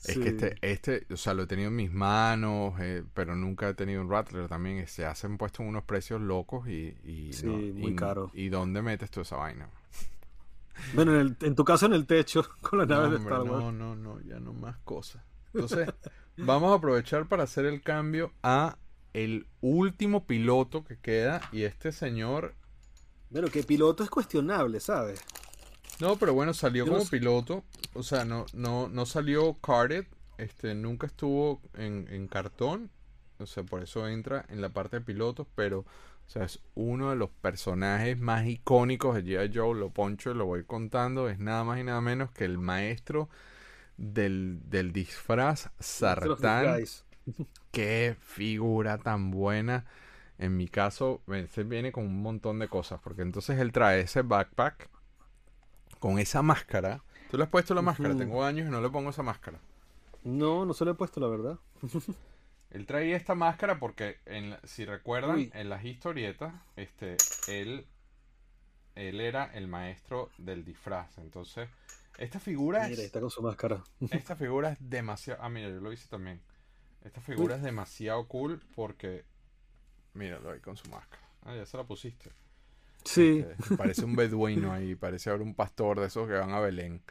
es 0.04 0.18
que 0.18 0.28
este, 0.28 0.54
este, 0.60 1.06
o 1.10 1.16
sea, 1.16 1.32
lo 1.32 1.44
he 1.44 1.46
tenido 1.46 1.68
en 1.68 1.76
mis 1.76 1.90
manos, 1.90 2.74
eh, 2.80 3.02
pero 3.14 3.34
nunca 3.34 3.66
he 3.70 3.72
tenido 3.72 4.02
un 4.02 4.10
Rattler 4.10 4.48
también. 4.48 4.86
Se 4.86 5.06
hacen 5.06 5.38
puesto 5.38 5.62
unos 5.62 5.84
precios 5.84 6.20
locos 6.20 6.68
y, 6.68 6.94
y, 7.04 7.32
Sí, 7.32 7.46
no- 7.46 7.52
muy 7.56 7.92
y- 7.92 7.96
caro. 7.96 8.30
¿Y 8.34 8.50
dónde 8.50 8.82
metes 8.82 9.10
toda 9.10 9.22
esa 9.22 9.36
vaina? 9.36 9.70
Bueno, 10.92 11.14
en, 11.14 11.20
el- 11.20 11.36
en 11.40 11.54
tu 11.54 11.64
caso 11.64 11.86
en 11.86 11.92
el 11.94 12.06
techo, 12.06 12.44
con 12.60 12.78
las 12.78 12.88
No, 12.88 12.94
naves 12.96 13.10
de 13.10 13.16
Star 13.18 13.42
Wars. 13.42 13.64
no, 13.64 13.72
no, 13.72 13.96
no, 13.96 14.20
ya 14.22 14.40
no 14.40 14.52
más 14.52 14.76
cosas. 14.84 15.22
Entonces, 15.52 15.88
vamos 16.36 16.72
a 16.72 16.76
aprovechar 16.76 17.28
para 17.28 17.44
hacer 17.44 17.64
el 17.66 17.82
cambio 17.82 18.32
a 18.42 18.78
el 19.12 19.46
último 19.60 20.26
piloto 20.26 20.84
que 20.84 20.98
queda 20.98 21.40
y 21.52 21.62
este 21.62 21.92
señor 21.92 22.56
Bueno, 23.30 23.48
que 23.50 23.62
piloto 23.62 24.02
es 24.04 24.10
cuestionable, 24.10 24.80
¿sabes? 24.80 25.20
No, 26.00 26.16
pero 26.16 26.34
bueno, 26.34 26.54
salió 26.54 26.86
Yo 26.86 26.92
como 26.92 27.06
piloto. 27.08 27.64
O 27.94 28.02
sea, 28.02 28.24
no, 28.24 28.46
no, 28.52 28.88
no 28.88 29.06
salió 29.06 29.54
carded. 29.54 30.06
Este, 30.38 30.74
nunca 30.74 31.06
estuvo 31.06 31.60
en, 31.74 32.08
en 32.10 32.26
cartón. 32.28 32.90
O 33.38 33.46
sea, 33.46 33.62
por 33.64 33.82
eso 33.82 34.06
entra 34.08 34.44
en 34.48 34.60
la 34.60 34.70
parte 34.70 34.98
de 34.98 35.04
pilotos. 35.04 35.46
Pero, 35.54 35.84
o 36.26 36.30
sea, 36.30 36.44
es 36.44 36.60
uno 36.74 37.10
de 37.10 37.16
los 37.16 37.30
personajes 37.30 38.18
más 38.18 38.46
icónicos 38.46 39.14
de 39.14 39.22
G.I. 39.22 39.52
Joe. 39.54 39.78
Lo 39.78 39.90
poncho 39.90 40.30
y 40.30 40.34
lo 40.34 40.46
voy 40.46 40.64
contando. 40.64 41.28
Es 41.28 41.38
nada 41.38 41.64
más 41.64 41.78
y 41.78 41.84
nada 41.84 42.00
menos 42.00 42.30
que 42.30 42.44
el 42.44 42.58
maestro 42.58 43.28
del, 43.96 44.60
del 44.64 44.92
disfraz 44.92 45.70
Sartán. 45.78 46.84
Qué 47.70 48.16
figura 48.20 48.98
tan 48.98 49.30
buena. 49.30 49.84
En 50.38 50.56
mi 50.56 50.66
caso, 50.66 51.22
este 51.28 51.62
viene 51.62 51.92
con 51.92 52.06
un 52.06 52.22
montón 52.22 52.58
de 52.58 52.68
cosas. 52.68 53.00
Porque 53.02 53.22
entonces 53.22 53.58
él 53.58 53.70
trae 53.72 54.00
ese 54.00 54.22
backpack 54.22 54.88
con 56.00 56.18
esa 56.18 56.42
máscara. 56.42 57.02
¿Tú 57.30 57.36
le 57.36 57.44
has 57.44 57.50
puesto 57.50 57.74
la 57.74 57.82
máscara? 57.82 58.16
Tengo 58.16 58.44
años 58.44 58.66
y 58.66 58.70
no 58.70 58.80
le 58.80 58.88
pongo 58.88 59.10
esa 59.10 59.22
máscara. 59.22 59.58
No, 60.24 60.64
no 60.64 60.72
se 60.72 60.84
lo 60.84 60.92
he 60.92 60.94
puesto, 60.94 61.20
la 61.20 61.28
verdad. 61.28 61.58
Él 62.70 62.86
traía 62.86 63.16
esta 63.16 63.34
máscara 63.34 63.78
porque, 63.78 64.20
en 64.26 64.56
si 64.64 64.84
recuerdan, 64.84 65.36
Uy. 65.36 65.50
en 65.52 65.68
las 65.68 65.84
historietas, 65.84 66.54
este, 66.76 67.16
él, 67.46 67.86
él 68.94 69.20
era 69.20 69.44
el 69.54 69.68
maestro 69.68 70.30
del 70.38 70.64
disfraz. 70.64 71.18
Entonces, 71.18 71.68
esta 72.18 72.40
figura 72.40 72.88
Mira, 72.88 73.02
es, 73.02 73.06
está 73.06 73.20
con 73.20 73.30
su 73.30 73.42
máscara. 73.42 73.82
esta 74.10 74.36
figura 74.36 74.70
es 74.72 74.78
demasiado. 74.80 75.42
Ah, 75.42 75.48
mira, 75.48 75.68
yo 75.68 75.80
lo 75.80 75.92
hice 75.92 76.08
también. 76.08 76.40
Esta 77.04 77.20
figura 77.20 77.56
es 77.56 77.62
demasiado 77.62 78.26
cool 78.28 78.60
porque, 78.74 79.24
míralo 80.14 80.50
ahí 80.52 80.60
con 80.60 80.76
su 80.76 80.88
máscara. 80.88 81.22
Ah, 81.42 81.54
ya 81.54 81.66
se 81.66 81.76
la 81.76 81.84
pusiste. 81.84 82.30
Sí, 83.04 83.46
Este, 83.50 83.56
parece 83.76 84.04
un 84.04 84.16
beduino 84.16 84.72
ahí, 84.72 84.94
parece 84.94 85.30
ahora 85.30 85.42
un 85.42 85.54
pastor 85.54 86.00
de 86.00 86.06
esos 86.06 86.26
que 86.28 86.34
van 86.34 86.52
a 86.52 86.60
Belén. 86.60 87.02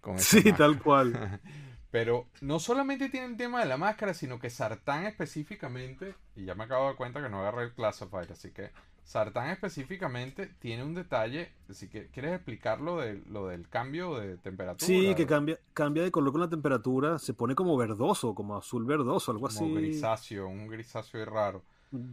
Con 0.00 0.18
sí, 0.18 0.36
máscara. 0.36 0.56
tal 0.56 0.78
cual. 0.82 1.40
Pero 1.90 2.26
no 2.40 2.60
solamente 2.60 3.08
tiene 3.08 3.26
el 3.26 3.36
tema 3.36 3.60
de 3.60 3.66
la 3.66 3.76
máscara, 3.76 4.14
sino 4.14 4.38
que 4.38 4.48
Sartán 4.50 5.06
específicamente, 5.06 6.14
y 6.36 6.44
ya 6.44 6.54
me 6.54 6.64
acabo 6.64 6.82
de 6.82 6.88
dar 6.90 6.96
cuenta 6.96 7.22
que 7.22 7.28
no 7.28 7.40
agarré 7.40 7.64
el 7.64 7.72
Classified, 7.72 8.30
así 8.30 8.50
que 8.52 8.70
Sartán 9.02 9.50
específicamente 9.50 10.46
tiene 10.60 10.84
un 10.84 10.94
detalle, 10.94 11.50
si 11.70 11.88
que- 11.88 12.06
quieres 12.08 12.34
explicar 12.34 12.80
lo, 12.80 12.98
de, 12.98 13.20
lo 13.28 13.48
del 13.48 13.68
cambio 13.68 14.14
de 14.20 14.36
temperatura. 14.36 14.86
Sí, 14.86 15.14
que 15.16 15.26
cambia, 15.26 15.58
cambia 15.74 16.04
de 16.04 16.12
color 16.12 16.30
con 16.30 16.40
la 16.42 16.48
temperatura, 16.48 17.18
se 17.18 17.34
pone 17.34 17.56
como 17.56 17.76
verdoso, 17.76 18.36
como 18.36 18.56
azul 18.56 18.84
verdoso, 18.84 19.32
algo 19.32 19.48
Como 19.48 19.64
así. 19.66 19.74
grisáceo, 19.74 20.46
un 20.46 20.68
grisáceo 20.68 21.20
y 21.20 21.24
raro. 21.24 21.62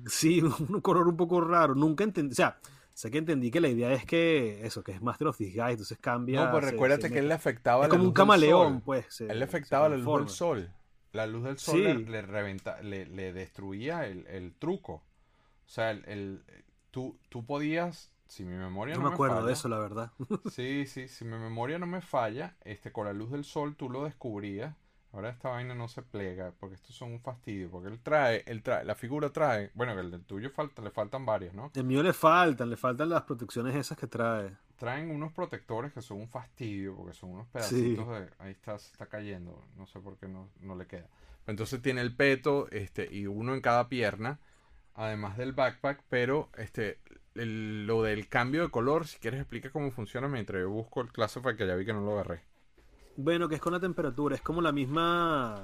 Sí, 0.07 0.41
un 0.69 0.81
color 0.81 1.07
un 1.07 1.17
poco 1.17 1.39
raro. 1.39 1.75
Nunca 1.75 2.03
entendí, 2.03 2.31
o 2.31 2.35
sea, 2.35 2.57
sé 2.97 3.11
que 3.11 3.19
entendí 3.19 3.51
que 3.51 3.61
la 3.61 3.67
idea 3.67 3.93
es 3.93 4.05
que 4.05 4.65
eso, 4.65 4.83
que 4.83 4.91
es 4.91 5.01
Master 5.03 5.27
of 5.27 5.37
Disguise, 5.37 5.69
entonces 5.71 5.99
cambia. 5.99 6.45
no, 6.45 6.51
pues 6.51 6.63
recuérdate 6.71 7.03
se 7.09 7.13
que 7.13 7.19
él 7.19 7.27
le 7.27 7.35
afectaba 7.35 7.83
es 7.83 7.89
la 7.89 7.91
como 7.91 8.03
un 8.05 8.09
del 8.09 8.15
camaleón, 8.15 8.73
sol. 8.73 8.81
pues. 8.83 9.05
se- 9.09 9.27
Él 9.31 9.37
le 9.37 9.45
afectaba 9.45 9.87
la 9.87 9.97
luz 9.97 10.17
del 10.19 10.29
sol. 10.29 10.71
La 11.13 11.27
luz 11.27 11.43
del 11.43 11.57
sol 11.59 11.75
Sí. 11.75 11.83
le, 11.83 11.93
le 11.99 12.21
reventa, 12.23 12.81
le, 12.81 13.05
le 13.05 13.33
destruía 13.33 14.07
el, 14.07 14.25
el 14.27 14.53
truco. 14.55 14.93
O 14.93 15.69
sea, 15.69 15.91
el, 15.91 16.03
el- 16.07 16.43
tú, 16.89 17.17
tú 17.29 17.45
podías, 17.45 18.11
si 18.27 18.43
mi 18.43 18.55
memoria 18.57 18.95
No 18.95 19.01
no, 19.03 19.09
me 19.09 19.13
acuerdo 19.13 19.35
falla, 19.35 19.47
de 19.47 19.53
eso, 19.53 19.69
la 19.69 19.77
verdad. 19.79 20.11
Sí, 20.51 20.85
sí, 20.87 21.07
si 21.07 21.23
mi 21.23 21.37
memoria 21.37 21.77
no 21.77 21.85
me 21.85 22.01
falla, 22.01 22.55
este, 22.65 22.91
con 22.91 23.05
la 23.05 23.13
luz 23.13 23.29
del 23.31 23.43
sol 23.43 23.75
tú 23.75 23.89
lo 23.91 24.05
descubrías. 24.05 24.75
Ahora 25.17 25.31
esta 25.31 25.49
vaina 25.49 25.73
no 25.73 25.87
se 25.87 26.03
plega, 26.03 26.53
porque 26.59 26.75
estos 26.75 26.95
son 26.95 27.11
un 27.11 27.19
fastidio. 27.19 27.71
Porque 27.71 27.89
él 27.89 27.99
trae, 28.03 28.43
él 28.45 28.61
trae, 28.61 28.85
la 28.85 28.93
figura 28.93 29.31
trae, 29.31 29.71
bueno, 29.73 29.95
que 29.95 30.01
el 30.01 30.11
del 30.11 30.23
tuyo 30.23 30.51
falta, 30.51 30.79
le 30.83 30.91
faltan 30.91 31.25
varias, 31.25 31.55
¿no? 31.55 31.71
El 31.73 31.85
mío 31.85 32.03
le 32.03 32.13
faltan, 32.13 32.69
le 32.69 32.77
faltan 32.77 33.09
las 33.09 33.23
protecciones 33.23 33.75
esas 33.75 33.97
que 33.97 34.05
trae. 34.05 34.51
Traen 34.77 35.09
unos 35.09 35.33
protectores 35.33 35.91
que 35.91 36.03
son 36.03 36.21
un 36.21 36.27
fastidio, 36.29 36.95
porque 36.95 37.13
son 37.15 37.31
unos 37.31 37.47
pedacitos 37.47 38.07
de, 38.09 38.29
ahí 38.37 38.51
está, 38.51 38.77
se 38.77 38.91
está 38.91 39.07
cayendo, 39.07 39.59
no 39.75 39.87
sé 39.87 39.99
por 39.99 40.17
qué 40.17 40.27
no, 40.27 40.49
no 40.61 40.75
le 40.75 40.85
queda. 40.85 41.07
Entonces 41.47 41.81
tiene 41.81 42.01
el 42.01 42.15
peto, 42.15 42.67
este, 42.69 43.11
y 43.11 43.25
uno 43.25 43.55
en 43.55 43.61
cada 43.61 43.89
pierna, 43.89 44.37
además 44.93 45.35
del 45.35 45.53
backpack, 45.53 46.03
pero 46.09 46.49
este, 46.57 46.99
el- 47.33 47.87
lo 47.87 48.03
del 48.03 48.27
cambio 48.27 48.61
de 48.61 48.69
color, 48.69 49.07
si 49.07 49.17
quieres 49.17 49.39
explica 49.39 49.71
cómo 49.71 49.89
funciona 49.89 50.27
mientras 50.27 50.61
yo 50.61 50.69
busco 50.69 51.01
el 51.01 51.11
Classify 51.11 51.55
que 51.55 51.65
ya 51.65 51.73
vi 51.75 51.85
que 51.87 51.93
no 51.93 52.01
lo 52.01 52.11
agarré. 52.13 52.41
Bueno, 53.17 53.49
que 53.49 53.55
es 53.55 53.61
con 53.61 53.73
la 53.73 53.79
temperatura, 53.79 54.35
es 54.35 54.41
como 54.41 54.61
la 54.61 54.71
misma, 54.71 55.59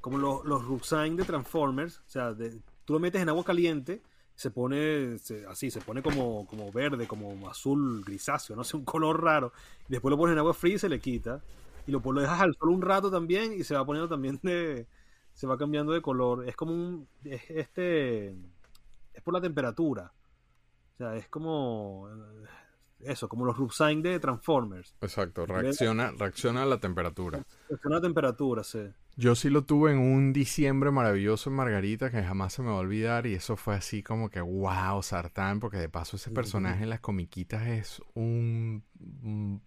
como 0.00 0.18
los, 0.18 0.44
los 0.44 0.64
Ruxine 0.64 1.16
de 1.16 1.24
Transformers, 1.24 1.98
o 1.98 2.08
sea, 2.10 2.32
de- 2.32 2.60
tú 2.84 2.92
lo 2.94 3.00
metes 3.00 3.20
en 3.22 3.28
agua 3.28 3.44
caliente, 3.44 4.02
se 4.36 4.50
pone 4.52 5.18
se- 5.18 5.44
así, 5.46 5.70
se 5.70 5.80
pone 5.80 6.00
como, 6.02 6.46
como 6.46 6.70
verde, 6.72 7.06
como 7.08 7.48
azul, 7.50 8.04
grisáceo, 8.04 8.54
no 8.56 8.62
sé, 8.64 8.76
un 8.76 8.84
color 8.84 9.22
raro, 9.22 9.52
después 9.88 10.10
lo 10.10 10.16
pones 10.18 10.34
en 10.34 10.38
agua 10.38 10.54
fría 10.54 10.76
y 10.76 10.78
se 10.78 10.88
le 10.88 11.00
quita, 11.00 11.42
y 11.88 11.90
lo, 11.92 12.00
lo 12.00 12.20
dejas 12.20 12.40
al 12.40 12.54
sol 12.56 12.68
un 12.70 12.82
rato 12.82 13.10
también 13.10 13.52
y 13.52 13.64
se 13.64 13.74
va 13.74 13.84
poniendo 13.84 14.08
también 14.08 14.38
de, 14.42 14.86
se 15.34 15.46
va 15.48 15.58
cambiando 15.58 15.92
de 15.92 16.02
color, 16.02 16.48
es 16.48 16.54
como 16.56 16.72
un, 16.72 17.08
es 17.24 17.42
este, 17.50 18.28
es 19.14 19.22
por 19.24 19.34
la 19.34 19.40
temperatura, 19.40 20.12
o 20.94 20.96
sea, 20.98 21.16
es 21.16 21.28
como, 21.28 22.08
eso, 23.00 23.28
como 23.28 23.44
los 23.44 23.56
Ruxine 23.56 24.02
de 24.02 24.18
Transformers. 24.20 24.94
Exacto, 25.00 25.46
reacciona, 25.46 26.12
reacciona 26.12 26.62
a 26.62 26.66
la 26.66 26.78
temperatura. 26.78 27.44
Es 27.68 27.84
una 27.84 28.00
temperatura, 28.00 28.64
sí. 28.64 28.80
Yo 29.16 29.34
sí 29.34 29.48
lo 29.48 29.64
tuve 29.64 29.92
en 29.92 29.98
un 29.98 30.32
diciembre 30.32 30.90
maravilloso 30.90 31.48
en 31.48 31.56
Margarita 31.56 32.10
que 32.10 32.22
jamás 32.22 32.52
se 32.52 32.62
me 32.62 32.68
va 32.68 32.74
a 32.76 32.80
olvidar 32.80 33.26
y 33.26 33.34
eso 33.34 33.56
fue 33.56 33.74
así 33.74 34.02
como 34.02 34.28
que 34.28 34.40
wow, 34.40 35.02
Sartán, 35.02 35.58
porque 35.60 35.78
de 35.78 35.88
paso 35.88 36.16
ese 36.16 36.30
personaje 36.30 36.82
en 36.82 36.90
las 36.90 37.00
comiquitas 37.00 37.66
es 37.66 38.02
un... 38.14 38.82
un- 39.22 39.62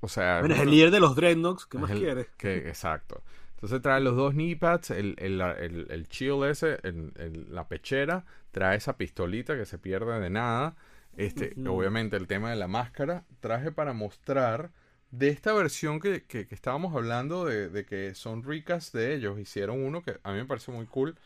o 0.00 0.08
sea... 0.08 0.40
Bueno, 0.40 0.54
es 0.56 0.60
el 0.60 0.70
líder 0.70 0.90
de 0.90 1.00
los 1.00 1.14
Dreadnoks, 1.16 1.66
¿qué 1.66 1.78
más 1.78 1.90
el- 1.90 1.98
quieres? 2.00 2.26
que, 2.36 2.68
exacto. 2.68 3.22
Entonces 3.54 3.80
trae 3.80 4.00
los 4.00 4.16
dos 4.16 4.34
knee 4.34 4.56
pads, 4.56 4.90
el, 4.90 5.14
el, 5.18 5.40
el, 5.40 5.86
el 5.88 6.08
shield 6.08 6.44
ese, 6.44 6.78
el- 6.82 7.12
el- 7.16 7.46
la 7.54 7.68
pechera, 7.68 8.24
trae 8.50 8.76
esa 8.76 8.96
pistolita 8.96 9.56
que 9.56 9.64
se 9.64 9.78
pierde 9.78 10.18
de 10.18 10.30
nada. 10.30 10.74
Este, 11.16 11.54
obviamente 11.68 12.16
el 12.16 12.26
tema 12.26 12.50
de 12.50 12.56
la 12.56 12.68
máscara, 12.68 13.24
traje 13.40 13.70
para 13.72 13.92
mostrar 13.92 14.70
de 15.10 15.28
esta 15.28 15.52
versión 15.52 16.00
que, 16.00 16.22
que- 16.24 16.46
que 16.46 16.54
estábamos 16.54 16.94
hablando 16.96 17.44
de, 17.44 17.68
de 17.68 17.84
que 17.84 18.14
son 18.14 18.42
ricas 18.42 18.92
de 18.92 19.14
ellos, 19.14 19.38
hicieron 19.38 19.82
uno 19.84 20.02
que 20.02 20.18
a 20.22 20.32
mí 20.32 20.38
me 20.38 20.46
parece 20.46 20.72
muy 20.72 20.86
cool, 20.86 21.16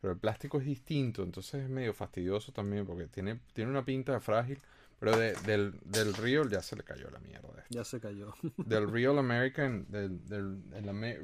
pero 0.00 0.12
el 0.12 0.18
plástico 0.18 0.58
es 0.58 0.64
distinto, 0.66 1.22
entonces 1.22 1.62
es 1.64 1.68
medio 1.70 1.94
fastidioso 1.94 2.52
también 2.52 2.84
porque 2.86 3.06
tiene, 3.06 3.40
tiene 3.52 3.70
una 3.70 3.84
pinta 3.84 4.12
de 4.12 4.20
frágil, 4.20 4.60
pero 4.98 5.16
de- 5.16 5.34
del, 5.46 5.74
del 5.84 6.12
Real 6.14 6.48
ya 6.50 6.60
se 6.60 6.74
le 6.74 6.82
cayó 6.82 7.08
la 7.10 7.20
mierda. 7.20 7.64
Ya 7.70 7.84
se 7.84 8.00
cayó. 8.00 8.34
Del 8.56 8.90
Real 8.90 9.18
American, 9.18 9.86
del, 9.90 10.24
del 10.28 10.62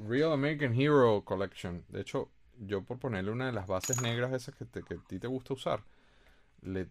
Real 0.09 0.33
American 0.33 0.75
Hero 0.79 1.23
Collection. 1.25 1.85
De 1.89 2.01
hecho, 2.03 2.31
yo 2.61 2.83
por 2.83 2.99
ponerle 2.99 3.31
una 3.31 3.47
de 3.47 3.53
las 3.53 3.67
bases 3.67 4.01
negras 4.03 4.33
esas 4.33 4.55
que, 4.55 4.65
te- 4.65 4.83
que 4.83 4.95
a 4.95 4.99
ti 4.99 5.19
te 5.19 5.27
gusta 5.27 5.55
usar, 5.55 5.83
le, 6.63 6.89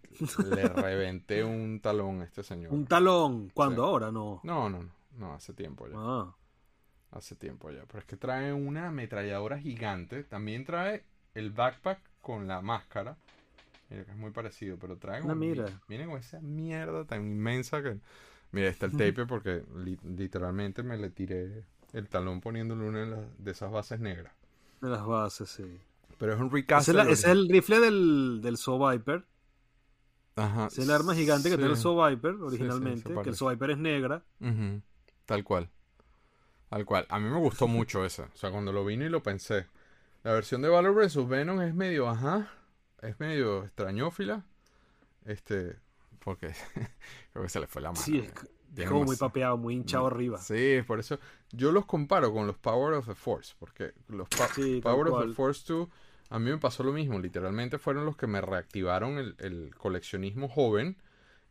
le 0.50 0.68
reventé 0.70 1.44
un 1.44 1.80
talón 1.80 2.22
a 2.22 2.26
este 2.26 2.44
señor. 2.44 2.74
Un 2.74 2.86
talón. 2.86 3.50
¿Cuándo? 3.54 3.84
Sí. 3.84 3.90
Ahora 3.90 4.12
no. 4.12 4.40
No, 4.44 4.70
no, 4.70 4.84
no, 4.84 4.90
no, 5.18 5.34
hace 5.34 5.54
tiempo 5.54 5.88
ya. 5.88 5.96
Ah. 5.98 6.36
Hace 7.12 7.36
tiempo 7.36 7.72
ya. 7.72 7.84
Pero 7.88 8.00
es 8.00 8.06
que 8.06 8.16
trae 8.18 8.54
una 8.54 8.88
ametralladora 8.88 9.60
gigante. 9.60 10.24
También 10.24 10.64
trae 10.66 11.04
el 11.36 11.52
backpack 11.52 12.00
con 12.22 12.48
la 12.48 12.62
máscara. 12.62 13.18
Mira 13.90 14.06
que 14.06 14.12
es 14.12 14.18
muy 14.18 14.32
parecido, 14.32 14.78
pero 14.78 14.98
trae 14.98 15.18
Ah, 15.20 15.22
como- 15.24 15.36
mira. 15.36 15.66
Miren 15.90 16.10
con 16.10 16.20
esa 16.20 16.40
mierda 16.40 17.04
tan 17.06 17.22
inmensa 17.26 17.82
que... 17.84 17.98
Mira, 18.54 18.70
está 18.70 18.86
el 18.86 18.94
tape 18.94 19.26
porque 19.28 19.64
li- 19.78 20.00
literalmente 20.04 20.84
me 20.84 20.98
le 20.98 21.10
tiré 21.10 21.64
el 21.94 22.08
talón 22.08 22.40
poniéndole 22.40 22.88
una 22.88 23.00
de, 23.00 23.06
las- 23.08 23.38
de 23.44 23.52
esas 23.52 23.72
bases 23.72 24.00
negras. 24.00 24.34
De 24.80 24.90
las 24.90 25.06
bases, 25.06 25.50
sí. 25.50 25.66
Pero 26.18 26.34
es 26.34 26.40
un 26.40 26.50
recast. 26.52 26.88
ese 26.88 27.12
es 27.12 27.24
el 27.26 27.50
rifle 27.50 27.80
del, 27.80 28.40
del 28.42 28.56
Soul 28.58 28.92
Viper. 28.94 29.26
Ajá. 30.36 30.68
Es 30.68 30.78
el 30.80 30.92
arma 30.92 31.14
gigante 31.16 31.50
que 31.50 31.56
sí. 31.56 31.58
tiene 31.58 31.74
el 31.74 31.78
Soul 31.80 32.10
Viper 32.10 32.36
sí, 32.36 32.42
originalmente. 32.42 33.14
se 33.14 33.22
que 33.22 33.30
el. 33.30 33.36
Soul 33.36 33.54
Viper 33.54 33.72
es 33.72 33.78
negra. 33.78 34.24
Ujú, 34.40 34.82
Tal 35.26 35.44
cual. 35.44 35.70
Tal 36.70 36.86
cual. 36.86 37.06
A 37.10 37.20
mí 37.20 37.30
me 37.30 37.38
gustó 37.40 37.68
mucho 37.68 38.06
esa. 38.06 38.24
O 38.34 38.38
sea, 38.38 38.52
cuando 38.52 38.72
lo 38.72 38.86
vine 38.86 39.06
y 39.06 39.10
lo 39.10 39.22
pensé. 39.22 39.68
La 40.24 40.34
versión 40.34 40.62
de 40.62 40.70
Valor 40.70 40.94
vs. 40.96 41.28
Venom 41.28 41.62
es 41.62 41.74
medio, 41.74 42.08
ajá. 42.08 42.50
Es 43.02 43.20
medio 43.20 43.64
extrañófila. 43.66 44.46
Este. 45.26 45.78
Porque 46.20 46.54
creo 47.34 47.44
que 47.44 47.50
se 47.50 47.60
le 47.60 47.68
fue 47.68 47.82
la 47.82 47.92
mano. 47.92 48.02
Sí, 48.04 48.20
es, 48.20 48.28
eh. 48.30 48.34
es 48.78 48.88
como 48.88 49.04
muy 49.06 49.16
papeado, 49.18 49.58
muy 49.58 49.74
hinchado 49.76 50.08
arriba. 50.08 50.38
Sí, 50.38 50.82
por 50.86 51.00
eso. 51.00 51.20
Yo 51.52 51.72
los 51.72 51.86
comparo 51.86 52.32
con 52.32 52.48
los 52.48 52.58
Power 52.58 52.94
of 52.94 53.08
the 53.08 53.16
Force. 53.16 53.54
Porque 53.60 53.94
los 54.08 54.30
pa- 54.30 54.48
Sí, 54.54 54.80
Power 54.82 55.08
of 55.10 55.28
the. 55.28 55.34
Force 55.34 55.64
2. 55.68 55.90
A 56.32 56.40
mí 56.40 56.50
me 56.50 56.58
pasó 56.58 56.82
lo 56.84 56.92
mismo. 56.94 57.20
Literalmente 57.20 57.78
fueron 57.78 58.06
los 58.06 58.18
que 58.18 58.26
me 58.26 58.42
reactivaron 58.42 59.18
el, 59.20 59.36
el 59.40 59.76
coleccionismo 59.78 60.48
joven. 60.50 60.98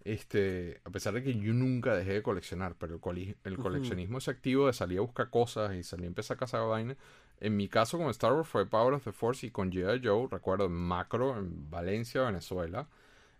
Este, 0.03 0.81
a 0.85 0.91
pesar 0.91 1.13
de 1.15 1.23
que 1.23 1.35
yo 1.39 1.53
nunca 1.53 1.95
dejé 1.95 2.15
de 2.15 2.23
coleccionar, 2.23 2.75
pero 2.79 2.95
el, 2.95 3.01
coli- 3.01 3.37
el 3.45 3.59
coleccionismo 3.59 4.17
ese 4.19 4.31
activo 4.31 4.67
de 4.67 4.73
salir 4.73 4.99
a 4.99 5.03
buscar 5.03 5.29
cosas 5.29 5.75
y 5.75 5.83
salir 5.83 6.05
a 6.07 6.09
empezar 6.09 6.37
a 6.37 6.41
cazar 6.41 6.67
vainas. 6.67 6.97
En 7.39 7.57
mi 7.57 7.69
caso 7.69 7.99
con 7.99 8.09
Star 8.09 8.33
Wars 8.33 8.49
fue 8.49 8.67
Power 8.67 8.95
of 8.95 9.05
the 9.05 9.13
Force 9.13 9.47
y 9.47 9.51
con 9.51 9.71
G.I. 9.71 10.01
Joe, 10.03 10.27
recuerdo 10.31 10.65
en 10.67 10.73
Macro, 10.73 11.39
en 11.39 11.71
Valencia, 11.71 12.23
Venezuela. 12.23 12.89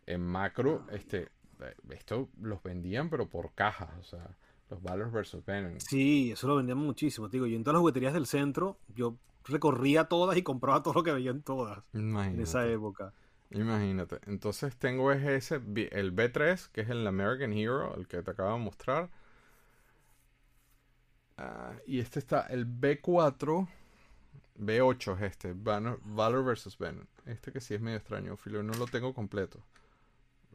En 0.07 0.21
Macro, 0.23 0.87
este, 0.93 1.29
eh, 1.61 1.75
esto 1.91 2.29
los 2.43 2.63
vendían 2.63 3.09
pero 3.09 3.27
por 3.29 3.53
cajas, 3.55 3.91
o 3.99 4.03
sea, 4.03 4.27
los 4.69 4.83
Valor 4.83 5.11
vs. 5.11 5.45
Venom. 5.47 5.79
Sí, 5.79 6.33
eso 6.33 6.47
lo 6.47 6.57
vendían 6.57 6.79
muchísimo. 6.79 7.29
te 7.31 7.37
Digo, 7.39 7.47
yo 7.47 7.57
en 7.57 7.63
todas 7.65 7.75
las 7.75 7.81
jugueterías 7.81 8.13
del 8.13 8.27
centro, 8.27 8.77
yo 8.95 9.17
recorría 9.45 10.05
todas 10.05 10.37
y 10.37 10.43
compraba 10.43 10.83
todo 10.83 10.95
lo 10.95 11.03
que 11.03 11.13
veía 11.13 11.31
en 11.31 11.43
todas 11.43 11.83
en 11.93 12.01
Imagínate. 12.11 12.43
esa 12.43 12.67
época. 12.67 13.13
Imagínate. 13.51 14.21
Entonces 14.27 14.77
tengo 14.77 15.11
es 15.13 15.25
ese, 15.25 15.57
el 15.57 16.15
B3, 16.15 16.69
que 16.71 16.83
es 16.83 16.89
el 16.91 17.07
American 17.07 17.53
Hero, 17.53 17.95
el 17.97 18.07
que 18.07 18.23
te 18.23 18.31
acabo 18.31 18.53
de 18.57 18.59
mostrar. 18.65 19.11
Ah, 21.37 21.73
y 21.87 22.01
este 22.01 22.19
está 22.19 22.43
el 22.43 22.67
B4, 22.67 23.67
B8 24.59 25.17
es 25.17 25.23
este, 25.23 25.55
Banner- 25.55 25.99
Valor 26.05 26.45
vs. 26.45 26.77
Venom. 26.79 27.07
Este 27.27 27.51
que 27.53 27.61
sí 27.61 27.75
es 27.75 27.81
medio 27.81 27.97
extraño, 27.97 28.37
filo, 28.37 28.63
no 28.63 28.75
lo 28.75 28.87
tengo 28.87 29.15
completo. 29.15 29.61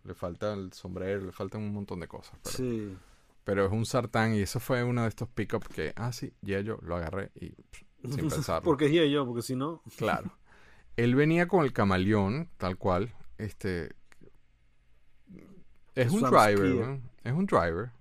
Le 0.04 0.14
falta 0.14 0.54
el 0.54 0.72
sombrero, 0.74 1.26
le 1.26 1.32
faltan 1.32 1.62
un 1.64 1.74
montón 1.74 2.00
de 2.00 2.08
cosas. 2.08 2.38
Pero, 2.44 2.56
Sí. 2.58 2.96
pero 3.44 3.66
es 3.66 3.72
un 3.72 3.86
sartán 3.86 4.36
y 4.36 4.42
eso 4.42 4.60
fue 4.60 4.84
uno 4.84 5.02
de 5.04 5.10
estos 5.10 5.28
pickups 5.30 5.68
que, 5.70 5.94
ah, 5.96 6.14
sí, 6.14 6.32
ya 6.42 6.60
yo 6.62 6.78
lo 6.84 6.96
agarré 6.96 7.32
y 7.34 7.50
pff, 7.50 7.84
sin 8.12 8.30
pensarlo. 8.30 8.64
Porque 8.64 8.88
dije 8.88 9.10
yo, 9.10 9.26
porque 9.26 9.42
si 9.42 9.56
no. 9.56 9.82
Claro. 9.98 10.32
Él 10.98 11.16
venía 11.16 11.48
con 11.48 11.64
el 11.66 11.74
camaleón, 11.74 12.50
tal 12.58 12.78
cual. 12.78 13.14
Este. 13.38 13.94
Es 15.96 16.12
un 16.12 16.22
driver. 16.22 16.76
¿no? 16.76 17.02
Es 17.24 17.34
un 17.34 17.46
driver. 17.46 17.92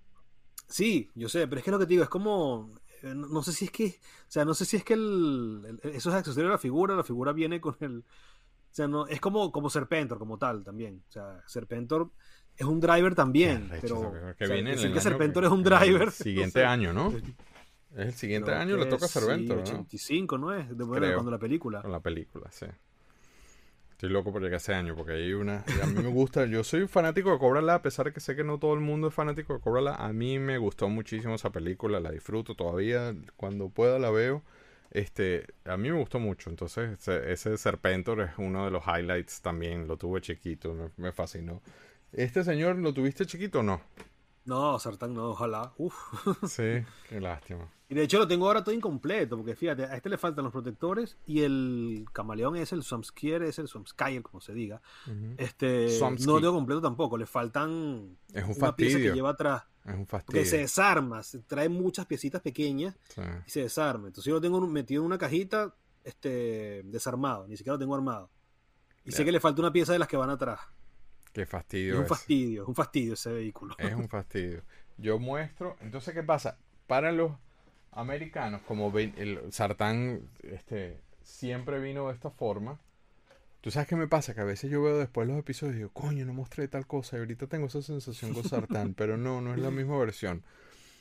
Sí, 0.68 1.10
yo 1.14 1.28
sé, 1.28 1.46
pero 1.46 1.58
es 1.60 1.64
que 1.64 1.70
lo 1.70 1.78
que 1.78 1.86
te 1.86 1.90
digo 1.90 2.02
es 2.02 2.08
como. 2.08 2.72
eh, 3.02 3.14
No, 3.14 3.28
no 3.28 3.42
sé 3.42 3.52
si 3.52 3.66
es 3.66 3.70
que. 3.70 3.86
O 3.86 4.30
sea, 4.30 4.44
no 4.44 4.54
sé 4.54 4.64
si 4.64 4.76
es 4.76 4.84
que 4.84 4.94
el, 4.94 5.78
el- 5.82 5.90
esos 5.90 6.12
accesorios 6.14 6.48
de 6.48 6.52
la 6.54 6.58
figura, 6.58 6.94
la 6.96 7.04
figura 7.04 7.32
viene 7.32 7.60
con 7.60 7.76
el. 7.80 7.98
O 7.98 8.74
sea, 8.76 8.88
no, 8.88 9.06
es 9.06 9.20
como, 9.20 9.52
como 9.52 9.70
Serpentor, 9.70 10.18
como 10.18 10.36
tal, 10.36 10.64
también. 10.64 11.02
O 11.08 11.12
sea, 11.12 11.40
Serpentor 11.46 12.10
es 12.56 12.66
un 12.66 12.80
driver 12.80 13.14
también. 13.14 13.68
Pero. 13.80 14.12
que 14.36 14.44
o 14.44 14.46
sea, 14.48 14.54
viene 14.56 14.70
en 14.70 14.76
decir 14.76 14.86
el 14.88 14.94
que 14.94 15.00
Serpentor 15.00 15.42
que- 15.42 15.46
es 15.46 15.52
un 15.52 15.62
driver. 15.62 16.10
Siguiente 16.12 16.64
año, 16.64 16.92
¿no? 16.92 17.12
Es 17.96 18.06
el 18.06 18.14
siguiente 18.14 18.50
Creo 18.50 18.60
año 18.60 18.76
le 18.76 18.86
toca 18.86 19.04
a 19.06 19.08
sí, 19.08 19.20
Serventor, 19.20 19.56
¿no? 19.56 19.62
85, 19.62 20.38
¿no 20.38 20.52
es? 20.52 20.68
De, 20.76 20.84
cuando 20.84 21.30
la 21.30 21.38
película. 21.38 21.82
Con 21.82 21.92
la 21.92 22.00
película, 22.00 22.50
sí. 22.50 22.66
Estoy 23.92 24.10
loco 24.10 24.32
por 24.32 24.42
llegar 24.42 24.54
a 24.54 24.56
ese 24.56 24.74
año 24.74 24.96
porque 24.96 25.12
hay 25.12 25.32
una. 25.32 25.64
y 25.68 25.80
a 25.80 25.86
mí 25.86 26.02
me 26.02 26.08
gusta. 26.08 26.44
Yo 26.46 26.64
soy 26.64 26.88
fanático 26.88 27.30
de 27.30 27.38
Cobra 27.38 27.62
La, 27.62 27.76
a 27.76 27.82
pesar 27.82 28.06
de 28.06 28.12
que 28.12 28.18
sé 28.18 28.34
que 28.34 28.42
no 28.42 28.58
todo 28.58 28.74
el 28.74 28.80
mundo 28.80 29.08
es 29.08 29.14
fanático 29.14 29.54
de 29.54 29.60
Cobra 29.60 29.80
La. 29.80 29.94
A 29.94 30.12
mí 30.12 30.40
me 30.40 30.58
gustó 30.58 30.88
muchísimo 30.88 31.36
esa 31.36 31.50
película, 31.50 32.00
la 32.00 32.10
disfruto 32.10 32.56
todavía. 32.56 33.14
Cuando 33.36 33.68
pueda 33.68 33.98
la 33.98 34.10
veo. 34.10 34.42
Este, 34.90 35.46
a 35.64 35.76
mí 35.76 35.90
me 35.90 35.98
gustó 35.98 36.18
mucho. 36.18 36.50
Entonces, 36.50 36.98
ese, 36.98 37.32
ese 37.32 37.56
Serpentor 37.56 38.20
es 38.20 38.30
uno 38.38 38.64
de 38.64 38.72
los 38.72 38.82
highlights 38.86 39.40
también. 39.40 39.86
Lo 39.86 39.96
tuve 39.96 40.20
chiquito, 40.20 40.74
me, 40.74 40.90
me 40.96 41.12
fascinó. 41.12 41.62
¿Este 42.12 42.42
señor 42.42 42.76
lo 42.76 42.92
tuviste 42.92 43.26
chiquito 43.26 43.60
o 43.60 43.62
no? 43.62 43.80
No, 44.44 44.78
Sartán 44.78 45.14
no, 45.14 45.30
ojalá. 45.30 45.72
Uf. 45.78 45.94
Sí, 46.46 46.84
qué 47.08 47.20
lástima. 47.20 47.68
Y 47.94 47.98
de 47.98 48.02
hecho 48.02 48.18
lo 48.18 48.26
tengo 48.26 48.46
ahora 48.48 48.64
todo 48.64 48.74
incompleto, 48.74 49.36
porque 49.36 49.54
fíjate, 49.54 49.84
a 49.84 49.94
este 49.94 50.08
le 50.08 50.18
faltan 50.18 50.42
los 50.42 50.52
protectores 50.52 51.16
y 51.26 51.42
el 51.42 52.04
camaleón 52.12 52.56
es 52.56 52.72
el 52.72 52.82
Swampskier, 52.82 53.44
es 53.44 53.60
el 53.60 53.68
Swampskier, 53.68 54.20
como 54.20 54.40
se 54.40 54.52
diga. 54.52 54.82
Este, 55.36 55.86
no 56.00 56.10
lo 56.34 56.40
tengo 56.40 56.54
completo 56.54 56.80
tampoco, 56.82 57.16
le 57.16 57.26
faltan 57.26 58.16
Es 58.32 58.42
un 58.42 58.50
una 58.56 58.74
pieza 58.74 58.94
fastidio. 58.94 59.10
que 59.10 59.14
lleva 59.14 59.30
atrás, 59.30 59.62
Es 59.84 59.94
un 59.94 60.06
fastidio. 60.08 60.44
se 60.44 60.58
desarma, 60.58 61.22
se 61.22 61.38
trae 61.40 61.68
muchas 61.68 62.06
piecitas 62.06 62.42
pequeñas 62.42 62.96
Sí. 63.10 63.20
y 63.46 63.50
se 63.50 63.60
desarma. 63.60 64.08
Entonces 64.08 64.28
yo 64.28 64.34
lo 64.34 64.40
tengo 64.40 64.60
metido 64.66 65.02
en 65.02 65.06
una 65.06 65.18
cajita 65.18 65.72
este, 66.02 66.82
desarmado, 66.86 67.46
ni 67.46 67.56
siquiera 67.56 67.74
lo 67.74 67.78
tengo 67.78 67.94
armado. 67.94 68.28
Y 69.04 69.12
sé 69.12 69.24
que 69.24 69.30
le 69.30 69.38
falta 69.38 69.60
una 69.62 69.72
pieza 69.72 69.92
de 69.92 70.00
las 70.00 70.08
que 70.08 70.16
van 70.16 70.30
atrás. 70.30 70.58
Qué 71.32 71.42
Es 71.42 71.48
fastidio. 71.48 71.96
un 71.98 72.02
es. 72.02 72.08
fastidio, 72.08 72.62
es 72.62 72.68
un 72.68 72.74
fastidio 72.74 73.14
ese 73.14 73.32
vehículo. 73.32 73.76
Es 73.78 73.94
un 73.94 74.08
fastidio. 74.08 74.62
Yo 74.98 75.18
muestro. 75.18 75.76
Entonces, 75.80 76.12
¿qué 76.14 76.22
pasa? 76.22 76.58
Para 76.86 77.12
los 77.12 77.32
americanos, 77.94 78.60
como 78.62 78.90
ven- 78.92 79.14
el 79.16 79.52
sartán 79.52 80.20
este, 80.42 81.00
siempre 81.22 81.80
vino 81.80 82.08
de 82.08 82.14
esta 82.14 82.30
forma. 82.30 82.78
¿Tú 83.60 83.70
sabes 83.70 83.88
qué 83.88 83.96
me 83.96 84.06
pasa? 84.08 84.34
Que 84.34 84.42
a 84.42 84.44
veces 84.44 84.70
yo 84.70 84.82
veo 84.82 84.98
después 84.98 85.26
los 85.26 85.38
episodios 85.38 85.74
y 85.76 85.78
digo, 85.78 85.90
coño, 85.94 86.26
no 86.26 86.34
mostré 86.34 86.68
tal 86.68 86.86
cosa. 86.86 87.16
Y 87.16 87.20
ahorita 87.20 87.46
tengo 87.46 87.66
esa 87.66 87.80
sensación 87.80 88.34
con 88.34 88.44
sartán, 88.44 88.92
pero 88.96 89.16
no, 89.16 89.40
no 89.40 89.54
es 89.54 89.58
la 89.60 89.70
misma 89.70 89.96
versión. 89.98 90.42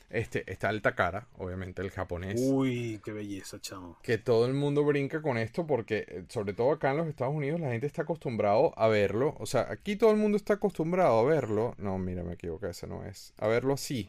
Este, 0.08 0.50
está 0.50 0.70
el 0.70 0.80
Takara, 0.80 1.26
obviamente 1.38 1.82
el 1.82 1.90
japonés. 1.90 2.40
Uy, 2.40 3.00
qué 3.04 3.12
belleza, 3.12 3.58
chamo. 3.60 3.98
que 4.02 4.16
todo 4.16 4.46
el 4.46 4.54
mundo 4.54 4.84
brinca 4.84 5.20
con 5.20 5.36
esto 5.38 5.66
porque, 5.66 6.04
eh, 6.08 6.24
sobre 6.28 6.52
todo 6.52 6.70
acá 6.72 6.92
en 6.92 6.98
los 6.98 7.08
Estados 7.08 7.34
Unidos, 7.34 7.58
la 7.60 7.70
gente 7.72 7.86
está 7.86 8.02
acostumbrado 8.02 8.72
a 8.78 8.86
verlo. 8.88 9.34
O 9.40 9.46
sea, 9.46 9.66
aquí 9.70 9.96
todo 9.96 10.12
el 10.12 10.16
mundo 10.18 10.36
está 10.36 10.54
acostumbrado 10.54 11.18
a 11.18 11.24
verlo. 11.24 11.74
No, 11.78 11.98
mira, 11.98 12.22
me 12.22 12.34
equivoqué, 12.34 12.70
ese 12.70 12.86
no 12.86 13.04
es. 13.04 13.32
A 13.38 13.48
verlo 13.48 13.74
así. 13.74 14.08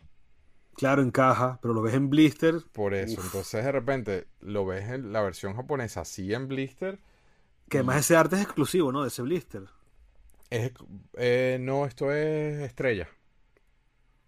Claro, 0.75 1.01
en 1.01 1.11
caja, 1.11 1.59
pero 1.61 1.73
lo 1.73 1.81
ves 1.81 1.93
en 1.93 2.09
blister. 2.09 2.55
Por 2.73 2.93
eso. 2.93 3.19
Uf. 3.19 3.25
Entonces, 3.27 3.63
de 3.63 3.71
repente, 3.71 4.27
lo 4.41 4.65
ves 4.65 4.89
en 4.89 5.13
la 5.13 5.21
versión 5.21 5.55
japonesa 5.55 6.01
así 6.01 6.33
en 6.33 6.47
blister. 6.47 6.99
Que 7.69 7.77
además 7.79 7.97
ese 7.97 8.15
arte 8.15 8.35
es 8.35 8.41
exclusivo, 8.43 8.91
¿no? 8.91 9.01
De 9.01 9.07
ese 9.07 9.21
blister. 9.21 9.63
Es, 10.49 10.71
eh, 11.13 11.57
no, 11.61 11.85
esto 11.85 12.11
es 12.11 12.59
estrella. 12.61 13.07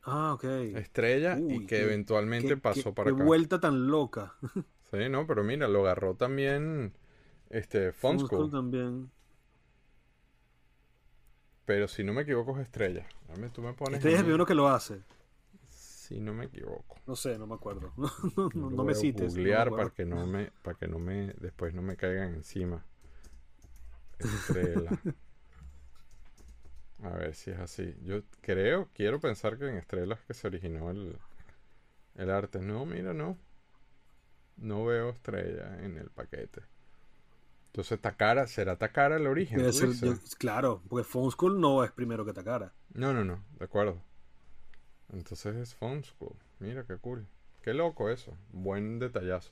Ah, 0.03 0.33
ok. 0.33 0.43
Estrella 0.45 1.37
y 1.37 1.59
que 1.61 1.67
qué- 1.67 1.81
eventualmente 1.83 2.47
Qué- 2.47 2.57
pasó 2.57 2.81
qué- 2.85 2.91
para 2.93 3.09
qué 3.11 3.15
acá. 3.15 3.23
vuelta 3.25 3.59
tan 3.59 3.87
loca. 3.87 4.35
Sí, 4.89 5.09
no, 5.09 5.27
pero 5.27 5.43
mira, 5.43 5.67
lo 5.67 5.81
agarró 5.81 6.15
también 6.15 6.93
este 7.49 7.91
Fun 7.91 8.19
School. 8.19 8.29
School 8.29 8.51
también. 8.51 9.11
Pero 11.65 11.89
si 11.89 12.05
no 12.05 12.13
me 12.13 12.21
equivoco 12.21 12.55
es 12.57 12.63
estrella. 12.63 13.05
Dame, 13.27 13.49
tú 13.49 13.61
me 13.61 13.73
pones. 13.73 13.97
Este 13.97 14.13
es 14.13 14.19
el 14.19 14.23
primero 14.23 14.45
que 14.45 14.55
lo 14.55 14.69
hace. 14.69 15.01
Si 16.07 16.19
no 16.19 16.33
me 16.33 16.45
equivoco. 16.45 16.97
No 17.05 17.15
sé, 17.15 17.37
no 17.37 17.47
me 17.47 17.55
acuerdo. 17.55 17.91
No, 18.55 18.69
no, 18.69 18.83
me 18.85 18.95
cites. 18.95 19.33
googlear 19.33 19.69
para 19.69 19.89
que 19.89 20.05
no 20.05 20.25
me, 20.25 20.51
para 20.63 20.77
que 20.77 20.87
no 20.87 20.99
me, 20.99 21.33
después 21.39 21.73
no 21.73 21.81
me 21.81 21.97
caigan 21.97 22.33
encima. 22.35 22.83
Estrella. 24.19 24.91
A 27.03 27.09
ver 27.09 27.35
si 27.35 27.51
es 27.51 27.59
así. 27.59 27.95
Yo 28.03 28.21
creo, 28.41 28.89
quiero 28.93 29.19
pensar 29.19 29.57
que 29.57 29.69
en 29.69 29.77
Estrella 29.77 30.15
es 30.15 30.21
que 30.21 30.33
se 30.33 30.47
originó 30.47 30.89
el, 30.91 31.17
El 32.15 32.31
arte, 32.31 32.59
no, 32.59 32.85
mira, 32.85 33.13
no. 33.13 33.37
No 34.57 34.85
veo 34.85 35.09
estrella 35.11 35.83
en 35.83 35.97
el 35.97 36.09
paquete. 36.09 36.61
Entonces 37.67 38.01
Takara, 38.01 38.47
¿será 38.47 38.77
Takara 38.77 39.17
el 39.17 39.27
origen? 39.27 39.71
Ser- 39.71 39.91
yo- 39.93 40.15
claro, 40.39 40.81
porque 40.89 41.03
Phone 41.03 41.31
School 41.31 41.61
no 41.61 41.83
es 41.83 41.91
primero 41.91 42.25
que 42.25 42.33
Takara. 42.33 42.73
No, 42.93 43.13
no, 43.13 43.23
no, 43.23 43.43
de 43.59 43.65
acuerdo. 43.65 44.01
Entonces 45.13 45.55
es 45.55 45.75
Phone 45.75 46.03
School. 46.03 46.35
Mira 46.59 46.83
qué 46.85 46.97
cool. 46.97 47.25
Qué 47.61 47.73
loco 47.73 48.09
eso. 48.09 48.35
Buen 48.51 48.99
detallazo. 48.99 49.51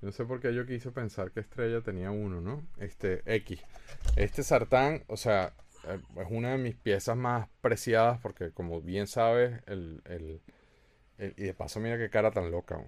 No 0.00 0.12
sé 0.12 0.24
por 0.24 0.40
qué 0.40 0.54
yo 0.54 0.64
quise 0.66 0.90
pensar 0.92 1.32
que 1.32 1.40
Estrella 1.40 1.80
tenía 1.80 2.10
uno, 2.10 2.40
¿no? 2.40 2.62
Este 2.78 3.22
X. 3.34 3.60
Este 4.16 4.42
sartán, 4.44 5.02
o 5.08 5.16
sea, 5.16 5.52
eh, 5.88 5.98
es 6.20 6.26
una 6.30 6.52
de 6.52 6.58
mis 6.58 6.76
piezas 6.76 7.16
más 7.16 7.48
preciadas 7.60 8.20
porque 8.20 8.50
como 8.52 8.80
bien 8.80 9.06
sabes, 9.06 9.60
el, 9.66 10.00
el- 10.04 10.40
el- 11.18 11.34
y 11.36 11.44
de 11.44 11.54
paso 11.54 11.80
mira 11.80 11.98
qué 11.98 12.10
cara 12.10 12.30
tan 12.30 12.50
loca. 12.50 12.80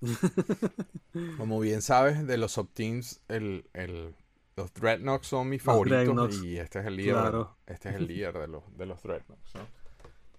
como 1.36 1.60
bien 1.60 1.82
sabes, 1.82 2.26
de 2.26 2.38
los 2.38 2.52
Subteams, 2.52 3.20
el, 3.28 3.66
el, 3.72 4.14
los 4.56 4.72
Dreadnoughts 4.74 5.26
son 5.28 5.48
mis 5.48 5.60
Los 5.64 5.74
favoritos 5.74 5.98
Dreadnoughts, 6.04 6.42
y 6.42 6.58
este 6.58 6.80
es 6.80 6.86
el 6.86 6.96
líder, 6.96 7.12
claro. 7.14 7.56
este 7.66 7.90
es 7.90 7.94
el 7.96 8.06
líder 8.06 8.38
de 8.38 8.48
los, 8.48 8.62
de 8.76 8.86
los 8.86 9.02
Dreadnoughts, 9.02 9.54
¿no? 9.54 9.66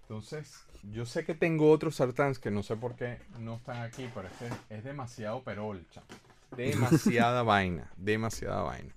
Entonces, 0.08 0.64
yo 0.92 1.04
sé 1.04 1.24
que 1.24 1.34
tengo 1.34 1.68
otros 1.68 1.96
sartáns 1.96 2.38
que 2.38 2.52
no 2.52 2.62
sé 2.62 2.76
por 2.76 2.94
qué 2.94 3.18
no 3.40 3.56
están 3.56 3.82
aquí, 3.82 4.08
pero 4.14 4.28
este 4.28 4.48
es 4.70 4.84
demasiado 4.84 5.42
perol, 5.42 5.84
chamo. 5.90 6.06
Demasiada 6.56 7.42
vaina, 7.42 7.90
demasiada 7.96 8.62
vaina. 8.62 8.94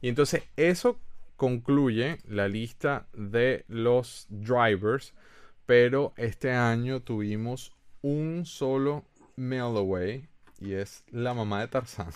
Y 0.00 0.08
entonces 0.08 0.44
eso 0.56 1.00
concluye 1.36 2.18
la 2.28 2.46
lista 2.46 3.08
de 3.12 3.64
los 3.66 4.26
drivers, 4.30 5.14
pero 5.66 6.12
este 6.16 6.52
año 6.52 7.00
tuvimos 7.02 7.72
un 8.00 8.46
solo 8.46 9.04
mail 9.34 9.76
away 9.76 10.28
y 10.60 10.74
es 10.74 11.02
la 11.10 11.34
mamá 11.34 11.62
de 11.62 11.68
Tarzán. 11.68 12.12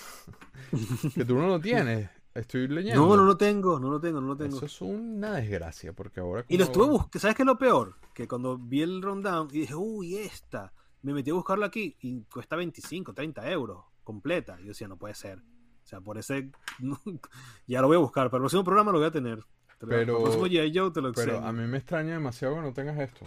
que 1.16 1.24
tú 1.24 1.34
no 1.34 1.48
lo 1.48 1.60
tienes, 1.60 2.08
estoy 2.38 2.68
leyendo. 2.68 3.06
No, 3.06 3.16
no 3.16 3.24
lo 3.24 3.36
tengo, 3.36 3.78
no 3.78 3.90
lo 3.90 4.00
tengo, 4.00 4.20
no 4.20 4.28
lo 4.28 4.36
tengo. 4.36 4.56
Eso 4.56 4.66
es 4.66 4.80
una 4.80 5.32
desgracia, 5.34 5.92
porque 5.92 6.20
ahora... 6.20 6.44
Y 6.48 6.56
lo 6.58 6.64
estuve 6.64 6.86
buscando. 6.86 7.18
¿Sabes 7.18 7.36
qué 7.36 7.42
es 7.42 7.46
lo 7.46 7.58
peor? 7.58 7.96
Que 8.14 8.26
cuando 8.28 8.56
vi 8.58 8.82
el 8.82 9.02
rundown 9.02 9.48
y 9.50 9.60
dije, 9.60 9.74
uy, 9.74 10.16
esta. 10.16 10.72
Me 11.02 11.12
metí 11.12 11.30
a 11.30 11.34
buscarlo 11.34 11.64
aquí 11.64 11.96
y 12.00 12.22
cuesta 12.22 12.56
25, 12.56 13.12
30 13.14 13.50
euros 13.50 13.84
completa. 14.02 14.56
Y 14.60 14.62
yo 14.62 14.68
decía, 14.68 14.88
no 14.88 14.96
puede 14.96 15.14
ser. 15.14 15.38
O 15.38 15.88
sea, 15.88 16.00
por 16.00 16.18
ese. 16.18 16.50
ya 17.66 17.80
lo 17.80 17.86
voy 17.86 17.96
a 17.96 18.00
buscar. 18.00 18.28
Para 18.30 18.38
el 18.38 18.42
próximo 18.42 18.64
programa 18.64 18.92
lo 18.92 18.98
voy 18.98 19.06
a 19.06 19.12
tener. 19.12 19.44
Te 19.78 19.86
Pero- 19.86 20.18
te 20.92 21.00
lo 21.00 21.12
Pero 21.12 21.38
a 21.38 21.52
mí 21.52 21.66
me 21.66 21.78
extraña 21.78 22.14
demasiado 22.14 22.54
que 22.56 22.62
no 22.62 22.72
tengas 22.72 22.98
esto. 22.98 23.26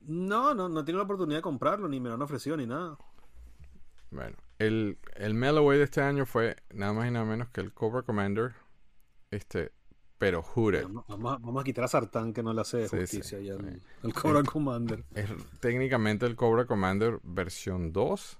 No, 0.00 0.54
no, 0.54 0.68
no 0.68 0.84
tengo 0.84 0.98
la 0.98 1.04
oportunidad 1.04 1.38
de 1.38 1.42
comprarlo, 1.42 1.88
ni 1.88 2.00
me 2.00 2.08
lo 2.08 2.14
han 2.14 2.22
ofrecido, 2.22 2.56
ni 2.56 2.66
nada. 2.66 2.96
Bueno, 4.10 4.36
el, 4.58 4.98
el 5.16 5.44
away 5.44 5.78
de 5.78 5.84
este 5.84 6.00
año 6.00 6.26
fue 6.26 6.56
nada 6.72 6.92
más 6.92 7.08
y 7.08 7.10
nada 7.10 7.24
menos 7.24 7.48
que 7.48 7.60
el 7.60 7.72
Cobra 7.72 8.02
Commander. 8.02 8.54
Este, 9.30 9.72
pero 10.18 10.42
Hooded. 10.42 10.84
Vamos, 10.84 11.04
vamos 11.08 11.60
a, 11.60 11.64
quitar 11.64 11.84
a 11.84 11.88
Sartán 11.88 12.32
que 12.32 12.42
no 12.42 12.52
le 12.52 12.60
hace 12.60 12.88
Sí, 12.88 12.96
justicia 12.96 13.38
sí, 13.38 13.44
y 13.44 13.50
al, 13.50 13.60
sí. 13.60 13.86
al 14.02 14.14
Cobra 14.14 14.42
Commander. 14.42 15.04
Es 15.14 15.30
técnicamente 15.60 16.26
el 16.26 16.36
Cobra 16.36 16.66
Commander 16.66 17.20
versión 17.22 17.92
2. 17.92 18.38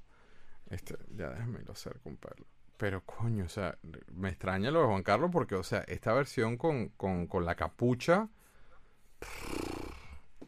Este, 0.70 0.96
ya 1.16 1.30
déjame 1.30 1.60
lo 1.62 1.72
hacer 1.72 2.00
Perlo. 2.00 2.46
Pero 2.76 3.02
coño, 3.04 3.44
o 3.44 3.48
sea, 3.48 3.78
me 4.12 4.30
extraña 4.30 4.70
lo 4.70 4.80
de 4.80 4.86
Juan 4.86 5.02
Carlos 5.02 5.30
porque, 5.32 5.54
o 5.54 5.62
sea, 5.62 5.80
esta 5.80 6.12
versión 6.12 6.56
con, 6.56 6.88
con, 6.90 7.26
con 7.26 7.44
la 7.44 7.54
capucha. 7.54 8.28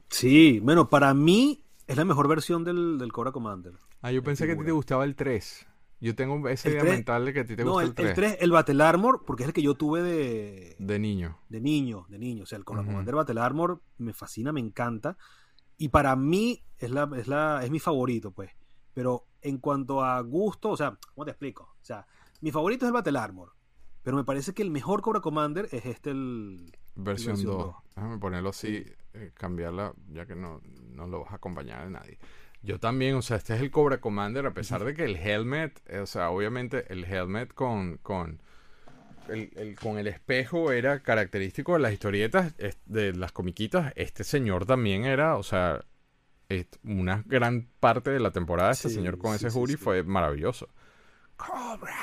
Sí, 0.09 0.61
bueno, 0.61 0.89
para 0.89 1.15
mí 1.15 1.66
es 1.87 1.97
la 1.97 2.05
mejor 2.05 2.29
versión 2.29 2.65
del, 2.65 2.99
del 2.99 3.13
Cobra 3.13 3.33
Commander. 3.33 3.75
Ah, 4.03 4.13
yo 4.13 4.23
pensé 4.23 4.47
que 4.47 4.53
a 4.53 4.59
ti 4.59 4.65
te 4.65 4.73
gustaba 4.73 5.05
el 5.05 5.15
3. 5.15 5.67
Yo 5.99 6.15
tengo 6.15 6.47
esa 6.49 6.69
El 6.69 6.75
idea 6.75 6.83
3 6.83 6.95
mental 6.97 7.25
de 7.25 7.33
que 7.33 7.41
a 7.41 7.47
ti 7.47 7.57
te 7.57 7.65
no, 7.65 7.73
gusta 7.73 7.85
el, 7.85 7.89
el 7.89 7.95
3. 7.95 8.09
el 8.09 8.15
3, 8.15 8.37
el 8.41 8.51
Battle 8.51 8.83
Armor, 8.85 9.25
porque 9.27 9.45
es 9.45 9.49
el 9.49 9.53
que 9.55 9.63
yo 9.63 9.75
tuve 9.75 10.03
de, 10.03 10.77
De 10.79 10.99
niño. 10.99 11.39
de 11.49 11.61
niño, 11.61 12.07
de 12.09 12.19
niño. 12.19 12.43
O 12.43 12.47
sea, 12.47 12.59
el 12.59 12.65
Cobra. 12.65 12.85
Commander 12.85 13.15
Battle 13.15 13.41
Armor 13.41 13.81
me 13.99 14.13
fascina, 14.13 14.53
me 14.53 14.61
encanta. 14.61 15.17
Y 15.79 15.89
para 15.89 16.15
mí 16.17 16.63
es 16.79 16.91
la, 16.91 17.09
es 17.17 17.29
la, 17.29 17.65
es 17.65 17.71
mi 17.71 17.79
favorito, 17.79 18.31
pues. 18.31 18.51
Pero 18.93 19.27
en 19.41 19.59
cuanto 19.59 20.03
a 20.05 20.21
gusto, 20.21 20.71
o 20.71 20.77
sea, 20.77 20.99
¿cómo 21.15 21.25
te 21.25 21.31
explico? 21.31 21.65
O 21.81 21.85
sea, 21.85 22.07
mi 22.41 22.51
favorito 22.51 22.85
es 22.85 22.89
el 22.89 22.95
Battle 22.95 23.19
Armor. 23.19 23.53
Pero 24.03 24.17
me 24.17 24.25
parece 24.25 24.53
que 24.55 24.63
el 24.63 24.71
mejor 24.71 25.01
Cobra 25.03 25.21
Commander 25.21 25.69
es 25.73 25.87
este 25.87 26.11
el. 26.11 26.77
Versión 26.97 27.37
versión 27.37 27.45
2. 27.45 27.57
dos. 27.59 27.77
Déjame 27.95 28.19
ponerlo 28.19 28.51
así, 28.51 28.85
eh, 29.15 29.31
cambiarla, 29.35 29.93
ya 30.13 30.27
que 30.27 30.35
no, 30.37 30.61
no 30.95 31.07
lo 31.07 31.21
vas 31.23 31.33
a 31.33 31.37
acompañar 31.37 31.85
de 31.85 31.91
nadie. 31.91 32.19
Yo 32.63 32.81
también, 32.81 33.15
o 33.17 33.23
sea, 33.23 33.37
este 33.37 33.55
es 33.55 33.61
el 33.61 33.71
Cobra 33.71 34.01
Commander, 34.01 34.47
a 34.47 34.55
pesar 34.55 34.83
de 34.85 34.95
que 34.95 35.05
el 35.05 35.17
helmet, 35.17 35.81
eh, 35.87 36.01
o 36.01 36.07
sea, 36.07 36.31
obviamente 36.31 36.93
el 36.93 37.05
helmet 37.05 37.53
con, 37.55 37.99
con, 37.99 38.41
el, 39.29 39.51
el- 39.57 39.77
con 39.79 39.99
el 39.99 40.07
espejo 40.09 40.73
era 40.73 41.01
característico 41.03 41.75
de 41.75 41.81
las 41.81 41.93
historietas, 41.93 42.55
de 42.87 43.13
las 43.15 43.33
comiquitas. 43.33 43.93
Este 43.97 44.25
señor 44.25 44.67
también 44.67 45.05
era, 45.05 45.37
o 45.37 45.43
sea, 45.43 45.85
una 46.85 47.23
gran 47.27 47.69
parte 47.81 48.11
de 48.11 48.21
la 48.21 48.31
temporada, 48.33 48.73
este 48.73 48.89
Sí, 48.89 48.95
señor 48.97 49.19
con 49.19 49.33
sí, 49.33 49.47
ese 49.47 49.51
sí. 49.51 49.77
fue 49.77 50.03
maravilloso. 50.03 50.69
¡Cobra! 51.37 51.95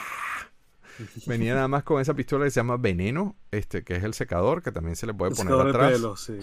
Venía 1.28 1.56
nada 1.56 1.68
más 1.68 1.84
con 1.84 2.02
esa 2.02 2.14
pistola 2.14 2.46
que 2.46 2.52
se 2.52 2.60
llama 2.60 2.78
Veneno, 2.78 3.36
este, 3.52 3.84
que 3.84 3.96
es 3.96 4.04
el 4.04 4.14
secador, 4.14 4.62
que 4.62 4.72
también 4.72 4.96
se 4.96 5.06
le 5.08 5.14
puede 5.14 5.32
el 5.32 5.38
poner 5.38 5.52
secador 5.54 5.66
de 5.66 5.78
atrás. 5.78 5.92
pelo, 5.94 6.16
sí. 6.16 6.40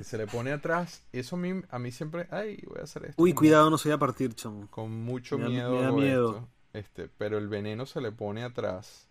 Y 0.00 0.04
se 0.04 0.18
le 0.18 0.26
pone 0.26 0.52
atrás. 0.52 1.02
Eso 1.12 1.36
a 1.36 1.38
mí, 1.38 1.62
a 1.70 1.78
mí 1.78 1.92
siempre. 1.92 2.26
Ay, 2.30 2.62
voy 2.68 2.78
a 2.80 2.84
hacer 2.84 3.04
esto. 3.06 3.22
Uy, 3.22 3.32
cuidado, 3.32 3.70
no 3.70 3.78
se 3.78 3.88
vaya 3.88 3.96
a 3.96 4.00
partir, 4.00 4.34
chamo. 4.34 4.66
Con 4.70 4.90
mucho 5.04 5.36
Me 5.38 5.44
da- 5.44 5.50
miedo. 5.50 5.70
me 5.74 5.80
da 5.82 5.86
hago 5.88 5.96
miedo. 5.98 6.30
esto. 6.36 6.48
Este, 6.72 7.08
pero 7.16 7.38
el 7.38 7.48
veneno 7.48 7.86
se 7.86 8.00
le 8.00 8.12
pone 8.12 8.42
atrás. 8.44 9.08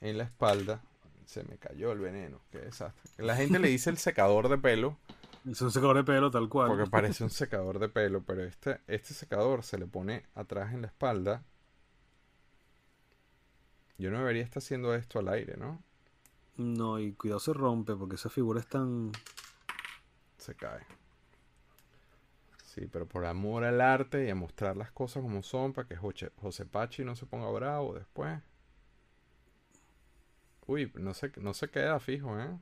En 0.00 0.16
la 0.18 0.24
espalda. 0.24 0.82
Se 1.26 1.44
me 1.44 1.58
cayó 1.58 1.92
el 1.92 1.98
veneno. 2.00 2.40
Qué 2.50 2.58
desastre. 2.58 3.24
La 3.24 3.36
gente 3.36 3.58
le 3.58 3.68
dice 3.68 3.90
el 3.90 3.98
secador 3.98 4.48
de 4.48 4.58
pelo. 4.58 4.96
Es 5.48 5.60
un 5.62 5.70
secador 5.70 5.96
de 5.96 6.04
pelo 6.04 6.30
tal 6.30 6.48
cual. 6.48 6.68
Porque 6.68 6.90
parece 6.90 7.22
un 7.22 7.30
secador 7.30 7.78
de 7.78 7.88
pelo. 7.88 8.22
Pero 8.26 8.42
este, 8.44 8.80
este 8.88 9.14
secador 9.14 9.62
se 9.62 9.78
le 9.78 9.86
pone 9.86 10.24
atrás 10.34 10.74
en 10.74 10.80
la 10.82 10.88
espalda. 10.88 11.44
Yo 14.00 14.10
no 14.10 14.18
debería 14.18 14.42
estar 14.42 14.62
haciendo 14.62 14.94
esto 14.94 15.18
al 15.18 15.28
aire, 15.28 15.56
¿no? 15.56 15.82
No, 16.56 16.98
y 16.98 17.12
cuidado 17.12 17.40
se 17.40 17.52
rompe 17.52 17.94
porque 17.94 18.16
esa 18.16 18.30
figura 18.30 18.60
es 18.60 18.66
tan. 18.66 19.12
se 20.38 20.54
cae. 20.54 20.80
Sí, 22.64 22.86
pero 22.90 23.06
por 23.06 23.26
amor 23.26 23.64
al 23.64 23.80
arte 23.80 24.24
y 24.26 24.30
a 24.30 24.34
mostrar 24.34 24.76
las 24.76 24.90
cosas 24.92 25.22
como 25.22 25.42
son, 25.42 25.72
para 25.72 25.86
que 25.88 25.96
José, 25.96 26.30
José 26.40 26.64
Pachi 26.66 27.04
no 27.04 27.14
se 27.16 27.26
ponga 27.26 27.50
bravo 27.50 27.94
después. 27.94 28.40
Uy, 30.66 30.90
no 30.94 31.12
se, 31.14 31.32
no 31.38 31.52
se 31.52 31.68
queda 31.68 31.98
fijo, 32.00 32.38
¿eh? 32.38 32.56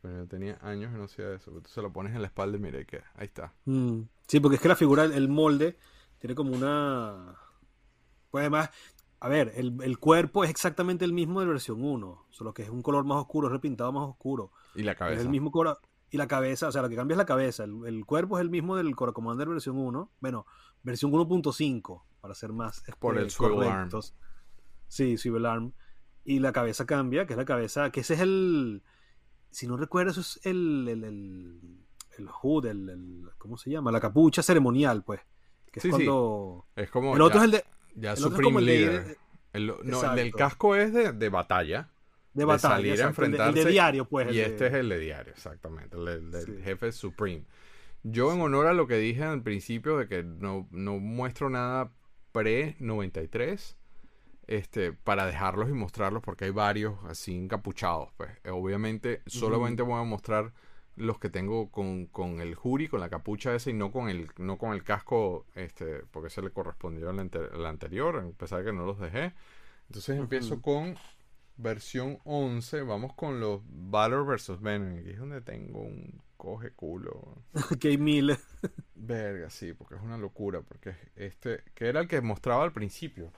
Pero 0.00 0.18
yo 0.18 0.26
tenía 0.28 0.58
años 0.62 0.92
que 0.92 0.98
no 0.98 1.04
hacía 1.04 1.32
eso. 1.34 1.50
Tú 1.50 1.68
se 1.68 1.82
lo 1.82 1.92
pones 1.92 2.14
en 2.14 2.22
la 2.22 2.28
espalda 2.28 2.56
y 2.56 2.60
mira, 2.60 2.80
y 2.80 2.84
queda. 2.86 3.10
Ahí 3.16 3.26
está. 3.26 3.52
Mm, 3.64 4.02
Sí, 4.28 4.40
porque 4.40 4.56
es 4.56 4.62
que 4.62 4.68
la 4.68 4.76
figura, 4.76 5.04
el 5.04 5.28
molde, 5.28 5.76
tiene 6.18 6.34
como 6.34 6.52
una. 6.54 7.34
Pues 8.30 8.42
además, 8.42 8.70
a 9.20 9.28
ver, 9.28 9.52
el, 9.56 9.76
el 9.82 9.98
cuerpo 9.98 10.44
es 10.44 10.50
exactamente 10.50 11.04
el 11.04 11.12
mismo 11.12 11.40
de 11.40 11.46
la 11.46 11.52
versión 11.52 11.82
1, 11.82 12.26
solo 12.30 12.54
que 12.54 12.62
es 12.62 12.70
un 12.70 12.82
color 12.82 13.04
más 13.04 13.18
oscuro, 13.18 13.48
es 13.48 13.52
repintado 13.52 13.92
más 13.92 14.08
oscuro. 14.08 14.52
Y 14.74 14.82
la 14.82 14.92
Es 14.92 14.98
cabeza. 14.98 15.22
el 15.22 15.28
mismo 15.28 15.50
Cora. 15.50 15.78
Y 16.10 16.16
la 16.16 16.26
cabeza, 16.26 16.68
o 16.68 16.72
sea, 16.72 16.80
lo 16.82 16.88
que 16.88 16.96
cambia 16.96 17.14
es 17.14 17.18
la 17.18 17.26
cabeza. 17.26 17.64
El, 17.64 17.84
el 17.86 18.06
cuerpo 18.06 18.38
es 18.38 18.42
el 18.42 18.48
mismo 18.50 18.76
del 18.76 18.94
Cora 18.96 19.12
Commander 19.12 19.48
versión 19.48 19.76
1. 19.76 20.10
Bueno, 20.20 20.46
versión 20.82 21.10
1.5, 21.12 22.02
para 22.20 22.34
ser 22.34 22.52
más 22.52 22.82
Por 22.98 23.14
este, 23.16 23.24
el 23.24 23.30
swivel 23.30 23.62
arm. 23.68 23.74
correctos. 23.90 24.14
Sí, 24.86 25.18
swivel 25.18 25.44
arm. 25.46 25.72
Y 26.24 26.38
la 26.38 26.52
cabeza 26.52 26.86
cambia, 26.86 27.26
que 27.26 27.34
es 27.34 27.36
la 27.38 27.44
cabeza, 27.44 27.90
que 27.90 28.00
ese 28.00 28.14
es 28.14 28.20
el. 28.20 28.82
Si 29.50 29.66
no 29.66 29.76
recuerdo, 29.76 30.12
eso 30.12 30.20
es 30.20 30.40
el. 30.44 30.86
el, 30.88 31.04
el, 31.04 31.60
el 32.18 32.28
hood, 32.28 32.66
el, 32.66 32.88
el- 32.88 33.30
¿Cómo 33.38 33.56
se 33.58 33.70
llama? 33.70 33.90
La 33.92 34.00
capucha 34.00 34.42
ceremonial, 34.42 35.02
pues. 35.04 35.20
Que 35.72 35.80
es 35.80 35.82
Sí, 35.82 35.90
sí. 35.92 36.06
Es 36.76 36.90
como. 36.90 37.14
El 37.16 37.20
otro 37.22 37.38
ya, 37.40 37.40
es 37.40 37.44
el 37.44 37.50
de, 37.50 37.64
ya 37.94 38.12
el 38.12 38.18
otro 38.18 38.28
es 38.28 38.32
Supreme 38.32 38.44
como 38.44 38.58
el 38.60 38.66
de- 38.66 38.78
Leader. 38.78 39.16
El- 39.52 39.66
no, 39.84 40.10
el 40.10 40.16
del 40.16 40.32
casco 40.34 40.76
es 40.76 40.92
de, 40.92 41.12
de 41.12 41.28
batalla. 41.28 41.88
de 42.34 42.44
batalla. 42.44 42.74
salir 42.76 42.92
a 42.92 42.94
exacto, 42.94 43.24
el 43.24 43.30
de- 43.32 43.36
el 43.36 43.38
de, 43.42 43.44
enfrentarse, 43.46 43.70
diario, 43.70 44.04
pues. 44.04 44.32
Y 44.32 44.40
este 44.40 44.66
es 44.68 44.74
el 44.74 44.88
de 44.88 44.98
diario, 44.98 45.32
exactamente, 45.32 45.96
el 45.96 46.30
del, 46.30 46.44
Sí. 46.44 46.62
jefe 46.62 46.92
Supreme. 46.92 47.44
Yo 48.04 48.32
en 48.32 48.40
honor 48.40 48.66
a 48.68 48.74
lo 48.74 48.86
que 48.86 48.96
dije 48.96 49.24
al 49.24 49.42
principio 49.42 49.96
de 49.98 50.06
que 50.06 50.22
no, 50.22 50.68
no 50.70 50.98
muestro 50.98 51.50
nada 51.50 51.90
pre-93, 52.32 53.76
este, 54.46 54.92
para 54.92 55.26
dejarlos 55.26 55.68
y 55.68 55.72
mostrarlos 55.72 56.22
porque 56.22 56.46
hay 56.46 56.50
varios 56.52 56.94
así 57.08 57.36
encapuchados, 57.36 58.10
pues. 58.16 58.30
Obviamente 58.50 59.22
solamente 59.26 59.82
voy 59.82 60.00
a 60.00 60.04
mostrar 60.04 60.52
los 60.98 61.18
que 61.18 61.30
tengo 61.30 61.70
con, 61.70 62.06
con 62.06 62.40
el 62.40 62.54
jury, 62.54 62.88
con 62.88 63.00
la 63.00 63.08
capucha 63.08 63.54
esa 63.54 63.70
y 63.70 63.74
no 63.74 63.90
con 63.92 64.08
el, 64.08 64.28
no 64.38 64.58
con 64.58 64.72
el 64.72 64.82
casco, 64.84 65.46
este, 65.54 66.02
porque 66.10 66.30
se 66.30 66.42
le 66.42 66.50
correspondió 66.50 67.10
al, 67.10 67.18
ante- 67.20 67.38
al 67.52 67.66
anterior, 67.66 68.16
a 68.18 68.36
pesar 68.36 68.60
de 68.60 68.66
que 68.66 68.72
no 68.76 68.84
los 68.84 68.98
dejé. 68.98 69.32
Entonces 69.88 70.18
empiezo 70.18 70.60
con 70.60 70.96
versión 71.56 72.18
11. 72.24 72.82
Vamos 72.82 73.14
con 73.14 73.40
los 73.40 73.62
Valor 73.66 74.26
versus 74.26 74.60
Venom. 74.60 74.98
Aquí 74.98 75.10
es 75.10 75.18
donde 75.18 75.40
tengo 75.40 75.80
un 75.80 76.20
coge 76.36 76.70
culo. 76.72 77.42
hay 77.82 77.98
miles. 77.98 78.38
Verga, 78.94 79.50
sí, 79.50 79.72
porque 79.72 79.94
es 79.96 80.02
una 80.02 80.18
locura. 80.18 80.62
Porque 80.62 80.94
este, 81.16 81.62
que 81.74 81.88
era 81.88 82.00
el 82.00 82.08
que 82.08 82.20
mostraba 82.20 82.64
al 82.64 82.72
principio. 82.72 83.32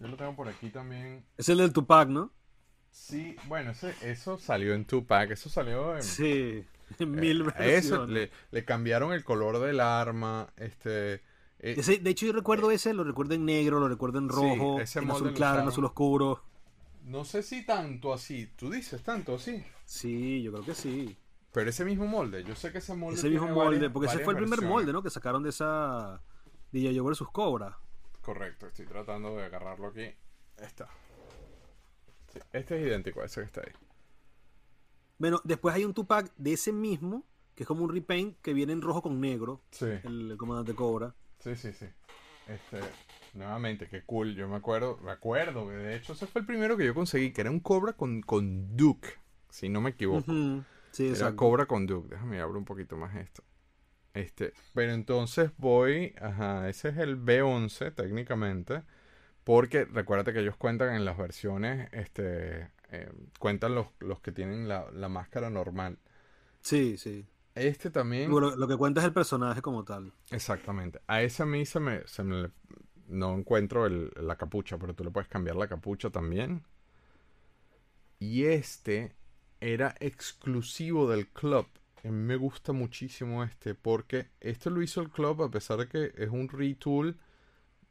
Yo 0.00 0.08
lo 0.08 0.16
tengo 0.16 0.34
por 0.34 0.48
aquí 0.48 0.70
también. 0.70 1.24
Es 1.36 1.48
el 1.48 1.58
del 1.58 1.72
Tupac, 1.72 2.08
¿no? 2.08 2.32
Sí, 2.90 3.36
bueno, 3.46 3.70
ese, 3.70 3.94
eso 4.02 4.38
salió 4.38 4.74
en 4.74 4.84
Tupac. 4.84 5.30
Eso 5.30 5.48
salió 5.48 5.96
en. 5.96 6.02
Sí, 6.02 6.64
en 6.98 7.10
mil 7.12 7.40
eh, 7.40 7.44
versiones. 7.44 7.84
Eso, 7.84 8.06
le, 8.06 8.30
le 8.50 8.64
cambiaron 8.64 9.12
el 9.12 9.24
color 9.24 9.58
del 9.60 9.80
arma. 9.80 10.48
Este. 10.56 11.14
eh, 11.14 11.20
Ese- 11.78 11.98
de 11.98 12.10
hecho, 12.10 12.26
yo 12.26 12.32
recuerdo 12.32 12.70
ese, 12.70 12.92
lo 12.94 13.04
recuerdo 13.04 13.34
en 13.34 13.44
negro, 13.44 13.78
lo 13.80 13.88
recuerdo 13.88 14.18
en 14.18 14.28
Sí, 14.28 14.34
rojo, 14.34 14.80
ese 14.80 14.98
en 15.00 15.10
azul 15.10 15.32
claro, 15.34 15.62
en 15.62 15.68
azul 15.68 15.84
oscuro. 15.84 16.42
no 17.04 17.24
sé 17.24 17.42
si 17.42 17.64
tanto 17.64 18.12
así. 18.12 18.46
Tú 18.56 18.70
dices 18.70 19.02
tanto 19.02 19.36
así. 19.36 19.64
Sí, 19.84 20.42
yo 20.42 20.52
creo 20.52 20.64
que 20.64 20.74
sí. 20.74 21.16
Pero 21.52 21.70
ese 21.70 21.84
mismo 21.84 22.06
molde. 22.06 22.44
Yo 22.44 22.54
sé 22.54 22.70
que 22.70 22.78
ese 22.78 22.94
molde. 22.94 23.18
Ese 23.18 23.28
mismo 23.28 23.48
molde, 23.48 23.76
varias- 23.78 23.92
porque 23.92 24.06
ese 24.08 24.18
fue 24.20 24.32
el 24.34 24.36
primer 24.38 24.50
versiones. 24.60 24.70
molde, 24.72 24.92
¿no? 24.92 25.02
Que 25.02 25.10
sacaron 25.10 25.42
de 25.42 25.50
esa 25.50 26.20
DJ 26.72 26.92
Yo 26.94 27.02
vs 27.04 27.22
Cobra. 27.32 27.76
Correcto, 28.20 28.66
estoy 28.66 28.86
tratando 28.86 29.34
de 29.36 29.44
agarrarlo 29.44 29.88
aquí. 29.88 30.02
Ahí 30.02 30.14
Está. 30.58 30.88
Sí, 32.32 32.38
este 32.52 32.76
es 32.80 32.86
idéntico 32.86 33.20
a 33.20 33.26
ese 33.26 33.40
que 33.40 33.46
está 33.46 33.60
ahí. 33.62 33.72
Bueno, 35.18 35.40
después 35.44 35.74
hay 35.74 35.84
un 35.84 35.94
Tupac 35.94 36.32
de 36.36 36.52
ese 36.52 36.72
mismo, 36.72 37.24
que 37.54 37.64
es 37.64 37.66
como 37.66 37.84
un 37.84 37.92
repaint 37.92 38.38
que 38.40 38.54
viene 38.54 38.72
en 38.72 38.80
rojo 38.82 39.02
con 39.02 39.20
negro, 39.20 39.60
Sí, 39.70 39.86
el, 40.04 40.30
el 40.32 40.36
comandante 40.36 40.74
Cobra. 40.74 41.14
sí, 41.40 41.56
sí, 41.56 41.72
sí. 41.72 41.86
Este, 42.46 42.80
nuevamente, 43.34 43.88
qué 43.88 44.02
cool. 44.04 44.34
Yo 44.34 44.48
me 44.48 44.56
acuerdo, 44.56 44.98
me 45.02 45.10
acuerdo 45.10 45.68
que 45.68 45.74
de 45.74 45.96
hecho 45.96 46.14
ese 46.14 46.26
fue 46.26 46.40
el 46.40 46.46
primero 46.46 46.76
que 46.76 46.86
yo 46.86 46.94
conseguí, 46.94 47.32
que 47.32 47.42
era 47.42 47.50
un 47.50 47.60
Cobra 47.60 47.92
con, 47.92 48.22
con 48.22 48.76
Duke, 48.76 49.08
si 49.50 49.68
no 49.68 49.80
me 49.80 49.90
equivoco. 49.90 50.32
Ujú, 50.32 50.64
Sí, 50.92 51.04
Era 51.04 51.12
exacto. 51.12 51.36
Cobra 51.36 51.66
con 51.66 51.86
Duke. 51.86 52.08
Déjame 52.08 52.40
abrir 52.40 52.56
un 52.56 52.64
poquito 52.64 52.96
más 52.96 53.14
esto. 53.16 53.44
Este, 54.14 54.52
pero 54.74 54.92
entonces 54.92 55.52
voy, 55.56 56.14
ajá, 56.20 56.68
ese 56.68 56.88
es 56.88 56.96
el 56.98 57.16
B11 57.16 57.92
técnicamente, 57.94 58.82
porque 59.44 59.84
recuérdate 59.86 60.32
que 60.32 60.40
ellos 60.40 60.56
cuentan 60.56 60.94
en 60.94 61.04
las 61.04 61.16
versiones, 61.18 61.88
este, 61.92 62.70
eh, 62.90 63.12
cuentan 63.38 63.74
los, 63.74 63.86
los 64.00 64.20
que 64.20 64.32
tienen 64.32 64.68
la, 64.68 64.90
la 64.92 65.08
máscara 65.08 65.50
normal. 65.50 65.98
Sí, 66.62 66.96
sí. 66.96 67.26
Este 67.54 67.90
también, 67.90 68.30
Lo, 68.30 68.56
lo 68.56 68.68
que 68.68 68.76
cuenta 68.76 69.00
es 69.00 69.06
el 69.06 69.12
personaje 69.12 69.60
como 69.62 69.84
tal. 69.84 70.12
exactamente. 70.30 71.00
A 71.06 71.22
ese 71.22 71.42
a 71.42 71.46
mí 71.46 71.64
se 71.66 71.80
me, 71.80 72.06
se 72.06 72.22
me 72.24 72.50
no 73.08 73.34
encuentro 73.36 73.86
el- 73.86 74.12
la 74.16 74.36
capucha, 74.36 74.78
pero 74.78 74.94
tú 74.94 75.04
le 75.04 75.10
puedes 75.10 75.28
cambiar 75.28 75.56
la 75.56 75.68
capucha 75.68 76.10
también. 76.10 76.62
Y 78.18 78.44
este 78.44 79.14
era 79.60 79.94
exclusivo 80.00 81.08
del 81.10 81.28
club. 81.28 81.66
A 82.04 82.08
mí 82.08 82.12
me 82.12 82.36
gusta 82.36 82.72
muchísimo 82.72 83.42
este 83.44 83.74
porque 83.74 84.28
esto 84.40 84.70
lo 84.70 84.82
hizo 84.82 85.00
el 85.02 85.10
club 85.10 85.42
a 85.42 85.50
pesar 85.50 85.78
de 85.78 85.88
que 85.88 86.12
es 86.16 86.30
un 86.30 86.48
retool 86.48 87.18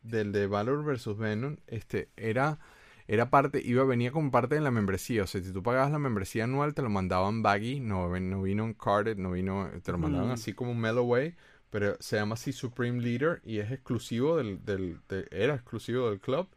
del 0.01 0.31
de 0.31 0.47
Valor 0.47 0.83
vs 0.83 1.17
Venom. 1.17 1.57
Este 1.67 2.09
era 2.17 2.59
era 3.07 3.29
parte 3.31 3.61
iba 3.65 3.83
venía 3.85 4.11
como 4.11 4.29
parte 4.31 4.55
de 4.55 4.61
la 4.61 4.69
membresía, 4.71 5.23
o 5.23 5.27
sea, 5.27 5.41
si 5.41 5.51
tú 5.51 5.63
pagabas 5.63 5.91
la 5.91 5.97
membresía 5.99 6.43
anual 6.43 6.73
te 6.75 6.83
lo 6.83 6.89
mandaban 6.89 7.41
baggy, 7.41 7.79
no, 7.79 8.07
no 8.19 8.41
vino 8.43 8.63
en 8.65 8.73
carded, 8.75 9.17
no 9.17 9.31
vino, 9.31 9.67
te 9.83 9.91
lo 9.91 9.97
mandaban 9.97 10.29
así 10.31 10.53
como 10.53 10.71
un 10.71 10.79
Melloway, 10.79 11.35
pero 11.71 11.97
se 11.99 12.17
llama 12.17 12.35
así 12.35 12.53
Supreme 12.53 13.01
Leader 13.01 13.41
y 13.43 13.59
es 13.59 13.71
exclusivo 13.71 14.37
del, 14.37 14.63
del 14.63 14.99
de- 15.09 15.27
era 15.31 15.55
exclusivo 15.55 16.09
del 16.09 16.19
club. 16.19 16.47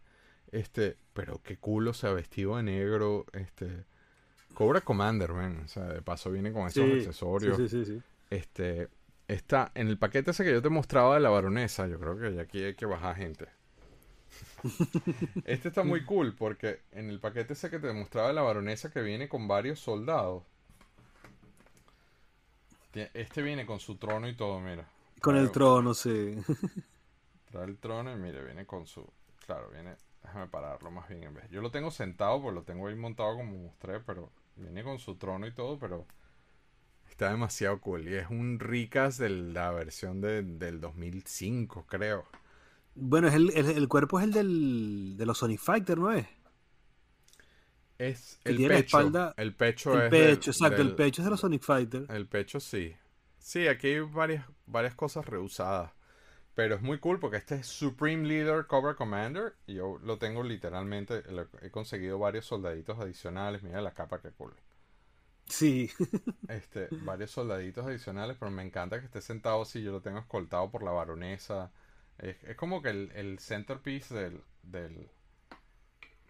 Este, 0.51 0.97
pero 1.15 1.41
qué 1.43 1.57
culo, 1.57 1.93
o 1.93 1.95
sea, 1.95 2.13
vestido 2.13 2.57
de 2.59 2.63
negro, 2.65 3.25
este 3.33 3.85
Cobra 4.55 4.81
Commander, 4.83 5.33
man. 5.33 5.63
O 5.65 5.69
sea, 5.69 5.85
de 5.85 6.03
paso 6.03 6.31
viene 6.31 6.53
con 6.53 6.67
esos 6.67 6.85
Sí, 6.85 6.93
accesorios. 6.93 7.57
Sí, 7.57 7.69
sí, 7.69 7.85
sí, 7.85 7.93
sí. 7.99 8.03
Este, 8.31 8.89
está 9.35 9.73
en 9.75 9.89
el 9.89 9.99
paquete 9.99 10.31
ese 10.31 10.45
que 10.45 10.53
yo 10.53 10.63
te 10.63 10.69
mostraba 10.69 11.15
de 11.15 11.21
la 11.21 11.31
baronesa. 11.31 11.87
Yo 11.87 11.99
creo 11.99 12.19
que 12.19 12.41
aquí 12.41 12.63
hay 12.63 12.75
que 12.75 12.87
bajar 12.87 13.17
gente. 13.17 13.49
Este 15.45 15.69
está 15.69 15.83
muy 15.83 16.05
cool 16.05 16.35
porque 16.35 16.81
en 16.93 17.11
el 17.11 17.21
paquete 17.21 17.53
ese 17.53 17.71
que 17.71 17.79
te 17.79 17.93
mostraba 17.93 18.29
de 18.29 18.35
la 18.35 18.43
baronesa 18.43 18.91
que 18.91 19.03
viene 19.03 19.29
con 19.29 19.49
varios 19.49 19.81
soldados. 19.81 20.45
Este 22.93 23.43
viene 23.43 23.67
con 23.67 23.81
su 23.81 23.97
trono 23.97 24.29
y 24.29 24.37
todo, 24.37 24.61
mira. 24.61 24.87
Con 25.21 25.37
el 25.37 25.51
trono, 25.51 25.95
sí. 25.95 26.37
Trae 27.51 27.65
el 27.65 27.79
trono 27.79 28.13
y 28.13 28.17
mire, 28.17 28.45
viene 28.45 28.67
con 28.67 28.87
su... 28.87 29.07
Claro, 29.47 29.71
viene... 29.71 29.97
Déjame 30.23 30.47
pararlo 30.47 30.91
más 30.93 31.09
bien 31.09 31.25
en 31.25 31.35
vez. 31.35 31.51
Yo 31.51 31.61
lo 31.61 31.73
tengo 31.73 31.91
sentado, 31.91 32.41
pues 32.41 32.55
lo 32.55 32.63
tengo 32.63 32.87
ahí 32.87 32.95
montado 32.95 33.37
como 33.37 33.59
mostré, 33.59 33.99
pero 33.99 34.31
viene 34.55 34.85
con 34.85 35.01
su 35.01 35.17
trono 35.17 35.49
y 35.49 35.53
todo, 35.53 35.81
pero 35.81 36.07
está 37.13 37.31
demasiado 37.31 37.81
cool. 37.81 38.09
Y 38.09 38.15
es 38.15 38.29
un 38.31 38.59
Ricas 38.61 39.19
de 39.19 39.29
la 39.31 39.71
versión 39.73 40.21
de- 40.21 40.43
del 40.43 40.81
2005, 40.81 41.87
creo. 41.89 42.27
Bueno, 42.95 43.29
es 43.29 43.35
el, 43.35 43.51
el, 43.57 43.67
el 43.71 43.89
cuerpo 43.89 44.19
es 44.19 44.25
el 44.27 44.33
del, 44.33 45.15
de 45.17 45.27
los 45.27 45.39
Sonic 45.39 45.61
Fighter, 45.61 45.99
¿no 45.99 46.13
es? 46.13 46.27
Es 47.99 48.39
el 48.45 48.57
pecho. 48.67 48.99
espalda- 48.99 49.35
el 49.39 49.55
pecho 49.55 49.95
El 49.95 50.03
es 50.03 50.11
pecho, 50.11 50.51
del- 50.51 50.53
exacto, 50.53 50.83
el 50.83 50.95
pecho 50.95 51.23
es 51.23 51.25
de 51.25 51.31
los 51.31 51.41
Sonic 51.41 51.63
Fighter. 51.63 52.11
El 52.11 52.29
pecho 52.29 52.61
sí. 52.61 52.95
Sí, 53.39 53.69
aquí 53.69 53.89
hay 53.89 54.01
varias, 54.01 54.47
varias 54.67 54.95
cosas 54.95 55.27
reusadas. 55.27 55.93
Pero 56.55 56.75
es 56.77 56.83
muy 56.83 56.99
cool 56.99 57.19
porque 57.21 57.37
este 57.39 57.57
es 57.57 57.67
Supreme 57.67 58.27
Leader 58.29 58.67
Cobra 58.67 58.95
Commander. 58.97 59.55
Y 59.67 59.75
yo 59.75 59.99
lo 60.03 60.19
tengo 60.19 60.43
literalmente. 60.43 61.23
lo- 61.31 61.49
he 61.63 61.71
conseguido 61.71 62.19
varios 62.19 62.47
soldaditos 62.47 62.99
adicionales. 62.99 63.63
Mira 63.63 63.81
la 63.83 63.93
capa 63.95 64.21
que 64.21 64.31
cool. 64.33 64.55
Sí, 65.53 65.91
Este, 66.49 66.89
varios 67.01 67.31
soldaditos 67.31 67.87
adicionales. 67.87 68.37
Pero 68.39 68.51
me 68.51 68.63
encanta 68.63 68.99
que 69.01 69.07
esté 69.07 69.21
sentado 69.21 69.63
así. 69.63 69.83
Yo 69.83 69.93
lo 69.93 70.01
tengo 70.03 70.19
escoltado 70.19 70.71
por 70.71 70.83
la 70.83 70.91
baronesa. 70.91 71.73
Es, 72.19 72.43
es 72.45 72.57
como 72.57 72.83
que 72.83 72.91
el, 72.91 73.11
el 73.15 73.39
centerpiece 73.39 74.15
del, 74.15 74.43
del 74.63 75.11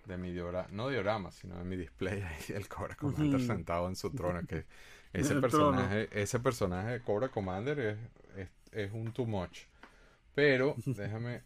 de 0.06 0.16
mi 0.18 0.32
diorama, 0.32 0.68
no 0.72 0.88
diorama, 0.88 1.30
sino 1.30 1.56
de 1.58 1.64
mi 1.64 1.76
display 1.76 2.22
ahí, 2.22 2.42
el 2.54 2.68
Cobra 2.68 2.96
Commander 2.96 3.40
sentado 3.40 3.88
en 3.88 3.96
su 3.96 4.10
trono, 4.12 4.44
que 4.46 4.66
ese 5.12 5.36
personaje, 5.36 6.08
ese 6.12 6.40
personaje 6.40 6.90
de 6.90 7.02
Cobra 7.02 7.28
Commander 7.28 7.78
es, 7.78 7.98
es, 8.36 8.48
es 8.72 8.92
un 8.92 9.12
too 9.12 9.26
much. 9.26 9.60
Pero 10.34 10.80
déjame 10.86 11.42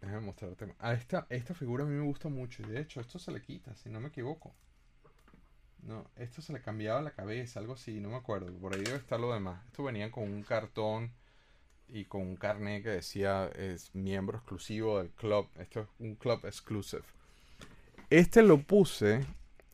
déjame 0.00 0.20
mostrarte. 0.22 0.74
A 0.80 0.94
esta 0.94 1.26
esta 1.30 1.54
figura 1.54 1.84
a 1.84 1.86
mí 1.86 1.94
me 1.94 2.04
gusta 2.04 2.28
mucho 2.28 2.62
y 2.62 2.66
de 2.66 2.80
hecho 2.80 3.00
esto 3.00 3.18
se 3.18 3.32
le 3.32 3.42
quita, 3.42 3.74
si 3.76 3.90
no 3.90 4.00
me 4.00 4.08
equivoco. 4.08 4.54
No, 5.86 6.06
esto 6.16 6.40
se 6.40 6.52
le 6.52 6.60
cambiaba 6.60 7.02
la 7.02 7.10
cabeza, 7.10 7.60
algo 7.60 7.74
así, 7.74 8.00
no 8.00 8.08
me 8.08 8.16
acuerdo. 8.16 8.52
Por 8.52 8.74
ahí 8.74 8.82
debe 8.82 8.96
estar 8.96 9.20
lo 9.20 9.32
demás. 9.32 9.62
Esto 9.66 9.84
venía 9.84 10.10
con 10.10 10.24
un 10.24 10.42
cartón 10.42 11.12
y 11.88 12.06
con 12.06 12.22
un 12.22 12.36
carnet 12.36 12.82
que 12.82 12.88
decía 12.90 13.50
es 13.54 13.94
miembro 13.94 14.38
exclusivo 14.38 14.98
del 14.98 15.10
club. 15.10 15.48
Esto 15.58 15.82
es 15.82 15.88
un 15.98 16.14
club 16.14 16.40
exclusive. 16.44 17.02
Este 18.08 18.42
lo 18.42 18.58
puse, 18.58 19.26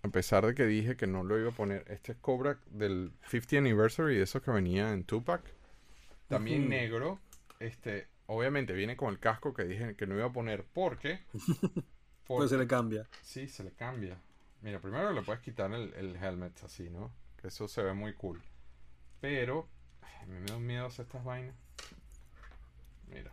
a 0.03 0.09
pesar 0.09 0.47
de 0.47 0.55
que 0.55 0.67
dije 0.67 0.97
que 0.97 1.07
no 1.07 1.23
lo 1.23 1.39
iba 1.39 1.51
a 1.51 1.55
poner. 1.55 1.85
Este 1.89 2.13
es 2.13 2.19
Cobra 2.19 2.59
del 2.71 3.13
50 3.29 3.59
Anniversary, 3.59 4.17
de 4.17 4.23
esos 4.23 4.43
que 4.43 4.51
venía 4.51 4.93
en 4.93 5.05
Tupac. 5.05 5.43
También 6.27 6.69
negro. 6.69 7.21
Este, 7.61 8.09
obviamente 8.27 8.73
viene 8.73 8.97
con 8.97 9.11
el 9.11 9.19
casco 9.21 9.55
que 9.55 9.65
dije 9.65 9.95
que 9.95 10.07
no 10.07 10.17
iba 10.17 10.27
a 10.27 10.33
poner 10.33 10.65
porque. 10.73 11.21
pues 12.27 12.51
se 12.51 12.59
le 12.59 12.67
cambia. 12.67 13.07
Sí, 13.23 13.47
se 13.47 13.63
le 13.63 13.71
cambia. 13.73 14.19
Mira, 14.63 14.79
primero 14.81 15.13
le 15.13 15.23
puedes 15.23 15.41
quitar 15.43 15.73
el, 15.73 15.93
el 15.95 16.17
helmet 16.17 16.63
así, 16.65 16.91
¿no? 16.91 17.11
Que 17.41 17.49
eso 17.49 17.67
se 17.69 17.83
ve 17.83 17.95
muy 17.95 18.15
cool. 18.15 18.43
Pero, 19.21 19.69
ay, 20.03 20.13
a 20.23 20.27
mí 20.27 20.39
me 20.39 20.47
dan 20.47 20.67
miedo 20.67 20.87
estas 20.87 21.25
vainas. 21.25 21.55
Mira. 23.09 23.33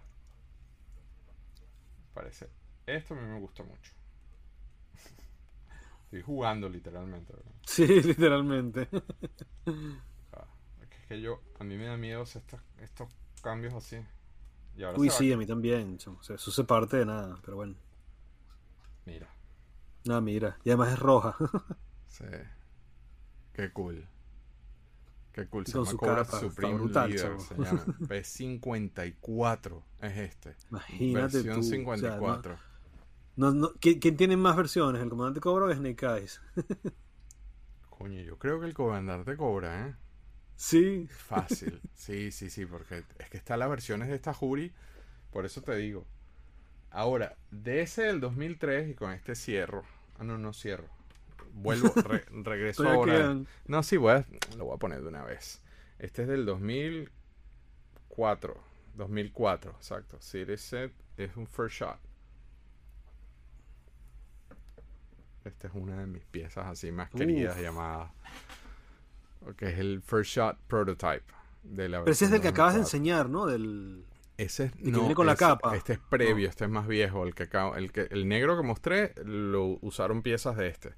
Parece. 2.13 2.49
Esto 2.85 3.13
a 3.13 3.17
mí 3.17 3.27
me 3.27 3.39
gusta 3.39 3.63
mucho. 3.63 3.91
Estoy 6.05 6.21
jugando 6.21 6.69
literalmente, 6.69 7.33
¿verdad? 7.33 7.51
Sí, 7.65 7.85
literalmente. 8.01 8.87
Ah, 10.31 10.45
es 10.81 10.87
que- 10.87 10.97
es 11.01 11.05
que 11.07 11.21
yo, 11.21 11.41
a 11.59 11.63
mí 11.65 11.75
me 11.77 11.85
da 11.85 11.97
miedo 11.97 12.23
estas- 12.23 12.61
estos 12.79 13.09
cambios 13.41 13.73
así. 13.73 13.97
Y 14.77 14.83
ahora 14.83 14.97
Uy, 14.97 15.09
va- 15.09 15.13
sí, 15.13 15.31
a 15.33 15.37
mí 15.37 15.45
también. 15.45 15.97
chamo. 15.97 16.17
O 16.19 16.23
sea, 16.23 16.35
eso 16.37 16.51
se 16.51 16.63
parte 16.63 16.97
de 16.97 17.05
nada, 17.05 17.37
pero 17.43 17.57
bueno. 17.57 17.75
Mira. 19.05 19.27
No, 20.07 20.21
mira. 20.21 20.57
Y 20.63 20.69
además 20.69 20.93
es 20.93 20.99
roja. 20.99 21.35
Sí. 22.07 22.23
Qué 23.53 23.71
cool. 23.73 24.07
Qué 25.33 25.47
cool. 25.47 25.65
Se 25.67 25.73
con 25.73 25.81
llama 25.81 25.91
su 25.91 25.97
Cobra 25.97 26.15
capa, 26.15 26.37
está 26.37 26.39
Supreme 26.39 26.73
brutal, 26.75 27.09
Leader. 27.11 27.39
Se 27.41 27.55
llama. 27.55 27.85
B54 27.99 29.83
es 30.01 30.17
este. 30.17 30.55
Imagínate 30.71 31.41
Versión 31.43 31.55
tú. 31.55 31.59
o 31.59 31.63
sea, 31.63 31.69
54. 31.77 32.57
no- 33.35 33.51
no- 33.51 33.59
no- 33.69 33.73
¿quién, 33.79 33.99
quién 33.99 34.17
tiene 34.17 34.35
más 34.37 34.55
versiones? 34.55 35.01
¿El 35.01 35.09
comandante 35.09 35.41
Cobra 35.41 35.65
o 35.65 35.73
Snake 35.73 36.05
Eyes? 36.05 36.41
Coño, 37.89 38.21
yo 38.21 38.37
creo 38.37 38.59
que 38.59 38.67
el 38.67 38.73
comandante 38.73 39.35
cobra, 39.37 39.87
¿eh? 39.87 39.95
Sí. 40.55 41.07
Fácil. 41.09 41.81
sí, 41.93 42.31
sí, 42.31 42.49
sí, 42.49 42.65
porque 42.65 43.03
es 43.19 43.29
que 43.29 43.37
están 43.37 43.59
las 43.59 43.69
versiones 43.69 44.07
de 44.07 44.15
esta 44.15 44.33
Jury. 44.33 44.73
Por 45.31 45.45
eso 45.45 45.61
te 45.61 45.75
digo. 45.75 46.05
Ahora, 46.89 47.35
de 47.51 47.81
ese 47.81 48.03
del 48.03 48.19
2003 48.21 48.89
y 48.89 48.93
con 48.95 49.11
este 49.11 49.35
cierro. 49.35 49.83
Ah, 50.19 50.23
no, 50.23 50.37
no 50.37 50.53
cierro. 50.53 50.87
Vuelvo, 51.53 51.89
re- 52.01 52.25
regreso 52.43 52.87
ahora. 52.87 53.37
No, 53.67 53.83
sí, 53.83 53.97
voy 53.97 54.13
a, 54.13 54.25
lo 54.57 54.65
voy 54.65 54.75
a 54.75 54.79
poner 54.79 55.01
de 55.01 55.07
una 55.07 55.23
vez. 55.23 55.61
Este 55.99 56.23
es 56.23 56.27
del 56.27 56.45
2004. 56.45 58.57
2004, 58.95 59.71
exacto. 59.71 60.17
Series 60.21 60.61
Set 60.61 60.91
es 61.17 61.35
un 61.35 61.47
first 61.47 61.77
shot. 61.79 61.97
Esta 65.45 65.67
es 65.67 65.73
una 65.75 65.97
de 65.99 66.07
mis 66.07 66.25
piezas 66.25 66.65
así 66.67 66.91
más 66.91 67.09
queridas 67.09 67.55
Uf. 67.55 67.61
llamada. 67.61 68.11
Que 69.55 69.69
es 69.69 69.79
el 69.79 70.01
first 70.01 70.31
shot 70.31 70.57
prototype 70.67 71.23
de 71.63 71.87
la 71.89 71.99
Pero 71.99 72.11
ese 72.11 72.25
es 72.25 72.31
del 72.31 72.41
que 72.41 72.49
acabas 72.49 72.73
de 72.73 72.81
2004. 72.81 72.97
enseñar, 72.97 73.29
¿no? 73.29 73.45
Del... 73.45 74.03
Ese 74.37 74.65
es, 74.65 74.71
que 74.73 74.91
no, 74.91 74.99
viene 74.99 75.15
con 75.15 75.25
la 75.25 75.33
ese- 75.33 75.39
capa. 75.45 75.75
Este 75.75 75.93
es 75.93 75.99
previo, 75.99 76.45
No. 76.45 76.49
este 76.49 76.65
es 76.65 76.69
más 76.69 76.87
viejo. 76.87 77.23
El 77.25 77.33
que 77.33 77.49
el 77.75 77.91
que 77.91 78.01
el 78.11 78.27
negro 78.27 78.55
que 78.55 78.63
mostré 78.63 79.13
lo 79.25 79.77
usaron 79.81 80.21
piezas 80.21 80.55
de 80.57 80.67
este. 80.67 80.93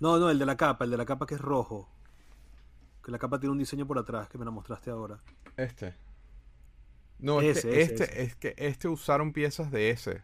No, 0.00 0.18
no, 0.18 0.28
el 0.30 0.38
de 0.38 0.46
la 0.46 0.56
capa, 0.56 0.84
el 0.84 0.90
de 0.90 0.96
la 0.96 1.06
capa 1.06 1.26
que 1.26 1.36
es 1.36 1.40
rojo. 1.40 1.88
Que 3.04 3.12
la 3.12 3.18
capa 3.18 3.38
tiene 3.38 3.52
un 3.52 3.58
diseño 3.58 3.86
por 3.86 3.98
atrás, 3.98 4.28
que 4.28 4.36
me 4.36 4.44
la 4.44 4.50
mostraste 4.50 4.90
ahora. 4.90 5.20
Este. 5.56 5.94
No, 7.18 7.40
es 7.40 7.58
Ese, 7.58 7.80
este, 7.82 8.04
ese. 8.04 8.22
es 8.22 8.36
que 8.36 8.54
este 8.58 8.88
usaron 8.88 9.32
piezas 9.32 9.70
de 9.70 9.90
ese. 9.90 10.22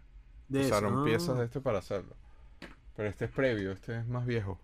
De 0.48 0.66
usaron 0.66 0.98
ah. 0.98 1.04
piezas 1.04 1.38
de 1.38 1.44
este 1.44 1.60
para 1.60 1.78
hacerlo. 1.78 2.16
Pero 2.96 3.08
este 3.08 3.24
es 3.26 3.30
previo, 3.30 3.72
este 3.72 3.98
es 4.00 4.06
más 4.06 4.26
viejo. 4.26 4.58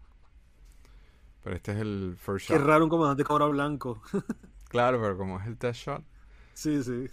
Pero 1.45 1.57
este 1.57 1.73
es 1.73 1.79
el 1.79 2.17
first 2.19 2.49
Qué 2.49 2.55
shot. 2.55 2.67
raro 2.67 2.85
un 2.85 2.91
comandante 2.91 3.25
cobra 3.25 3.47
blanco. 3.47 4.03
Claro, 4.69 5.01
pero 5.01 5.17
como 5.17 5.41
es 5.41 5.47
el 5.47 5.57
test 5.57 5.81
shot. 5.87 6.05
sí, 6.53 6.83
sí. 6.83 7.07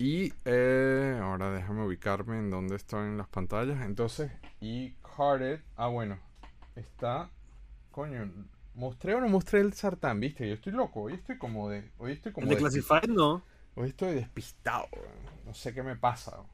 Y 0.00 0.32
eh, 0.46 1.20
ahora 1.22 1.50
déjame 1.50 1.84
ubicarme 1.84 2.38
en 2.38 2.48
dónde 2.48 2.74
estoy 2.74 3.06
en 3.06 3.18
las 3.18 3.28
pantallas. 3.28 3.84
Entonces, 3.84 4.32
y 4.58 4.92
Carded. 5.02 5.60
Ah, 5.76 5.88
bueno. 5.88 6.18
Está. 6.74 7.28
Coño. 7.90 8.32
¿Mostré 8.74 9.14
o 9.14 9.20
no 9.20 9.28
mostré 9.28 9.60
el 9.60 9.74
sartán? 9.74 10.18
¿Viste? 10.18 10.48
Yo 10.48 10.54
estoy 10.54 10.72
loco. 10.72 11.02
Hoy 11.02 11.12
estoy 11.12 11.36
como 11.36 11.68
de. 11.68 11.90
Hoy 11.98 12.12
estoy 12.12 12.32
como 12.32 12.46
El 12.46 12.54
de 12.54 12.56
Classified 12.56 13.10
no. 13.10 13.42
Hoy 13.74 13.90
estoy 13.90 14.14
despistado. 14.14 14.88
No 15.44 15.52
sé 15.52 15.74
qué 15.74 15.82
me 15.82 15.96
pasa. 15.96 16.44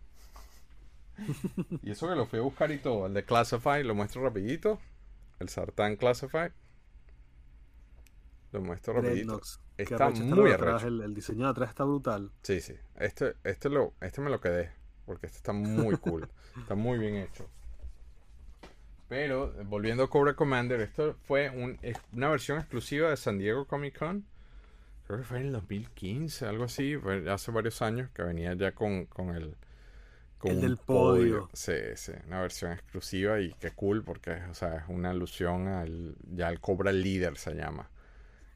y 1.85 1.93
eso 1.93 2.09
que 2.09 2.17
lo 2.17 2.27
fui 2.27 2.41
a 2.41 2.43
buscar 2.43 2.73
y 2.73 2.79
todo. 2.79 3.07
El 3.07 3.15
de 3.15 3.25
Classify 3.25 3.85
lo 3.85 3.95
muestro 3.95 4.25
rapidito. 4.25 4.81
El 5.39 5.51
sartán 5.51 5.95
Classify. 5.95 6.51
Lo 8.57 8.63
muestro 8.63 8.95
rapidito. 8.95 9.39
Está 9.77 10.09
muy 10.09 10.51
arrecho. 10.51 10.87
El, 10.87 11.03
el 11.03 11.15
diseño 11.15 11.45
de 11.45 11.51
atrás 11.51 11.69
está 11.69 11.85
brutal. 11.85 12.31
Sí, 12.43 12.63
sí. 12.63 12.75
Este, 12.97 13.35
este, 13.45 13.69
lo, 13.69 13.93
este 14.01 14.23
me 14.23 14.31
lo 14.31 14.41
quedé. 14.41 14.71
Porque 15.05 15.27
este 15.27 15.37
está 15.37 15.53
muy 15.53 15.97
cool. 15.99 16.27
está 16.59 16.75
muy 16.75 16.99
bien 16.99 17.17
hecho. 17.17 17.47
Pero, 19.09 19.53
volviendo 19.67 20.05
a 20.05 20.11
Cobra 20.11 20.35
Commander, 20.35 20.81
esto 20.81 21.17
fue 21.25 21.51
un, 21.51 21.79
una 22.15 22.31
versión 22.31 22.59
exclusiva 22.59 23.11
de 23.11 23.19
San 23.19 23.37
Diego 23.37 23.67
Comic 23.67 23.99
Con. 23.99 24.25
Creo 25.07 25.19
que 25.19 25.25
fue 25.25 25.39
en 25.39 25.47
el 25.49 25.53
2015, 25.53 26.47
algo 26.47 26.65
así. 26.65 26.97
Fue 26.97 27.31
hace 27.31 27.53
varios 27.53 27.83
años 27.83 28.09
que 28.15 28.23
venía 28.23 28.55
ya 28.55 28.73
con, 28.73 29.05
con 29.05 29.37
el. 29.37 29.55
Con 30.39 30.53
El 30.53 30.61
del 30.63 30.77
podio. 30.79 31.51
Sí, 31.53 31.75
sí. 31.95 32.13
Una 32.27 32.41
versión 32.41 32.73
exclusiva 32.73 33.39
y 33.39 33.53
qué 33.61 33.71
cool 33.73 34.03
porque 34.03 34.33
o 34.51 34.55
sea, 34.55 34.77
es 34.77 34.85
una 34.89 35.11
alusión 35.11 35.69
al. 35.69 36.17
Ya 36.33 36.49
al 36.49 36.59
Cobra 36.59 36.91
Líder 36.91 37.37
se 37.37 37.53
llama. 37.55 37.91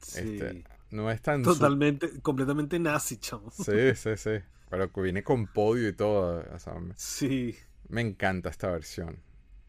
Sí. 0.00 0.18
Este, 0.20 0.64
no 0.90 1.10
es 1.10 1.20
tan. 1.22 1.44
su- 1.44 1.54
Totalmente, 1.54 2.20
completamente 2.20 2.78
nazi, 2.78 3.16
chamo. 3.18 3.50
Sí, 3.50 3.94
sí, 3.94 4.16
sí. 4.16 4.38
Pero 4.68 4.92
que 4.92 5.00
viene 5.00 5.22
con 5.22 5.46
podio 5.46 5.88
y 5.88 5.92
todo. 5.92 6.44
o 6.54 6.58
sea, 6.58 6.74
me, 6.74 6.94
Sí. 6.96 7.56
me 7.88 8.00
encanta 8.00 8.48
esta 8.50 8.70
versión 8.70 9.18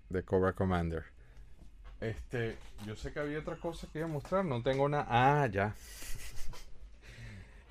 de 0.10 0.24
Cobra 0.24 0.54
Commander. 0.54 1.04
Este, 2.00 2.56
yo 2.86 2.96
sé 2.96 3.12
que 3.14 3.20
había 3.20 3.40
otra 3.40 3.58
cosa 3.58 3.88
que 3.92 4.00
iba 4.00 4.08
a 4.08 4.12
mostrar. 4.12 4.44
No 4.46 4.62
tengo 4.64 4.88
nada. 4.90 5.06
Ah, 5.10 5.48
ya. 5.48 5.76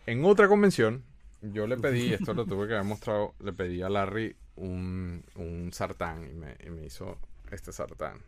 En 0.07 0.25
otra 0.25 0.49
convención, 0.49 1.05
yo 1.43 1.67
le 1.67 1.77
pedí, 1.77 2.13
esto 2.15 2.35
lo 2.35 2.45
tuve 2.47 2.67
que 2.67 2.75
haber 2.75 2.87
mostrado, 2.87 3.35
le 3.41 3.53
pedí 3.53 3.83
a 3.83 3.89
Larry 3.89 4.35
un, 4.57 5.23
un 5.37 5.71
sartán 5.73 6.25
y 6.29 6.33
me, 6.35 6.57
y 6.67 6.71
me 6.71 6.85
hizo 6.87 7.19
este 7.51 7.73
sartán. 7.73 8.19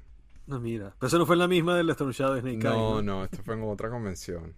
No, 0.47 0.61
mira. 0.61 0.95
Pero 0.99 1.09
eso 1.09 1.19
no 1.19 1.27
fue 1.27 1.37
en 1.37 1.41
la 1.41 1.49
misma 1.49 1.77
del 1.77 1.87
Shadow 1.89 2.35
de 2.35 2.41
Snake 2.41 2.57
Eyes, 2.57 2.65
No, 2.65 3.03
no, 3.03 3.25
esto 3.25 3.43
fue 3.45 3.55
en 3.55 3.63
otra 3.63 3.91
convención. 3.91 4.55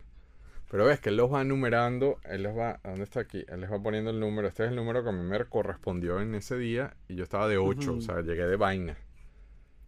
Pero 0.70 0.86
ves 0.86 0.98
que 0.98 1.10
él 1.10 1.16
los 1.16 1.32
va 1.32 1.42
enumerando, 1.42 2.18
él 2.24 2.42
los 2.42 2.56
va, 2.56 2.80
¿dónde 2.82 3.04
está 3.04 3.20
aquí? 3.20 3.44
Él 3.48 3.60
les 3.60 3.70
va 3.70 3.80
poniendo 3.80 4.10
el 4.10 4.18
número. 4.18 4.48
Este 4.48 4.64
es 4.64 4.70
el 4.70 4.76
número 4.76 5.02
que 5.04 5.10
a 5.10 5.12
mí 5.12 5.22
me 5.22 5.44
correspondió 5.44 6.20
en 6.20 6.34
ese 6.34 6.56
día 6.56 6.96
y 7.06 7.14
yo 7.14 7.22
estaba 7.22 7.46
de 7.48 7.58
8, 7.58 7.90
Ujú. 7.90 7.98
o 7.98 8.00
sea, 8.00 8.22
llegué 8.22 8.46
de 8.46 8.56
vaina. 8.56 8.96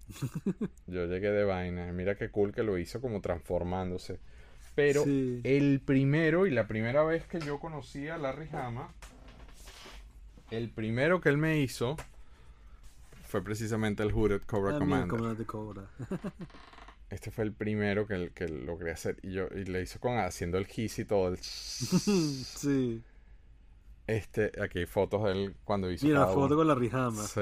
Yo 0.87 1.07
llegué 1.07 1.31
de 1.33 1.45
vaina. 1.45 1.91
Mira 1.93 2.15
qué 2.15 2.31
cool 2.31 2.53
que 2.53 2.63
lo 2.63 2.79
hizo 2.79 3.01
como 3.01 3.21
transformándose. 3.21 4.21
Pero 4.77 5.03
Sí. 5.03 5.41
el 5.43 5.81
primero 5.85 6.47
y 6.47 6.51
la 6.53 6.69
primera 6.69 7.03
vez 7.03 7.27
que 7.27 7.41
yo 7.41 7.59
conocí 7.59 8.07
a 8.09 8.17
Larry 8.19 8.49
Hama, 8.53 8.93
el 10.51 10.71
primero 10.71 11.21
que 11.21 11.31
él 11.31 11.39
me 11.39 11.59
hizo 11.59 11.97
fue 13.27 13.43
precisamente 13.43 14.03
el 14.03 14.13
Hooded 14.13 14.43
Cobra 14.43 14.79
Commander. 14.79 15.47
Cobra. 15.47 15.91
Este 17.09 17.31
fue 17.31 17.45
el 17.45 17.53
primero 17.53 18.09
que, 18.09 18.33
que 18.35 18.49
logré 18.49 18.91
hacer. 18.91 19.17
Y 19.23 19.31
yo 19.33 19.47
y 19.55 19.65
le 19.65 19.81
hizo 19.83 20.01
con 20.01 20.19
haciendo 20.19 20.59
el 20.59 20.67
hiss 20.75 20.99
y 20.99 21.05
todo. 21.05 21.29
el 21.29 21.39
sí. 21.39 23.01
Este, 24.09 24.53
aquí 24.63 24.81
hay 24.81 24.87
fotos 24.87 25.25
de 25.25 25.33
él 25.33 25.57
cuando 25.65 25.91
hizo. 25.91 26.07
Mira 26.07 26.21
la 26.21 26.27
foto 26.27 26.47
uno. 26.47 26.57
con 26.57 26.69
la 26.69 26.75
Rijama. 26.77 27.23
Sí, 27.25 27.41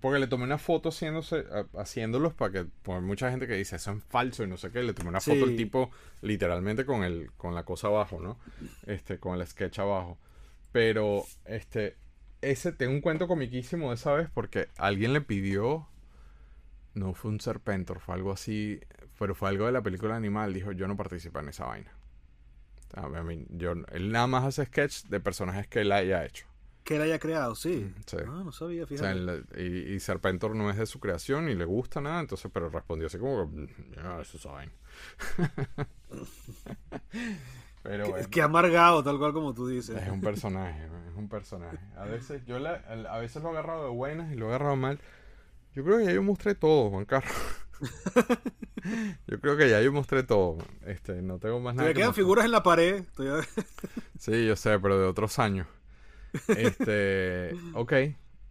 porque 0.00 0.18
le 0.18 0.26
tomé 0.26 0.44
una 0.44 0.58
foto 0.58 0.88
haciéndose, 0.88 1.44
haciéndolos 1.76 2.34
para 2.34 2.52
que, 2.52 2.64
pues, 2.82 2.98
hay 2.98 3.04
mucha 3.04 3.30
gente 3.30 3.46
que 3.46 3.54
dice 3.54 3.76
eso 3.76 3.92
es 3.92 4.02
falso 4.04 4.42
y 4.42 4.48
no 4.48 4.56
sé 4.56 4.72
qué, 4.72 4.82
le 4.82 4.92
tomé 4.92 5.10
una 5.10 5.20
foto 5.20 5.44
al 5.44 5.50
Sí. 5.50 5.56
tipo 5.56 5.90
literalmente 6.20 6.84
con 6.84 7.04
el, 7.04 7.30
con 7.36 7.54
la 7.54 7.64
cosa 7.64 7.86
abajo, 7.88 8.20
¿no? 8.20 8.38
Este, 8.86 9.18
con 9.18 9.40
el 9.40 9.46
sketch 9.46 9.78
abajo. 9.78 10.18
Pero, 10.72 11.24
este, 11.44 11.96
ese, 12.40 12.72
tengo 12.72 12.92
un 12.92 13.00
cuento 13.00 13.26
comiquísimo 13.28 13.88
de 13.90 13.96
esa 13.96 14.12
vez 14.12 14.28
porque 14.32 14.68
alguien 14.76 15.12
le 15.12 15.20
pidió, 15.20 15.88
no 16.94 17.14
fue 17.14 17.30
un 17.30 17.40
Serpentor, 17.40 18.00
fue 18.00 18.14
algo 18.14 18.32
así, 18.32 18.80
pero 19.18 19.34
fue 19.34 19.48
algo 19.48 19.66
de 19.66 19.72
la 19.72 19.82
película 19.82 20.16
animal, 20.16 20.52
dijo 20.54 20.72
yo 20.72 20.86
no 20.88 20.96
participo 20.96 21.38
en 21.40 21.48
esa 21.48 21.66
vaina. 21.66 21.92
A 22.94 23.08
mí- 23.08 23.44
yo, 23.50 23.72
él 23.92 24.10
nada 24.12 24.26
más 24.26 24.44
hace 24.44 24.64
sketch 24.64 25.04
de 25.04 25.20
personajes 25.20 25.66
que 25.66 25.80
él 25.82 25.92
haya 25.92 26.24
hecho. 26.24 26.46
Que 26.84 26.96
él 26.96 27.02
haya 27.02 27.18
creado, 27.18 27.54
sí. 27.54 27.92
Sí. 28.06 28.16
Ah, 28.26 28.40
no 28.42 28.50
sabía, 28.50 28.84
O 28.84 28.86
sea, 28.86 28.96
fíjate. 28.96 29.10
en 29.18 29.26
la- 29.26 29.42
y, 29.62 29.94
y 29.94 30.00
Serpentor 30.00 30.56
no 30.56 30.70
es 30.70 30.78
de 30.78 30.86
su 30.86 30.98
creación 30.98 31.50
y 31.50 31.54
le 31.54 31.66
gusta 31.66 32.00
nada, 32.00 32.18
entonces, 32.20 32.50
pero 32.52 32.70
respondió 32.70 33.08
así 33.08 33.18
como 33.18 33.50
que, 33.54 33.68
ya, 33.94 34.20
eso 34.22 34.38
saben. 34.38 34.70
pero 37.82 38.14
Que- 38.30 38.42
amargado, 38.42 39.02
tal 39.02 39.18
cual 39.18 39.32
como 39.32 39.54
tú 39.54 39.66
dices. 39.68 39.96
es 40.00 40.08
un 40.08 40.20
personaje, 40.20 40.84
es 41.10 41.16
un 41.16 41.28
personaje. 41.28 41.78
A 41.96 42.04
veces, 42.04 42.44
yo 42.46 42.58
la- 42.58 42.82
a 43.10 43.18
veces 43.18 43.42
lo 43.42 43.48
he 43.48 43.52
agarrado 43.52 43.84
de 43.84 43.90
buenas 43.90 44.32
y 44.32 44.36
lo 44.36 44.46
he 44.46 44.48
agarrado 44.50 44.76
mal. 44.76 45.00
Yo 45.74 45.84
creo 45.84 45.98
que 45.98 46.04
ya 46.06 46.12
yo 46.12 46.22
mostré 46.22 46.54
todo, 46.54 46.90
Juan 46.90 47.04
Carlos. 47.04 47.32
yo 49.26 49.40
creo 49.40 49.56
que 49.56 49.68
ya 49.70 49.80
yo 49.82 49.92
mostré 49.92 50.22
todo. 50.22 50.58
Este, 50.86 51.22
no 51.22 51.38
tengo 51.38 51.60
más 51.60 51.74
nada. 51.74 51.88
Que 51.88 51.94
quedan 51.94 52.08
mostrar. 52.08 52.24
figuras 52.24 52.44
en 52.44 52.50
la 52.52 52.62
pared. 52.62 53.04
Sí, 54.18 54.46
yo 54.46 54.56
sé, 54.56 54.78
pero 54.80 54.98
de 54.98 55.06
otros 55.06 55.38
años. 55.38 55.66
Este, 56.48 57.54
ok. 57.74 57.92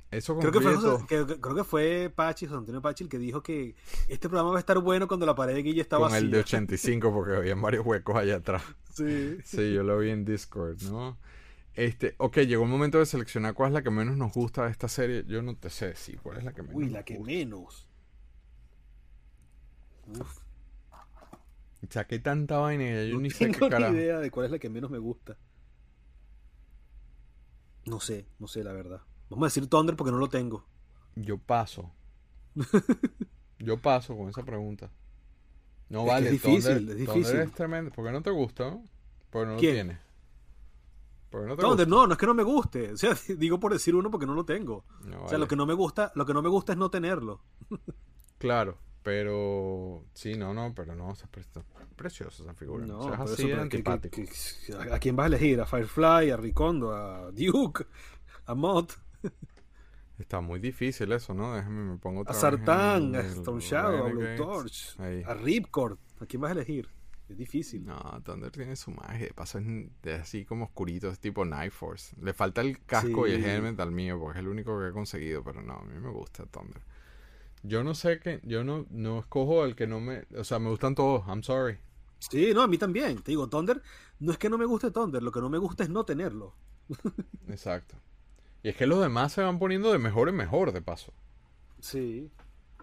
Eso 0.09 0.37
Creo 0.39 0.51
que, 0.53 0.61
fue. 0.61 0.75
José- 0.75 1.05
que- 1.05 1.39
creo 1.41 1.55
que 1.55 1.63
fue 1.65 2.09
Pachi, 2.15 2.45
José 2.45 2.57
Antonio 2.59 2.81
Pachi, 2.81 3.03
el 3.03 3.09
que 3.09 3.19
dijo 3.19 3.43
que 3.43 3.75
este 4.07 4.29
programa 4.29 4.51
va 4.51 4.55
a 4.57 4.59
estar 4.59 4.79
bueno 4.79 5.05
cuando 5.07 5.25
la 5.25 5.35
pared 5.35 5.53
de 5.53 5.63
Guille 5.63 5.81
está 5.81 5.97
Con 5.97 6.03
vacía. 6.05 6.19
el 6.19 6.31
de 6.31 6.39
85 6.39 7.11
porque 7.13 7.35
había 7.35 7.55
varios 7.55 7.85
huecos 7.85 8.15
allá 8.15 8.37
atrás. 8.37 8.63
Sí. 8.93 9.37
Sí, 9.43 9.73
yo 9.73 9.83
lo 9.83 9.99
vi 9.99 10.09
en 10.11 10.23
Discord, 10.23 10.81
¿no? 10.83 11.17
Este, 11.73 12.15
ok, 12.17 12.37
llegó 12.37 12.63
el 12.63 12.69
momento 12.69 12.97
de 12.99 13.05
seleccionar 13.05 13.53
cuál 13.53 13.69
es 13.69 13.73
la 13.73 13.83
que 13.83 13.91
menos 13.91 14.15
nos 14.17 14.33
gusta 14.33 14.63
de 14.65 14.71
esta 14.71 14.87
serie. 14.87 15.23
Yo 15.27 15.41
no 15.43 15.55
te 15.57 15.69
sé 15.69 15.87
decir 15.89 16.19
cuál 16.21 16.37
es 16.37 16.43
la 16.45 16.53
que 16.53 16.61
menos. 16.63 16.75
Uy, 16.77 16.89
la 16.89 17.03
que 17.03 17.15
gusta. 17.17 17.31
menos. 17.31 17.87
Uf, 20.07 20.37
O 21.83 21.87
sea, 21.91 22.07
qué 22.07 22.17
tanta 22.19 22.57
vaina 22.59 23.03
y 23.03 23.09
yo 23.09 23.15
no 23.15 23.21
ni 23.21 23.29
sé 23.29 23.51
qué 23.51 23.69
carajo. 23.69 23.93
idea 23.93 24.19
de 24.19 24.31
cuál 24.31 24.45
es 24.47 24.51
la 24.53 24.57
que 24.59 24.69
menos 24.69 24.89
me 24.89 24.97
gusta. 24.97 25.37
No 27.85 27.99
sé, 27.99 28.25
no 28.39 28.47
sé 28.47 28.63
la 28.63 28.71
verdad. 28.73 29.01
Vamos 29.29 29.43
a 29.43 29.47
decir 29.47 29.67
Thunder 29.67 29.95
porque 29.95 30.11
no 30.11 30.17
lo 30.17 30.29
tengo. 30.29 30.65
Yo 31.15 31.37
paso. 31.37 31.91
yo 33.59 33.77
paso 33.81 34.15
con 34.15 34.29
esa 34.29 34.43
pregunta. 34.43 34.91
No 35.89 36.01
Es 36.01 36.07
vale, 36.07 36.25
es 36.27 36.31
difícil, 36.33 36.63
Thunder, 36.77 36.77
es 36.97 37.05
Thunder 37.05 37.15
difícil. 37.15 37.39
es 37.41 37.51
tremendo. 37.53 37.91
¿Por 37.91 38.05
qué 38.05 38.11
no 38.11 38.21
te 38.21 38.29
gusta? 38.31 38.69
no? 38.71 38.83
Porque 39.29 39.45
no 39.47 39.53
lo 39.53 39.59
¿Quién? 39.59 39.73
tienes. 39.73 39.99
Porque 41.29 41.47
no 41.47 41.55
te 41.55 41.61
Thunder, 41.61 41.85
gusta. 41.87 41.89
no, 42.01 42.07
no 42.07 42.13
es 42.13 42.19
que 42.19 42.25
no 42.25 42.33
me 42.33 42.43
guste. 42.43 42.91
O 42.93 42.97
sea, 42.97 43.15
digo 43.37 43.59
por 43.59 43.73
decir 43.73 43.95
uno 43.95 44.11
porque 44.11 44.25
no 44.25 44.33
lo 44.33 44.45
tengo. 44.45 44.85
No 45.03 45.23
O 45.25 45.29
sea, 45.29 45.37
lo 45.37 45.47
que 45.47 45.55
no 45.55 45.65
me 45.65 45.73
gusta, 45.73 46.11
lo 46.15 46.25
que 46.25 46.33
no 46.33 46.41
me 46.41 46.49
gusta 46.49 46.73
es 46.73 46.77
no 46.77 46.89
tenerlo. 46.89 47.41
Claro, 48.37 48.77
pero 49.03 50.05
sí, 50.13 50.35
no, 50.35 50.53
no, 50.53 50.73
pero 50.75 50.95
no, 50.95 51.11
es 51.13 51.23
pre- 51.27 51.43
preciosa 51.95 52.43
esa 52.43 52.53
figura. 52.53 52.85
No, 52.85 52.99
o 52.99 53.03
sea, 53.03 53.11
es 53.13 53.17
por 53.17 53.25
así 53.31 53.33
eso, 53.33 53.47
de 53.47 53.53
pero 53.55 53.63
que- 53.63 53.69
que- 53.83 53.89
antipático. 53.91 54.15
que- 54.85 54.93
¿a 54.93 54.99
quién 54.99 55.15
vas 55.15 55.23
a 55.25 55.27
elegir? 55.27 55.59
¿A 55.61 55.65
Firefly, 55.65 56.31
a 56.31 56.37
Ricondo, 56.37 56.93
a 56.93 57.31
Duke, 57.31 57.85
a 58.45 58.53
Mott, 58.55 58.93
Está 60.19 60.41
muy 60.41 60.59
difícil 60.59 61.11
eso, 61.11 61.33
¿no? 61.33 61.55
Déjame 61.55 61.91
me 61.91 61.97
pongo 61.97 62.21
otra 62.21 62.33
a 62.33 62.35
Sartán, 62.35 63.15
a 63.15 63.19
Stone 63.19 63.61
Shadow, 63.61 64.07
a 64.07 64.09
Blue. 64.09 64.35
Torch, 64.35 64.99
Ahí. 64.99 65.21
a 65.23 65.33
Ripcord? 65.35 65.99
¿A 66.19 66.25
quién 66.25 66.41
vas 66.41 66.49
a 66.49 66.53
elegir? 66.53 66.89
Es 67.29 67.37
difícil. 67.37 67.85
No, 67.85 67.99
Thunder 68.23 68.51
tiene 68.51 68.75
su 68.75 68.89
magia. 68.91 69.27
De 69.27 69.33
paso 69.33 69.59
es 69.59 70.19
así 70.19 70.45
como 70.45 70.65
oscurito, 70.65 71.09
es 71.09 71.19
tipo 71.19 71.45
Night 71.45 71.71
Force. 71.71 72.15
Le 72.21 72.33
falta 72.33 72.61
el 72.61 72.83
casco 72.83 73.27
y 73.27 73.33
el 73.33 73.43
helmet 73.43 73.79
al 73.79 73.91
mío, 73.91 74.17
porque 74.19 74.39
es 74.39 74.45
el 74.45 74.47
único 74.47 74.79
que 74.79 74.87
he 74.87 74.91
conseguido, 74.91 75.43
pero 75.43 75.61
no, 75.61 75.73
a 75.73 75.83
mí 75.83 75.99
me 75.99 76.09
gusta 76.09 76.45
Thunder. 76.45 76.81
Yo 77.63 77.83
no 77.83 77.93
sé 77.95 78.19
que, 78.19 78.39
yo 78.43 78.63
no, 78.63 78.85
no 78.89 79.19
escojo 79.19 79.65
el 79.65 79.75
que 79.75 79.87
no 79.87 79.99
me, 79.99 80.25
o 80.37 80.43
sea, 80.43 80.57
me 80.57 80.69
gustan 80.69 80.95
todos, 80.95 81.27
I'm 81.27 81.43
sorry. 81.43 81.77
Sí, 82.19 82.51
no, 82.53 82.61
a 82.61 82.67
mí 82.67 82.77
también. 82.77 83.21
Te 83.21 83.31
digo, 83.31 83.49
Thunder, 83.49 83.81
no 84.19 84.31
es 84.31 84.37
que 84.37 84.49
no 84.49 84.57
me 84.57 84.65
guste 84.65 84.91
Thunder, 84.91 85.21
lo 85.21 85.31
que 85.31 85.41
no 85.41 85.49
me 85.49 85.57
gusta 85.57 85.83
es 85.83 85.89
no 85.89 86.05
tenerlo. 86.05 86.55
Exacto. 87.47 87.97
Y 88.67 88.71
es 88.71 88.75
que 88.75 88.85
los 88.85 88.99
demás 88.99 89.31
se 89.31 89.41
van 89.41 89.59
poniendo 89.59 89.93
de 89.93 89.97
mejor 89.97 90.27
en 90.27 90.35
mejor, 90.35 90.73
de 90.73 90.81
paso. 90.81 91.13
Sí. 91.79 92.29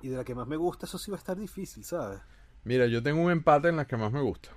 Y 0.00 0.08
de 0.08 0.16
la 0.16 0.24
que 0.24 0.34
más 0.34 0.46
me 0.46 0.56
gusta, 0.56 0.86
eso 0.86 0.96
sí 0.96 1.10
va 1.10 1.18
a 1.18 1.20
estar 1.20 1.36
difícil, 1.36 1.84
¿sabes? 1.84 2.22
Mira, 2.64 2.86
yo 2.86 3.02
tengo 3.02 3.20
un 3.20 3.30
empate 3.30 3.68
en 3.68 3.76
la 3.76 3.86
que 3.86 3.98
más 3.98 4.10
me 4.10 4.22
gusta. 4.22 4.48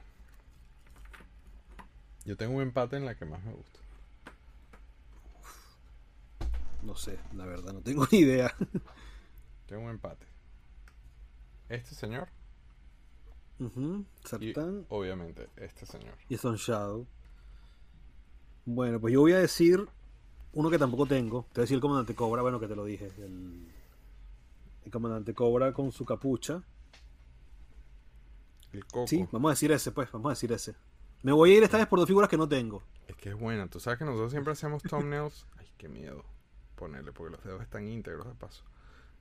Yo 2.23 2.37
tengo 2.37 2.55
un 2.55 2.61
empate 2.61 2.95
en 2.95 3.03
la 3.03 3.15
que 3.17 3.25
más 3.25 3.43
me 3.43 3.51
gusta. 3.51 3.77
No 6.83 6.95
sé, 6.95 7.19
la 7.33 7.45
verdad, 7.45 7.73
no 7.73 7.81
tengo 7.81 8.07
ni 8.13 8.19
idea. 8.19 8.55
Tengo 9.65 9.81
un 9.81 9.89
empate. 9.89 10.25
Este 11.67 11.93
señor. 11.93 12.29
Uh 13.59 14.05
obviamente, 14.87 15.49
este 15.57 15.85
señor. 15.85 16.15
Y 16.29 16.37
Son 16.37 16.55
Shadow. 16.55 17.05
Bueno, 18.63 19.01
pues 19.01 19.13
yo 19.13 19.19
voy 19.19 19.33
a 19.33 19.39
decir 19.39 19.89
uno 20.57 20.71
que 20.71 20.79
tampoco 20.79 21.05
tengo. 21.05 21.43
Te 21.53 21.59
voy 21.59 21.61
a 21.61 21.65
decir 21.65 21.75
el 21.75 21.81
comandante 21.81 22.15
Cobra, 22.15 22.41
bueno, 22.41 22.59
que 22.59 22.67
te 22.67 22.75
lo 22.75 22.83
dije. 22.83 23.11
El, 23.19 23.67
el 24.85 24.91
comandante 24.91 25.35
Cobra 25.35 25.71
con 25.71 25.91
su 25.91 26.03
capucha. 26.03 26.63
El 28.73 28.83
coco. 28.85 29.05
Sí, 29.05 29.27
vamos 29.31 29.49
a 29.49 29.51
decir 29.53 29.71
ese, 29.71 29.91
pues, 29.91 30.11
vamos 30.11 30.25
a 30.25 30.29
decir 30.31 30.51
ese. 30.51 30.73
Me 31.21 31.31
voy 31.31 31.51
a 31.51 31.57
ir 31.57 31.63
esta 31.63 31.77
vez 31.77 31.85
por 31.85 31.99
dos 31.99 32.07
figuras 32.07 32.27
que 32.27 32.37
no 32.37 32.49
tengo. 32.49 32.81
Es 33.07 33.15
que 33.17 33.29
es 33.29 33.39
buena. 33.39 33.67
Tú 33.67 33.79
sabes 33.79 33.99
que 33.99 34.05
nosotros 34.05 34.31
siempre 34.31 34.53
hacemos 34.53 34.81
thumbnails. 34.81 35.45
Ay, 35.59 35.67
qué 35.77 35.89
miedo 35.89 36.25
ponerle, 36.73 37.11
porque 37.11 37.35
los 37.35 37.43
dedos 37.43 37.61
están 37.61 37.87
íntegros 37.87 38.25
de 38.25 38.33
paso. 38.33 38.63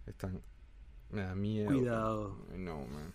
Están. 0.06 0.40
Me 1.10 1.20
da 1.20 1.34
miedo. 1.34 1.68
Cuidado. 1.68 2.39
No, 2.56 2.86
man. 2.86 3.12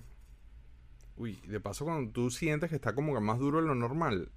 Uy, 1.17 1.41
de 1.47 1.59
paso, 1.59 1.85
cuando 1.85 2.11
tú 2.11 2.29
sientes 2.29 2.69
que 2.69 2.75
está 2.75 2.93
como 2.93 3.15
que 3.15 3.19
más 3.19 3.39
duro 3.39 3.61
de 3.61 3.67
lo 3.67 3.73
normal, 3.73 4.31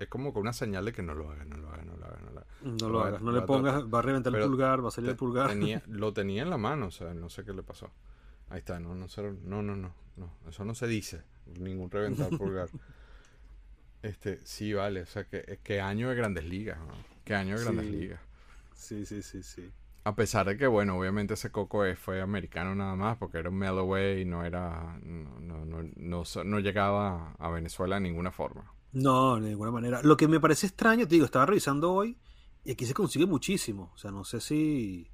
es 0.00 0.08
como 0.08 0.32
que 0.32 0.40
una 0.40 0.52
señal 0.52 0.84
de 0.86 0.92
que 0.92 1.02
no 1.02 1.14
lo 1.14 1.30
hagas, 1.30 1.46
no 1.46 1.56
lo 1.58 1.68
hagas, 1.68 1.86
no 1.86 1.96
lo 1.96 2.06
hagas. 2.06 2.18
No 2.18 2.28
lo 2.30 2.40
hagas, 2.40 2.50
no 2.62 2.88
lo, 2.88 3.00
hagas, 3.02 3.22
no 3.22 3.32
le 3.32 3.42
pongas, 3.42 3.84
va 3.84 3.98
a 4.00 4.02
reventar 4.02 4.34
el 4.34 4.42
pulgar, 4.42 4.82
va 4.82 4.88
a 4.88 4.90
salir 4.90 5.10
el 5.10 5.16
pulgar. 5.16 5.54
lo 5.88 6.12
tenía 6.12 6.42
en 6.42 6.50
la 6.50 6.56
mano, 6.56 6.86
o 6.86 6.90
sea, 6.90 7.14
no 7.14 7.28
sé 7.28 7.44
qué 7.44 7.52
le 7.52 7.62
pasó. 7.62 7.90
Ahí 8.48 8.58
está, 8.58 8.80
no, 8.80 8.94
no, 8.94 9.06
no, 9.06 9.62
no, 9.62 9.76
no, 9.76 9.94
no, 10.16 10.32
eso 10.48 10.64
no 10.64 10.74
se 10.74 10.86
dice, 10.86 11.22
ningún 11.46 11.90
reventar 11.90 12.30
pulgar. 12.30 12.68
Este, 14.02 14.38
sí, 14.46 14.72
vale, 14.72 15.02
o 15.02 15.06
sea, 15.06 15.24
que, 15.24 15.58
que 15.62 15.78
año 15.78 16.08
de 16.08 16.14
grandes 16.14 16.46
ligas, 16.46 16.78
¿no? 16.78 16.94
Qué 17.22 17.34
año 17.34 17.58
de 17.58 17.64
grandes 17.64 17.84
ligas. 17.84 18.20
Sí, 18.74 19.04
sí, 19.04 19.20
sí, 19.20 19.42
sí. 19.42 19.70
A 20.04 20.14
pesar 20.14 20.46
de 20.46 20.56
que, 20.56 20.66
bueno, 20.66 20.98
obviamente 20.98 21.34
ese 21.34 21.50
Coco 21.50 21.84
fue 21.94 22.22
americano 22.22 22.74
nada 22.74 22.96
más, 22.96 23.18
porque 23.18 23.38
era 23.38 23.50
un 23.50 23.56
Melloway 23.56 24.22
y 24.22 24.24
no 24.24 24.44
era. 24.44 24.98
No, 25.02 25.38
no, 25.40 25.64
no, 25.66 26.24
no, 26.44 26.60
llegaba 26.60 27.34
a 27.38 27.50
Venezuela 27.50 27.96
de 27.96 28.00
ninguna 28.00 28.32
forma. 28.32 28.72
No, 28.92 29.36
de 29.36 29.50
ninguna 29.50 29.70
manera. 29.70 30.02
Lo 30.02 30.16
que 30.16 30.28
me 30.28 30.40
parece 30.40 30.66
extraño, 30.66 31.06
te 31.06 31.14
digo, 31.14 31.24
estaba 31.24 31.46
revisando 31.46 31.92
hoy 31.92 32.18
y 32.64 32.72
aquí 32.72 32.86
se 32.86 32.94
consigue 32.94 33.26
muchísimo. 33.26 33.92
O 33.94 33.98
sea, 33.98 34.10
no 34.10 34.24
sé 34.24 34.40
si. 34.40 35.10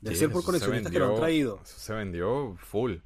Debe 0.00 0.16
ser 0.16 0.30
por 0.30 0.44
coleccionistas 0.44 0.90
que 0.90 0.98
lo 0.98 1.10
han 1.10 1.16
traído. 1.16 1.60
Eso 1.62 1.78
se 1.78 1.94
vendió 1.94 2.56
full. 2.58 2.96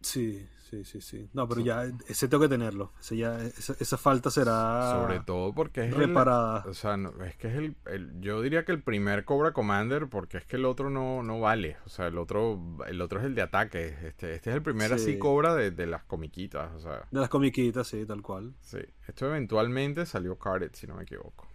Sí, 0.00 0.46
Sí, 0.74 0.84
sí, 0.84 1.00
sí. 1.00 1.28
No, 1.32 1.48
pero 1.48 1.60
ya 1.60 1.84
ese 2.08 2.26
tengo 2.26 2.42
que 2.42 2.48
tenerlo. 2.48 2.92
Ese 2.98 3.16
ya, 3.16 3.40
esa, 3.40 3.96
falta 3.96 4.30
será. 4.30 4.90
Sobre 4.90 5.20
todo 5.20 5.54
porque 5.54 5.86
es. 5.86 5.94
Reparada. 5.94 6.64
o 6.66 6.74
sea, 6.74 6.98
es 7.26 7.36
que 7.36 7.48
es 7.48 7.54
el, 7.86 8.20
Yo 8.20 8.42
diría 8.42 8.64
que 8.64 8.72
el 8.72 8.82
primer 8.82 9.24
Cobra 9.24 9.52
Commander, 9.52 10.08
porque 10.08 10.38
es 10.38 10.46
que 10.46 10.56
el 10.56 10.64
otro 10.64 10.90
no, 10.90 11.22
no 11.22 11.38
vale. 11.38 11.76
O 11.86 11.88
sea, 11.88 12.08
el 12.08 12.18
otro 12.18 12.60
el 12.88 13.00
otro 13.00 13.20
es 13.20 13.26
el 13.26 13.36
de 13.36 13.42
ataque. 13.42 13.96
Este, 14.02 14.34
este 14.34 14.50
es 14.50 14.56
el 14.56 14.62
primer 14.62 14.92
así 14.92 15.18
Cobra 15.18 15.54
de, 15.54 15.86
las 15.86 16.02
comiquitas. 16.04 16.72
O 16.74 16.80
sea. 16.80 17.06
De 17.10 17.20
las 17.20 17.28
comiquitas, 17.28 17.86
sí, 17.86 18.04
tal 18.04 18.22
cual. 18.22 18.54
Sí. 18.60 18.78
Esto 19.06 19.26
eventualmente 19.26 20.06
salió 20.06 20.38
Carded, 20.38 20.70
si 20.72 20.86
no 20.88 20.96
me 20.96 21.04
equivoco. 21.04 21.46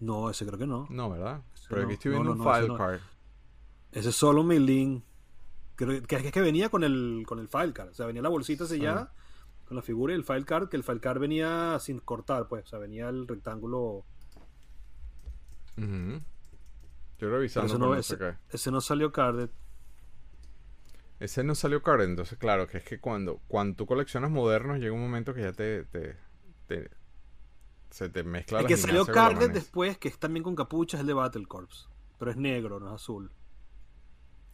No, 0.00 0.30
ese 0.30 0.44
creo 0.44 0.58
que 0.58 0.66
no. 0.66 0.86
No, 0.90 1.10
¿verdad? 1.10 1.42
pero 1.68 1.82
aquí 1.82 1.94
estoy 1.94 2.10
viendo 2.10 2.32
un 2.32 2.42
file 2.42 2.76
card. 2.76 3.00
Ese 3.92 4.08
es 4.08 4.16
solo 4.16 4.42
mi 4.42 4.58
link 4.58 5.04
que, 5.76 6.16
es 6.16 6.32
que 6.32 6.40
venía 6.40 6.68
con 6.68 6.84
el, 6.84 7.24
con 7.26 7.38
el 7.38 7.48
file 7.48 7.72
card. 7.72 7.90
O 7.90 7.94
sea, 7.94 8.06
venía 8.06 8.22
la 8.22 8.28
bolsita 8.28 8.66
sellada 8.66 9.12
con 9.66 9.76
la 9.76 9.82
figura 9.82 10.12
y 10.12 10.16
el 10.16 10.24
file 10.24 10.44
card, 10.44 10.68
que 10.68 10.76
el 10.76 10.84
file 10.84 11.00
card 11.00 11.18
venía 11.18 11.78
sin 11.80 11.98
cortar, 12.00 12.48
pues. 12.48 12.64
O 12.64 12.66
sea, 12.66 12.78
venía 12.78 13.08
el 13.08 13.26
rectángulo. 13.26 14.04
Yo 15.76 17.30
revisando 17.30 17.66
ese 17.66 17.78
no, 17.78 17.94
ese, 17.94 18.36
ese 18.50 18.70
no 18.70 18.80
salió 18.80 19.12
carded. 19.12 19.50
Ese 21.18 21.42
no 21.42 21.54
salió 21.54 21.82
carded, 21.82 22.06
entonces 22.06 22.38
claro, 22.38 22.66
que 22.66 22.78
es 22.78 22.84
que 22.84 23.00
cuando, 23.00 23.40
cuando 23.48 23.76
tú 23.76 23.86
coleccionas 23.86 24.30
modernos 24.30 24.78
llega 24.78 24.92
un 24.92 25.00
momento 25.00 25.32
que 25.32 25.42
ya 25.42 25.52
te, 25.52 25.84
te, 25.84 26.16
se 27.90 28.08
te 28.08 28.24
mezcla 28.24 28.60
El 28.60 28.66
que 28.66 28.76
salió 28.76 29.06
carded 29.06 29.50
después, 29.50 29.96
que 29.96 30.08
es 30.08 30.18
también 30.18 30.42
con 30.42 30.54
capuchas, 30.54 30.98
es 30.98 31.00
el 31.02 31.06
de 31.06 31.14
Battle 31.14 31.46
Corps. 31.46 31.88
Pero 32.18 32.30
es 32.30 32.36
negro, 32.36 32.78
no 32.78 32.88
es 32.88 32.94
azul 32.94 33.30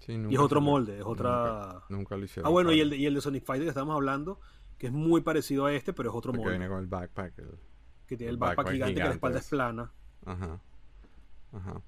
y 0.09 0.35
es 0.35 0.41
otro 0.41 0.61
molde, 0.61 0.99
es 0.99 1.05
otra. 1.05 1.83
Nunca, 1.89 2.17
lo 2.17 2.25
hicieron. 2.25 2.47
Ah, 2.47 2.51
bueno, 2.51 2.73
y 2.73 2.81
el, 2.81 2.91
de, 2.91 2.97
y 2.97 3.07
el 3.07 3.15
de 3.15 3.21
Sonic 3.21 3.45
Fighter 3.45 3.65
que 3.65 3.71
estamos 3.71 3.95
hablando, 3.95 4.41
que 4.79 4.87
es 4.87 4.93
muy 4.93 5.21
parecido 5.21 5.67
a 5.67 5.73
este, 5.73 5.93
pero 5.93 6.11
es 6.11 6.17
otro 6.17 6.33
molde. 6.33 6.45
Que 6.45 6.51
viene 6.51 6.69
con 6.69 6.81
el 6.81 6.87
backpack. 6.87 7.35
que 8.07 8.17
tiene 8.17 8.31
el 8.31 8.37
backpack, 8.37 8.71
gigante, 8.71 8.95
que 8.95 9.01
la 9.01 9.13
espalda 9.13 9.39
es 9.39 9.49
plana. 9.49 9.93
Ajá. 10.25 10.61
Ajá. 11.53 11.83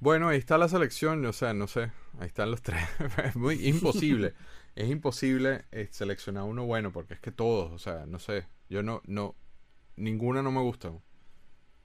Bueno, 0.00 0.28
ahí 0.28 0.38
está 0.38 0.58
la 0.58 0.68
selección, 0.68 1.24
o 1.26 1.32
sea, 1.32 1.54
no 1.54 1.66
sé, 1.66 1.90
ahí 2.20 2.28
están 2.28 2.50
los 2.50 2.62
tres. 2.62 2.80
es 3.24 3.34
muy 3.34 3.66
imposible. 3.66 4.34
es 4.76 4.88
imposible 4.90 5.64
eh, 5.72 5.88
seleccionar 5.90 6.44
uno 6.44 6.64
bueno, 6.66 6.92
porque 6.92 7.14
es 7.14 7.20
que 7.20 7.32
todos, 7.32 7.72
o 7.72 7.78
sea, 7.78 8.06
no 8.06 8.20
sé, 8.20 8.46
yo 8.68 8.82
no, 8.84 9.02
no, 9.06 9.34
ninguna 9.96 10.42
no 10.42 10.52
me 10.52 10.60
gusta. 10.60 10.92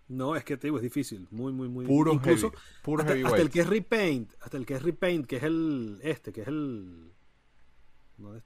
No, 0.08 0.36
es 0.36 0.44
que 0.44 0.58
te 0.58 0.68
digo, 0.68 0.78
es 0.78 0.84
difícil. 0.84 1.28
Muy, 1.32 1.54
muy, 1.54 1.70
muy 1.70 1.86
Puro 1.86 2.14
Incluso, 2.14 2.52
heavy, 2.52 2.64
puro 2.84 3.04
hasta, 3.04 3.14
hasta 3.28 3.42
el 3.42 3.50
que 3.50 3.62
es 3.62 3.68
repaint, 3.68 4.32
hasta 4.42 4.58
el 4.58 4.66
que 4.66 4.76
es 4.76 4.84
repaint, 4.84 5.26
que 5.26 5.38
es 5.38 5.44
el 5.44 6.00
este, 6.04 6.32
que 6.34 6.42
es 6.42 6.48
el 6.48 7.14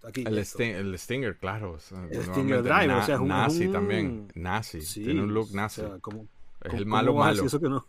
Aquí, 0.03 0.23
el, 0.25 0.37
el, 0.37 0.97
Stinger, 0.97 1.37
claro. 1.37 1.77
El 2.09 2.23
Stinger 2.23 2.63
Drive, 2.63 2.93
o 2.93 3.03
sea, 3.03 3.15
es 3.15 3.21
un 3.21 3.27
nazi 3.27 3.67
también, 3.67 4.27
nazi, 4.33 4.79
tiene 4.79 5.21
un 5.21 5.33
look 5.33 5.53
nazi. 5.53 5.81
es 6.61 6.73
el 6.73 6.85
malo 6.85 7.13
malo. 7.13 7.45
Eso 7.45 7.59
que 7.59 7.69
no? 7.69 7.85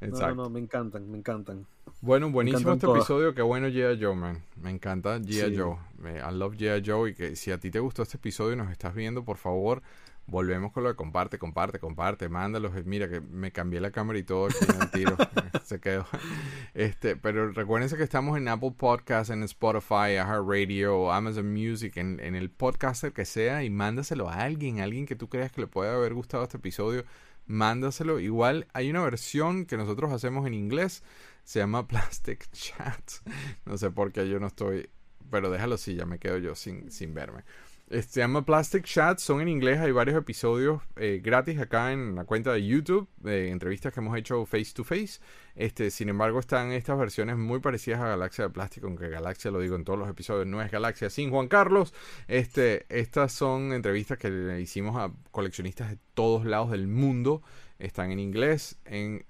Exacto. 0.00 0.34
No, 0.36 0.44
no, 0.44 0.50
me 0.50 0.60
encantan, 0.60 1.10
me 1.10 1.18
encantan. 1.18 1.66
Bueno, 2.00 2.30
buenísimo 2.30 2.72
este 2.72 2.86
episodio. 2.86 3.34
Qué 3.34 3.42
bueno 3.42 3.66
G.I. 3.66 4.00
Joe, 4.00 4.14
man. 4.14 4.44
Me 4.54 4.70
encanta 4.70 5.18
G.I. 5.18 5.56
Joe. 5.56 5.76
I 6.04 6.32
love 6.32 6.54
G.I. 6.54 6.88
Joe. 6.88 7.10
Y 7.10 7.14
que 7.14 7.34
si 7.34 7.50
a 7.50 7.58
ti 7.58 7.72
te 7.72 7.80
gustó 7.80 8.04
este 8.04 8.16
episodio 8.16 8.52
y 8.52 8.56
nos 8.56 8.70
estás 8.70 8.94
viendo, 8.94 9.24
por 9.24 9.38
favor, 9.38 9.82
volvemos 10.28 10.72
con 10.72 10.82
lo 10.82 10.90
de 10.90 10.94
comparte, 10.94 11.38
comparte, 11.38 11.78
comparte, 11.78 12.28
mándalos. 12.28 12.72
Mira 12.84 13.08
que 13.08 13.20
me 13.20 13.50
cambié 13.50 13.80
la 13.80 13.90
cámara 13.90 14.18
y 14.18 14.22
todo 14.22 14.46
aquí 14.46 14.56
en 14.68 14.82
el 14.82 14.90
tiro. 14.90 15.16
Se 15.64 15.80
quedó. 15.80 16.06
Este, 16.74 17.16
pero 17.16 17.50
recuérdense 17.52 17.96
que 17.96 18.02
estamos 18.02 18.36
en 18.36 18.46
Apple 18.48 18.74
Podcasts, 18.76 19.30
en 19.30 19.42
Spotify, 19.42 20.18
Radio, 20.18 21.10
Amazon 21.10 21.52
Music, 21.52 21.96
en, 21.96 22.20
en 22.20 22.34
el 22.34 22.50
podcaster 22.50 23.12
que 23.12 23.24
sea 23.24 23.64
y 23.64 23.70
mándaselo 23.70 24.28
a 24.28 24.42
alguien, 24.42 24.80
alguien 24.80 25.06
que 25.06 25.16
tú 25.16 25.28
creas 25.28 25.50
que 25.50 25.62
le 25.62 25.66
puede 25.66 25.90
haber 25.90 26.14
gustado 26.14 26.44
este 26.44 26.58
episodio. 26.58 27.04
Mándaselo. 27.46 28.20
Igual 28.20 28.66
hay 28.74 28.90
una 28.90 29.02
versión 29.02 29.64
que 29.64 29.78
nosotros 29.78 30.12
hacemos 30.12 30.46
en 30.46 30.52
inglés. 30.52 31.02
Se 31.44 31.58
llama 31.60 31.86
Plastic 31.88 32.50
Chat. 32.52 33.10
No 33.64 33.78
sé 33.78 33.90
por 33.90 34.12
qué 34.12 34.28
yo 34.28 34.38
no 34.38 34.48
estoy. 34.48 34.90
Pero 35.30 35.50
déjalo 35.50 35.74
así, 35.74 35.94
ya 35.94 36.06
me 36.06 36.18
quedo 36.18 36.38
yo 36.38 36.54
sin, 36.54 36.90
sin 36.90 37.14
verme. 37.14 37.44
Este, 37.90 38.12
se 38.12 38.20
llama 38.20 38.44
Plastic 38.44 38.84
Chat, 38.84 39.18
son 39.18 39.40
en 39.40 39.48
inglés, 39.48 39.80
hay 39.80 39.92
varios 39.92 40.18
episodios 40.18 40.82
eh, 40.96 41.22
gratis 41.24 41.58
acá 41.58 41.90
en 41.90 42.16
la 42.16 42.24
cuenta 42.24 42.52
de 42.52 42.66
YouTube, 42.66 43.08
de 43.16 43.48
entrevistas 43.48 43.94
que 43.94 44.00
hemos 44.00 44.14
hecho 44.18 44.44
face 44.44 44.72
to 44.74 44.84
face. 44.84 45.20
Este, 45.54 45.90
sin 45.90 46.10
embargo, 46.10 46.38
están 46.38 46.70
estas 46.72 46.98
versiones 46.98 47.38
muy 47.38 47.60
parecidas 47.60 48.00
a 48.00 48.08
Galaxia 48.08 48.44
de 48.44 48.50
Plástico, 48.50 48.88
aunque 48.88 49.08
Galaxia, 49.08 49.50
lo 49.50 49.60
digo 49.60 49.74
en 49.74 49.84
todos 49.84 49.98
los 49.98 50.08
episodios, 50.10 50.46
no 50.46 50.60
es 50.60 50.70
Galaxia 50.70 51.08
sin 51.08 51.30
Juan 51.30 51.48
Carlos. 51.48 51.94
Este, 52.26 52.84
estas 52.90 53.32
son 53.32 53.72
entrevistas 53.72 54.18
que 54.18 54.28
le 54.28 54.60
hicimos 54.60 54.94
a 54.96 55.10
coleccionistas 55.30 55.88
de 55.88 55.98
todos 56.12 56.44
lados 56.44 56.70
del 56.70 56.88
mundo. 56.88 57.42
Están 57.78 58.10
en 58.12 58.18
inglés 58.18 58.78
en 58.84 59.24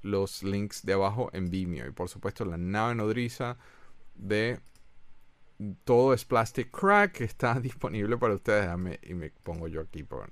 los 0.00 0.42
links 0.42 0.86
de 0.86 0.94
abajo 0.94 1.28
en 1.34 1.50
Vimeo. 1.50 1.86
Y 1.86 1.90
por 1.90 2.08
supuesto, 2.08 2.46
la 2.46 2.56
nave 2.56 2.94
nodriza 2.94 3.58
de 4.14 4.58
todo 5.84 6.14
es 6.14 6.24
Plastic 6.24 6.70
Crack, 6.70 7.20
está 7.20 7.60
disponible 7.60 8.16
para 8.16 8.34
ustedes. 8.34 8.68
y 9.02 9.14
me 9.14 9.30
pongo 9.30 9.68
yo 9.68 9.80
aquí, 9.80 10.02
por, 10.02 10.28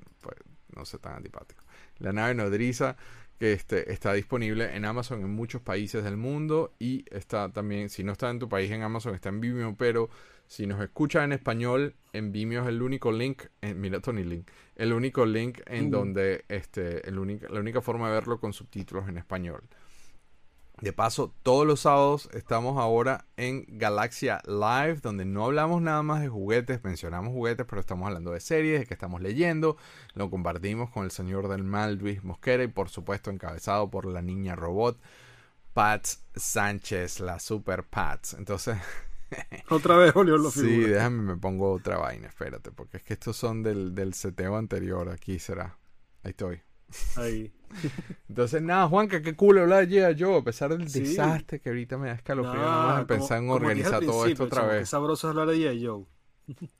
no 0.74 0.84
sé 0.84 0.98
tan 0.98 1.16
antipático. 1.16 1.62
La 1.98 2.12
nave 2.12 2.34
nodriza, 2.34 2.96
que 3.38 3.52
este, 3.52 3.92
está 3.92 4.12
disponible 4.12 4.76
en 4.76 4.84
Amazon 4.84 5.20
en 5.22 5.30
muchos 5.30 5.60
países 5.62 6.04
del 6.04 6.16
mundo 6.16 6.74
y 6.78 7.04
está 7.10 7.52
también, 7.52 7.88
si 7.88 8.04
no 8.04 8.12
está 8.12 8.30
en 8.30 8.38
tu 8.38 8.48
país 8.48 8.70
en 8.70 8.82
Amazon, 8.82 9.14
está 9.14 9.30
en 9.30 9.40
Vimeo, 9.40 9.74
pero 9.76 10.10
si 10.46 10.66
nos 10.66 10.80
escucha 10.80 11.24
en 11.24 11.32
español, 11.32 11.96
en 12.12 12.30
Vimeo 12.30 12.62
es 12.62 12.68
el 12.68 12.82
único 12.82 13.10
link, 13.10 13.44
en, 13.60 13.80
mira 13.80 14.00
Tony 14.00 14.22
Link, 14.22 14.48
el 14.76 14.92
único 14.92 15.26
link 15.26 15.60
en 15.66 15.86
Uh. 15.86 15.90
donde, 15.90 16.44
este, 16.48 17.08
el 17.08 17.18
única, 17.18 17.48
la 17.48 17.58
única 17.58 17.80
forma 17.80 18.08
de 18.08 18.14
verlo 18.14 18.38
con 18.38 18.52
subtítulos 18.52 19.08
en 19.08 19.18
español. 19.18 19.62
De 20.80 20.92
paso, 20.92 21.32
todos 21.42 21.64
los 21.66 21.80
sábados 21.80 22.28
estamos 22.32 22.76
ahora 22.76 23.26
en 23.36 23.64
Galaxia 23.68 24.40
Live, 24.46 25.00
donde 25.00 25.24
no 25.24 25.44
hablamos 25.44 25.80
nada 25.80 26.02
más 26.02 26.22
de 26.22 26.28
juguetes, 26.28 26.82
mencionamos 26.82 27.32
juguetes, 27.32 27.66
pero 27.68 27.80
estamos 27.80 28.06
hablando 28.06 28.32
de 28.32 28.40
series, 28.40 28.80
de 28.80 28.86
que 28.86 28.94
estamos 28.94 29.20
leyendo. 29.20 29.76
Lo 30.14 30.28
compartimos 30.28 30.90
con 30.90 31.04
el 31.04 31.12
señor 31.12 31.48
del 31.48 31.62
mal, 31.62 31.96
Luis 31.96 32.24
Mosquera, 32.24 32.64
y 32.64 32.68
por 32.68 32.88
supuesto 32.88 33.30
encabezado 33.30 33.90
por 33.90 34.06
la 34.06 34.22
niña 34.22 34.56
robot, 34.56 35.00
Pats 35.72 36.24
Sánchez, 36.34 37.20
la 37.20 37.38
super 37.38 37.84
Pats. 37.84 38.34
Entonces, 38.34 38.76
Otra 39.68 39.96
vez 39.96 40.12
Julio 40.12 40.36
lo 40.36 40.50
sí, 40.50 40.80
déjame, 40.80 41.22
me 41.22 41.36
pongo 41.36 41.72
otra 41.72 41.98
vaina, 41.98 42.28
espérate, 42.28 42.70
porque 42.70 42.98
es 42.98 43.02
que 43.02 43.14
estos 43.14 43.36
son 43.36 43.62
del, 43.62 43.94
del 43.94 44.14
seteo 44.14 44.56
anterior, 44.56 45.08
aquí 45.08 45.38
será. 45.38 45.78
Ahí 46.22 46.30
estoy. 46.30 46.62
Ahí. 47.16 47.52
Entonces, 48.28 48.62
nada, 48.62 48.88
Juanca, 48.88 49.22
qué 49.22 49.34
cool 49.34 49.58
hablar 49.58 49.86
de 49.88 50.14
yo, 50.14 50.36
a 50.36 50.44
pesar 50.44 50.76
del 50.76 50.88
Sí. 50.88 51.00
desastre 51.00 51.60
que 51.60 51.68
ahorita 51.70 51.98
me 51.98 52.08
da 52.08 52.14
escalofrío 52.14 52.62
No, 52.62 52.70
nomás 52.72 52.88
de 53.00 53.06
como- 53.06 53.06
pensar 53.06 53.38
en 53.42 53.50
organizar 53.50 54.00
todo 54.04 54.26
esto 54.26 54.44
otra 54.44 54.60
chamo, 54.60 54.70
Qué 54.72 54.76
vez. 54.78 54.88
sabroso 54.88 55.28
hablar 55.28 55.48
de. 55.48 55.80
Joe. 55.84 56.04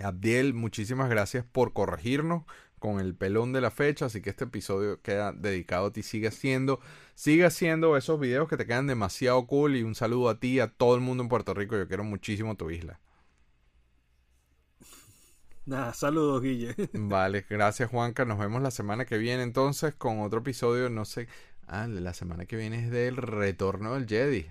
Abdiel, 0.00 0.52
muchísimas 0.54 1.08
gracias 1.08 1.44
por 1.50 1.72
corregirnos 1.72 2.44
con 2.78 3.00
el 3.00 3.14
pelón 3.14 3.52
de 3.54 3.62
la 3.62 3.70
fecha, 3.70 4.04
así 4.06 4.20
que 4.20 4.28
este 4.30 4.44
episodio 4.44 5.00
queda 5.00 5.32
dedicado 5.32 5.86
a 5.86 5.92
ti, 5.92 6.02
sigue 6.02 6.28
haciendo, 6.28 6.78
sigue 7.14 7.46
haciendo 7.46 7.96
esos 7.96 8.20
videos 8.20 8.48
que 8.48 8.58
te 8.58 8.66
quedan 8.66 8.86
demasiado 8.86 9.46
cool 9.46 9.74
y 9.76 9.82
un 9.82 9.94
saludo 9.94 10.28
a 10.28 10.38
ti 10.38 10.48
y 10.56 10.60
a 10.60 10.68
todo 10.68 10.94
el 10.94 11.00
mundo 11.00 11.22
en 11.22 11.30
Puerto 11.30 11.54
Rico, 11.54 11.76
yo 11.76 11.88
quiero 11.88 12.04
muchísimo 12.04 12.54
tu 12.56 12.70
isla. 12.70 13.00
Nada, 15.66 15.92
saludos, 15.94 16.42
Guille. 16.42 16.74
Vale, 16.94 17.44
gracias 17.48 17.90
Juanca, 17.90 18.24
nos 18.24 18.38
vemos 18.38 18.62
la 18.62 18.70
semana 18.70 19.04
que 19.04 19.18
viene 19.18 19.42
entonces 19.42 19.94
con 19.94 20.20
otro 20.20 20.38
episodio, 20.40 20.88
no 20.90 21.04
sé, 21.04 21.28
ah, 21.66 21.88
la 21.88 22.14
semana 22.14 22.46
que 22.46 22.56
viene 22.56 22.84
es 22.84 22.90
del 22.90 23.16
retorno 23.16 23.94
del 23.94 24.06
Jedi. 24.06 24.46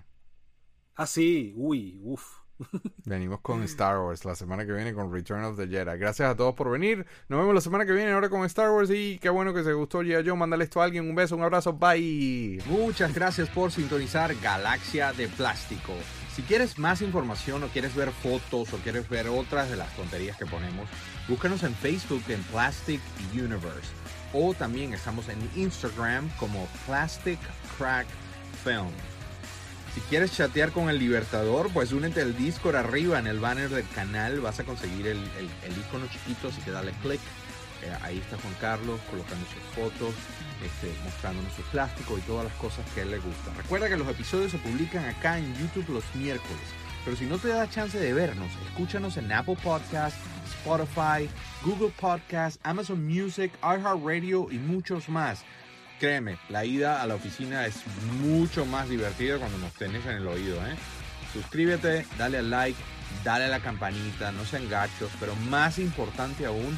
ah, 0.96 1.08
sí, 1.08 1.54
uy, 1.56 2.00
uff. 2.04 2.46
Venimos 3.06 3.42
con 3.42 3.64
Star 3.64 3.98
Wars 4.00 4.24
la 4.26 4.36
semana 4.36 4.66
que 4.66 4.72
viene 4.72 4.94
con 4.94 5.12
Return 5.12 5.44
of 5.44 5.58
the 5.58 5.68
Jedi. 5.68 5.98
Gracias 5.98 6.30
a 6.30 6.36
todos 6.36 6.54
por 6.56 6.70
venir. 6.72 7.06
Nos 7.28 7.40
vemos 7.40 7.54
la 7.54 7.62
semana 7.62 7.86
que 7.86 7.92
viene 7.92 8.12
ahora 8.12 8.30
con 8.30 8.46
Star 8.46 8.70
Wars 8.72 8.90
y 8.92 9.20
qué 9.20 9.30
bueno 9.30 9.54
que 9.54 9.64
se 9.64 9.74
gustó 9.74 10.04
ya 10.04 10.22
yo. 10.22 10.36
Mándale 10.38 10.64
esto 10.64 10.82
a 10.82 10.86
alguien. 10.86 11.10
Un 11.10 11.16
beso, 11.16 11.36
un 11.36 11.44
abrazo. 11.44 11.74
Bye. 11.74 12.64
Muchas 12.68 13.14
gracias 13.14 13.50
por 13.50 13.72
sintonizar 13.72 14.34
Galaxia 14.36 15.12
de 15.12 15.28
Plástico. 15.28 15.94
Si 16.36 16.42
quieres 16.42 16.78
más 16.78 17.02
información 17.02 17.64
o 17.64 17.70
quieres 17.70 17.96
ver 17.96 18.12
fotos 18.12 18.74
o 18.74 18.78
quieres 18.80 19.08
ver 19.08 19.30
otras 19.30 19.70
de 19.70 19.78
las 19.78 19.96
tonterías 19.96 20.36
que 20.36 20.46
ponemos, 20.46 20.90
búscanos 21.30 21.64
en 21.64 21.74
Facebook 21.74 22.24
en 22.28 22.44
Plastic 22.44 23.00
Universe. 23.32 23.90
O 24.34 24.54
también 24.54 24.94
estamos 24.94 25.30
en 25.30 25.38
Instagram 25.56 26.30
como 26.38 26.68
Plastic 26.86 27.40
Crack 27.78 28.06
Film. 28.66 28.92
Si 29.94 30.02
quieres 30.02 30.34
chatear 30.34 30.74
con 30.74 30.90
el 30.90 31.00
Libertador, 31.00 31.72
pues 31.72 31.94
únete 31.94 32.22
al 32.22 32.36
Discord 32.36 32.76
arriba 32.76 33.18
en 33.18 33.28
el 33.28 33.40
banner 33.40 33.70
del 33.70 33.88
canal. 33.96 34.42
Vas 34.42 34.60
a 34.60 34.66
conseguir 34.66 35.08
el, 35.08 35.20
icono 35.88 36.06
chiquito, 36.08 36.50
así 36.50 36.60
que 36.64 36.72
dale 36.72 36.92
click. 37.02 37.22
Eh, 37.82 37.98
ahí 38.02 38.18
está 38.18 38.36
Juan 38.36 38.56
Carlos 38.60 39.00
colocando 39.10 39.46
sus 39.46 39.64
fotos, 39.74 40.14
este, 40.64 40.94
mostrándonos 41.04 41.54
su 41.54 41.62
plástico 41.64 42.18
y 42.18 42.22
todas 42.22 42.46
las 42.46 42.54
cosas 42.56 42.86
que 42.94 43.02
a 43.02 43.04
él 43.04 43.12
le 43.12 43.20
gustan. 43.20 43.56
Recuerda 43.58 43.90
que 43.90 43.98
los 43.98 44.08
episodios 44.08 44.52
se 44.52 44.58
publican 44.58 45.06
acá 45.06 45.38
en 45.38 45.54
YouTube 45.56 45.90
los 45.90 46.04
miércoles. 46.16 46.62
Pero 47.04 47.18
si 47.18 47.26
no 47.26 47.38
te 47.38 47.50
da 47.50 47.70
chance 47.70 48.00
de 48.00 48.14
vernos, 48.14 48.52
escúchanos 48.68 49.18
en 49.18 49.32
Apple 49.32 49.58
Podcasts, 49.64 50.20
Spotify, 50.60 51.30
Google 51.64 51.94
Podcasts, 52.00 52.60
Amazon 52.64 53.06
Music, 53.06 53.52
iHeartRadio 53.62 54.48
y 54.50 54.58
muchos 54.58 55.08
más. 55.08 55.44
Créeme, 56.00 56.38
la 56.50 56.66
ida 56.66 57.02
a 57.02 57.08
la 57.08 57.16
oficina 57.16 57.68
es 57.68 57.76
mucho 58.22 58.66
más 58.66 58.90
divertida 58.90 59.38
cuando 59.38 59.60
nos 59.60 59.72
tenés 59.74 60.04
en 60.08 60.18
el 60.18 60.28
oído, 60.28 60.58
¿eh? 60.66 60.76
Suscríbete, 61.32 62.08
dale 62.18 62.40
al 62.40 62.50
like, 62.50 62.80
dale 63.24 63.46
a 63.46 63.50
la 63.50 63.60
campanita, 63.60 64.32
no 64.32 64.44
sean 64.44 64.68
gachos, 64.68 65.12
pero 65.20 65.36
más 65.50 65.78
importante 65.80 66.46
aún, 66.46 66.78